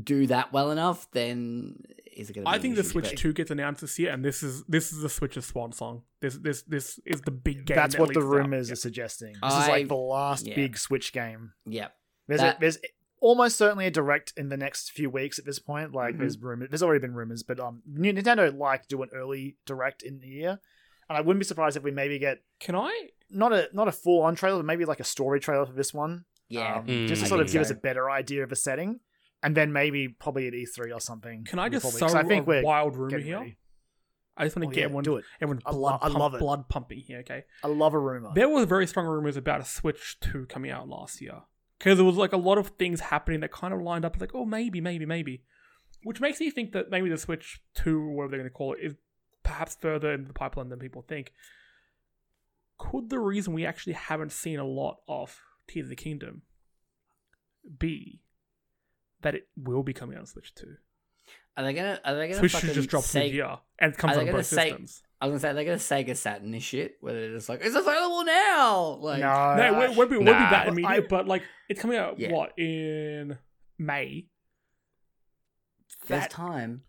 do 0.00 0.28
that 0.28 0.52
well 0.52 0.70
enough, 0.70 1.10
then 1.10 1.82
is 2.16 2.30
it 2.30 2.34
gonna? 2.34 2.44
Be 2.44 2.50
I 2.56 2.58
think 2.58 2.76
the? 2.76 2.84
Switch 2.84 3.10
But- 3.10 3.18
Two 3.18 3.32
gets 3.32 3.50
announced 3.50 3.80
this 3.80 3.98
year, 3.98 4.12
and 4.12 4.24
this 4.24 4.42
is 4.42 4.64
this 4.64 4.92
is 4.92 5.02
the 5.02 5.08
Switch's 5.08 5.46
swan 5.46 5.72
song. 5.72 6.02
This 6.20 6.36
this 6.36 6.62
this 6.62 6.98
is 7.06 7.20
the 7.22 7.30
big 7.30 7.64
game. 7.66 7.76
That's 7.76 7.94
that 7.94 8.00
what 8.00 8.12
the 8.12 8.20
leads 8.20 8.26
to 8.30 8.30
that. 8.36 8.42
rumors 8.42 8.68
Yeah. 8.68 8.72
are 8.72 8.76
suggesting. 8.76 9.34
This 9.42 9.52
is 9.54 9.68
like 9.68 9.88
the 9.88 9.96
last 9.96 10.46
yeah. 10.46 10.54
big 10.54 10.76
Switch 10.78 11.12
game. 11.12 11.52
Yeah, 11.66 11.88
There's 12.28 12.40
That- 12.40 12.56
a, 12.56 12.60
there's 12.60 12.78
almost 13.20 13.56
certainly 13.56 13.86
a 13.86 13.90
direct 13.90 14.32
in 14.36 14.48
the 14.48 14.56
next 14.56 14.90
few 14.92 15.08
weeks 15.08 15.38
at 15.38 15.44
this 15.44 15.58
point. 15.60 15.92
Like 15.92 16.14
Mhm. 16.14 16.18
there's 16.18 16.38
rumors. 16.38 16.68
There's 16.70 16.82
already 16.82 17.00
been 17.00 17.14
rumors, 17.14 17.42
but 17.42 17.60
um, 17.60 17.82
Nintendo 17.90 18.52
like 18.56 18.82
to 18.82 18.88
do 18.88 19.02
an 19.02 19.10
early 19.14 19.56
direct 19.66 20.02
in 20.02 20.18
the 20.20 20.26
year, 20.28 20.58
and 21.08 21.16
I 21.18 21.20
wouldn't 21.20 21.40
be 21.40 21.44
surprised 21.46 21.76
if 21.76 21.82
we 21.82 21.90
maybe 21.92 22.18
get 22.18 22.42
Can 22.60 22.74
I? 22.74 23.10
not 23.30 23.52
a 23.52 23.68
not 23.72 23.88
a 23.88 23.92
full 23.92 24.22
on 24.22 24.34
trailer, 24.34 24.58
but 24.58 24.66
maybe 24.66 24.84
like 24.84 25.00
a 25.00 25.04
story 25.04 25.40
trailer 25.40 25.66
for 25.66 25.72
this 25.72 25.94
one. 25.94 26.24
yeah. 26.48 26.76
um, 26.76 26.86
Mm. 26.86 27.08
just 27.08 27.20
to 27.22 27.26
I 27.26 27.28
sort 27.28 27.40
of 27.40 27.46
think 27.46 27.52
give 27.54 27.62
us 27.62 27.70
a 27.70 27.74
better 27.74 28.10
idea 28.10 28.42
of 28.44 28.52
a 28.52 28.56
setting, 28.56 29.00
and 29.42 29.56
then 29.56 29.72
maybe 29.72 30.08
probably 30.08 30.46
at 30.48 30.52
E3 30.54 30.94
or 30.94 31.00
something. 31.00 31.44
Can 31.44 31.58
I 31.58 31.68
just 31.68 31.82
probably- 31.82 31.98
throw 32.12 32.20
I 32.20 32.24
think 32.24 32.46
a 32.46 32.48
we're 32.48 32.62
wild 32.62 32.96
rumor 32.96 33.18
here? 33.18 33.38
ready. 33.38 33.56
I 34.36 34.44
just 34.44 34.56
want 34.56 34.64
to 34.64 34.68
Oh, 34.68 34.70
get 34.70 34.80
yeah, 34.80 34.84
everyone, 34.86 35.04
do 35.04 35.16
it. 35.16 35.24
everyone's 35.42 35.62
blood, 35.64 35.76
lo- 35.76 35.98
I 36.00 36.06
pump- 36.08 36.18
love 36.18 36.34
it. 36.34 36.38
blood 36.40 36.68
pumping 36.68 37.00
here. 37.00 37.18
Okay, 37.18 37.44
I 37.62 37.66
love 37.68 37.92
a 37.92 37.98
rumor. 37.98 38.30
there 38.34 38.48
were 38.48 38.64
very 38.64 38.86
strong 38.86 39.06
rumors 39.06 39.36
about 39.36 39.60
a 39.60 39.64
Switch 39.64 40.18
Two 40.20 40.46
coming 40.46 40.70
out 40.70 40.88
last 40.88 41.20
year 41.20 41.42
because 41.78 41.98
there 41.98 42.04
was 42.06 42.16
like 42.16 42.32
a 42.32 42.38
lot 42.38 42.56
of 42.56 42.68
things 42.78 43.00
happening 43.00 43.40
that 43.40 43.52
kind 43.52 43.74
of 43.74 43.82
lined 43.82 44.04
up. 44.06 44.18
Like, 44.20 44.34
oh, 44.34 44.46
maybe, 44.46 44.80
maybe, 44.80 45.04
maybe, 45.04 45.42
which 46.02 46.20
makes 46.20 46.40
me 46.40 46.50
think 46.50 46.72
that 46.72 46.90
maybe 46.90 47.10
the 47.10 47.18
Switch 47.18 47.60
Two, 47.74 47.98
or 48.00 48.12
whatever 48.14 48.30
they're 48.30 48.40
going 48.40 48.50
to 48.50 48.54
call 48.54 48.72
it, 48.72 48.78
is 48.82 48.94
perhaps 49.42 49.76
further 49.78 50.12
in 50.14 50.24
the 50.24 50.32
pipeline 50.32 50.70
than 50.70 50.78
people 50.78 51.02
think. 51.02 51.32
Could 52.78 53.10
the 53.10 53.18
reason 53.20 53.52
we 53.52 53.66
actually 53.66 53.92
haven't 53.92 54.32
seen 54.32 54.58
a 54.58 54.64
lot 54.64 54.98
of 55.06 55.38
Tears 55.68 55.86
of 55.86 55.90
the 55.90 55.96
Kingdom 55.96 56.42
be 57.78 58.21
that 59.22 59.34
it 59.34 59.48
will 59.56 59.82
be 59.82 59.92
coming 59.92 60.16
out 60.16 60.20
on 60.20 60.26
Switch 60.26 60.54
Two? 60.54 60.76
Are 61.56 61.64
they 61.64 61.72
gonna? 61.74 62.00
Are 62.04 62.14
they 62.14 62.28
gonna? 62.28 62.38
Switch 62.38 62.52
fucking 62.52 62.68
should 62.68 62.74
just 62.76 62.88
drop 62.88 63.04
say, 63.04 63.28
through 63.28 63.32
here 63.38 63.58
and 63.78 63.92
it 63.92 63.98
comes 63.98 64.16
on 64.16 64.26
both 64.26 64.46
say- 64.46 64.68
systems. 64.70 65.02
I 65.20 65.26
was 65.26 65.40
gonna 65.42 65.52
say 65.52 65.54
they're 65.54 65.64
gonna 65.64 65.76
Sega 66.04 66.16
Saturn 66.16 66.50
this 66.50 66.64
shit, 66.64 66.96
where 67.00 67.14
they're 67.14 67.30
just 67.34 67.48
like, 67.48 67.60
it's 67.62 67.76
available 67.76 68.24
now. 68.24 68.98
Like, 69.00 69.20
no, 69.20 69.54
No, 69.56 69.62
it 69.66 69.72
won't, 69.72 69.96
won't 69.96 70.10
be, 70.10 70.16
won't 70.16 70.26
be 70.26 70.32
that 70.32 70.64
Well, 70.66 70.72
immediate, 70.72 71.04
I- 71.04 71.06
but 71.08 71.28
like 71.28 71.42
it's 71.68 71.80
coming 71.80 71.96
out 71.96 72.18
Yeah. 72.18 72.32
what 72.32 72.58
in 72.58 73.38
May. 73.78 74.26
there's 76.08 76.22
That, 76.22 76.30
time. 76.30 76.82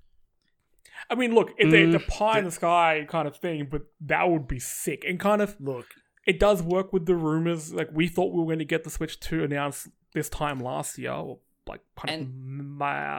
I 1.10 1.16
mean, 1.16 1.36
look, 1.36 1.52
it's, 1.58 1.72
a, 1.74 1.84
it's 1.84 1.96
a 1.96 2.00
Mm. 2.00 2.08
pie 2.08 2.40
in 2.40 2.46
the 2.46 2.52
sky 2.52 3.06
kind 3.08 3.28
of 3.28 3.38
thing, 3.38 3.68
but 3.70 3.84
that 4.02 4.30
would 4.30 4.48
be 4.48 4.58
sick. 4.60 5.04
And 5.08 5.20
kind 5.20 5.42
of, 5.42 5.56
look. 5.60 5.86
it 6.26 6.40
does 6.40 6.64
work 6.64 6.92
with 6.94 7.06
the 7.06 7.16
rumors. 7.16 7.74
Like 7.74 7.90
we 7.92 8.08
thought 8.08 8.34
we 8.34 8.40
were 8.40 8.46
going 8.46 8.60
to 8.60 8.66
get 8.66 8.84
the 8.84 8.90
Switch 8.90 9.20
Two 9.20 9.44
announced 9.44 9.90
this 10.14 10.30
time 10.30 10.60
last 10.60 10.98
year, 10.98 11.12
or 11.12 11.40
like 11.68 11.82
kind 11.96 12.22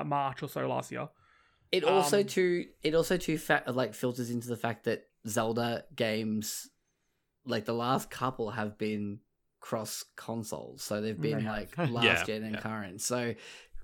of 0.01 0.07
March 0.07 0.43
or 0.43 0.49
so 0.49 0.67
last 0.69 0.93
year. 0.93 1.09
It 1.73 1.85
also 1.85 2.23
Um, 2.23 2.29
too 2.29 2.66
it 2.83 2.95
also 2.95 3.16
too 3.16 3.39
fa- 3.39 3.65
like 3.66 3.95
filters 3.95 4.31
into 4.31 4.49
the 4.49 4.57
fact 4.57 4.85
that 4.85 5.09
Zelda 5.27 5.85
games, 5.97 6.69
like 7.47 7.65
the 7.65 7.73
last 7.75 8.11
couple, 8.11 8.51
have 8.51 8.79
been 8.79 9.21
cross 9.61 10.05
consoles, 10.15 10.83
so 10.83 11.01
they've 11.01 11.21
been 11.21 11.45
They 11.45 11.49
like 11.49 11.77
last 11.91 12.21
Yeah, 12.21 12.25
gen 12.27 12.45
and 12.45 12.55
yeah. 12.55 12.61
current. 12.61 13.01
So, 13.01 13.35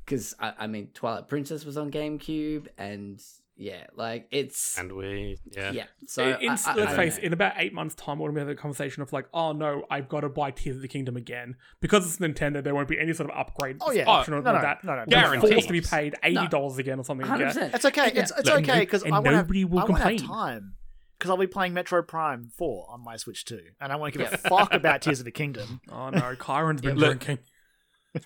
because 0.04 0.34
I, 0.38 0.52
I 0.58 0.66
mean, 0.66 0.88
Twilight 0.94 1.26
Princess 1.26 1.64
was 1.64 1.76
on 1.76 1.90
GameCube, 1.90 2.68
and 2.78 3.20
yeah, 3.62 3.88
like 3.94 4.26
it's 4.30 4.78
and 4.78 4.90
we 4.92 5.36
yeah. 5.52 5.70
yeah. 5.70 5.84
So 6.06 6.24
In- 6.24 6.40
in- 6.40 6.48
I- 6.50 6.58
I- 6.66 6.74
let's 6.74 6.92
I 6.92 6.96
face 6.96 7.16
know. 7.16 7.22
it, 7.22 7.24
in 7.26 7.32
about 7.34 7.52
eight 7.58 7.74
months' 7.74 7.94
time, 7.94 8.18
we're 8.18 8.28
going 8.28 8.36
to 8.36 8.40
have 8.40 8.48
a 8.48 8.54
conversation 8.54 9.02
of 9.02 9.12
like, 9.12 9.26
oh 9.34 9.52
no, 9.52 9.84
I've 9.90 10.08
got 10.08 10.20
to 10.20 10.30
buy 10.30 10.50
Tears 10.50 10.76
of 10.76 10.82
the 10.82 10.88
Kingdom 10.88 11.16
again 11.16 11.56
because 11.80 12.06
it's 12.06 12.16
Nintendo. 12.16 12.64
There 12.64 12.74
won't 12.74 12.88
be 12.88 12.98
any 12.98 13.12
sort 13.12 13.28
of 13.30 13.36
upgrade 13.36 13.76
Oh, 13.82 13.90
yeah. 13.92 14.06
option 14.06 14.32
Oh, 14.32 14.38
or 14.38 14.42
no, 14.42 14.52
no, 14.54 14.62
that. 14.62 14.82
no, 14.82 14.94
no, 14.94 15.00
We're 15.00 15.06
Guaranteed. 15.06 15.52
forced 15.52 15.66
to 15.66 15.72
be 15.74 15.80
paid 15.82 16.14
eighty 16.22 16.48
dollars 16.48 16.78
again 16.78 16.98
or 16.98 17.04
something. 17.04 17.26
hundred 17.26 17.42
Yeah. 17.44 17.48
percent. 17.52 17.74
It's 17.74 17.84
okay. 17.84 18.06
It's 18.14 18.30
it's 18.32 18.48
But 18.48 18.62
okay 18.62 18.80
because 18.80 19.02
and 19.02 19.12
I 19.14 19.18
want 19.18 19.26
to 19.26 19.36
have, 19.36 19.44
nobody 19.46 19.64
will 19.66 19.80
I 19.80 19.84
wanna 19.84 20.04
have 20.10 20.22
time 20.26 20.74
because 21.18 21.30
I'll 21.30 21.36
be 21.36 21.46
playing 21.46 21.74
Metroid 21.74 22.08
Prime 22.08 22.48
Four 22.56 22.86
on 22.88 23.04
my 23.04 23.18
Switch 23.18 23.44
too, 23.44 23.60
and 23.78 23.92
I 23.92 23.96
want 23.96 24.14
to 24.14 24.18
give 24.20 24.32
a 24.32 24.38
fuck 24.48 24.72
about 24.72 25.02
Tears 25.02 25.18
of 25.18 25.26
the 25.26 25.30
Kingdom. 25.30 25.82
Oh 25.92 26.08
no, 26.08 26.34
Kyron's 26.36 26.80
been 26.80 26.96
Look, 26.96 27.20
drinking. 27.20 27.44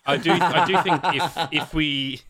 I 0.06 0.16
do 0.16 0.31
I 0.31 0.65
do 0.65 0.81
think 0.82 1.01
if 1.23 1.48
if 1.65 1.74
we 1.74 2.20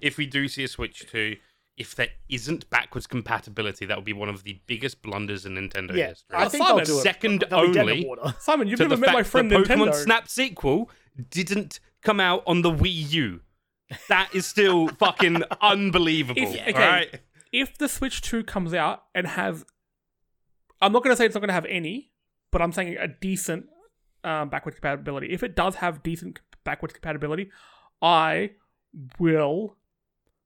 if 0.00 0.16
we 0.16 0.24
do 0.26 0.48
see 0.48 0.64
a 0.64 0.68
Switch 0.68 1.04
2, 1.10 1.36
if 1.78 1.94
there 1.94 2.08
isn't 2.28 2.68
backwards 2.70 3.06
compatibility, 3.06 3.86
that 3.86 3.96
would 3.96 4.04
be 4.04 4.12
one 4.12 4.28
of 4.28 4.42
the 4.42 4.60
biggest 4.66 5.00
blunders 5.00 5.46
in 5.46 5.54
Nintendo 5.54 5.96
Yeah, 5.96 6.08
history. 6.08 6.36
I 6.36 6.48
think 6.48 6.64
they'll 6.64 6.76
Simon, 6.76 6.84
do 6.84 6.98
it. 6.98 7.02
Second 7.02 7.44
They'll 7.48 7.66
be 7.68 7.72
dead 7.72 7.88
in 7.88 8.06
only. 8.10 8.34
Simon, 8.40 8.68
you've 8.68 8.78
to 8.78 8.84
never 8.84 8.96
the 8.96 9.00
met 9.00 9.06
fact 9.06 9.16
my 9.18 9.22
friend 9.22 9.50
the 9.50 9.56
Pokemon 9.56 9.88
Nintendo. 9.88 9.94
Snap 9.94 10.28
sequel 10.28 10.90
didn't 11.30 11.80
come 12.02 12.20
out 12.20 12.42
on 12.46 12.62
the 12.62 12.70
Wii 12.70 13.10
U. 13.12 13.40
That 14.08 14.28
is 14.34 14.44
still 14.44 14.88
fucking 14.98 15.42
unbelievable. 15.60 16.42
If- 16.42 16.60
okay. 16.60 16.72
Alright? 16.72 17.20
if 17.52 17.78
the 17.78 17.88
Switch 17.88 18.20
2 18.20 18.44
comes 18.44 18.74
out 18.74 19.04
and 19.14 19.26
has 19.26 19.64
I'm 20.80 20.92
not 20.92 21.02
going 21.02 21.12
to 21.14 21.16
say 21.16 21.26
it's 21.26 21.34
not 21.34 21.40
going 21.40 21.48
to 21.48 21.54
have 21.54 21.66
any, 21.66 22.12
but 22.52 22.62
I'm 22.62 22.72
saying 22.72 22.96
a 22.98 23.08
decent 23.08 23.66
um, 24.24 24.48
backwards 24.48 24.76
compatibility. 24.76 25.32
If 25.32 25.42
it 25.42 25.56
does 25.56 25.76
have 25.76 26.02
decent 26.02 26.40
backwards 26.64 26.92
compatibility, 26.92 27.50
I 28.02 28.50
will 29.18 29.76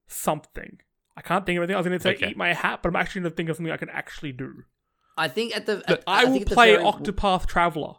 something. 0.06 0.78
I 1.16 1.20
can't 1.20 1.44
think 1.44 1.56
of 1.58 1.62
anything. 1.62 1.76
I 1.76 1.78
was 1.78 1.86
going 1.86 1.98
to 1.98 2.02
say 2.02 2.14
Okay. 2.14 2.30
eat 2.30 2.36
my 2.36 2.52
hat, 2.54 2.80
but 2.82 2.88
I'm 2.88 2.96
actually 2.96 3.22
going 3.22 3.32
to 3.32 3.36
think 3.36 3.48
of 3.50 3.56
something 3.56 3.72
I 3.72 3.76
can 3.76 3.90
actually 3.90 4.32
do. 4.32 4.64
I 5.18 5.28
think 5.28 5.54
at 5.54 5.66
the 5.66 5.82
Look, 5.88 6.02
I, 6.06 6.22
I, 6.22 6.24
will 6.24 6.32
think 6.32 6.46
at 6.50 6.54
play 6.54 6.72
very- 6.72 6.84
Octopath 6.84 7.46
Traveler. 7.46 7.94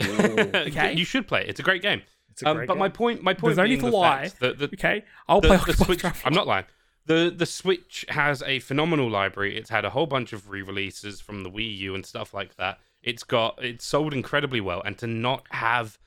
Okay. 0.00 0.94
You 0.94 1.04
should 1.04 1.28
play 1.28 1.42
it. 1.42 1.48
It's 1.48 1.60
a 1.60 1.62
great 1.62 1.82
game. 1.82 2.02
It's 2.30 2.42
a 2.42 2.48
Um, 2.48 2.56
great 2.56 2.68
but 2.68 2.78
my 2.78 2.88
point, 2.88 3.22
my 3.22 3.34
point 3.34 3.54
There's 3.54 3.56
no 3.58 3.64
need 3.64 3.68
being 3.80 3.80
to 3.80 3.90
the 3.90 3.96
lie. 3.96 4.28
fact 4.28 4.40
the, 4.58 4.64
Okay, 4.74 5.04
I'll 5.28 5.40
the, 5.40 5.48
play 5.48 5.56
the 5.58 5.62
Octopath 5.72 5.84
Switch. 5.86 6.00
Traveler. 6.00 6.22
I'm 6.24 6.32
not 6.34 6.46
lying. 6.46 6.64
The 7.04 7.32
the 7.36 7.46
Switch 7.46 8.04
has 8.08 8.42
a 8.44 8.60
phenomenal 8.60 9.10
library. 9.10 9.56
It's 9.58 9.70
had 9.70 9.84
a 9.84 9.90
whole 9.90 10.06
bunch 10.06 10.32
of 10.32 10.48
re-releases 10.50 11.20
from 11.20 11.42
the 11.42 11.50
Wii 11.50 11.76
U 11.78 11.94
and 11.94 12.06
stuff 12.06 12.32
like 12.32 12.56
that. 12.56 12.78
It's 13.02 13.22
got 13.24 13.62
it's 13.62 13.84
sold 13.84 14.14
incredibly 14.14 14.60
well, 14.60 14.80
and 14.84 14.96
to 14.98 15.06
not 15.06 15.44
have 15.50 15.98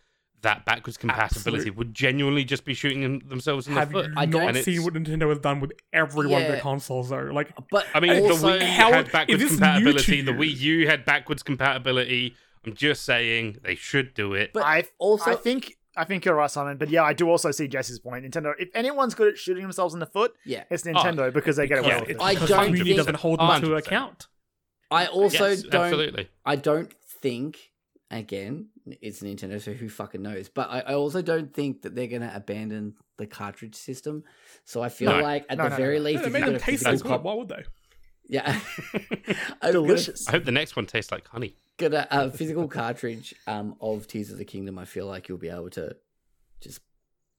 that 0.46 0.66
backwards 0.66 0.98
compatibility 0.98 1.64
Absolute- 1.70 1.76
would 1.78 1.94
genuinely 1.94 2.44
just 2.46 2.66
be 2.66 2.74
shooting 2.74 3.02
them- 3.02 3.20
themselves 3.28 3.68
in 3.68 3.74
Have 3.74 3.92
the 3.92 3.98
you 3.98 4.04
foot. 4.06 4.14
I 4.16 4.26
don't- 4.26 4.42
not 4.46 4.56
And 4.56 4.64
seen 4.66 4.84
what 4.84 4.94
Nintendo 4.94 5.30
has 5.30 5.40
done 5.40 5.60
with 5.60 5.74
every 5.94 6.28
one 6.28 6.42
of 6.44 6.48
their 6.48 6.62
consoles 6.62 7.10
though? 7.10 7.30
Like 7.34 7.52
But 7.70 7.86
I 7.94 8.00
mean, 8.00 8.12
also, 8.24 8.52
the 8.54 8.60
Wii 8.60 8.62
how- 8.64 8.92
had 8.92 9.12
backwards 9.12 9.42
this 9.42 9.52
new 9.52 9.58
to 9.58 9.64
compatibility. 9.66 10.22
The? 10.22 10.32
Wii 10.32 10.58
U 10.58 10.88
had 10.88 11.06
backwards 11.06 11.44
compatibility. 11.44 12.36
I'm 12.66 12.74
just 12.74 13.04
saying 13.04 13.58
they 13.64 13.76
should 13.76 14.14
do 14.14 14.34
it. 14.34 14.52
But 14.54 14.64
I 14.64 14.86
also, 14.98 15.32
I 15.32 15.36
think 15.36 15.76
I 15.98 16.04
think 16.04 16.26
you're 16.26 16.36
right, 16.36 16.52
Simon. 16.52 16.78
But 16.78 16.90
yeah, 16.90 17.04
I 17.04 17.14
do 17.14 17.30
also 17.30 17.52
see 17.52 17.68
Jesse's 17.70 18.00
point. 18.00 18.26
Nintendo. 18.26 18.54
If 18.60 18.70
anyone's 18.76 19.16
good 19.16 19.30
at 19.30 19.38
shooting 19.38 19.64
themselves 19.64 19.94
in 19.94 20.00
the 20.02 20.06
foot, 20.06 20.34
yeah, 20.44 20.66
it's 20.70 20.84
Nintendo 20.84 21.28
ah, 21.28 21.32
because 21.32 21.56
they 21.56 21.68
get 21.68 21.78
away 21.80 21.88
yeah, 21.90 22.00
with 22.02 22.10
it. 22.10 22.18
I 22.20 22.34
don't 22.36 22.48
the 22.48 22.56
community 22.56 22.84
think- 22.84 22.98
doesn't 22.98 23.16
hold 23.16 23.40
them 23.40 23.62
to 23.62 23.76
account. 23.76 24.28
I 24.92 25.08
also 25.08 25.48
yes, 25.48 25.62
don't. 25.64 25.82
absolutely. 25.84 26.28
I 26.46 26.56
don't 26.56 26.94
think. 27.22 27.72
Again, 28.12 28.68
it's 29.02 29.22
Nintendo, 29.22 29.62
so 29.62 29.74
who 29.74 29.90
fucking 29.90 30.22
knows? 30.22 30.50
But 30.50 30.70
I, 30.70 30.80
I 30.82 30.94
also 30.94 31.22
don't 31.22 31.54
think 31.54 31.82
that 31.84 31.96
they're 31.96 32.08
gonna 32.08 32.32
abandon 32.34 32.94
the 33.18 33.26
cartridge 33.28 33.76
system. 33.76 34.24
So 34.64 34.82
I 34.82 34.90
feel 34.90 35.12
No. 35.12 35.22
like 35.22 35.46
at 35.50 35.58
No, 35.58 35.66
the 35.66 35.70
no, 35.72 35.76
very 35.76 35.98
no. 36.00 36.06
least, 36.06 36.16
Yeah, 36.16 36.22
they 36.22 36.28
if 36.28 36.34
made 36.34 36.40
you 36.40 36.46
them 36.46 36.54
got 36.56 36.62
a 36.62 36.66
taste 36.66 36.84
so 36.84 36.92
physical 36.92 37.10
good. 37.12 37.16
cop- 37.18 37.24
Why 37.24 37.34
would 37.34 37.50
they? 37.50 37.64
yeah, 38.28 38.60
I'm 39.62 39.74
gonna- 39.74 39.74
Delicious. 39.74 40.28
I 40.28 40.32
hope 40.32 40.46
the 40.46 40.52
next 40.52 40.76
one 40.76 40.86
tastes 40.86 41.12
like 41.12 41.28
honey. 41.28 41.56
Got 41.78 41.94
a, 41.94 42.26
a 42.26 42.32
physical 42.32 42.68
cartridge 42.68 43.36
um, 43.48 43.76
of 43.82 44.08
Tears 44.08 44.32
of 44.32 44.38
the 44.38 44.46
Kingdom. 44.46 44.80
I 44.80 44.86
feel 44.86 45.08
like 45.08 45.28
you'll 45.28 45.38
be 45.38 45.50
able 45.50 45.70
to 45.72 45.96
just 46.62 46.80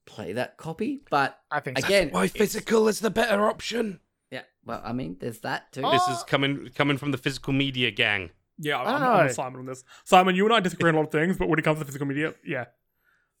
play 0.05 0.33
that 0.33 0.57
copy. 0.57 1.01
But 1.09 1.39
I 1.49 1.59
think 1.59 1.79
so. 1.79 1.85
again, 1.85 2.09
Why 2.11 2.27
physical 2.27 2.87
is 2.87 2.99
the 2.99 3.09
better 3.09 3.47
option? 3.47 3.99
Yeah, 4.29 4.43
well, 4.63 4.81
I 4.85 4.93
mean, 4.93 5.17
there's 5.19 5.39
that 5.39 5.71
too. 5.71 5.81
Oh. 5.83 5.91
This 5.91 6.07
is 6.17 6.23
coming 6.23 6.69
coming 6.75 6.97
from 6.97 7.11
the 7.11 7.17
physical 7.17 7.51
media 7.53 7.89
gang. 7.91 8.29
Yeah, 8.59 8.77
I 8.79 8.93
I'm, 8.93 9.01
don't 9.01 9.09
I'm 9.09 9.25
with 9.25 9.33
Simon 9.35 9.59
on 9.59 9.65
this. 9.65 9.83
Simon, 10.03 10.35
you 10.35 10.45
and 10.45 10.53
I 10.53 10.59
disagree 10.59 10.89
on 10.89 10.95
a 10.95 10.97
lot 10.99 11.05
of 11.07 11.11
things, 11.11 11.37
but 11.37 11.47
when 11.49 11.59
it 11.59 11.61
comes 11.63 11.79
to 11.79 11.85
physical 11.85 12.07
media, 12.07 12.33
yeah, 12.45 12.65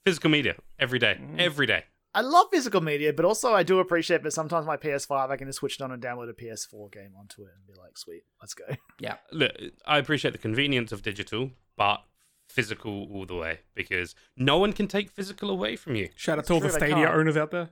Physical 0.05 0.29
media 0.29 0.55
every 0.79 0.99
day, 0.99 1.17
Mm. 1.19 1.39
every 1.39 1.65
day. 1.65 1.83
I 2.15 2.21
love 2.21 2.47
physical 2.51 2.81
media, 2.81 3.11
but 3.13 3.25
also 3.25 3.53
I 3.53 3.63
do 3.63 3.79
appreciate 3.79 4.23
that 4.23 4.31
sometimes 4.31 4.65
my 4.65 4.77
PS5 4.77 5.29
I 5.29 5.37
can 5.37 5.47
just 5.47 5.59
switch 5.59 5.75
it 5.75 5.81
on 5.83 5.91
and 5.91 6.01
download 6.01 6.29
a 6.29 6.33
PS4 6.33 6.91
game 6.91 7.11
onto 7.19 7.41
it 7.43 7.49
and 7.55 7.67
be 7.67 7.73
like, 7.79 7.97
sweet, 7.97 8.23
let's 8.41 8.53
go. 8.53 8.63
yeah, 8.99 9.15
Look, 9.31 9.51
I 9.85 9.97
appreciate 9.97 10.31
the 10.31 10.37
convenience 10.37 10.91
of 10.91 11.01
digital, 11.01 11.51
but 11.75 12.03
physical 12.47 13.07
all 13.11 13.25
the 13.25 13.35
way 13.35 13.59
because 13.75 14.15
no 14.37 14.57
one 14.57 14.71
can 14.71 14.87
take 14.87 15.11
physical 15.11 15.49
away 15.49 15.75
from 15.75 15.95
you. 15.95 16.09
shout 16.15 16.39
out 16.39 16.45
to 16.45 16.53
all 16.53 16.59
the 16.61 16.69
true, 16.69 16.79
they 16.79 16.87
Stadia 16.87 17.09
owners 17.09 17.35
out 17.37 17.51
there. 17.51 17.69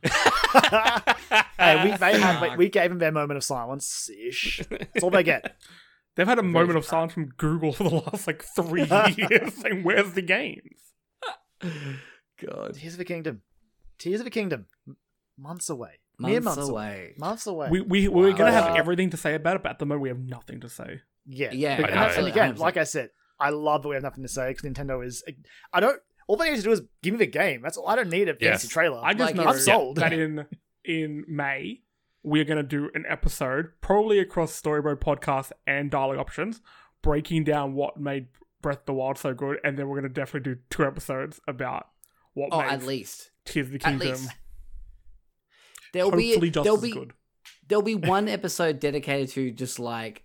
hey, 1.58 1.90
we 1.90 1.96
they 1.96 2.20
had 2.20 2.56
we 2.56 2.68
gave 2.68 2.90
them 2.90 2.98
their 2.98 3.12
moment 3.12 3.36
of 3.36 3.44
silence 3.44 4.08
ish. 4.10 4.60
That's 4.70 5.02
all 5.02 5.10
they 5.10 5.22
get. 5.24 5.56
They've 6.18 6.26
had 6.26 6.38
a 6.40 6.42
Very 6.42 6.52
moment 6.52 6.76
of 6.76 6.84
silence 6.84 7.12
from 7.12 7.26
Google 7.36 7.72
for 7.78 7.84
the 7.84 7.94
last 7.94 8.26
like 8.26 8.42
three 8.42 8.82
years, 9.16 9.54
saying, 9.54 9.84
"Where's 9.84 10.12
the 10.14 10.20
games?" 10.22 10.82
God, 12.44 12.74
Tears 12.74 12.94
of 12.94 13.00
a 13.00 13.04
Kingdom. 13.04 13.42
Tears 13.98 14.20
of 14.20 14.26
a 14.26 14.30
Kingdom. 14.30 14.66
Months 15.38 15.68
away. 15.70 16.00
Mere 16.18 16.40
months, 16.40 16.56
months 16.58 16.70
away. 16.70 17.14
Months 17.18 17.46
away. 17.46 17.68
We 17.70 17.80
we 17.82 18.08
we're 18.08 18.32
gonna 18.32 18.50
have 18.50 18.74
everything 18.76 19.10
to 19.10 19.16
say 19.16 19.34
about 19.34 19.56
it, 19.56 19.62
but 19.62 19.70
at 19.70 19.78
the 19.78 19.86
moment 19.86 20.02
we 20.02 20.08
have 20.08 20.18
nothing 20.18 20.60
to 20.60 20.68
say. 20.68 21.00
yeah. 21.24 21.50
Yeah, 21.52 21.76
But- 21.80 21.86
and, 21.90 21.94
know. 21.94 22.00
that's- 22.00 22.18
and 22.18 22.26
again, 22.26 22.54
100%. 22.54 22.58
like 22.58 22.76
I 22.76 22.84
said, 22.84 23.10
I 23.38 23.50
love 23.50 23.82
that 23.82 23.88
we 23.88 23.94
have 23.94 24.02
nothing 24.02 24.24
to 24.24 24.28
say 24.28 24.48
because 24.50 24.68
Nintendo 24.68 25.04
is. 25.06 25.22
I 25.72 25.78
don't. 25.80 26.00
All 26.26 26.36
they 26.36 26.50
need 26.50 26.56
to 26.56 26.62
do 26.62 26.72
is 26.72 26.82
give 27.02 27.14
me 27.14 27.18
the 27.18 27.26
game. 27.26 27.62
That's 27.62 27.76
all. 27.76 27.88
I 27.88 27.94
don't 27.96 28.10
need 28.10 28.28
a 28.28 28.32
fancy 28.34 28.44
Yes. 28.66 28.68
trailer. 28.68 29.00
I 29.02 29.14
just 29.14 29.34
Like, 29.34 29.36
know 29.36 29.44
I'm 29.52 29.58
sold. 29.58 29.96
that 29.98 30.12
in 30.24 30.46
in 30.84 31.24
May 31.28 31.82
we're 32.28 32.44
gonna 32.44 32.62
do 32.62 32.90
an 32.94 33.04
episode, 33.08 33.70
probably 33.80 34.18
across 34.18 34.54
Story 34.54 34.82
Mode 34.82 35.00
podcast 35.00 35.52
and 35.66 35.90
dialogue 35.90 36.18
options, 36.18 36.60
breaking 37.02 37.44
down 37.44 37.74
what 37.74 37.98
made 37.98 38.26
Breath 38.60 38.78
of 38.80 38.86
the 38.86 38.92
Wild 38.94 39.18
so 39.18 39.34
good, 39.34 39.58
and 39.64 39.78
then 39.78 39.88
we're 39.88 39.96
gonna 39.96 40.08
definitely 40.08 40.54
do 40.54 40.60
two 40.70 40.84
episodes 40.84 41.40
about 41.48 41.88
what 42.34 42.48
Oh, 42.52 42.58
made 42.60 42.68
at 42.70 42.82
least 42.84 43.30
Tears 43.44 43.66
of 43.68 43.72
the 43.72 43.78
Kingdom 43.78 44.18
there'll 45.92 46.10
hopefully 46.10 46.38
be 46.38 46.50
just 46.50 46.64
there'll 46.64 46.76
as 46.76 46.82
be 46.82 46.90
good. 46.92 47.12
there'll 47.66 47.82
be 47.82 47.94
one 48.14 48.28
episode 48.28 48.78
dedicated 48.78 49.30
to 49.30 49.50
just 49.50 49.78
like 49.78 50.24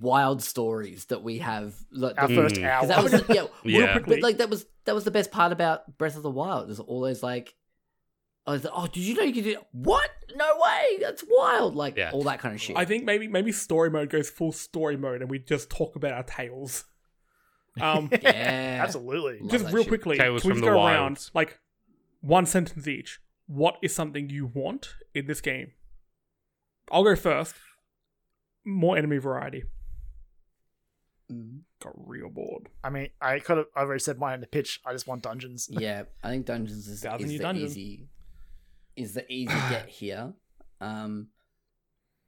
wild 0.00 0.42
stories 0.42 1.06
that 1.06 1.22
we 1.22 1.38
have. 1.38 1.74
Like, 1.90 2.14
Our 2.20 2.28
the- 2.28 2.34
first 2.36 2.54
Mm. 2.56 2.64
hour. 2.64 2.80
'cause 2.80 2.88
that 2.88 3.02
was 3.02 3.12
the- 3.12 3.34
yeah, 3.34 3.46
Real 3.64 3.80
Yeah. 3.86 3.92
quickly, 3.94 4.16
but 4.16 4.22
like 4.22 4.36
that 4.38 4.48
was 4.50 4.66
that 4.84 4.94
was 4.94 5.04
the 5.04 5.10
best 5.10 5.30
part 5.30 5.52
about 5.52 5.98
Breath 5.98 6.16
of 6.16 6.22
the 6.22 6.30
Wild. 6.30 6.68
There's 6.68 6.80
all 6.80 7.00
those 7.00 7.22
like, 7.22 7.54
I 8.46 8.52
was 8.52 8.64
like, 8.64 8.72
oh, 8.76 8.86
did 8.86 9.02
you 9.02 9.14
know 9.14 9.22
you 9.22 9.32
could 9.32 9.44
do 9.44 9.56
what? 9.72 10.10
No 10.36 10.44
way, 10.62 10.98
that's 11.00 11.24
wild! 11.28 11.74
Like 11.74 11.96
Yeah. 11.96 12.10
all 12.12 12.24
that 12.24 12.40
kind 12.40 12.54
of 12.54 12.60
shit. 12.60 12.76
I 12.76 12.84
think 12.84 13.04
maybe 13.04 13.26
maybe 13.28 13.52
story 13.52 13.88
mode 13.90 14.10
goes 14.10 14.28
full 14.28 14.52
story 14.52 14.96
mode, 14.96 15.22
and 15.22 15.30
we 15.30 15.38
just 15.38 15.70
talk 15.70 15.96
about 15.96 16.12
our 16.12 16.22
tales. 16.24 16.84
Um, 17.80 18.08
yeah, 18.22 18.80
Absolutely. 18.82 19.38
Love 19.40 19.50
just 19.50 19.64
that 19.64 19.72
real 19.72 19.82
shit. 19.84 19.88
quickly, 19.90 20.18
Tales 20.18 20.42
can 20.42 20.50
we 20.50 20.52
from 20.54 20.58
just 20.60 20.64
the 20.66 20.70
go 20.72 20.84
around 20.84 21.02
wilds. 21.12 21.30
like 21.34 21.58
one 22.20 22.44
sentence 22.46 22.86
each? 22.86 23.20
What 23.46 23.76
is 23.82 23.94
something 23.94 24.28
you 24.30 24.46
want 24.46 24.94
in 25.14 25.26
this 25.26 25.40
game? 25.40 25.72
I'll 26.92 27.02
go 27.04 27.16
first. 27.16 27.54
More 28.64 28.96
enemy 28.96 29.18
variety. 29.18 29.64
Mm. 31.32 31.60
Got 31.82 31.92
real 31.96 32.28
bored. 32.30 32.68
I 32.82 32.90
mean, 32.90 33.08
I 33.20 33.38
could 33.38 33.56
have. 33.58 33.66
I've 33.74 33.86
already 33.86 34.00
said 34.00 34.18
mine 34.18 34.34
in 34.34 34.40
the 34.40 34.46
pitch. 34.46 34.80
I 34.84 34.92
just 34.92 35.06
want 35.06 35.22
dungeons. 35.22 35.68
Yeah, 35.70 36.04
I 36.22 36.28
think 36.30 36.46
dungeons 36.46 36.86
is, 36.86 37.02
Thousand 37.02 37.26
is 37.26 37.32
Year 37.32 37.38
the 37.38 37.44
Dungeon. 37.44 37.64
easy 37.66 38.08
is 38.96 39.14
the 39.14 39.30
easy 39.32 39.54
get 39.70 39.88
here. 39.88 40.32
Um, 40.80 41.28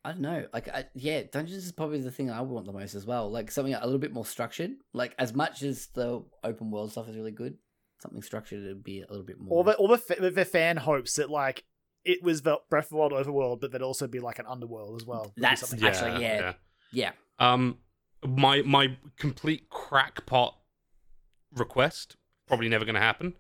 I 0.04 0.12
don't 0.12 0.20
know. 0.20 0.46
Like, 0.52 0.68
I, 0.68 0.84
yeah, 0.94 1.22
dungeons 1.30 1.64
is 1.64 1.72
probably 1.72 2.00
the 2.00 2.10
thing 2.12 2.30
I 2.30 2.40
want 2.40 2.66
the 2.66 2.72
most 2.72 2.94
as 2.94 3.04
well. 3.04 3.30
Like 3.30 3.50
something 3.50 3.74
a 3.74 3.84
little 3.84 3.98
bit 3.98 4.12
more 4.12 4.24
structured. 4.26 4.72
Like 4.92 5.14
as 5.18 5.34
much 5.34 5.62
as 5.62 5.88
the 5.94 6.22
open 6.44 6.70
world 6.70 6.92
stuff 6.92 7.08
is 7.08 7.16
really 7.16 7.32
good, 7.32 7.58
something 8.00 8.22
structured 8.22 8.62
would 8.64 8.84
be 8.84 9.00
a 9.02 9.06
little 9.08 9.24
bit 9.26 9.40
more. 9.40 9.58
All 9.58 9.64
the 9.64 9.74
all 9.76 9.88
the, 9.88 9.98
fa- 9.98 10.30
the 10.30 10.44
fan 10.44 10.76
hopes 10.76 11.14
that 11.14 11.28
like 11.30 11.64
it 12.04 12.22
was 12.22 12.42
the 12.42 12.58
Breath 12.70 12.84
of 12.84 12.90
the 12.90 12.96
Wild 12.96 13.12
overworld, 13.12 13.60
but 13.60 13.72
there'd 13.72 13.82
also 13.82 14.06
be 14.06 14.20
like 14.20 14.38
an 14.38 14.46
underworld 14.46 15.00
as 15.02 15.06
well. 15.06 15.32
That's 15.36 15.60
something 15.62 15.80
Yeah. 15.80 15.86
like 15.86 15.94
that. 16.00 16.06
Actually, 16.12 16.24
yeah. 16.24 16.52
yeah, 16.92 17.12
Um, 17.40 17.78
my 18.24 18.62
my 18.62 18.96
complete 19.18 19.68
crackpot 19.70 20.56
request 21.52 22.16
probably 22.46 22.68
never 22.68 22.84
going 22.84 22.94
to 22.94 23.00
happen. 23.00 23.34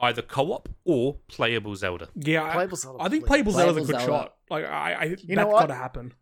Either 0.00 0.22
co-op 0.22 0.68
or 0.84 1.16
playable 1.26 1.74
Zelda. 1.74 2.08
Yeah, 2.14 2.44
I, 2.44 2.52
Playable 2.52 2.76
Zelda, 2.76 3.02
I 3.02 3.08
think 3.08 3.24
please. 3.24 3.28
playable 3.28 3.52
Zelda's 3.52 3.76
a 3.76 3.80
Playable 3.80 3.86
good 3.86 4.00
Zelda. 4.06 4.22
shot. 4.24 4.34
Like 4.48 4.64
I, 4.64 4.92
I 4.92 5.04
You 5.04 5.34
know 5.36 5.42
that's 5.42 5.52
what? 5.52 5.60
gotta 5.62 5.74
happen. 5.74 6.12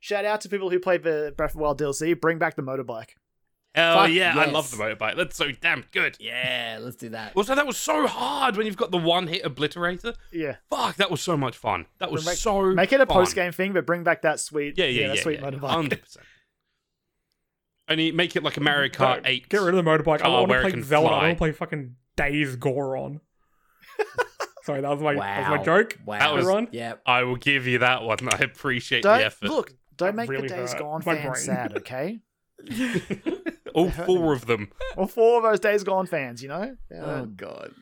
Shout 0.00 0.24
out 0.26 0.42
to 0.42 0.48
people 0.50 0.68
who 0.70 0.78
played 0.78 1.02
the 1.02 1.32
Breath 1.36 1.52
of 1.52 1.56
the 1.56 1.62
Wild 1.62 1.80
DLC. 1.80 2.20
Bring 2.20 2.38
back 2.38 2.56
the 2.56 2.62
motorbike. 2.62 3.10
Hell 3.74 3.96
Fuck 4.04 4.10
yeah, 4.10 4.34
I 4.38 4.46
love 4.46 4.70
the 4.70 4.76
motorbike. 4.76 5.16
That's 5.16 5.36
so 5.36 5.50
damn 5.50 5.84
good. 5.92 6.16
yeah. 6.20 6.78
Let's 6.80 6.96
do 6.96 7.08
that. 7.10 7.32
Also, 7.34 7.54
that 7.54 7.66
was 7.66 7.76
so 7.76 8.06
hard 8.06 8.56
when 8.56 8.66
you've 8.66 8.76
got 8.76 8.90
the 8.90 8.96
one-hit 8.98 9.42
obliterator. 9.44 10.14
Yeah, 10.32 10.56
Fuck, 10.70 10.96
that 10.96 11.10
was 11.10 11.20
so 11.20 11.36
much 11.36 11.56
fun. 11.58 11.86
That 11.98 12.10
was 12.10 12.24
Make- 12.24 12.36
so 12.36 12.72
make 12.72 12.92
it 12.92 13.00
a 13.00 13.06
post 13.06 13.34
game 13.34 13.52
thing, 13.52 13.72
but 13.74 13.84
bring 13.86 14.02
back 14.02 14.22
that 14.22 14.40
sweet, 14.40 14.78
Yeah, 14.78 14.86
yeah, 14.86 15.00
yeah, 15.02 15.08
that 15.08 15.18
sweet 15.18 15.40
yeah, 15.40 15.50
motorbike. 15.50 15.68
hundred 15.70 16.00
percent. 16.02 16.24
Only 17.88 18.12
make 18.12 18.34
it 18.34 18.42
like 18.42 18.56
a 18.56 18.60
Mario 18.60 18.90
Kart 18.90 19.22
No, 19.22 19.28
Eight. 19.28 19.48
Get 19.48 19.60
rid 19.60 19.74
of 19.74 19.84
the 19.84 19.88
motorbike. 19.90 20.16
I 20.20 20.24
car 20.24 20.30
want 20.32 20.50
to 20.52 20.60
play 20.62 20.70
can 20.72 20.82
Zelda. 20.82 21.08
I 21.08 21.22
want 21.22 21.30
to 21.32 21.36
play 21.38 21.52
fucking 21.52 21.96
Days 22.16 22.56
Goron. 22.56 23.20
Sorry, 24.64 24.80
that 24.80 24.90
was 24.90 25.00
my 25.00 25.14
that 25.14 25.50
was 25.50 25.58
my 25.58 25.64
joke. 25.64 25.98
Wow. 26.04 26.18
That 26.18 26.32
was- 26.34 26.42
Everyone? 26.44 26.68
yeah. 26.72 26.94
I 27.06 27.22
will 27.22 27.36
give 27.36 27.66
you 27.66 27.78
that 27.78 28.02
one. 28.02 28.18
I 28.28 28.38
appreciate 28.38 29.02
Don't 29.04 29.18
the 29.18 29.26
effort. 29.26 29.48
look. 29.48 29.72
Don't 29.96 30.08
That 30.08 30.16
make 30.16 30.28
really 30.30 30.48
the 30.48 30.56
days 30.56 30.72
hurt 30.72 30.80
gone 30.82 31.02
my 31.06 31.14
fans 31.16 31.46
brain. 31.46 31.56
sad, 31.56 31.76
okay? 31.78 32.18
All 33.74 33.90
four 33.90 34.32
of 34.32 34.46
them. 34.46 34.70
Or 34.96 35.06
four 35.06 35.36
of 35.38 35.42
those 35.44 35.60
days 35.60 35.84
gone 35.84 36.06
fans, 36.06 36.42
you 36.42 36.48
know. 36.48 36.74
Oh 36.94 37.26
god. 37.26 37.72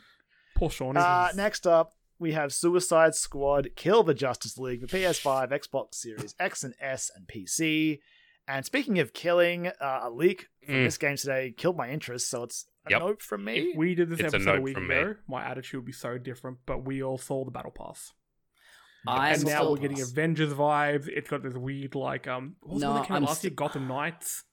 Poor 0.56 0.68
Sean. 0.70 0.96
Uh, 0.96 1.28
next 1.36 1.64
up, 1.66 1.92
we 2.18 2.32
have 2.32 2.52
Suicide 2.52 3.14
Squad 3.14 3.68
Kill 3.76 4.02
the 4.02 4.14
Justice 4.14 4.58
League 4.58 4.80
for 4.80 4.86
PS5, 4.88 5.50
Xbox 5.52 5.94
Series 5.94 6.34
X 6.40 6.64
and 6.64 6.74
S, 6.80 7.10
and 7.14 7.26
PC. 7.28 8.00
And 8.48 8.64
speaking 8.66 8.98
of 8.98 9.12
killing, 9.12 9.68
uh, 9.68 10.00
a 10.02 10.10
leak 10.10 10.48
from 10.66 10.74
Mm. 10.74 10.84
this 10.84 10.98
game 10.98 11.16
today 11.16 11.54
killed 11.56 11.76
my 11.76 11.88
interest, 11.88 12.28
so 12.28 12.42
it's 12.42 12.66
a 12.86 12.90
Yep. 12.90 13.00
note 13.00 13.22
from 13.22 13.44
me. 13.44 13.70
If 13.70 13.76
we 13.76 13.94
did 13.94 14.10
this 14.10 14.20
It's 14.20 14.32
a 14.34 14.36
episode 14.36 14.50
a, 14.50 14.54
note 14.56 14.62
week 14.62 14.74
from 14.74 14.88
me. 14.88 14.94
ago, 14.96 15.14
my 15.28 15.44
attitude 15.44 15.78
would 15.80 15.86
be 15.86 15.92
so 15.92 16.18
different. 16.18 16.58
But 16.66 16.84
we 16.84 17.02
all 17.02 17.18
saw 17.18 17.44
the 17.44 17.50
battle 17.50 17.70
pass, 17.70 18.12
I 19.06 19.30
and 19.34 19.44
now 19.44 19.70
we're 19.70 19.76
getting 19.78 20.00
Avengers 20.00 20.52
vibes. 20.54 21.08
It's 21.08 21.28
got 21.28 21.42
this 21.42 21.54
weird 21.54 21.94
like 21.94 22.26
um. 22.26 22.56
What 22.60 22.74
was 22.74 22.80
the 22.82 22.86
one 22.88 22.94
No, 22.96 23.00
that 23.00 23.08
came 23.08 23.16
I'm 23.16 23.24
last 23.24 23.38
sti- 23.38 23.48
year? 23.48 23.54
Gotham 23.54 23.88
Knights. 23.88 24.44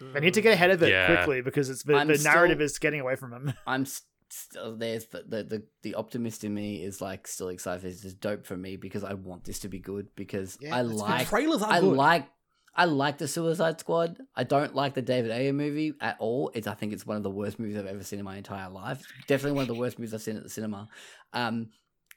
They 0.00 0.20
need 0.20 0.34
to 0.34 0.40
get 0.40 0.54
ahead 0.54 0.70
of 0.70 0.82
it 0.82 0.90
Yeah. 0.90 1.14
quickly 1.16 1.42
because 1.42 1.68
it's 1.68 1.82
the, 1.82 1.94
I'm 1.96 2.08
the 2.08 2.16
narrative 2.18 2.56
still- 2.56 2.64
is 2.64 2.78
getting 2.78 3.00
away 3.00 3.16
from 3.16 3.30
them. 3.32 3.52
I'm 3.66 3.84
still 3.84 4.76
there's 4.76 5.06
the, 5.06 5.24
the 5.28 5.42
the 5.44 5.62
the 5.82 5.94
optimist 5.94 6.44
in 6.44 6.54
me 6.54 6.82
is 6.82 7.00
like 7.00 7.26
still 7.26 7.48
excited. 7.48 7.84
It's 7.84 8.00
just 8.00 8.20
dope 8.20 8.46
for 8.46 8.56
me 8.56 8.76
because 8.76 9.04
I 9.04 9.14
want 9.14 9.44
this 9.44 9.58
to 9.60 9.68
be 9.68 9.78
good 9.80 10.08
because 10.16 10.56
Yeah, 10.60 10.76
I 10.76 10.80
it's 10.80 10.88
good. 10.90 10.96
Like 10.98 11.28
trailers 11.28 11.62
are 11.62 11.70
I 11.72 11.80
good. 11.80 11.96
like 11.96 12.28
I 12.74 12.84
like 12.84 13.18
the 13.18 13.28
Suicide 13.28 13.80
Squad. 13.80 14.16
I 14.34 14.44
don't 14.44 14.74
like 14.74 14.94
the 14.94 15.02
David 15.02 15.32
Ayer 15.32 15.52
movie 15.52 15.94
at 16.00 16.16
all. 16.18 16.50
It's 16.54 16.66
I 16.66 16.74
think 16.74 16.92
it's 16.92 17.06
one 17.06 17.16
of 17.16 17.22
the 17.22 17.30
worst 17.30 17.58
movies 17.58 17.76
I've 17.76 17.86
ever 17.86 18.04
seen 18.04 18.18
in 18.18 18.24
my 18.24 18.36
entire 18.36 18.70
life. 18.70 19.02
Definitely 19.26 19.56
one 19.56 19.62
of 19.62 19.68
the 19.68 19.80
worst 19.80 19.98
movies 19.98 20.14
I've 20.14 20.22
seen 20.22 20.36
at 20.36 20.42
the 20.42 20.48
cinema. 20.48 20.88
Um, 21.32 21.70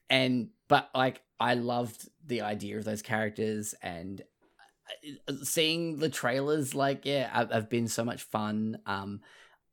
and 0.09 0.49
but 0.67 0.89
like 0.93 1.21
I 1.39 1.55
loved 1.55 2.07
the 2.25 2.41
idea 2.41 2.77
of 2.77 2.85
those 2.85 3.01
characters 3.01 3.73
and 3.81 4.21
uh, 5.27 5.34
seeing 5.43 5.97
the 5.97 6.09
trailers. 6.09 6.75
Like 6.75 7.05
yeah, 7.05 7.30
have, 7.35 7.51
have 7.51 7.69
been 7.69 7.88
so 7.88 8.05
much 8.05 8.23
fun. 8.23 8.77
Um, 8.85 9.21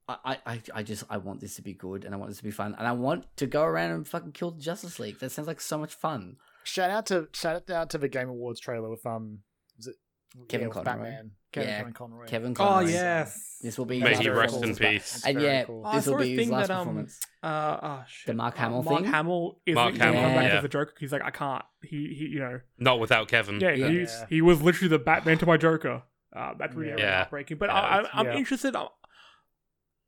I, 0.09 0.39
I, 0.44 0.62
I 0.74 0.82
just 0.82 1.05
I 1.09 1.19
want 1.19 1.40
this 1.40 1.57
to 1.57 1.62
be 1.62 1.74
good 1.74 2.05
and 2.05 2.15
I 2.15 2.16
want 2.16 2.31
this 2.31 2.39
to 2.39 2.44
be 2.44 2.51
fun 2.51 2.74
and 2.77 2.89
I 2.89 2.93
want 2.93 3.24
to 3.36 3.47
go 3.47 3.62
around 3.62 3.93
and 3.93 4.09
fucking 4.09 4.32
kill 4.32 4.51
the 4.51 4.61
Justice 4.61 4.98
League. 4.98 5.20
That 5.20 5.31
sounds 5.31 5.47
like 5.47 5.61
so 5.61 5.78
much 5.78 5.94
fun. 5.94 6.36
Shout 6.65 6.90
out 6.90 7.07
to 7.07 7.28
shout 7.32 7.70
out 7.70 7.90
to 7.90 7.98
the 7.98 8.09
Game 8.09 8.28
Awards 8.28 8.61
trailer 8.61 8.90
with 8.90 9.05
um, 9.07 9.40
was 9.77 9.86
it 9.86 9.97
Kevin 10.48 10.69
with 10.69 10.74
Conroy. 10.77 10.85
Batman? 10.93 11.31
Kevin, 11.52 11.69
Yeah, 11.69 11.78
Kevin 11.78 11.93
Conroy. 11.93 12.27
Kevin 12.27 12.57
Oh 12.61 12.81
yes. 12.81 13.59
This 13.61 13.77
will 13.77 13.85
be 13.85 14.01
May 14.01 14.11
his 14.11 14.19
he 14.20 14.28
rest 14.31 14.62
in 14.62 14.77
peace. 14.77 15.23
And 15.27 15.40
yeah, 15.40 15.65
cool. 15.65 15.82
Oh, 15.85 15.93
this 15.94 16.07
will 16.07 16.15
saw 16.15 16.19
be 16.20 16.31
his 16.31 16.39
thing 16.39 16.51
last 16.51 16.69
that, 16.69 16.74
um, 16.74 16.78
performance. 16.86 17.20
Uh, 17.43 17.78
oh 17.82 18.05
shit. 18.09 18.27
The 18.28 18.35
Mark 18.35 18.55
Uh, 18.55 18.59
Hamill 18.62 18.82
Mark 18.85 19.02
thing? 19.02 19.12
Hamill 19.12 19.61
is 19.66 19.74
Mark 19.74 19.98
going 19.98 20.15
Hamill, 20.15 20.35
back 20.36 20.48
yeah. 20.51 20.57
as 20.59 20.62
the 20.62 20.69
Joker. 20.69 20.94
He's 21.01 21.11
like, 21.12 21.23
I 21.24 21.31
can't. 21.31 21.65
He, 21.82 22.15
he, 22.16 22.24
you 22.27 22.39
know, 22.39 22.61
Not 22.78 23.01
without 23.01 23.27
Kevin. 23.28 23.59
yeah, 23.61 23.73
Yeah. 23.73 23.89
He, 23.89 23.98
Yeah. 24.02 24.27
he 24.28 24.40
was 24.43 24.62
literally 24.62 24.89
the 24.89 24.98
Batman 25.01 25.39
to 25.39 25.47
my 25.47 25.57
Joker. 25.57 26.02
Uh, 26.35 26.55
that's 26.57 26.74
really, 26.77 26.93
really 26.93 27.02
Yeah. 27.02 27.16
heartbreaking. 27.16 27.57
But 27.59 27.70
Yeah, 27.70 27.74
I, 27.74 27.81
I, 27.81 27.98
it's- 28.01 28.11
I'm 28.15 28.27
yeah. 28.27 28.36
interested. 28.36 28.77
uh, 28.77 28.89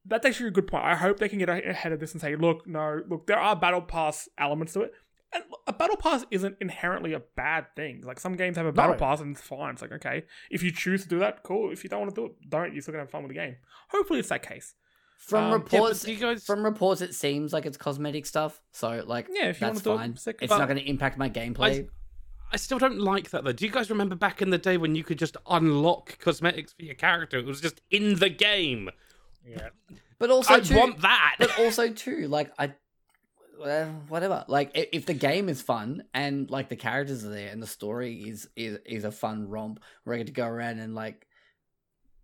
That's 0.04 0.24
actually 0.26 0.48
a 0.48 0.52
good 0.52 0.66
point. 0.66 0.84
I 0.84 0.94
hope 0.96 1.18
they 1.18 1.28
can 1.28 1.38
get 1.38 1.48
ahead 1.48 1.92
of 1.92 2.00
this 2.00 2.12
and 2.12 2.20
say, 2.20 2.34
look, 2.36 2.66
no, 2.66 3.00
look, 3.08 3.26
there 3.26 3.38
are 3.38 3.54
battle 3.56 3.82
pass 3.82 4.28
elements 4.38 4.72
to 4.74 4.82
it. 4.82 4.92
And 5.34 5.44
a 5.66 5.72
battle 5.72 5.96
pass 5.96 6.24
isn't 6.30 6.56
inherently 6.60 7.12
a 7.14 7.20
bad 7.36 7.66
thing. 7.76 8.02
Like 8.02 8.20
some 8.20 8.34
games 8.36 8.56
have 8.56 8.66
a 8.66 8.72
battle 8.72 8.92
No. 8.94 8.98
pass 8.98 9.20
and 9.20 9.36
it's 9.36 9.40
fine. 9.46 9.72
It's 9.74 9.82
like 9.82 9.92
okay, 9.92 10.24
if 10.50 10.62
you 10.62 10.70
choose 10.70 11.02
to 11.04 11.08
do 11.08 11.18
that, 11.20 11.42
cool. 11.42 11.70
If 11.72 11.82
you 11.84 11.90
don't 11.90 12.00
want 12.00 12.14
to 12.14 12.20
do 12.20 12.26
it, 12.26 12.50
don't. 12.50 12.72
You're 12.72 12.82
still 12.82 12.92
gonna 12.92 13.04
have 13.04 13.10
fun 13.10 13.22
with 13.22 13.30
the 13.30 13.34
game. 13.38 13.56
Hopefully, 13.90 14.18
it's 14.20 14.28
that 14.28 14.42
case. 14.42 14.74
From 15.16 15.44
um, 15.44 15.50
yeah, 15.50 15.50
Yeah, 15.50 15.62
reports, 15.84 16.04
guys, 16.04 16.44
from 16.44 16.64
reports, 16.64 17.00
it 17.00 17.14
seems 17.14 17.52
like 17.52 17.64
it's 17.64 17.76
cosmetic 17.76 18.26
stuff. 18.26 18.60
So 18.72 19.04
like, 19.06 19.28
Yeah, 19.30 19.46
if 19.50 19.60
you 19.60 19.68
that's 19.68 19.84
wanna 19.86 20.06
do 20.06 20.12
it, 20.12 20.18
sick. 20.18 20.38
It's 20.42 20.50
But- 20.50 20.58
not 20.58 20.66
going 20.68 20.80
to 20.80 20.88
impact 20.88 21.16
my 21.16 21.30
gameplay. 21.30 21.88
I 22.50 22.56
still 22.56 22.78
don't 22.78 22.98
like 22.98 23.30
that 23.30 23.44
though. 23.44 23.52
Do 23.52 23.64
you 23.64 23.70
guys 23.70 23.88
remember 23.88 24.14
back 24.16 24.42
in 24.42 24.50
the 24.50 24.58
day 24.58 24.76
when 24.76 24.94
you 24.96 25.04
could 25.04 25.18
just 25.18 25.36
unlock 25.46 26.18
cosmetics 26.18 26.72
for 26.74 26.82
your 26.82 26.96
character? 26.96 27.38
It 27.38 27.46
was 27.46 27.60
just 27.62 27.80
in 27.90 28.16
the 28.18 28.28
game. 28.28 28.90
Yeah, 29.46 29.68
but 30.18 30.28
also, 30.30 30.54
I 30.54 30.60
too, 30.60 30.76
want 30.76 31.00
that. 31.00 31.36
but 31.38 31.56
also 31.58 31.90
too, 31.92 32.28
like 32.28 32.52
I, 32.58 32.66
well, 32.66 32.74
whatever. 33.56 34.44
Like 34.48 34.70
if 34.74 35.06
the 35.06 35.14
game 35.14 35.48
is 35.48 35.62
fun 35.62 36.04
and 36.14 36.50
like 36.50 36.68
the 36.68 36.76
characters 36.76 37.24
are 37.24 37.30
there 37.30 37.50
and 37.50 37.62
the 37.62 37.66
story 37.66 38.22
is 38.22 38.48
is 38.56 38.78
is 38.84 39.04
a 39.04 39.12
fun 39.12 39.48
romp, 39.48 39.80
where 40.04 40.14
I 40.14 40.18
get 40.18 40.26
to 40.28 40.32
go 40.32 40.46
around 40.46 40.78
and 40.78 40.94
like 40.94 41.26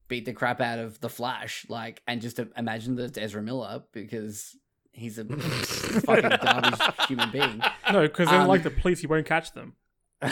beat 0.09 0.25
the 0.25 0.33
crap 0.33 0.61
out 0.61 0.79
of 0.79 1.01
the 1.01 1.09
Flash, 1.09 1.67
like 1.69 2.03
and 2.07 2.21
just 2.21 2.41
imagine 2.57 2.97
that 2.97 3.05
it's 3.05 3.19
Ezra 3.19 3.43
Miller 3.43 3.83
because 3.93 4.57
he's 4.93 5.19
a 5.19 5.25
fucking 6.01 6.39
garbage 6.43 6.81
human 7.07 7.31
being. 7.31 7.63
No, 7.93 8.03
because 8.03 8.29
then 8.29 8.43
Um, 8.43 8.49
like 8.49 8.63
the 8.63 8.71
police, 8.71 9.03
you 9.03 9.09
won't 9.09 9.27
catch 9.27 9.53
them. 9.53 9.75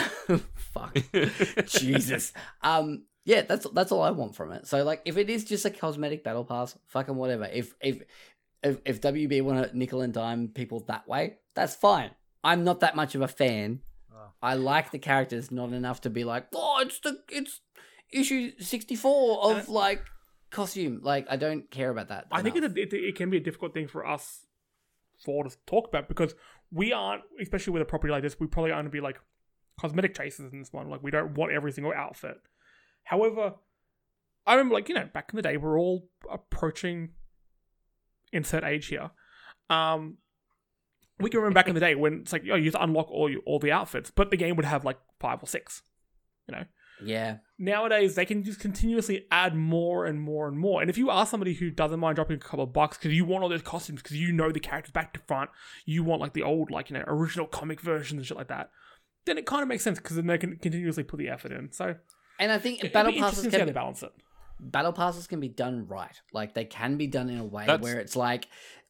Fuck. 0.55 0.97
Jesus. 1.67 2.33
Um 2.61 3.03
yeah, 3.23 3.41
that's 3.41 3.67
that's 3.73 3.91
all 3.91 4.01
I 4.01 4.11
want 4.11 4.35
from 4.35 4.51
it. 4.51 4.67
So 4.67 4.83
like 4.83 5.01
if 5.05 5.17
it 5.17 5.29
is 5.29 5.43
just 5.43 5.65
a 5.65 5.69
cosmetic 5.69 6.23
battle 6.23 6.45
pass, 6.45 6.77
fucking 6.87 7.15
whatever. 7.15 7.45
If 7.45 7.73
if 7.81 8.01
if, 8.63 8.79
if 8.85 9.01
WB 9.01 9.41
want 9.41 9.69
to 9.71 9.77
nickel 9.77 10.01
and 10.01 10.13
dime 10.13 10.49
people 10.49 10.81
that 10.87 11.07
way, 11.07 11.37
that's 11.55 11.75
fine. 11.75 12.11
I'm 12.43 12.63
not 12.63 12.79
that 12.81 12.95
much 12.95 13.15
of 13.15 13.21
a 13.21 13.27
fan. 13.27 13.81
Oh. 14.13 14.29
I 14.41 14.55
like 14.55 14.91
the 14.91 14.99
characters 14.99 15.51
not 15.51 15.73
enough 15.73 16.01
to 16.01 16.09
be 16.09 16.23
like, 16.23 16.47
"Oh, 16.53 16.79
it's 16.81 16.99
the 16.99 17.19
it's 17.29 17.61
issue 18.11 18.51
64 18.59 19.51
of 19.51 19.69
like 19.69 20.03
costume." 20.49 21.01
Like 21.03 21.27
I 21.29 21.35
don't 21.35 21.69
care 21.71 21.89
about 21.89 22.09
that. 22.09 22.27
I 22.31 22.41
think 22.41 22.55
it, 22.55 22.63
it, 22.77 22.93
it 22.93 23.15
can 23.15 23.29
be 23.29 23.37
a 23.37 23.41
difficult 23.41 23.73
thing 23.73 23.87
for 23.87 24.05
us 24.05 24.45
for 25.23 25.43
to 25.43 25.55
talk 25.65 25.87
about 25.87 26.07
because 26.07 26.35
we 26.71 26.93
aren't, 26.93 27.23
especially 27.41 27.73
with 27.73 27.81
a 27.81 27.85
property 27.85 28.11
like 28.11 28.23
this, 28.23 28.39
we 28.39 28.47
probably 28.47 28.71
aren't 28.71 28.85
to 28.85 28.91
be 28.91 29.01
like 29.01 29.19
cosmetic 29.79 30.15
chasers 30.15 30.51
in 30.51 30.59
this 30.59 30.73
one. 30.73 30.89
Like 30.89 31.03
we 31.03 31.11
don't 31.11 31.35
want 31.35 31.51
every 31.51 31.71
single 31.71 31.93
outfit. 31.93 32.37
However, 33.03 33.55
I 34.45 34.53
remember 34.53 34.75
like 34.75 34.89
you 34.89 34.95
know 34.95 35.09
back 35.13 35.29
in 35.31 35.37
the 35.37 35.41
day, 35.41 35.57
we're 35.57 35.79
all 35.79 36.09
approaching 36.31 37.09
insert 38.31 38.63
age 38.63 38.87
here. 38.87 39.11
Um, 39.69 40.17
we 41.19 41.29
can 41.29 41.39
remember 41.39 41.55
back 41.55 41.67
in 41.67 41.73
the 41.73 41.79
day 41.79 41.95
when 41.95 42.21
it's 42.21 42.31
like 42.33 42.43
oh 42.51 42.55
you 42.55 42.65
have 42.65 42.73
to 42.73 42.83
unlock 42.83 43.09
all 43.09 43.29
you, 43.29 43.41
all 43.45 43.59
the 43.59 43.71
outfits, 43.71 44.11
but 44.11 44.29
the 44.31 44.37
game 44.37 44.55
would 44.55 44.65
have 44.65 44.85
like 44.85 44.97
five 45.19 45.41
or 45.41 45.47
six. 45.47 45.81
You 46.47 46.55
know, 46.55 46.63
Yeah. 47.03 47.37
nowadays 47.57 48.15
they 48.15 48.25
can 48.25 48.43
just 48.43 48.59
continuously 48.59 49.25
add 49.31 49.53
more 49.55 50.05
and 50.05 50.21
more 50.21 50.47
and 50.47 50.57
more. 50.57 50.79
And 50.79 50.89
if 50.89 50.97
you 50.97 51.09
are 51.09 51.25
somebody 51.25 51.53
who 51.55 51.69
doesn't 51.71 51.99
mind 51.99 52.15
dropping 52.15 52.37
a 52.37 52.39
couple 52.39 52.63
of 52.63 52.71
bucks 52.71 52.97
because 52.97 53.13
you 53.13 53.25
want 53.25 53.43
all 53.43 53.49
those 53.49 53.61
costumes 53.63 54.01
because 54.01 54.15
you 54.17 54.31
know 54.31 54.51
the 54.51 54.59
characters 54.59 54.91
back 54.93 55.11
to 55.13 55.19
front, 55.27 55.49
you 55.85 56.03
want 56.03 56.21
like 56.21 56.33
the 56.33 56.43
old 56.43 56.71
like 56.71 56.89
you 56.89 56.97
know 56.97 57.03
original 57.07 57.47
comic 57.47 57.81
versions 57.81 58.19
and 58.19 58.25
shit 58.25 58.37
like 58.37 58.47
that, 58.47 58.69
then 59.25 59.37
it 59.37 59.45
kind 59.45 59.61
of 59.63 59.67
makes 59.67 59.83
sense 59.83 59.97
because 59.99 60.15
then 60.15 60.27
they 60.27 60.37
can 60.37 60.55
continuously 60.57 61.03
put 61.03 61.17
the 61.17 61.27
effort 61.29 61.51
in. 61.51 61.71
So 61.71 61.95
And 62.39 62.51
I 62.51 62.59
think 62.59 62.79
battle 62.93 63.11
passes 63.11 63.43
interesting 63.43 63.43
to 63.45 63.51
see 63.51 63.59
how 63.59 63.65
can 63.65 63.73
balance 63.73 64.03
it. 64.03 64.11
Battle 64.59 64.93
passes 64.93 65.27
can 65.27 65.39
be 65.39 65.47
done 65.49 65.87
right. 65.87 66.19
Like 66.33 66.53
they 66.53 66.65
can 66.65 66.97
be 66.97 67.07
done 67.07 67.29
in 67.29 67.37
a 67.39 67.43
way 67.45 67.65
That's- 67.65 67.81
where 67.83 67.99
it's 67.99 68.15
like, 68.15 68.47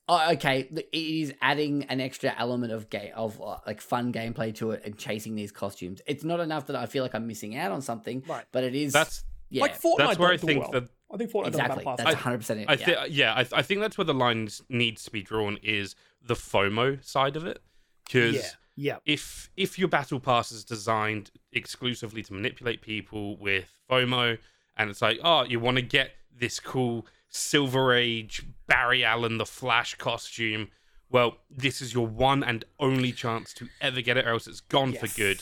oh, 0.10 0.32
okay, 0.34 0.64
th- 0.64 0.88
it 0.92 0.98
is 0.98 1.34
adding 1.42 1.84
an 1.86 2.00
extra 2.02 2.34
element 2.38 2.72
of 2.74 2.90
game 2.90 3.12
of 3.16 3.42
uh, 3.42 3.58
like 3.66 3.82
fun 3.82 4.14
gameplay 4.14 4.56
to 4.56 4.72
it 4.72 4.82
and 4.86 4.98
chasing 4.98 5.36
these 5.36 5.52
costumes. 5.52 6.02
It's 6.08 6.24
not 6.24 6.40
enough 6.40 6.68
that 6.68 6.76
I 6.76 6.86
feel 6.86 7.04
like 7.04 7.14
I'm 7.16 7.28
missing 7.28 7.56
out 7.58 7.72
on 7.72 7.82
something, 7.82 8.24
Right. 8.28 8.46
but 8.52 8.64
it 8.64 8.76
is. 8.76 8.94
That's 8.94 9.24
yeah, 9.50 9.62
Like 9.62 9.80
Fortnite, 9.82 9.98
That's 10.00 10.20
where 10.20 10.28
I 10.30 10.32
don't 10.32 10.42
do 10.42 10.48
think 10.48 10.62
well. 10.64 10.72
that- 10.72 10.90
I 11.10 11.16
think 11.18 11.32
Fortnite 11.32 11.48
exactly. 11.48 11.76
does 11.76 11.78
battle 11.86 11.96
That's 11.96 12.04
passes. 12.04 12.16
100 12.16 12.38
percent 12.40 12.60
it. 12.60 12.66
I 12.70 12.74
yeah. 12.74 12.86
think, 12.86 12.98
yeah, 13.12 13.34
I, 13.34 13.48
I 13.54 13.62
think 13.62 13.80
that's 13.80 13.98
where 13.98 14.04
the 14.06 14.14
line 14.14 14.50
needs 14.68 15.04
to 15.06 15.12
be 15.12 15.22
drawn 15.24 15.58
is 15.64 15.96
the 16.22 16.34
FOMO 16.34 17.02
side 17.04 17.38
of 17.38 17.46
it, 17.46 17.62
because 18.06 18.36
yeah, 18.36 18.42
yeah. 18.76 18.98
if 19.06 19.50
if 19.56 19.80
your 19.80 19.88
battle 19.88 20.20
pass 20.20 20.52
is 20.52 20.66
designed 20.66 21.32
exclusively 21.54 22.24
to 22.24 22.34
manipulate 22.34 22.82
people 22.82 23.38
with 23.38 23.66
FOMO, 23.90 24.38
and 24.78 24.90
it's 24.90 25.02
like, 25.02 25.20
oh, 25.24 25.44
you 25.44 25.60
want 25.60 25.78
to 25.78 25.82
get 25.84 26.12
this 26.36 26.60
cool 26.60 27.06
Silver 27.30 27.94
Age 27.94 28.44
Barry 28.68 29.04
Allen 29.04 29.38
the 29.38 29.46
Flash 29.46 29.96
costume. 29.96 30.70
Well, 31.10 31.38
this 31.50 31.82
is 31.82 31.94
your 31.94 32.06
one 32.08 32.44
and 32.44 32.66
only 32.80 33.12
chance 33.12 33.54
to 33.56 33.68
ever 33.82 34.02
get 34.02 34.18
it, 34.18 34.26
or 34.28 34.32
else 34.34 34.48
it's 34.48 34.62
gone 34.62 34.94
for 34.94 35.08
good. 35.08 35.42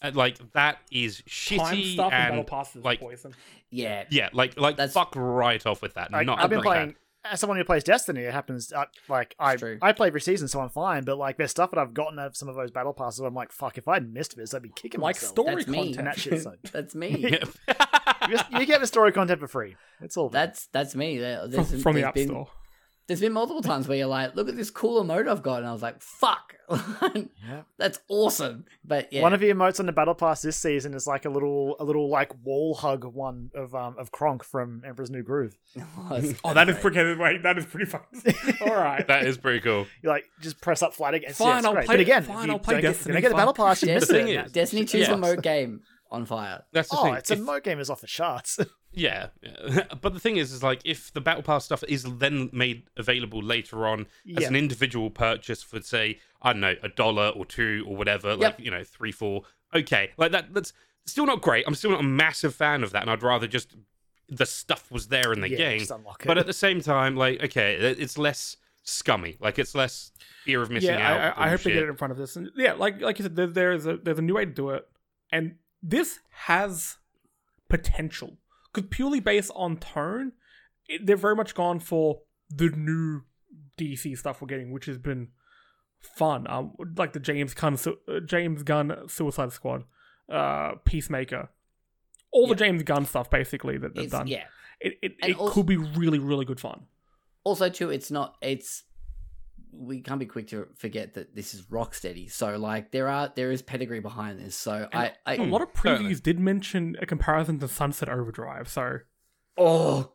And, 0.00 0.14
like 0.14 0.52
that 0.52 0.78
is 0.92 1.18
Time 1.18 1.58
shitty 1.58 1.92
stuff 1.94 2.12
and 2.12 2.46
and 2.48 2.84
like 2.84 3.00
poison. 3.00 3.34
yeah, 3.70 4.04
yeah, 4.10 4.28
like 4.32 4.58
like 4.58 4.76
That's- 4.76 4.92
fuck 4.92 5.12
right 5.16 5.64
off 5.66 5.82
with 5.82 5.94
that. 5.94 6.12
Like, 6.12 6.26
Not 6.26 6.40
I've 6.40 6.50
been 6.50 6.58
not 6.58 6.66
like 6.66 6.88
that. 6.88 6.94
Playing 7.22 7.32
as 7.32 7.40
someone 7.40 7.56
who 7.58 7.64
plays 7.64 7.84
Destiny. 7.84 8.22
It 8.22 8.32
happens. 8.32 8.72
Uh, 8.72 8.84
like 9.08 9.34
I, 9.38 9.56
I 9.82 9.92
play 9.92 10.08
every 10.08 10.20
season, 10.20 10.48
so 10.48 10.60
I'm 10.60 10.68
fine. 10.70 11.04
But 11.04 11.18
like, 11.18 11.36
there's 11.36 11.50
stuff 11.50 11.70
that 11.70 11.78
I've 11.78 11.94
gotten 11.94 12.18
out 12.18 12.26
of 12.28 12.36
some 12.36 12.48
of 12.48 12.54
those 12.56 12.70
battle 12.70 12.92
passes. 12.92 13.20
Where 13.20 13.28
I'm 13.28 13.34
like, 13.34 13.52
fuck, 13.52 13.78
if 13.78 13.88
I'd 13.88 14.12
missed 14.12 14.36
this, 14.36 14.54
I'd 14.54 14.62
be 14.62 14.70
kicking 14.70 15.00
Like 15.00 15.16
myself. 15.16 15.32
story 15.32 15.54
that's 15.56 15.68
me. 15.68 15.78
content. 15.78 15.96
And 15.98 16.06
that 16.06 16.18
shit's 16.18 16.46
like, 16.46 16.58
that's 16.72 16.94
me. 16.94 17.08
You, 17.18 17.38
just- 18.36 18.52
you 18.52 18.66
get 18.66 18.80
the 18.80 18.86
story 18.86 19.12
content 19.12 19.40
for 19.40 19.48
free. 19.48 19.76
It's 20.00 20.16
all. 20.16 20.28
there. 20.28 20.46
That's 20.46 20.66
that's 20.72 20.94
me. 20.94 21.18
There- 21.18 21.40
From, 21.42 21.50
There's, 21.50 21.82
from 21.82 21.94
the 21.96 22.04
App 22.06 22.14
been, 22.14 22.28
Store. 22.28 22.48
There's 23.08 23.20
been 23.20 23.32
multiple 23.32 23.62
times 23.62 23.88
where 23.88 23.96
you're 23.96 24.06
like, 24.06 24.36
"Look 24.36 24.48
at 24.50 24.56
this 24.56 24.70
cool 24.70 25.02
emote 25.02 25.28
I've 25.28 25.42
got," 25.42 25.60
and 25.60 25.66
I 25.66 25.72
was 25.72 25.80
like, 25.82 26.00
"Fuck, 26.02 26.54
Yeah. 26.70 27.62
that's 27.78 27.98
awesome." 28.10 28.66
But 28.84 29.10
yeah, 29.12 29.22
One 29.22 29.32
of 29.32 29.40
the 29.40 29.48
emotes 29.48 29.80
on 29.80 29.86
the 29.86 29.92
battle 29.92 30.14
pass 30.14 30.42
this 30.42 30.58
season 30.58 30.92
is 30.92 31.06
like 31.06 31.24
a 31.24 31.30
little, 31.30 31.76
a 31.80 31.84
little 31.84 32.10
like 32.10 32.32
wall 32.44 32.74
hug 32.74 33.04
one 33.04 33.50
of 33.54 33.74
um 33.74 33.96
of 33.98 34.12
Kronk 34.12 34.44
from 34.44 34.82
Emperor's 34.86 35.10
New 35.10 35.22
Groove. 35.22 35.56
Oh, 36.44 36.52
that 36.54 36.68
is 36.68 36.76
pretty. 36.78 37.14
Wait, 37.14 37.42
that 37.42 37.56
is 37.56 37.64
pretty 37.66 37.86
fucking. 37.86 38.34
All 38.60 38.74
right. 38.76 39.06
that 39.08 39.24
is 39.26 39.38
pretty 39.38 39.60
cool. 39.60 39.86
You 40.02 40.10
like 40.10 40.24
just 40.40 40.60
press 40.60 40.82
up 40.82 40.92
flat 40.94 41.14
against. 41.14 41.38
Fine, 41.38 41.62
yeah, 41.62 41.68
I'll 41.68 41.74
great. 41.74 41.86
play- 41.86 41.94
But 41.96 42.00
again, 42.00 42.22
fine, 42.24 42.46
you 42.48 42.52
I'll 42.52 42.58
play 42.58 42.74
don't 42.74 42.82
get, 42.82 42.92
Destiny, 42.92 43.20
get 43.22 43.28
the 43.30 43.34
battle 43.36 43.54
pass. 43.54 43.80
Destiny, 43.80 44.18
it. 44.18 44.24
thing 44.36 44.44
is- 44.46 44.52
Destiny 44.52 44.82
2's 44.84 44.94
Yeah. 45.08 45.10
remote 45.12 45.42
game 45.42 45.80
on 46.10 46.26
fire. 46.26 46.62
That's 46.72 46.88
the 46.90 46.96
Oh, 46.98 47.04
thing. 47.04 47.14
it's 47.14 47.30
a 47.30 47.34
If- 47.34 47.40
emote 47.40 47.64
game 47.64 47.80
is 47.80 47.88
off 47.90 48.00
the 48.02 48.06
charts. 48.06 48.58
Yeah, 48.92 49.28
but 50.00 50.14
the 50.14 50.20
thing 50.20 50.38
is, 50.38 50.52
is 50.52 50.62
like 50.62 50.80
if 50.84 51.12
the 51.12 51.20
battle 51.20 51.42
pass 51.42 51.64
stuff 51.64 51.84
is 51.88 52.04
then 52.04 52.50
made 52.52 52.84
available 52.96 53.42
later 53.42 53.86
on 53.86 54.06
as 54.36 54.42
Yeah. 54.42 54.48
an 54.48 54.56
individual 54.56 55.10
purchase 55.10 55.62
for 55.62 55.80
say 55.82 56.18
I 56.42 56.52
don't 56.52 56.60
know 56.60 56.74
a 56.82 56.88
dollar 56.88 57.28
or 57.28 57.44
two 57.44 57.84
or 57.86 57.96
whatever, 57.96 58.34
like 58.34 58.58
you 58.58 58.70
know 58.70 58.84
three 58.84 59.12
four. 59.12 59.42
Okay, 59.74 60.10
like 60.16 60.32
that. 60.32 60.54
That's 60.54 60.72
still 61.04 61.26
not 61.26 61.42
great. 61.42 61.64
I'm 61.66 61.74
still 61.74 61.90
not 61.90 62.00
a 62.00 62.04
massive 62.04 62.54
fan 62.54 62.82
of 62.82 62.92
that, 62.92 63.02
and 63.02 63.10
I'd 63.10 63.22
rather 63.22 63.46
just 63.46 63.76
the 64.28 64.46
stuff 64.46 64.90
was 64.90 65.08
there 65.08 65.32
in 65.32 65.40
the 65.40 65.50
Yeah, 65.50 65.56
game. 65.76 65.86
But 66.24 66.38
at 66.38 66.46
the 66.46 66.52
same 66.52 66.80
time, 66.80 67.16
like 67.16 67.42
okay, 67.44 67.74
it's 67.74 68.16
less 68.18 68.56
scummy. 68.84 69.36
Like 69.40 69.58
it's 69.58 69.74
less 69.74 70.12
fear 70.44 70.62
of 70.62 70.70
missing 70.70 70.94
yeah, 70.94 71.12
out. 71.12 71.38
I, 71.38 71.46
I 71.46 71.48
hope 71.50 71.60
they 71.60 71.72
get 71.72 71.82
it 71.82 71.88
in 71.90 71.96
front 71.96 72.12
of 72.12 72.16
this. 72.18 72.36
And 72.36 72.50
yeah, 72.56 72.72
like 72.72 73.00
like 73.02 73.18
you 73.18 73.22
said, 73.24 73.36
there, 73.36 73.46
there's 73.46 73.86
a 73.86 73.96
there's 73.98 74.18
a 74.18 74.22
new 74.22 74.34
way 74.34 74.46
to 74.46 74.50
do 74.50 74.70
it, 74.70 74.88
and 75.30 75.56
this 75.82 76.20
has 76.30 76.96
potential 77.68 78.38
because 78.72 78.88
purely 78.90 79.20
based 79.20 79.50
on 79.54 79.76
tone, 79.78 80.32
it, 80.86 81.06
they're 81.06 81.16
very 81.16 81.36
much 81.36 81.54
gone 81.54 81.80
for 81.80 82.20
the 82.50 82.68
new 82.70 83.22
DC 83.78 84.16
stuff 84.18 84.40
we're 84.40 84.48
getting, 84.48 84.72
which 84.72 84.86
has 84.86 84.98
been 84.98 85.28
fun. 86.00 86.46
Um, 86.48 86.72
like 86.96 87.12
the 87.12 87.20
James 87.20 87.54
Gunn 87.54 87.76
Su- 87.76 87.98
uh, 88.08 88.20
James 88.20 88.62
Gunn 88.62 89.08
Suicide 89.08 89.52
Squad, 89.52 89.84
uh, 90.30 90.72
Peacemaker, 90.84 91.50
all 92.32 92.46
the 92.46 92.54
James 92.54 92.82
Gunn 92.82 93.04
stuff 93.06 93.30
basically 93.30 93.78
that 93.78 93.94
they've 93.94 94.10
done. 94.10 94.26
yeah. 94.26 94.44
it 94.80 94.94
it, 95.02 95.12
And 95.22 95.30
it 95.32 95.38
also- 95.38 95.52
could 95.54 95.66
be 95.66 95.76
really 95.76 96.18
really 96.18 96.44
good 96.44 96.60
fun. 96.60 96.86
Also, 97.44 97.68
too, 97.70 97.88
it's 97.90 98.10
not. 98.10 98.34
It's 98.42 98.84
we 99.72 100.00
can't 100.00 100.18
be 100.20 100.26
quick 100.26 100.48
to 100.48 100.66
forget 100.76 101.14
that 101.14 101.34
this 101.34 101.54
is 101.54 101.62
Rocksteady. 101.62 102.30
So, 102.30 102.56
like, 102.58 102.90
there 102.92 103.08
are 103.08 103.32
there 103.34 103.50
is 103.50 103.62
pedigree 103.62 104.00
behind 104.00 104.38
this. 104.40 104.54
So, 104.56 104.88
I, 104.92 105.12
I 105.26 105.36
A 105.36 105.42
lot 105.44 105.62
of 105.62 105.68
certainly. 105.74 106.12
previews 106.14 106.22
did 106.22 106.38
mention 106.38 106.96
a 107.00 107.06
comparison 107.06 107.58
to 107.60 107.68
Sunset 107.68 108.08
Overdrive, 108.08 108.68
so 108.68 108.98
oh 109.56 110.12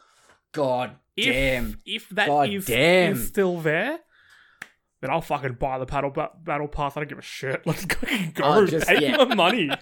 God 0.51 0.97
If, 1.15 1.25
damn. 1.33 1.77
If 1.85 2.09
that 2.09 2.27
God 2.27 2.49
is 2.49 2.65
damn. 2.65 3.13
is 3.13 3.27
still 3.27 3.59
there, 3.59 3.99
then 5.01 5.09
I'll 5.11 5.21
fucking 5.21 5.53
buy 5.53 5.79
the 5.79 5.85
battle 5.85 6.09
ba- 6.11 6.31
battle 6.41 6.67
pass. 6.67 6.95
I 6.95 7.01
don't 7.01 7.09
give 7.09 7.17
a 7.19 7.21
shit. 7.21 7.61
Let's 7.65 7.85
fucking 7.85 8.31
go. 8.35 8.43
Oh, 8.45 8.65
just- 8.67 8.87
Pay 8.87 9.01
yeah. 9.01 9.17
the 9.17 9.35
money. 9.35 9.69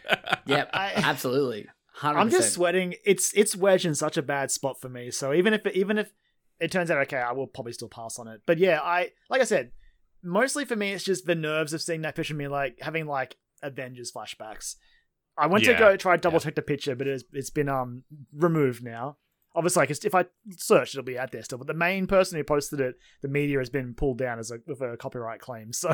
Yep, 0.47 0.69
I- 0.73 0.93
absolutely. 0.95 1.67
100%. 1.99 2.15
I'm 2.15 2.29
just 2.31 2.53
sweating. 2.53 2.95
It's 3.05 3.31
it's 3.35 3.55
wedged 3.55 3.85
in 3.85 3.93
such 3.93 4.17
a 4.17 4.23
bad 4.23 4.49
spot 4.49 4.81
for 4.81 4.89
me. 4.89 5.11
So 5.11 5.33
even 5.33 5.53
if 5.53 5.65
even 5.67 5.99
if 5.99 6.11
it 6.61 6.71
turns 6.71 6.91
out 6.91 6.99
okay, 7.01 7.17
I 7.17 7.33
will 7.33 7.47
probably 7.47 7.73
still 7.73 7.89
pass 7.89 8.19
on 8.19 8.27
it. 8.27 8.41
But 8.45 8.59
yeah, 8.59 8.79
I 8.81 9.09
like 9.29 9.41
I 9.41 9.45
said, 9.45 9.71
mostly 10.23 10.63
for 10.63 10.75
me, 10.75 10.93
it's 10.93 11.03
just 11.03 11.25
the 11.25 11.35
nerves 11.35 11.73
of 11.73 11.81
seeing 11.81 12.03
that 12.03 12.15
picture 12.15 12.33
of 12.33 12.37
me 12.37 12.47
like 12.47 12.77
having 12.81 13.07
like 13.07 13.35
Avengers 13.63 14.11
flashbacks. 14.11 14.75
I 15.37 15.47
went 15.47 15.63
to 15.63 15.73
go 15.73 15.97
try 15.97 16.15
to 16.15 16.21
double 16.21 16.35
yeah. 16.35 16.43
check 16.43 16.55
the 16.55 16.61
picture, 16.61 16.95
but 16.95 17.07
it's 17.07 17.23
it's 17.33 17.49
been 17.49 17.67
um 17.67 18.03
removed 18.33 18.83
now. 18.83 19.17
Obviously, 19.55 19.81
like 19.81 19.89
if 19.89 20.15
I 20.15 20.25
search, 20.51 20.93
it'll 20.93 21.03
be 21.03 21.19
out 21.19 21.31
there 21.31 21.43
still. 21.43 21.57
But 21.57 21.67
the 21.67 21.73
main 21.73 22.07
person 22.07 22.37
who 22.37 22.43
posted 22.43 22.79
it, 22.79 22.95
the 23.21 23.27
media 23.27 23.57
has 23.57 23.69
been 23.69 23.93
pulled 23.95 24.19
down 24.19 24.39
as 24.39 24.51
a 24.51 24.59
with 24.67 24.81
a 24.81 24.95
copyright 24.97 25.41
claim. 25.41 25.73
So 25.73 25.93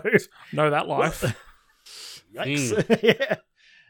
know 0.52 0.70
that 0.70 0.88
life. 0.88 1.24
Yikes. 2.36 3.00
yeah. 3.04 3.38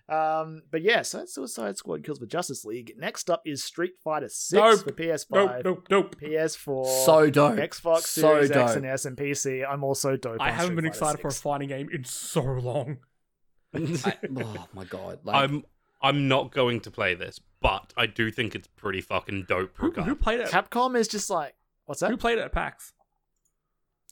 Um, 0.09 0.61
but 0.71 0.81
yeah, 0.83 1.01
so 1.01 1.17
that's 1.17 1.33
Suicide 1.35 1.75
Squad 1.77 2.03
Kills 2.03 2.19
the 2.19 2.25
Justice 2.27 2.63
League. 2.63 2.93
Next 2.97 3.29
up 3.29 3.41
is 3.45 3.61
Street 3.63 3.93
Fighter 4.01 4.29
6 4.29 4.53
Nope. 4.53 4.79
for 4.85 4.91
PS5, 4.93 5.29
nope, 5.31 5.61
nope, 5.65 5.87
nope. 5.89 6.15
PS4, 6.21 7.05
so 7.05 7.29
dope. 7.29 7.55
Xbox 7.57 7.99
So 8.03 8.21
Series 8.21 8.51
X 8.51 8.71
dope. 8.71 8.77
and 8.77 8.85
S 8.85 9.03
and 9.05 9.17
PC. 9.17 9.69
I'm 9.69 9.83
also 9.83 10.15
dope. 10.15 10.37
I 10.39 10.47
on 10.49 10.53
haven't 10.53 10.65
Street 10.67 10.75
been 10.75 10.85
Fighter 10.85 11.15
excited 11.17 11.21
for 11.21 11.27
a 11.27 11.31
fighting 11.33 11.67
game 11.69 11.89
in 11.91 12.03
so 12.05 12.41
long. 12.41 12.99
I- 13.75 14.17
oh 14.39 14.67
my 14.73 14.85
god. 14.85 15.19
Like, 15.25 15.35
I'm 15.35 15.65
I'm 16.01 16.27
not 16.29 16.51
going 16.51 16.79
to 16.81 16.91
play 16.91 17.13
this, 17.15 17.41
but 17.59 17.91
I 17.97 18.05
do 18.05 18.31
think 18.31 18.55
it's 18.55 18.67
pretty 18.67 19.01
fucking 19.01 19.45
dope. 19.49 19.71
Who, 19.75 19.91
who 19.91 20.15
played 20.15 20.39
it? 20.39 20.47
Capcom 20.47 20.95
is 20.97 21.07
just 21.09 21.29
like, 21.29 21.53
what's 21.85 21.99
that? 21.99 22.11
Who 22.11 22.17
played 22.17 22.37
it 22.37 22.41
at 22.45 22.51
PAX? 22.53 22.93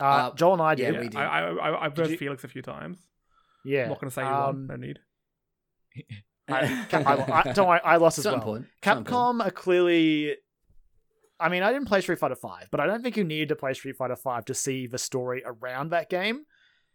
Uh, 0.02 0.04
Uh, 0.04 0.34
Joel 0.36 0.54
and 0.54 0.62
I 0.62 0.76
did. 0.76 0.84
yeah, 0.84 0.92
did. 0.92 1.00
we 1.02 1.08
did. 1.10 1.18
I, 1.18 1.24
I, 1.24 1.52
I, 1.70 1.86
I've 1.86 1.94
Did 1.94 2.02
heard 2.02 2.12
you- 2.12 2.18
Felix 2.18 2.44
a 2.44 2.48
few 2.50 2.62
times. 2.62 2.98
Yeah. 3.64 3.84
I'm 3.84 3.90
not 3.90 4.02
going 4.02 4.10
to 4.10 4.14
say 4.14 4.24
you 4.24 4.28
um, 4.28 4.46
won. 4.46 4.68
No 4.68 4.76
need. 4.76 5.00
I, 6.48 6.86
I, 6.92 7.42
I, 7.50 7.52
don't 7.54 7.68
worry, 7.68 7.80
I 7.84 7.96
lost 7.98 8.18
It's 8.18 8.26
as 8.28 8.32
not 8.32 8.46
well. 8.46 8.56
important. 8.56 8.68
It's 8.78 8.86
not. 8.86 9.06
Capcom 9.06 9.46
are 9.46 9.52
clearly. 9.52 10.36
I 11.40 11.50
mean, 11.50 11.64
I 11.64 11.74
didn't 11.74 11.88
play 11.88 12.02
Street 12.02 12.20
Fighter 12.20 12.36
Five, 12.36 12.68
but 12.72 12.80
I 12.80 12.86
don't 12.86 13.02
think 13.02 13.18
you 13.18 13.24
needed 13.24 13.50
to 13.50 13.56
play 13.56 13.74
Street 13.74 13.98
Fighter 13.98 14.16
Five 14.16 14.46
to 14.46 14.54
see 14.54 14.88
the 14.88 14.98
story 14.98 15.44
around 15.46 15.90
that 15.90 16.10
game. 16.10 16.46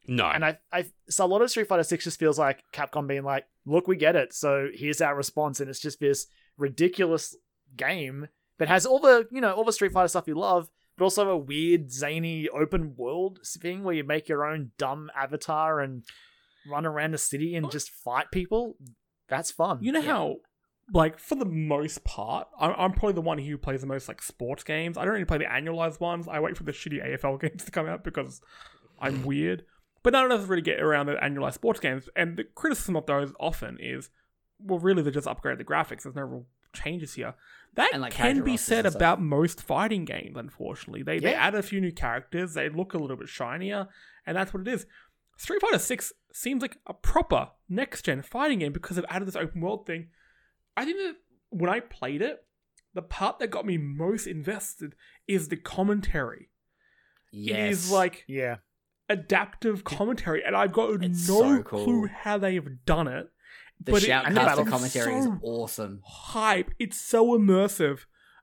No, 0.09 0.25
And 0.25 0.43
I, 0.45 0.59
I, 0.73 0.87
so 1.11 1.25
a 1.25 1.29
lot 1.29 1.43
of 1.43 1.51
Street 1.51 1.69
Fighter 1.69 1.83
Six 1.83 2.05
just 2.05 2.19
feels 2.19 2.39
like 2.39 2.65
Capcom 2.73 3.07
being 3.07 3.23
like, 3.23 3.45
"Look, 3.67 3.87
we 3.87 3.97
get 3.97 4.17
it. 4.17 4.33
So 4.33 4.69
here's 4.73 5.03
our 5.03 5.15
response," 5.15 5.61
and 5.61 5.69
it's 5.69 5.79
just 5.81 6.01
this 6.01 6.27
ridiculous 6.57 7.37
game 7.77 8.29
that 8.59 8.69
has 8.69 8.87
all 8.87 8.99
the, 8.99 9.27
you 9.31 9.41
know, 9.41 9.53
all 9.53 9.65
the 9.65 9.73
Street 9.73 9.93
Fighter 9.93 10.09
stuff 10.09 10.27
you 10.27 10.35
love, 10.35 10.71
but 10.97 11.05
also 11.05 11.29
a 11.29 11.37
weird, 11.37 11.93
zany, 11.93 12.49
open 12.49 12.95
world 12.97 13.41
thing 13.47 13.83
where 13.85 13.95
you 13.95 14.05
make 14.05 14.29
your 14.29 14.45
own 14.47 14.71
dumb 14.79 15.11
avatar 15.15 15.81
and 15.81 16.05
run 16.69 16.87
around 16.87 17.13
the 17.13 17.19
city 17.19 17.55
and 17.55 17.71
just 17.71 17.91
fight 17.91 18.27
people. 18.33 18.77
That's 19.29 19.51
fun. 19.51 19.79
You 19.81 19.93
know 19.93 20.01
Yeah. 20.01 20.07
how, 20.07 20.37
like, 20.93 21.19
for 21.19 21.37
the 21.37 21.45
most 21.45 22.03
part, 22.05 22.49
I'm, 22.59 22.75
I'm 22.77 22.93
probably 22.93 23.13
the 23.15 23.21
one 23.21 23.39
who 23.39 23.57
plays 23.59 23.81
the 23.81 23.87
most, 23.87 24.09
like, 24.09 24.23
sports 24.23 24.65
games. 24.65 24.97
I 24.99 25.05
don't 25.05 25.13
really 25.13 25.25
play 25.25 25.39
the 25.39 25.45
annualized 25.45 26.01
ones. 26.01 26.27
I 26.29 26.41
wait 26.41 26.57
for 26.57 26.65
the 26.65 26.73
shitty 26.73 27.05
AFL 27.05 27.41
games 27.41 27.65
to 27.65 27.71
come 27.71 27.87
out 27.87 28.03
because 28.05 28.41
I'm 29.01 29.23
weird. 29.27 29.65
But 30.03 30.15
none 30.15 30.31
of 30.33 30.41
us 30.41 30.49
really 30.49 30.63
get 30.63 30.81
around 30.81 31.07
the 31.07 31.15
annualized 31.17 31.55
sports 31.55 31.79
games. 31.79 32.09
And 32.17 32.37
the 32.37 32.45
criticism 32.45 32.97
of 32.97 33.07
those 33.07 33.33
often 33.39 33.77
is, 33.79 34.09
well, 34.59 34.79
really, 34.79 35.03
they 35.03 35.11
just 35.11 35.27
upgrade 35.29 35.59
the 35.59 35.65
graphics. 35.65 36.03
There's 36.03 36.15
no 36.17 36.23
real 36.23 36.47
changes 36.73 37.15
here. 37.15 37.35
That 37.75 37.91
And, 37.93 38.03
like, 38.03 38.13
can 38.13 38.43
be 38.43 38.57
said 38.57 38.85
about 38.87 39.21
most 39.21 39.61
fighting 39.63 40.05
games, 40.05 40.37
unfortunately. 40.37 41.03
They, 41.05 41.21
they 41.21 41.35
add 41.35 41.55
a 41.55 41.63
few 41.63 41.81
new 41.81 41.93
characters, 41.93 42.55
they 42.55 42.69
look 42.69 42.95
a 42.95 42.99
little 42.99 43.17
bit 43.17 43.29
shinier, 43.29 43.87
and 44.27 44.37
that's 44.37 44.53
what 44.53 44.63
it 44.67 44.69
is. 44.69 44.87
Street 45.37 45.61
Fighter 45.61 45.79
6 45.79 46.13
seems 46.33 46.63
like 46.63 46.79
a 46.87 46.95
proper 46.95 47.51
next 47.69 48.03
gen 48.05 48.23
fighting 48.23 48.61
game 48.61 48.73
because 48.73 48.97
they've 48.97 49.05
added 49.09 49.27
this 49.29 49.37
open 49.37 49.61
world 49.61 49.87
thing. 49.87 50.09
I 50.77 50.85
think 50.85 50.99
that 50.99 51.17
when 51.51 51.71
I 51.71 51.81
played 51.81 52.23
it, 52.23 52.45
the 52.95 53.03
part 53.03 53.39
that 53.39 53.51
got 53.51 53.67
me 53.67 53.77
most 53.79 54.27
invested 54.27 54.95
is 55.29 55.49
the 55.49 55.57
commentary. 55.57 56.49
Yes. 57.33 57.57
It 57.59 57.71
is 57.71 57.91
like 57.91 58.25
yeah. 58.27 58.57
adaptive 59.09 59.85
commentary, 59.85 60.43
and 60.45 60.57
I've 60.57 60.73
got 60.73 61.03
It's 61.03 61.29
no 61.29 61.41
so 61.41 61.63
cool. 61.63 61.85
clue 61.85 62.07
how 62.07 62.39
they've 62.39 62.69
done 62.85 63.09
it. 63.09 63.29
the 63.83 63.93
but 63.93 64.03
it- 64.03 64.09
shoutcaster 64.11 64.27
and 64.27 64.37
the 64.37 64.41
battle- 64.41 64.65
commentary 64.67 65.15
is 65.15 65.29
awesome. 65.43 66.01
Hype! 66.05 66.71
It's 66.79 67.01
so 67.01 67.39
immersive. 67.39 68.01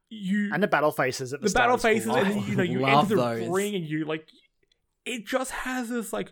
You 0.09 0.51
And 0.53 0.63
the 0.63 0.67
battle 0.69 0.91
faces 0.91 1.33
at 1.33 1.41
the, 1.41 1.45
the 1.45 1.49
start 1.49 1.63
battle 1.81 1.91
is 1.91 2.05
cool. 2.05 2.13
faces, 2.15 2.35
and 2.37 2.47
you 2.47 2.55
know 2.55 2.63
you 2.79 2.85
enter 2.85 3.15
the 3.15 3.15
those. 3.15 3.49
ring, 3.49 3.75
and 3.75 3.83
you 3.85 4.05
like 4.05 4.25
it 5.05 5.25
just 5.25 5.51
has 5.51 5.89
this 5.89 6.13
like 6.13 6.31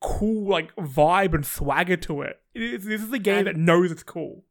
cool 0.00 0.48
like 0.48 0.74
vibe 0.76 1.34
and 1.34 1.44
swagger 1.46 1.96
to 1.96 2.22
it. 2.22 2.40
it 2.54 2.62
is, 2.62 2.84
this 2.84 3.02
is 3.02 3.12
a 3.12 3.18
game 3.18 3.38
And- 3.38 3.46
that 3.48 3.56
knows 3.56 3.90
it's 3.92 4.02
cool. 4.02 4.44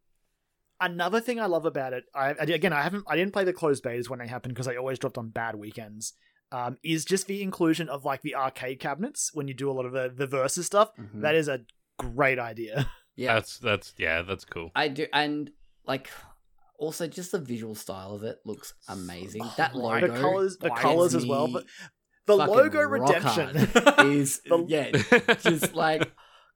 Another 0.82 1.20
thing 1.20 1.40
I 1.42 1.46
love 1.48 1.66
about 1.66 1.92
it, 1.94 2.06
I 2.16 2.30
I- 2.30 2.44
again 2.46 2.72
I 2.72 2.82
haven't 2.82 3.04
I 3.08 3.16
didn't 3.18 3.34
play 3.34 3.44
the 3.44 3.52
closed 3.54 3.84
betas 3.84 4.10
when 4.10 4.20
they 4.20 4.28
happened 4.28 4.54
because 4.54 4.68
I 4.68 4.76
always 4.78 4.98
dropped 5.00 5.18
on 5.18 5.30
bad 5.30 5.56
weekends. 5.56 6.14
Um, 6.52 6.78
is 6.84 7.06
just 7.06 7.28
the 7.28 7.44
inclusion 7.44 7.90
of 7.90 8.06
like 8.06 8.22
the 8.22 8.34
arcade 8.36 8.80
cabinets 8.80 9.32
when 9.36 9.48
you 9.48 9.54
do 9.54 9.70
a 9.70 9.74
lot 9.74 9.86
of 9.86 9.92
the 9.92 10.10
the 10.16 10.26
versus 10.26 10.66
stuff. 10.66 10.92
Mhm. 10.98 11.22
That 11.22 11.36
is 11.36 11.48
a 11.48 11.62
great 11.98 12.40
idea. 12.40 12.90
Yeah, 13.16 13.34
that's 13.34 13.58
that's 13.58 13.94
yeah, 13.98 14.22
that's 14.22 14.46
cool. 14.46 14.72
I 14.76 14.88
do, 14.88 15.06
and 15.12 15.52
like 15.86 16.10
also 16.78 17.06
just 17.06 17.34
the 17.34 17.40
visual 17.40 17.76
style 17.76 18.16
of 18.16 18.24
it 18.24 18.40
looks 18.46 18.74
amazing. 18.88 19.44
that 19.58 19.74
the 19.74 19.80
logo, 19.80 20.08
colors, 20.22 20.56
the 20.56 20.70
colors 20.70 21.14
as 21.14 21.26
well, 21.26 21.50
but 21.50 21.66
the 22.38 22.46
logo 22.48 22.82
redemption. 22.82 23.56
is 24.12 24.40
The- 24.42 24.66
yeah, 24.68 25.36
just 25.42 25.74
like 25.76 26.12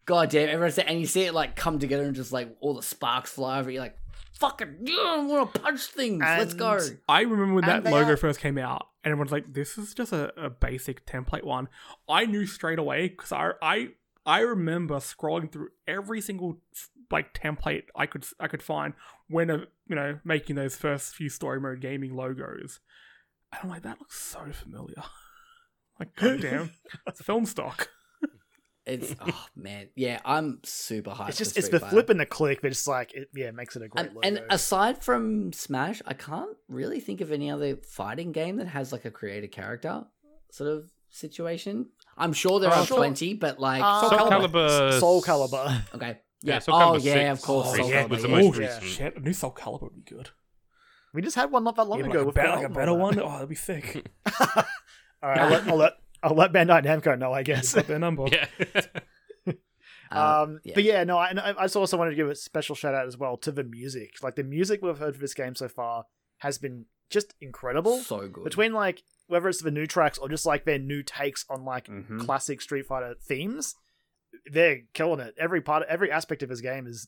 god 0.06 0.30
damn 0.30 0.50
everyone's 0.50 0.78
and 0.80 1.00
you 1.00 1.06
see 1.06 1.24
it 1.24 1.34
like 1.34 1.56
come 1.56 1.80
together 1.80 2.04
and 2.04 2.16
just 2.16 2.32
like 2.32 2.56
all 2.60 2.74
the 2.74 2.84
sparks 2.84 3.32
fly 3.32 3.60
over. 3.60 3.70
You're 3.72 3.82
like 3.82 3.98
fucking, 4.40 4.78
yeah, 4.84 4.96
I 4.98 5.18
want 5.26 5.54
to 5.54 5.60
punch 5.62 5.82
things. 5.88 6.20
Let's 6.22 6.54
go. 6.54 6.80
I 7.08 7.22
remember 7.22 7.54
when 7.56 7.66
that 7.66 7.78
And 7.78 7.86
they 7.86 7.92
logo 7.92 8.14
are- 8.14 8.18
first 8.18 8.40
came 8.40 8.58
out, 8.58 8.88
and 9.04 9.12
everyone's 9.12 9.32
like, 9.32 9.54
"This 9.54 9.78
is 9.78 9.94
just 9.94 10.12
a, 10.12 10.34
a 10.42 10.50
basic 10.50 11.06
template 11.06 11.44
one." 11.44 11.70
I 12.10 12.26
knew 12.26 12.46
straight 12.46 12.80
away 12.80 13.08
because 13.10 13.32
I 13.32 13.52
I 13.62 13.88
I 14.26 14.40
remember 14.40 14.96
scrolling 14.96 15.52
through 15.52 15.70
every 15.88 16.20
single 16.22 16.60
like 17.12 17.34
template 17.34 17.84
I 17.96 18.06
could 18.06 18.26
I 18.40 18.48
could 18.48 18.64
find 18.64 18.94
when 19.28 19.50
uh, 19.52 19.58
you 19.88 19.96
know 19.96 20.20
making 20.26 20.56
those 20.56 20.76
first 20.76 21.16
few 21.16 21.30
story 21.30 21.60
mode 21.62 21.80
gaming 21.80 22.16
logos, 22.16 22.80
and 23.52 23.62
I'm 23.64 23.70
like, 23.70 23.84
that 23.84 24.00
looks 24.00 24.20
so 24.20 24.40
familiar. 24.52 24.96
like, 26.00 26.16
goddamn, 26.16 26.72
it's 27.08 27.22
film 27.22 27.46
stock. 27.46 27.90
It's 28.86 29.16
oh 29.26 29.46
man, 29.56 29.88
yeah, 29.96 30.20
I'm 30.26 30.60
super 30.64 31.12
hyped. 31.12 31.30
It's 31.30 31.38
just 31.38 31.54
for 31.54 31.60
it's 31.60 31.70
the 31.70 31.80
Fighter. 31.80 31.92
flip 31.92 32.10
and 32.10 32.20
the 32.20 32.26
click, 32.26 32.62
but 32.62 32.72
it's 32.72 32.86
like 32.86 33.14
it, 33.14 33.30
yeah, 33.34 33.46
it 33.48 33.56
makes 33.56 33.76
it 33.78 33.82
a 33.82 33.88
great 33.88 34.08
And, 34.08 34.16
logo. 34.16 34.28
and 34.28 34.42
aside 34.50 35.02
from 35.02 35.54
Smash, 35.54 36.02
I 36.06 36.14
can't 36.14 36.56
really 36.68 37.00
think 37.00 37.22
of 37.22 37.32
any 37.32 37.50
other 37.50 37.78
fighting 37.78 38.32
game 38.34 38.58
that 38.58 38.68
has 38.68 38.92
like 38.92 39.06
a 39.06 39.12
creator 39.12 39.48
character 39.48 40.04
sort 40.52 40.70
of 40.70 40.92
situation. 41.10 41.88
I'm 42.18 42.34
sure 42.34 42.60
there 42.60 42.72
Oh, 42.74 42.82
are 42.82 42.86
sure. 42.86 42.98
plenty, 42.98 43.34
but 43.36 43.58
like 43.60 43.82
Uh, 43.82 44.10
Soul 44.10 44.30
Calibur. 44.30 45.00
Soul 45.00 45.22
Calibur. 45.22 45.96
okay, 45.96 46.18
Yeah, 46.42 46.56
yeah, 46.56 46.60
Soul 46.60 46.76
oh 46.76 46.80
Calibur 46.98 47.04
yeah, 47.06 47.34
6 47.36 47.40
of 47.40 47.46
course, 47.48 47.68
Oh, 47.70 47.76
Soul 47.78 47.90
yeah, 47.90 48.04
Calibur, 48.04 48.10
was 48.10 48.22
the 48.24 48.28
yeah. 48.30 48.36
most 48.42 48.60
yeah. 48.60 48.66
recent. 48.66 48.84
Shit, 48.84 49.16
a 49.16 49.20
new 49.22 49.34
Soul 49.34 49.52
Calibur 49.54 49.82
would 49.84 49.96
be 49.96 50.02
good. 50.16 50.30
We 51.14 51.22
just 51.22 51.36
had 51.38 51.52
one 51.52 51.64
not 51.64 51.76
that 51.78 51.88
long 51.88 52.00
Yeah, 52.00 52.06
ago. 52.08 52.14
like, 52.18 52.24
a 52.24 52.26
with 52.26 52.36
better, 52.36 52.50
like 52.58 52.66
a 52.66 52.70
better 52.70 52.92
on 52.92 53.00
one. 53.00 53.16
that. 53.16 53.24
Oh, 53.24 53.32
that'd 53.32 53.48
be 53.48 53.56
sick. 53.56 54.08
All 55.24 55.30
right, 55.30 55.40
I'll 55.40 55.50
let, 55.50 55.68
I'll 55.68 55.78
let 55.78 55.94
I'll 56.22 56.36
let 56.36 56.52
Bandai 56.54 56.84
Namco 56.86 57.18
know. 57.18 57.34
I 57.34 57.42
guess. 57.44 57.74
Got 57.74 57.88
their 57.88 57.98
number. 58.00 58.26
Yeah. 58.32 58.46
Uh, 60.12 60.44
Um, 60.44 60.60
yeah. 60.64 60.74
but 60.76 60.84
yeah, 60.84 61.04
no, 61.04 61.18
I, 61.18 61.32
I 61.32 61.50
I 61.58 61.64
just 61.64 61.76
also 61.76 61.98
wanted 61.98 62.12
to 62.12 62.16
give 62.16 62.30
a 62.30 62.36
special 62.36 62.76
shout 62.76 62.94
out 62.94 63.08
as 63.08 63.18
well 63.18 63.36
to 63.38 63.52
the 63.52 63.64
music. 63.64 64.12
Like 64.22 64.36
the 64.36 64.44
music 64.44 64.82
we've 64.84 64.98
heard 65.00 65.16
for 65.16 65.22
this 65.22 65.34
game 65.34 65.56
so 65.56 65.68
far 65.68 66.06
has 66.40 66.60
been 66.60 66.86
just 67.10 67.34
incredible. 67.42 67.98
so 67.98 68.28
good. 68.28 68.44
Between 68.44 68.74
like 68.74 69.02
whether 69.28 69.50
it's 69.50 69.64
the 69.64 69.72
new 69.72 69.88
tracks 69.88 70.20
or 70.20 70.30
just 70.30 70.46
like 70.46 70.66
their 70.66 70.78
new 70.78 71.02
takes 71.02 71.46
on 71.50 71.66
like 71.66 71.88
Mhm. 71.88 72.20
classic 72.26 72.62
Street 72.62 72.86
Fighter 72.86 73.16
themes, 73.28 73.74
they're 74.52 74.82
killing 74.94 75.20
it. 75.20 75.34
Every 75.40 75.62
part, 75.62 75.84
every 75.90 76.12
aspect 76.12 76.44
of 76.44 76.50
this 76.50 76.62
game 76.62 76.86
is 76.86 77.08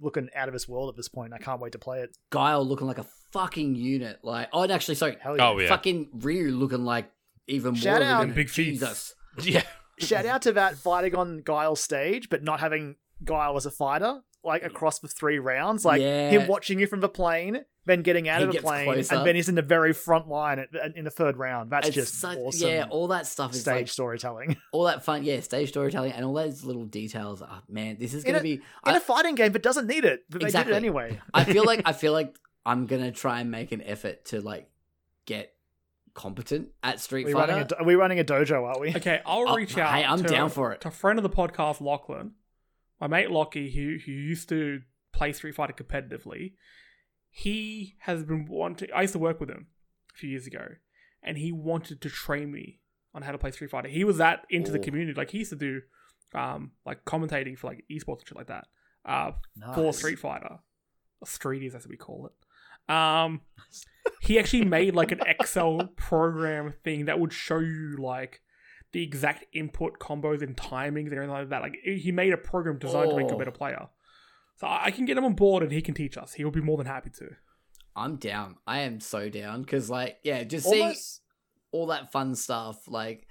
looking 0.00 0.28
out 0.34 0.48
of 0.48 0.52
this 0.52 0.66
world 0.68 0.88
at 0.88 0.96
this 0.96 1.08
point. 1.08 1.32
I 1.32 1.38
can't 1.38 1.60
wait 1.60 1.72
to 1.72 1.78
play 1.78 2.00
it. 2.00 2.16
Guile 2.30 2.66
looking 2.66 2.88
like 2.88 2.98
a 2.98 3.06
fucking 3.32 3.76
unit. 3.76 4.18
Like, 4.24 4.48
oh, 4.52 4.62
and 4.62 4.72
actually, 4.72 4.96
sorry, 4.96 5.16
Hell 5.20 5.36
yeah! 5.36 5.48
Oh 5.50 5.58
yeah. 5.60 5.68
fucking 5.68 6.08
Ryu 6.12 6.50
looking 6.50 6.84
like 6.84 7.08
even 7.46 7.74
Shout 7.74 8.00
more 8.00 8.08
out- 8.08 8.24
of 8.24 8.30
a 8.30 8.34
Big 8.34 8.48
feet. 8.50 8.64
Jesus. 8.72 9.14
yeah. 9.42 9.62
Shout 9.98 10.26
out 10.26 10.42
to 10.42 10.52
that 10.52 10.76
fighting 10.76 11.14
on 11.14 11.38
Guile 11.44 11.76
stage, 11.76 12.28
but 12.28 12.42
not 12.42 12.60
having 12.60 12.96
Guile 13.24 13.56
as 13.56 13.64
a 13.66 13.70
fighter, 13.70 14.20
like 14.44 14.62
across 14.62 14.98
the 14.98 15.08
three 15.08 15.38
rounds. 15.38 15.84
Like 15.84 16.00
Yeah. 16.02 16.30
him 16.30 16.46
watching 16.48 16.78
you 16.78 16.86
from 16.86 17.00
the 17.00 17.08
plane, 17.08 17.64
then 17.86 18.02
getting 18.02 18.28
out 18.28 18.40
He 18.40 18.46
of 18.46 18.52
the 18.52 18.58
plane, 18.60 18.84
closer. 18.84 19.14
and 19.14 19.26
then 19.26 19.36
he's 19.36 19.48
in 19.48 19.54
the 19.54 19.62
very 19.62 19.94
front 19.94 20.28
line 20.28 20.58
at, 20.58 20.68
in 20.96 21.04
the 21.04 21.10
third 21.10 21.36
round. 21.38 21.70
That's 21.70 21.88
It's 21.88 21.94
just 21.94 22.14
such- 22.20 22.36
awesome. 22.36 22.68
Yeah, 22.68 22.86
all 22.90 23.08
that 23.08 23.26
stuff 23.26 23.54
is 23.54 23.62
stage 23.62 23.74
like 23.74 23.88
storytelling 23.88 24.56
all 24.72 24.84
that 24.84 25.02
fun. 25.04 25.24
Yeah, 25.24 25.40
stage 25.40 25.68
storytelling 25.70 26.12
and 26.12 26.26
all 26.26 26.34
those 26.34 26.62
little 26.64 26.84
details. 26.84 27.40
Oh, 27.40 27.58
man, 27.68 27.96
this 27.98 28.12
is 28.12 28.22
gonna 28.22 28.42
be. 28.42 28.54
in 28.54 28.62
I, 28.84 28.96
a 28.96 29.00
fighting 29.00 29.34
game, 29.34 29.52
but 29.52 29.62
doesn't 29.62 29.86
need 29.86 30.04
it. 30.04 30.24
But 30.28 30.42
Exactly. 30.42 30.72
they 30.74 30.78
did 30.80 30.84
it 30.84 30.88
anyway. 30.88 31.20
I 31.32 31.44
feel 31.44 31.64
like 31.64 31.82
I 31.86 31.92
feel 31.94 32.12
like 32.12 32.36
I'm 32.66 32.84
gonna 32.86 33.12
try 33.12 33.40
and 33.40 33.50
make 33.50 33.72
an 33.72 33.80
effort 33.82 34.26
to 34.26 34.42
like 34.42 34.68
get 35.24 35.54
competent 36.16 36.70
at 36.82 36.98
Street 37.00 37.24
Are 37.24 37.28
we, 37.28 37.32
running 37.34 37.54
a, 37.56 37.58
Fighter. 37.60 37.68
do- 37.68 37.74
are 37.76 37.84
we 37.86 37.94
running 37.94 38.18
a 38.18 38.24
dojo, 38.24 38.64
are 38.64 38.80
we? 38.80 38.94
Okay, 38.96 39.20
I'll 39.24 39.48
Oh, 39.48 39.54
reach 39.54 39.76
out. 39.78 39.94
hey, 39.94 40.04
I'm 40.04 40.22
to, 40.22 40.28
down 40.28 40.50
for 40.50 40.72
it. 40.72 40.80
To 40.80 40.88
a 40.88 40.90
friend 40.90 41.18
of 41.18 41.22
the 41.22 41.30
podcast, 41.30 41.80
Lachlan, 41.80 42.32
my 43.00 43.06
mate 43.06 43.30
Lockie, 43.30 43.70
who 43.70 43.98
who 44.04 44.10
used 44.12 44.48
to 44.48 44.80
play 45.12 45.32
Street 45.32 45.54
Fighter 45.54 45.72
competitively. 45.74 46.54
He 47.30 47.96
has 48.00 48.24
been 48.24 48.46
wanting. 48.46 48.88
I 48.94 49.02
used 49.02 49.12
to 49.12 49.18
work 49.18 49.38
with 49.40 49.50
him 49.50 49.66
a 50.14 50.18
few 50.18 50.30
years 50.30 50.46
ago, 50.46 50.66
and 51.22 51.36
he 51.38 51.52
wanted 51.52 52.00
to 52.00 52.08
train 52.10 52.50
me 52.50 52.80
on 53.14 53.22
how 53.22 53.32
to 53.32 53.38
play 53.38 53.50
Street 53.50 53.70
Fighter. 53.70 53.88
He 53.88 54.04
was 54.04 54.16
that 54.18 54.46
into 54.50 54.70
the 54.72 54.78
community. 54.78 55.14
Like 55.16 55.30
he 55.30 55.38
used 55.38 55.50
to 55.50 55.56
do, 55.56 55.82
um, 56.34 56.72
like 56.84 57.04
commentating 57.04 57.58
for 57.58 57.68
like 57.68 57.84
esports 57.90 58.20
and 58.20 58.28
shit 58.28 58.36
like 58.36 58.46
that. 58.48 58.66
Uh, 59.04 59.32
for 59.74 59.92
Street 59.92 60.18
Fighter, 60.18 60.58
or 61.20 61.26
Streeties 61.26 61.74
as 61.74 61.86
we 61.86 61.96
call 61.96 62.26
it. 62.26 62.32
Um, 62.88 63.40
he 64.20 64.38
actually 64.38 64.64
made 64.64 64.94
like 64.94 65.12
an 65.12 65.20
Excel 65.26 65.88
program 65.96 66.74
thing 66.84 67.06
that 67.06 67.18
would 67.18 67.32
show 67.32 67.58
you 67.58 67.96
like 67.98 68.40
the 68.92 69.02
exact 69.02 69.44
input 69.52 69.98
combos 69.98 70.42
and 70.42 70.56
timings 70.56 71.06
and 71.06 71.12
everything 71.14 71.30
like 71.30 71.48
that. 71.50 71.62
Like 71.62 71.76
he 71.84 72.12
made 72.12 72.32
a 72.32 72.36
program 72.38 72.78
designed 72.78 73.10
to 73.10 73.16
make 73.16 73.26
you 73.26 73.32
a 73.32 73.34
Oh. 73.34 73.38
better 73.38 73.50
player. 73.50 73.88
So 74.56 74.66
I 74.66 74.84
I 74.86 74.90
can 74.90 75.04
get 75.04 75.16
him 75.18 75.24
on 75.24 75.34
board 75.34 75.62
and 75.62 75.72
he 75.72 75.82
can 75.82 75.94
teach 75.94 76.16
us. 76.16 76.32
He 76.34 76.44
will 76.44 76.50
be 76.52 76.60
more 76.62 76.76
than 76.78 76.86
happy 76.86 77.10
to. 77.18 77.30
I'm 77.94 78.16
down. 78.16 78.56
I 78.66 78.80
am 78.80 79.00
so 79.00 79.28
down 79.30 79.62
because, 79.62 79.88
like, 79.88 80.18
yeah, 80.22 80.44
just 80.44 80.66
seeing 80.68 80.82
Almost, 80.82 81.22
all 81.72 81.86
that 81.86 82.12
fun 82.12 82.34
stuff, 82.34 82.86
like, 82.88 83.26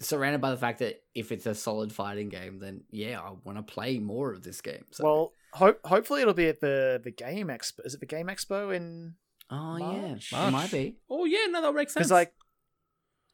surrounded 0.00 0.40
by 0.40 0.50
the 0.50 0.56
fact 0.56 0.80
that 0.80 1.02
if 1.14 1.30
it's 1.30 1.46
a 1.46 1.54
solid 1.54 1.92
fighting 1.92 2.28
game, 2.28 2.58
then 2.58 2.82
yeah, 2.90 3.20
I 3.20 3.32
want 3.44 3.58
to 3.58 3.62
play 3.62 4.00
more 4.00 4.32
of 4.32 4.42
this 4.42 4.60
game. 4.60 4.84
So, 4.90 5.04
well, 5.04 5.32
hope 5.52 5.80
hopefully 5.84 6.22
it'll 6.22 6.34
be 6.34 6.48
at 6.48 6.60
the 6.60 7.00
the 7.02 7.10
game 7.10 7.48
expo. 7.48 7.84
Is 7.84 7.94
it 7.94 8.00
the 8.00 8.06
game 8.06 8.26
expo 8.26 8.74
in? 8.74 9.14
oh 9.50 9.78
March? 9.78 10.32
yeah, 10.32 10.48
it 10.48 10.50
might 10.50 10.70
be. 10.70 10.96
Oh 11.10 11.24
yeah, 11.24 11.46
no, 11.50 11.62
that 11.62 11.74
makes 11.74 11.92
sense. 11.92 12.04
Because 12.04 12.10
like, 12.10 12.32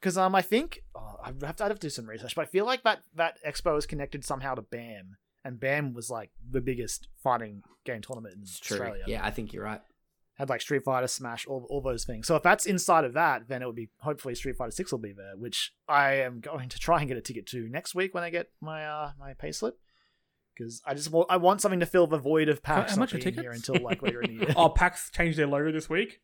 because 0.00 0.18
um, 0.18 0.34
I 0.34 0.42
think 0.42 0.80
oh, 0.96 1.16
I 1.22 1.28
have 1.46 1.56
to, 1.56 1.64
I'd 1.64 1.68
have 1.70 1.78
to 1.80 1.86
do 1.86 1.90
some 1.90 2.08
research, 2.08 2.34
but 2.34 2.42
I 2.42 2.46
feel 2.46 2.66
like 2.66 2.82
that 2.84 3.02
that 3.14 3.38
expo 3.46 3.76
is 3.78 3.86
connected 3.86 4.24
somehow 4.24 4.54
to 4.54 4.62
BAM, 4.62 5.16
and 5.44 5.60
BAM 5.60 5.94
was 5.94 6.10
like 6.10 6.30
the 6.50 6.60
biggest 6.60 7.08
fighting 7.22 7.62
game 7.84 8.00
tournament 8.02 8.34
in 8.34 8.42
It's 8.42 8.58
true. 8.58 8.78
Australia. 8.78 9.04
Yeah, 9.06 9.24
I 9.24 9.30
think 9.30 9.52
you're 9.52 9.64
right. 9.64 9.80
had 10.34 10.48
like 10.48 10.60
Street 10.60 10.84
Fighter, 10.84 11.06
Smash, 11.06 11.46
all, 11.46 11.66
all 11.70 11.80
those 11.80 12.04
things. 12.04 12.26
So 12.26 12.36
if 12.36 12.42
that's 12.42 12.66
inside 12.66 13.04
of 13.04 13.14
that, 13.14 13.48
then 13.48 13.62
it 13.62 13.66
would 13.66 13.76
be 13.76 13.88
hopefully 14.00 14.34
Street 14.34 14.56
Fighter 14.56 14.70
Six 14.72 14.90
will 14.92 14.98
be 14.98 15.12
there, 15.12 15.36
which 15.36 15.72
I 15.88 16.14
am 16.14 16.40
going 16.40 16.68
to 16.70 16.78
try 16.78 16.98
and 17.00 17.08
get 17.08 17.16
a 17.16 17.20
ticket 17.20 17.46
to 17.48 17.68
next 17.68 17.94
week 17.94 18.12
when 18.14 18.24
I 18.24 18.30
get 18.30 18.48
my 18.60 18.84
uh 18.84 19.12
my 19.18 19.34
payslip. 19.34 19.72
Because 20.58 20.82
I 20.84 20.94
just 20.94 21.12
want 21.12 21.28
I 21.30 21.36
want 21.36 21.60
something 21.60 21.78
to 21.80 21.86
fill 21.86 22.08
the 22.08 22.18
void 22.18 22.48
of 22.48 22.62
PAX 22.64 22.90
how 22.90 22.96
not 22.96 23.00
much 23.12 23.14
are 23.14 23.18
being 23.18 23.34
here 23.38 23.52
until 23.52 23.76
like 23.80 24.02
later 24.02 24.20
in 24.22 24.38
the 24.38 24.44
year. 24.46 24.54
oh, 24.56 24.68
PAX 24.70 25.10
changed 25.10 25.38
their 25.38 25.46
logo 25.46 25.70
this 25.70 25.88
week. 25.88 26.20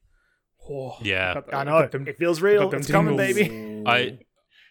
Oh, 0.69 0.97
Yeah. 1.02 1.35
got- 1.35 1.48
I 1.48 1.51
got 1.51 1.66
know 1.66 1.86
them- 1.86 2.09
it 2.09 2.16
feels 2.19 2.43
real. 2.43 2.69
them 2.69 2.81
It's 2.81 2.90
coming, 2.90 3.16
baby. 3.16 3.85
I 3.86 4.19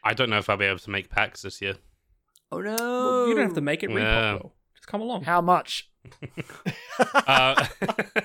I 0.03 0.13
don't 0.13 0.29
know 0.29 0.37
if 0.37 0.49
I'll 0.49 0.57
be 0.57 0.65
able 0.65 0.79
to 0.79 0.89
make 0.89 1.09
packs 1.09 1.43
this 1.43 1.61
year. 1.61 1.75
Oh 2.51 2.59
no! 2.59 2.75
Well, 2.75 3.27
you 3.29 3.35
don't 3.35 3.43
have 3.45 3.53
to 3.55 3.61
make 3.61 3.83
it 3.83 3.89
repop 3.89 3.99
Yeah. 4.43 4.49
Just 4.75 4.87
come 4.87 5.01
along. 5.01 5.23
How 5.23 5.39
much? 5.41 5.89
Uh, 6.99 7.65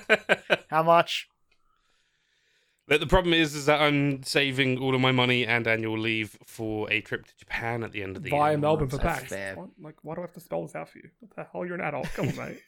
How 0.69 0.83
much? 0.83 1.27
But 2.89 2.99
the 2.99 3.07
problem 3.07 3.33
is, 3.33 3.55
is 3.55 3.65
that 3.67 3.79
I'm 3.79 4.23
saving 4.23 4.79
all 4.79 4.93
of 4.95 4.99
my 5.01 5.11
money 5.13 5.45
and 5.45 5.65
annual 5.67 5.97
leave 5.97 6.37
for 6.45 6.91
a 6.91 6.99
trip 7.01 7.25
to 7.27 7.37
Japan 7.37 7.83
at 7.83 7.91
the 7.93 8.03
end 8.03 8.17
of 8.17 8.23
the 8.23 8.29
Via 8.31 8.51
year. 8.51 8.57
Melbourne 8.57 8.89
for 8.89 8.97
That's 8.97 9.29
PAX. 9.31 9.57
Like, 9.81 9.95
why 10.01 10.15
do 10.15 10.21
I 10.21 10.23
have 10.23 10.33
to 10.33 10.39
spell 10.41 10.63
this 10.63 10.75
out 10.75 10.89
for 10.89 10.97
you? 10.97 11.09
What 11.19 11.35
the 11.35 11.45
hell? 11.51 11.65
You're 11.65 11.75
an 11.75 11.81
adult. 11.81 12.07
Come 12.15 12.27
on, 12.29 12.35
mate. 12.35 12.61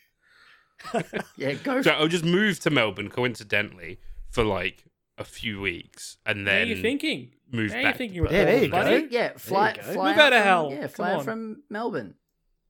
Yeah, 1.38 1.53
go. 1.53 1.81
So 1.81 1.91
I'll 1.91 2.07
just 2.07 2.23
move 2.26 2.60
to 2.61 2.69
Melbourne 2.69 3.10
coincidentally 3.10 3.99
for 4.30 4.43
like 4.43 4.85
a 5.18 5.23
few 5.23 5.60
weeks 5.61 6.18
and 6.26 6.48
then 6.48 6.61
what 6.61 6.72
are 6.72 6.76
you 6.76 6.81
thinking. 6.81 7.31
move 7.52 7.69
There 7.72 7.81
you're 7.81 7.89
back. 7.89 7.98
thinking 7.98 8.26
to 8.26 8.31
Yeah, 8.34 8.45
there 8.45 8.64
you 8.64 8.69
Perth. 8.72 9.02
go. 9.02 9.07
yeah, 9.11 9.31
fly, 9.38 9.69
you 9.72 9.76
go. 9.76 9.81
fly 9.93 10.10
Move 10.11 10.19
out 10.19 10.34
of 10.34 10.39
from- 10.39 10.48
hell. 10.48 10.69
Yeah, 10.72 10.88
fly 10.88 11.23
from 11.23 11.64
Melbourne. 11.69 12.15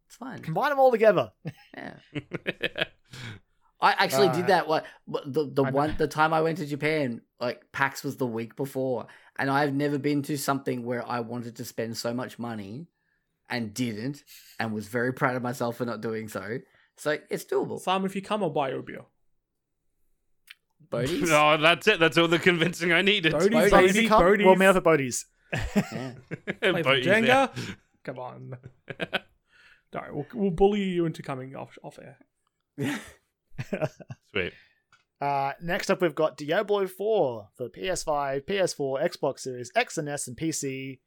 It's 0.08 0.16
fine. 0.18 0.40
Combine 0.40 0.72
them 0.72 0.80
all 0.80 0.92
together. 0.92 1.32
Yeah. 1.78 1.94
I 3.82 3.92
actually 3.94 4.28
Uh, 4.30 4.34
did 4.34 4.48
that. 4.48 4.68
What 4.68 4.86
what- 5.06 5.32
the 5.32 5.46
the 5.46 5.64
I 5.64 5.70
know. 5.70 5.76
one 5.76 5.96
the 5.98 6.08
time 6.08 6.34
I 6.34 6.42
went 6.42 6.60
to 6.60 6.66
Japan, 6.66 7.22
like 7.40 7.72
PAX 7.72 8.04
was 8.04 8.18
the 8.18 8.28
week 8.28 8.56
before, 8.56 9.08
and 9.38 9.50
I've 9.50 9.74
never 9.74 9.98
been 9.98 10.22
to 10.24 10.38
something 10.38 10.84
where 10.86 11.08
I 11.08 11.20
wanted 11.22 11.56
to 11.58 11.66
spend 11.66 11.98
so 11.98 12.14
much 12.14 12.38
money 12.38 12.88
and 13.50 13.74
didn't, 13.74 14.24
and 14.60 14.72
was 14.74 14.88
very 14.88 15.12
proud 15.14 15.36
of 15.36 15.42
myself 15.42 15.78
for 15.78 15.86
not 15.86 16.00
doing 16.02 16.28
so. 16.28 16.60
So 16.98 17.18
it's 17.30 17.44
doable. 17.44 17.80
Simon, 17.80 18.06
if 18.06 18.16
you 18.16 18.22
come, 18.22 18.44
I'll 18.44 18.50
buy 18.52 18.70
you 18.70 18.78
a 18.80 18.84
beer. 18.84 19.02
Bodies. 20.90 21.30
oh, 21.32 21.58
that's 21.58 21.88
it. 21.88 22.00
That's 22.00 22.18
all 22.18 22.28
the 22.28 22.40
convincing 22.40 22.92
I 22.94 23.02
needed. 23.02 23.32
Bodies, 23.32 23.50
Bodies. 23.50 23.72
But 23.72 23.84
if 23.86 23.94
baby, 23.94 24.04
you 24.04 24.10
come, 24.10 24.22
bodies. 24.24 24.46
we'll 24.46 24.56
meet 24.56 24.66
up 24.68 24.84
Bodie's. 24.84 25.26
Yeah. 25.54 26.14
Play 26.62 26.72
some 26.72 26.82
Boats, 26.84 27.08
Jenga. 27.08 27.26
yeah. 27.28 27.48
Come 28.04 28.20
on. 28.20 28.58
All 29.00 30.02
right, 30.02 30.14
we'll, 30.14 30.26
we'll 30.34 30.52
bully 30.52 30.84
you 30.84 31.06
into 31.06 31.22
coming 31.22 31.56
off 31.56 31.78
off 31.84 32.00
air. 32.00 33.00
Sweet. 34.32 34.54
Uh, 35.20 35.54
next 35.62 35.90
up, 35.92 36.02
we've 36.02 36.16
got 36.16 36.36
Diablo 36.38 36.88
4 36.88 37.50
for 37.56 37.70
PS5, 37.70 38.42
PS4, 38.46 39.04
Xbox 39.04 39.40
Series 39.40 39.72
X 39.76 39.98
and 39.98 40.10
S, 40.10 40.28
and 40.28 40.36
PC. 40.36 41.00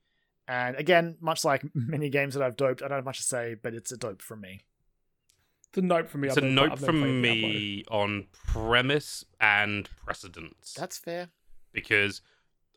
And 0.47 0.77
again, 0.77 1.17
much 1.21 1.45
like 1.45 1.65
many 1.75 2.09
games 2.11 2.35
that 2.35 2.43
I've 2.43 2.57
doped, 2.57 2.83
I 2.83 2.89
don't 2.89 2.99
have 2.99 3.05
much 3.05 3.19
to 3.19 3.25
say, 3.25 3.57
but 3.61 3.75
it's 3.75 3.91
a 3.93 3.97
dope 3.97 4.23
from 4.23 4.41
me. 4.43 4.61
It's 5.69 5.79
a 5.79 5.83
note 5.83 6.09
from 6.09 6.21
me. 6.21 6.29
It's 6.29 6.37
I've 6.39 6.45
a 6.45 6.47
never- 6.47 6.69
note 6.69 6.73
I've 6.79 6.85
from 6.85 7.01
played 7.01 7.23
Diablo. 7.23 7.49
me 7.49 7.85
on 7.91 8.27
premise 8.47 9.25
and 9.41 9.89
precedence. 10.05 10.75
That's 10.79 10.99
fair. 10.99 11.31
because 11.73 12.21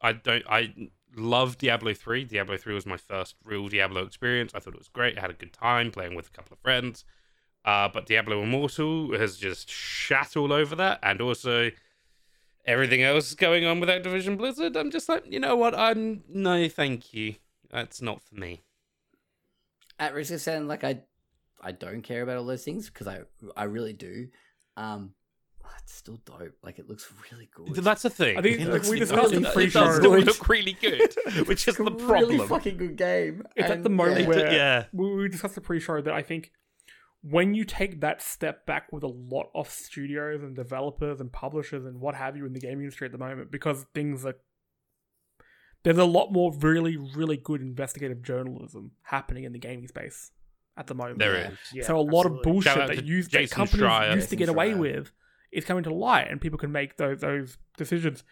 I 0.02 0.14
don't 0.14 0.44
I 0.49 0.73
love 1.15 1.57
Diablo 1.60 1.94
3. 1.94 2.23
Diablo 2.23 2.57
3 2.57 2.73
was 2.73 2.85
my 2.88 2.98
first 2.98 3.35
real 3.44 3.68
Diablo 3.68 4.03
experience. 4.03 4.53
I 4.56 4.60
thought 4.60 4.73
it 4.73 4.80
was 4.80 4.88
great. 4.88 5.18
I 5.18 5.22
had 5.22 5.30
a 5.30 5.34
good 5.34 5.53
time 5.53 5.91
playing 5.91 6.15
with 6.15 6.27
a 6.27 6.31
couple 6.31 6.53
of 6.53 6.60
friends. 6.60 7.06
Uh, 7.66 7.90
but 7.94 8.06
Diablo 8.06 8.42
Immortal 8.44 9.18
has 9.18 9.38
just 9.38 9.70
shat 9.70 10.38
all 10.38 10.54
over 10.54 10.76
that 10.76 11.00
and 11.04 11.20
also 11.20 11.70
everything 12.66 13.04
else 13.04 13.34
going 13.34 13.66
on 13.66 13.80
with 13.80 13.90
Activision 13.90 14.38
Blizzard. 14.38 14.78
I'm 14.78 14.92
just 14.92 15.10
like, 15.10 15.24
you 15.28 15.40
know 15.40 15.56
what? 15.56 15.78
I'm 15.78 16.24
no 16.30 16.70
thank 16.70 17.14
you. 17.14 17.36
That's 17.70 18.02
not 18.02 18.22
for 18.22 18.36
me. 18.36 18.64
At 20.00 20.14
risk 20.14 20.32
of 20.32 20.42
sounding 20.42 20.68
like 20.68 20.84
I, 20.84 21.02
I 21.62 21.72
don't 21.72 22.04
care 22.04 22.22
about 22.22 22.38
all 22.38 22.46
those 22.46 22.64
things 22.64 22.90
because 22.90 23.08
I, 23.08 23.22
I 23.56 23.64
really 23.64 23.94
do. 23.94 24.28
Um, 24.78 25.14
it's 25.84 25.94
still 25.94 26.20
dope. 26.26 26.54
Like 26.64 26.80
it 26.80 26.90
looks 26.90 27.12
really 27.32 27.50
good. 27.54 27.84
That's 27.84 28.02
the 28.02 28.10
thing. 28.10 28.38
I 28.38 28.42
think, 28.42 28.60
It 28.60 28.68
looks 28.68 28.88
we 28.88 28.96
really 28.96 29.06
discussed 29.06 29.34
in 29.34 29.44
good. 29.44 29.54
the 29.54 29.60
it 29.60 29.74
does 29.74 30.00
pre-show. 30.00 30.00
still 30.00 30.20
look 30.20 30.50
really 30.50 30.74
good, 30.74 31.16
which 31.48 31.68
is 31.68 31.78
the 31.78 31.92
problem. 31.92 32.12
really 32.12 32.38
fucking 32.40 32.78
good 32.78 32.96
game. 32.98 33.44
It's 33.56 33.70
at 33.70 33.84
the 33.84 33.90
moment 33.90 34.22
yeah. 34.22 34.28
where 34.28 34.54
yeah. 34.54 34.84
we, 34.92 35.16
we 35.16 35.30
discussed 35.30 35.56
the 35.56 35.62
pre-show 35.62 36.02
that 36.02 36.14
I 36.14 36.22
think 36.22 36.52
when 37.22 37.53
you 37.53 37.65
take 37.65 38.02
that 38.02 38.22
step 38.22 38.65
back 38.65 38.91
with 38.91 39.03
a 39.03 39.07
lot 39.07 39.48
of 39.56 39.69
studios 39.69 40.44
and 40.44 40.56
developers 40.56 41.19
and 41.19 41.31
publishers 41.31 41.85
and 41.85 41.99
what 41.99 42.15
have 42.15 42.38
you 42.38 42.45
in 42.45 42.53
the 42.53 42.60
gaming 42.60 42.81
industry 42.85 43.06
at 43.06 43.11
the 43.11 43.18
moment, 43.18 43.52
because 43.52 43.85
things 43.94 44.26
are 44.26 44.35
there's 45.84 45.98
a 45.98 46.06
lot 46.06 46.31
more 46.31 46.53
really, 46.60 46.98
really 46.98 47.38
good 47.38 47.61
investigative 47.61 48.22
journalism 48.22 48.91
happening 49.03 49.44
in 49.45 49.53
the 49.53 49.60
gaming 49.60 49.88
space 49.88 50.31
at 50.76 50.88
the 50.88 50.95
moment. 50.95 51.19
There 51.19 51.57
Yeah. 51.73 51.84
so 51.84 51.98
a 51.98 52.02
lot 52.02 52.26
of 52.26 52.41
bullshit 52.41 52.73
Shout 52.73 52.88
that 52.88 53.06
used 53.06 53.31
that 53.31 53.49
companies 53.52 53.84
Schreier. 53.84 54.15
used 54.15 54.30
to 54.30 54.35
get 54.35 54.45
Jason 54.45 54.56
away 54.56 54.72
Schreier. 54.72 54.80
with 54.80 55.11
is 55.52 55.65
coming 55.65 55.84
to 55.84 55.94
light, 55.94 56.27
and 56.30 56.41
people 56.41 56.57
can 56.60 56.72
make 56.72 56.98
those 56.98 57.22
those 57.22 57.57
decisions. 57.77 58.23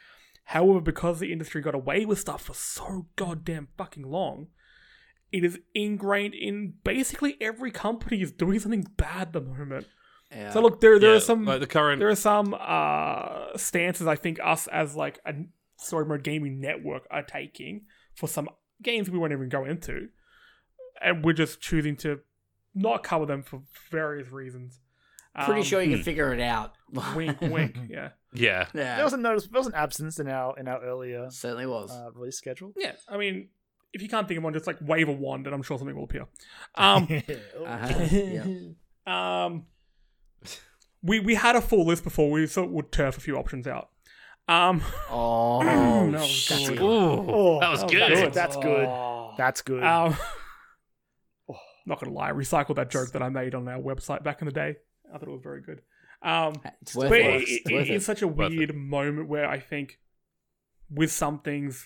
However, 0.50 0.80
because 0.80 1.20
the 1.20 1.32
industry 1.32 1.62
got 1.62 1.74
away 1.76 2.06
with 2.06 2.20
stuff 2.20 2.44
for 2.44 2.54
so 2.54 3.08
goddamn 3.16 3.70
fucking 3.78 4.04
long, 4.04 4.48
it 5.32 5.44
is 5.44 5.60
ingrained 5.74 6.34
in 6.34 6.74
basically 6.84 7.38
every 7.42 7.72
company 7.72 8.22
is 8.22 8.32
doing 8.32 8.60
something 8.60 8.88
bad 8.98 9.28
at 9.28 9.34
the 9.34 9.42
moment. 9.42 9.88
Yeah. 10.32 10.52
So 10.52 10.62
look, 10.62 10.82
there 10.82 11.00
there 11.00 11.12
Yeah, 11.12 11.18
are 11.18 11.22
some 11.22 11.46
like 11.46 11.60
the 11.60 11.68
current 11.68 12.00
there 12.00 12.10
are 12.10 12.16
some 12.16 12.56
uh, 12.60 13.56
stances 13.58 14.08
I 14.08 14.16
think 14.16 14.40
us 14.44 14.68
as 14.68 14.96
like 14.96 15.20
a 15.26 15.34
story 15.78 16.06
mode 16.06 16.24
gaming 16.24 16.60
network 16.60 17.08
are 17.12 17.24
taking 17.24 17.86
for 18.16 18.28
some 18.28 18.50
games 18.82 19.10
we 19.10 19.18
won't 19.20 19.34
even 19.34 19.50
go 19.50 19.66
into, 19.66 20.10
and 21.02 21.24
we're 21.24 21.34
just 21.34 21.62
choosing 21.62 21.96
to 21.98 22.20
not 22.74 23.04
cover 23.04 23.26
them 23.26 23.44
for 23.44 23.62
various 23.92 24.32
reasons. 24.32 24.80
Pretty 25.46 25.60
Um, 25.62 25.66
sure 25.66 25.82
you 25.82 25.90
can 25.90 26.00
hmm. 26.00 26.04
figure 26.04 26.34
it 26.34 26.40
out. 26.40 26.74
wink, 27.16 27.40
wink. 27.42 27.78
Yeah, 27.90 28.10
yeah. 28.34 28.68
yeah. 28.74 28.96
There 28.96 29.04
was 29.04 29.14
a 29.14 29.18
notice, 29.18 29.48
there 29.48 29.60
was 29.60 29.68
an 29.68 29.74
absence 29.76 30.18
in 30.20 30.28
our 30.30 30.58
in 30.58 30.68
our 30.68 30.82
earlier 30.82 31.30
Certainly 31.30 31.68
was. 31.68 31.92
uh, 31.92 32.10
release 32.14 32.38
schedule. 32.38 32.74
yeah. 32.78 32.94
I 33.10 33.18
mean, 33.18 33.50
if 33.96 34.02
you 34.04 34.10
can't 34.10 34.28
think 34.28 34.38
of 34.38 34.44
one, 34.44 34.54
just 34.54 34.68
like 34.68 34.78
wave 34.82 35.10
a 35.10 35.12
wand, 35.12 35.48
and 35.48 35.56
I'm 35.56 35.64
sure 35.64 35.78
something 35.80 35.96
will 35.96 36.04
appear. 36.04 36.26
Um, 36.76 37.08
Uh-huh. 37.66 38.08
yeah. 38.12 38.44
um, 39.08 39.66
we 41.02 41.20
we 41.20 41.36
had 41.36 41.56
a 41.56 41.62
full 41.62 41.86
list 41.86 42.04
before. 42.04 42.30
We 42.32 42.46
thought 42.48 42.70
we'd 42.72 42.92
turf 42.92 43.18
a 43.18 43.22
few 43.22 43.38
options 43.38 43.66
out. 43.68 43.90
Um, 44.48 44.84
Oh, 45.10 45.62
No, 46.12 46.22
shit. 46.24 46.70
good. 46.70 46.80
Ooh, 46.82 46.86
Oh, 46.86 47.60
that 47.60 47.70
was 47.72 47.82
that 47.82 47.90
good. 47.92 48.14
good. 48.16 48.34
That's 48.34 48.56
good. 48.58 48.86
Oh. 48.86 49.34
That's 49.38 49.62
good. 49.64 49.84
Um, 49.84 50.16
not 51.88 52.00
gonna 52.00 52.14
lie, 52.14 52.30
I 52.30 52.34
recycled 52.34 52.76
that 52.76 52.90
joke 52.90 53.12
that 53.12 53.22
I 53.22 53.30
made 53.30 53.54
on 53.56 53.68
our 53.68 53.80
website 53.80 54.24
back 54.24 54.42
in 54.42 54.46
the 54.48 54.52
day. 54.52 54.76
I 55.14 55.18
thought 55.18 55.28
it 55.28 55.32
was 55.32 55.42
very 55.44 55.62
good. 55.62 55.82
Um, 56.22 56.54
It's 56.82 56.96
worth 56.96 57.10
but 57.10 57.20
it. 57.20 57.26
it, 57.26 57.42
It's 57.50 57.70
it- 57.70 57.74
it's 57.74 57.90
it. 57.90 58.06
such 58.06 58.22
a 58.24 58.28
Worth 58.28 58.52
it. 58.52 58.58
weird 58.58 58.76
moment 58.76 59.28
where 59.30 59.48
I 59.48 59.60
think 59.60 60.00
with 60.90 61.12
some 61.12 61.40
things. 61.40 61.86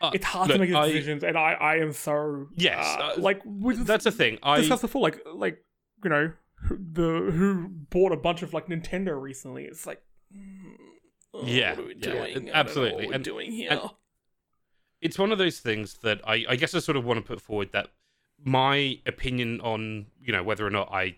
Uh, 0.00 0.10
It's 0.14 0.24
hard 0.24 0.48
look, 0.48 0.56
to 0.58 0.64
make 0.66 0.74
I- 0.74 0.88
decisions, 0.88 1.22
and 1.22 1.36
I, 1.36 1.52
I 1.52 1.76
am 1.76 1.92
so 1.92 2.48
Yes, 2.54 2.84
uh, 2.98 3.02
uh, 3.02 3.14
like 3.18 3.40
with 3.44 3.86
That's 3.86 4.04
the 4.04 4.12
thing. 4.12 4.38
I 4.42 4.58
discussed 4.60 4.82
before, 4.82 5.02
like 5.02 5.20
like 5.34 5.62
you 6.02 6.10
know 6.10 6.32
the 6.70 7.30
who 7.32 7.68
bought 7.68 8.12
a 8.12 8.16
bunch 8.16 8.42
of 8.42 8.52
like 8.54 8.66
Nintendo 8.66 9.20
recently. 9.20 9.64
It's 9.64 9.86
like 9.86 10.02
mm, 10.34 10.74
oh, 11.34 11.42
Yeah, 11.44 11.70
what 11.70 11.78
are 11.80 11.82
we 11.88 11.94
yeah, 11.96 12.00
doing? 12.12 12.20
I 12.22 12.32
don't 12.34 12.48
absolutely. 12.50 13.06
And- 13.12 13.24
doing 13.24 13.52
here. 13.52 13.70
and- 13.72 13.90
it's 15.02 15.18
one 15.18 15.32
of 15.32 15.38
those 15.38 15.60
things 15.60 15.94
that 16.02 16.20
I, 16.28 16.44
I 16.46 16.56
guess 16.56 16.74
I 16.74 16.78
sort 16.78 16.98
of 16.98 17.06
want 17.06 17.16
to 17.18 17.22
put 17.26 17.40
forward 17.40 17.72
that 17.72 17.88
my 18.44 18.98
opinion 19.06 19.58
on 19.62 20.06
you 20.22 20.30
know 20.32 20.42
whether 20.42 20.66
or 20.66 20.70
not 20.70 20.90
I 20.92 21.16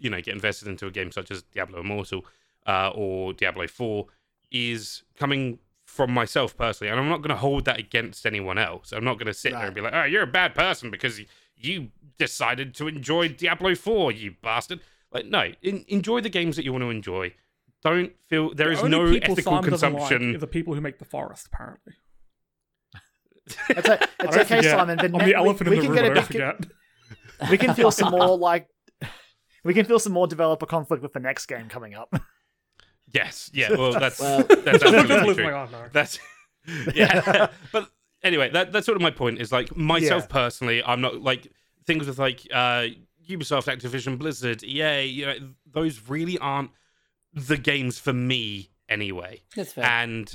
you 0.00 0.08
know 0.10 0.20
get 0.20 0.34
invested 0.34 0.68
into 0.68 0.86
a 0.86 0.90
game 0.92 1.10
such 1.10 1.30
as 1.32 1.42
Diablo 1.42 1.80
Immortal 1.80 2.24
uh, 2.68 2.90
or 2.94 3.32
Diablo 3.32 3.66
Four 3.66 4.06
is 4.52 5.02
coming 5.16 5.58
from 5.88 6.12
myself 6.12 6.56
personally, 6.56 6.90
and 6.90 7.00
I'm 7.00 7.08
not 7.08 7.18
going 7.22 7.30
to 7.30 7.36
hold 7.36 7.64
that 7.64 7.78
against 7.78 8.26
anyone 8.26 8.58
else. 8.58 8.92
I'm 8.92 9.02
not 9.04 9.14
going 9.14 9.26
to 9.26 9.34
sit 9.34 9.52
there 9.52 9.66
and 9.66 9.74
be 9.74 9.80
like, 9.80 9.94
"Oh, 9.94 10.04
you're 10.04 10.22
a 10.22 10.26
bad 10.26 10.54
person 10.54 10.90
because 10.90 11.20
you 11.56 11.88
decided 12.18 12.74
to 12.76 12.86
enjoy 12.88 13.28
Diablo 13.28 13.74
Four, 13.74 14.12
you 14.12 14.34
bastard." 14.42 14.80
Like, 15.10 15.24
no, 15.26 15.52
en- 15.64 15.84
enjoy 15.88 16.20
the 16.20 16.28
games 16.28 16.56
that 16.56 16.64
you 16.64 16.72
want 16.72 16.82
to 16.82 16.90
enjoy. 16.90 17.34
Don't 17.82 18.12
feel 18.28 18.54
there 18.54 18.70
is 18.70 18.80
The 18.80 18.84
only 18.84 18.98
no 18.98 19.16
ethical 19.24 19.36
Simon 19.54 19.70
doesn't 19.70 19.92
like 19.94 20.08
consumption. 20.08 20.38
the 20.38 20.46
people 20.46 20.74
who 20.74 20.80
make 20.80 20.98
the 20.98 21.04
forest. 21.06 21.48
Apparently, 21.52 21.94
It's, 23.70 23.88
a, 23.88 23.94
it's 24.20 24.36
okay, 24.36 24.56
forget. 24.56 24.64
Simon. 24.78 24.96
But 24.98 25.04
I'm 25.06 25.12
ne- 25.12 25.18
the 25.18 25.24
we- 25.24 25.34
elephant 25.34 25.70
we, 25.70 25.76
in 25.78 25.82
the 25.82 25.86
can 25.86 25.94
room. 25.94 25.96
get 25.96 26.04
I 26.04 26.06
a 26.08 26.14
don't 26.14 26.28
bit, 26.28 26.66
forget. 27.40 27.50
we 27.50 27.56
can 27.58 27.74
feel 27.74 27.90
some 27.90 28.10
more 28.18 28.36
like 28.36 28.68
we 29.64 29.72
can 29.74 29.84
feel 29.86 29.98
some 29.98 30.12
more 30.12 30.26
developer 30.26 30.66
conflict 30.66 31.02
with 31.02 31.12
the 31.14 31.20
next 31.20 31.46
game 31.46 31.68
coming 31.68 31.94
up. 31.94 32.14
Yes, 33.12 33.50
yeah. 33.54 33.70
Well, 33.76 33.92
that's 33.92 34.20
Well- 34.20 34.44
that's 34.44 34.82
absolutely 34.82 35.34
true. 35.34 35.44
no. 35.50 35.66
That's 35.92 36.18
yeah. 36.94 37.48
but 37.72 37.90
anyway, 38.22 38.50
that 38.50 38.72
that's 38.72 38.86
sort 38.86 38.96
of 38.96 39.02
my 39.02 39.10
point. 39.10 39.40
Is 39.40 39.52
like 39.52 39.74
myself 39.76 40.24
Yeah. 40.24 40.32
personally, 40.32 40.82
I'm 40.84 41.00
not 41.00 41.22
like 41.22 41.50
things 41.86 42.06
with 42.06 42.18
like 42.18 42.46
uh 42.52 42.86
Ubisoft, 43.28 43.66
Activision, 43.74 44.18
Blizzard, 44.18 44.62
EA. 44.64 45.04
You 45.04 45.26
know, 45.26 45.34
those 45.70 46.08
really 46.08 46.38
aren't 46.38 46.70
the 47.34 47.56
games 47.56 47.98
for 47.98 48.12
me 48.12 48.70
anyway. 48.88 49.42
That's 49.54 49.72
fair. 49.72 49.84
And 49.84 50.34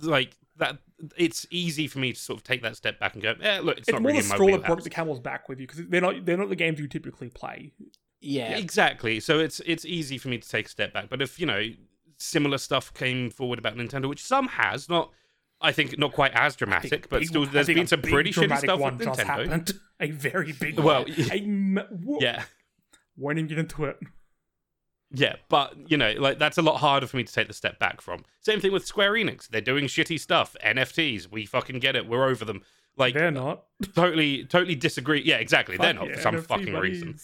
like 0.00 0.36
that, 0.56 0.78
it's 1.16 1.46
easy 1.50 1.86
for 1.86 1.98
me 1.98 2.12
to 2.12 2.18
sort 2.18 2.38
of 2.38 2.44
take 2.44 2.62
that 2.62 2.76
step 2.76 2.98
back 3.00 3.14
and 3.14 3.22
go, 3.22 3.34
eh, 3.42 3.60
look, 3.60 3.78
it's, 3.78 3.88
It's 3.88 3.92
not 3.94 4.02
more 4.02 4.10
really 4.12 4.20
the 4.22 4.26
in 4.26 4.30
straw 4.34 4.50
that 4.58 4.66
broke 4.66 4.82
the 4.82 4.90
camel's 4.90 5.20
back 5.20 5.48
with 5.48 5.60
you 5.60 5.66
because 5.66 5.86
they're 5.88 6.00
not 6.00 6.24
they're 6.24 6.36
not 6.36 6.48
the 6.48 6.56
games 6.56 6.78
you 6.78 6.88
typically 6.88 7.28
play. 7.30 7.72
yeah. 8.20 8.56
Exactly. 8.56 9.20
So 9.20 9.38
it's 9.38 9.60
it's 9.60 9.84
easy 9.84 10.18
for 10.18 10.28
me 10.28 10.38
to 10.38 10.48
take 10.48 10.66
a 10.66 10.70
step 10.70 10.92
back. 10.92 11.08
But 11.10 11.20
if 11.22 11.38
you 11.40 11.46
know 11.46 11.62
similar 12.22 12.58
stuff 12.58 12.92
came 12.94 13.30
forward 13.30 13.58
about 13.58 13.76
Nintendo, 13.76 14.08
which 14.08 14.22
some 14.24 14.48
has, 14.48 14.88
not 14.88 15.10
I 15.60 15.70
think 15.72 15.96
not 15.98 16.12
quite 16.12 16.32
as 16.34 16.56
dramatic, 16.56 17.08
but 17.08 17.20
Big- 17.20 17.28
still 17.28 17.46
there's 17.46 17.66
been 17.68 17.86
some 17.86 18.02
pretty 18.02 18.32
shitty 18.32 18.58
stuff 18.58 18.80
one 18.80 18.98
with 18.98 19.06
just 19.06 19.20
Nintendo. 19.20 19.24
happened. 19.26 19.72
A 20.00 20.10
very 20.10 20.52
big 20.52 20.78
Well, 20.80 21.04
one. 21.04 21.14
A 21.30 21.40
ma- 21.42 21.82
whoa. 21.90 22.18
Yeah. 22.20 22.42
Won't 23.16 23.38
even 23.38 23.46
get 23.48 23.58
into 23.58 23.84
it. 23.84 23.98
Yeah, 25.14 25.36
but 25.50 25.74
you 25.90 25.96
know, 25.98 26.12
like 26.18 26.38
that's 26.38 26.56
a 26.58 26.62
lot 26.62 26.78
harder 26.78 27.06
for 27.06 27.16
me 27.18 27.24
to 27.24 27.32
take 27.32 27.46
the 27.46 27.52
step 27.54 27.78
back 27.78 28.00
from. 28.00 28.24
Same 28.40 28.60
thing 28.60 28.72
with 28.72 28.86
Square 28.86 29.12
Enix. 29.12 29.46
They're 29.48 29.60
doing 29.60 29.84
shitty 29.84 30.18
stuff. 30.18 30.56
NFTs, 30.64 31.30
we 31.30 31.44
fucking 31.44 31.78
get 31.80 31.94
it. 31.96 32.08
We're 32.08 32.26
over 32.26 32.44
them. 32.46 32.62
Like 32.96 33.14
They're 33.14 33.30
not. 33.30 33.64
totally 33.94 34.44
totally 34.46 34.74
disagree. 34.74 35.22
Yeah, 35.22 35.36
exactly. 35.36 35.76
They're 35.76 35.92
not 35.94 36.08
yeah, 36.08 36.14
for 36.16 36.20
some 36.22 36.34
NFT 36.36 36.46
fucking 36.46 36.72
reason. 36.74 37.18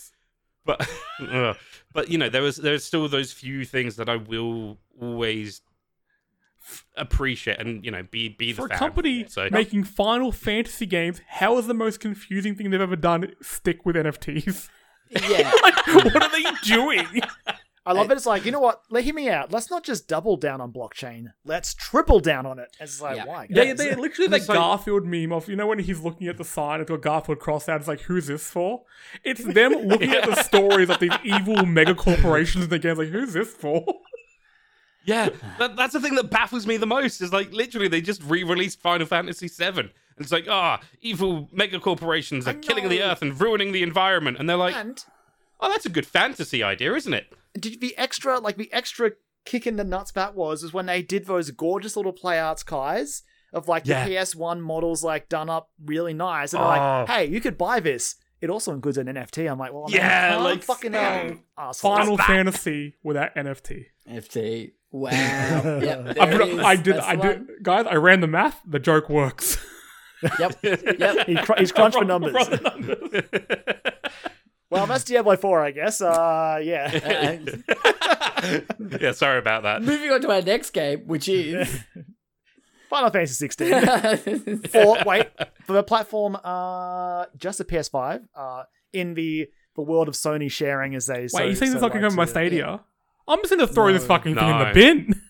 Buddies. 0.68 0.88
But 1.18 1.28
ugh. 1.32 1.56
but 1.92 2.10
you 2.10 2.18
know, 2.18 2.28
there 2.28 2.42
was 2.42 2.56
there's 2.56 2.84
still 2.84 3.08
those 3.08 3.32
few 3.32 3.64
things 3.64 3.96
that 3.96 4.08
I 4.08 4.16
will 4.16 4.78
always 5.00 5.62
appreciate 6.96 7.58
and 7.58 7.82
you 7.84 7.90
know 7.90 8.02
be 8.10 8.28
be 8.28 8.52
the 8.52 8.60
For 8.60 8.66
a 8.66 8.68
fan 8.68 8.78
company 8.78 9.24
So 9.26 9.48
making 9.50 9.84
Final 9.84 10.32
Fantasy 10.32 10.86
games, 10.86 11.20
how 11.26 11.58
is 11.58 11.66
the 11.66 11.74
most 11.74 12.00
confusing 12.00 12.54
thing 12.54 12.70
they've 12.70 12.80
ever 12.80 12.96
done 12.96 13.32
stick 13.40 13.86
with 13.86 13.96
NFTs? 13.96 14.68
Yeah. 15.10 15.50
like, 15.62 15.86
what 15.86 16.22
are 16.22 16.30
they 16.30 16.44
doing? 16.64 17.06
I 17.88 17.92
love 17.92 18.10
it. 18.10 18.16
It's 18.16 18.26
like 18.26 18.44
you 18.44 18.52
know 18.52 18.60
what? 18.60 18.82
Let 18.90 19.04
hear 19.04 19.14
me 19.14 19.28
out. 19.28 19.50
Let's 19.50 19.70
not 19.70 19.82
just 19.82 20.06
double 20.08 20.36
down 20.36 20.60
on 20.60 20.72
blockchain. 20.72 21.32
Let's 21.44 21.72
triple 21.74 22.20
down 22.20 22.44
on 22.46 22.58
it. 22.58 22.76
It's 22.78 23.00
like 23.00 23.16
Yeah. 23.16 23.24
why? 23.24 23.46
They, 23.48 23.68
guys? 23.68 23.78
they 23.78 23.94
literally 23.96 24.28
that 24.28 24.48
like- 24.48 24.58
Garfield 24.58 25.06
meme 25.06 25.32
of 25.32 25.48
you 25.48 25.56
know 25.56 25.66
when 25.66 25.78
he's 25.78 26.00
looking 26.00 26.28
at 26.28 26.36
the 26.36 26.44
sign, 26.44 26.80
it's 26.80 26.90
got 26.90 27.00
Garfield 27.00 27.38
crossed 27.38 27.68
out. 27.68 27.80
It's 27.80 27.88
like 27.88 28.02
who's 28.02 28.26
this 28.26 28.48
for? 28.50 28.82
It's 29.24 29.42
them 29.42 29.72
looking 29.88 30.10
at 30.12 30.26
the 30.26 30.42
stories 30.42 30.90
of 30.90 30.98
these 31.00 31.12
evil 31.24 31.64
mega 31.64 31.94
corporations 31.94 32.64
in 32.64 32.70
the 32.70 32.78
games. 32.78 32.98
Like 32.98 33.08
who's 33.08 33.32
this 33.32 33.52
for? 33.54 33.84
yeah, 35.04 35.30
that, 35.58 35.76
that's 35.76 35.94
the 35.94 36.00
thing 36.00 36.14
that 36.16 36.30
baffles 36.30 36.66
me 36.66 36.76
the 36.76 36.86
most. 36.86 37.20
Is 37.20 37.32
like 37.32 37.52
literally 37.52 37.88
they 37.88 38.00
just 38.00 38.22
re-released 38.22 38.80
Final 38.80 39.06
Fantasy 39.06 39.48
VII. 39.48 39.80
And 39.80 40.24
it's 40.24 40.32
like 40.32 40.46
ah, 40.48 40.80
evil 41.00 41.48
mega 41.52 41.78
corporations 41.80 42.46
are 42.46 42.54
killing 42.54 42.88
the 42.88 43.02
earth 43.02 43.22
and 43.22 43.40
ruining 43.40 43.72
the 43.72 43.82
environment, 43.82 44.36
and 44.38 44.48
they're 44.48 44.56
like, 44.56 44.74
and 44.74 45.02
oh, 45.60 45.68
that's 45.70 45.86
a 45.86 45.90
good 45.90 46.06
fantasy 46.06 46.62
idea, 46.62 46.92
isn't 46.94 47.14
it? 47.14 47.32
Did 47.60 47.80
the 47.80 47.96
extra 47.98 48.38
like 48.38 48.56
the 48.56 48.72
extra 48.72 49.12
kick 49.44 49.66
in 49.66 49.76
the 49.76 49.84
nuts 49.84 50.12
back 50.12 50.34
was 50.34 50.62
is 50.62 50.72
when 50.72 50.86
they 50.86 51.02
did 51.02 51.26
those 51.26 51.50
gorgeous 51.50 51.96
little 51.96 52.12
play 52.12 52.38
arts 52.38 52.62
kais 52.62 53.22
of 53.52 53.66
like 53.68 53.86
Yeah. 53.86 54.04
the 54.06 54.14
PS1 54.14 54.60
models 54.60 55.02
like 55.02 55.28
done 55.28 55.48
up 55.48 55.70
really 55.84 56.12
nice 56.12 56.52
and 56.52 56.62
they're 56.62 56.66
Oh. 56.68 57.04
like, 57.06 57.08
hey, 57.08 57.24
you 57.26 57.40
could 57.40 57.56
buy 57.56 57.80
this. 57.80 58.16
It 58.40 58.50
also 58.50 58.72
includes 58.72 58.98
an 58.98 59.06
NFT. 59.08 59.50
I'm 59.50 59.58
like, 59.58 59.72
well, 59.72 59.86
Yeah, 59.88 60.06
man, 60.06 60.30
can't 60.32 60.42
like, 60.44 60.62
fucking 60.62 60.92
yeah. 60.92 61.22
hell, 61.22 61.36
assholes. 61.56 61.98
Final 61.98 62.18
Fantasy 62.18 62.94
without 63.02 63.34
NFT. 63.34 63.86
FT. 64.08 64.72
Wow. 64.92 65.10
Yep. 65.82 66.16
I, 66.20 66.26
there 66.26 66.38
put- 66.38 66.48
it 66.48 66.54
is. 66.54 66.58
I 66.60 66.76
did. 66.76 66.94
That's 66.96 67.06
I 67.06 67.16
did. 67.16 67.38
one. 67.38 67.48
Guys, 67.62 67.86
I 67.86 67.94
ran 67.94 68.20
the 68.20 68.26
math. 68.26 68.60
The 68.66 68.78
joke 68.78 69.08
works. 69.08 69.58
Yep. 70.38 70.56
Yep. 70.62 71.16
He 71.26 71.34
cr- 71.36 71.52
he's 71.58 71.72
crunched 71.78 71.96
for 71.98 72.04
numbers. 72.04 72.32
the 72.48 72.56
numbers. 72.62 73.97
Well, 74.70 74.86
that's 74.86 75.04
Diablo 75.04 75.36
4, 75.36 75.64
I 75.64 75.70
guess. 75.70 76.00
Uh, 76.00 76.60
yeah. 76.62 77.38
Yeah, 79.00 79.12
sorry 79.12 79.38
about 79.38 79.64
that. 79.64 79.82
moving 79.82 80.10
on 80.12 80.20
to 80.20 80.30
our 80.30 80.42
next 80.42 80.70
game, 80.70 81.00
which 81.06 81.28
is 81.28 81.82
Final 82.88 83.10
Fantasy 83.10 83.34
16. 83.34 84.60
for 84.70 84.96
wait 85.04 85.26
for 85.64 85.72
the 85.72 85.82
platform 85.82 86.36
uh 86.44 87.26
just 87.36 87.58
a 87.60 87.64
PS5 87.64 88.20
uh 88.36 88.62
in 88.92 89.14
the 89.14 89.48
the 89.74 89.82
world 89.82 90.06
of 90.08 90.14
Sony 90.14 90.50
sharing 90.50 90.94
as 90.94 91.06
they 91.06 91.26
Wait, 91.32 91.48
you 91.48 91.54
saying 91.56 91.72
this 91.72 91.82
not 91.82 91.88
gonna 91.90 92.02
come 92.02 92.10
to 92.12 92.16
my 92.16 92.24
Stadia? 92.26 92.80
I'm 93.26 93.38
just 93.40 93.50
gonna 93.50 93.66
throw 93.66 93.92
this 93.92 94.02
No. 94.02 94.08
fucking 94.08 94.34
thing 94.36 94.48
in 94.48 94.58
the 94.58 94.70
bin. 94.72 95.20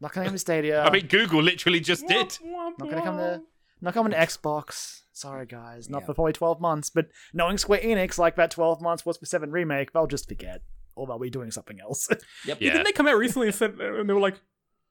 not 0.00 0.12
gonna 0.12 0.26
come 0.26 0.34
to 0.34 0.38
Stadia 0.38 0.82
I 0.82 0.90
mean, 0.90 1.06
Google 1.06 1.42
literally 1.42 1.80
just 1.80 2.06
did. 2.08 2.38
not 2.42 2.78
gonna 2.78 3.02
come 3.02 3.18
to 3.18 3.42
not 3.82 3.92
coming 3.94 4.12
to 4.12 4.18
Xbox 4.18 4.99
sorry 5.20 5.46
guys 5.46 5.88
not 5.88 6.00
Yeah. 6.02 6.06
for 6.06 6.14
probably 6.14 6.32
12 6.32 6.60
months 6.60 6.90
but 6.90 7.06
knowing 7.32 7.58
Square 7.58 7.80
Enix 7.80 8.18
like 8.18 8.36
that 8.36 8.50
12 8.50 8.80
months 8.80 9.04
was 9.06 9.16
for 9.18 9.26
7 9.26 9.50
remake 9.50 9.92
they'll 9.92 10.06
just 10.06 10.28
forget 10.28 10.62
or 10.96 11.06
they'll 11.06 11.18
be 11.18 11.30
doing 11.30 11.50
something 11.50 11.80
else 11.80 12.08
Yep. 12.46 12.58
Yeah. 12.60 12.72
Didn't 12.72 12.84
they 12.84 12.92
come 12.92 13.06
out 13.06 13.16
recently 13.18 13.48
and 13.48 13.54
said, 13.54 13.72
and 13.78 14.08
they 14.08 14.12
were 14.12 14.20
like, 14.20 14.40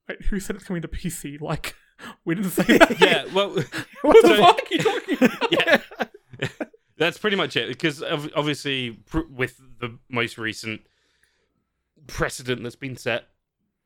Wait, 0.08 0.22
"Who 0.24 0.40
said 0.40 0.56
it's 0.56 0.66
coming 0.66 0.82
to 0.82 0.88
PC?" 0.88 1.40
Like, 1.42 1.76
we 2.26 2.34
didn't 2.36 2.52
say 2.52 2.64
that. 2.80 3.00
Yeah, 3.00 3.26
well, 3.34 3.50
what 4.02 4.22
the 4.24 4.36
fuck 4.38 4.60
are 4.60 4.68
you 4.72 4.80
talking 4.80 5.18
about? 5.18 5.52
yeah. 5.52 6.48
That's 6.98 7.18
pretty 7.20 7.38
much 7.38 7.56
it. 7.56 7.68
Because 7.68 8.02
obviously, 8.02 8.92
pr- 8.92 9.28
with 9.30 9.62
the 9.80 10.00
most 10.10 10.38
recent 10.40 10.82
precedent 12.08 12.64
that's 12.64 12.76
been 12.76 12.98
set, 12.98 13.26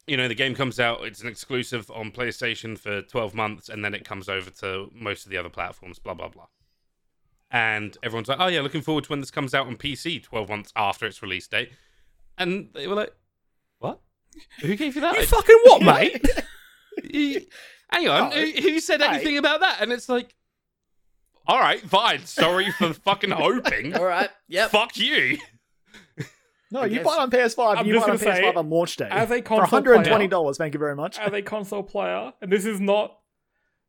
you 0.08 0.18
know, 0.18 0.28
the 0.28 0.36
game 0.36 0.54
comes 0.56 0.80
out, 0.80 1.04
it's 1.04 1.22
an 1.22 1.28
exclusive 1.28 1.90
on 1.92 2.12
PlayStation 2.12 2.78
for 2.78 3.02
12 3.02 3.34
months, 3.34 3.70
and 3.70 3.84
then 3.86 3.94
it 3.94 4.04
comes 4.06 4.28
over 4.30 4.50
to 4.50 4.90
most 4.94 5.26
of 5.26 5.32
the 5.32 5.38
other 5.38 5.50
platforms, 5.50 6.00
blah, 6.00 6.14
blah, 6.14 6.28
blah. 6.28 6.48
And 7.52 7.98
everyone's 8.04 8.28
like, 8.28 8.40
oh, 8.40 8.48
yeah, 8.48 8.62
looking 8.62 8.82
forward 8.82 9.04
to 9.06 9.10
when 9.12 9.20
this 9.20 9.32
comes 9.32 9.54
out 9.54 9.68
on 9.68 9.78
PC 9.78 10.22
12 10.24 10.50
months 10.50 10.74
after 10.76 11.06
its 11.06 11.22
release 11.22 11.48
date. 11.48 11.72
And 12.38 12.70
they 12.74 12.88
were 12.88 12.96
like, 12.96 13.14
what? 13.80 14.00
Who 14.62 14.76
gave 14.76 14.96
you 14.96 15.02
that? 15.02 15.16
You 15.20 15.26
fucking 15.26 15.60
what, 15.66 15.82
mate? 15.84 16.26
You- 17.04 17.46
hang 17.92 18.08
on, 18.08 18.34
Oh, 18.34 18.36
who, 18.40 18.62
who 18.62 18.80
said 18.80 19.02
hey. 19.02 19.08
anything 19.08 19.38
about 19.38 19.60
that? 19.62 19.78
And 19.82 19.92
it's 19.92 20.10
like, 20.10 20.36
all 21.46 21.60
right, 21.60 21.80
fine. 21.82 22.26
Sorry 22.26 22.72
for 22.72 22.94
fucking 22.94 23.32
hoping. 23.32 23.96
All 23.96 24.06
right. 24.06 24.30
yeah. 24.48 24.68
Fuck 24.70 24.98
you. 24.98 25.38
No 26.74 26.82
I 26.82 26.86
you 26.88 26.96
guess- 26.98 27.06
buy 27.06 27.14
it 27.14 27.20
on 27.20 27.32
PS5 27.32 27.72
I'm 27.72 27.78
and 27.78 27.88
you 27.88 27.94
just 27.94 28.06
buy 28.06 28.14
it 28.14 28.16
on 28.16 28.20
gonna 28.26 28.36
say, 28.36 28.42
PS5 28.44 28.58
on 28.58 28.70
launch 28.70 28.98
day 28.98 29.08
as 29.10 29.32
a 29.32 29.38
for 29.38 29.42
console 29.44 29.82
$120 29.82 30.58
thank 30.58 30.74
you 30.74 30.80
very 30.80 30.96
much 30.96 31.18
As 31.20 31.32
a 31.32 31.42
console 31.42 31.84
player, 31.84 32.34
and 32.42 32.52
this 32.52 32.66
is 32.66 32.82
not 32.82 33.20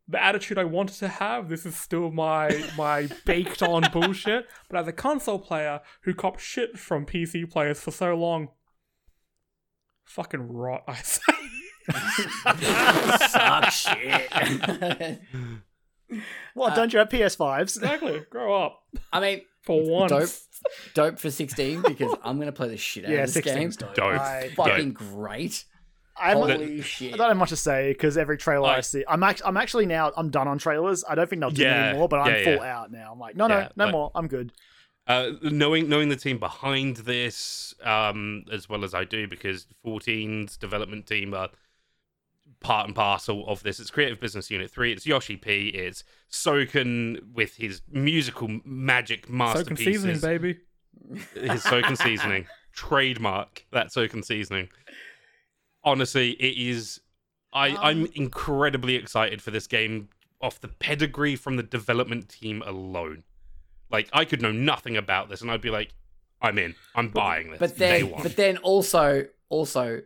the 0.06 0.23
attitude 0.23 0.59
I 0.59 0.65
wanted 0.65 0.97
to 0.98 1.09
have. 1.09 1.48
This 1.48 1.65
is 1.65 1.74
still 1.77 2.11
my 2.11 2.51
my 2.77 3.09
baked 3.24 3.62
on 3.62 3.85
bullshit. 3.90 4.47
But 4.69 4.81
as 4.81 4.86
a 4.86 4.93
console 4.93 5.39
player 5.39 5.81
who 6.02 6.12
copped 6.12 6.43
shit 6.43 6.78
from 6.78 7.06
PC 7.06 7.51
players 7.51 7.81
for 7.81 7.90
so 7.90 8.15
long, 8.15 8.48
fucking 10.05 10.52
rot. 10.52 10.82
I 10.86 10.97
say. 10.97 11.23
Suck 13.28 13.70
shit. 13.70 15.20
what 16.55 16.74
don't 16.74 16.93
you 16.93 16.98
have 16.98 17.09
PS5s 17.09 17.62
exactly. 17.77 18.23
Grow 18.31 18.62
up 18.62 18.82
I 19.12 19.20
mean, 19.20 19.40
for 19.62 19.82
once. 19.89 20.11
dope, 20.11 20.28
dope 20.95 21.19
for 21.19 21.31
16 21.31 21.82
because 21.82 22.15
I'm 22.24 22.39
gonna 22.39 22.53
play 22.53 22.69
the 22.69 22.77
shit 22.77 23.05
out 23.05 23.11
yeah 23.11 23.24
of 23.24 23.32
this 23.32 23.45
game. 23.45 23.69
16's 23.69 23.77
dope 23.77 23.95
Dope. 23.95 24.20
I- 24.20 24.51
Fucking 24.57 24.93
great. 24.93 25.65
I'm, 26.16 26.36
Holy 26.36 26.78
I 26.78 26.82
shit! 26.82 27.12
I 27.15 27.16
don't 27.16 27.27
have 27.28 27.36
much 27.36 27.49
to 27.49 27.57
say 27.57 27.93
because 27.93 28.16
every 28.16 28.36
trailer 28.36 28.69
I 28.69 28.82
see, 28.82 29.05
I'm 29.09 29.23
act- 29.24 29.43
I'm 29.45 29.57
actually 29.57 29.86
now 29.86 30.12
I'm 30.16 30.31
done 30.31 30.47
on 30.47 30.59
trailers. 30.59 31.03
I 31.09 31.16
don't 31.16 31.28
think 31.28 31.41
they'll 31.41 31.51
do 31.51 31.62
Yeah, 31.62 31.86
any 31.89 31.99
more, 31.99 32.09
but 32.09 32.20
I'm 32.20 32.35
yeah, 32.36 32.45
full 32.45 32.65
yeah. 32.65 32.78
out 32.78 32.93
now. 32.93 33.11
I'm 33.12 33.19
like, 33.19 33.35
no, 33.35 33.49
no, 33.49 33.69
no 33.74 33.85
like- 33.86 33.93
more. 33.93 34.12
I'm 34.15 34.28
good. 34.28 34.53
Uh, 35.09 35.32
knowing 35.43 35.89
knowing 35.89 36.09
the 36.11 36.16
team 36.16 36.39
behind 36.39 36.99
this, 36.99 37.74
um, 37.82 38.45
as 38.53 38.69
well 38.69 38.85
as 38.85 38.95
I 38.95 39.03
do, 39.05 39.27
because 39.27 39.66
14's 39.85 40.57
development 40.57 41.07
team 41.07 41.35
are 41.35 41.49
part 42.65 42.86
and 42.86 42.97
parcel 42.97 43.47
of 43.47 43.62
this. 43.62 43.78
It's 43.78 43.91
Creative 43.91 44.19
Business 44.19 44.51
Unit 44.51 44.70
Three. 44.70 44.93
It's 44.93 45.07
Yoshi 45.07 45.36
P. 45.36 45.69
It's 45.69 46.03
Soken 46.31 47.32
with 47.32 47.57
his 47.57 47.82
musical 47.89 48.49
magic 48.65 49.27
Soaking 49.27 49.39
masterpieces. 49.39 49.85
seasoning, 49.85 50.20
baby. 50.20 50.59
his 51.35 51.62
Soken 51.62 51.97
seasoning 51.97 52.47
trademark. 52.73 53.65
That 53.70 53.89
Soken 53.89 54.24
seasoning. 54.24 54.70
Honestly, 55.85 56.31
it 56.32 56.59
is. 56.59 57.01
I 57.53 57.70
Um, 57.70 57.78
I'm 57.82 58.07
incredibly 58.15 58.97
excited 58.97 59.41
for 59.41 59.53
this 59.53 59.69
game 59.69 60.09
off 60.41 60.61
the 60.61 60.69
pedigree 60.69 61.36
from 61.36 61.57
the 61.57 61.62
development 61.62 62.28
team 62.28 62.62
alone. 62.66 63.23
Like 63.91 64.09
I 64.12 64.24
could 64.24 64.43
know 64.43 64.53
nothing 64.53 64.97
about 64.97 65.28
this, 65.28 65.43
and 65.43 65.51
I'd 65.51 65.61
be 65.61 65.70
like, 65.70 65.93
I'm 66.41 66.59
in. 66.59 66.74
I'm 66.95 67.11
buying 67.11 67.51
this. 67.51 67.61
But 67.61 67.77
then, 67.77 68.12
but 68.23 68.36
then 68.36 68.57
also, 68.59 69.27
also, 69.51 70.01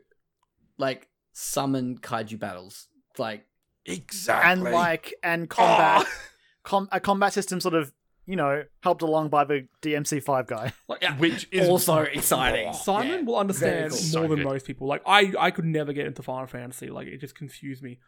like 0.77 1.08
summon 1.39 1.99
kaiju 1.99 2.39
battles. 2.39 2.89
Like 3.17 3.47
exactly. 3.87 4.51
And 4.53 4.63
like 4.65 5.15
and 5.23 5.47
ah! 5.53 5.55
combat, 5.55 6.07
Oh. 6.07 6.19
com- 6.65 6.89
a 6.93 7.01
combat 7.01 7.33
system 7.33 7.61
sort 7.61 7.75
of 7.75 7.93
you 8.27 8.37
know 8.37 8.65
helped 8.83 9.03
along 9.03 9.29
by 9.29 9.45
the 9.45 9.67
DMC 9.83 10.23
five 10.23 10.47
guy. 10.47 10.73
Like, 10.89 11.03
which 11.19 11.49
is 11.53 11.69
also 11.69 11.99
exciting. 12.19 12.73
Simon 12.75 13.09
Yeah. 13.21 13.23
will 13.23 13.37
understand 13.37 13.91
cool. 13.91 13.99
more 13.99 14.07
So 14.11 14.21
than 14.23 14.37
good. 14.37 14.45
most 14.45 14.67
people. 14.67 14.87
Like 14.87 15.03
I, 15.07 15.33
I 15.39 15.51
could 15.51 15.65
never 15.65 15.93
get 15.93 16.07
into 16.07 16.23
Final 16.23 16.47
Fantasy. 16.47 16.89
Like 16.91 17.07
it 17.07 17.19
just 17.19 17.35
confused 17.37 17.83
me. 17.83 17.99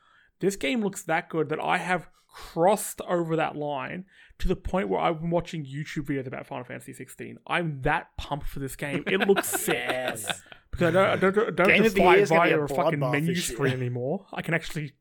This 0.41 0.57
game 0.57 0.83
looks 0.83 1.03
that 1.05 1.29
good 1.29 1.49
that 1.51 1.61
I 1.61 1.79
have 1.79 2.09
crossed 2.29 3.01
over 3.03 3.37
that 3.37 3.57
line 3.57 4.05
to 4.41 4.49
the 4.49 4.57
point 4.57 4.89
where 4.89 5.01
I've 5.01 5.21
been 5.21 5.31
watching 5.31 5.65
YouTube 5.65 6.07
videos 6.07 6.27
about 6.27 6.47
Final 6.47 6.65
Fantasy 6.65 6.93
16. 6.93 7.39
I'm 7.47 7.83
that 7.83 8.09
pumped 8.19 8.47
for 8.49 8.59
this 8.61 8.77
game. 8.77 9.05
It 9.07 9.21
looks 9.27 9.49
sick. 9.61 9.75
Yes. 9.77 10.43
Because 10.71 10.89
I 10.89 10.91
don't, 10.91 11.07
I 11.11 11.17
don't, 11.17 11.39
I 11.39 11.51
don't 11.51 11.69
Game 11.69 11.77
have 11.83 11.87
of 11.87 11.95
to 11.95 12.03
fight 12.03 12.19
is 12.21 12.29
gonna 12.31 12.43
be 12.45 12.49
via 12.51 12.61
a 12.61 12.65
a 12.65 12.69
fucking 12.69 12.99
menu 13.01 13.35
screen 13.37 13.73
anymore. 13.73 14.27
I 14.33 14.43
can 14.43 14.55
actually 14.55 14.93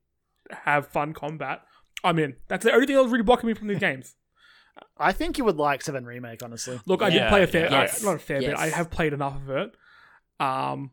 have 0.52 0.88
fun 0.88 1.14
combat. 1.14 1.61
I'm 2.03 2.18
in. 2.20 2.36
That's 2.48 2.64
the 2.64 2.72
only 2.72 2.88
thing 2.88 2.95
that 2.95 3.03
was 3.03 3.11
really 3.11 3.24
blocking 3.24 3.48
me 3.48 3.53
from 3.53 3.68
these 3.68 3.80
games. 3.80 4.16
I 4.98 5.11
think 5.11 5.38
you 5.38 5.44
would 5.45 5.57
like 5.57 5.82
Seven 5.82 6.06
Remake, 6.06 6.41
honestly. 6.41 6.80
Look, 6.86 7.02
I 7.02 7.10
did 7.10 7.18
Yeah, 7.18 7.30
play 7.30 7.44
a 7.44 7.48
fair, 7.48 7.70
yeah. 7.70 7.78
I- 7.78 7.82
Yes, 7.82 8.03
not 8.03 8.16
a 8.16 8.20
fair 8.20 8.40
bit. 8.40 8.56
I 8.56 8.70
have 8.70 8.90
played 8.90 9.11
enough 9.14 9.36
of 9.36 9.49
it. 9.49 9.72
Um, 10.40 10.91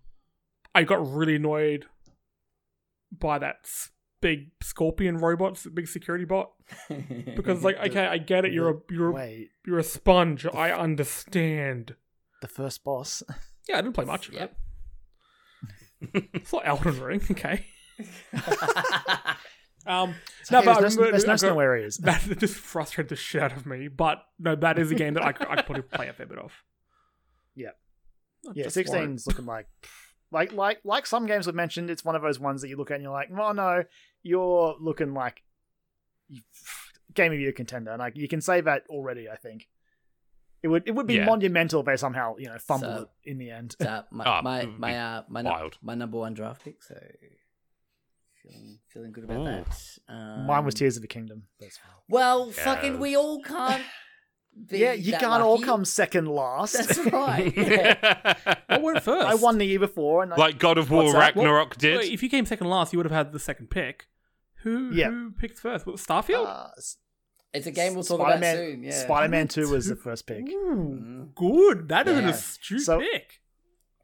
I 0.74 0.82
got 0.82 1.08
really 1.14 1.36
annoyed 1.36 1.86
by 3.16 3.38
that 3.38 3.56
s- 3.64 3.90
big 4.20 4.50
scorpion 4.62 5.18
robot, 5.18 5.64
big 5.74 5.88
security 5.88 6.24
bot, 6.24 6.52
because 7.36 7.62
like, 7.64 7.76
okay, 7.78 8.06
I 8.06 8.18
get 8.18 8.44
it. 8.44 8.52
You're 8.52 8.70
a 8.70 8.74
you're 8.90 9.12
Wait, 9.12 9.50
you're 9.66 9.78
a 9.78 9.84
sponge. 9.84 10.46
I 10.46 10.72
understand. 10.72 11.94
the 12.42 12.48
first 12.48 12.84
boss. 12.84 13.22
Yeah, 13.68 13.78
I 13.78 13.80
didn't 13.82 13.94
play 13.94 14.04
much 14.04 14.28
of 14.28 14.34
Yep. 14.34 14.56
it. 16.14 16.24
It's 16.34 16.52
not 16.52 16.62
Elden 16.68 17.00
Ring, 17.00 17.20
okay. 17.32 17.66
Um, 19.86 20.14
It's 20.40 20.50
no, 20.50 20.58
okay, 20.58 20.66
but 20.66 20.80
there's 20.80 20.96
no, 20.96 21.10
there's 21.10 21.26
no 21.26 21.36
snow 21.36 21.48
got- 21.50 21.56
where 21.56 21.76
he 21.76 21.84
is. 21.84 21.96
that 21.98 22.22
just 22.38 22.54
frustrated 22.54 23.08
the 23.08 23.16
shit 23.16 23.42
out 23.42 23.56
of 23.56 23.66
me. 23.66 23.88
But 23.88 24.22
no, 24.38 24.54
that 24.56 24.78
is 24.78 24.90
a 24.90 24.94
game 24.94 25.14
that 25.14 25.24
I 25.24 25.32
could, 25.32 25.46
I 25.48 25.56
could 25.56 25.66
probably 25.66 25.82
play 25.82 26.08
a 26.08 26.12
fair 26.12 26.26
bit 26.26 26.38
of. 26.38 26.52
Yeah. 27.54 27.70
Yeah. 28.54 28.66
16's 28.66 29.26
looking 29.26 29.46
like 29.46 29.66
like 30.36 30.52
like 30.52 30.78
like 30.84 31.06
some 31.06 31.26
games 31.26 31.46
we've 31.46 31.54
mentioned. 31.64 31.88
It's 31.90 32.04
one 32.04 32.14
of 32.14 32.22
those 32.22 32.38
ones 32.38 32.60
that 32.62 32.68
you 32.68 32.76
look 32.76 32.90
at 32.90 32.94
and 32.96 33.02
you're 33.02 33.12
like, 33.20 33.28
well, 33.30 33.54
no, 33.54 33.84
you're 34.22 34.76
looking 34.78 35.14
like 35.14 35.42
game 37.14 37.32
of 37.32 37.40
year 37.40 37.52
contender. 37.52 37.90
And 37.92 37.98
like 38.00 38.16
you 38.16 38.28
can 38.28 38.40
say 38.40 38.60
that 38.60 38.82
already. 38.90 39.28
I 39.28 39.36
think 39.36 39.66
it 40.62 40.68
would 40.68 40.84
it 40.86 40.94
would 40.94 41.06
be 41.06 41.14
Yeah. 41.14 41.24
monumental 41.26 41.80
if 41.80 41.86
they 41.86 41.96
somehow 41.96 42.36
you 42.38 42.46
know 42.48 42.58
fumble 42.58 42.96
So- 42.96 43.02
it 43.24 43.30
in 43.30 43.38
the 43.38 43.50
end. 43.50 43.74
So 43.80 44.04
my 44.10 44.24
Ah, 44.26 44.40
my 44.42 44.66
my 44.66 44.92
uh, 44.98 45.22
my, 45.28 45.42
nu- 45.42 45.50
wild. 45.50 45.78
my 45.82 45.94
number 45.94 46.18
one 46.18 46.34
draft 46.34 46.62
pick. 46.64 46.82
So 46.82 46.94
feeling 48.42 48.78
feeling 48.92 49.12
good 49.12 49.24
about 49.24 49.40
Ooh. 49.40 49.44
that. 49.44 49.78
Um, 50.08 50.46
Mine 50.46 50.64
was 50.64 50.74
Tears 50.74 50.96
of 50.96 51.02
the 51.02 51.08
Kingdom. 51.08 51.44
That's 51.60 51.78
fine. 51.78 51.92
Well, 52.08 52.50
fucking, 52.52 52.98
we 53.00 53.16
all 53.16 53.40
can't. 53.42 53.82
Be 54.68 54.78
Yeah, 54.78 54.92
you 54.92 55.12
that 55.12 55.20
can't 55.20 55.42
all 55.42 55.58
come 55.60 55.84
second 55.84 56.26
last. 56.28 56.72
That's 56.74 56.98
right. 57.12 57.54
Yeah. 57.56 58.34
What 58.68 58.82
went 58.82 59.02
first? 59.02 59.26
I 59.26 59.34
won 59.34 59.58
the 59.58 59.64
year 59.66 59.78
before, 59.78 60.22
and 60.22 60.32
I, 60.32 60.36
like 60.36 60.58
God 60.58 60.76
of 60.78 60.90
War 60.90 61.04
What's 61.04 61.14
that? 61.14 61.36
Ragnarok 61.36 61.76
did. 61.78 61.98
Wait, 61.98 62.12
if 62.12 62.22
you 62.22 62.28
came 62.28 62.44
second 62.46 62.68
last, 62.68 62.92
you 62.92 62.98
would 62.98 63.06
have 63.06 63.12
had 63.12 63.32
the 63.32 63.38
second 63.38 63.70
pick. 63.70 64.06
Who 64.62 64.90
Yeah. 64.92 65.10
who 65.10 65.30
picked 65.30 65.58
first? 65.58 65.86
What, 65.86 65.96
Starfield? 65.96 66.46
uh, 66.46 66.68
It's 67.54 67.66
a 67.66 67.70
game 67.70 67.94
we'll 67.94 68.02
talk 68.04 68.20
Spider-Man, 68.20 68.54
about 68.56 68.64
soon. 68.72 68.82
Yeah. 68.82 68.90
Spider-Man 68.92 69.48
Two 69.48 69.68
was 69.70 69.86
the 69.86 69.96
first 70.06 70.26
pick. 70.26 70.48
Ooh, 70.48 71.28
good. 71.34 71.88
That 71.88 72.08
is 72.08 72.16
an 72.18 72.24
Yeah. 72.24 72.30
astute 72.30 72.80
So- 72.82 72.98
pick. 73.00 73.40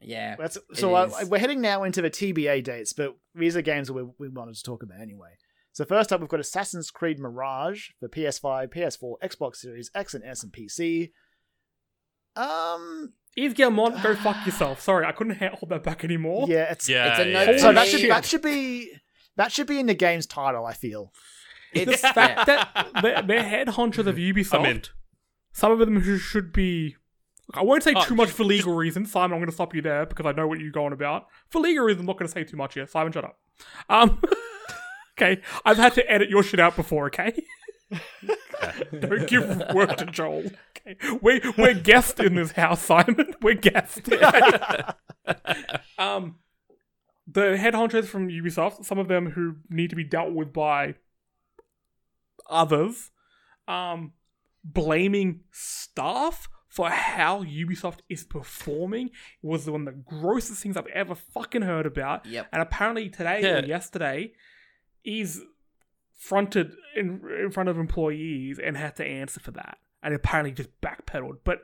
Yeah. 0.01 0.35
That's 0.37 0.57
so 0.73 0.95
uh, 0.95 1.05
is. 1.21 1.29
we're 1.29 1.37
heading 1.39 1.61
now 1.61 1.83
into 1.83 2.01
the 2.01 2.09
TBA 2.09 2.61
dates, 2.63 2.91
but 2.93 3.15
these 3.35 3.55
are 3.55 3.61
games 3.61 3.87
that 3.87 3.93
we, 3.93 4.03
we 4.19 4.27
wanted 4.29 4.55
to 4.55 4.63
talk 4.63 4.83
about 4.83 4.99
anyway. 5.01 5.29
So 5.73 5.83
first 5.85 6.13
up, 6.13 6.19
we've 6.21 6.29
got 6.29 6.39
Assassin's 6.39 6.91
Creed 6.91 7.19
Mirage 7.19 7.89
for 7.99 8.07
PS5, 8.07 8.71
PS4, 8.73 9.15
Xbox 9.23 9.55
Series 9.57 9.89
X 9.95 10.13
and 10.13 10.23
S, 10.23 10.43
and 10.43 10.51
PC. 10.53 11.11
Um, 12.35 13.13
Yves 13.35 13.53
Guillemot, 13.53 14.01
go 14.03 14.15
fuck 14.15 14.45
yourself. 14.45 14.79
Sorry, 14.81 15.05
I 15.05 15.11
couldn't 15.11 15.37
hold 15.39 15.69
that 15.69 15.83
back 15.83 16.03
anymore. 16.03 16.45
yeah, 16.47 16.71
it's 16.71 16.87
yeah, 16.87 17.11
It's 17.11 17.19
a 17.19 17.25
no- 17.25 17.51
yeah. 17.51 17.57
So 17.57 17.73
that 17.73 17.87
should 17.87 17.99
shit. 18.01 18.09
that 18.09 18.25
should 18.25 18.41
be 18.41 18.91
that 19.35 19.51
should 19.51 19.67
be 19.67 19.79
in 19.79 19.87
the 19.87 19.93
game's 19.95 20.25
title. 20.27 20.65
I 20.65 20.73
feel. 20.73 21.11
The 21.73 21.81
It's 21.81 22.01
fact 22.01 22.47
yeah. 22.47 22.65
that 22.73 22.91
they're, 23.01 23.21
they're 23.23 23.43
head 23.43 23.67
honchos 23.69 24.05
of 24.07 24.15
Ubisoft. 24.15 24.65
I'm. 24.67 24.81
Some 25.53 25.71
of 25.71 25.79
them 25.79 26.01
who 26.01 26.17
should 26.17 26.53
be. 26.53 26.95
I 27.53 27.61
won't 27.63 27.83
say 27.83 27.93
Oh, 27.95 28.03
too 28.03 28.15
much 28.15 28.29
for 28.29 28.43
legal 28.43 28.73
reasons, 28.73 29.11
Simon. 29.11 29.33
I'm 29.33 29.39
going 29.39 29.49
to 29.49 29.53
stop 29.53 29.75
you 29.75 29.81
there 29.81 30.05
because 30.05 30.25
I 30.25 30.31
know 30.31 30.47
what 30.47 30.59
you're 30.59 30.71
going 30.71 30.93
about. 30.93 31.25
For 31.49 31.59
legal 31.59 31.83
reasons, 31.85 32.01
I'm 32.01 32.05
not 32.07 32.17
going 32.17 32.27
to 32.27 32.31
say 32.31 32.43
too 32.43 32.57
much 32.57 32.75
here. 32.75 32.87
Simon, 32.87 33.11
shut 33.11 33.25
up. 33.25 33.37
Um, 33.89 34.21
okay, 35.17 35.41
I've 35.65 35.77
had 35.77 35.93
to 35.95 36.11
edit 36.11 36.29
your 36.29 36.43
shit 36.43 36.59
out 36.59 36.75
before. 36.75 37.07
Okay, 37.07 37.33
don't 38.99 39.27
give 39.27 39.61
work 39.73 39.97
to 39.97 40.05
Joel. 40.05 40.51
Okay, 40.85 40.97
we're 41.21 41.41
we're 41.57 41.73
guests 41.73 42.19
in 42.19 42.35
this 42.35 42.51
house, 42.53 42.81
Simon. 42.81 43.33
We're 43.41 43.55
guests. 43.55 44.01
um, 45.97 46.35
the 47.27 47.57
head 47.57 47.73
honchos 47.73 48.05
from 48.05 48.27
Ubisoft, 48.27 48.85
some 48.85 48.99
of 48.99 49.07
them 49.07 49.31
who 49.31 49.55
need 49.69 49.89
to 49.91 49.95
be 49.95 50.03
dealt 50.03 50.33
with 50.33 50.51
by 50.53 50.95
others, 52.49 53.11
um, 53.67 54.13
blaming 54.63 55.41
staff 55.51 56.49
for 56.67 56.89
how 56.89 57.43
Ubisoft 57.43 57.99
is 58.09 58.23
performing 58.23 59.11
was 59.41 59.69
one 59.69 59.87
of 59.87 59.93
the 59.93 60.01
grossest 60.03 60.61
things 60.63 60.75
I've 60.75 60.87
ever 60.87 61.15
fucking 61.15 61.61
heard 61.61 61.85
about. 61.85 62.25
Yep. 62.25 62.47
And 62.51 62.61
apparently 62.61 63.09
today 63.09 63.41
Yeah. 63.43 63.59
or 63.59 63.65
yesterday, 63.65 64.33
he's 65.03 65.41
fronted 66.17 66.71
in 66.95 67.21
in 67.43 67.51
front 67.51 67.69
of 67.69 67.77
employees 67.77 68.57
and 68.59 68.75
had 68.77 68.95
to 68.97 69.05
answer 69.05 69.39
for 69.39 69.51
that. 69.51 69.77
And 70.01 70.13
apparently 70.13 70.51
just 70.51 70.69
backpedaled. 70.81 71.37
But 71.45 71.59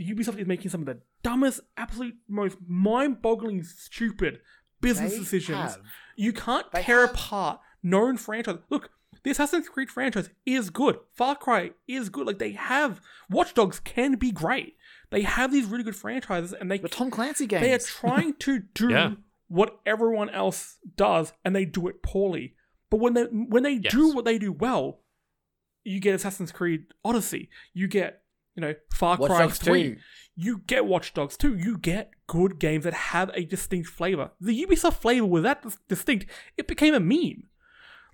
Ubisoft 0.00 0.38
is 0.38 0.46
making 0.46 0.70
some 0.70 0.80
of 0.80 0.86
the 0.86 1.00
dumbest, 1.22 1.60
absolute 1.76 2.14
most 2.28 2.56
mind-boggling, 2.66 3.62
stupid 3.64 4.40
business 4.80 5.12
They 5.12 5.18
decisions. 5.18 5.58
have. 5.58 5.80
You 6.16 6.32
can't 6.32 6.70
They 6.72 6.82
tear 6.82 7.00
have. 7.02 7.10
apart 7.10 7.60
known 7.82 8.16
franchise. 8.16 8.58
Look, 8.70 8.90
the 9.22 9.30
Assassin's 9.32 9.68
Creed 9.68 9.90
franchise 9.90 10.30
is 10.46 10.70
good. 10.70 10.98
Far 11.12 11.34
Cry 11.36 11.72
is 11.86 12.08
good. 12.08 12.26
Like 12.26 12.38
they 12.38 12.52
have 12.52 13.00
Watch 13.28 13.52
Dogs 13.54 13.80
can 13.80 14.14
be 14.14 14.30
great. 14.30 14.76
They 15.10 15.22
have 15.22 15.50
these 15.52 15.66
really 15.66 15.84
good 15.84 15.96
franchises, 15.96 16.52
and 16.54 16.70
they 16.70 16.78
The 16.78 16.88
Tom 16.88 17.10
Clancy 17.10 17.46
games. 17.46 17.62
they 17.62 17.72
are 17.74 17.78
trying 18.08 18.34
to 18.36 18.60
do 18.74 18.90
Yeah. 18.90 19.12
what 19.48 19.78
everyone 19.84 20.30
else 20.30 20.78
does, 20.96 21.32
and 21.44 21.54
they 21.56 21.64
do 21.66 21.88
it 21.88 22.02
poorly. 22.02 22.54
But 22.90 23.00
when 23.00 23.14
they 23.14 23.24
when 23.24 23.62
they 23.62 23.78
do 23.78 24.14
what 24.14 24.24
they 24.24 24.38
do 24.38 24.52
well, 24.52 25.00
you 25.84 26.00
get 26.00 26.14
Assassin's 26.14 26.52
Creed 26.52 26.84
Odyssey. 27.04 27.48
You 27.74 27.88
get 27.88 28.22
you 28.56 28.60
know 28.62 28.74
Far 28.92 29.16
Watch 29.16 29.30
Cry 29.30 29.38
Dogs 29.40 29.58
Three. 29.58 29.94
2. 29.94 29.96
You 30.40 30.62
get 30.66 30.86
Watch 30.86 31.14
Dogs 31.14 31.36
2. 31.36 31.56
You 31.56 31.76
get 31.78 32.12
good 32.28 32.58
games 32.60 32.84
that 32.84 32.94
have 32.94 33.30
a 33.34 33.44
distinct 33.44 33.88
flavor. 33.88 34.30
The 34.40 34.64
Ubisoft 34.64 34.94
flavor 34.94 35.26
was 35.26 35.42
that 35.42 35.64
distinct. 35.88 36.26
It 36.56 36.68
became 36.68 36.94
a 36.94 37.00
meme. 37.00 37.44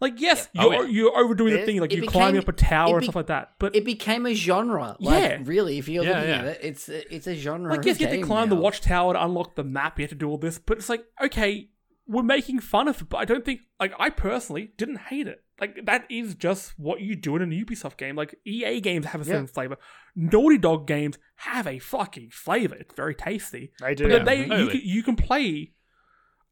Like 0.01 0.21
yes, 0.21 0.49
Oh, 0.59 0.71
you're 0.73 0.85
yeah. 0.87 0.89
you're 0.91 1.17
overdoing 1.17 1.55
the 1.55 1.65
thing, 1.65 1.81
like 1.81 1.93
you're 1.93 2.05
climbing 2.07 2.41
up 2.41 2.49
a 2.49 2.53
tower 2.53 2.95
it 2.95 2.97
and 2.97 3.05
stuff 3.05 3.15
like 3.17 3.29
that. 3.29 3.53
But 3.61 3.77
It 3.77 3.85
became 3.85 4.27
a 4.27 4.35
genre. 4.35 4.97
Like, 4.99 5.23
Yeah. 5.23 5.39
really, 5.45 5.79
if 5.79 5.89
you're 5.89 6.05
Yeah, 6.05 6.11
looking 6.19 6.29
yeah. 6.31 6.39
at 6.39 6.45
it, 6.47 6.59
it's 6.63 6.89
it's 6.89 7.27
a 7.29 7.35
genre. 7.37 7.71
Like, 7.77 7.85
yes, 7.87 8.01
you 8.01 8.07
have 8.09 8.17
to 8.17 8.23
climb 8.23 8.49
now. 8.49 8.57
the 8.57 8.61
watchtower 8.61 9.13
to 9.15 9.25
unlock 9.25 9.55
the 9.55 9.63
map. 9.65 9.99
You 9.99 10.03
have 10.03 10.11
to 10.11 10.17
do 10.17 10.29
all 10.29 10.37
this, 10.37 10.59
but 10.59 10.79
it's 10.79 10.89
like, 10.89 11.05
okay, 11.23 11.71
we're 12.07 12.23
making 12.23 12.61
fun 12.61 12.89
of 12.89 13.01
it, 13.01 13.09
but 13.09 13.19
I 13.19 13.25
don't 13.25 13.45
think, 13.45 13.61
like, 13.81 13.93
I 13.99 14.11
personally 14.11 14.73
didn't 14.77 14.99
hate 14.99 15.27
it. 15.27 15.43
Like, 15.61 15.87
that 15.87 16.05
is 16.11 16.35
just 16.35 16.79
what 16.79 17.01
you 17.01 17.15
do 17.17 17.37
in 17.37 17.43
a 17.43 17.47
Ubisoft 17.47 17.97
game. 17.97 18.17
Like, 18.17 18.35
EA 18.45 18.81
games 18.81 19.07
have 19.07 19.21
a 19.21 19.25
certain 19.25 19.45
Yeah. 19.45 19.53
flavor. 19.53 19.77
Naughty 20.15 20.59
Dog 20.59 20.87
games 20.87 21.17
have 21.37 21.67
a 21.67 21.79
fucking 21.79 22.31
flavor. 22.31 22.75
It's 22.75 22.95
very 22.95 23.15
tasty. 23.15 23.73
They 23.81 23.95
do. 23.95 24.05
But 24.05 24.11
then 24.11 24.25
they, 24.25 24.45
Totally. 24.49 24.63
you, 24.65 24.71
can, 24.71 24.81
you 24.85 25.03
can 25.03 25.17
play 25.17 25.73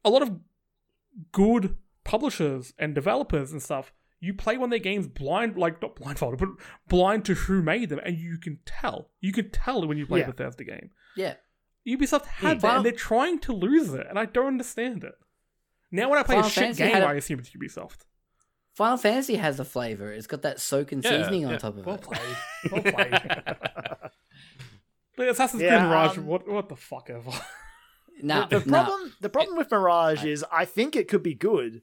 a 0.05 0.09
lot 0.09 0.21
of 0.21 0.39
good 1.31 1.77
publishers 2.03 2.73
and 2.77 2.93
developers 2.95 3.51
and 3.51 3.61
stuff, 3.61 3.93
you 4.19 4.33
play 4.33 4.57
one 4.57 4.67
of 4.67 4.69
their 4.71 4.79
games 4.79 5.07
blind, 5.07 5.57
like 5.57 5.81
not 5.81 5.95
blindfolded, 5.95 6.39
but 6.39 6.49
blind 6.87 7.25
to 7.25 7.33
who 7.33 7.61
made 7.61 7.89
them, 7.89 7.99
and 8.03 8.17
you 8.17 8.37
can 8.37 8.59
tell. 8.65 9.09
You 9.19 9.31
can 9.33 9.49
tell 9.51 9.85
when 9.87 9.97
you 9.97 10.05
play 10.05 10.19
Yeah. 10.19 10.29
a 10.29 10.31
Bethesda 10.33 10.63
game. 10.63 10.91
Yeah. 11.15 11.35
Ubisoft 11.87 12.25
had 12.25 12.39
Hmm. 12.39 12.47
that, 12.47 12.61
Final- 12.61 12.75
and 12.77 12.85
they're 12.85 12.91
trying 12.93 13.39
to 13.39 13.53
lose 13.53 13.93
it, 13.93 14.07
and 14.09 14.17
I 14.17 14.25
don't 14.25 14.47
understand 14.47 15.03
it. 15.03 15.13
Now, 15.93 16.09
when 16.09 16.19
I 16.19 16.23
play 16.23 16.35
Final 16.35 16.47
a 16.47 16.51
shit 16.51 16.63
Fantasy 16.63 16.83
game, 16.83 16.93
had 16.93 17.03
a- 17.03 17.07
I 17.07 17.13
assume 17.13 17.39
it's 17.39 17.49
Ubisoft. 17.51 17.99
Final 18.73 18.97
Fantasy 18.97 19.35
has 19.35 19.59
a 19.59 19.65
flavor. 19.65 20.11
It's 20.11 20.25
got 20.27 20.41
that 20.41 20.57
Soken 20.57 21.03
Yeah, 21.03 21.11
seasoning 21.21 21.45
on 21.45 21.57
top 21.59 21.77
of 21.77 21.85
Well 21.85 21.95
it. 21.95 22.01
played. 22.01 22.71
Well 22.71 22.81
played. 22.81 23.11
but 25.15 25.27
Assassin's 25.29 25.61
Yeah, 25.61 25.77
Creed 25.79 25.89
Mirage, 25.89 26.17
um, 26.17 26.25
what, 26.25 26.47
what 26.47 26.69
the 26.69 26.75
fuck 26.75 27.09
ever. 27.09 27.31
Nah, 28.21 28.45
the 28.45 28.59
nah. 28.59 28.83
problem 28.85 29.13
the 29.21 29.27
problem 29.29 29.57
with 29.57 29.71
Mirage 29.71 30.23
is 30.23 30.45
I 30.51 30.65
think 30.65 30.95
it 30.95 31.07
could 31.09 31.23
be 31.23 31.33
good, 31.33 31.81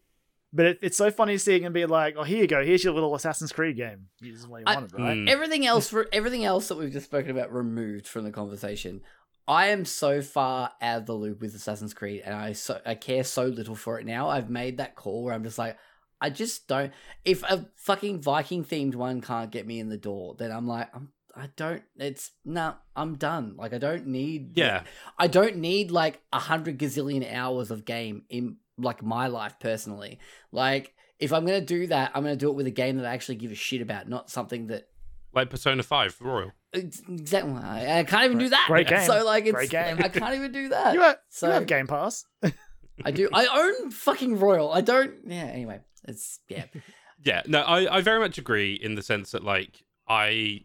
but 0.52 0.64
it, 0.64 0.78
it's 0.80 0.96
so 0.96 1.10
funny 1.10 1.36
seeing 1.36 1.64
and 1.64 1.74
be 1.74 1.84
like, 1.86 2.14
oh, 2.16 2.22
here 2.22 2.38
you 2.38 2.46
go, 2.46 2.64
here's 2.64 2.82
your 2.84 2.94
little 2.94 3.14
Assassin's 3.16 3.52
Creed 3.52 3.76
game. 3.76 4.06
This 4.20 4.36
is 4.38 4.46
what 4.46 4.60
you 4.60 4.64
I- 4.68 4.74
wanted, 4.76 4.94
right? 4.94 5.16
Mm. 5.18 5.28
everything 5.28 5.66
else 5.66 5.88
for 5.90 6.06
everything 6.12 6.44
else 6.44 6.68
that 6.68 6.78
we've 6.78 6.92
just 6.92 7.06
spoken 7.06 7.32
about 7.32 7.52
removed 7.52 8.06
from 8.06 8.24
the 8.24 8.30
conversation. 8.30 9.02
I 9.50 9.70
am 9.70 9.84
so 9.84 10.22
far 10.22 10.70
out 10.80 10.98
of 10.98 11.06
the 11.06 11.12
loop 11.12 11.40
with 11.40 11.56
Assassin's 11.56 11.92
Creed, 11.92 12.22
and 12.24 12.32
I 12.32 12.52
so 12.52 12.80
I 12.86 12.94
care 12.94 13.24
so 13.24 13.46
little 13.46 13.74
for 13.74 13.98
it 13.98 14.06
now. 14.06 14.28
I've 14.28 14.48
made 14.48 14.76
that 14.76 14.94
call 14.94 15.24
where 15.24 15.34
I'm 15.34 15.42
just 15.42 15.58
like, 15.58 15.76
I 16.20 16.30
just 16.30 16.68
don't. 16.68 16.92
If 17.24 17.42
a 17.42 17.68
fucking 17.74 18.22
Viking 18.22 18.64
themed 18.64 18.94
one 18.94 19.20
can't 19.20 19.50
get 19.50 19.66
me 19.66 19.80
in 19.80 19.88
the 19.88 19.96
door, 19.96 20.36
then 20.38 20.52
I'm 20.52 20.68
like, 20.68 20.88
I'm. 20.94 21.10
I 21.34 21.48
don't. 21.56 21.82
It's 21.96 22.30
nah. 22.44 22.74
I'm 22.94 23.16
done. 23.16 23.54
Like 23.56 23.74
I 23.74 23.78
don't 23.78 24.06
need. 24.06 24.56
Yeah. 24.56 24.84
I 25.18 25.26
don't 25.26 25.56
need 25.56 25.90
like 25.90 26.20
a 26.32 26.38
hundred 26.38 26.78
gazillion 26.78 27.28
hours 27.32 27.72
of 27.72 27.84
game 27.84 28.22
in 28.28 28.58
like 28.78 29.02
my 29.02 29.26
life 29.26 29.56
personally. 29.58 30.20
Like 30.52 30.94
if 31.18 31.32
I'm 31.32 31.44
gonna 31.44 31.60
do 31.60 31.88
that, 31.88 32.12
I'm 32.14 32.22
gonna 32.22 32.36
do 32.36 32.50
it 32.50 32.56
with 32.56 32.68
a 32.68 32.72
game 32.72 32.98
that 32.98 33.06
I 33.06 33.14
actually 33.14 33.34
give 33.34 33.50
a 33.50 33.56
shit 33.56 33.82
about, 33.82 34.08
not 34.08 34.30
something 34.30 34.68
that 34.68 34.89
Like 35.32 35.50
Persona 35.50 35.82
5 35.82 36.16
Royal. 36.20 36.52
Exactly. 36.72 37.52
I 37.52 38.00
I 38.00 38.04
can't 38.04 38.24
even 38.24 38.38
do 38.38 38.48
that. 38.48 38.64
Great 38.66 38.88
game. 38.88 39.06
So 39.06 39.24
like, 39.24 39.44
it's 39.44 39.54
Great 39.54 39.70
game. 39.70 39.98
I 39.98 40.08
can't 40.08 40.34
even 40.34 40.52
do 40.52 40.68
that. 40.70 40.94
You 40.94 41.00
have, 41.00 41.18
so 41.28 41.46
you 41.46 41.52
have 41.52 41.66
Game 41.66 41.86
Pass. 41.86 42.24
I 43.04 43.10
do. 43.10 43.28
I 43.32 43.46
own 43.46 43.90
fucking 43.90 44.38
Royal. 44.38 44.72
I 44.72 44.80
don't. 44.80 45.14
Yeah. 45.26 45.44
Anyway, 45.44 45.80
it's 46.06 46.40
yeah. 46.48 46.64
Yeah, 47.22 47.42
no, 47.46 47.60
I, 47.60 47.98
I 47.98 48.00
very 48.00 48.18
much 48.18 48.38
agree 48.38 48.72
in 48.72 48.94
the 48.94 49.02
sense 49.02 49.32
that 49.32 49.44
like 49.44 49.84
I 50.08 50.64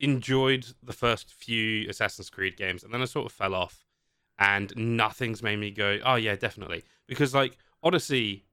enjoyed 0.00 0.66
the 0.82 0.92
first 0.92 1.32
few 1.32 1.88
Assassin's 1.88 2.28
Creed 2.28 2.56
games 2.56 2.82
and 2.82 2.92
then 2.92 3.02
I 3.02 3.04
sort 3.04 3.26
of 3.26 3.30
fell 3.30 3.54
off 3.54 3.84
and 4.36 4.72
nothing's 4.76 5.44
made 5.44 5.60
me 5.60 5.70
go, 5.70 6.00
Oh 6.04 6.16
yeah, 6.16 6.34
definitely. 6.34 6.82
Because 7.06 7.34
like 7.34 7.56
Odyssey, 7.84 8.46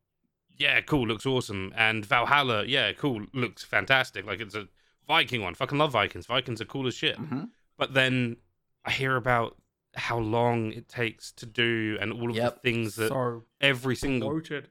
yeah, 0.59 0.79
cool, 0.81 1.07
looks 1.07 1.25
awesome. 1.25 1.73
And 1.75 2.05
Valhalla, 2.05 2.65
yeah, 2.65 2.93
cool, 2.93 3.25
looks 3.33 3.63
fantastic. 3.63 4.27
Like 4.27 4.39
it's 4.39 4.53
a 4.53 4.67
Viking 5.07 5.41
one. 5.41 5.53
Fucking 5.55 5.77
love 5.77 5.91
Vikings. 5.91 6.25
Vikings 6.25 6.61
are 6.61 6.65
cool 6.65 6.87
as 6.87 6.95
shit. 6.95 7.17
Mhm. 7.17 7.49
But 7.77 7.93
then 7.93 8.37
I 8.85 8.91
hear 8.91 9.15
about 9.15 9.57
how 9.95 10.17
long 10.17 10.71
it 10.71 10.87
takes 10.89 11.31
to 11.33 11.45
do 11.45 11.97
and 12.01 12.11
all 12.13 12.29
of 12.29 12.35
Yep. 12.35 12.55
the 12.55 12.59
things 12.61 12.95
that 12.95 13.09
so 13.09 13.45
every 13.61 13.95
single 13.95 14.29
bloated. 14.29 14.69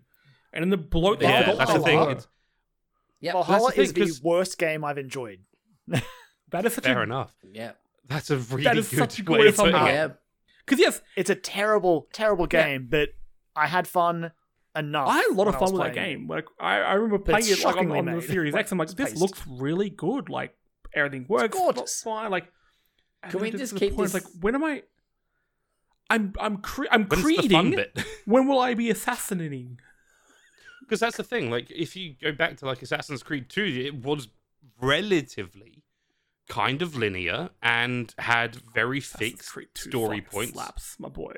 And 0.53 0.63
in 0.65 0.71
the 0.71 0.77
bloat, 0.77 1.21
they 1.21 1.27
Yeah, 1.27 1.43
forgot 1.43 1.59
that's 1.59 1.73
the 1.73 1.79
thing. 1.81 1.97
Valhalla. 1.97 2.11
It's, 2.13 2.29
Yep. 3.21 3.33
Valhalla 3.35 3.59
that's 3.67 3.77
the 3.77 3.83
is 3.83 3.93
thing, 3.93 4.03
the 4.05 4.07
'cause- 4.11 4.23
worst 4.23 4.59
game 4.59 4.85
I've 4.85 4.99
enjoyed. 4.99 5.45
that 6.49 6.65
is 6.67 6.75
such 6.75 6.85
fair 6.85 7.01
a 7.01 7.03
enough. 7.05 7.35
yeah. 7.53 7.73
That's 8.07 8.31
a 8.31 8.37
really 8.39 8.65
That 8.65 8.77
is 8.79 8.89
good 8.91 8.99
such 8.99 9.19
a 9.19 9.23
good 9.23 9.33
way 9.33 9.39
way 9.41 9.47
of 9.49 9.55
of 9.55 9.59
putting 9.73 9.87
it 9.87 10.05
it. 10.11 10.17
Because 10.67 10.81
yes, 10.81 11.03
It's 11.17 11.31
a 11.31 11.35
terrible, 11.37 12.09
terrible 12.13 12.47
Yeah. 12.53 12.65
game, 12.69 12.87
but 12.89 13.11
I 13.55 13.67
had 13.69 13.87
fun 13.87 14.33
enough. 14.77 15.09
I 15.09 15.17
had 15.19 15.27
a 15.31 15.35
lot 15.35 15.49
of 15.49 15.55
when 15.55 15.55
I 15.55 15.59
was 15.59 15.71
fun 15.71 15.79
with 15.79 15.87
that 15.87 15.95
game. 15.95 16.29
Like 16.29 16.47
I, 16.61 16.77
I 16.79 16.93
remember 16.95 17.19
playing 17.19 17.47
it 17.49 17.65
like, 17.65 17.77
on, 17.77 17.91
on 17.91 18.07
the. 18.07 18.23
Series 18.23 18.55
X. 18.55 18.73
I'm 18.73 18.79
like, 18.79 18.89
this 18.89 19.11
paced. 19.11 19.21
looks 19.21 19.43
really 19.47 19.91
good. 19.91 20.29
Like 20.29 20.57
everything 20.95 21.27
works. 21.29 21.57
gorgeous. 21.57 22.03
Fine. 22.03 22.31
Like, 22.31 22.51
Can 23.31 23.41
we 23.41 23.51
just 23.51 23.77
keep 23.77 23.95
point, 23.97 24.13
this- 24.13 24.15
Like, 24.25 24.33
when 24.41 24.55
am 24.55 24.65
I? 24.65 24.83
I'm 26.11 26.33
I'm 26.39 26.59
cre- 26.59 26.85
I'm 26.91 27.07
When's 27.07 27.23
the 27.25 27.39
creeding. 27.39 27.85
When 28.27 28.47
will 28.47 28.59
I 28.59 28.75
be 28.75 28.91
assassinating? 28.91 29.79
Because 30.81 31.01
that's 31.01 31.17
the 31.17 31.25
thing. 31.25 31.51
Like, 31.51 31.71
if 31.71 31.97
you 31.97 32.15
go 32.21 32.33
back 32.33 32.59
to 32.59 32.67
like 32.67 32.83
Assassin's 32.83 33.23
Creed 33.23 33.49
2, 33.49 33.63
it 33.65 34.05
was 34.05 34.29
relatively 34.81 35.85
kind 36.49 36.83
of 36.83 36.97
linear 36.97 37.49
and 37.63 38.15
had 38.19 38.57
very 38.75 38.99
Assassin's 38.99 39.49
fixed 39.51 39.79
story 39.79 40.21
points. 40.21 40.53
Slaps, 40.53 40.97
my 40.99 41.09
boy. 41.09 41.35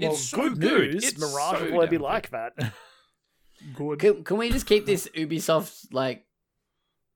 Well, 0.00 0.12
It's 0.12 0.22
so 0.28 0.36
good 0.50 0.60
good. 0.60 0.94
news. 0.94 1.04
It's 1.04 1.18
Mirage 1.18 1.58
so 1.58 1.62
will 1.64 1.70
probably 1.70 1.86
be 1.88 1.96
damn 1.96 2.02
like 2.02 2.30
that. 2.30 2.52
Good. 3.74 3.98
Can, 3.98 4.24
can 4.24 4.38
we 4.38 4.50
just 4.50 4.64
keep 4.64 4.86
this 4.86 5.06
Ubisoft 5.14 5.92
like 5.92 6.24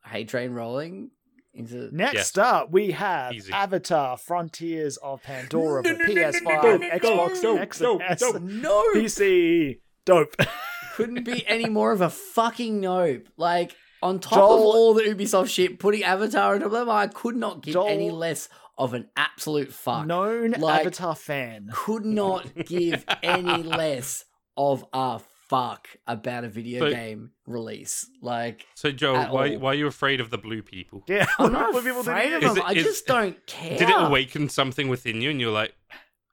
hate 0.05 0.29
train 0.29 0.53
rolling 0.53 1.11
into? 1.55 1.89
Next 1.91 2.39
up, 2.39 2.71
we 2.71 2.91
have 2.91 3.33
Easy. 3.33 3.51
Avatar: 3.51 4.19
Frontiers 4.19 4.99
of 4.99 5.23
Pandora 5.23 5.83
No, 5.83 5.91
for 5.95 5.97
no, 5.97 6.05
no, 6.05 6.13
no, 6.15 6.21
no, 6.21 6.31
PS5, 6.31 6.81
no, 6.81 6.89
Xbox, 6.91 7.43
no, 7.43 7.57
X, 7.57 7.81
no, 7.81 7.97
S, 7.99 8.21
no. 8.21 8.33
No, 8.39 8.85
PC. 8.95 9.81
Dope. 10.05 10.37
couldn't 10.97 11.25
be 11.25 11.47
any 11.49 11.69
more 11.71 11.93
of 11.93 12.03
a 12.03 12.11
fucking 12.11 12.79
nope. 12.79 13.27
Like 13.39 13.75
on 14.03 14.19
top 14.19 14.35
Joel- 14.35 14.55
of 14.59 14.61
all 14.61 14.93
the 14.95 15.03
Ubisoft 15.05 15.49
shit, 15.49 15.79
putting 15.79 16.03
Avatar 16.05 16.57
into 16.57 16.69
them, 16.69 16.91
I 16.91 17.07
could 17.07 17.37
not 17.37 17.63
give 17.63 17.73
Joel- 17.73 17.89
any 17.89 18.11
less 18.11 18.51
of 18.79 18.95
an 18.95 19.09
absolute 19.17 19.73
fuck. 19.73 20.07
Known 20.07 20.53
Like- 20.53 20.81
Avatar 20.81 21.15
fan. 21.17 21.69
could 21.73 22.05
not 22.05 22.47
give 22.67 23.05
any 23.23 23.63
less 23.63 24.25
of 24.57 24.85
a 24.93 25.21
fuck 25.49 25.89
about 26.07 26.45
a 26.45 26.49
video 26.49 26.81
So- 26.81 26.91
game 26.91 27.31
release. 27.47 28.09
Like 28.23 28.67
So, 28.75 28.91
Joel, 28.91 29.17
At 29.17 29.31
why, 29.33 29.55
all. 29.55 29.61
why 29.61 29.71
are 29.73 29.75
you 29.75 29.87
afraid 29.87 30.21
of 30.21 30.31
the 30.31 30.39
blue 30.39 30.63
people? 30.63 31.05
Yeah, 31.07 31.27
I'm 31.39 31.53
not 31.53 31.73
what 31.75 31.85
people 31.85 32.03
do 32.03 32.11
afraid 32.11 32.33
of 32.33 32.41
them. 32.43 32.57
it- 32.59 32.65
I 32.65 32.73
is- 32.73 32.85
just 32.85 33.07
don't 33.07 33.47
care. 33.47 33.79
Did 33.79 33.91
it 33.91 33.97
awaken 34.01 34.49
something 34.49 34.89
within 34.89 35.21
you 35.21 35.31
and 35.31 35.41
you're 35.41 35.53
like, 35.53 35.75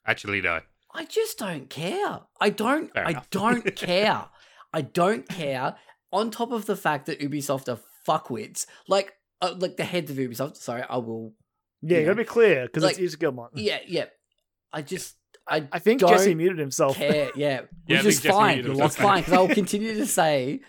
actually, 0.05 0.41
no? 0.41 0.61
I 0.93 1.05
just 1.05 1.37
don't 1.37 1.69
care. 1.69 2.21
I 2.39 2.49
don't. 2.49 2.91
Fair 2.93 3.07
I 3.07 3.11
enough. 3.11 3.29
don't 3.29 3.75
care. 3.75 4.25
I 4.73 4.81
don't 4.81 5.27
care. 5.29 5.75
On 6.11 6.29
top 6.31 6.51
of 6.51 6.65
the 6.65 6.75
fact 6.75 7.05
that 7.05 7.19
Ubisoft 7.21 7.69
are 7.69 7.79
fuckwits, 8.07 8.65
like 8.89 9.13
uh, 9.41 9.53
like 9.57 9.77
the 9.77 9.85
heads 9.85 10.11
of 10.11 10.17
Ubisoft. 10.17 10.57
Sorry, 10.57 10.83
I 10.89 10.97
will. 10.97 11.33
Yeah, 11.81 11.95
you 11.95 11.99
Yeah. 12.01 12.05
gotta 12.05 12.15
be 12.17 12.23
clear 12.25 12.65
because 12.65 12.83
Like- 12.83 12.91
it's 12.93 12.99
Yves 13.01 13.15
Guillemot. 13.15 13.51
Yeah, 13.55 13.79
yeah. 13.87 14.05
I 14.73 14.81
just. 14.81 15.15
I 15.47 15.67
I 15.71 15.79
think 15.79 16.01
don't 16.01 16.11
Jesse 16.11 16.35
muted 16.35 16.59
himself. 16.59 16.95
care. 16.95 17.31
Yeah, 17.35 17.61
Yeah, 17.87 17.99
I 17.99 18.03
which 18.03 18.05
is 18.15 18.19
fine. 18.21 18.63
muted 18.63 18.79
It's 18.79 18.95
fine 18.95 19.21
because 19.21 19.33
I 19.33 19.39
will 19.39 19.53
continue 19.53 19.95
to 19.95 20.05
say 20.05 20.61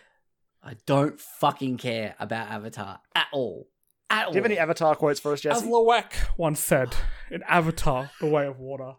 I 0.63 0.77
don't 0.87 1.21
fucking 1.21 1.77
care 1.77 2.15
about 2.19 2.49
Avatar 2.51 3.01
at 3.15 3.27
all. 3.33 3.69
At 4.09 4.27
all. 4.27 4.33
Do 4.33 4.39
you 4.39 4.43
have 4.43 4.51
any 4.51 4.59
Avatar 4.59 4.95
quotes 4.97 5.21
for 5.21 5.33
us, 5.33 5.41
Jesse? 5.43 5.57
As 5.57 5.61
Jesse? 5.63 5.71
Lo'ak 5.73 6.13
once 6.39 6.59
said 6.61 6.95
in 7.31 7.43
Avatar: 7.45 8.11
The 8.21 8.27
Way 8.27 8.47
of 8.47 8.59
Water, 8.59 8.95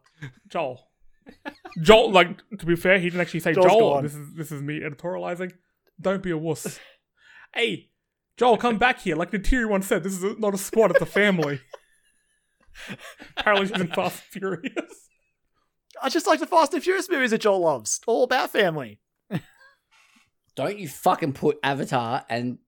Joel. 0.48 0.88
Joel, 1.82 2.12
like 2.12 2.38
to 2.60 2.66
be 2.66 2.76
fair, 2.76 3.00
he 3.00 3.06
didn't 3.10 3.22
actually 3.22 3.40
say 3.40 3.54
Joel's 3.54 3.68
Joel. 3.72 4.02
This 4.04 4.14
is 4.16 4.34
this 4.36 4.52
is 4.52 4.62
me 4.62 4.80
editorializing. 4.82 5.52
Don't 6.00 6.22
be 6.22 6.32
a 6.32 6.38
wuss. 6.38 6.80
hey, 7.56 7.90
Joel, 8.38 8.58
come 8.58 8.78
back 8.78 9.00
here. 9.02 9.16
Like 9.16 9.32
the 9.32 9.40
Neytiri 9.40 9.68
once 9.70 9.88
said, 9.88 10.04
this 10.04 10.22
is 10.22 10.38
not 10.38 10.54
a 10.54 10.58
squad; 10.58 10.92
it's 10.92 11.02
a 11.02 11.06
family. 11.06 11.60
Apparently, 13.38 13.68
she's 13.68 13.80
in 13.82 13.88
Fast 13.88 14.24
and 14.34 14.42
Furious. 14.42 15.10
I 16.02 16.10
just 16.10 16.28
like 16.28 16.40
the 16.40 16.48
Fast 16.48 16.74
and 16.74 16.84
Furious 16.84 17.10
movies 17.10 17.32
that 17.32 17.42
Joel 17.42 17.60
loves. 17.60 18.00
All 18.08 18.24
about 18.24 18.50
family. 18.50 19.00
Don't 20.56 20.78
you 20.78 20.88
fucking 20.88 21.34
put 21.34 21.58
Avatar 21.64 22.26
and 22.30 22.60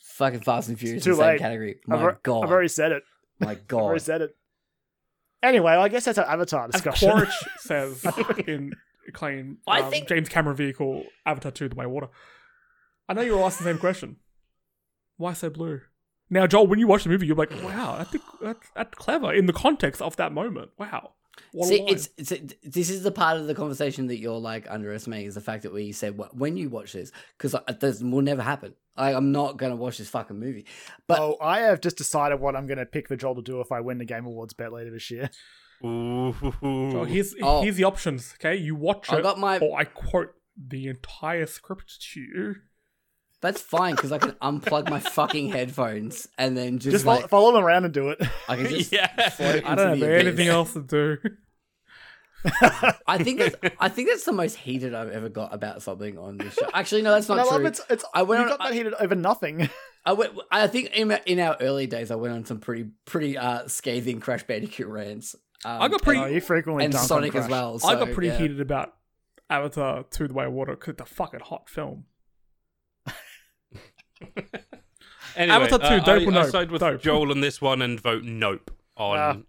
fucking 0.00 0.40
Fast 0.40 0.68
and 0.68 0.78
Furious 0.78 1.04
too 1.04 1.12
in 1.12 1.16
the 1.16 1.22
same 1.22 1.30
late. 1.32 1.40
category. 1.40 1.80
I've, 1.90 2.00
My 2.00 2.14
god. 2.22 2.44
I've 2.44 2.50
already 2.50 2.68
said 2.68 2.92
it. 2.92 3.02
My 3.40 3.54
god. 3.54 3.78
I've 3.78 3.84
already 3.84 4.00
said 4.00 4.20
it. 4.22 4.36
Anyway, 5.42 5.72
I 5.72 5.88
guess 5.88 6.04
that's 6.04 6.18
our 6.18 6.26
Avatar 6.26 6.66
As 6.66 6.72
discussion. 6.72 7.10
Quaritch 7.10 7.30
says 7.58 8.04
in 8.46 8.72
Acclaim, 9.08 9.58
I 9.66 9.80
um, 9.80 9.90
think- 9.90 10.08
James 10.08 10.28
Cameron 10.28 10.56
vehicle 10.56 11.04
Avatar 11.26 11.50
2 11.50 11.70
The 11.70 11.74
Way 11.74 11.86
of 11.86 11.90
Water. 11.90 12.08
I 13.08 13.14
know 13.14 13.22
you 13.22 13.36
were 13.36 13.42
asked 13.44 13.58
the 13.58 13.64
same 13.64 13.78
question. 13.78 14.16
Why 15.16 15.32
so 15.32 15.50
blue? 15.50 15.80
Now, 16.32 16.46
Joel, 16.46 16.66
when 16.66 16.78
you 16.78 16.86
watch 16.86 17.04
the 17.04 17.10
movie, 17.10 17.26
you're 17.26 17.36
like, 17.36 17.52
wow, 17.62 17.96
I 17.98 18.04
think 18.04 18.24
that's, 18.40 18.66
that's 18.74 18.94
clever 18.96 19.32
in 19.34 19.44
the 19.46 19.52
context 19.52 20.00
of 20.00 20.16
that 20.16 20.32
moment. 20.32 20.70
Wow. 20.78 21.12
What 21.52 21.68
See, 21.68 21.82
it's, 21.86 22.08
it's 22.16 22.54
this 22.62 22.88
is 22.90 23.02
the 23.02 23.10
part 23.12 23.36
of 23.38 23.46
the 23.46 23.54
conversation 23.54 24.06
that 24.06 24.18
you're 24.18 24.38
like 24.38 24.66
underestimating 24.70 25.26
is 25.26 25.34
the 25.34 25.40
fact 25.42 25.62
that 25.62 25.72
we 25.72 25.92
said 25.92 26.14
"Wh- 26.18 26.34
when 26.34 26.56
you 26.56 26.68
watch 26.70 26.92
this 26.94 27.10
because 27.36 27.54
uh, 27.54 27.60
this 27.80 28.02
will 28.02 28.22
never 28.22 28.42
happen. 28.42 28.74
Like, 28.96 29.14
I'm 29.14 29.30
not 29.32 29.56
gonna 29.58 29.76
watch 29.76 29.98
this 29.98 30.08
fucking 30.10 30.38
movie. 30.38 30.66
But 31.06 31.20
oh, 31.20 31.36
I 31.40 31.60
have 31.60 31.80
just 31.82 31.96
decided 31.96 32.40
what 32.40 32.56
I'm 32.56 32.66
going 32.66 32.78
to 32.78 32.86
pick 32.86 33.08
for 33.08 33.16
Joel 33.16 33.34
to 33.36 33.42
do 33.42 33.60
if 33.60 33.70
I 33.72 33.80
win 33.80 33.98
the 33.98 34.04
Game 34.04 34.26
Awards 34.26 34.52
bet 34.54 34.72
later 34.72 34.90
this 34.90 35.10
year. 35.10 35.30
Ooh. 35.84 36.34
So 36.62 37.04
here's, 37.04 37.34
Oh. 37.42 37.62
here's 37.62 37.76
the 37.76 37.84
options, 37.84 38.34
okay? 38.38 38.56
You 38.56 38.74
watch 38.74 39.10
I 39.10 39.18
it, 39.18 39.22
got 39.22 39.38
my- 39.38 39.58
or 39.58 39.78
I 39.78 39.84
quote 39.84 40.34
the 40.56 40.88
entire 40.88 41.46
script 41.46 42.00
to 42.12 42.20
you. 42.20 42.54
That's 43.42 43.60
fine 43.60 43.94
because 43.96 44.12
I 44.12 44.18
can 44.18 44.32
unplug 44.40 44.88
my 44.88 45.00
fucking 45.00 45.50
headphones 45.50 46.28
and 46.38 46.56
then 46.56 46.78
just, 46.78 46.92
Just 46.92 47.04
like 47.04 47.28
follow, 47.28 47.52
them 47.52 47.62
around 47.64 47.84
and 47.84 47.92
do 47.92 48.08
it. 48.08 48.22
I 48.48 48.56
can 48.56 48.66
just 48.68 48.90
Yeah. 48.92 49.28
float 49.30 49.64
I 49.66 49.74
don't 49.74 49.92
into 49.92 50.06
have 50.06 50.22
the 50.22 50.28
anything 50.28 50.48
else 50.48 50.72
to 50.72 50.80
do. 50.82 51.18
I 53.06 53.18
think 53.22 53.38
that's 53.38 53.54
I 53.78 53.88
think 53.88 54.08
that's 54.08 54.24
the 54.24 54.32
most 54.32 54.56
heated 54.56 54.94
I've 54.94 55.10
ever 55.10 55.28
got 55.28 55.54
about 55.54 55.80
something 55.82 56.18
on 56.18 56.38
this 56.38 56.54
show. 56.54 56.68
Actually, 56.74 57.02
no, 57.02 57.12
that's 57.12 57.28
And 57.28 57.38
I 57.38 57.44
not 57.44 57.52
love 57.52 57.60
true. 57.60 57.68
it's 57.68 57.80
it's 57.88 58.04
I 58.14 58.22
went 58.22 58.40
you 58.40 58.44
on- 58.44 58.48
got 58.50 58.58
that 58.60 58.72
I- 58.72 58.74
heated 58.74 58.94
over 58.94 59.14
nothing. 59.14 59.68
I 60.04 60.14
went. 60.14 60.32
I 60.50 60.66
think 60.66 60.90
in, 60.96 61.12
in 61.26 61.38
our 61.38 61.56
early 61.60 61.86
days, 61.86 62.10
I 62.10 62.16
went 62.16 62.34
on 62.34 62.44
some 62.44 62.58
pretty 62.58 62.90
pretty 63.04 63.38
uh, 63.38 63.68
scathing 63.68 64.18
Crash 64.18 64.42
Bandicoot 64.42 64.88
rants. 64.88 65.36
Um, 65.64 65.82
I 65.82 65.86
got 65.88 66.02
pretty- 66.02 66.20
oh, 66.20 66.26
you 66.26 66.40
frequently 66.40 66.84
and 66.84 66.92
Sonic 66.94 67.32
as 67.36 67.42
Crash. 67.46 67.50
well. 67.52 67.78
I 67.84 67.94
got 67.94 68.10
pretty 68.10 68.28
yeah. 68.28 68.38
heated 68.38 68.60
about 68.60 68.94
Avatar 69.48 70.02
2 70.10 70.26
The 70.26 70.34
Way 70.34 70.46
of 70.46 70.52
Water 70.52 70.72
because 70.74 70.94
it's 70.94 71.02
a 71.02 71.14
fucking 71.14 71.38
hot 71.40 71.68
film. 71.68 72.06
Anyway, 75.34 75.56
Avatar 75.56 75.78
2, 75.78 75.84
uh, 75.84 75.98
dope 76.04 76.28
I, 76.34 76.36
or 76.36 76.40
I 76.40 76.46
side 76.50 76.70
with 76.70 76.80
Dope. 76.80 77.00
Joel 77.00 77.30
on 77.30 77.40
this 77.40 77.58
one 77.62 77.80
and 77.80 77.98
vote 77.98 78.22
nope 78.22 78.70
on. 78.98 79.18
Ah. 79.18 79.30
on 79.30 79.44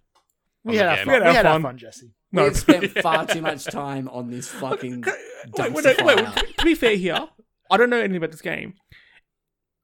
We 0.63 0.77
had 0.77 0.87
our 0.87 1.05
We 1.05 1.11
had 1.11 1.21
our 1.23 1.27
We 1.29 1.35
had 1.35 1.45
our 1.45 1.53
fun. 1.55 1.61
fun, 1.63 1.77
Jesse. 1.77 2.11
No, 2.31 2.43
We've 2.45 2.55
spent 2.57 2.89
far 3.01 3.25
too 3.27 3.41
much 3.41 3.65
time 3.65 4.07
on 4.07 4.29
this 4.31 4.47
fucking 4.49 5.01
wait, 5.01 5.13
dumpster 5.51 5.83
wait, 5.83 6.03
wait, 6.05 6.25
wait, 6.35 6.57
to 6.57 6.63
be 6.63 6.73
fair 6.73 6.95
here, 6.95 7.27
I 7.69 7.75
don't 7.77 7.89
know 7.89 7.97
anything 7.99 8.15
about 8.15 8.31
this 8.31 8.41
game. 8.41 8.75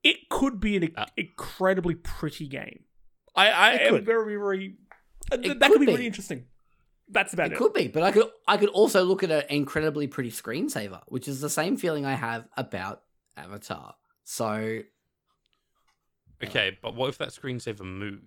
It 0.04 0.30
could 0.30 0.62
be 0.62 0.78
an 0.78 0.92
Ah. 0.96 1.08
incredibly 1.18 1.96
pretty 1.96 2.48
game. 2.48 2.86
I, 3.36 3.50
I 3.50 3.72
It 3.74 3.82
am 3.82 3.94
could. 3.96 4.06
very, 4.06 4.38
very. 4.38 4.78
uh, 5.34 5.38
It 5.44 5.60
that 5.60 5.68
could 5.68 5.72
could 5.74 5.80
be, 5.82 5.86
be. 5.88 5.92
really 5.92 6.08
interesting. 6.08 6.46
That's 7.10 7.34
about 7.34 7.48
it. 7.48 7.54
It 7.54 7.58
could 7.58 7.74
be, 7.74 7.90
but 7.90 8.04
I 8.04 8.12
could 8.14 8.28
I 8.48 8.56
could 8.56 8.70
also 8.70 9.04
look 9.04 9.22
at 9.24 9.32
an 9.32 9.44
incredibly 9.50 10.08
pretty 10.08 10.32
screensaver, 10.32 11.02
which 11.08 11.28
is 11.28 11.42
the 11.42 11.50
same 11.50 11.76
feeling 11.76 12.06
I 12.06 12.14
have 12.14 12.48
about 12.56 13.02
Avatar. 13.36 13.96
So 14.32 14.82
Okay, 16.44 16.78
but 16.84 16.94
what 16.96 17.10
if 17.10 17.18
that 17.18 17.30
screensaver 17.30 17.82
moved 17.82 18.26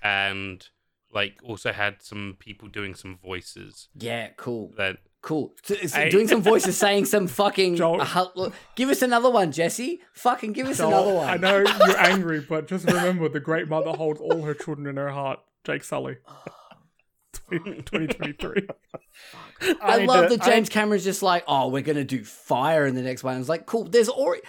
and 0.00 0.64
like 1.12 1.38
also 1.42 1.72
had 1.72 1.96
some 2.02 2.36
people 2.38 2.68
doing 2.68 2.94
some 2.94 3.18
voices? 3.20 3.88
yeah, 3.98 4.28
cool, 4.36 4.72
Then 4.76 4.98
cool. 5.20 5.54
So, 5.64 5.74
so 5.74 5.98
Hey. 5.98 6.08
doing 6.10 6.28
some 6.28 6.40
voices, 6.40 6.76
saying 6.86 7.06
some 7.06 7.26
fucking. 7.26 7.74
Joel. 7.74 8.00
uh, 8.00 8.50
give 8.76 8.90
us 8.90 9.02
another 9.02 9.28
one, 9.28 9.50
Jesse. 9.50 10.00
Fucking 10.12 10.52
give 10.52 10.68
us 10.68 10.78
Joel, 10.78 10.88
another 10.92 11.14
one. 11.14 11.28
I 11.28 11.36
know 11.36 11.56
you're 11.86 11.98
angry, 11.98 12.40
but 12.40 12.68
just 12.68 12.86
remember 12.86 13.28
the 13.28 13.40
great 13.40 13.66
mother 13.68 13.90
holds 13.90 14.20
all 14.20 14.42
her 14.42 14.54
children 14.54 14.86
in 14.86 14.96
her 14.98 15.10
heart. 15.10 15.40
Jake 15.64 15.82
Sully. 15.82 16.18
2023. 17.50 18.68
I, 19.82 19.98
need 19.98 20.06
love 20.06 20.28
to- 20.30 20.36
that 20.36 20.44
James 20.46 20.68
Cameron's 20.68 21.02
just 21.04 21.22
like, 21.22 21.42
oh, 21.48 21.68
we're 21.68 21.82
gonna 21.82 22.04
do 22.04 22.22
fire 22.24 22.86
in 22.86 22.94
the 22.94 23.02
next 23.02 23.24
one. 23.24 23.38
It's 23.40 23.48
like, 23.48 23.66
cool. 23.66 23.84
There's 23.84 24.08
already 24.08 24.42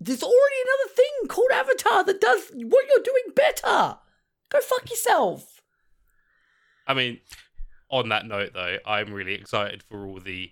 there's 0.00 0.22
already 0.22 0.56
another 0.64 0.94
thing 0.94 1.28
called 1.28 1.50
Avatar 1.52 2.04
that 2.04 2.20
does 2.20 2.50
what 2.54 2.84
you're 2.88 3.02
doing 3.04 3.34
better. 3.34 3.98
Go 4.50 4.60
fuck 4.60 4.88
yourself. 4.90 5.60
I 6.86 6.94
mean, 6.94 7.18
on 7.90 8.08
that 8.10 8.26
note 8.26 8.52
though, 8.54 8.76
I'm 8.86 9.12
really 9.12 9.34
excited 9.34 9.82
for 9.82 10.06
all 10.06 10.20
the 10.20 10.50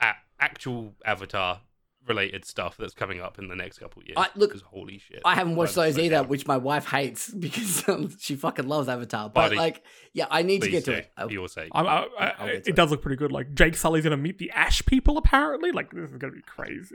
a- 0.00 0.14
actual 0.40 0.94
Avatar 1.04 1.60
related 2.06 2.44
stuff 2.44 2.76
that's 2.78 2.94
coming 2.94 3.20
up 3.20 3.38
in 3.38 3.48
the 3.48 3.56
next 3.56 3.78
couple 3.78 4.00
of 4.00 4.06
years. 4.08 4.16
I- 4.16 4.28
look, 4.36 4.52
'cause 4.52 4.62
holy 4.62 4.98
shit! 4.98 5.20
I 5.24 5.34
haven't 5.34 5.56
watched 5.56 5.74
those 5.74 5.96
so 5.96 6.00
either, 6.00 6.16
down. 6.16 6.28
which 6.28 6.46
my 6.46 6.56
wife 6.56 6.86
hates 6.86 7.28
because 7.34 7.86
um, 7.88 8.14
she 8.20 8.36
fucking 8.36 8.68
loves 8.68 8.88
Avatar. 8.88 9.28
But 9.28 9.34
Buddy, 9.34 9.56
like, 9.56 9.82
yeah, 10.12 10.26
I 10.30 10.42
need 10.42 10.62
to 10.62 10.70
get 10.70 10.84
to 10.86 10.92
it. 10.92 11.10
For 11.20 11.30
your 11.30 11.48
sake. 11.48 11.70
I'm, 11.72 11.86
I, 11.86 12.06
I, 12.18 12.32
I'll 12.38 12.46
get 12.46 12.52
to 12.52 12.52
it 12.52 12.68
it. 12.68 12.76
does 12.76 12.90
look 12.90 13.02
pretty 13.02 13.16
good. 13.16 13.32
Like 13.32 13.54
Jake 13.54 13.74
Sully's 13.74 14.04
gonna 14.04 14.16
meet 14.16 14.38
the 14.38 14.50
Ash 14.52 14.84
people 14.86 15.18
apparently. 15.18 15.72
Like 15.72 15.90
this 15.92 16.10
is 16.10 16.16
gonna 16.16 16.32
be 16.32 16.42
crazy. 16.42 16.94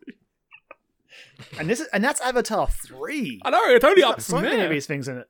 And 1.60 1.70
this 1.70 1.80
is, 1.80 1.88
and 1.94 2.04
that's 2.04 2.22
Avatar 2.22 2.68
three. 2.68 3.40
I 3.44 3.50
know 3.50 3.62
it's 3.68 3.84
only 3.86 4.02
It's 4.02 4.10
up 4.12 4.22
so 4.22 4.36
from 4.38 4.44
many 4.46 4.58
there. 4.58 4.66
of 4.66 4.72
these 4.72 4.86
things 4.86 5.08
in 5.08 5.18
it. 5.20 5.28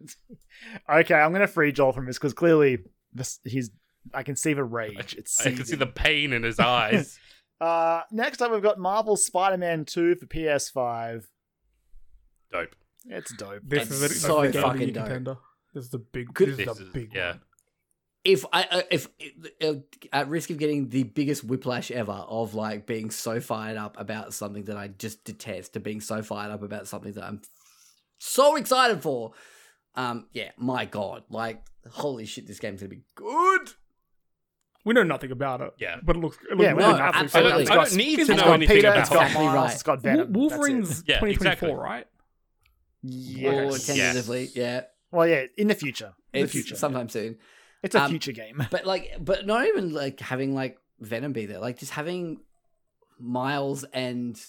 okay, 0.90 1.14
I'm 1.14 1.32
gonna 1.32 1.46
free 1.46 1.72
Joel 1.72 1.92
from 1.92 2.06
this 2.06 2.18
because 2.18 2.34
clearly 2.34 2.78
this 3.12 3.40
he's. 3.44 3.70
I 4.14 4.22
can 4.22 4.36
see 4.36 4.54
the 4.54 4.64
rage. 4.64 5.14
It's 5.18 5.44
I 5.46 5.50
can 5.52 5.64
see 5.64 5.76
the 5.76 5.86
pain 5.86 6.32
in 6.32 6.42
his 6.42 6.58
eyes. 6.58 7.18
Uh, 7.60 8.02
next 8.12 8.40
up, 8.40 8.52
we've 8.52 8.62
got 8.62 8.78
Marvel 8.78 9.16
Spider-Man 9.16 9.84
2 9.84 10.14
for 10.14 10.26
PS5. 10.26 11.24
Dope. 12.52 12.76
It's 13.06 13.34
dope. 13.34 13.62
This 13.64 13.82
It's 13.90 14.00
is 14.00 14.02
a, 14.02 14.08
so 14.10 14.42
a 14.44 14.52
fucking 14.52 14.92
dope. 14.92 15.06
contender. 15.06 15.38
This 15.74 15.86
is 15.86 15.90
the 15.90 15.98
big. 15.98 16.32
Could- 16.34 16.50
this 16.56 16.60
is 16.60 16.66
This 16.66 16.78
the 16.78 16.84
big 16.84 17.12
yeah. 17.12 17.30
one. 17.32 17.40
If 18.24 18.44
I 18.52 18.64
uh, 18.70 18.82
if 18.90 19.08
uh, 19.62 19.74
at 20.12 20.28
risk 20.28 20.50
of 20.50 20.58
getting 20.58 20.88
the 20.88 21.04
biggest 21.04 21.44
whiplash 21.44 21.90
ever 21.90 22.12
of 22.12 22.54
like 22.54 22.86
being 22.86 23.10
so 23.10 23.40
fired 23.40 23.76
up 23.76 23.98
about 23.98 24.34
something 24.34 24.64
that 24.64 24.76
I 24.76 24.88
just 24.88 25.24
detest 25.24 25.74
to 25.74 25.80
being 25.80 26.00
so 26.00 26.22
fired 26.22 26.50
up 26.50 26.62
about 26.62 26.88
something 26.88 27.12
that 27.12 27.24
I'm 27.24 27.40
so 28.18 28.56
excited 28.56 29.02
for. 29.02 29.32
Um, 29.94 30.26
yeah, 30.32 30.50
my 30.56 30.84
god, 30.84 31.24
like 31.30 31.62
holy 31.90 32.26
shit, 32.26 32.46
this 32.46 32.58
game's 32.58 32.80
gonna 32.80 32.90
be 32.90 33.02
good. 33.14 33.72
We 34.84 34.94
know 34.94 35.02
nothing 35.02 35.30
about 35.32 35.60
it. 35.60 35.72
Yeah. 35.78 35.96
but 36.02 36.16
it 36.16 36.20
looks. 36.20 36.38
It 36.50 36.56
looks 36.56 36.62
Yeah, 36.62 36.70
really 36.72 36.82
know 36.82 36.92
cool. 36.92 37.00
absolutely. 37.00 37.40
I 37.40 37.52
don't, 37.52 37.60
It's 37.62 37.70
I 37.70 37.74
don't 37.74 37.94
need 37.96 38.26
to 38.26 38.34
know 38.36 38.52
anything 38.52 38.76
Peter, 38.76 38.88
about 38.88 39.00
it's 39.00 39.08
got 39.10 39.16
it. 39.16 39.24
Exactly 39.26 39.44
Miles, 39.46 39.54
right. 39.64 39.72
it's 39.74 39.82
got 39.82 40.02
Venom. 40.02 40.32
Wolverine's 40.32 41.04
Yeah, 41.06 41.18
2024, 41.20 41.30
exactly. 41.42 41.74
right? 41.74 42.06
Yes. 43.02 43.90
Or 43.90 43.94
tentatively, 43.94 44.50
yeah, 44.54 44.82
Well, 45.12 45.26
yeah, 45.28 45.44
in 45.56 45.68
the 45.68 45.74
future. 45.74 46.14
In 46.32 46.44
it's 46.44 46.52
the 46.52 46.60
future. 46.60 46.76
sometime 46.76 47.08
soon. 47.08 47.38
It's 47.82 47.94
a 47.94 48.02
um, 48.02 48.10
future 48.10 48.32
game. 48.32 48.66
But 48.70 48.86
like, 48.86 49.16
but 49.20 49.46
not 49.46 49.66
even 49.66 49.92
like 49.92 50.20
having 50.20 50.54
like 50.54 50.78
Venom 51.00 51.32
be 51.32 51.46
there, 51.46 51.60
like 51.60 51.78
just 51.78 51.92
having 51.92 52.40
Miles 53.18 53.84
and 53.92 54.40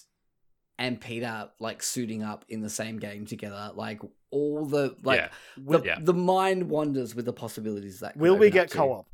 and 0.78 1.00
Peter 1.00 1.50
like 1.60 1.82
suiting 1.82 2.22
up 2.22 2.44
in 2.48 2.60
the 2.62 2.70
same 2.70 2.98
game 2.98 3.26
together, 3.26 3.70
like 3.74 4.00
all 4.30 4.64
the 4.64 4.96
like 5.02 5.20
yeah. 5.20 5.28
the, 5.56 5.82
Yeah. 5.84 5.98
the 6.00 6.14
mind 6.14 6.68
wanders 6.68 7.14
with 7.14 7.26
the 7.26 7.32
possibilities 7.32 8.00
that 8.00 8.16
Will 8.16 8.36
we 8.36 8.50
get 8.50 8.70
co-op? 8.70 9.06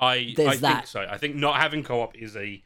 I, 0.00 0.34
There's 0.36 0.62
I 0.62 0.74
think 0.74 0.86
so. 0.86 1.06
I 1.08 1.18
think 1.18 1.36
not 1.36 1.56
having 1.56 1.84
co-op 1.84 2.16
is 2.16 2.36
a 2.36 2.62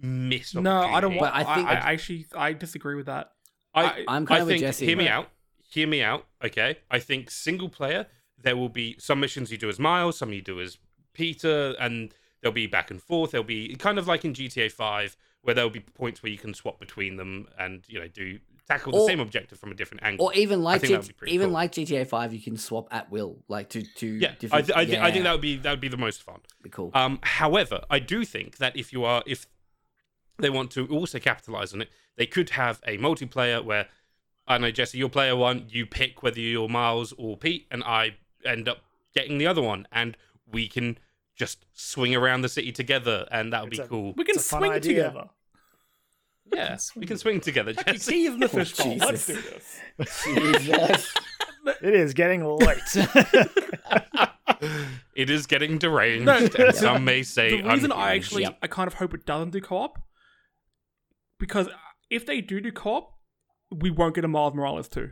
missed 0.00 0.54
No, 0.54 0.80
I 0.80 1.00
don't 1.00 1.16
want. 1.16 1.32
But 1.32 1.46
I 1.46 1.50
I, 1.50 1.54
think- 1.54 1.68
I, 1.68 1.72
actually 1.92 2.26
I 2.34 2.52
disagree 2.52 2.94
with 2.94 3.06
that. 3.06 3.32
I, 3.74 4.04
I'm 4.08 4.26
kind 4.26 4.38
I 4.38 4.40
of 4.40 4.46
with 4.46 4.54
think, 4.54 4.60
Jesse. 4.62 4.86
Hear 4.86 4.96
me 4.96 5.08
out. 5.08 5.28
Hear 5.70 5.86
me 5.86 6.02
out. 6.02 6.26
Okay. 6.42 6.78
I 6.90 6.98
think 6.98 7.30
single 7.30 7.68
player, 7.68 8.06
there 8.40 8.56
will 8.56 8.68
be 8.68 8.96
some 8.98 9.20
missions 9.20 9.50
you 9.50 9.58
do 9.58 9.68
as 9.68 9.78
Miles, 9.78 10.18
some 10.18 10.32
you 10.32 10.42
do 10.42 10.60
as 10.60 10.78
Peter, 11.12 11.74
and 11.80 12.14
there'll 12.40 12.52
be 12.54 12.66
back 12.66 12.90
and 12.90 13.02
forth. 13.02 13.32
There'll 13.32 13.44
be 13.44 13.74
kind 13.76 13.98
of 13.98 14.06
like 14.06 14.24
in 14.24 14.32
GTA 14.34 14.70
5, 14.70 15.16
where 15.42 15.54
there'll 15.54 15.70
be 15.70 15.80
points 15.80 16.22
where 16.22 16.30
you 16.30 16.38
can 16.38 16.54
swap 16.54 16.78
between 16.78 17.16
them 17.16 17.48
and, 17.58 17.82
you 17.88 17.98
know, 17.98 18.06
do 18.08 18.38
tackle 18.68 18.92
the 18.92 18.98
Or- 18.98 19.06
same 19.08 19.18
objective 19.18 19.58
from 19.58 19.72
a 19.72 19.74
different 19.74 20.02
angle. 20.04 20.26
Or 20.26 20.34
even 20.34 20.62
like 20.62 20.82
G- 20.82 20.98
even 21.26 21.46
cool. 21.48 21.54
like 21.54 21.72
GTA 21.72 22.06
Five, 22.06 22.32
you 22.34 22.40
can 22.40 22.56
swap 22.56 22.86
at 22.92 23.10
will, 23.10 23.42
like 23.48 23.70
to 23.70 23.82
to 23.82 24.06
yeah, 24.06 24.32
I, 24.52 24.60
th- 24.62 24.72
I, 24.76 24.84
th- 24.84 24.98
I 24.98 25.10
think 25.10 25.24
that 25.24 25.32
would 25.32 25.40
be 25.40 25.56
that 25.56 25.70
would 25.70 25.80
be 25.80 25.88
the 25.88 25.96
most 25.96 26.22
fun. 26.22 26.40
be 26.62 26.68
cool. 26.70 26.90
Um, 26.94 27.18
however, 27.22 27.80
I 27.90 27.98
do 27.98 28.24
think 28.26 28.58
that 28.58 28.76
if 28.76 28.92
you 28.92 29.04
are 29.04 29.22
if 29.26 29.46
they 30.38 30.50
want 30.50 30.70
to 30.72 30.86
also 30.88 31.18
capitalize 31.18 31.72
on 31.72 31.80
it, 31.82 31.88
they 32.16 32.26
could 32.26 32.50
have 32.50 32.80
a 32.86 32.98
multiplayer 32.98 33.64
where 33.64 33.88
I 34.46 34.58
know 34.58 34.70
Jesse, 34.70 34.98
you're 34.98 35.08
player 35.08 35.34
one, 35.34 35.64
you 35.70 35.84
pick 35.86 36.22
whether 36.22 36.38
you're 36.38 36.68
Miles 36.68 37.12
or 37.18 37.36
Pete, 37.38 37.66
and 37.70 37.82
I 37.84 38.16
end 38.48 38.68
up 38.68 38.78
getting 39.14 39.38
the 39.38 39.46
other 39.46 39.62
one, 39.62 39.86
and 39.92 40.16
we 40.50 40.68
can 40.68 40.98
just 41.36 41.66
swing 41.72 42.14
around 42.16 42.40
the 42.42 42.48
city 42.48 42.72
together, 42.72 43.26
and 43.30 43.52
that 43.52 43.62
would 43.62 43.70
be 43.70 43.78
a- 43.78 43.86
cool. 43.86 44.14
We 44.16 44.24
can 44.24 44.36
It's 44.36 44.46
a 44.46 44.48
fun 44.48 44.60
swing 44.60 44.72
idea. 44.72 45.04
together. 45.04 45.28
Yeah, 46.52 46.78
we 46.96 47.04
can 47.06 47.18
swing 47.18 47.40
together, 47.40 47.74
Keys 47.74 48.06
Jesse. 48.06 48.26
in 48.26 48.40
the 48.40 48.46
oh, 48.46 48.48
fish 48.48 48.74
bowl. 48.76 48.96
Let's 48.96 49.26
do 49.26 49.34
this. 49.34 49.78
Jesus. 50.24 51.14
It 51.82 51.92
is 51.94 52.14
getting 52.14 52.42
late. 52.44 52.80
it 55.14 55.28
is 55.30 55.46
getting 55.46 55.76
deranged, 55.78 56.24
No, 56.26 56.36
and 56.36 56.74
some 56.74 57.04
may 57.04 57.22
say 57.22 57.60
the 57.60 57.68
reason 57.68 57.92
I 57.92 58.16
actually 58.16 58.44
Yep. 58.44 58.58
I 58.62 58.66
kind 58.68 58.86
of 58.86 58.94
hope 58.94 59.12
it 59.12 59.26
doesn't 59.26 59.50
do 59.50 59.60
co-op 59.60 59.98
because 61.38 61.68
if 62.10 62.24
they 62.24 62.40
do 62.40 62.60
do 62.60 62.72
co-op, 62.72 63.12
we 63.70 63.90
won't 63.90 64.14
get 64.14 64.24
a 64.24 64.28
Miles 64.28 64.54
Morales 64.54 64.88
too. 64.88 65.10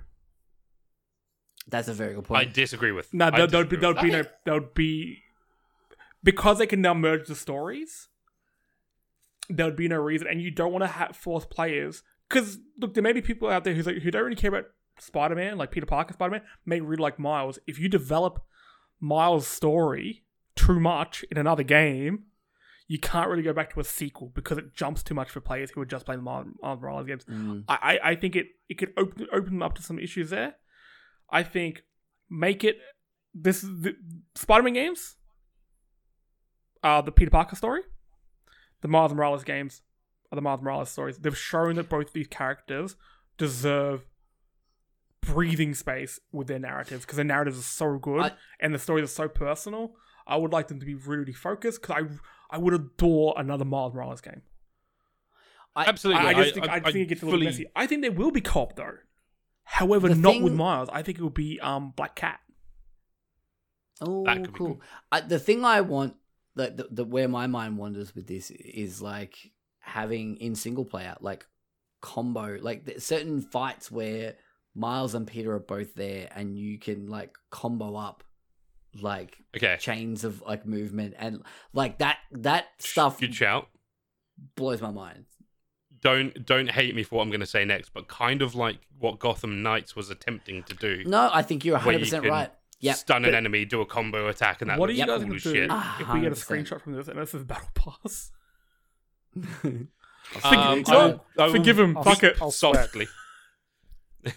That's 1.68 1.88
a 1.88 1.94
very 1.94 2.14
good 2.14 2.24
point. 2.24 2.40
I 2.40 2.50
disagree 2.50 2.92
with. 2.92 3.12
No, 3.12 3.26
I 3.26 3.30
there 3.30 3.46
there 3.46 3.60
would 3.60 3.68
be 3.68 3.76
disagree 3.76 4.10
there'd 4.10 4.26
be 4.26 4.28
that. 4.28 4.40
no 4.46 4.52
there 4.52 4.54
would 4.54 4.74
be 4.74 5.22
because 6.22 6.58
they 6.58 6.66
can 6.66 6.80
now 6.80 6.94
merge 6.94 7.28
the 7.28 7.34
stories. 7.34 8.08
There 9.48 9.66
would 9.66 9.76
be 9.76 9.88
no 9.88 9.96
reason, 9.96 10.26
and 10.28 10.40
you 10.40 10.50
don't 10.50 10.72
want 10.72 10.82
to 10.82 10.88
have 10.88 11.16
force 11.16 11.44
players 11.44 12.02
because 12.28 12.58
look, 12.78 12.94
there 12.94 13.02
may 13.02 13.12
be 13.12 13.22
people 13.22 13.48
out 13.48 13.64
there 13.64 13.74
who's 13.74 13.86
like 13.86 13.98
who 13.98 14.10
don't 14.10 14.24
really 14.24 14.36
care 14.36 14.50
about 14.50 14.66
Spider 14.98 15.34
Man, 15.34 15.58
like 15.58 15.70
Peter 15.70 15.86
Parker 15.86 16.14
Spider 16.14 16.32
Man, 16.32 16.42
may 16.64 16.80
really 16.80 17.02
like 17.02 17.18
Miles. 17.18 17.58
If 17.66 17.78
you 17.78 17.88
develop 17.88 18.42
Miles' 19.00 19.46
story 19.46 20.24
too 20.54 20.80
much 20.80 21.24
in 21.30 21.38
another 21.38 21.62
game, 21.62 22.24
you 22.88 22.98
can't 22.98 23.28
really 23.28 23.42
go 23.42 23.52
back 23.52 23.72
to 23.74 23.80
a 23.80 23.84
sequel 23.84 24.32
because 24.34 24.58
it 24.58 24.74
jumps 24.74 25.02
too 25.02 25.14
much 25.14 25.30
for 25.30 25.40
players 25.40 25.70
who 25.70 25.80
are 25.80 25.86
just 25.86 26.06
playing 26.06 26.20
the 26.20 26.24
Miles 26.24 26.46
Miles 26.62 26.80
Morales 26.80 27.06
games. 27.06 27.24
Mm. 27.24 27.64
I, 27.68 27.98
I 28.02 28.10
I 28.10 28.14
think 28.16 28.36
it 28.36 28.46
it 28.68 28.78
could 28.78 28.92
open 28.96 29.26
open 29.32 29.52
them 29.52 29.62
up 29.62 29.74
to 29.76 29.82
some 29.82 29.98
issues 29.98 30.30
there. 30.30 30.54
I 31.30 31.42
think 31.42 31.82
make 32.30 32.64
it 32.64 32.78
this 33.34 33.62
is 33.62 33.80
the 33.82 33.96
Spider-Man 34.34 34.72
games, 34.72 35.16
uh, 36.82 37.02
the 37.02 37.12
Peter 37.12 37.30
Parker 37.30 37.56
story, 37.56 37.82
the 38.80 38.88
Miles 38.88 39.12
Morales 39.12 39.44
games 39.44 39.82
are 40.32 40.36
the 40.36 40.42
Miles 40.42 40.62
Morales 40.62 40.90
stories. 40.90 41.18
They've 41.18 41.36
shown 41.36 41.76
that 41.76 41.88
both 41.88 42.12
these 42.12 42.26
characters 42.28 42.96
deserve 43.38 44.06
breathing 45.20 45.74
space 45.74 46.20
with 46.32 46.46
their 46.46 46.58
narratives 46.58 47.04
because 47.04 47.16
their 47.16 47.24
narratives 47.24 47.58
are 47.58 47.62
so 47.62 47.98
good 47.98 48.20
I- 48.20 48.32
and 48.60 48.74
the 48.74 48.78
stories 48.78 49.04
are 49.04 49.08
so 49.08 49.28
personal. 49.28 49.94
I 50.26 50.36
would 50.36 50.52
like 50.52 50.68
them 50.68 50.80
to 50.80 50.86
be 50.86 50.94
really 50.94 51.32
focused 51.32 51.82
because 51.82 51.96
I 52.50 52.54
I 52.56 52.58
would 52.58 52.74
adore 52.74 53.34
another 53.36 53.64
Miles 53.64 53.92
Morales 53.94 54.20
game. 54.20 54.42
I, 55.74 55.86
Absolutely. 55.86 56.22
I, 56.22 56.28
I 56.30 56.34
just 56.34 56.54
think 56.54 56.68
I, 56.68 56.80
think 56.80 56.96
it 56.96 57.06
gets 57.06 57.22
a 57.22 57.26
little 57.26 57.38
fully- 57.38 57.46
messy. 57.46 57.66
I 57.76 57.86
think 57.86 58.02
there 58.02 58.12
will 58.12 58.30
be 58.30 58.40
co-op 58.40 58.76
though. 58.76 58.94
However, 59.66 60.08
The 60.08 60.14
not 60.14 60.40
with 60.40 60.54
Miles. 60.54 60.88
I 60.92 61.02
think 61.02 61.18
it 61.18 61.22
will 61.22 61.30
be 61.30 61.60
um 61.60 61.92
Black 61.96 62.14
Cat. 62.14 62.40
Oh, 64.00 64.24
That 64.24 64.44
could 64.44 64.52
be 64.54 64.58
cool. 64.58 64.66
cool. 64.74 64.80
I, 65.12 65.20
the 65.20 65.38
thing 65.38 65.64
I 65.64 65.80
want, 65.80 66.14
like 66.54 66.76
the, 66.76 66.88
the 66.90 67.04
where 67.04 67.28
my 67.28 67.46
mind 67.46 67.76
wanders 67.76 68.14
with 68.14 68.26
this 68.26 68.50
is 68.50 69.02
like 69.02 69.52
having 69.80 70.36
in 70.36 70.54
single 70.54 70.84
player, 70.84 71.16
like 71.20 71.46
combo, 72.00 72.58
like 72.60 72.84
there's 72.84 73.04
certain 73.04 73.42
fights 73.42 73.90
where 73.90 74.36
Miles 74.74 75.14
and 75.14 75.26
Peter 75.26 75.52
are 75.52 75.58
both 75.58 75.94
there, 75.94 76.28
and 76.34 76.56
you 76.58 76.78
can 76.78 77.06
like 77.06 77.36
combo 77.50 77.96
up, 77.96 78.22
like 79.00 79.38
Okay. 79.56 79.76
chains 79.78 80.24
of 80.24 80.42
like 80.42 80.66
movement, 80.66 81.14
and 81.18 81.42
like 81.72 81.98
that 81.98 82.18
that 82.32 82.66
stuff 82.78 83.18
Good 83.18 83.34
shout. 83.34 83.68
blows 84.54 84.82
my 84.82 84.90
mind. 84.90 85.24
Don't 86.06 86.46
don't 86.46 86.70
hate 86.70 86.94
me 86.94 87.02
for 87.02 87.16
what 87.16 87.22
I'm 87.22 87.30
going 87.30 87.40
to 87.40 87.46
say 87.46 87.64
next, 87.64 87.92
but 87.92 88.06
kind 88.06 88.40
of 88.40 88.54
like 88.54 88.78
what 89.00 89.18
Gotham 89.18 89.60
Knights 89.60 89.96
was 89.96 90.08
attempting 90.08 90.62
to 90.64 90.74
do. 90.74 91.02
No, 91.04 91.30
I 91.32 91.42
think 91.42 91.64
you're 91.64 91.74
100 91.74 91.98
percent 91.98 92.22
can 92.22 92.30
right. 92.32 92.50
Yep. 92.78 92.96
Stun 92.96 93.24
an 93.24 93.34
enemy, 93.34 93.64
do 93.64 93.80
a 93.80 93.86
combo 93.86 94.28
attack, 94.28 94.60
and 94.60 94.70
that 94.70 94.78
what 94.78 94.88
are 94.88 94.92
looks 94.92 95.00
you 95.00 95.06
guys 95.06 95.18
cool 95.18 95.28
going 95.28 95.40
to 95.40 95.44
do 95.52 95.54
shit. 95.54 95.70
Ah, 95.72 95.96
if 96.00 96.12
we 96.12 96.20
get 96.20 96.30
a 96.30 96.36
100%. 96.36 96.46
screenshot 96.46 96.80
from 96.80 96.92
this 96.92 97.08
and 97.08 97.18
this 97.18 97.34
is 97.34 97.42
Battle 97.42 97.68
Pass? 97.74 98.30
Um, 100.42 100.82
I'll, 100.88 101.24
I 101.38 101.44
will- 101.46 101.52
Forgive 101.52 101.78
him. 101.78 101.96
I'll, 101.96 102.02
fuck 102.02 102.24
it. 102.24 102.36
I'll 102.42 102.50
softly. 102.50 103.06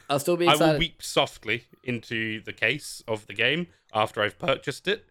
I'll 0.07 0.19
still 0.19 0.37
be. 0.37 0.45
Excited. 0.45 0.63
I 0.63 0.71
will 0.73 0.79
weep 0.79 1.01
softly 1.01 1.65
into 1.83 2.41
the 2.43 2.53
case 2.53 3.01
of 3.07 3.25
the 3.25 3.33
game 3.33 3.67
after 3.93 4.21
I've 4.21 4.37
purchased 4.37 4.87
it 4.87 5.05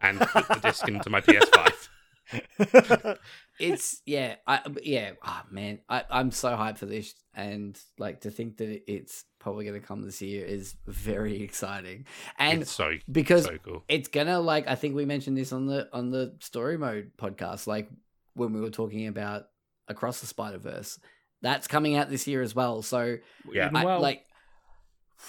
and 0.00 0.18
put 0.20 0.48
the 0.48 0.56
disc 0.56 0.88
into 0.88 1.08
my 1.08 1.20
PS5. 1.20 3.18
it's 3.60 4.02
yeah 4.04 4.34
i 4.46 4.60
yeah 4.82 5.12
oh 5.24 5.42
man 5.50 5.78
I, 5.88 6.04
i'm 6.10 6.30
so 6.30 6.48
hyped 6.56 6.78
for 6.78 6.86
this 6.86 7.14
and 7.34 7.78
like 7.98 8.22
to 8.22 8.30
think 8.30 8.56
that 8.56 8.82
it's 8.92 9.24
probably 9.38 9.64
going 9.64 9.80
to 9.80 9.86
come 9.86 10.02
this 10.02 10.20
year 10.22 10.44
is 10.44 10.74
very 10.86 11.42
exciting 11.42 12.06
and 12.38 12.62
it's 12.62 12.72
so 12.72 12.92
because 13.10 13.44
so 13.44 13.58
cool. 13.64 13.84
it's 13.88 14.08
gonna 14.08 14.40
like 14.40 14.66
i 14.68 14.74
think 14.74 14.94
we 14.96 15.04
mentioned 15.04 15.36
this 15.36 15.52
on 15.52 15.66
the 15.66 15.88
on 15.92 16.10
the 16.10 16.34
story 16.40 16.76
mode 16.78 17.12
podcast 17.16 17.66
like 17.66 17.88
when 18.34 18.52
we 18.52 18.60
were 18.60 18.70
talking 18.70 19.06
about 19.06 19.44
across 19.88 20.20
the 20.20 20.26
spider 20.26 20.58
verse 20.58 20.98
that's 21.42 21.66
coming 21.68 21.94
out 21.96 22.08
this 22.10 22.26
year 22.26 22.40
as 22.42 22.54
well 22.54 22.82
so 22.82 23.16
Yeah. 23.52 23.70
I, 23.74 23.84
well, 23.84 24.00
like 24.00 24.24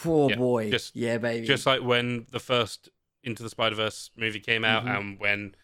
oh 0.06 0.30
Yeah, 0.30 0.36
boy 0.36 0.72
just- 0.72 0.96
yeah 0.96 1.18
baby 1.18 1.46
Just 1.46 1.66
like 1.66 1.82
when 1.82 2.26
the 2.32 2.40
first 2.40 2.90
Into 3.24 3.44
the 3.44 3.50
Spider 3.50 3.76
Verse 3.76 4.12
movie 4.16 4.40
came 4.40 4.64
out, 4.64 4.86
Mhm. 4.86 4.98
and 4.98 5.20
when 5.20 5.56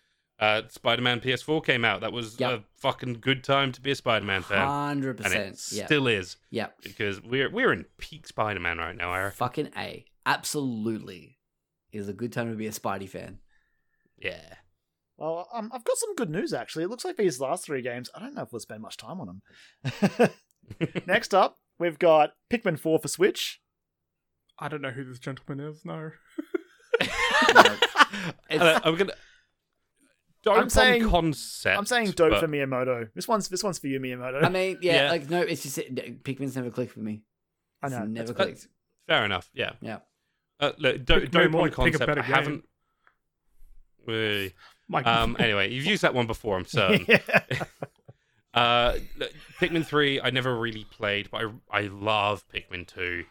uh, 0.41 0.63
Spider 0.69 1.01
Man 1.01 1.21
PS4 1.21 1.63
came 1.63 1.85
out, 1.85 2.01
that 2.01 2.11
was 2.11 2.37
Yep. 2.39 2.51
a 2.51 2.63
fucking 2.77 3.19
good 3.21 3.43
time 3.43 3.71
to 3.71 3.79
be 3.79 3.91
a 3.91 3.95
Spider 3.95 4.25
Man 4.25 4.41
fan, 4.41 4.67
100% 4.67 5.23
and 5.25 5.33
it 5.33 5.57
still 5.57 6.07
is 6.07 6.35
yeah 6.49 6.67
because 6.83 7.21
we're 7.21 7.49
we're 7.49 7.71
in 7.71 7.85
peak 7.97 8.27
Spider 8.27 8.59
Man 8.59 8.77
right 8.79 8.95
now. 8.95 9.11
I 9.11 9.19
reckon. 9.23 9.37
fucking 9.37 9.69
a 9.77 10.05
absolutely 10.25 11.37
is 11.93 12.09
a 12.09 12.13
good 12.13 12.31
time 12.33 12.49
to 12.49 12.55
be 12.55 12.67
a 12.67 12.71
spidey 12.71 13.07
fan 13.09 13.39
Yeah. 14.17 14.55
Well, 15.17 15.47
um, 15.53 15.69
I've 15.73 15.83
got 15.83 15.97
some 15.97 16.15
good 16.15 16.29
news 16.31 16.53
actually. 16.53 16.83
It 16.85 16.89
looks 16.89 17.05
like 17.05 17.17
these 17.17 17.39
last 17.39 17.63
three 17.65 17.81
games, 17.83 18.09
I 18.15 18.19
don't 18.19 18.33
know 18.33 18.41
if 18.41 18.51
we'll 18.51 18.59
spend 18.59 18.81
much 18.81 18.97
time 18.97 19.19
on 19.21 19.27
them. 19.27 20.29
Next 21.05 21.33
up, 21.35 21.59
we've 21.77 21.99
got 21.99 22.31
Pikmin 22.51 22.79
4 22.79 22.97
for 22.99 23.07
Switch. 23.07 23.61
I 24.57 24.67
don't 24.67 24.81
know 24.81 24.89
who 24.91 25.03
this 25.03 25.19
gentleman 25.19 25.59
is. 25.67 25.83
No. 25.85 26.11
Uh, 28.51 28.79
I'm 28.83 28.95
gonna. 28.97 29.13
Don't 30.43 30.57
I'm 30.57 30.69
saying- 30.69 31.07
concept. 31.09 31.77
I'm 31.77 31.85
saying 31.85 32.11
dope 32.11 32.31
but- 32.31 32.39
for 32.39 32.47
Miyamoto. 32.47 33.09
This 33.13 33.27
one's 33.27 33.47
this 33.47 33.63
one's 33.63 33.77
for 33.79 33.87
you, 33.87 33.99
Miyamoto. 33.99 34.43
I 34.43 34.49
mean, 34.49 34.77
yeah, 34.81 35.03
Yeah. 35.05 35.09
like 35.11 35.29
no, 35.29 35.41
it's 35.41 35.61
just 35.63 35.77
Pikmin's 35.77 36.55
never 36.55 36.69
clicked 36.71 36.93
for 36.93 36.99
me. 37.01 37.21
I 37.81 37.87
It's 37.87 37.95
know. 37.95 38.05
never 38.05 38.33
that's- 38.33 38.61
clicked. 38.61 38.67
Fair 39.07 39.25
enough. 39.25 39.49
Yeah. 39.53 39.73
Yeah. 39.81 39.99
Uh, 40.59 40.71
look, 40.77 41.03
don't, 41.05 41.21
Pick- 41.21 41.31
don't 41.31 41.51
more 41.51 41.61
on 41.61 41.67
like 41.67 41.75
pick 41.75 41.79
a 41.95 41.97
concept. 41.97 42.07
better 42.07 42.21
I 42.21 42.23
haven't. 42.23 42.65
Wait. 44.07 44.53
Mike, 44.87 45.05
Um. 45.07 45.35
Anyway, 45.39 45.71
you've 45.71 45.85
used 45.85 46.01
that 46.03 46.13
one 46.13 46.27
before. 46.27 46.57
I'm 46.57 46.65
certain. 46.65 47.05
yeah. 47.09 47.19
Uh, 48.53 48.97
look, 49.17 49.31
Pikmin 49.61 49.85
three, 49.85 50.19
I 50.19 50.29
never 50.29 50.53
really 50.59 50.83
played, 50.83 51.29
but 51.31 51.45
I 51.71 51.79
I 51.79 51.81
love 51.83 52.43
Pikmin 52.53 52.85
two. 52.85 53.23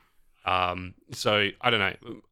Um. 0.47 0.95
So 1.12 1.51
I 1.61 1.69
don't 1.69 1.78
know. 2.05 2.23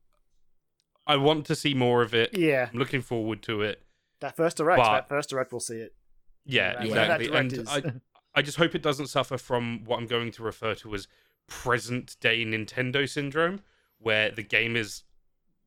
I 1.06 1.16
want 1.16 1.44
to 1.46 1.54
see 1.54 1.74
more 1.74 2.00
of 2.00 2.14
it. 2.14 2.34
yeah. 2.36 2.70
I'm 2.72 2.78
looking 2.78 3.02
forward 3.02 3.42
to 3.42 3.60
it. 3.60 3.82
That 4.20 4.36
first 4.36 4.56
direct, 4.56 4.78
But- 4.78 4.92
that 4.92 5.08
first 5.08 5.30
direct, 5.30 5.52
we'll 5.52 5.60
see 5.60 5.76
it. 5.78 5.94
Yeah, 6.44 6.84
Whatever 6.86 7.22
exactly. 7.22 7.32
And 7.32 7.68
I. 7.68 7.92
I 8.34 8.42
just 8.42 8.56
hope 8.58 8.74
it 8.74 8.82
doesn't 8.82 9.08
suffer 9.08 9.36
from 9.36 9.84
what 9.84 9.98
I'm 9.98 10.06
going 10.06 10.30
to 10.32 10.42
refer 10.44 10.74
to 10.76 10.94
as 10.94 11.08
present 11.48 12.16
day 12.20 12.44
Nintendo 12.44 13.08
syndrome, 13.08 13.62
where 13.98 14.30
the 14.30 14.42
game 14.44 14.76
is 14.76 15.02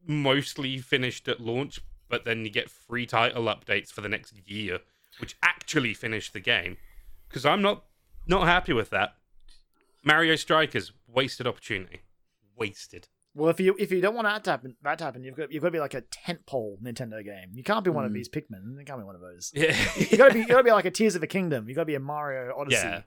mostly 0.06 0.78
finished 0.78 1.28
at 1.28 1.42
launch, 1.42 1.82
but 2.08 2.24
then 2.24 2.46
you 2.46 2.52
get 2.52 2.70
free 2.70 3.06
title 3.06 3.44
updates 3.46 3.90
for 3.90 4.02
the 4.02 4.08
next 4.10 4.34
year, 4.48 4.80
which 5.20 5.36
actually 5.44 5.94
finish 5.94 6.32
the 6.32 6.40
game. 6.40 6.78
Because 7.28 7.46
I'm 7.46 7.62
not 7.62 7.84
not 8.26 8.48
happy 8.48 8.74
with 8.74 8.90
that. 8.92 9.16
Mario 10.04 10.36
Strikers 10.36 10.92
wasted 11.08 11.46
opportunity, 11.48 12.02
wasted. 12.56 13.08
Well, 13.34 13.50
if 13.50 13.60
you 13.62 13.76
if 13.80 13.92
you 13.92 14.02
don't 14.02 14.14
want 14.16 14.26
that 14.28 14.44
to 14.44 14.52
happen, 14.52 14.76
that 14.84 14.98
to 14.98 15.04
happen, 15.06 15.24
you've 15.24 15.38
got 15.38 15.52
you've 15.52 15.62
got 15.64 15.70
to 15.70 15.72
be 15.72 15.80
like 15.80 15.94
a 15.94 16.02
tentpole 16.02 16.82
Nintendo 16.82 17.24
game. 17.24 17.52
You 17.54 17.64
can't 17.64 17.84
be 17.86 17.90
one 17.90 18.04
of 18.06 18.12
Mm. 18.12 18.16
these 18.16 18.28
Pikmin. 18.30 18.78
You 18.78 18.84
can't 18.86 19.00
be 19.00 19.06
one 19.06 19.16
of 19.16 19.22
those. 19.22 19.52
Yeah, 19.56 19.76
You 19.98 20.18
got 20.18 20.28
to 20.30 20.34
be 20.34 20.40
you 20.42 20.48
got 20.48 20.58
to 20.58 20.64
be 20.64 20.72
like 20.80 20.86
a 20.86 20.92
Tears 20.92 21.16
of 21.16 21.24
a 21.24 21.28
Kingdom. 21.28 21.70
You 21.70 21.76
got 21.76 21.82
to 21.84 21.86
be 21.86 21.96
a 21.96 22.00
Mario 22.00 22.54
Odyssey. 22.58 22.82
yeah. 22.88 23.02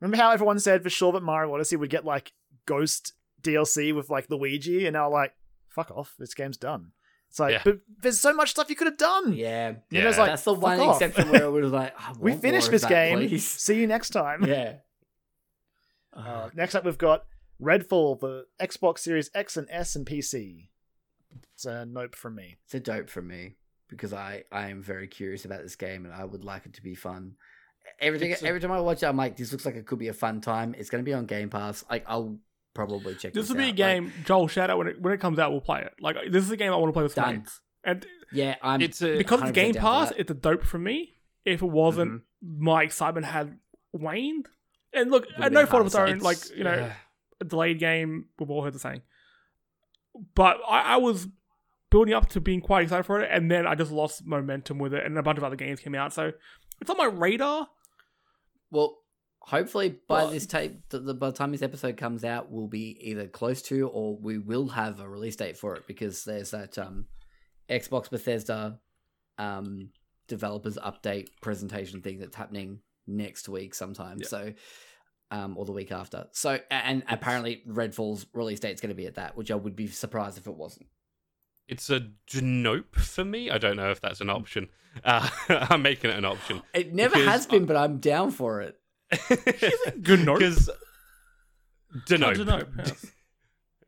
Remember 0.00 0.16
how 0.16 0.30
everyone 0.30 0.58
said 0.60 0.82
for 0.82 0.90
sure 0.90 1.12
that 1.12 1.22
Mario 1.22 1.52
Odyssey 1.52 1.76
would 1.76 1.90
get 1.90 2.04
like 2.04 2.32
Ghost 2.66 3.12
DLC 3.42 3.92
with 3.94 4.10
like 4.10 4.30
Luigi, 4.30 4.86
and 4.86 4.94
now 4.94 5.10
like 5.10 5.32
fuck 5.68 5.90
off, 5.90 6.14
this 6.18 6.32
game's 6.34 6.56
done. 6.56 6.92
It's 7.28 7.38
like, 7.38 7.52
Yeah. 7.54 7.62
but 7.64 7.78
there's 8.02 8.18
so 8.20 8.32
much 8.32 8.50
stuff 8.50 8.70
you 8.70 8.76
could 8.76 8.86
have 8.88 8.96
done. 8.96 9.32
Yeah, 9.32 9.74
Yeah. 9.90 10.02
Nintendo's 10.02 10.18
like, 10.18 10.30
that's 10.30 10.42
the 10.44 10.54
"Fuck 10.54 10.62
one 10.62 10.80
off." 10.80 11.00
exception 11.02 11.30
where 11.30 11.44
it 11.44 11.50
was 11.62 11.72
like, 11.72 11.94
I 11.98 12.12
we 12.18 12.32
finished 12.34 12.70
this 12.70 12.82
that, 12.82 12.88
game. 12.88 13.18
please. 13.18 13.46
See 13.46 13.80
you 13.80 13.86
next 13.88 14.10
time. 14.10 14.44
Yeah. 14.44 14.74
Uh, 16.12 16.50
next 16.54 16.74
up, 16.74 16.84
we've 16.84 16.98
got 16.98 17.24
Redfall 17.60 18.18
for 18.18 18.44
Xbox 18.60 19.00
Series 19.00 19.30
X 19.34 19.56
and 19.56 19.66
S 19.70 19.94
and 19.96 20.06
PC. 20.06 20.68
It's 21.54 21.64
a 21.66 21.84
nope 21.86 22.14
from 22.14 22.36
me. 22.36 22.56
It's 22.64 22.74
a 22.74 22.80
dope 22.80 23.10
for 23.10 23.22
me 23.22 23.56
because 23.88 24.12
I 24.12 24.44
I 24.50 24.68
am 24.70 24.82
very 24.82 25.06
curious 25.06 25.44
about 25.44 25.62
this 25.62 25.76
game 25.76 26.04
and 26.04 26.14
I 26.14 26.24
would 26.24 26.44
like 26.44 26.66
it 26.66 26.74
to 26.74 26.82
be 26.82 26.94
fun. 26.94 27.34
Everything 28.00 28.32
a- 28.32 28.46
every 28.46 28.60
time 28.60 28.72
I 28.72 28.80
watch 28.80 29.02
it, 29.02 29.06
I'm 29.06 29.16
like, 29.16 29.36
this 29.36 29.52
looks 29.52 29.66
like 29.66 29.76
it 29.76 29.86
could 29.86 29.98
be 29.98 30.08
a 30.08 30.12
fun 30.14 30.40
time. 30.40 30.74
It's 30.78 30.90
going 30.90 31.04
to 31.04 31.08
be 31.08 31.14
on 31.14 31.26
Game 31.26 31.50
Pass. 31.50 31.84
Like 31.90 32.04
I'll 32.06 32.38
probably 32.74 33.14
check 33.14 33.32
this. 33.34 33.44
this 33.44 33.48
will 33.48 33.56
be 33.56 33.64
a 33.64 33.66
out. 33.66 33.70
Like, 33.70 33.76
game. 33.76 34.12
Joel, 34.24 34.48
shout 34.48 34.70
out 34.70 34.78
when 34.78 34.86
it 34.88 35.00
when 35.00 35.12
it 35.12 35.20
comes 35.20 35.38
out. 35.38 35.50
We'll 35.50 35.60
play 35.60 35.82
it. 35.82 35.92
Like 36.00 36.16
this 36.30 36.44
is 36.44 36.50
a 36.50 36.56
game 36.56 36.72
I 36.72 36.76
want 36.76 36.88
to 36.88 36.92
play 36.92 37.02
with 37.02 37.14
Done. 37.14 37.36
mates. 37.38 37.60
And 37.84 38.06
yeah, 38.32 38.56
I'm 38.62 38.80
It's 38.80 39.02
a 39.02 39.16
because 39.18 39.42
it's 39.42 39.52
Game 39.52 39.74
Pass, 39.74 40.12
it's 40.16 40.30
a 40.30 40.34
dope 40.34 40.64
for 40.64 40.78
me. 40.78 41.14
If 41.44 41.62
it 41.62 41.66
wasn't, 41.66 42.12
mm-hmm. 42.12 42.64
my 42.64 42.82
excitement 42.82 43.26
had 43.26 43.58
waned. 43.92 44.48
And 44.92 45.10
look, 45.10 45.24
Would've 45.24 45.40
at 45.40 45.44
been 45.44 45.52
no 45.54 45.66
fault 45.66 45.86
of 45.86 45.92
hard 45.92 46.10
its 46.10 46.20
to 46.22 46.26
own, 46.28 46.34
say. 46.34 46.50
like 46.50 46.58
you 46.58 46.64
know, 46.64 46.74
yeah. 46.74 46.92
A 47.40 47.44
delayed 47.44 47.78
game. 47.78 48.26
We've 48.38 48.50
all 48.50 48.62
heard 48.62 48.74
the 48.74 48.78
saying. 48.78 49.02
But 50.34 50.58
I, 50.68 50.94
I 50.94 50.96
was 50.96 51.28
building 51.90 52.14
up 52.14 52.28
to 52.30 52.40
being 52.40 52.60
quite 52.60 52.82
excited 52.84 53.04
for 53.04 53.20
it, 53.20 53.30
and 53.32 53.50
then 53.50 53.66
I 53.66 53.74
just 53.74 53.90
lost 53.90 54.26
momentum 54.26 54.78
with 54.78 54.94
it, 54.94 55.04
and 55.04 55.16
a 55.18 55.22
bunch 55.22 55.38
of 55.38 55.44
other 55.44 55.56
games 55.56 55.80
came 55.80 55.94
out. 55.94 56.12
So 56.12 56.32
it's 56.80 56.90
on 56.90 56.96
my 56.96 57.06
radar. 57.06 57.68
Well, 58.70 58.98
hopefully 59.40 59.96
by 60.08 60.22
Well- 60.24 60.30
this 60.30 60.46
tape, 60.46 60.88
the, 60.90 61.00
the, 61.00 61.14
by 61.14 61.30
the 61.30 61.36
time 61.36 61.52
this 61.52 61.62
episode 61.62 61.96
comes 61.96 62.24
out, 62.24 62.50
we'll 62.50 62.68
be 62.68 62.98
either 63.00 63.26
close 63.26 63.62
to 63.62 63.88
or 63.88 64.16
we 64.16 64.38
will 64.38 64.68
have 64.68 65.00
a 65.00 65.08
release 65.08 65.36
date 65.36 65.56
for 65.56 65.74
it 65.76 65.86
because 65.86 66.24
there's 66.24 66.50
that 66.52 66.78
um, 66.78 67.06
Xbox 67.68 68.10
Bethesda 68.10 68.78
um, 69.38 69.90
developers 70.28 70.76
update 70.76 71.28
presentation 71.40 72.00
thing 72.02 72.18
that's 72.18 72.36
happening 72.36 72.80
next 73.06 73.48
week 73.48 73.74
sometime. 73.74 74.18
Yeah. 74.20 74.26
So. 74.28 74.52
Um, 75.32 75.56
or 75.56 75.64
the 75.64 75.70
week 75.70 75.92
after. 75.92 76.26
So, 76.32 76.58
and 76.72 77.04
apparently 77.08 77.62
Redfall's 77.64 78.26
release 78.32 78.58
date's 78.58 78.80
going 78.80 78.88
to 78.88 78.96
be 78.96 79.06
at 79.06 79.14
that, 79.14 79.36
which 79.36 79.52
I 79.52 79.54
would 79.54 79.76
be 79.76 79.86
surprised 79.86 80.38
if 80.38 80.48
it 80.48 80.54
wasn't. 80.54 80.86
It's 81.68 81.88
a 81.88 82.02
nope 82.42 82.96
for 82.96 83.24
me. 83.24 83.48
I 83.48 83.58
don't 83.58 83.76
know 83.76 83.92
if 83.92 84.00
that's 84.00 84.20
an 84.20 84.28
option. 84.28 84.68
Uh, 85.04 85.28
I'm 85.48 85.82
making 85.82 86.10
it 86.10 86.18
an 86.18 86.24
option. 86.24 86.62
It 86.74 86.92
never 86.92 87.16
has 87.16 87.46
been, 87.46 87.64
but 87.64 87.76
I'm 87.76 87.98
down 87.98 88.32
for 88.32 88.60
it. 88.60 88.76
Good 90.02 90.26
note. 90.26 90.40
Because 90.40 90.68
denope. 92.06 92.36
Denope. 92.36 93.10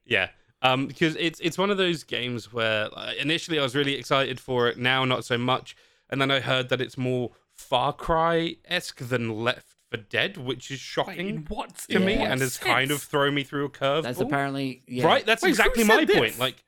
Yeah. 0.04 0.28
Um, 0.62 0.88
because 0.88 1.16
it's 1.18 1.40
it's 1.40 1.56
one 1.56 1.70
of 1.70 1.76
those 1.76 2.02
games 2.04 2.52
where 2.52 2.88
like, 2.90 3.16
initially 3.18 3.58
I 3.58 3.62
was 3.62 3.74
really 3.74 3.94
excited 3.94 4.38
for 4.38 4.68
it, 4.68 4.76
now 4.76 5.04
not 5.04 5.24
so 5.24 5.38
much, 5.38 5.76
and 6.10 6.20
then 6.20 6.30
I 6.30 6.40
heard 6.40 6.68
that 6.68 6.80
it's 6.80 6.98
more 6.98 7.30
Far 7.52 7.92
Cry 7.92 8.56
esque 8.66 8.98
than 8.98 9.42
Left 9.42 9.71
for 9.92 9.98
Dead, 9.98 10.36
which 10.36 10.70
is 10.70 10.80
shocking 10.80 11.28
in 11.28 11.36
what 11.48 11.76
to 11.90 11.98
me 12.00 12.14
in 12.14 12.20
and 12.22 12.30
what 12.30 12.40
has 12.40 12.56
kind 12.56 12.90
of 12.90 13.02
thrown 13.02 13.34
me 13.34 13.44
through 13.44 13.66
a 13.66 13.68
curve. 13.68 14.04
That's 14.04 14.20
apparently 14.20 14.82
yeah. 14.88 15.06
right. 15.06 15.24
That's 15.24 15.42
Wait, 15.42 15.50
exactly 15.50 15.84
my 15.84 16.04
this? 16.04 16.16
point. 16.16 16.38
Like 16.38 16.64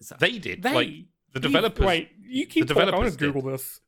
So- 0.00 0.16
they 0.20 0.38
did. 0.38 0.62
They. 0.62 0.74
Like 0.74 0.90
the 1.32 1.40
developers. 1.40 1.86
Wait, 1.86 2.10
you 2.20 2.46
keep 2.46 2.66
the 2.68 2.74
talking. 2.74 2.88
I 2.94 2.96
want 2.98 3.06
developers 3.06 3.12
to 3.16 3.18
did. 3.18 3.32
Google 3.34 3.50
this. 3.52 3.80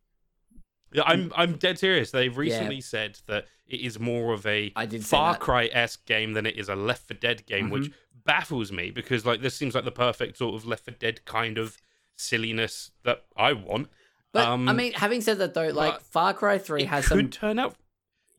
Yeah, 0.93 1.03
I'm 1.07 1.33
I'm 1.37 1.57
dead 1.57 1.79
serious. 1.79 2.11
They've 2.11 2.37
recently 2.37 2.81
said 2.81 3.19
that 3.27 3.47
it 3.67 3.81
is 3.81 4.01
more 4.01 4.33
of 4.33 4.45
a 4.47 4.73
I 4.75 4.87
did 4.87 5.05
Far. 5.07 5.37
Cry 5.37 5.67
esque 5.73 6.05
game 6.07 6.33
than 6.33 6.47
it 6.47 6.57
is 6.57 6.69
a 6.69 6.75
Left 6.75 7.07
4 7.07 7.17
Dead 7.19 7.47
game, 7.47 7.71
which 7.71 7.93
baffles 8.25 8.73
me 8.73 8.91
because 8.91 9.25
like 9.25 9.41
this 9.41 9.55
seems 9.55 9.75
like 9.75 9.85
the 9.85 9.93
perfect 9.93 10.39
sort 10.39 10.55
of 10.57 10.67
Left 10.67 10.85
4 10.85 10.95
Dead 10.99 11.25
kind 11.25 11.59
of 11.59 11.77
silliness 12.17 12.91
that 13.05 13.25
I 13.37 13.53
want. 13.53 13.89
But 14.33 14.47
um, 14.49 14.69
I 14.69 14.73
mean, 14.73 14.93
having 14.93 15.21
said 15.21 15.39
that 15.39 15.55
though, 15.55 15.69
like 15.69 16.01
Far 16.01 16.35
Cry 16.35 16.59
Three 16.59 16.83
it 16.83 16.89
has 16.89 17.07
could 17.09 17.19
some. 17.19 17.31
turn 17.31 17.59
out. 17.59 17.77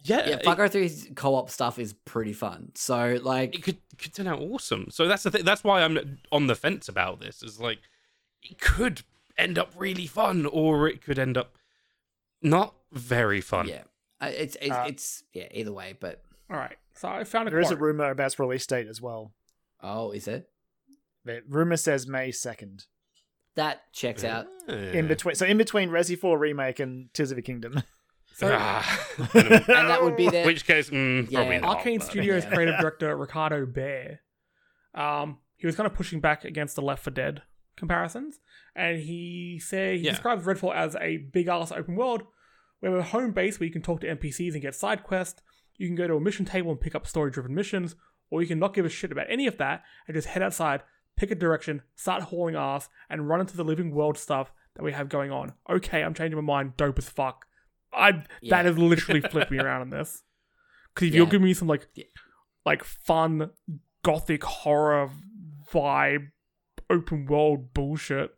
Yeah, 0.03 0.27
Yeah, 0.29 0.39
Far 0.43 0.55
Cry 0.55 0.67
3's 0.67 1.09
co-op 1.15 1.49
stuff 1.49 1.77
is 1.77 1.93
pretty 1.93 2.33
fun. 2.33 2.71
So 2.75 3.19
like, 3.21 3.55
it 3.55 3.63
could 3.63 3.77
could 3.97 4.13
turn 4.13 4.27
out 4.27 4.39
awesome. 4.39 4.87
So 4.89 5.07
that's 5.07 5.23
the 5.23 5.31
thing. 5.31 5.45
That's 5.45 5.63
why 5.63 5.83
I'm 5.83 6.19
on 6.31 6.47
the 6.47 6.55
fence 6.55 6.89
about 6.89 7.19
this. 7.19 7.43
Is 7.43 7.59
like 7.59 7.79
it 8.41 8.59
could 8.59 9.03
end 9.37 9.57
up 9.59 9.73
really 9.77 10.07
fun, 10.07 10.45
or 10.45 10.87
it 10.87 11.03
could 11.03 11.19
end 11.19 11.37
up 11.37 11.55
not 12.41 12.73
very 12.91 13.41
fun. 13.41 13.67
yeah, 13.67 13.83
it's 14.21 14.57
it's, 14.61 14.71
Uh, 14.71 14.85
it's 14.87 15.23
yeah. 15.33 15.47
Either 15.51 15.71
way, 15.71 15.95
but 15.99 16.23
All 16.49 16.57
right, 16.57 16.77
so 16.95 17.07
I 17.07 17.23
found 17.23 17.47
a 17.47 17.51
There 17.51 17.59
is 17.59 17.71
a 17.71 17.75
rumor 17.75 18.09
about 18.09 18.25
its 18.25 18.39
release 18.39 18.65
date 18.65 18.87
as 18.87 18.99
well. 19.01 19.33
oh, 19.81 20.11
is 20.11 20.27
it? 20.27 20.49
The 21.23 21.43
rumor 21.47 21.77
says 21.77 22.07
May 22.07 22.31
second. 22.31 22.85
That 23.55 23.91
checks 23.93 24.23
out. 24.23 24.47
In 24.67 25.07
between, 25.07 25.35
so 25.35 25.45
in 25.45 25.57
between 25.57 25.89
Resi 25.89 26.17
Four 26.17 26.39
remake 26.39 26.79
and 26.79 27.13
Tears 27.13 27.31
of 27.31 27.35
the 27.35 27.41
Kingdom. 27.43 27.83
Ah. 28.43 29.07
And 29.33 29.89
that 29.89 30.01
would 30.03 30.15
be 30.15 30.25
In 30.25 30.31
their 30.31 30.45
which 30.45 30.65
case, 30.65 30.89
mm, 30.89 31.29
Yeah, 31.29 31.39
probably 31.39 31.59
not. 31.59 31.79
Arkane 31.79 31.99
but- 31.99 32.07
Studios 32.07 32.43
Yeah. 32.43 32.53
creative 32.53 32.75
director 32.79 33.15
Ricardo 33.15 33.65
Bare. 33.65 34.21
Um, 34.93 35.39
he 35.57 35.67
was 35.67 35.75
kind 35.75 35.87
of 35.87 35.93
pushing 35.93 36.19
back 36.19 36.43
against 36.43 36.75
the 36.75 36.81
Left 36.81 37.03
4 37.03 37.11
Dead 37.11 37.43
comparisons, 37.77 38.39
and 38.75 38.99
he 38.99 39.59
said 39.63 39.97
he 39.97 40.03
Yeah. 40.05 40.11
describes 40.11 40.45
Redfall 40.45 40.75
as 40.75 40.95
a 40.95 41.17
big 41.17 41.47
ass 41.47 41.71
open 41.71 41.95
world 41.95 42.23
where 42.79 42.91
we 42.91 42.97
have 42.97 43.07
a 43.07 43.09
home 43.09 43.31
base 43.31 43.59
where 43.59 43.67
you 43.67 43.73
can 43.73 43.81
talk 43.81 44.01
to 44.01 44.07
NPCs 44.07 44.53
and 44.53 44.61
get 44.61 44.75
side 44.75 45.03
quests. 45.03 45.41
You 45.77 45.87
can 45.87 45.95
go 45.95 46.07
to 46.07 46.15
a 46.15 46.21
mission 46.21 46.45
table 46.45 46.71
and 46.71 46.79
pick 46.81 46.95
up 46.95 47.07
story 47.07 47.31
driven 47.31 47.53
missions, 47.55 47.95
or 48.29 48.41
you 48.41 48.47
can 48.47 48.59
not 48.59 48.73
give 48.73 48.85
a 48.85 48.89
shit 48.89 49.11
about 49.11 49.27
any 49.29 49.47
of 49.47 49.57
that 49.57 49.83
and 50.07 50.15
just 50.15 50.27
head 50.29 50.41
outside, 50.43 50.81
pick 51.15 51.31
a 51.31 51.35
direction, 51.35 51.81
start 51.95 52.23
hauling 52.23 52.55
ass, 52.55 52.89
and 53.09 53.27
run 53.29 53.39
into 53.39 53.55
the 53.57 53.63
living 53.63 53.91
world 53.91 54.17
stuff 54.17 54.51
that 54.75 54.83
we 54.83 54.91
have 54.93 55.09
going 55.09 55.31
on. 55.31 55.53
Okay, 55.69 56.01
I'm 56.03 56.13
changing 56.13 56.37
my 56.37 56.41
mind. 56.57 56.77
Dope 56.77 56.97
as 56.97 57.09
fuck. 57.09 57.45
I 57.93 58.23
Yeah. 58.41 58.57
that 58.57 58.65
has 58.65 58.77
literally 58.77 59.21
flipped 59.31 59.51
me 59.51 59.59
around 59.59 59.83
in 59.83 59.89
this. 59.89 60.23
Because 60.93 61.09
if 61.09 61.15
you'll 61.15 61.25
Yeah. 61.27 61.31
give 61.31 61.41
me 61.41 61.53
some 61.53 61.67
like 61.67 61.87
Yeah. 61.93 62.05
like 62.65 62.83
fun 62.83 63.51
gothic 64.03 64.43
horror 64.43 65.09
vibe 65.71 66.31
open 66.89 67.25
world 67.25 67.73
bullshit. 67.73 68.31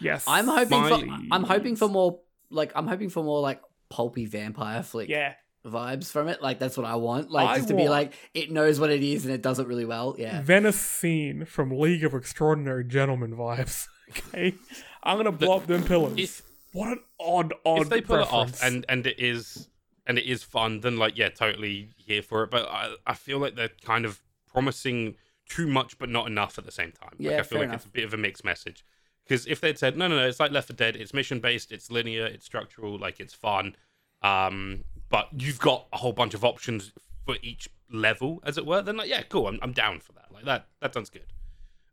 Yes. 0.00 0.24
I'm 0.26 0.46
hoping 0.46 0.82
for 0.88 1.16
I'm 1.32 1.42
hoping 1.44 1.76
for 1.76 1.88
more 1.88 2.20
like 2.50 2.72
I'm 2.74 2.86
hoping 2.86 3.08
for 3.08 3.22
more 3.24 3.40
like 3.40 3.62
pulpy 3.88 4.26
vampire 4.26 4.82
flick 4.82 5.08
Yeah. 5.08 5.34
vibes 5.64 6.10
from 6.10 6.28
it. 6.28 6.42
Like 6.42 6.58
that's 6.58 6.76
what 6.76 6.86
I 6.86 6.96
want. 6.96 7.30
Like 7.30 7.48
I 7.48 7.56
just 7.56 7.68
to 7.68 7.74
be 7.74 7.88
like 7.88 8.12
it 8.34 8.50
knows 8.50 8.78
what 8.78 8.90
it 8.90 9.02
is 9.02 9.24
and 9.24 9.32
it 9.32 9.42
does 9.42 9.58
it 9.58 9.66
really 9.66 9.86
well. 9.86 10.14
Yeah. 10.18 10.42
Venice 10.42 10.78
scene 10.78 11.44
from 11.46 11.70
League 11.70 12.04
of 12.04 12.14
Extraordinary 12.14 12.84
Gentlemen 12.84 13.32
vibes. 13.34 13.86
Okay. 14.08 14.54
I'm 15.02 15.16
gonna 15.16 15.32
blow 15.32 15.56
up 15.56 15.66
them 15.66 15.82
pillars. 15.82 16.40
What 16.76 16.88
an 16.88 17.00
odd, 17.18 17.54
odd 17.64 17.82
if 17.82 17.88
they 17.88 18.02
pull 18.02 18.20
it 18.20 18.30
off 18.30 18.62
and 18.62 18.84
and 18.86 19.06
it 19.06 19.18
is 19.18 19.70
and 20.06 20.18
it 20.18 20.26
is 20.26 20.42
fun, 20.42 20.80
then 20.80 20.98
like 20.98 21.16
yeah, 21.16 21.30
totally 21.30 21.88
here 21.96 22.20
for 22.20 22.42
it. 22.42 22.50
But 22.50 22.68
I 22.68 22.96
I 23.06 23.14
feel 23.14 23.38
like 23.38 23.54
they're 23.54 23.70
kind 23.82 24.04
of 24.04 24.22
promising 24.46 25.16
too 25.48 25.66
much 25.66 25.98
but 25.98 26.10
not 26.10 26.26
enough 26.26 26.58
at 26.58 26.66
the 26.66 26.70
same 26.70 26.92
time. 26.92 27.14
Yeah, 27.16 27.30
like, 27.30 27.40
I 27.40 27.42
feel 27.44 27.58
like 27.60 27.68
enough. 27.68 27.76
it's 27.76 27.86
a 27.86 27.88
bit 27.88 28.04
of 28.04 28.12
a 28.12 28.18
mixed 28.18 28.44
message. 28.44 28.84
Because 29.24 29.46
if 29.46 29.58
they'd 29.58 29.78
said 29.78 29.96
no, 29.96 30.06
no, 30.06 30.16
no, 30.16 30.28
it's 30.28 30.38
like 30.38 30.52
Left 30.52 30.68
4 30.68 30.76
Dead, 30.76 30.96
it's 30.96 31.14
mission 31.14 31.40
based, 31.40 31.72
it's 31.72 31.90
linear, 31.90 32.26
it's 32.26 32.44
structural, 32.44 32.98
like 32.98 33.20
it's 33.20 33.32
fun, 33.32 33.74
um, 34.20 34.84
but 35.08 35.28
you've 35.32 35.58
got 35.58 35.86
a 35.94 35.96
whole 35.96 36.12
bunch 36.12 36.34
of 36.34 36.44
options 36.44 36.92
for 37.24 37.36
each 37.40 37.70
level, 37.90 38.42
as 38.44 38.58
it 38.58 38.66
were. 38.66 38.82
Then 38.82 38.98
like 38.98 39.08
yeah, 39.08 39.22
cool, 39.22 39.46
I'm 39.46 39.58
I'm 39.62 39.72
down 39.72 40.00
for 40.00 40.12
that. 40.12 40.26
Like 40.30 40.44
that 40.44 40.66
that 40.82 40.92
sounds 40.92 41.08
good. 41.08 41.32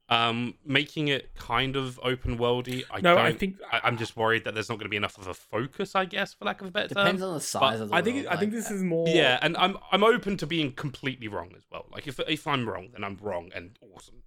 Um, 0.10 0.56
making 0.66 1.08
it 1.08 1.34
kind 1.34 1.78
of 1.78 1.98
open 2.04 2.38
worldy, 2.38 2.84
I 2.92 3.00
No, 3.00 3.16
don't. 3.16 3.26
I 3.26 3.32
think- 3.32 3.56
I, 3.72 3.80
I'm 3.86 3.98
just 3.98 4.18
worried 4.18 4.44
that 4.44 4.54
there's 4.54 4.68
not 4.68 4.76
going 4.76 4.86
to 4.86 4.90
be 4.90 4.98
enough 4.98 5.18
of 5.18 5.28
a 5.28 5.34
focus, 5.34 5.96
I 5.96 6.04
guess, 6.06 6.34
for 6.34 6.44
lack 6.46 6.60
of 6.62 6.68
a 6.68 6.72
better 6.72 6.94
term. 6.94 7.06
Depends 7.06 7.22
on 7.22 7.34
the 7.36 7.40
size 7.40 7.80
of 7.80 7.90
the 7.90 7.96
I 7.96 8.02
think 8.02 8.18
world, 8.18 8.28
I 8.28 8.36
think 8.36 8.52
this 8.52 8.70
is 8.70 8.84
more 8.84 9.08
Yeah, 9.08 9.40
and 9.42 9.56
I'm 9.56 9.78
I'm 9.92 10.04
open 10.04 10.36
to 10.38 10.46
being 10.46 10.74
completely 10.74 11.30
wrong 11.30 11.54
as 11.56 11.64
well. 11.72 11.86
Like 11.92 12.06
if 12.06 12.20
if 12.28 12.46
I'm 12.48 12.68
wrong, 12.68 12.90
then 12.92 13.04
I'm 13.04 13.18
wrong 13.22 13.50
and 13.56 13.80
awesome. 13.96 14.24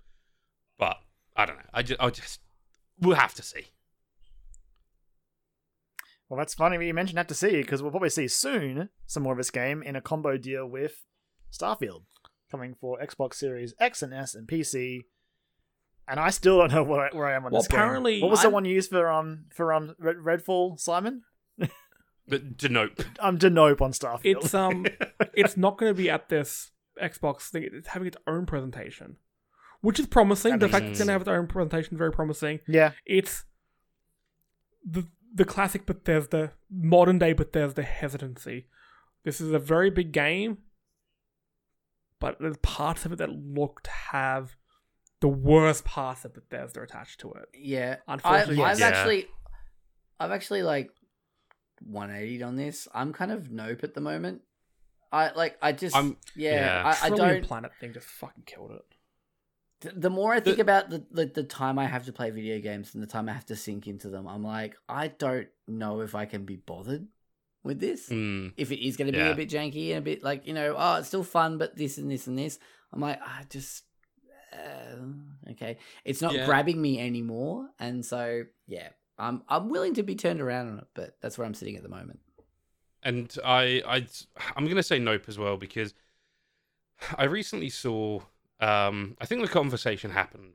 But 0.79 0.97
I 1.37 1.45
don't 1.45 1.57
know. 1.57 1.63
I 1.75 1.83
just 1.83 2.01
I 2.01 2.09
just 2.11 2.41
we'll 2.99 3.17
have 3.17 3.35
to 3.35 3.43
see. 3.43 3.67
Well, 6.29 6.39
that's 6.39 6.55
funny 6.55 6.77
that 6.79 6.85
you 6.85 6.95
mentioned 6.95 7.19
have 7.19 7.27
to 7.29 7.35
see 7.35 7.61
because 7.63 7.83
we'll 7.83 7.93
probably 7.93 8.11
see 8.11 8.29
soon 8.29 8.89
some 9.07 9.23
more 9.23 9.33
of 9.35 9.39
this 9.39 9.51
game 9.51 9.83
in 9.83 9.95
a 9.95 10.01
combo 10.01 10.37
deal 10.37 10.67
with 10.67 11.05
Starfield 11.53 12.03
coming 12.51 12.75
for 12.75 12.99
Xbox 12.99 13.35
Series 13.35 13.75
X 13.79 14.03
and 14.03 14.13
S 14.13 14.35
and 14.35 14.49
PC. 14.49 15.03
And 16.09 16.21
I 16.21 16.31
still 16.31 16.59
don't 16.59 16.71
know 16.73 16.85
where, 16.85 17.11
where 17.13 17.27
I 17.27 17.35
am 17.35 17.47
on 17.47 17.53
Well, 17.53 17.63
this 17.63 17.69
game. 17.69 17.81
apparently 17.81 18.23
what 18.23 18.31
was 18.31 18.41
the 18.41 18.47
I'm- 18.47 18.53
one 18.53 18.65
you 18.65 18.75
used 18.75 18.91
for 18.91 19.11
um 19.11 19.47
for 19.53 19.73
um 19.73 19.95
Red- 19.99 20.17
Redfall, 20.17 20.79
Simon? 20.79 21.23
But 22.29 22.59
to 22.59 22.69
nope. 22.69 23.01
I'm 23.21 23.39
Denope 23.39 23.81
on 23.81 23.93
Starfield. 23.93 24.21
it's 24.25 24.53
um 24.55 24.85
it's 25.35 25.57
not 25.57 25.79
going 25.79 25.91
to 25.91 25.97
be 25.97 26.11
at 26.11 26.29
this 26.29 26.73
Xbox 27.01 27.43
thing. 27.51 27.69
It's 27.73 27.89
having 27.89 28.09
its 28.09 28.17
own 28.27 28.47
presentation, 28.47 29.17
which 29.81 30.01
is 30.01 30.07
promising. 30.07 30.53
That 30.55 30.59
the 30.59 30.67
makes 30.67 30.73
fact 30.79 30.85
it's 30.87 30.99
going 30.99 31.07
to 31.07 31.13
have 31.13 31.21
its 31.21 31.29
own 31.29 31.47
presentation 31.47 31.97
very 31.97 32.11
promising. 32.11 32.59
yeah, 32.67 32.93
It's 33.05 33.45
the 34.85 35.07
the 35.33 35.45
classic 35.45 35.87
Bethesda, 35.87 36.53
modern 36.69 37.19
day 37.21 37.33
Bethesda 37.33 37.83
hesitancy. 37.85 38.67
This 39.25 39.41
is 39.41 39.53
a 39.53 39.59
very 39.61 39.91
big 39.91 40.11
game, 40.11 40.59
but 42.19 42.39
there's 42.41 42.57
parts 42.59 43.05
of 43.05 43.13
it 43.13 43.19
that 43.19 43.31
look 43.31 43.83
to 43.85 43.91
have 44.13 44.57
the 45.21 45.29
worst 45.29 45.85
parts 45.85 46.25
of 46.25 46.35
Bethesda 46.35 46.83
attached 46.83 47.21
to 47.21 47.33
it. 47.33 47.49
Yeah, 47.55 47.97
I, 48.07 48.15
Unfortunately, 48.15 48.63
I've 48.63 48.79
yes. 48.79 48.93
actually, 48.93 49.27
I've 50.21 50.31
actually 50.31 50.63
like 50.63 50.91
180 51.85 52.43
on 52.43 52.57
this. 52.57 52.89
I'm 52.95 53.13
kind 53.13 53.31
of 53.33 53.51
nope 53.51 53.81
at 53.85 53.95
the 53.95 54.01
moment. 54.01 54.43
I 55.13 55.33
like, 55.33 55.57
I 55.63 55.73
just, 55.73 55.95
I'm- 55.97 56.17
yeah, 56.35 56.83
yeah. 56.85 56.95
I, 57.03 57.07
I 57.07 57.11
don't. 57.11 57.43
Planet 57.45 57.73
thing 57.81 57.93
just 57.93 58.07
fucking 58.07 58.43
killed 58.45 58.73
it. 58.73 58.85
th- 59.83 59.95
The 59.97 60.11
more 60.11 60.33
I 60.35 60.41
think 60.41 60.57
The- 60.57 60.63
about 60.63 60.91
the, 60.91 61.05
the 61.11 61.27
the 61.27 61.45
time 61.45 61.79
I 61.79 61.87
have 61.87 62.05
to 62.07 62.13
play 62.13 62.31
video 62.31 62.61
games 62.61 62.93
and 62.95 63.03
the 63.03 63.07
time 63.07 63.29
I 63.29 63.33
have 63.33 63.47
to 63.47 63.57
sink 63.57 63.87
into 63.87 64.09
them, 64.09 64.27
I'm 64.27 64.43
like, 64.43 64.75
I 64.89 65.09
don't 65.09 65.49
know 65.69 66.01
if 66.01 66.15
I 66.15 66.25
can 66.27 66.45
be 66.45 66.57
bothered 66.57 67.07
with 67.63 67.81
this. 67.81 68.09
Mm, 68.09 68.53
If 68.57 68.71
it 68.73 68.85
is 68.87 68.97
going 68.97 69.07
to 69.07 69.13
be 69.13 69.19
Yeah. 69.19 69.31
a 69.31 69.35
bit 69.37 69.49
janky 69.49 69.91
and 69.91 69.99
a 69.99 70.03
bit 70.03 70.23
like 70.23 70.47
you 70.47 70.53
know, 70.55 70.75
oh, 70.77 70.97
it's 70.97 71.09
still 71.09 71.25
fun, 71.25 71.57
but 71.59 71.77
this 71.77 71.99
and 71.99 72.11
this 72.11 72.27
and 72.27 72.39
this, 72.39 72.59
I'm 72.93 73.01
like, 73.01 73.21
I 73.23 73.45
just. 73.49 73.85
Uh, 74.53 75.51
okay, 75.53 75.79
it's 76.05 76.23
not 76.23 76.35
Yeah. 76.35 76.45
grabbing 76.47 76.81
me 76.81 76.99
anymore, 77.01 77.69
and 77.79 78.05
so 78.05 78.45
yeah, 78.67 78.89
I'm 79.19 79.43
I'm 79.49 79.69
willing 79.69 79.95
to 79.95 80.03
be 80.03 80.15
turned 80.15 80.41
around 80.41 80.69
on 80.69 80.79
it, 80.79 80.87
but 80.95 81.17
that's 81.21 81.37
where 81.39 81.47
I'm 81.47 81.55
sitting 81.55 81.77
at 81.77 81.83
the 81.83 81.89
moment. 81.89 82.21
and 83.03 83.37
I 83.45 83.83
I 83.87 84.07
I'm 84.57 84.67
gonna 84.67 84.83
say 84.83 84.99
nope 84.99 85.25
as 85.29 85.39
well 85.39 85.57
because 85.57 85.95
I 87.17 87.25
recently 87.25 87.69
saw. 87.71 88.21
Um, 88.59 89.17
I 89.21 89.27
think 89.27 89.43
the 89.43 89.49
conversation 89.49 90.11
happened 90.13 90.55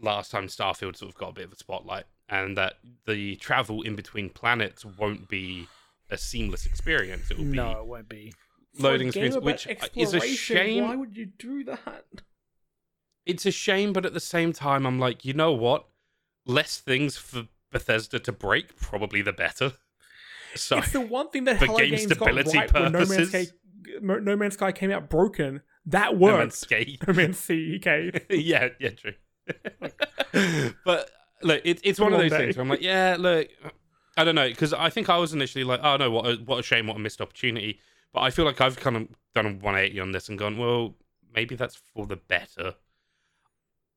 last 0.00 0.30
time 0.30 0.46
Starfield 0.46 0.96
sort 0.96 1.10
of 1.10 1.16
got 1.18 1.30
a 1.30 1.32
bit 1.32 1.44
of 1.46 1.52
a 1.52 1.56
spotlight, 1.56 2.04
and 2.28 2.56
that 2.56 2.74
the 3.06 3.36
travel 3.36 3.82
in 3.82 3.96
between 3.96 4.30
planets 4.30 4.84
won't 4.84 5.28
be 5.28 5.66
a 6.10 6.16
seamless 6.16 6.66
experience. 6.66 7.30
It 7.30 7.38
will 7.38 7.46
be 7.46 7.56
no, 7.56 7.80
it 7.80 7.86
won't 7.86 8.08
be. 8.08 8.32
loading 8.78 9.08
For 9.08 9.18
screens, 9.18 9.38
which 9.38 9.66
is 9.96 10.14
a 10.14 10.20
shame. 10.20 10.84
Why 10.84 10.94
would 10.94 11.16
you 11.16 11.26
do 11.26 11.64
that? 11.64 12.04
It's 13.26 13.46
a 13.46 13.50
shame, 13.50 13.92
but 13.92 14.04
at 14.06 14.12
the 14.14 14.20
same 14.20 14.52
time, 14.52 14.86
I'm 14.86 14.98
like, 14.98 15.24
you 15.24 15.32
know 15.32 15.52
what? 15.52 15.86
Less 16.46 16.78
things 16.78 17.16
for 17.16 17.44
Bethesda 17.70 18.18
to 18.20 18.32
break, 18.32 18.76
probably 18.76 19.22
the 19.22 19.32
better. 19.32 19.72
So 20.54 20.76
It's 20.76 20.92
the 20.92 21.00
one 21.00 21.30
thing 21.30 21.44
that 21.44 21.56
Hello 21.56 21.78
game 21.78 21.94
Games 21.94 22.12
got 22.12 22.26
right 22.26 22.72
when 22.74 22.92
No 22.92 23.06
Man's. 23.06 23.30
Sky, 23.30 23.46
No 24.02 24.36
Man's 24.36 24.52
Sky 24.52 24.70
came 24.70 24.90
out 24.90 25.08
broken. 25.08 25.62
That 25.86 26.12
No 26.12 26.36
Man's 26.36 26.38
worked. 26.38 26.52
Skate. 26.52 27.02
No 27.08 27.14
Man's 27.14 27.40
CK. 27.40 28.26
yeah, 28.30 28.68
yeah, 28.78 28.90
true. 28.90 29.14
but 30.84 31.10
look, 31.42 31.62
it, 31.64 31.80
it's 31.82 31.98
one 31.98 32.12
of 32.12 32.20
those 32.20 32.30
day. 32.30 32.36
things 32.36 32.56
where 32.58 32.64
I'm 32.64 32.68
like, 32.68 32.82
yeah, 32.82 33.16
look, 33.18 33.48
I 34.16 34.24
don't 34.24 34.34
know, 34.34 34.46
because 34.48 34.74
I 34.74 34.90
think 34.90 35.08
I 35.08 35.16
was 35.16 35.32
initially 35.32 35.64
like, 35.64 35.80
oh 35.82 35.96
no, 35.96 36.10
what 36.10 36.26
a, 36.26 36.34
what 36.44 36.58
a 36.58 36.62
shame, 36.62 36.86
what 36.86 36.96
a 36.96 37.00
missed 37.00 37.22
opportunity. 37.22 37.80
But 38.12 38.20
I 38.20 38.30
feel 38.30 38.44
like 38.44 38.60
I've 38.60 38.78
kind 38.78 38.96
of 38.96 39.08
done 39.34 39.46
a 39.46 39.52
180 39.52 40.00
on 40.00 40.12
this 40.12 40.28
and 40.28 40.38
gone, 40.38 40.58
well, 40.58 40.96
maybe 41.34 41.54
that's 41.54 41.76
for 41.76 42.04
the 42.06 42.16
better. 42.16 42.74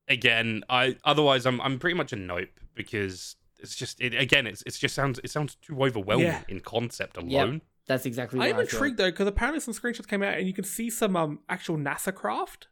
Again, 0.07 0.63
I 0.69 0.97
otherwise 1.03 1.45
I'm 1.45 1.59
I'm 1.61 1.79
pretty 1.79 1.95
much 1.97 2.13
a 2.13 2.15
nope 2.15 2.49
because 2.75 3.35
it's 3.59 3.75
just 3.75 3.99
it, 4.01 4.13
again 4.13 4.45
it's 4.45 4.61
it's 4.65 4.77
just 4.77 4.93
sounds 4.93 5.19
it 5.23 5.29
sounds 5.31 5.55
too 5.55 5.81
overwhelming 5.81 6.27
Yeah. 6.27 6.41
in 6.47 6.59
concept 6.59 7.17
Yep. 7.17 7.25
alone. 7.25 7.61
That's 7.87 8.05
exactly. 8.05 8.39
I'm 8.39 8.45
I 8.45 8.51
feel. 8.51 8.59
intrigued 8.61 8.97
though 8.97 9.09
because 9.11 9.27
apparently 9.27 9.59
some 9.61 9.73
screenshots 9.73 10.07
came 10.07 10.21
out 10.23 10.35
and 10.37 10.45
you 10.47 10.53
can 10.53 10.63
see 10.63 10.89
some 10.89 11.15
um 11.15 11.39
actual 11.49 11.77
NASA 11.77 12.13
craft. 12.13 12.67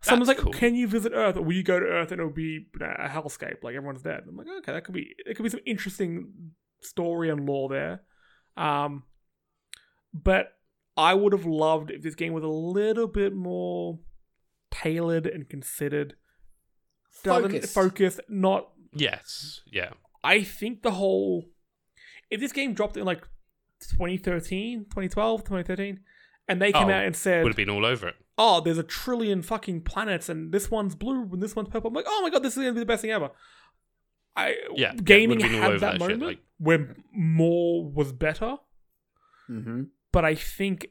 Someone's 0.00 0.26
That's 0.28 0.38
like, 0.38 0.44
cool. 0.52 0.52
"Can 0.58 0.74
you 0.74 0.88
visit 0.88 1.12
Earth?" 1.14 1.36
Or 1.36 1.42
will 1.42 1.52
you 1.52 1.62
go 1.62 1.78
to 1.78 1.86
Earth 1.86 2.10
and 2.10 2.20
it'll 2.20 2.32
be 2.32 2.66
a 2.80 3.08
hellscape, 3.08 3.62
like 3.62 3.76
everyone's 3.76 4.02
dead? 4.02 4.24
I'm 4.28 4.36
like, 4.36 4.48
okay, 4.58 4.72
that 4.72 4.82
could 4.84 4.94
be. 4.94 5.14
It 5.24 5.36
could 5.36 5.44
be 5.44 5.48
some 5.48 5.60
interesting 5.64 6.52
story 6.80 7.30
and 7.30 7.46
lore 7.46 7.68
there. 7.68 8.00
Um, 8.56 9.04
but 10.12 10.58
I 10.96 11.14
would 11.14 11.32
have 11.32 11.46
loved 11.46 11.92
if 11.92 12.02
this 12.02 12.16
game 12.16 12.32
was 12.32 12.42
a 12.42 12.48
little 12.48 13.06
bit 13.06 13.32
more 13.32 14.00
tailored 14.82 15.26
and 15.26 15.48
considered, 15.48 16.14
Doesn't- 17.22 17.50
Focus. 17.52 17.72
focused. 17.72 18.20
Not. 18.28 18.70
Yes. 18.92 19.60
Yeah. 19.66 19.90
I 20.24 20.42
think 20.42 20.82
the 20.82 20.92
whole. 20.92 21.50
If 22.30 22.40
this 22.40 22.52
game 22.52 22.74
dropped 22.74 22.96
in 22.96 23.04
like 23.04 23.22
2013, 23.80 24.84
2012, 24.84 25.40
2013, 25.42 26.00
and 26.48 26.60
they 26.62 26.72
came 26.72 26.88
Oh, 26.88 26.92
out 26.92 27.04
and 27.04 27.14
said, 27.16 27.42
Would 27.44 27.50
have 27.52 27.56
been 27.56 27.70
all 27.70 27.84
over 27.86 28.08
it. 28.08 28.16
oh, 28.38 28.60
there's 28.60 28.78
a 28.78 28.82
trillion 28.82 29.42
fucking 29.42 29.82
planets 29.82 30.28
and 30.28 30.52
this 30.52 30.70
one's 30.70 30.94
blue 30.94 31.28
and 31.32 31.42
this 31.42 31.54
one's 31.54 31.68
purple. 31.68 31.88
I'm 31.88 31.94
like, 31.94 32.04
oh 32.08 32.20
my 32.22 32.30
god, 32.30 32.42
this 32.42 32.54
is 32.56 32.58
gonna 32.62 32.72
be 32.72 32.80
the 32.80 32.86
best 32.86 33.02
thing 33.02 33.10
ever. 33.10 33.30
I 34.34 34.56
Yeah, 34.74 34.94
gaming 34.94 35.40
yeah, 35.40 35.46
it 35.46 35.50
would've 35.50 35.50
been 35.50 35.54
all 35.54 35.62
had 35.62 35.70
over 35.70 35.78
that, 35.78 35.86
that 35.98 36.00
shit, 36.00 36.00
moment 36.00 36.22
like- 36.22 36.42
where 36.58 36.96
more 37.12 37.90
was 37.90 38.12
better, 38.12 38.56
Mm-hmm. 39.50 39.82
but 40.12 40.24
I 40.24 40.34
think, 40.34 40.86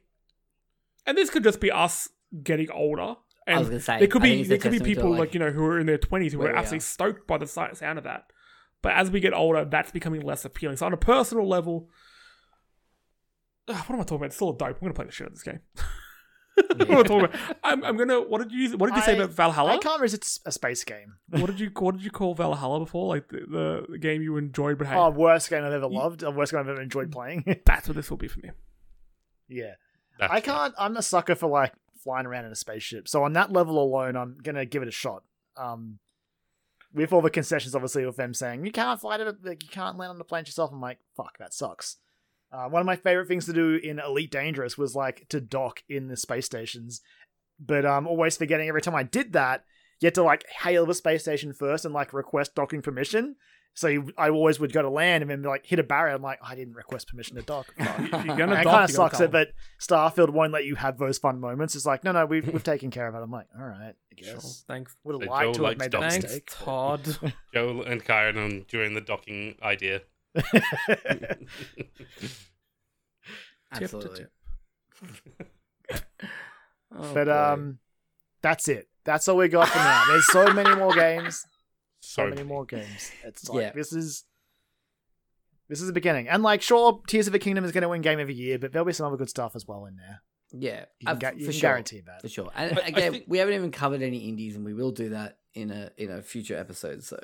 and 1.05 1.17
this 1.17 1.29
could 1.29 1.43
just 1.43 1.59
be 1.59 1.71
us 1.71 2.09
getting 2.43 2.69
older. 2.71 3.15
I 3.47 3.57
was 3.57 3.67
And 3.67 3.67
gonna 3.69 3.79
say 3.81 3.99
there 3.99 4.07
could 4.07 4.21
be 4.21 4.43
there 4.43 4.57
could 4.57 4.71
be 4.71 4.79
people 4.79 5.15
like, 5.15 5.33
you 5.33 5.39
know 5.39 5.51
who 5.51 5.63
are 5.65 5.79
in 5.79 5.87
their 5.87 5.97
twenties 5.97 6.33
who 6.33 6.41
are 6.41 6.51
we 6.51 6.57
absolutely 6.57 6.77
are. 6.77 6.81
stoked 6.81 7.27
by 7.27 7.37
the 7.37 7.47
sound 7.47 7.97
of 7.97 8.03
that. 8.03 8.25
But 8.81 8.93
as 8.93 9.11
we 9.11 9.19
get 9.19 9.33
older, 9.33 9.65
that's 9.65 9.91
becoming 9.91 10.21
less 10.21 10.43
appealing. 10.45 10.77
So 10.77 10.85
on 10.85 10.93
a 10.93 10.97
personal 10.97 11.47
level, 11.47 11.89
Ugh, 13.67 13.75
what 13.87 13.95
am 13.95 14.01
I 14.01 14.03
talking 14.03 14.15
about? 14.17 14.25
It's 14.27 14.35
still 14.35 14.49
a 14.49 14.57
dope. 14.57 14.67
I'm 14.69 14.79
gonna 14.81 14.93
play 14.93 15.05
the 15.05 15.11
shit 15.11 15.25
out 15.25 15.31
of 15.31 15.35
this 15.35 15.43
game. 15.43 15.59
what 16.55 16.81
am 16.89 16.97
I 16.97 17.03
talking 17.03 17.25
about? 17.25 17.35
I'm, 17.63 17.83
I'm 17.83 17.97
gonna. 17.97 18.21
What 18.21 18.41
did 18.41 18.51
you 18.51 18.77
What 18.77 18.87
did 18.89 18.97
you 18.97 19.03
say 19.03 19.15
about 19.15 19.29
Valhalla? 19.31 19.71
I 19.73 19.77
can't 19.77 20.01
resist 20.01 20.41
a 20.45 20.51
space 20.51 20.83
game. 20.83 21.15
what 21.29 21.47
did 21.47 21.59
you 21.59 21.71
What 21.77 21.95
did 21.95 22.03
you 22.03 22.11
call 22.11 22.33
Valhalla 22.35 22.79
before? 22.79 23.07
Like 23.07 23.29
the, 23.29 23.39
the, 23.49 23.85
the 23.93 23.97
game 23.97 24.21
you 24.21 24.37
enjoyed, 24.37 24.77
but 24.77 24.87
hey, 24.87 24.95
Oh, 24.95 25.09
worst 25.09 25.49
game 25.49 25.63
I've 25.63 25.73
ever 25.73 25.87
loved. 25.87 26.23
Or 26.23 26.31
worst 26.31 26.51
game 26.51 26.59
I've 26.61 26.69
ever 26.69 26.81
enjoyed 26.81 27.11
playing. 27.11 27.61
that's 27.65 27.87
what 27.87 27.95
this 27.95 28.09
will 28.09 28.17
be 28.17 28.27
for 28.27 28.39
me. 28.39 28.51
yeah. 29.47 29.73
That's 30.19 30.33
I 30.33 30.39
can't. 30.41 30.73
I'm 30.77 30.97
a 30.97 31.01
sucker 31.01 31.35
for 31.35 31.47
like 31.47 31.73
flying 32.03 32.25
around 32.25 32.45
in 32.45 32.51
a 32.51 32.55
spaceship. 32.55 33.07
So 33.07 33.23
on 33.23 33.33
that 33.33 33.51
level 33.51 33.81
alone, 33.81 34.15
I'm 34.15 34.37
gonna 34.41 34.65
give 34.65 34.81
it 34.81 34.87
a 34.87 34.91
shot. 34.91 35.23
Um, 35.57 35.99
with 36.93 37.13
all 37.13 37.21
the 37.21 37.29
concessions, 37.29 37.73
obviously, 37.75 38.05
with 38.05 38.17
them 38.17 38.33
saying 38.33 38.65
you 38.65 38.71
can't 38.71 38.99
fly 38.99 39.17
to 39.17 39.35
like, 39.43 39.63
you 39.63 39.69
can't 39.69 39.97
land 39.97 40.11
on 40.11 40.17
the 40.17 40.23
plane 40.23 40.45
yourself. 40.45 40.71
I'm 40.71 40.81
like, 40.81 40.99
fuck, 41.15 41.37
that 41.37 41.53
sucks. 41.53 41.97
Uh, 42.51 42.67
one 42.67 42.81
of 42.81 42.85
my 42.85 42.97
favorite 42.97 43.27
things 43.27 43.45
to 43.45 43.53
do 43.53 43.79
in 43.81 43.99
Elite 43.99 44.31
Dangerous 44.31 44.77
was 44.77 44.95
like 44.95 45.25
to 45.29 45.39
dock 45.39 45.83
in 45.87 46.09
the 46.09 46.17
space 46.17 46.45
stations, 46.45 47.01
but 47.59 47.85
I'm 47.85 48.05
um, 48.05 48.07
always 48.07 48.35
forgetting 48.35 48.67
every 48.67 48.81
time 48.81 48.95
I 48.95 49.03
did 49.03 49.33
that, 49.33 49.63
you 50.01 50.07
had 50.07 50.15
to 50.15 50.23
like 50.23 50.45
hail 50.49 50.85
the 50.85 50.93
space 50.93 51.21
station 51.21 51.53
first 51.53 51.85
and 51.85 51.93
like 51.93 52.11
request 52.11 52.55
docking 52.55 52.81
permission. 52.81 53.35
So 53.73 53.87
you, 53.87 54.11
I 54.17 54.29
always 54.29 54.59
would 54.59 54.73
go 54.73 54.81
to 54.81 54.89
land 54.89 55.21
and 55.21 55.31
then 55.31 55.41
like 55.43 55.65
hit 55.65 55.79
a 55.79 55.83
barrier. 55.83 56.13
I'm 56.13 56.21
like, 56.21 56.39
I 56.43 56.55
didn't 56.55 56.73
request 56.75 57.07
permission 57.07 57.37
to 57.37 57.41
dock. 57.41 57.73
Fuck. 57.77 57.99
You- 57.99 58.07
You're 58.25 58.35
gonna 58.37 58.53
it 58.59 58.63
dock, 58.63 58.73
kind 58.73 58.83
of 58.83 58.89
you 58.91 58.95
gotta 58.97 59.15
sucks 59.15 59.19
it, 59.21 59.31
but 59.31 59.53
Starfield 59.79 60.29
won't 60.31 60.51
let 60.51 60.65
you 60.65 60.75
have 60.75 60.97
those 60.97 61.17
fun 61.17 61.39
moments. 61.39 61.75
It's 61.75 61.85
like, 61.85 62.03
no, 62.03 62.11
no, 62.11 62.25
we've, 62.25 62.45
we've 62.51 62.63
taken 62.63 62.91
care 62.91 63.07
of 63.07 63.15
it. 63.15 63.19
I'm 63.19 63.31
like, 63.31 63.47
all 63.57 63.65
right, 63.65 63.93
I 63.93 64.21
Sure. 64.23 64.33
guess. 64.35 64.65
Thanks. 64.67 64.95
Would 65.05 65.21
have 65.21 65.23
So 65.27 65.31
liked 65.31 65.43
Joe 65.45 65.53
to 65.53 65.57
have 65.57 65.63
likes 65.63 65.79
made 65.79 65.91
that 65.91 66.01
docking. 66.01 66.09
Thanks, 66.09 66.23
mistake. 66.25 66.49
Todd. 66.51 67.33
Joel 67.53 67.83
and 67.83 68.03
Kyron 68.03 68.37
on 68.45 68.65
during 68.67 68.93
the 68.93 69.01
docking 69.01 69.55
idea. 69.63 70.01
to 70.35 71.37
Absolutely. 73.71 74.25
Oh, 76.93 77.13
but 77.13 77.25
boy. 77.25 77.31
um, 77.31 77.79
that's 78.41 78.67
it. 78.67 78.87
That's 79.03 79.27
all 79.27 79.37
we 79.37 79.47
got 79.47 79.67
for 79.69 79.77
now. 79.77 80.03
There's 80.09 80.27
so 80.27 80.53
many 80.53 80.75
more 80.75 80.93
games. 80.93 81.45
So 82.11 82.23
So 82.23 82.29
many 82.29 82.43
more 82.43 82.65
games. 82.65 83.11
It's 83.23 83.47
like 83.49 83.61
Yeah. 83.61 83.71
this 83.73 83.93
is 83.93 84.25
this 85.69 85.79
is 85.79 85.87
the 85.87 85.93
beginning. 85.93 86.27
And 86.27 86.43
like, 86.43 86.61
sure, 86.61 87.01
Tears 87.07 87.27
of 87.27 87.33
the 87.33 87.39
Kingdom 87.39 87.63
is 87.63 87.71
going 87.71 87.83
to 87.83 87.89
win 87.89 88.01
Game 88.01 88.19
of 88.19 88.27
the 88.27 88.33
Year, 88.33 88.59
but 88.59 88.73
there'll 88.73 88.85
be 88.85 88.91
some 88.93 89.05
other 89.07 89.15
good 89.17 89.29
stuff 89.29 89.55
as 89.55 89.65
well 89.65 89.85
in 89.85 89.95
there. 89.95 90.21
Yeah, 90.53 90.83
You 90.99 91.07
can, 91.07 91.15
uh, 91.15 91.19
ga- 91.19 91.29
for 91.31 91.37
you 91.37 91.43
can 91.45 91.53
sure. 91.53 91.61
guarantee 91.61 92.01
that. 92.01 92.21
for 92.21 92.27
sure. 92.27 92.49
And 92.53 92.77
I- 92.77 92.81
I 92.81 92.87
again, 92.87 93.11
think- 93.13 93.25
we 93.29 93.37
haven't 93.37 93.53
even 93.53 93.71
covered 93.71 94.01
any 94.01 94.27
indies, 94.27 94.57
and 94.57 94.65
we 94.65 94.73
will 94.73 94.91
do 94.91 95.09
that 95.09 95.37
in 95.53 95.71
a 95.71 95.91
in 95.97 96.11
a 96.11 96.21
future 96.21 96.57
episode. 96.57 97.03
So 97.05 97.17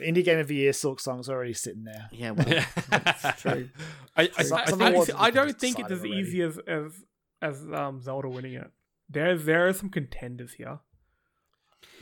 Indie 0.00 0.24
Game 0.24 0.38
of 0.38 0.48
the 0.48 0.54
Year, 0.54 0.72
Silksong's 0.72 1.28
already 1.28 1.52
sitting 1.52 1.84
there. 1.84 2.08
yeah, 2.12 2.30
well, 2.30 2.46
That's 2.88 3.42
true. 3.42 3.68
I, 4.16 4.30
I, 4.38 4.42
Some- 4.42 4.58
I 4.58 4.64
think- 4.66 4.80
I, 4.82 4.90
awards 4.90 5.06
see, 5.08 5.12
we 5.12 5.18
I 5.20 5.30
don't 5.30 5.58
think 5.60 5.78
it's 5.78 5.90
as 5.90 5.98
already. 6.00 6.14
easy 6.16 6.40
as 6.40 6.58
as 6.66 6.92
as 7.42 7.62
um, 7.74 8.00
Zelda 8.00 8.28
winning 8.30 8.54
it. 8.54 8.70
There 9.10 9.36
there 9.36 9.68
are 9.68 9.74
some 9.74 9.90
contenders 9.90 10.54
here. 10.54 10.78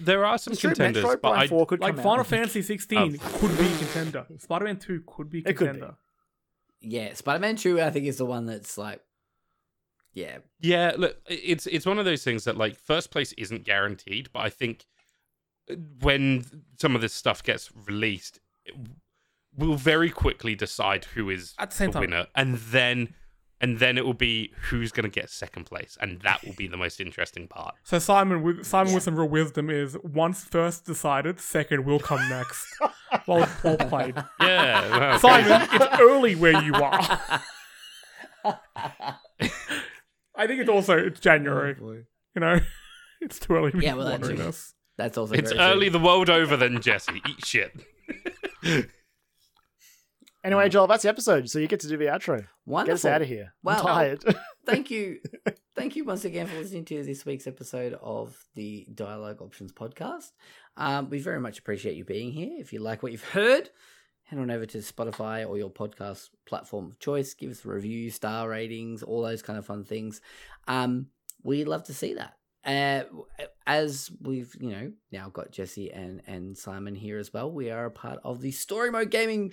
There 0.01 0.25
are 0.25 0.39
some 0.39 0.53
It's 0.53 0.61
true, 0.61 0.71
contenders, 0.71 1.05
Metroid 1.05 1.21
but 1.23 1.31
Prime 1.33 1.41
I, 1.41 1.47
4 1.47 1.67
could 1.67 1.81
Like 1.81 1.95
come 1.95 2.03
Final 2.03 2.21
out. 2.21 2.27
Fantasy 2.27 2.63
16 2.63 3.19
could 3.19 3.59
be 3.59 3.65
a 3.65 3.79
contender. 3.79 4.27
Spider 4.39 4.65
Man 4.65 4.79
2 4.79 5.03
could 5.07 5.31
be 5.31 5.39
a 5.39 5.49
It 5.51 5.57
could 5.57 5.59
be. 5.59 5.65
contender. 5.81 5.95
yeah, 6.81 7.15
Spider 7.15 7.39
Man 7.41 7.57
Two, 7.57 7.81
I 7.81 7.91
think 7.91 8.07
is 8.07 8.17
the 8.19 8.27
one 8.27 8.47
that's 8.47 8.77
like, 8.77 9.01
yeah, 10.13 10.39
Yeah, 10.61 10.93
look, 10.97 11.17
it's 11.29 11.67
it's 11.67 11.87
one 11.87 11.99
of 11.99 12.05
those 12.05 12.23
things 12.23 12.45
that 12.45 12.57
like 12.57 12.77
first 12.77 13.11
place 13.11 13.33
isn't 13.35 13.65
guaranteed, 13.65 14.29
but 14.33 14.41
I 14.41 14.51
think 14.51 14.87
uh, 15.71 15.75
when 16.01 16.45
some 16.79 16.95
of 16.95 17.01
this 17.01 17.13
stuff 17.13 17.43
gets 17.43 17.71
released, 17.87 18.39
it- 18.65 18.75
we'll 19.57 19.77
very 19.77 20.11
quickly 20.11 20.55
decide 20.55 21.05
who 21.07 21.31
is 21.31 21.55
At 21.59 21.71
the 21.71 21.77
same 21.77 21.91
time. 21.93 22.01
winner, 22.01 22.27
and 22.35 22.57
then 22.57 23.15
and 23.61 23.79
then 23.79 23.97
it 23.99 24.05
will 24.05 24.15
be 24.15 24.53
who's 24.69 24.93
going 24.93 25.05
to 25.05 25.21
get 25.21 25.31
second 25.31 25.65
place, 25.65 25.97
and 26.01 26.21
that 26.23 26.45
will 26.45 26.53
be 26.55 26.67
the 26.67 26.77
most 26.77 27.01
interesting 27.01 27.47
part. 27.49 27.75
So 27.85 27.99
Simon 27.99 28.43
with 28.43 28.67
Simon 28.67 28.93
with 28.95 29.03
some 29.03 29.17
real 29.17 29.29
wisdom 29.29 29.71
is 29.71 29.97
once 30.03 30.45
first 30.45 30.85
decided, 30.85 31.41
second 31.41 31.85
will 31.85 31.99
come 32.01 32.29
next. 32.29 32.67
well, 33.27 33.49
well 33.63 33.77
played. 33.77 34.17
Yeah, 34.41 34.99
well, 34.99 35.19
Simon, 35.19 35.69
it's 35.73 36.01
early 36.01 36.35
where 36.37 36.63
you 36.63 36.75
are. 36.75 37.21
I 40.37 40.47
think 40.47 40.61
it's 40.61 40.69
also 40.71 40.97
it's 40.99 41.21
January. 41.21 41.77
Oh, 41.81 41.93
you 41.93 42.41
know, 42.41 42.59
it's 43.21 43.39
too 43.39 43.55
early. 43.55 43.71
to 43.71 43.77
be 43.79 43.85
Yeah, 43.85 43.95
well, 43.95 44.07
that's 44.07 44.21
wondering 44.29 44.41
true. 44.51 44.53
that's 44.97 45.17
also 45.17 45.35
it's 45.35 45.53
very 45.53 45.65
true. 45.65 45.75
early 45.77 45.89
the 45.89 45.99
world 46.01 46.29
over. 46.29 46.57
Then 46.57 46.81
Jesse, 46.81 47.23
eat 47.29 47.45
shit. 47.45 47.73
Anyway, 50.45 50.69
Joel, 50.69 50.87
that's 50.87 51.03
the 51.03 51.09
episode, 51.09 51.49
so 51.49 51.59
you 51.59 51.67
get 51.67 51.81
to 51.81 51.89
do 51.89 51.97
the 51.97 52.05
outro. 52.05 52.47
Wonderful. 52.67 52.85
Get 52.85 52.93
us 52.93 53.05
out 53.07 53.23
of 53.23 53.29
here. 53.29 53.55
Wow. 53.63 53.79
I'm 53.79 53.83
tired. 53.83 54.25
Thank 54.67 54.91
you, 54.91 55.21
thank 55.77 55.95
you 55.95 56.05
once 56.05 56.25
again 56.25 56.47
for 56.47 56.57
listening 56.57 56.87
to 56.87 57.03
this 57.03 57.27
week's 57.27 57.47
episode 57.47 57.99
of 58.01 58.35
the 58.55 58.87
Dialogue 58.95 59.43
Options 59.43 59.73
podcast. 59.73 60.33
Um, 60.79 61.11
we 61.11 61.19
very 61.19 61.39
much 61.39 61.59
appreciate 61.59 61.97
you 61.97 62.05
being 62.07 62.33
here. 62.33 62.49
If 62.59 62.73
you 62.73 62.81
like 62.81 63.03
what 63.03 63.13
you've 63.13 63.29
heard, 63.29 63.69
head 64.23 64.39
on 64.39 64.51
over 64.51 64.65
to 64.65 64.79
Spotify 64.79 65.47
or 65.47 65.59
your 65.59 65.69
podcast 65.69 66.31
platform 66.47 66.87
of 66.87 66.99
choice. 66.99 67.35
Give 67.35 67.51
us 67.51 67.63
a 67.63 67.69
review, 67.69 68.11
star 68.11 68.49
ratings, 68.49 69.03
all 69.03 69.21
those 69.21 69.43
kind 69.43 69.59
of 69.59 69.67
fun 69.67 69.85
things. 69.85 70.23
Um, 70.67 71.09
we 71.43 71.65
love 71.65 71.85
to 71.85 71.95
see 71.95 72.15
that. 72.15 72.39
Uh, 72.65 73.05
as 73.67 74.11
we've 74.23 74.57
you 74.59 74.71
know 74.71 74.93
now 75.13 75.29
got 75.29 75.53
Jesse 75.53 75.93
and 75.93 76.23
and 76.27 76.57
Simon 76.57 76.95
here 76.95 77.19
as 77.19 77.35
well, 77.35 77.53
we 77.53 77.71
are 77.71 77.85
a 77.85 77.91
part 77.91 78.19
of 78.25 78.41
the 78.41 78.51
Story 78.51 78.91
Mode 78.91 79.11
Gaming 79.11 79.53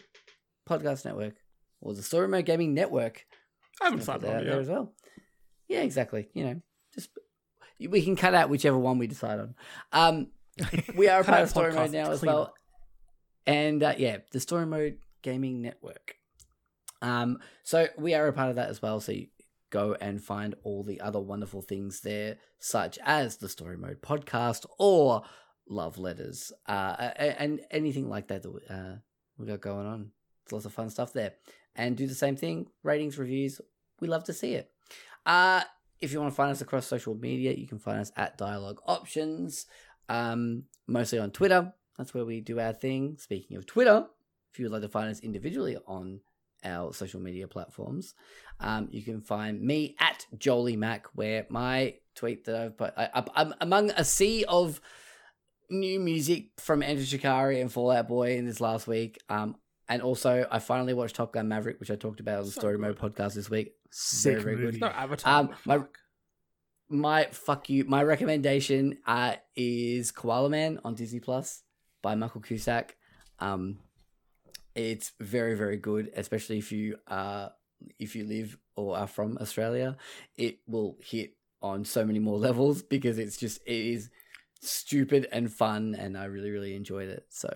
podcast 0.72 1.06
network 1.06 1.36
or 1.82 1.94
the 1.94 2.04
Story 2.04 2.28
Mode 2.28 2.46
Gaming 2.46 2.74
network. 2.74 3.26
I 3.82 3.86
haven't 3.86 4.04
signed 4.04 4.22
that 4.22 4.36
out 4.36 4.44
there 4.44 4.54
yet. 4.54 4.60
as 4.60 4.70
well. 4.70 4.94
Yeah, 5.68 5.82
exactly. 5.82 6.30
You 6.34 6.44
know, 6.46 6.62
just 6.94 7.10
we 7.80 8.04
can 8.04 8.16
cut 8.16 8.34
out 8.34 8.50
whichever 8.50 8.78
one 8.78 8.98
we 8.98 9.08
decide 9.08 9.40
on. 9.40 9.56
Um, 9.92 10.28
we 10.96 11.08
are 11.08 11.22
a 11.22 11.24
part 11.24 11.42
of 11.42 11.50
Story 11.50 11.74
Mode 11.74 11.92
now 11.92 12.12
as 12.12 12.22
well, 12.22 12.54
and 13.46 13.82
uh, 13.82 13.96
yeah, 13.98 14.18
the 14.32 14.40
Story 14.40 14.66
Mode 14.66 14.98
Gaming 15.22 15.62
Network. 15.62 16.16
Um, 17.02 17.40
so 17.64 17.88
we 17.98 18.14
are 18.14 18.28
a 18.28 18.34
part 18.34 18.50
of 18.50 18.56
that 18.58 18.70
as 18.70 18.82
well. 18.82 19.00
So 19.00 19.12
you 19.12 19.28
go 19.72 19.96
and 20.00 20.22
find 20.22 20.56
all 20.64 20.84
the 20.84 21.02
other 21.02 21.20
wonderful 21.20 21.62
things 21.62 22.02
there, 22.02 22.38
such 22.60 23.00
as 23.04 23.38
the 23.38 23.50
Story 23.50 23.78
Mode 23.78 24.02
podcast 24.02 24.66
or 24.78 25.24
love 25.68 25.98
letters, 25.98 26.52
uh, 26.68 27.12
and 27.18 27.62
anything 27.72 28.10
like 28.10 28.28
that 28.28 28.44
that 28.44 28.52
we, 28.52 28.60
uh, 28.70 28.96
we 29.38 29.48
got 29.48 29.62
going 29.62 29.88
on. 29.88 30.12
It's 30.44 30.52
lots 30.52 30.66
of 30.66 30.74
fun 30.74 30.90
stuff 30.90 31.14
there. 31.14 31.34
And 31.76 31.96
do 31.96 32.08
the 32.08 32.16
same 32.16 32.36
thing, 32.36 32.68
ratings, 32.84 33.18
reviews. 33.18 33.62
We 34.00 34.08
love 34.08 34.24
to 34.26 34.34
see 34.34 34.54
it. 34.56 34.72
Uh, 35.26 35.62
if 36.00 36.12
you 36.12 36.20
want 36.20 36.32
to 36.32 36.36
find 36.36 36.52
us 36.52 36.62
across 36.62 36.88
social 36.88 37.16
media, 37.16 37.54
you 37.54 37.68
can 37.68 37.80
find 37.80 38.00
us 38.00 38.12
at 38.18 38.38
Dialogue 38.38 38.82
Options, 38.88 39.68
um, 40.10 40.64
mostly 40.88 41.20
on 41.20 41.32
Twitter. 41.32 41.74
That's 41.98 42.14
where 42.14 42.26
we 42.26 42.42
do 42.42 42.60
our 42.60 42.74
thing. 42.74 43.18
Speaking 43.20 43.58
of 43.58 43.66
Twitter, 43.66 44.06
if 44.52 44.60
you 44.60 44.66
would 44.66 44.72
like 44.72 44.82
to 44.82 44.90
find 44.90 45.10
us 45.10 45.20
individually 45.20 45.78
on 45.88 46.22
our 46.64 46.94
social 46.94 47.20
media 47.20 47.48
platforms, 47.48 48.16
um, 48.60 48.88
you 48.92 49.04
can 49.04 49.22
find 49.22 49.62
me 49.62 49.96
at 50.00 50.26
Jolie 50.38 50.76
Mac, 50.76 51.08
where 51.14 51.46
my 51.50 51.96
tweet 52.16 52.46
that 52.46 52.56
I've 52.56 52.78
put, 52.78 52.94
I, 52.98 53.24
I'm 53.36 53.54
among 53.62 53.92
a 53.92 54.04
sea 54.04 54.44
of 54.48 54.82
new 55.70 56.00
music 56.00 56.50
from 56.58 56.84
Enter 56.84 57.06
Shikari 57.06 57.62
and 57.62 57.72
Fall 57.72 57.92
Out 57.92 58.08
Boy 58.08 58.38
in 58.38 58.46
this 58.46 58.60
last 58.60 58.88
week. 58.88 59.20
Um, 59.30 59.56
and 59.90 60.02
also, 60.02 60.46
I 60.50 60.60
finally 60.60 60.94
watched 60.94 61.16
Top 61.16 61.34
Gun 61.34 61.48
Maverick, 61.48 61.80
which 61.80 61.92
I 61.92 61.96
talked 61.96 62.20
about 62.20 62.40
on 62.40 62.46
the 62.46 62.52
So 62.52 62.62
Story 62.62 62.78
good. 62.78 62.82
Mode 62.82 62.98
podcast 63.00 63.34
this 63.34 63.50
week. 63.50 63.74
Sick 63.90 64.40
very 64.40 64.56
good. 64.56 64.66
movie. 64.66 64.80
No 64.80 64.88
Avatar. 64.88 65.40
Um, 65.42 65.50
my- 65.66 65.78
Fuck. 65.80 65.98
my 66.90 67.26
fuck 67.32 67.70
you. 67.70 67.84
My 67.86 68.04
recommendation 68.04 68.98
uh, 69.06 69.36
is 69.56 70.12
Koala 70.12 70.50
Man 70.50 70.80
on 70.86 70.96
Disney 70.96 71.20
Plus 71.20 71.64
by 72.02 72.16
Michael 72.16 72.42
Cusack. 72.42 72.96
Um, 73.40 73.80
it's 74.76 75.12
very 75.20 75.56
very 75.56 75.78
good, 75.78 76.12
especially 76.16 76.58
if 76.58 76.72
you 76.72 76.96
uh 77.08 77.50
if 78.00 78.16
you 78.16 78.24
live 78.26 78.58
or 78.78 78.98
are 78.98 79.08
from 79.08 79.38
Australia. 79.42 79.98
It 80.38 80.60
will 80.68 80.98
hit 81.02 81.36
on 81.62 81.84
so 81.84 82.06
many 82.06 82.20
more 82.20 82.38
levels 82.48 82.82
because 82.82 83.18
it's 83.20 83.36
just 83.38 83.60
it 83.66 83.74
is 83.76 84.10
stupid 84.62 85.28
and 85.32 85.52
fun, 85.52 85.96
and 85.96 86.18
I 86.18 86.26
really 86.26 86.52
really 86.52 86.76
enjoyed 86.76 87.10
it. 87.10 87.26
So. 87.30 87.50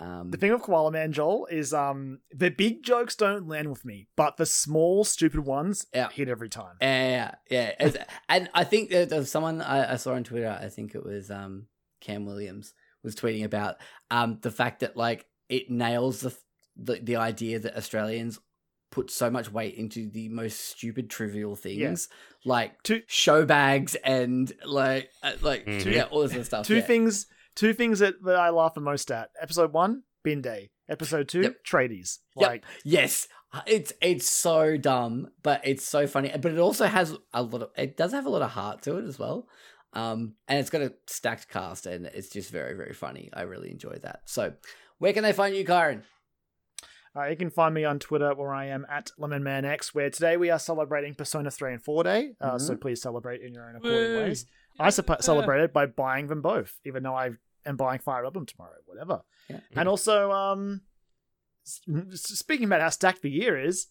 Um, 0.00 0.30
The 0.30 0.38
thing 0.38 0.52
with 0.52 0.62
Koala 0.62 0.90
Man, 0.90 1.12
Joel, 1.12 1.46
is 1.46 1.72
um 1.74 2.20
the 2.30 2.50
big 2.50 2.82
jokes 2.82 3.14
don't 3.14 3.46
land 3.46 3.68
with 3.70 3.84
me, 3.84 4.08
but 4.16 4.36
the 4.36 4.46
small, 4.46 5.04
stupid 5.04 5.40
ones 5.40 5.86
Yeah. 5.94 6.08
hit 6.10 6.28
every 6.28 6.48
time. 6.48 6.76
Yeah, 6.80 7.34
yeah, 7.50 7.72
As- 7.78 7.96
and 8.28 8.48
I 8.54 8.64
think 8.64 8.90
that 8.90 9.10
there 9.10 9.18
was 9.18 9.30
someone 9.30 9.60
I, 9.60 9.92
I 9.92 9.96
saw 9.96 10.14
on 10.14 10.24
Twitter. 10.24 10.58
I 10.60 10.68
think 10.68 10.94
it 10.94 11.04
was 11.04 11.30
um, 11.30 11.66
Cam 12.00 12.24
Williams 12.26 12.72
was 13.04 13.14
tweeting 13.14 13.44
about 13.44 13.76
um, 14.10 14.38
the 14.42 14.50
fact 14.50 14.80
that 14.80 14.96
like 14.96 15.26
it 15.48 15.70
nails 15.70 16.20
the, 16.20 16.36
the 16.76 17.00
the 17.02 17.16
idea 17.16 17.58
that 17.58 17.76
Australians 17.76 18.38
put 18.90 19.10
so 19.10 19.30
much 19.30 19.50
weight 19.52 19.74
into 19.74 20.08
the 20.10 20.28
most 20.28 20.60
stupid 20.60 21.08
trivial 21.10 21.54
things 21.56 22.08
like 22.44 22.82
Two- 22.82 23.02
show 23.06 23.44
bags 23.46 23.94
and 24.04 24.52
like 24.66 25.10
uh, 25.22 25.32
like 25.42 25.64
Mhm. 25.66 25.92
yeah 25.94 26.02
all 26.04 26.22
this 26.22 26.32
other 26.32 26.44
stuff. 26.44 26.66
two 26.66 26.76
yeah. 26.76 26.80
things 26.82 27.26
two 27.54 27.72
things 27.74 27.98
that, 28.00 28.22
that 28.24 28.36
I 28.36 28.50
laugh 28.50 28.74
the 28.74 28.80
most 28.80 29.10
at. 29.10 29.30
Episode 29.40 29.72
one, 29.72 30.02
bin 30.22 30.40
day. 30.42 30.70
Episode 30.88 31.28
two, 31.28 31.42
Yep. 31.42 31.56
tradies. 31.66 32.18
Yep. 32.36 32.48
Like 32.48 32.64
Yes, 32.84 33.28
it's 33.66 33.92
it's 34.00 34.28
so 34.28 34.76
dumb, 34.76 35.28
but 35.42 35.60
it's 35.64 35.86
so 35.86 36.06
funny. 36.06 36.30
But 36.40 36.52
it 36.52 36.58
also 36.58 36.86
has 36.86 37.16
a 37.32 37.42
lot 37.42 37.62
of 37.62 37.70
it 37.76 37.96
does 37.96 38.12
have 38.12 38.26
a 38.26 38.30
lot 38.30 38.42
of 38.42 38.50
heart 38.50 38.82
to 38.82 38.96
it 38.98 39.04
as 39.06 39.18
well. 39.18 39.46
Um, 39.94 40.34
and 40.48 40.58
it's 40.58 40.70
got 40.70 40.80
a 40.82 40.94
stacked 41.06 41.48
cast, 41.48 41.86
and 41.86 42.06
it's 42.06 42.30
just 42.30 42.50
very 42.50 42.74
very 42.74 42.94
funny. 42.94 43.30
I 43.34 43.42
really 43.42 43.70
enjoy 43.70 43.98
that. 44.02 44.20
So, 44.24 44.54
where 44.98 45.12
can 45.12 45.22
they 45.22 45.32
find 45.34 45.54
you, 45.54 45.64
Kyron? 45.64 46.02
Uh, 47.14 47.24
you 47.26 47.36
can 47.36 47.50
find 47.50 47.74
me 47.74 47.84
on 47.84 47.98
Twitter 47.98 48.34
where 48.34 48.54
I 48.54 48.66
am 48.68 48.86
at 48.88 49.10
LemonManX, 49.20 49.88
where 49.88 50.08
today 50.08 50.38
we 50.38 50.48
are 50.48 50.58
celebrating 50.58 51.14
Persona 51.14 51.50
3 51.50 51.74
and 51.74 51.84
4 51.84 52.04
Day. 52.04 52.30
Uh, 52.40 52.58
So 52.58 52.74
please 52.74 53.02
celebrate 53.02 53.42
in 53.42 53.52
your 53.52 53.68
own 53.68 53.76
according 53.76 54.12
Woo. 54.14 54.16
ways. 54.22 54.46
I 54.78 54.88
suppo- 54.88 55.22
celebrated 55.22 55.72
by 55.72 55.86
buying 55.86 56.26
them 56.28 56.42
both, 56.42 56.78
even 56.84 57.02
though 57.02 57.14
I 57.14 57.30
am 57.66 57.76
buying 57.76 58.00
Fire 58.00 58.24
Emblem 58.24 58.46
tomorrow, 58.46 58.76
whatever. 58.86 59.22
Yeah. 59.48 59.60
And 59.76 59.88
also, 59.88 60.32
um, 60.32 60.82
s- 61.66 61.80
s- 62.12 62.20
speaking 62.38 62.64
about 62.66 62.80
how 62.80 62.88
stacked 62.88 63.22
the 63.22 63.30
year 63.30 63.60
is, 63.62 63.86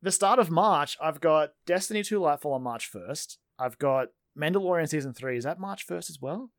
the 0.00 0.12
start 0.12 0.38
of 0.38 0.50
March, 0.50 0.96
I've 1.02 1.20
got 1.20 1.50
Destiny 1.66 2.02
2 2.02 2.20
Lightfall 2.20 2.54
on 2.54 2.62
March 2.62 2.90
1st. 2.92 3.38
I've 3.58 3.78
got 3.78 4.08
Mandalorian 4.38 4.88
Season 4.88 5.12
3. 5.12 5.36
Is 5.36 5.44
that 5.44 5.58
March 5.58 5.86
1st 5.86 6.10
as 6.10 6.18
well? 6.20 6.50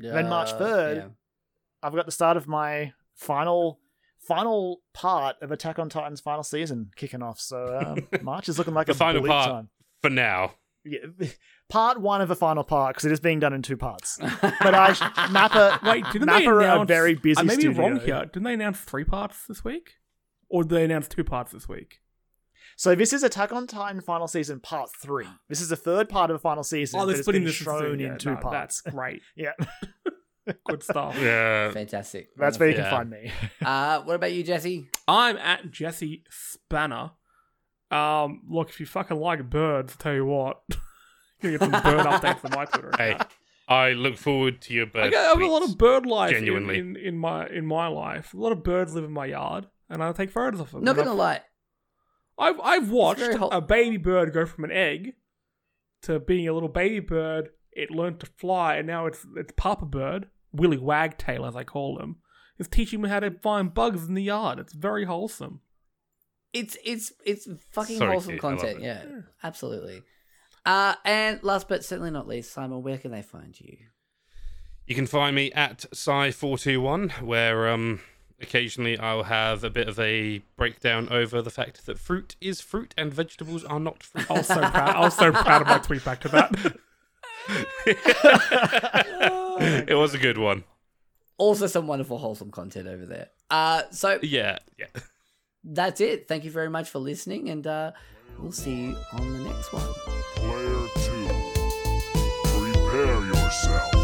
Then 0.00 0.28
March 0.28 0.50
Uh, 0.52 0.58
3rd, 0.58 0.96
yeah. 0.96 1.08
I've 1.82 1.94
got 1.94 2.06
the 2.06 2.12
start 2.12 2.36
of 2.36 2.46
my 2.48 2.92
final 3.14 3.80
final 4.20 4.80
part 4.92 5.36
of 5.42 5.52
Attack 5.52 5.78
on 5.78 5.88
Titan's 5.88 6.20
final 6.20 6.42
season 6.42 6.90
kicking 6.96 7.22
off. 7.22 7.38
So 7.40 7.78
um, 7.80 8.08
March 8.22 8.48
is 8.48 8.58
looking 8.58 8.74
like 8.74 8.86
The 8.86 8.92
a 8.92 8.96
final 8.96 9.20
bleak 9.20 9.30
part. 9.30 9.48
time. 9.50 9.68
For 10.02 10.10
now. 10.10 10.54
Yeah, 10.88 11.28
part 11.68 12.00
one 12.00 12.20
of 12.20 12.28
the 12.28 12.36
final 12.36 12.64
part 12.64 12.94
because 12.94 13.04
it 13.04 13.12
is 13.12 13.20
being 13.20 13.40
done 13.40 13.52
in 13.52 13.62
two 13.62 13.76
parts. 13.76 14.18
But 14.40 14.74
I 14.74 14.92
Mappa 15.28 15.82
Wait, 15.82 16.04
didn't 16.12 16.28
they 16.28 16.44
Mappa 16.44 16.46
are 16.48 16.82
a 16.82 16.84
very 16.84 17.14
busy 17.14 17.38
I 17.38 17.42
may 17.42 17.56
be 17.56 17.62
studio. 17.62 17.80
wrong 17.82 18.00
here. 18.00 18.20
Didn't 18.24 18.42
they 18.44 18.54
announce 18.54 18.80
three 18.80 19.04
parts 19.04 19.46
this 19.46 19.64
week, 19.64 19.94
or 20.48 20.62
did 20.62 20.70
they 20.70 20.84
announce 20.84 21.08
two 21.08 21.24
parts 21.24 21.52
this 21.52 21.68
week? 21.68 22.00
So 22.76 22.94
this 22.94 23.12
is 23.12 23.22
Attack 23.24 23.52
on 23.52 23.66
Titan 23.66 24.00
final 24.00 24.28
season 24.28 24.60
part 24.60 24.90
three. 25.02 25.26
This 25.48 25.60
is 25.60 25.68
the 25.68 25.76
third 25.76 26.08
part 26.08 26.30
of 26.30 26.34
the 26.36 26.38
final 26.40 26.62
season. 26.62 26.98
Oh, 26.98 27.02
but 27.02 27.06
they're 27.06 27.14
it's 27.16 27.22
splitting 27.24 27.42
been 27.42 27.46
this 27.48 27.54
shown 27.56 27.98
yeah, 27.98 28.12
in 28.12 28.18
two 28.18 28.30
no, 28.30 28.36
parts. 28.36 28.82
That's 28.82 28.94
great. 28.94 29.22
Yeah, 29.36 29.52
Good 30.64 30.82
stuff. 30.82 31.14
Yeah. 31.20 31.70
Fantastic. 31.72 32.30
that's 32.36 32.58
where 32.58 32.68
you 32.70 32.74
can 32.74 32.84
Yeah. 32.84 32.90
find 32.90 33.10
me. 33.10 33.30
Uh, 33.60 34.00
what 34.02 34.14
about 34.14 34.32
you, 34.32 34.42
Jesse? 34.42 34.88
I'm 35.06 35.36
at 35.36 35.70
Jesse 35.70 36.24
Spanner. 36.30 37.10
Um, 37.90 38.42
look, 38.48 38.68
if 38.70 38.80
you 38.80 38.86
fucking 38.86 39.16
like 39.18 39.48
birds, 39.48 39.96
tell 39.96 40.14
you 40.14 40.26
what, 40.26 40.60
you're 41.42 41.56
gonna 41.58 41.72
get 41.72 41.82
some 41.82 41.92
bird 41.94 42.06
updates 42.06 42.44
on 42.44 42.50
my 42.54 42.64
Twitter. 42.66 42.92
Hey. 42.98 43.16
I 43.70 43.90
look 43.92 44.16
forward 44.16 44.62
to 44.62 44.72
your 44.74 44.86
bird. 44.86 45.04
I 45.04 45.10
got- 45.10 45.24
I 45.26 45.28
have 45.28 45.40
a 45.40 45.46
lot 45.52 45.62
of 45.62 45.76
bird 45.76 46.06
life 46.06 46.30
in, 46.32 46.38
Genuinely. 46.38 46.78
in, 46.78 46.96
in 46.96 47.18
my 47.18 47.46
in 47.48 47.66
my 47.66 47.86
life. 47.86 48.32
A 48.32 48.36
lot 48.38 48.52
of 48.52 48.62
birds 48.64 48.94
live 48.94 49.04
in 49.04 49.12
my 49.12 49.26
yard, 49.26 49.66
and 49.90 50.02
I 50.02 50.10
take 50.12 50.30
photos 50.30 50.60
of 50.60 50.70
them. 50.70 50.84
Not 50.84 50.96
gonna 50.96 51.12
lie. 51.14 51.42
I've 52.38 52.58
I've 52.60 52.90
watched 52.90 53.20
very 53.20 53.36
hot. 53.36 53.50
a 53.52 53.60
baby 53.60 53.96
bird 53.98 54.32
go 54.32 54.46
from 54.46 54.64
an 54.64 54.70
egg 54.70 55.14
to 56.02 56.18
being 56.20 56.48
a 56.48 56.52
little 56.54 56.68
baby 56.68 57.00
bird. 57.00 57.50
It 57.72 57.90
learned 57.90 58.20
to 58.20 58.26
fly, 58.26 58.76
and 58.76 58.86
now 58.86 59.04
it's 59.06 59.26
it's 59.36 59.52
Papa 59.56 59.84
Bird, 59.84 60.28
Willy 60.52 60.78
Wagtail 60.78 61.44
as 61.44 61.54
I 61.54 61.64
call 61.64 61.98
him, 62.00 62.16
is 62.58 62.68
teaching 62.68 63.02
me 63.02 63.08
how 63.10 63.20
to 63.20 63.32
find 63.42 63.74
bugs 63.74 64.06
in 64.08 64.14
the 64.14 64.22
yard. 64.22 64.58
It's 64.58 64.72
very 64.72 65.04
wholesome. 65.04 65.60
It's 66.52 66.76
it's 66.84 67.12
it's 67.24 67.48
fucking 67.72 67.98
Sorry, 67.98 68.12
wholesome 68.12 68.34
Kate, 68.38 68.44
I 68.44 68.48
love 68.48 68.58
content. 68.60 68.78
it. 68.80 68.84
Yeah, 68.84 69.04
absolutely. 69.42 70.02
Uh, 70.64 70.94
and 71.04 71.42
last 71.42 71.68
but 71.68 71.84
certainly 71.84 72.10
not 72.10 72.26
least, 72.28 72.52
Simon, 72.52 72.82
where 72.82 72.98
can 72.98 73.10
they 73.10 73.22
find 73.22 73.58
you? 73.60 73.76
You 74.86 74.94
can 74.94 75.06
find 75.06 75.34
me 75.36 75.50
at 75.52 75.84
Sci421, 75.92 77.20
where 77.22 77.68
um, 77.68 78.00
occasionally 78.40 78.98
I'll 78.98 79.24
have 79.24 79.62
a 79.64 79.70
bit 79.70 79.88
of 79.88 79.98
a 80.00 80.38
breakdown 80.56 81.08
over 81.10 81.42
the 81.42 81.50
fact 81.50 81.84
that 81.86 81.98
fruit 81.98 82.36
is 82.40 82.60
fruit 82.62 82.94
and 82.96 83.12
vegetables 83.12 83.64
are 83.64 83.80
not 83.80 84.02
fruit. 84.02 84.30
I 84.30 84.34
was 84.34 84.46
so 84.46 84.60
proud. 84.60 84.96
I 84.96 85.00
was 85.00 85.14
so 85.16 85.32
proud 85.32 85.62
of 85.62 85.68
my 85.68 85.78
tweet 85.78 86.04
back 86.04 86.20
to 86.22 86.28
that. 86.28 86.76
it 89.88 89.94
was 89.96 90.14
a 90.14 90.18
good 90.18 90.38
one. 90.38 90.64
Also, 91.36 91.66
some 91.66 91.86
wonderful 91.86 92.18
wholesome 92.18 92.50
content 92.50 92.88
over 92.88 93.06
there. 93.06 93.28
Uh, 93.50 93.82
so 93.90 94.18
Yeah, 94.22 94.58
yeah. 94.78 94.86
That's 95.68 96.00
it. 96.00 96.28
Thank 96.28 96.44
you 96.44 96.50
very 96.50 96.70
much 96.70 96.88
for 96.88 96.98
listening, 96.98 97.50
and 97.50 97.66
uh, 97.66 97.92
we'll 98.38 98.52
see 98.52 98.74
you 98.74 98.96
on 99.12 99.32
the 99.32 99.44
next 99.50 99.72
one. 99.72 99.82
Player 100.36 100.86
two, 100.96 101.28
prepare 102.44 103.24
yourself. 103.26 103.97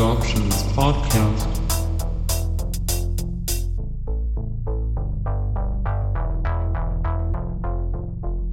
Options 0.00 0.62
Podcast. 0.72 1.49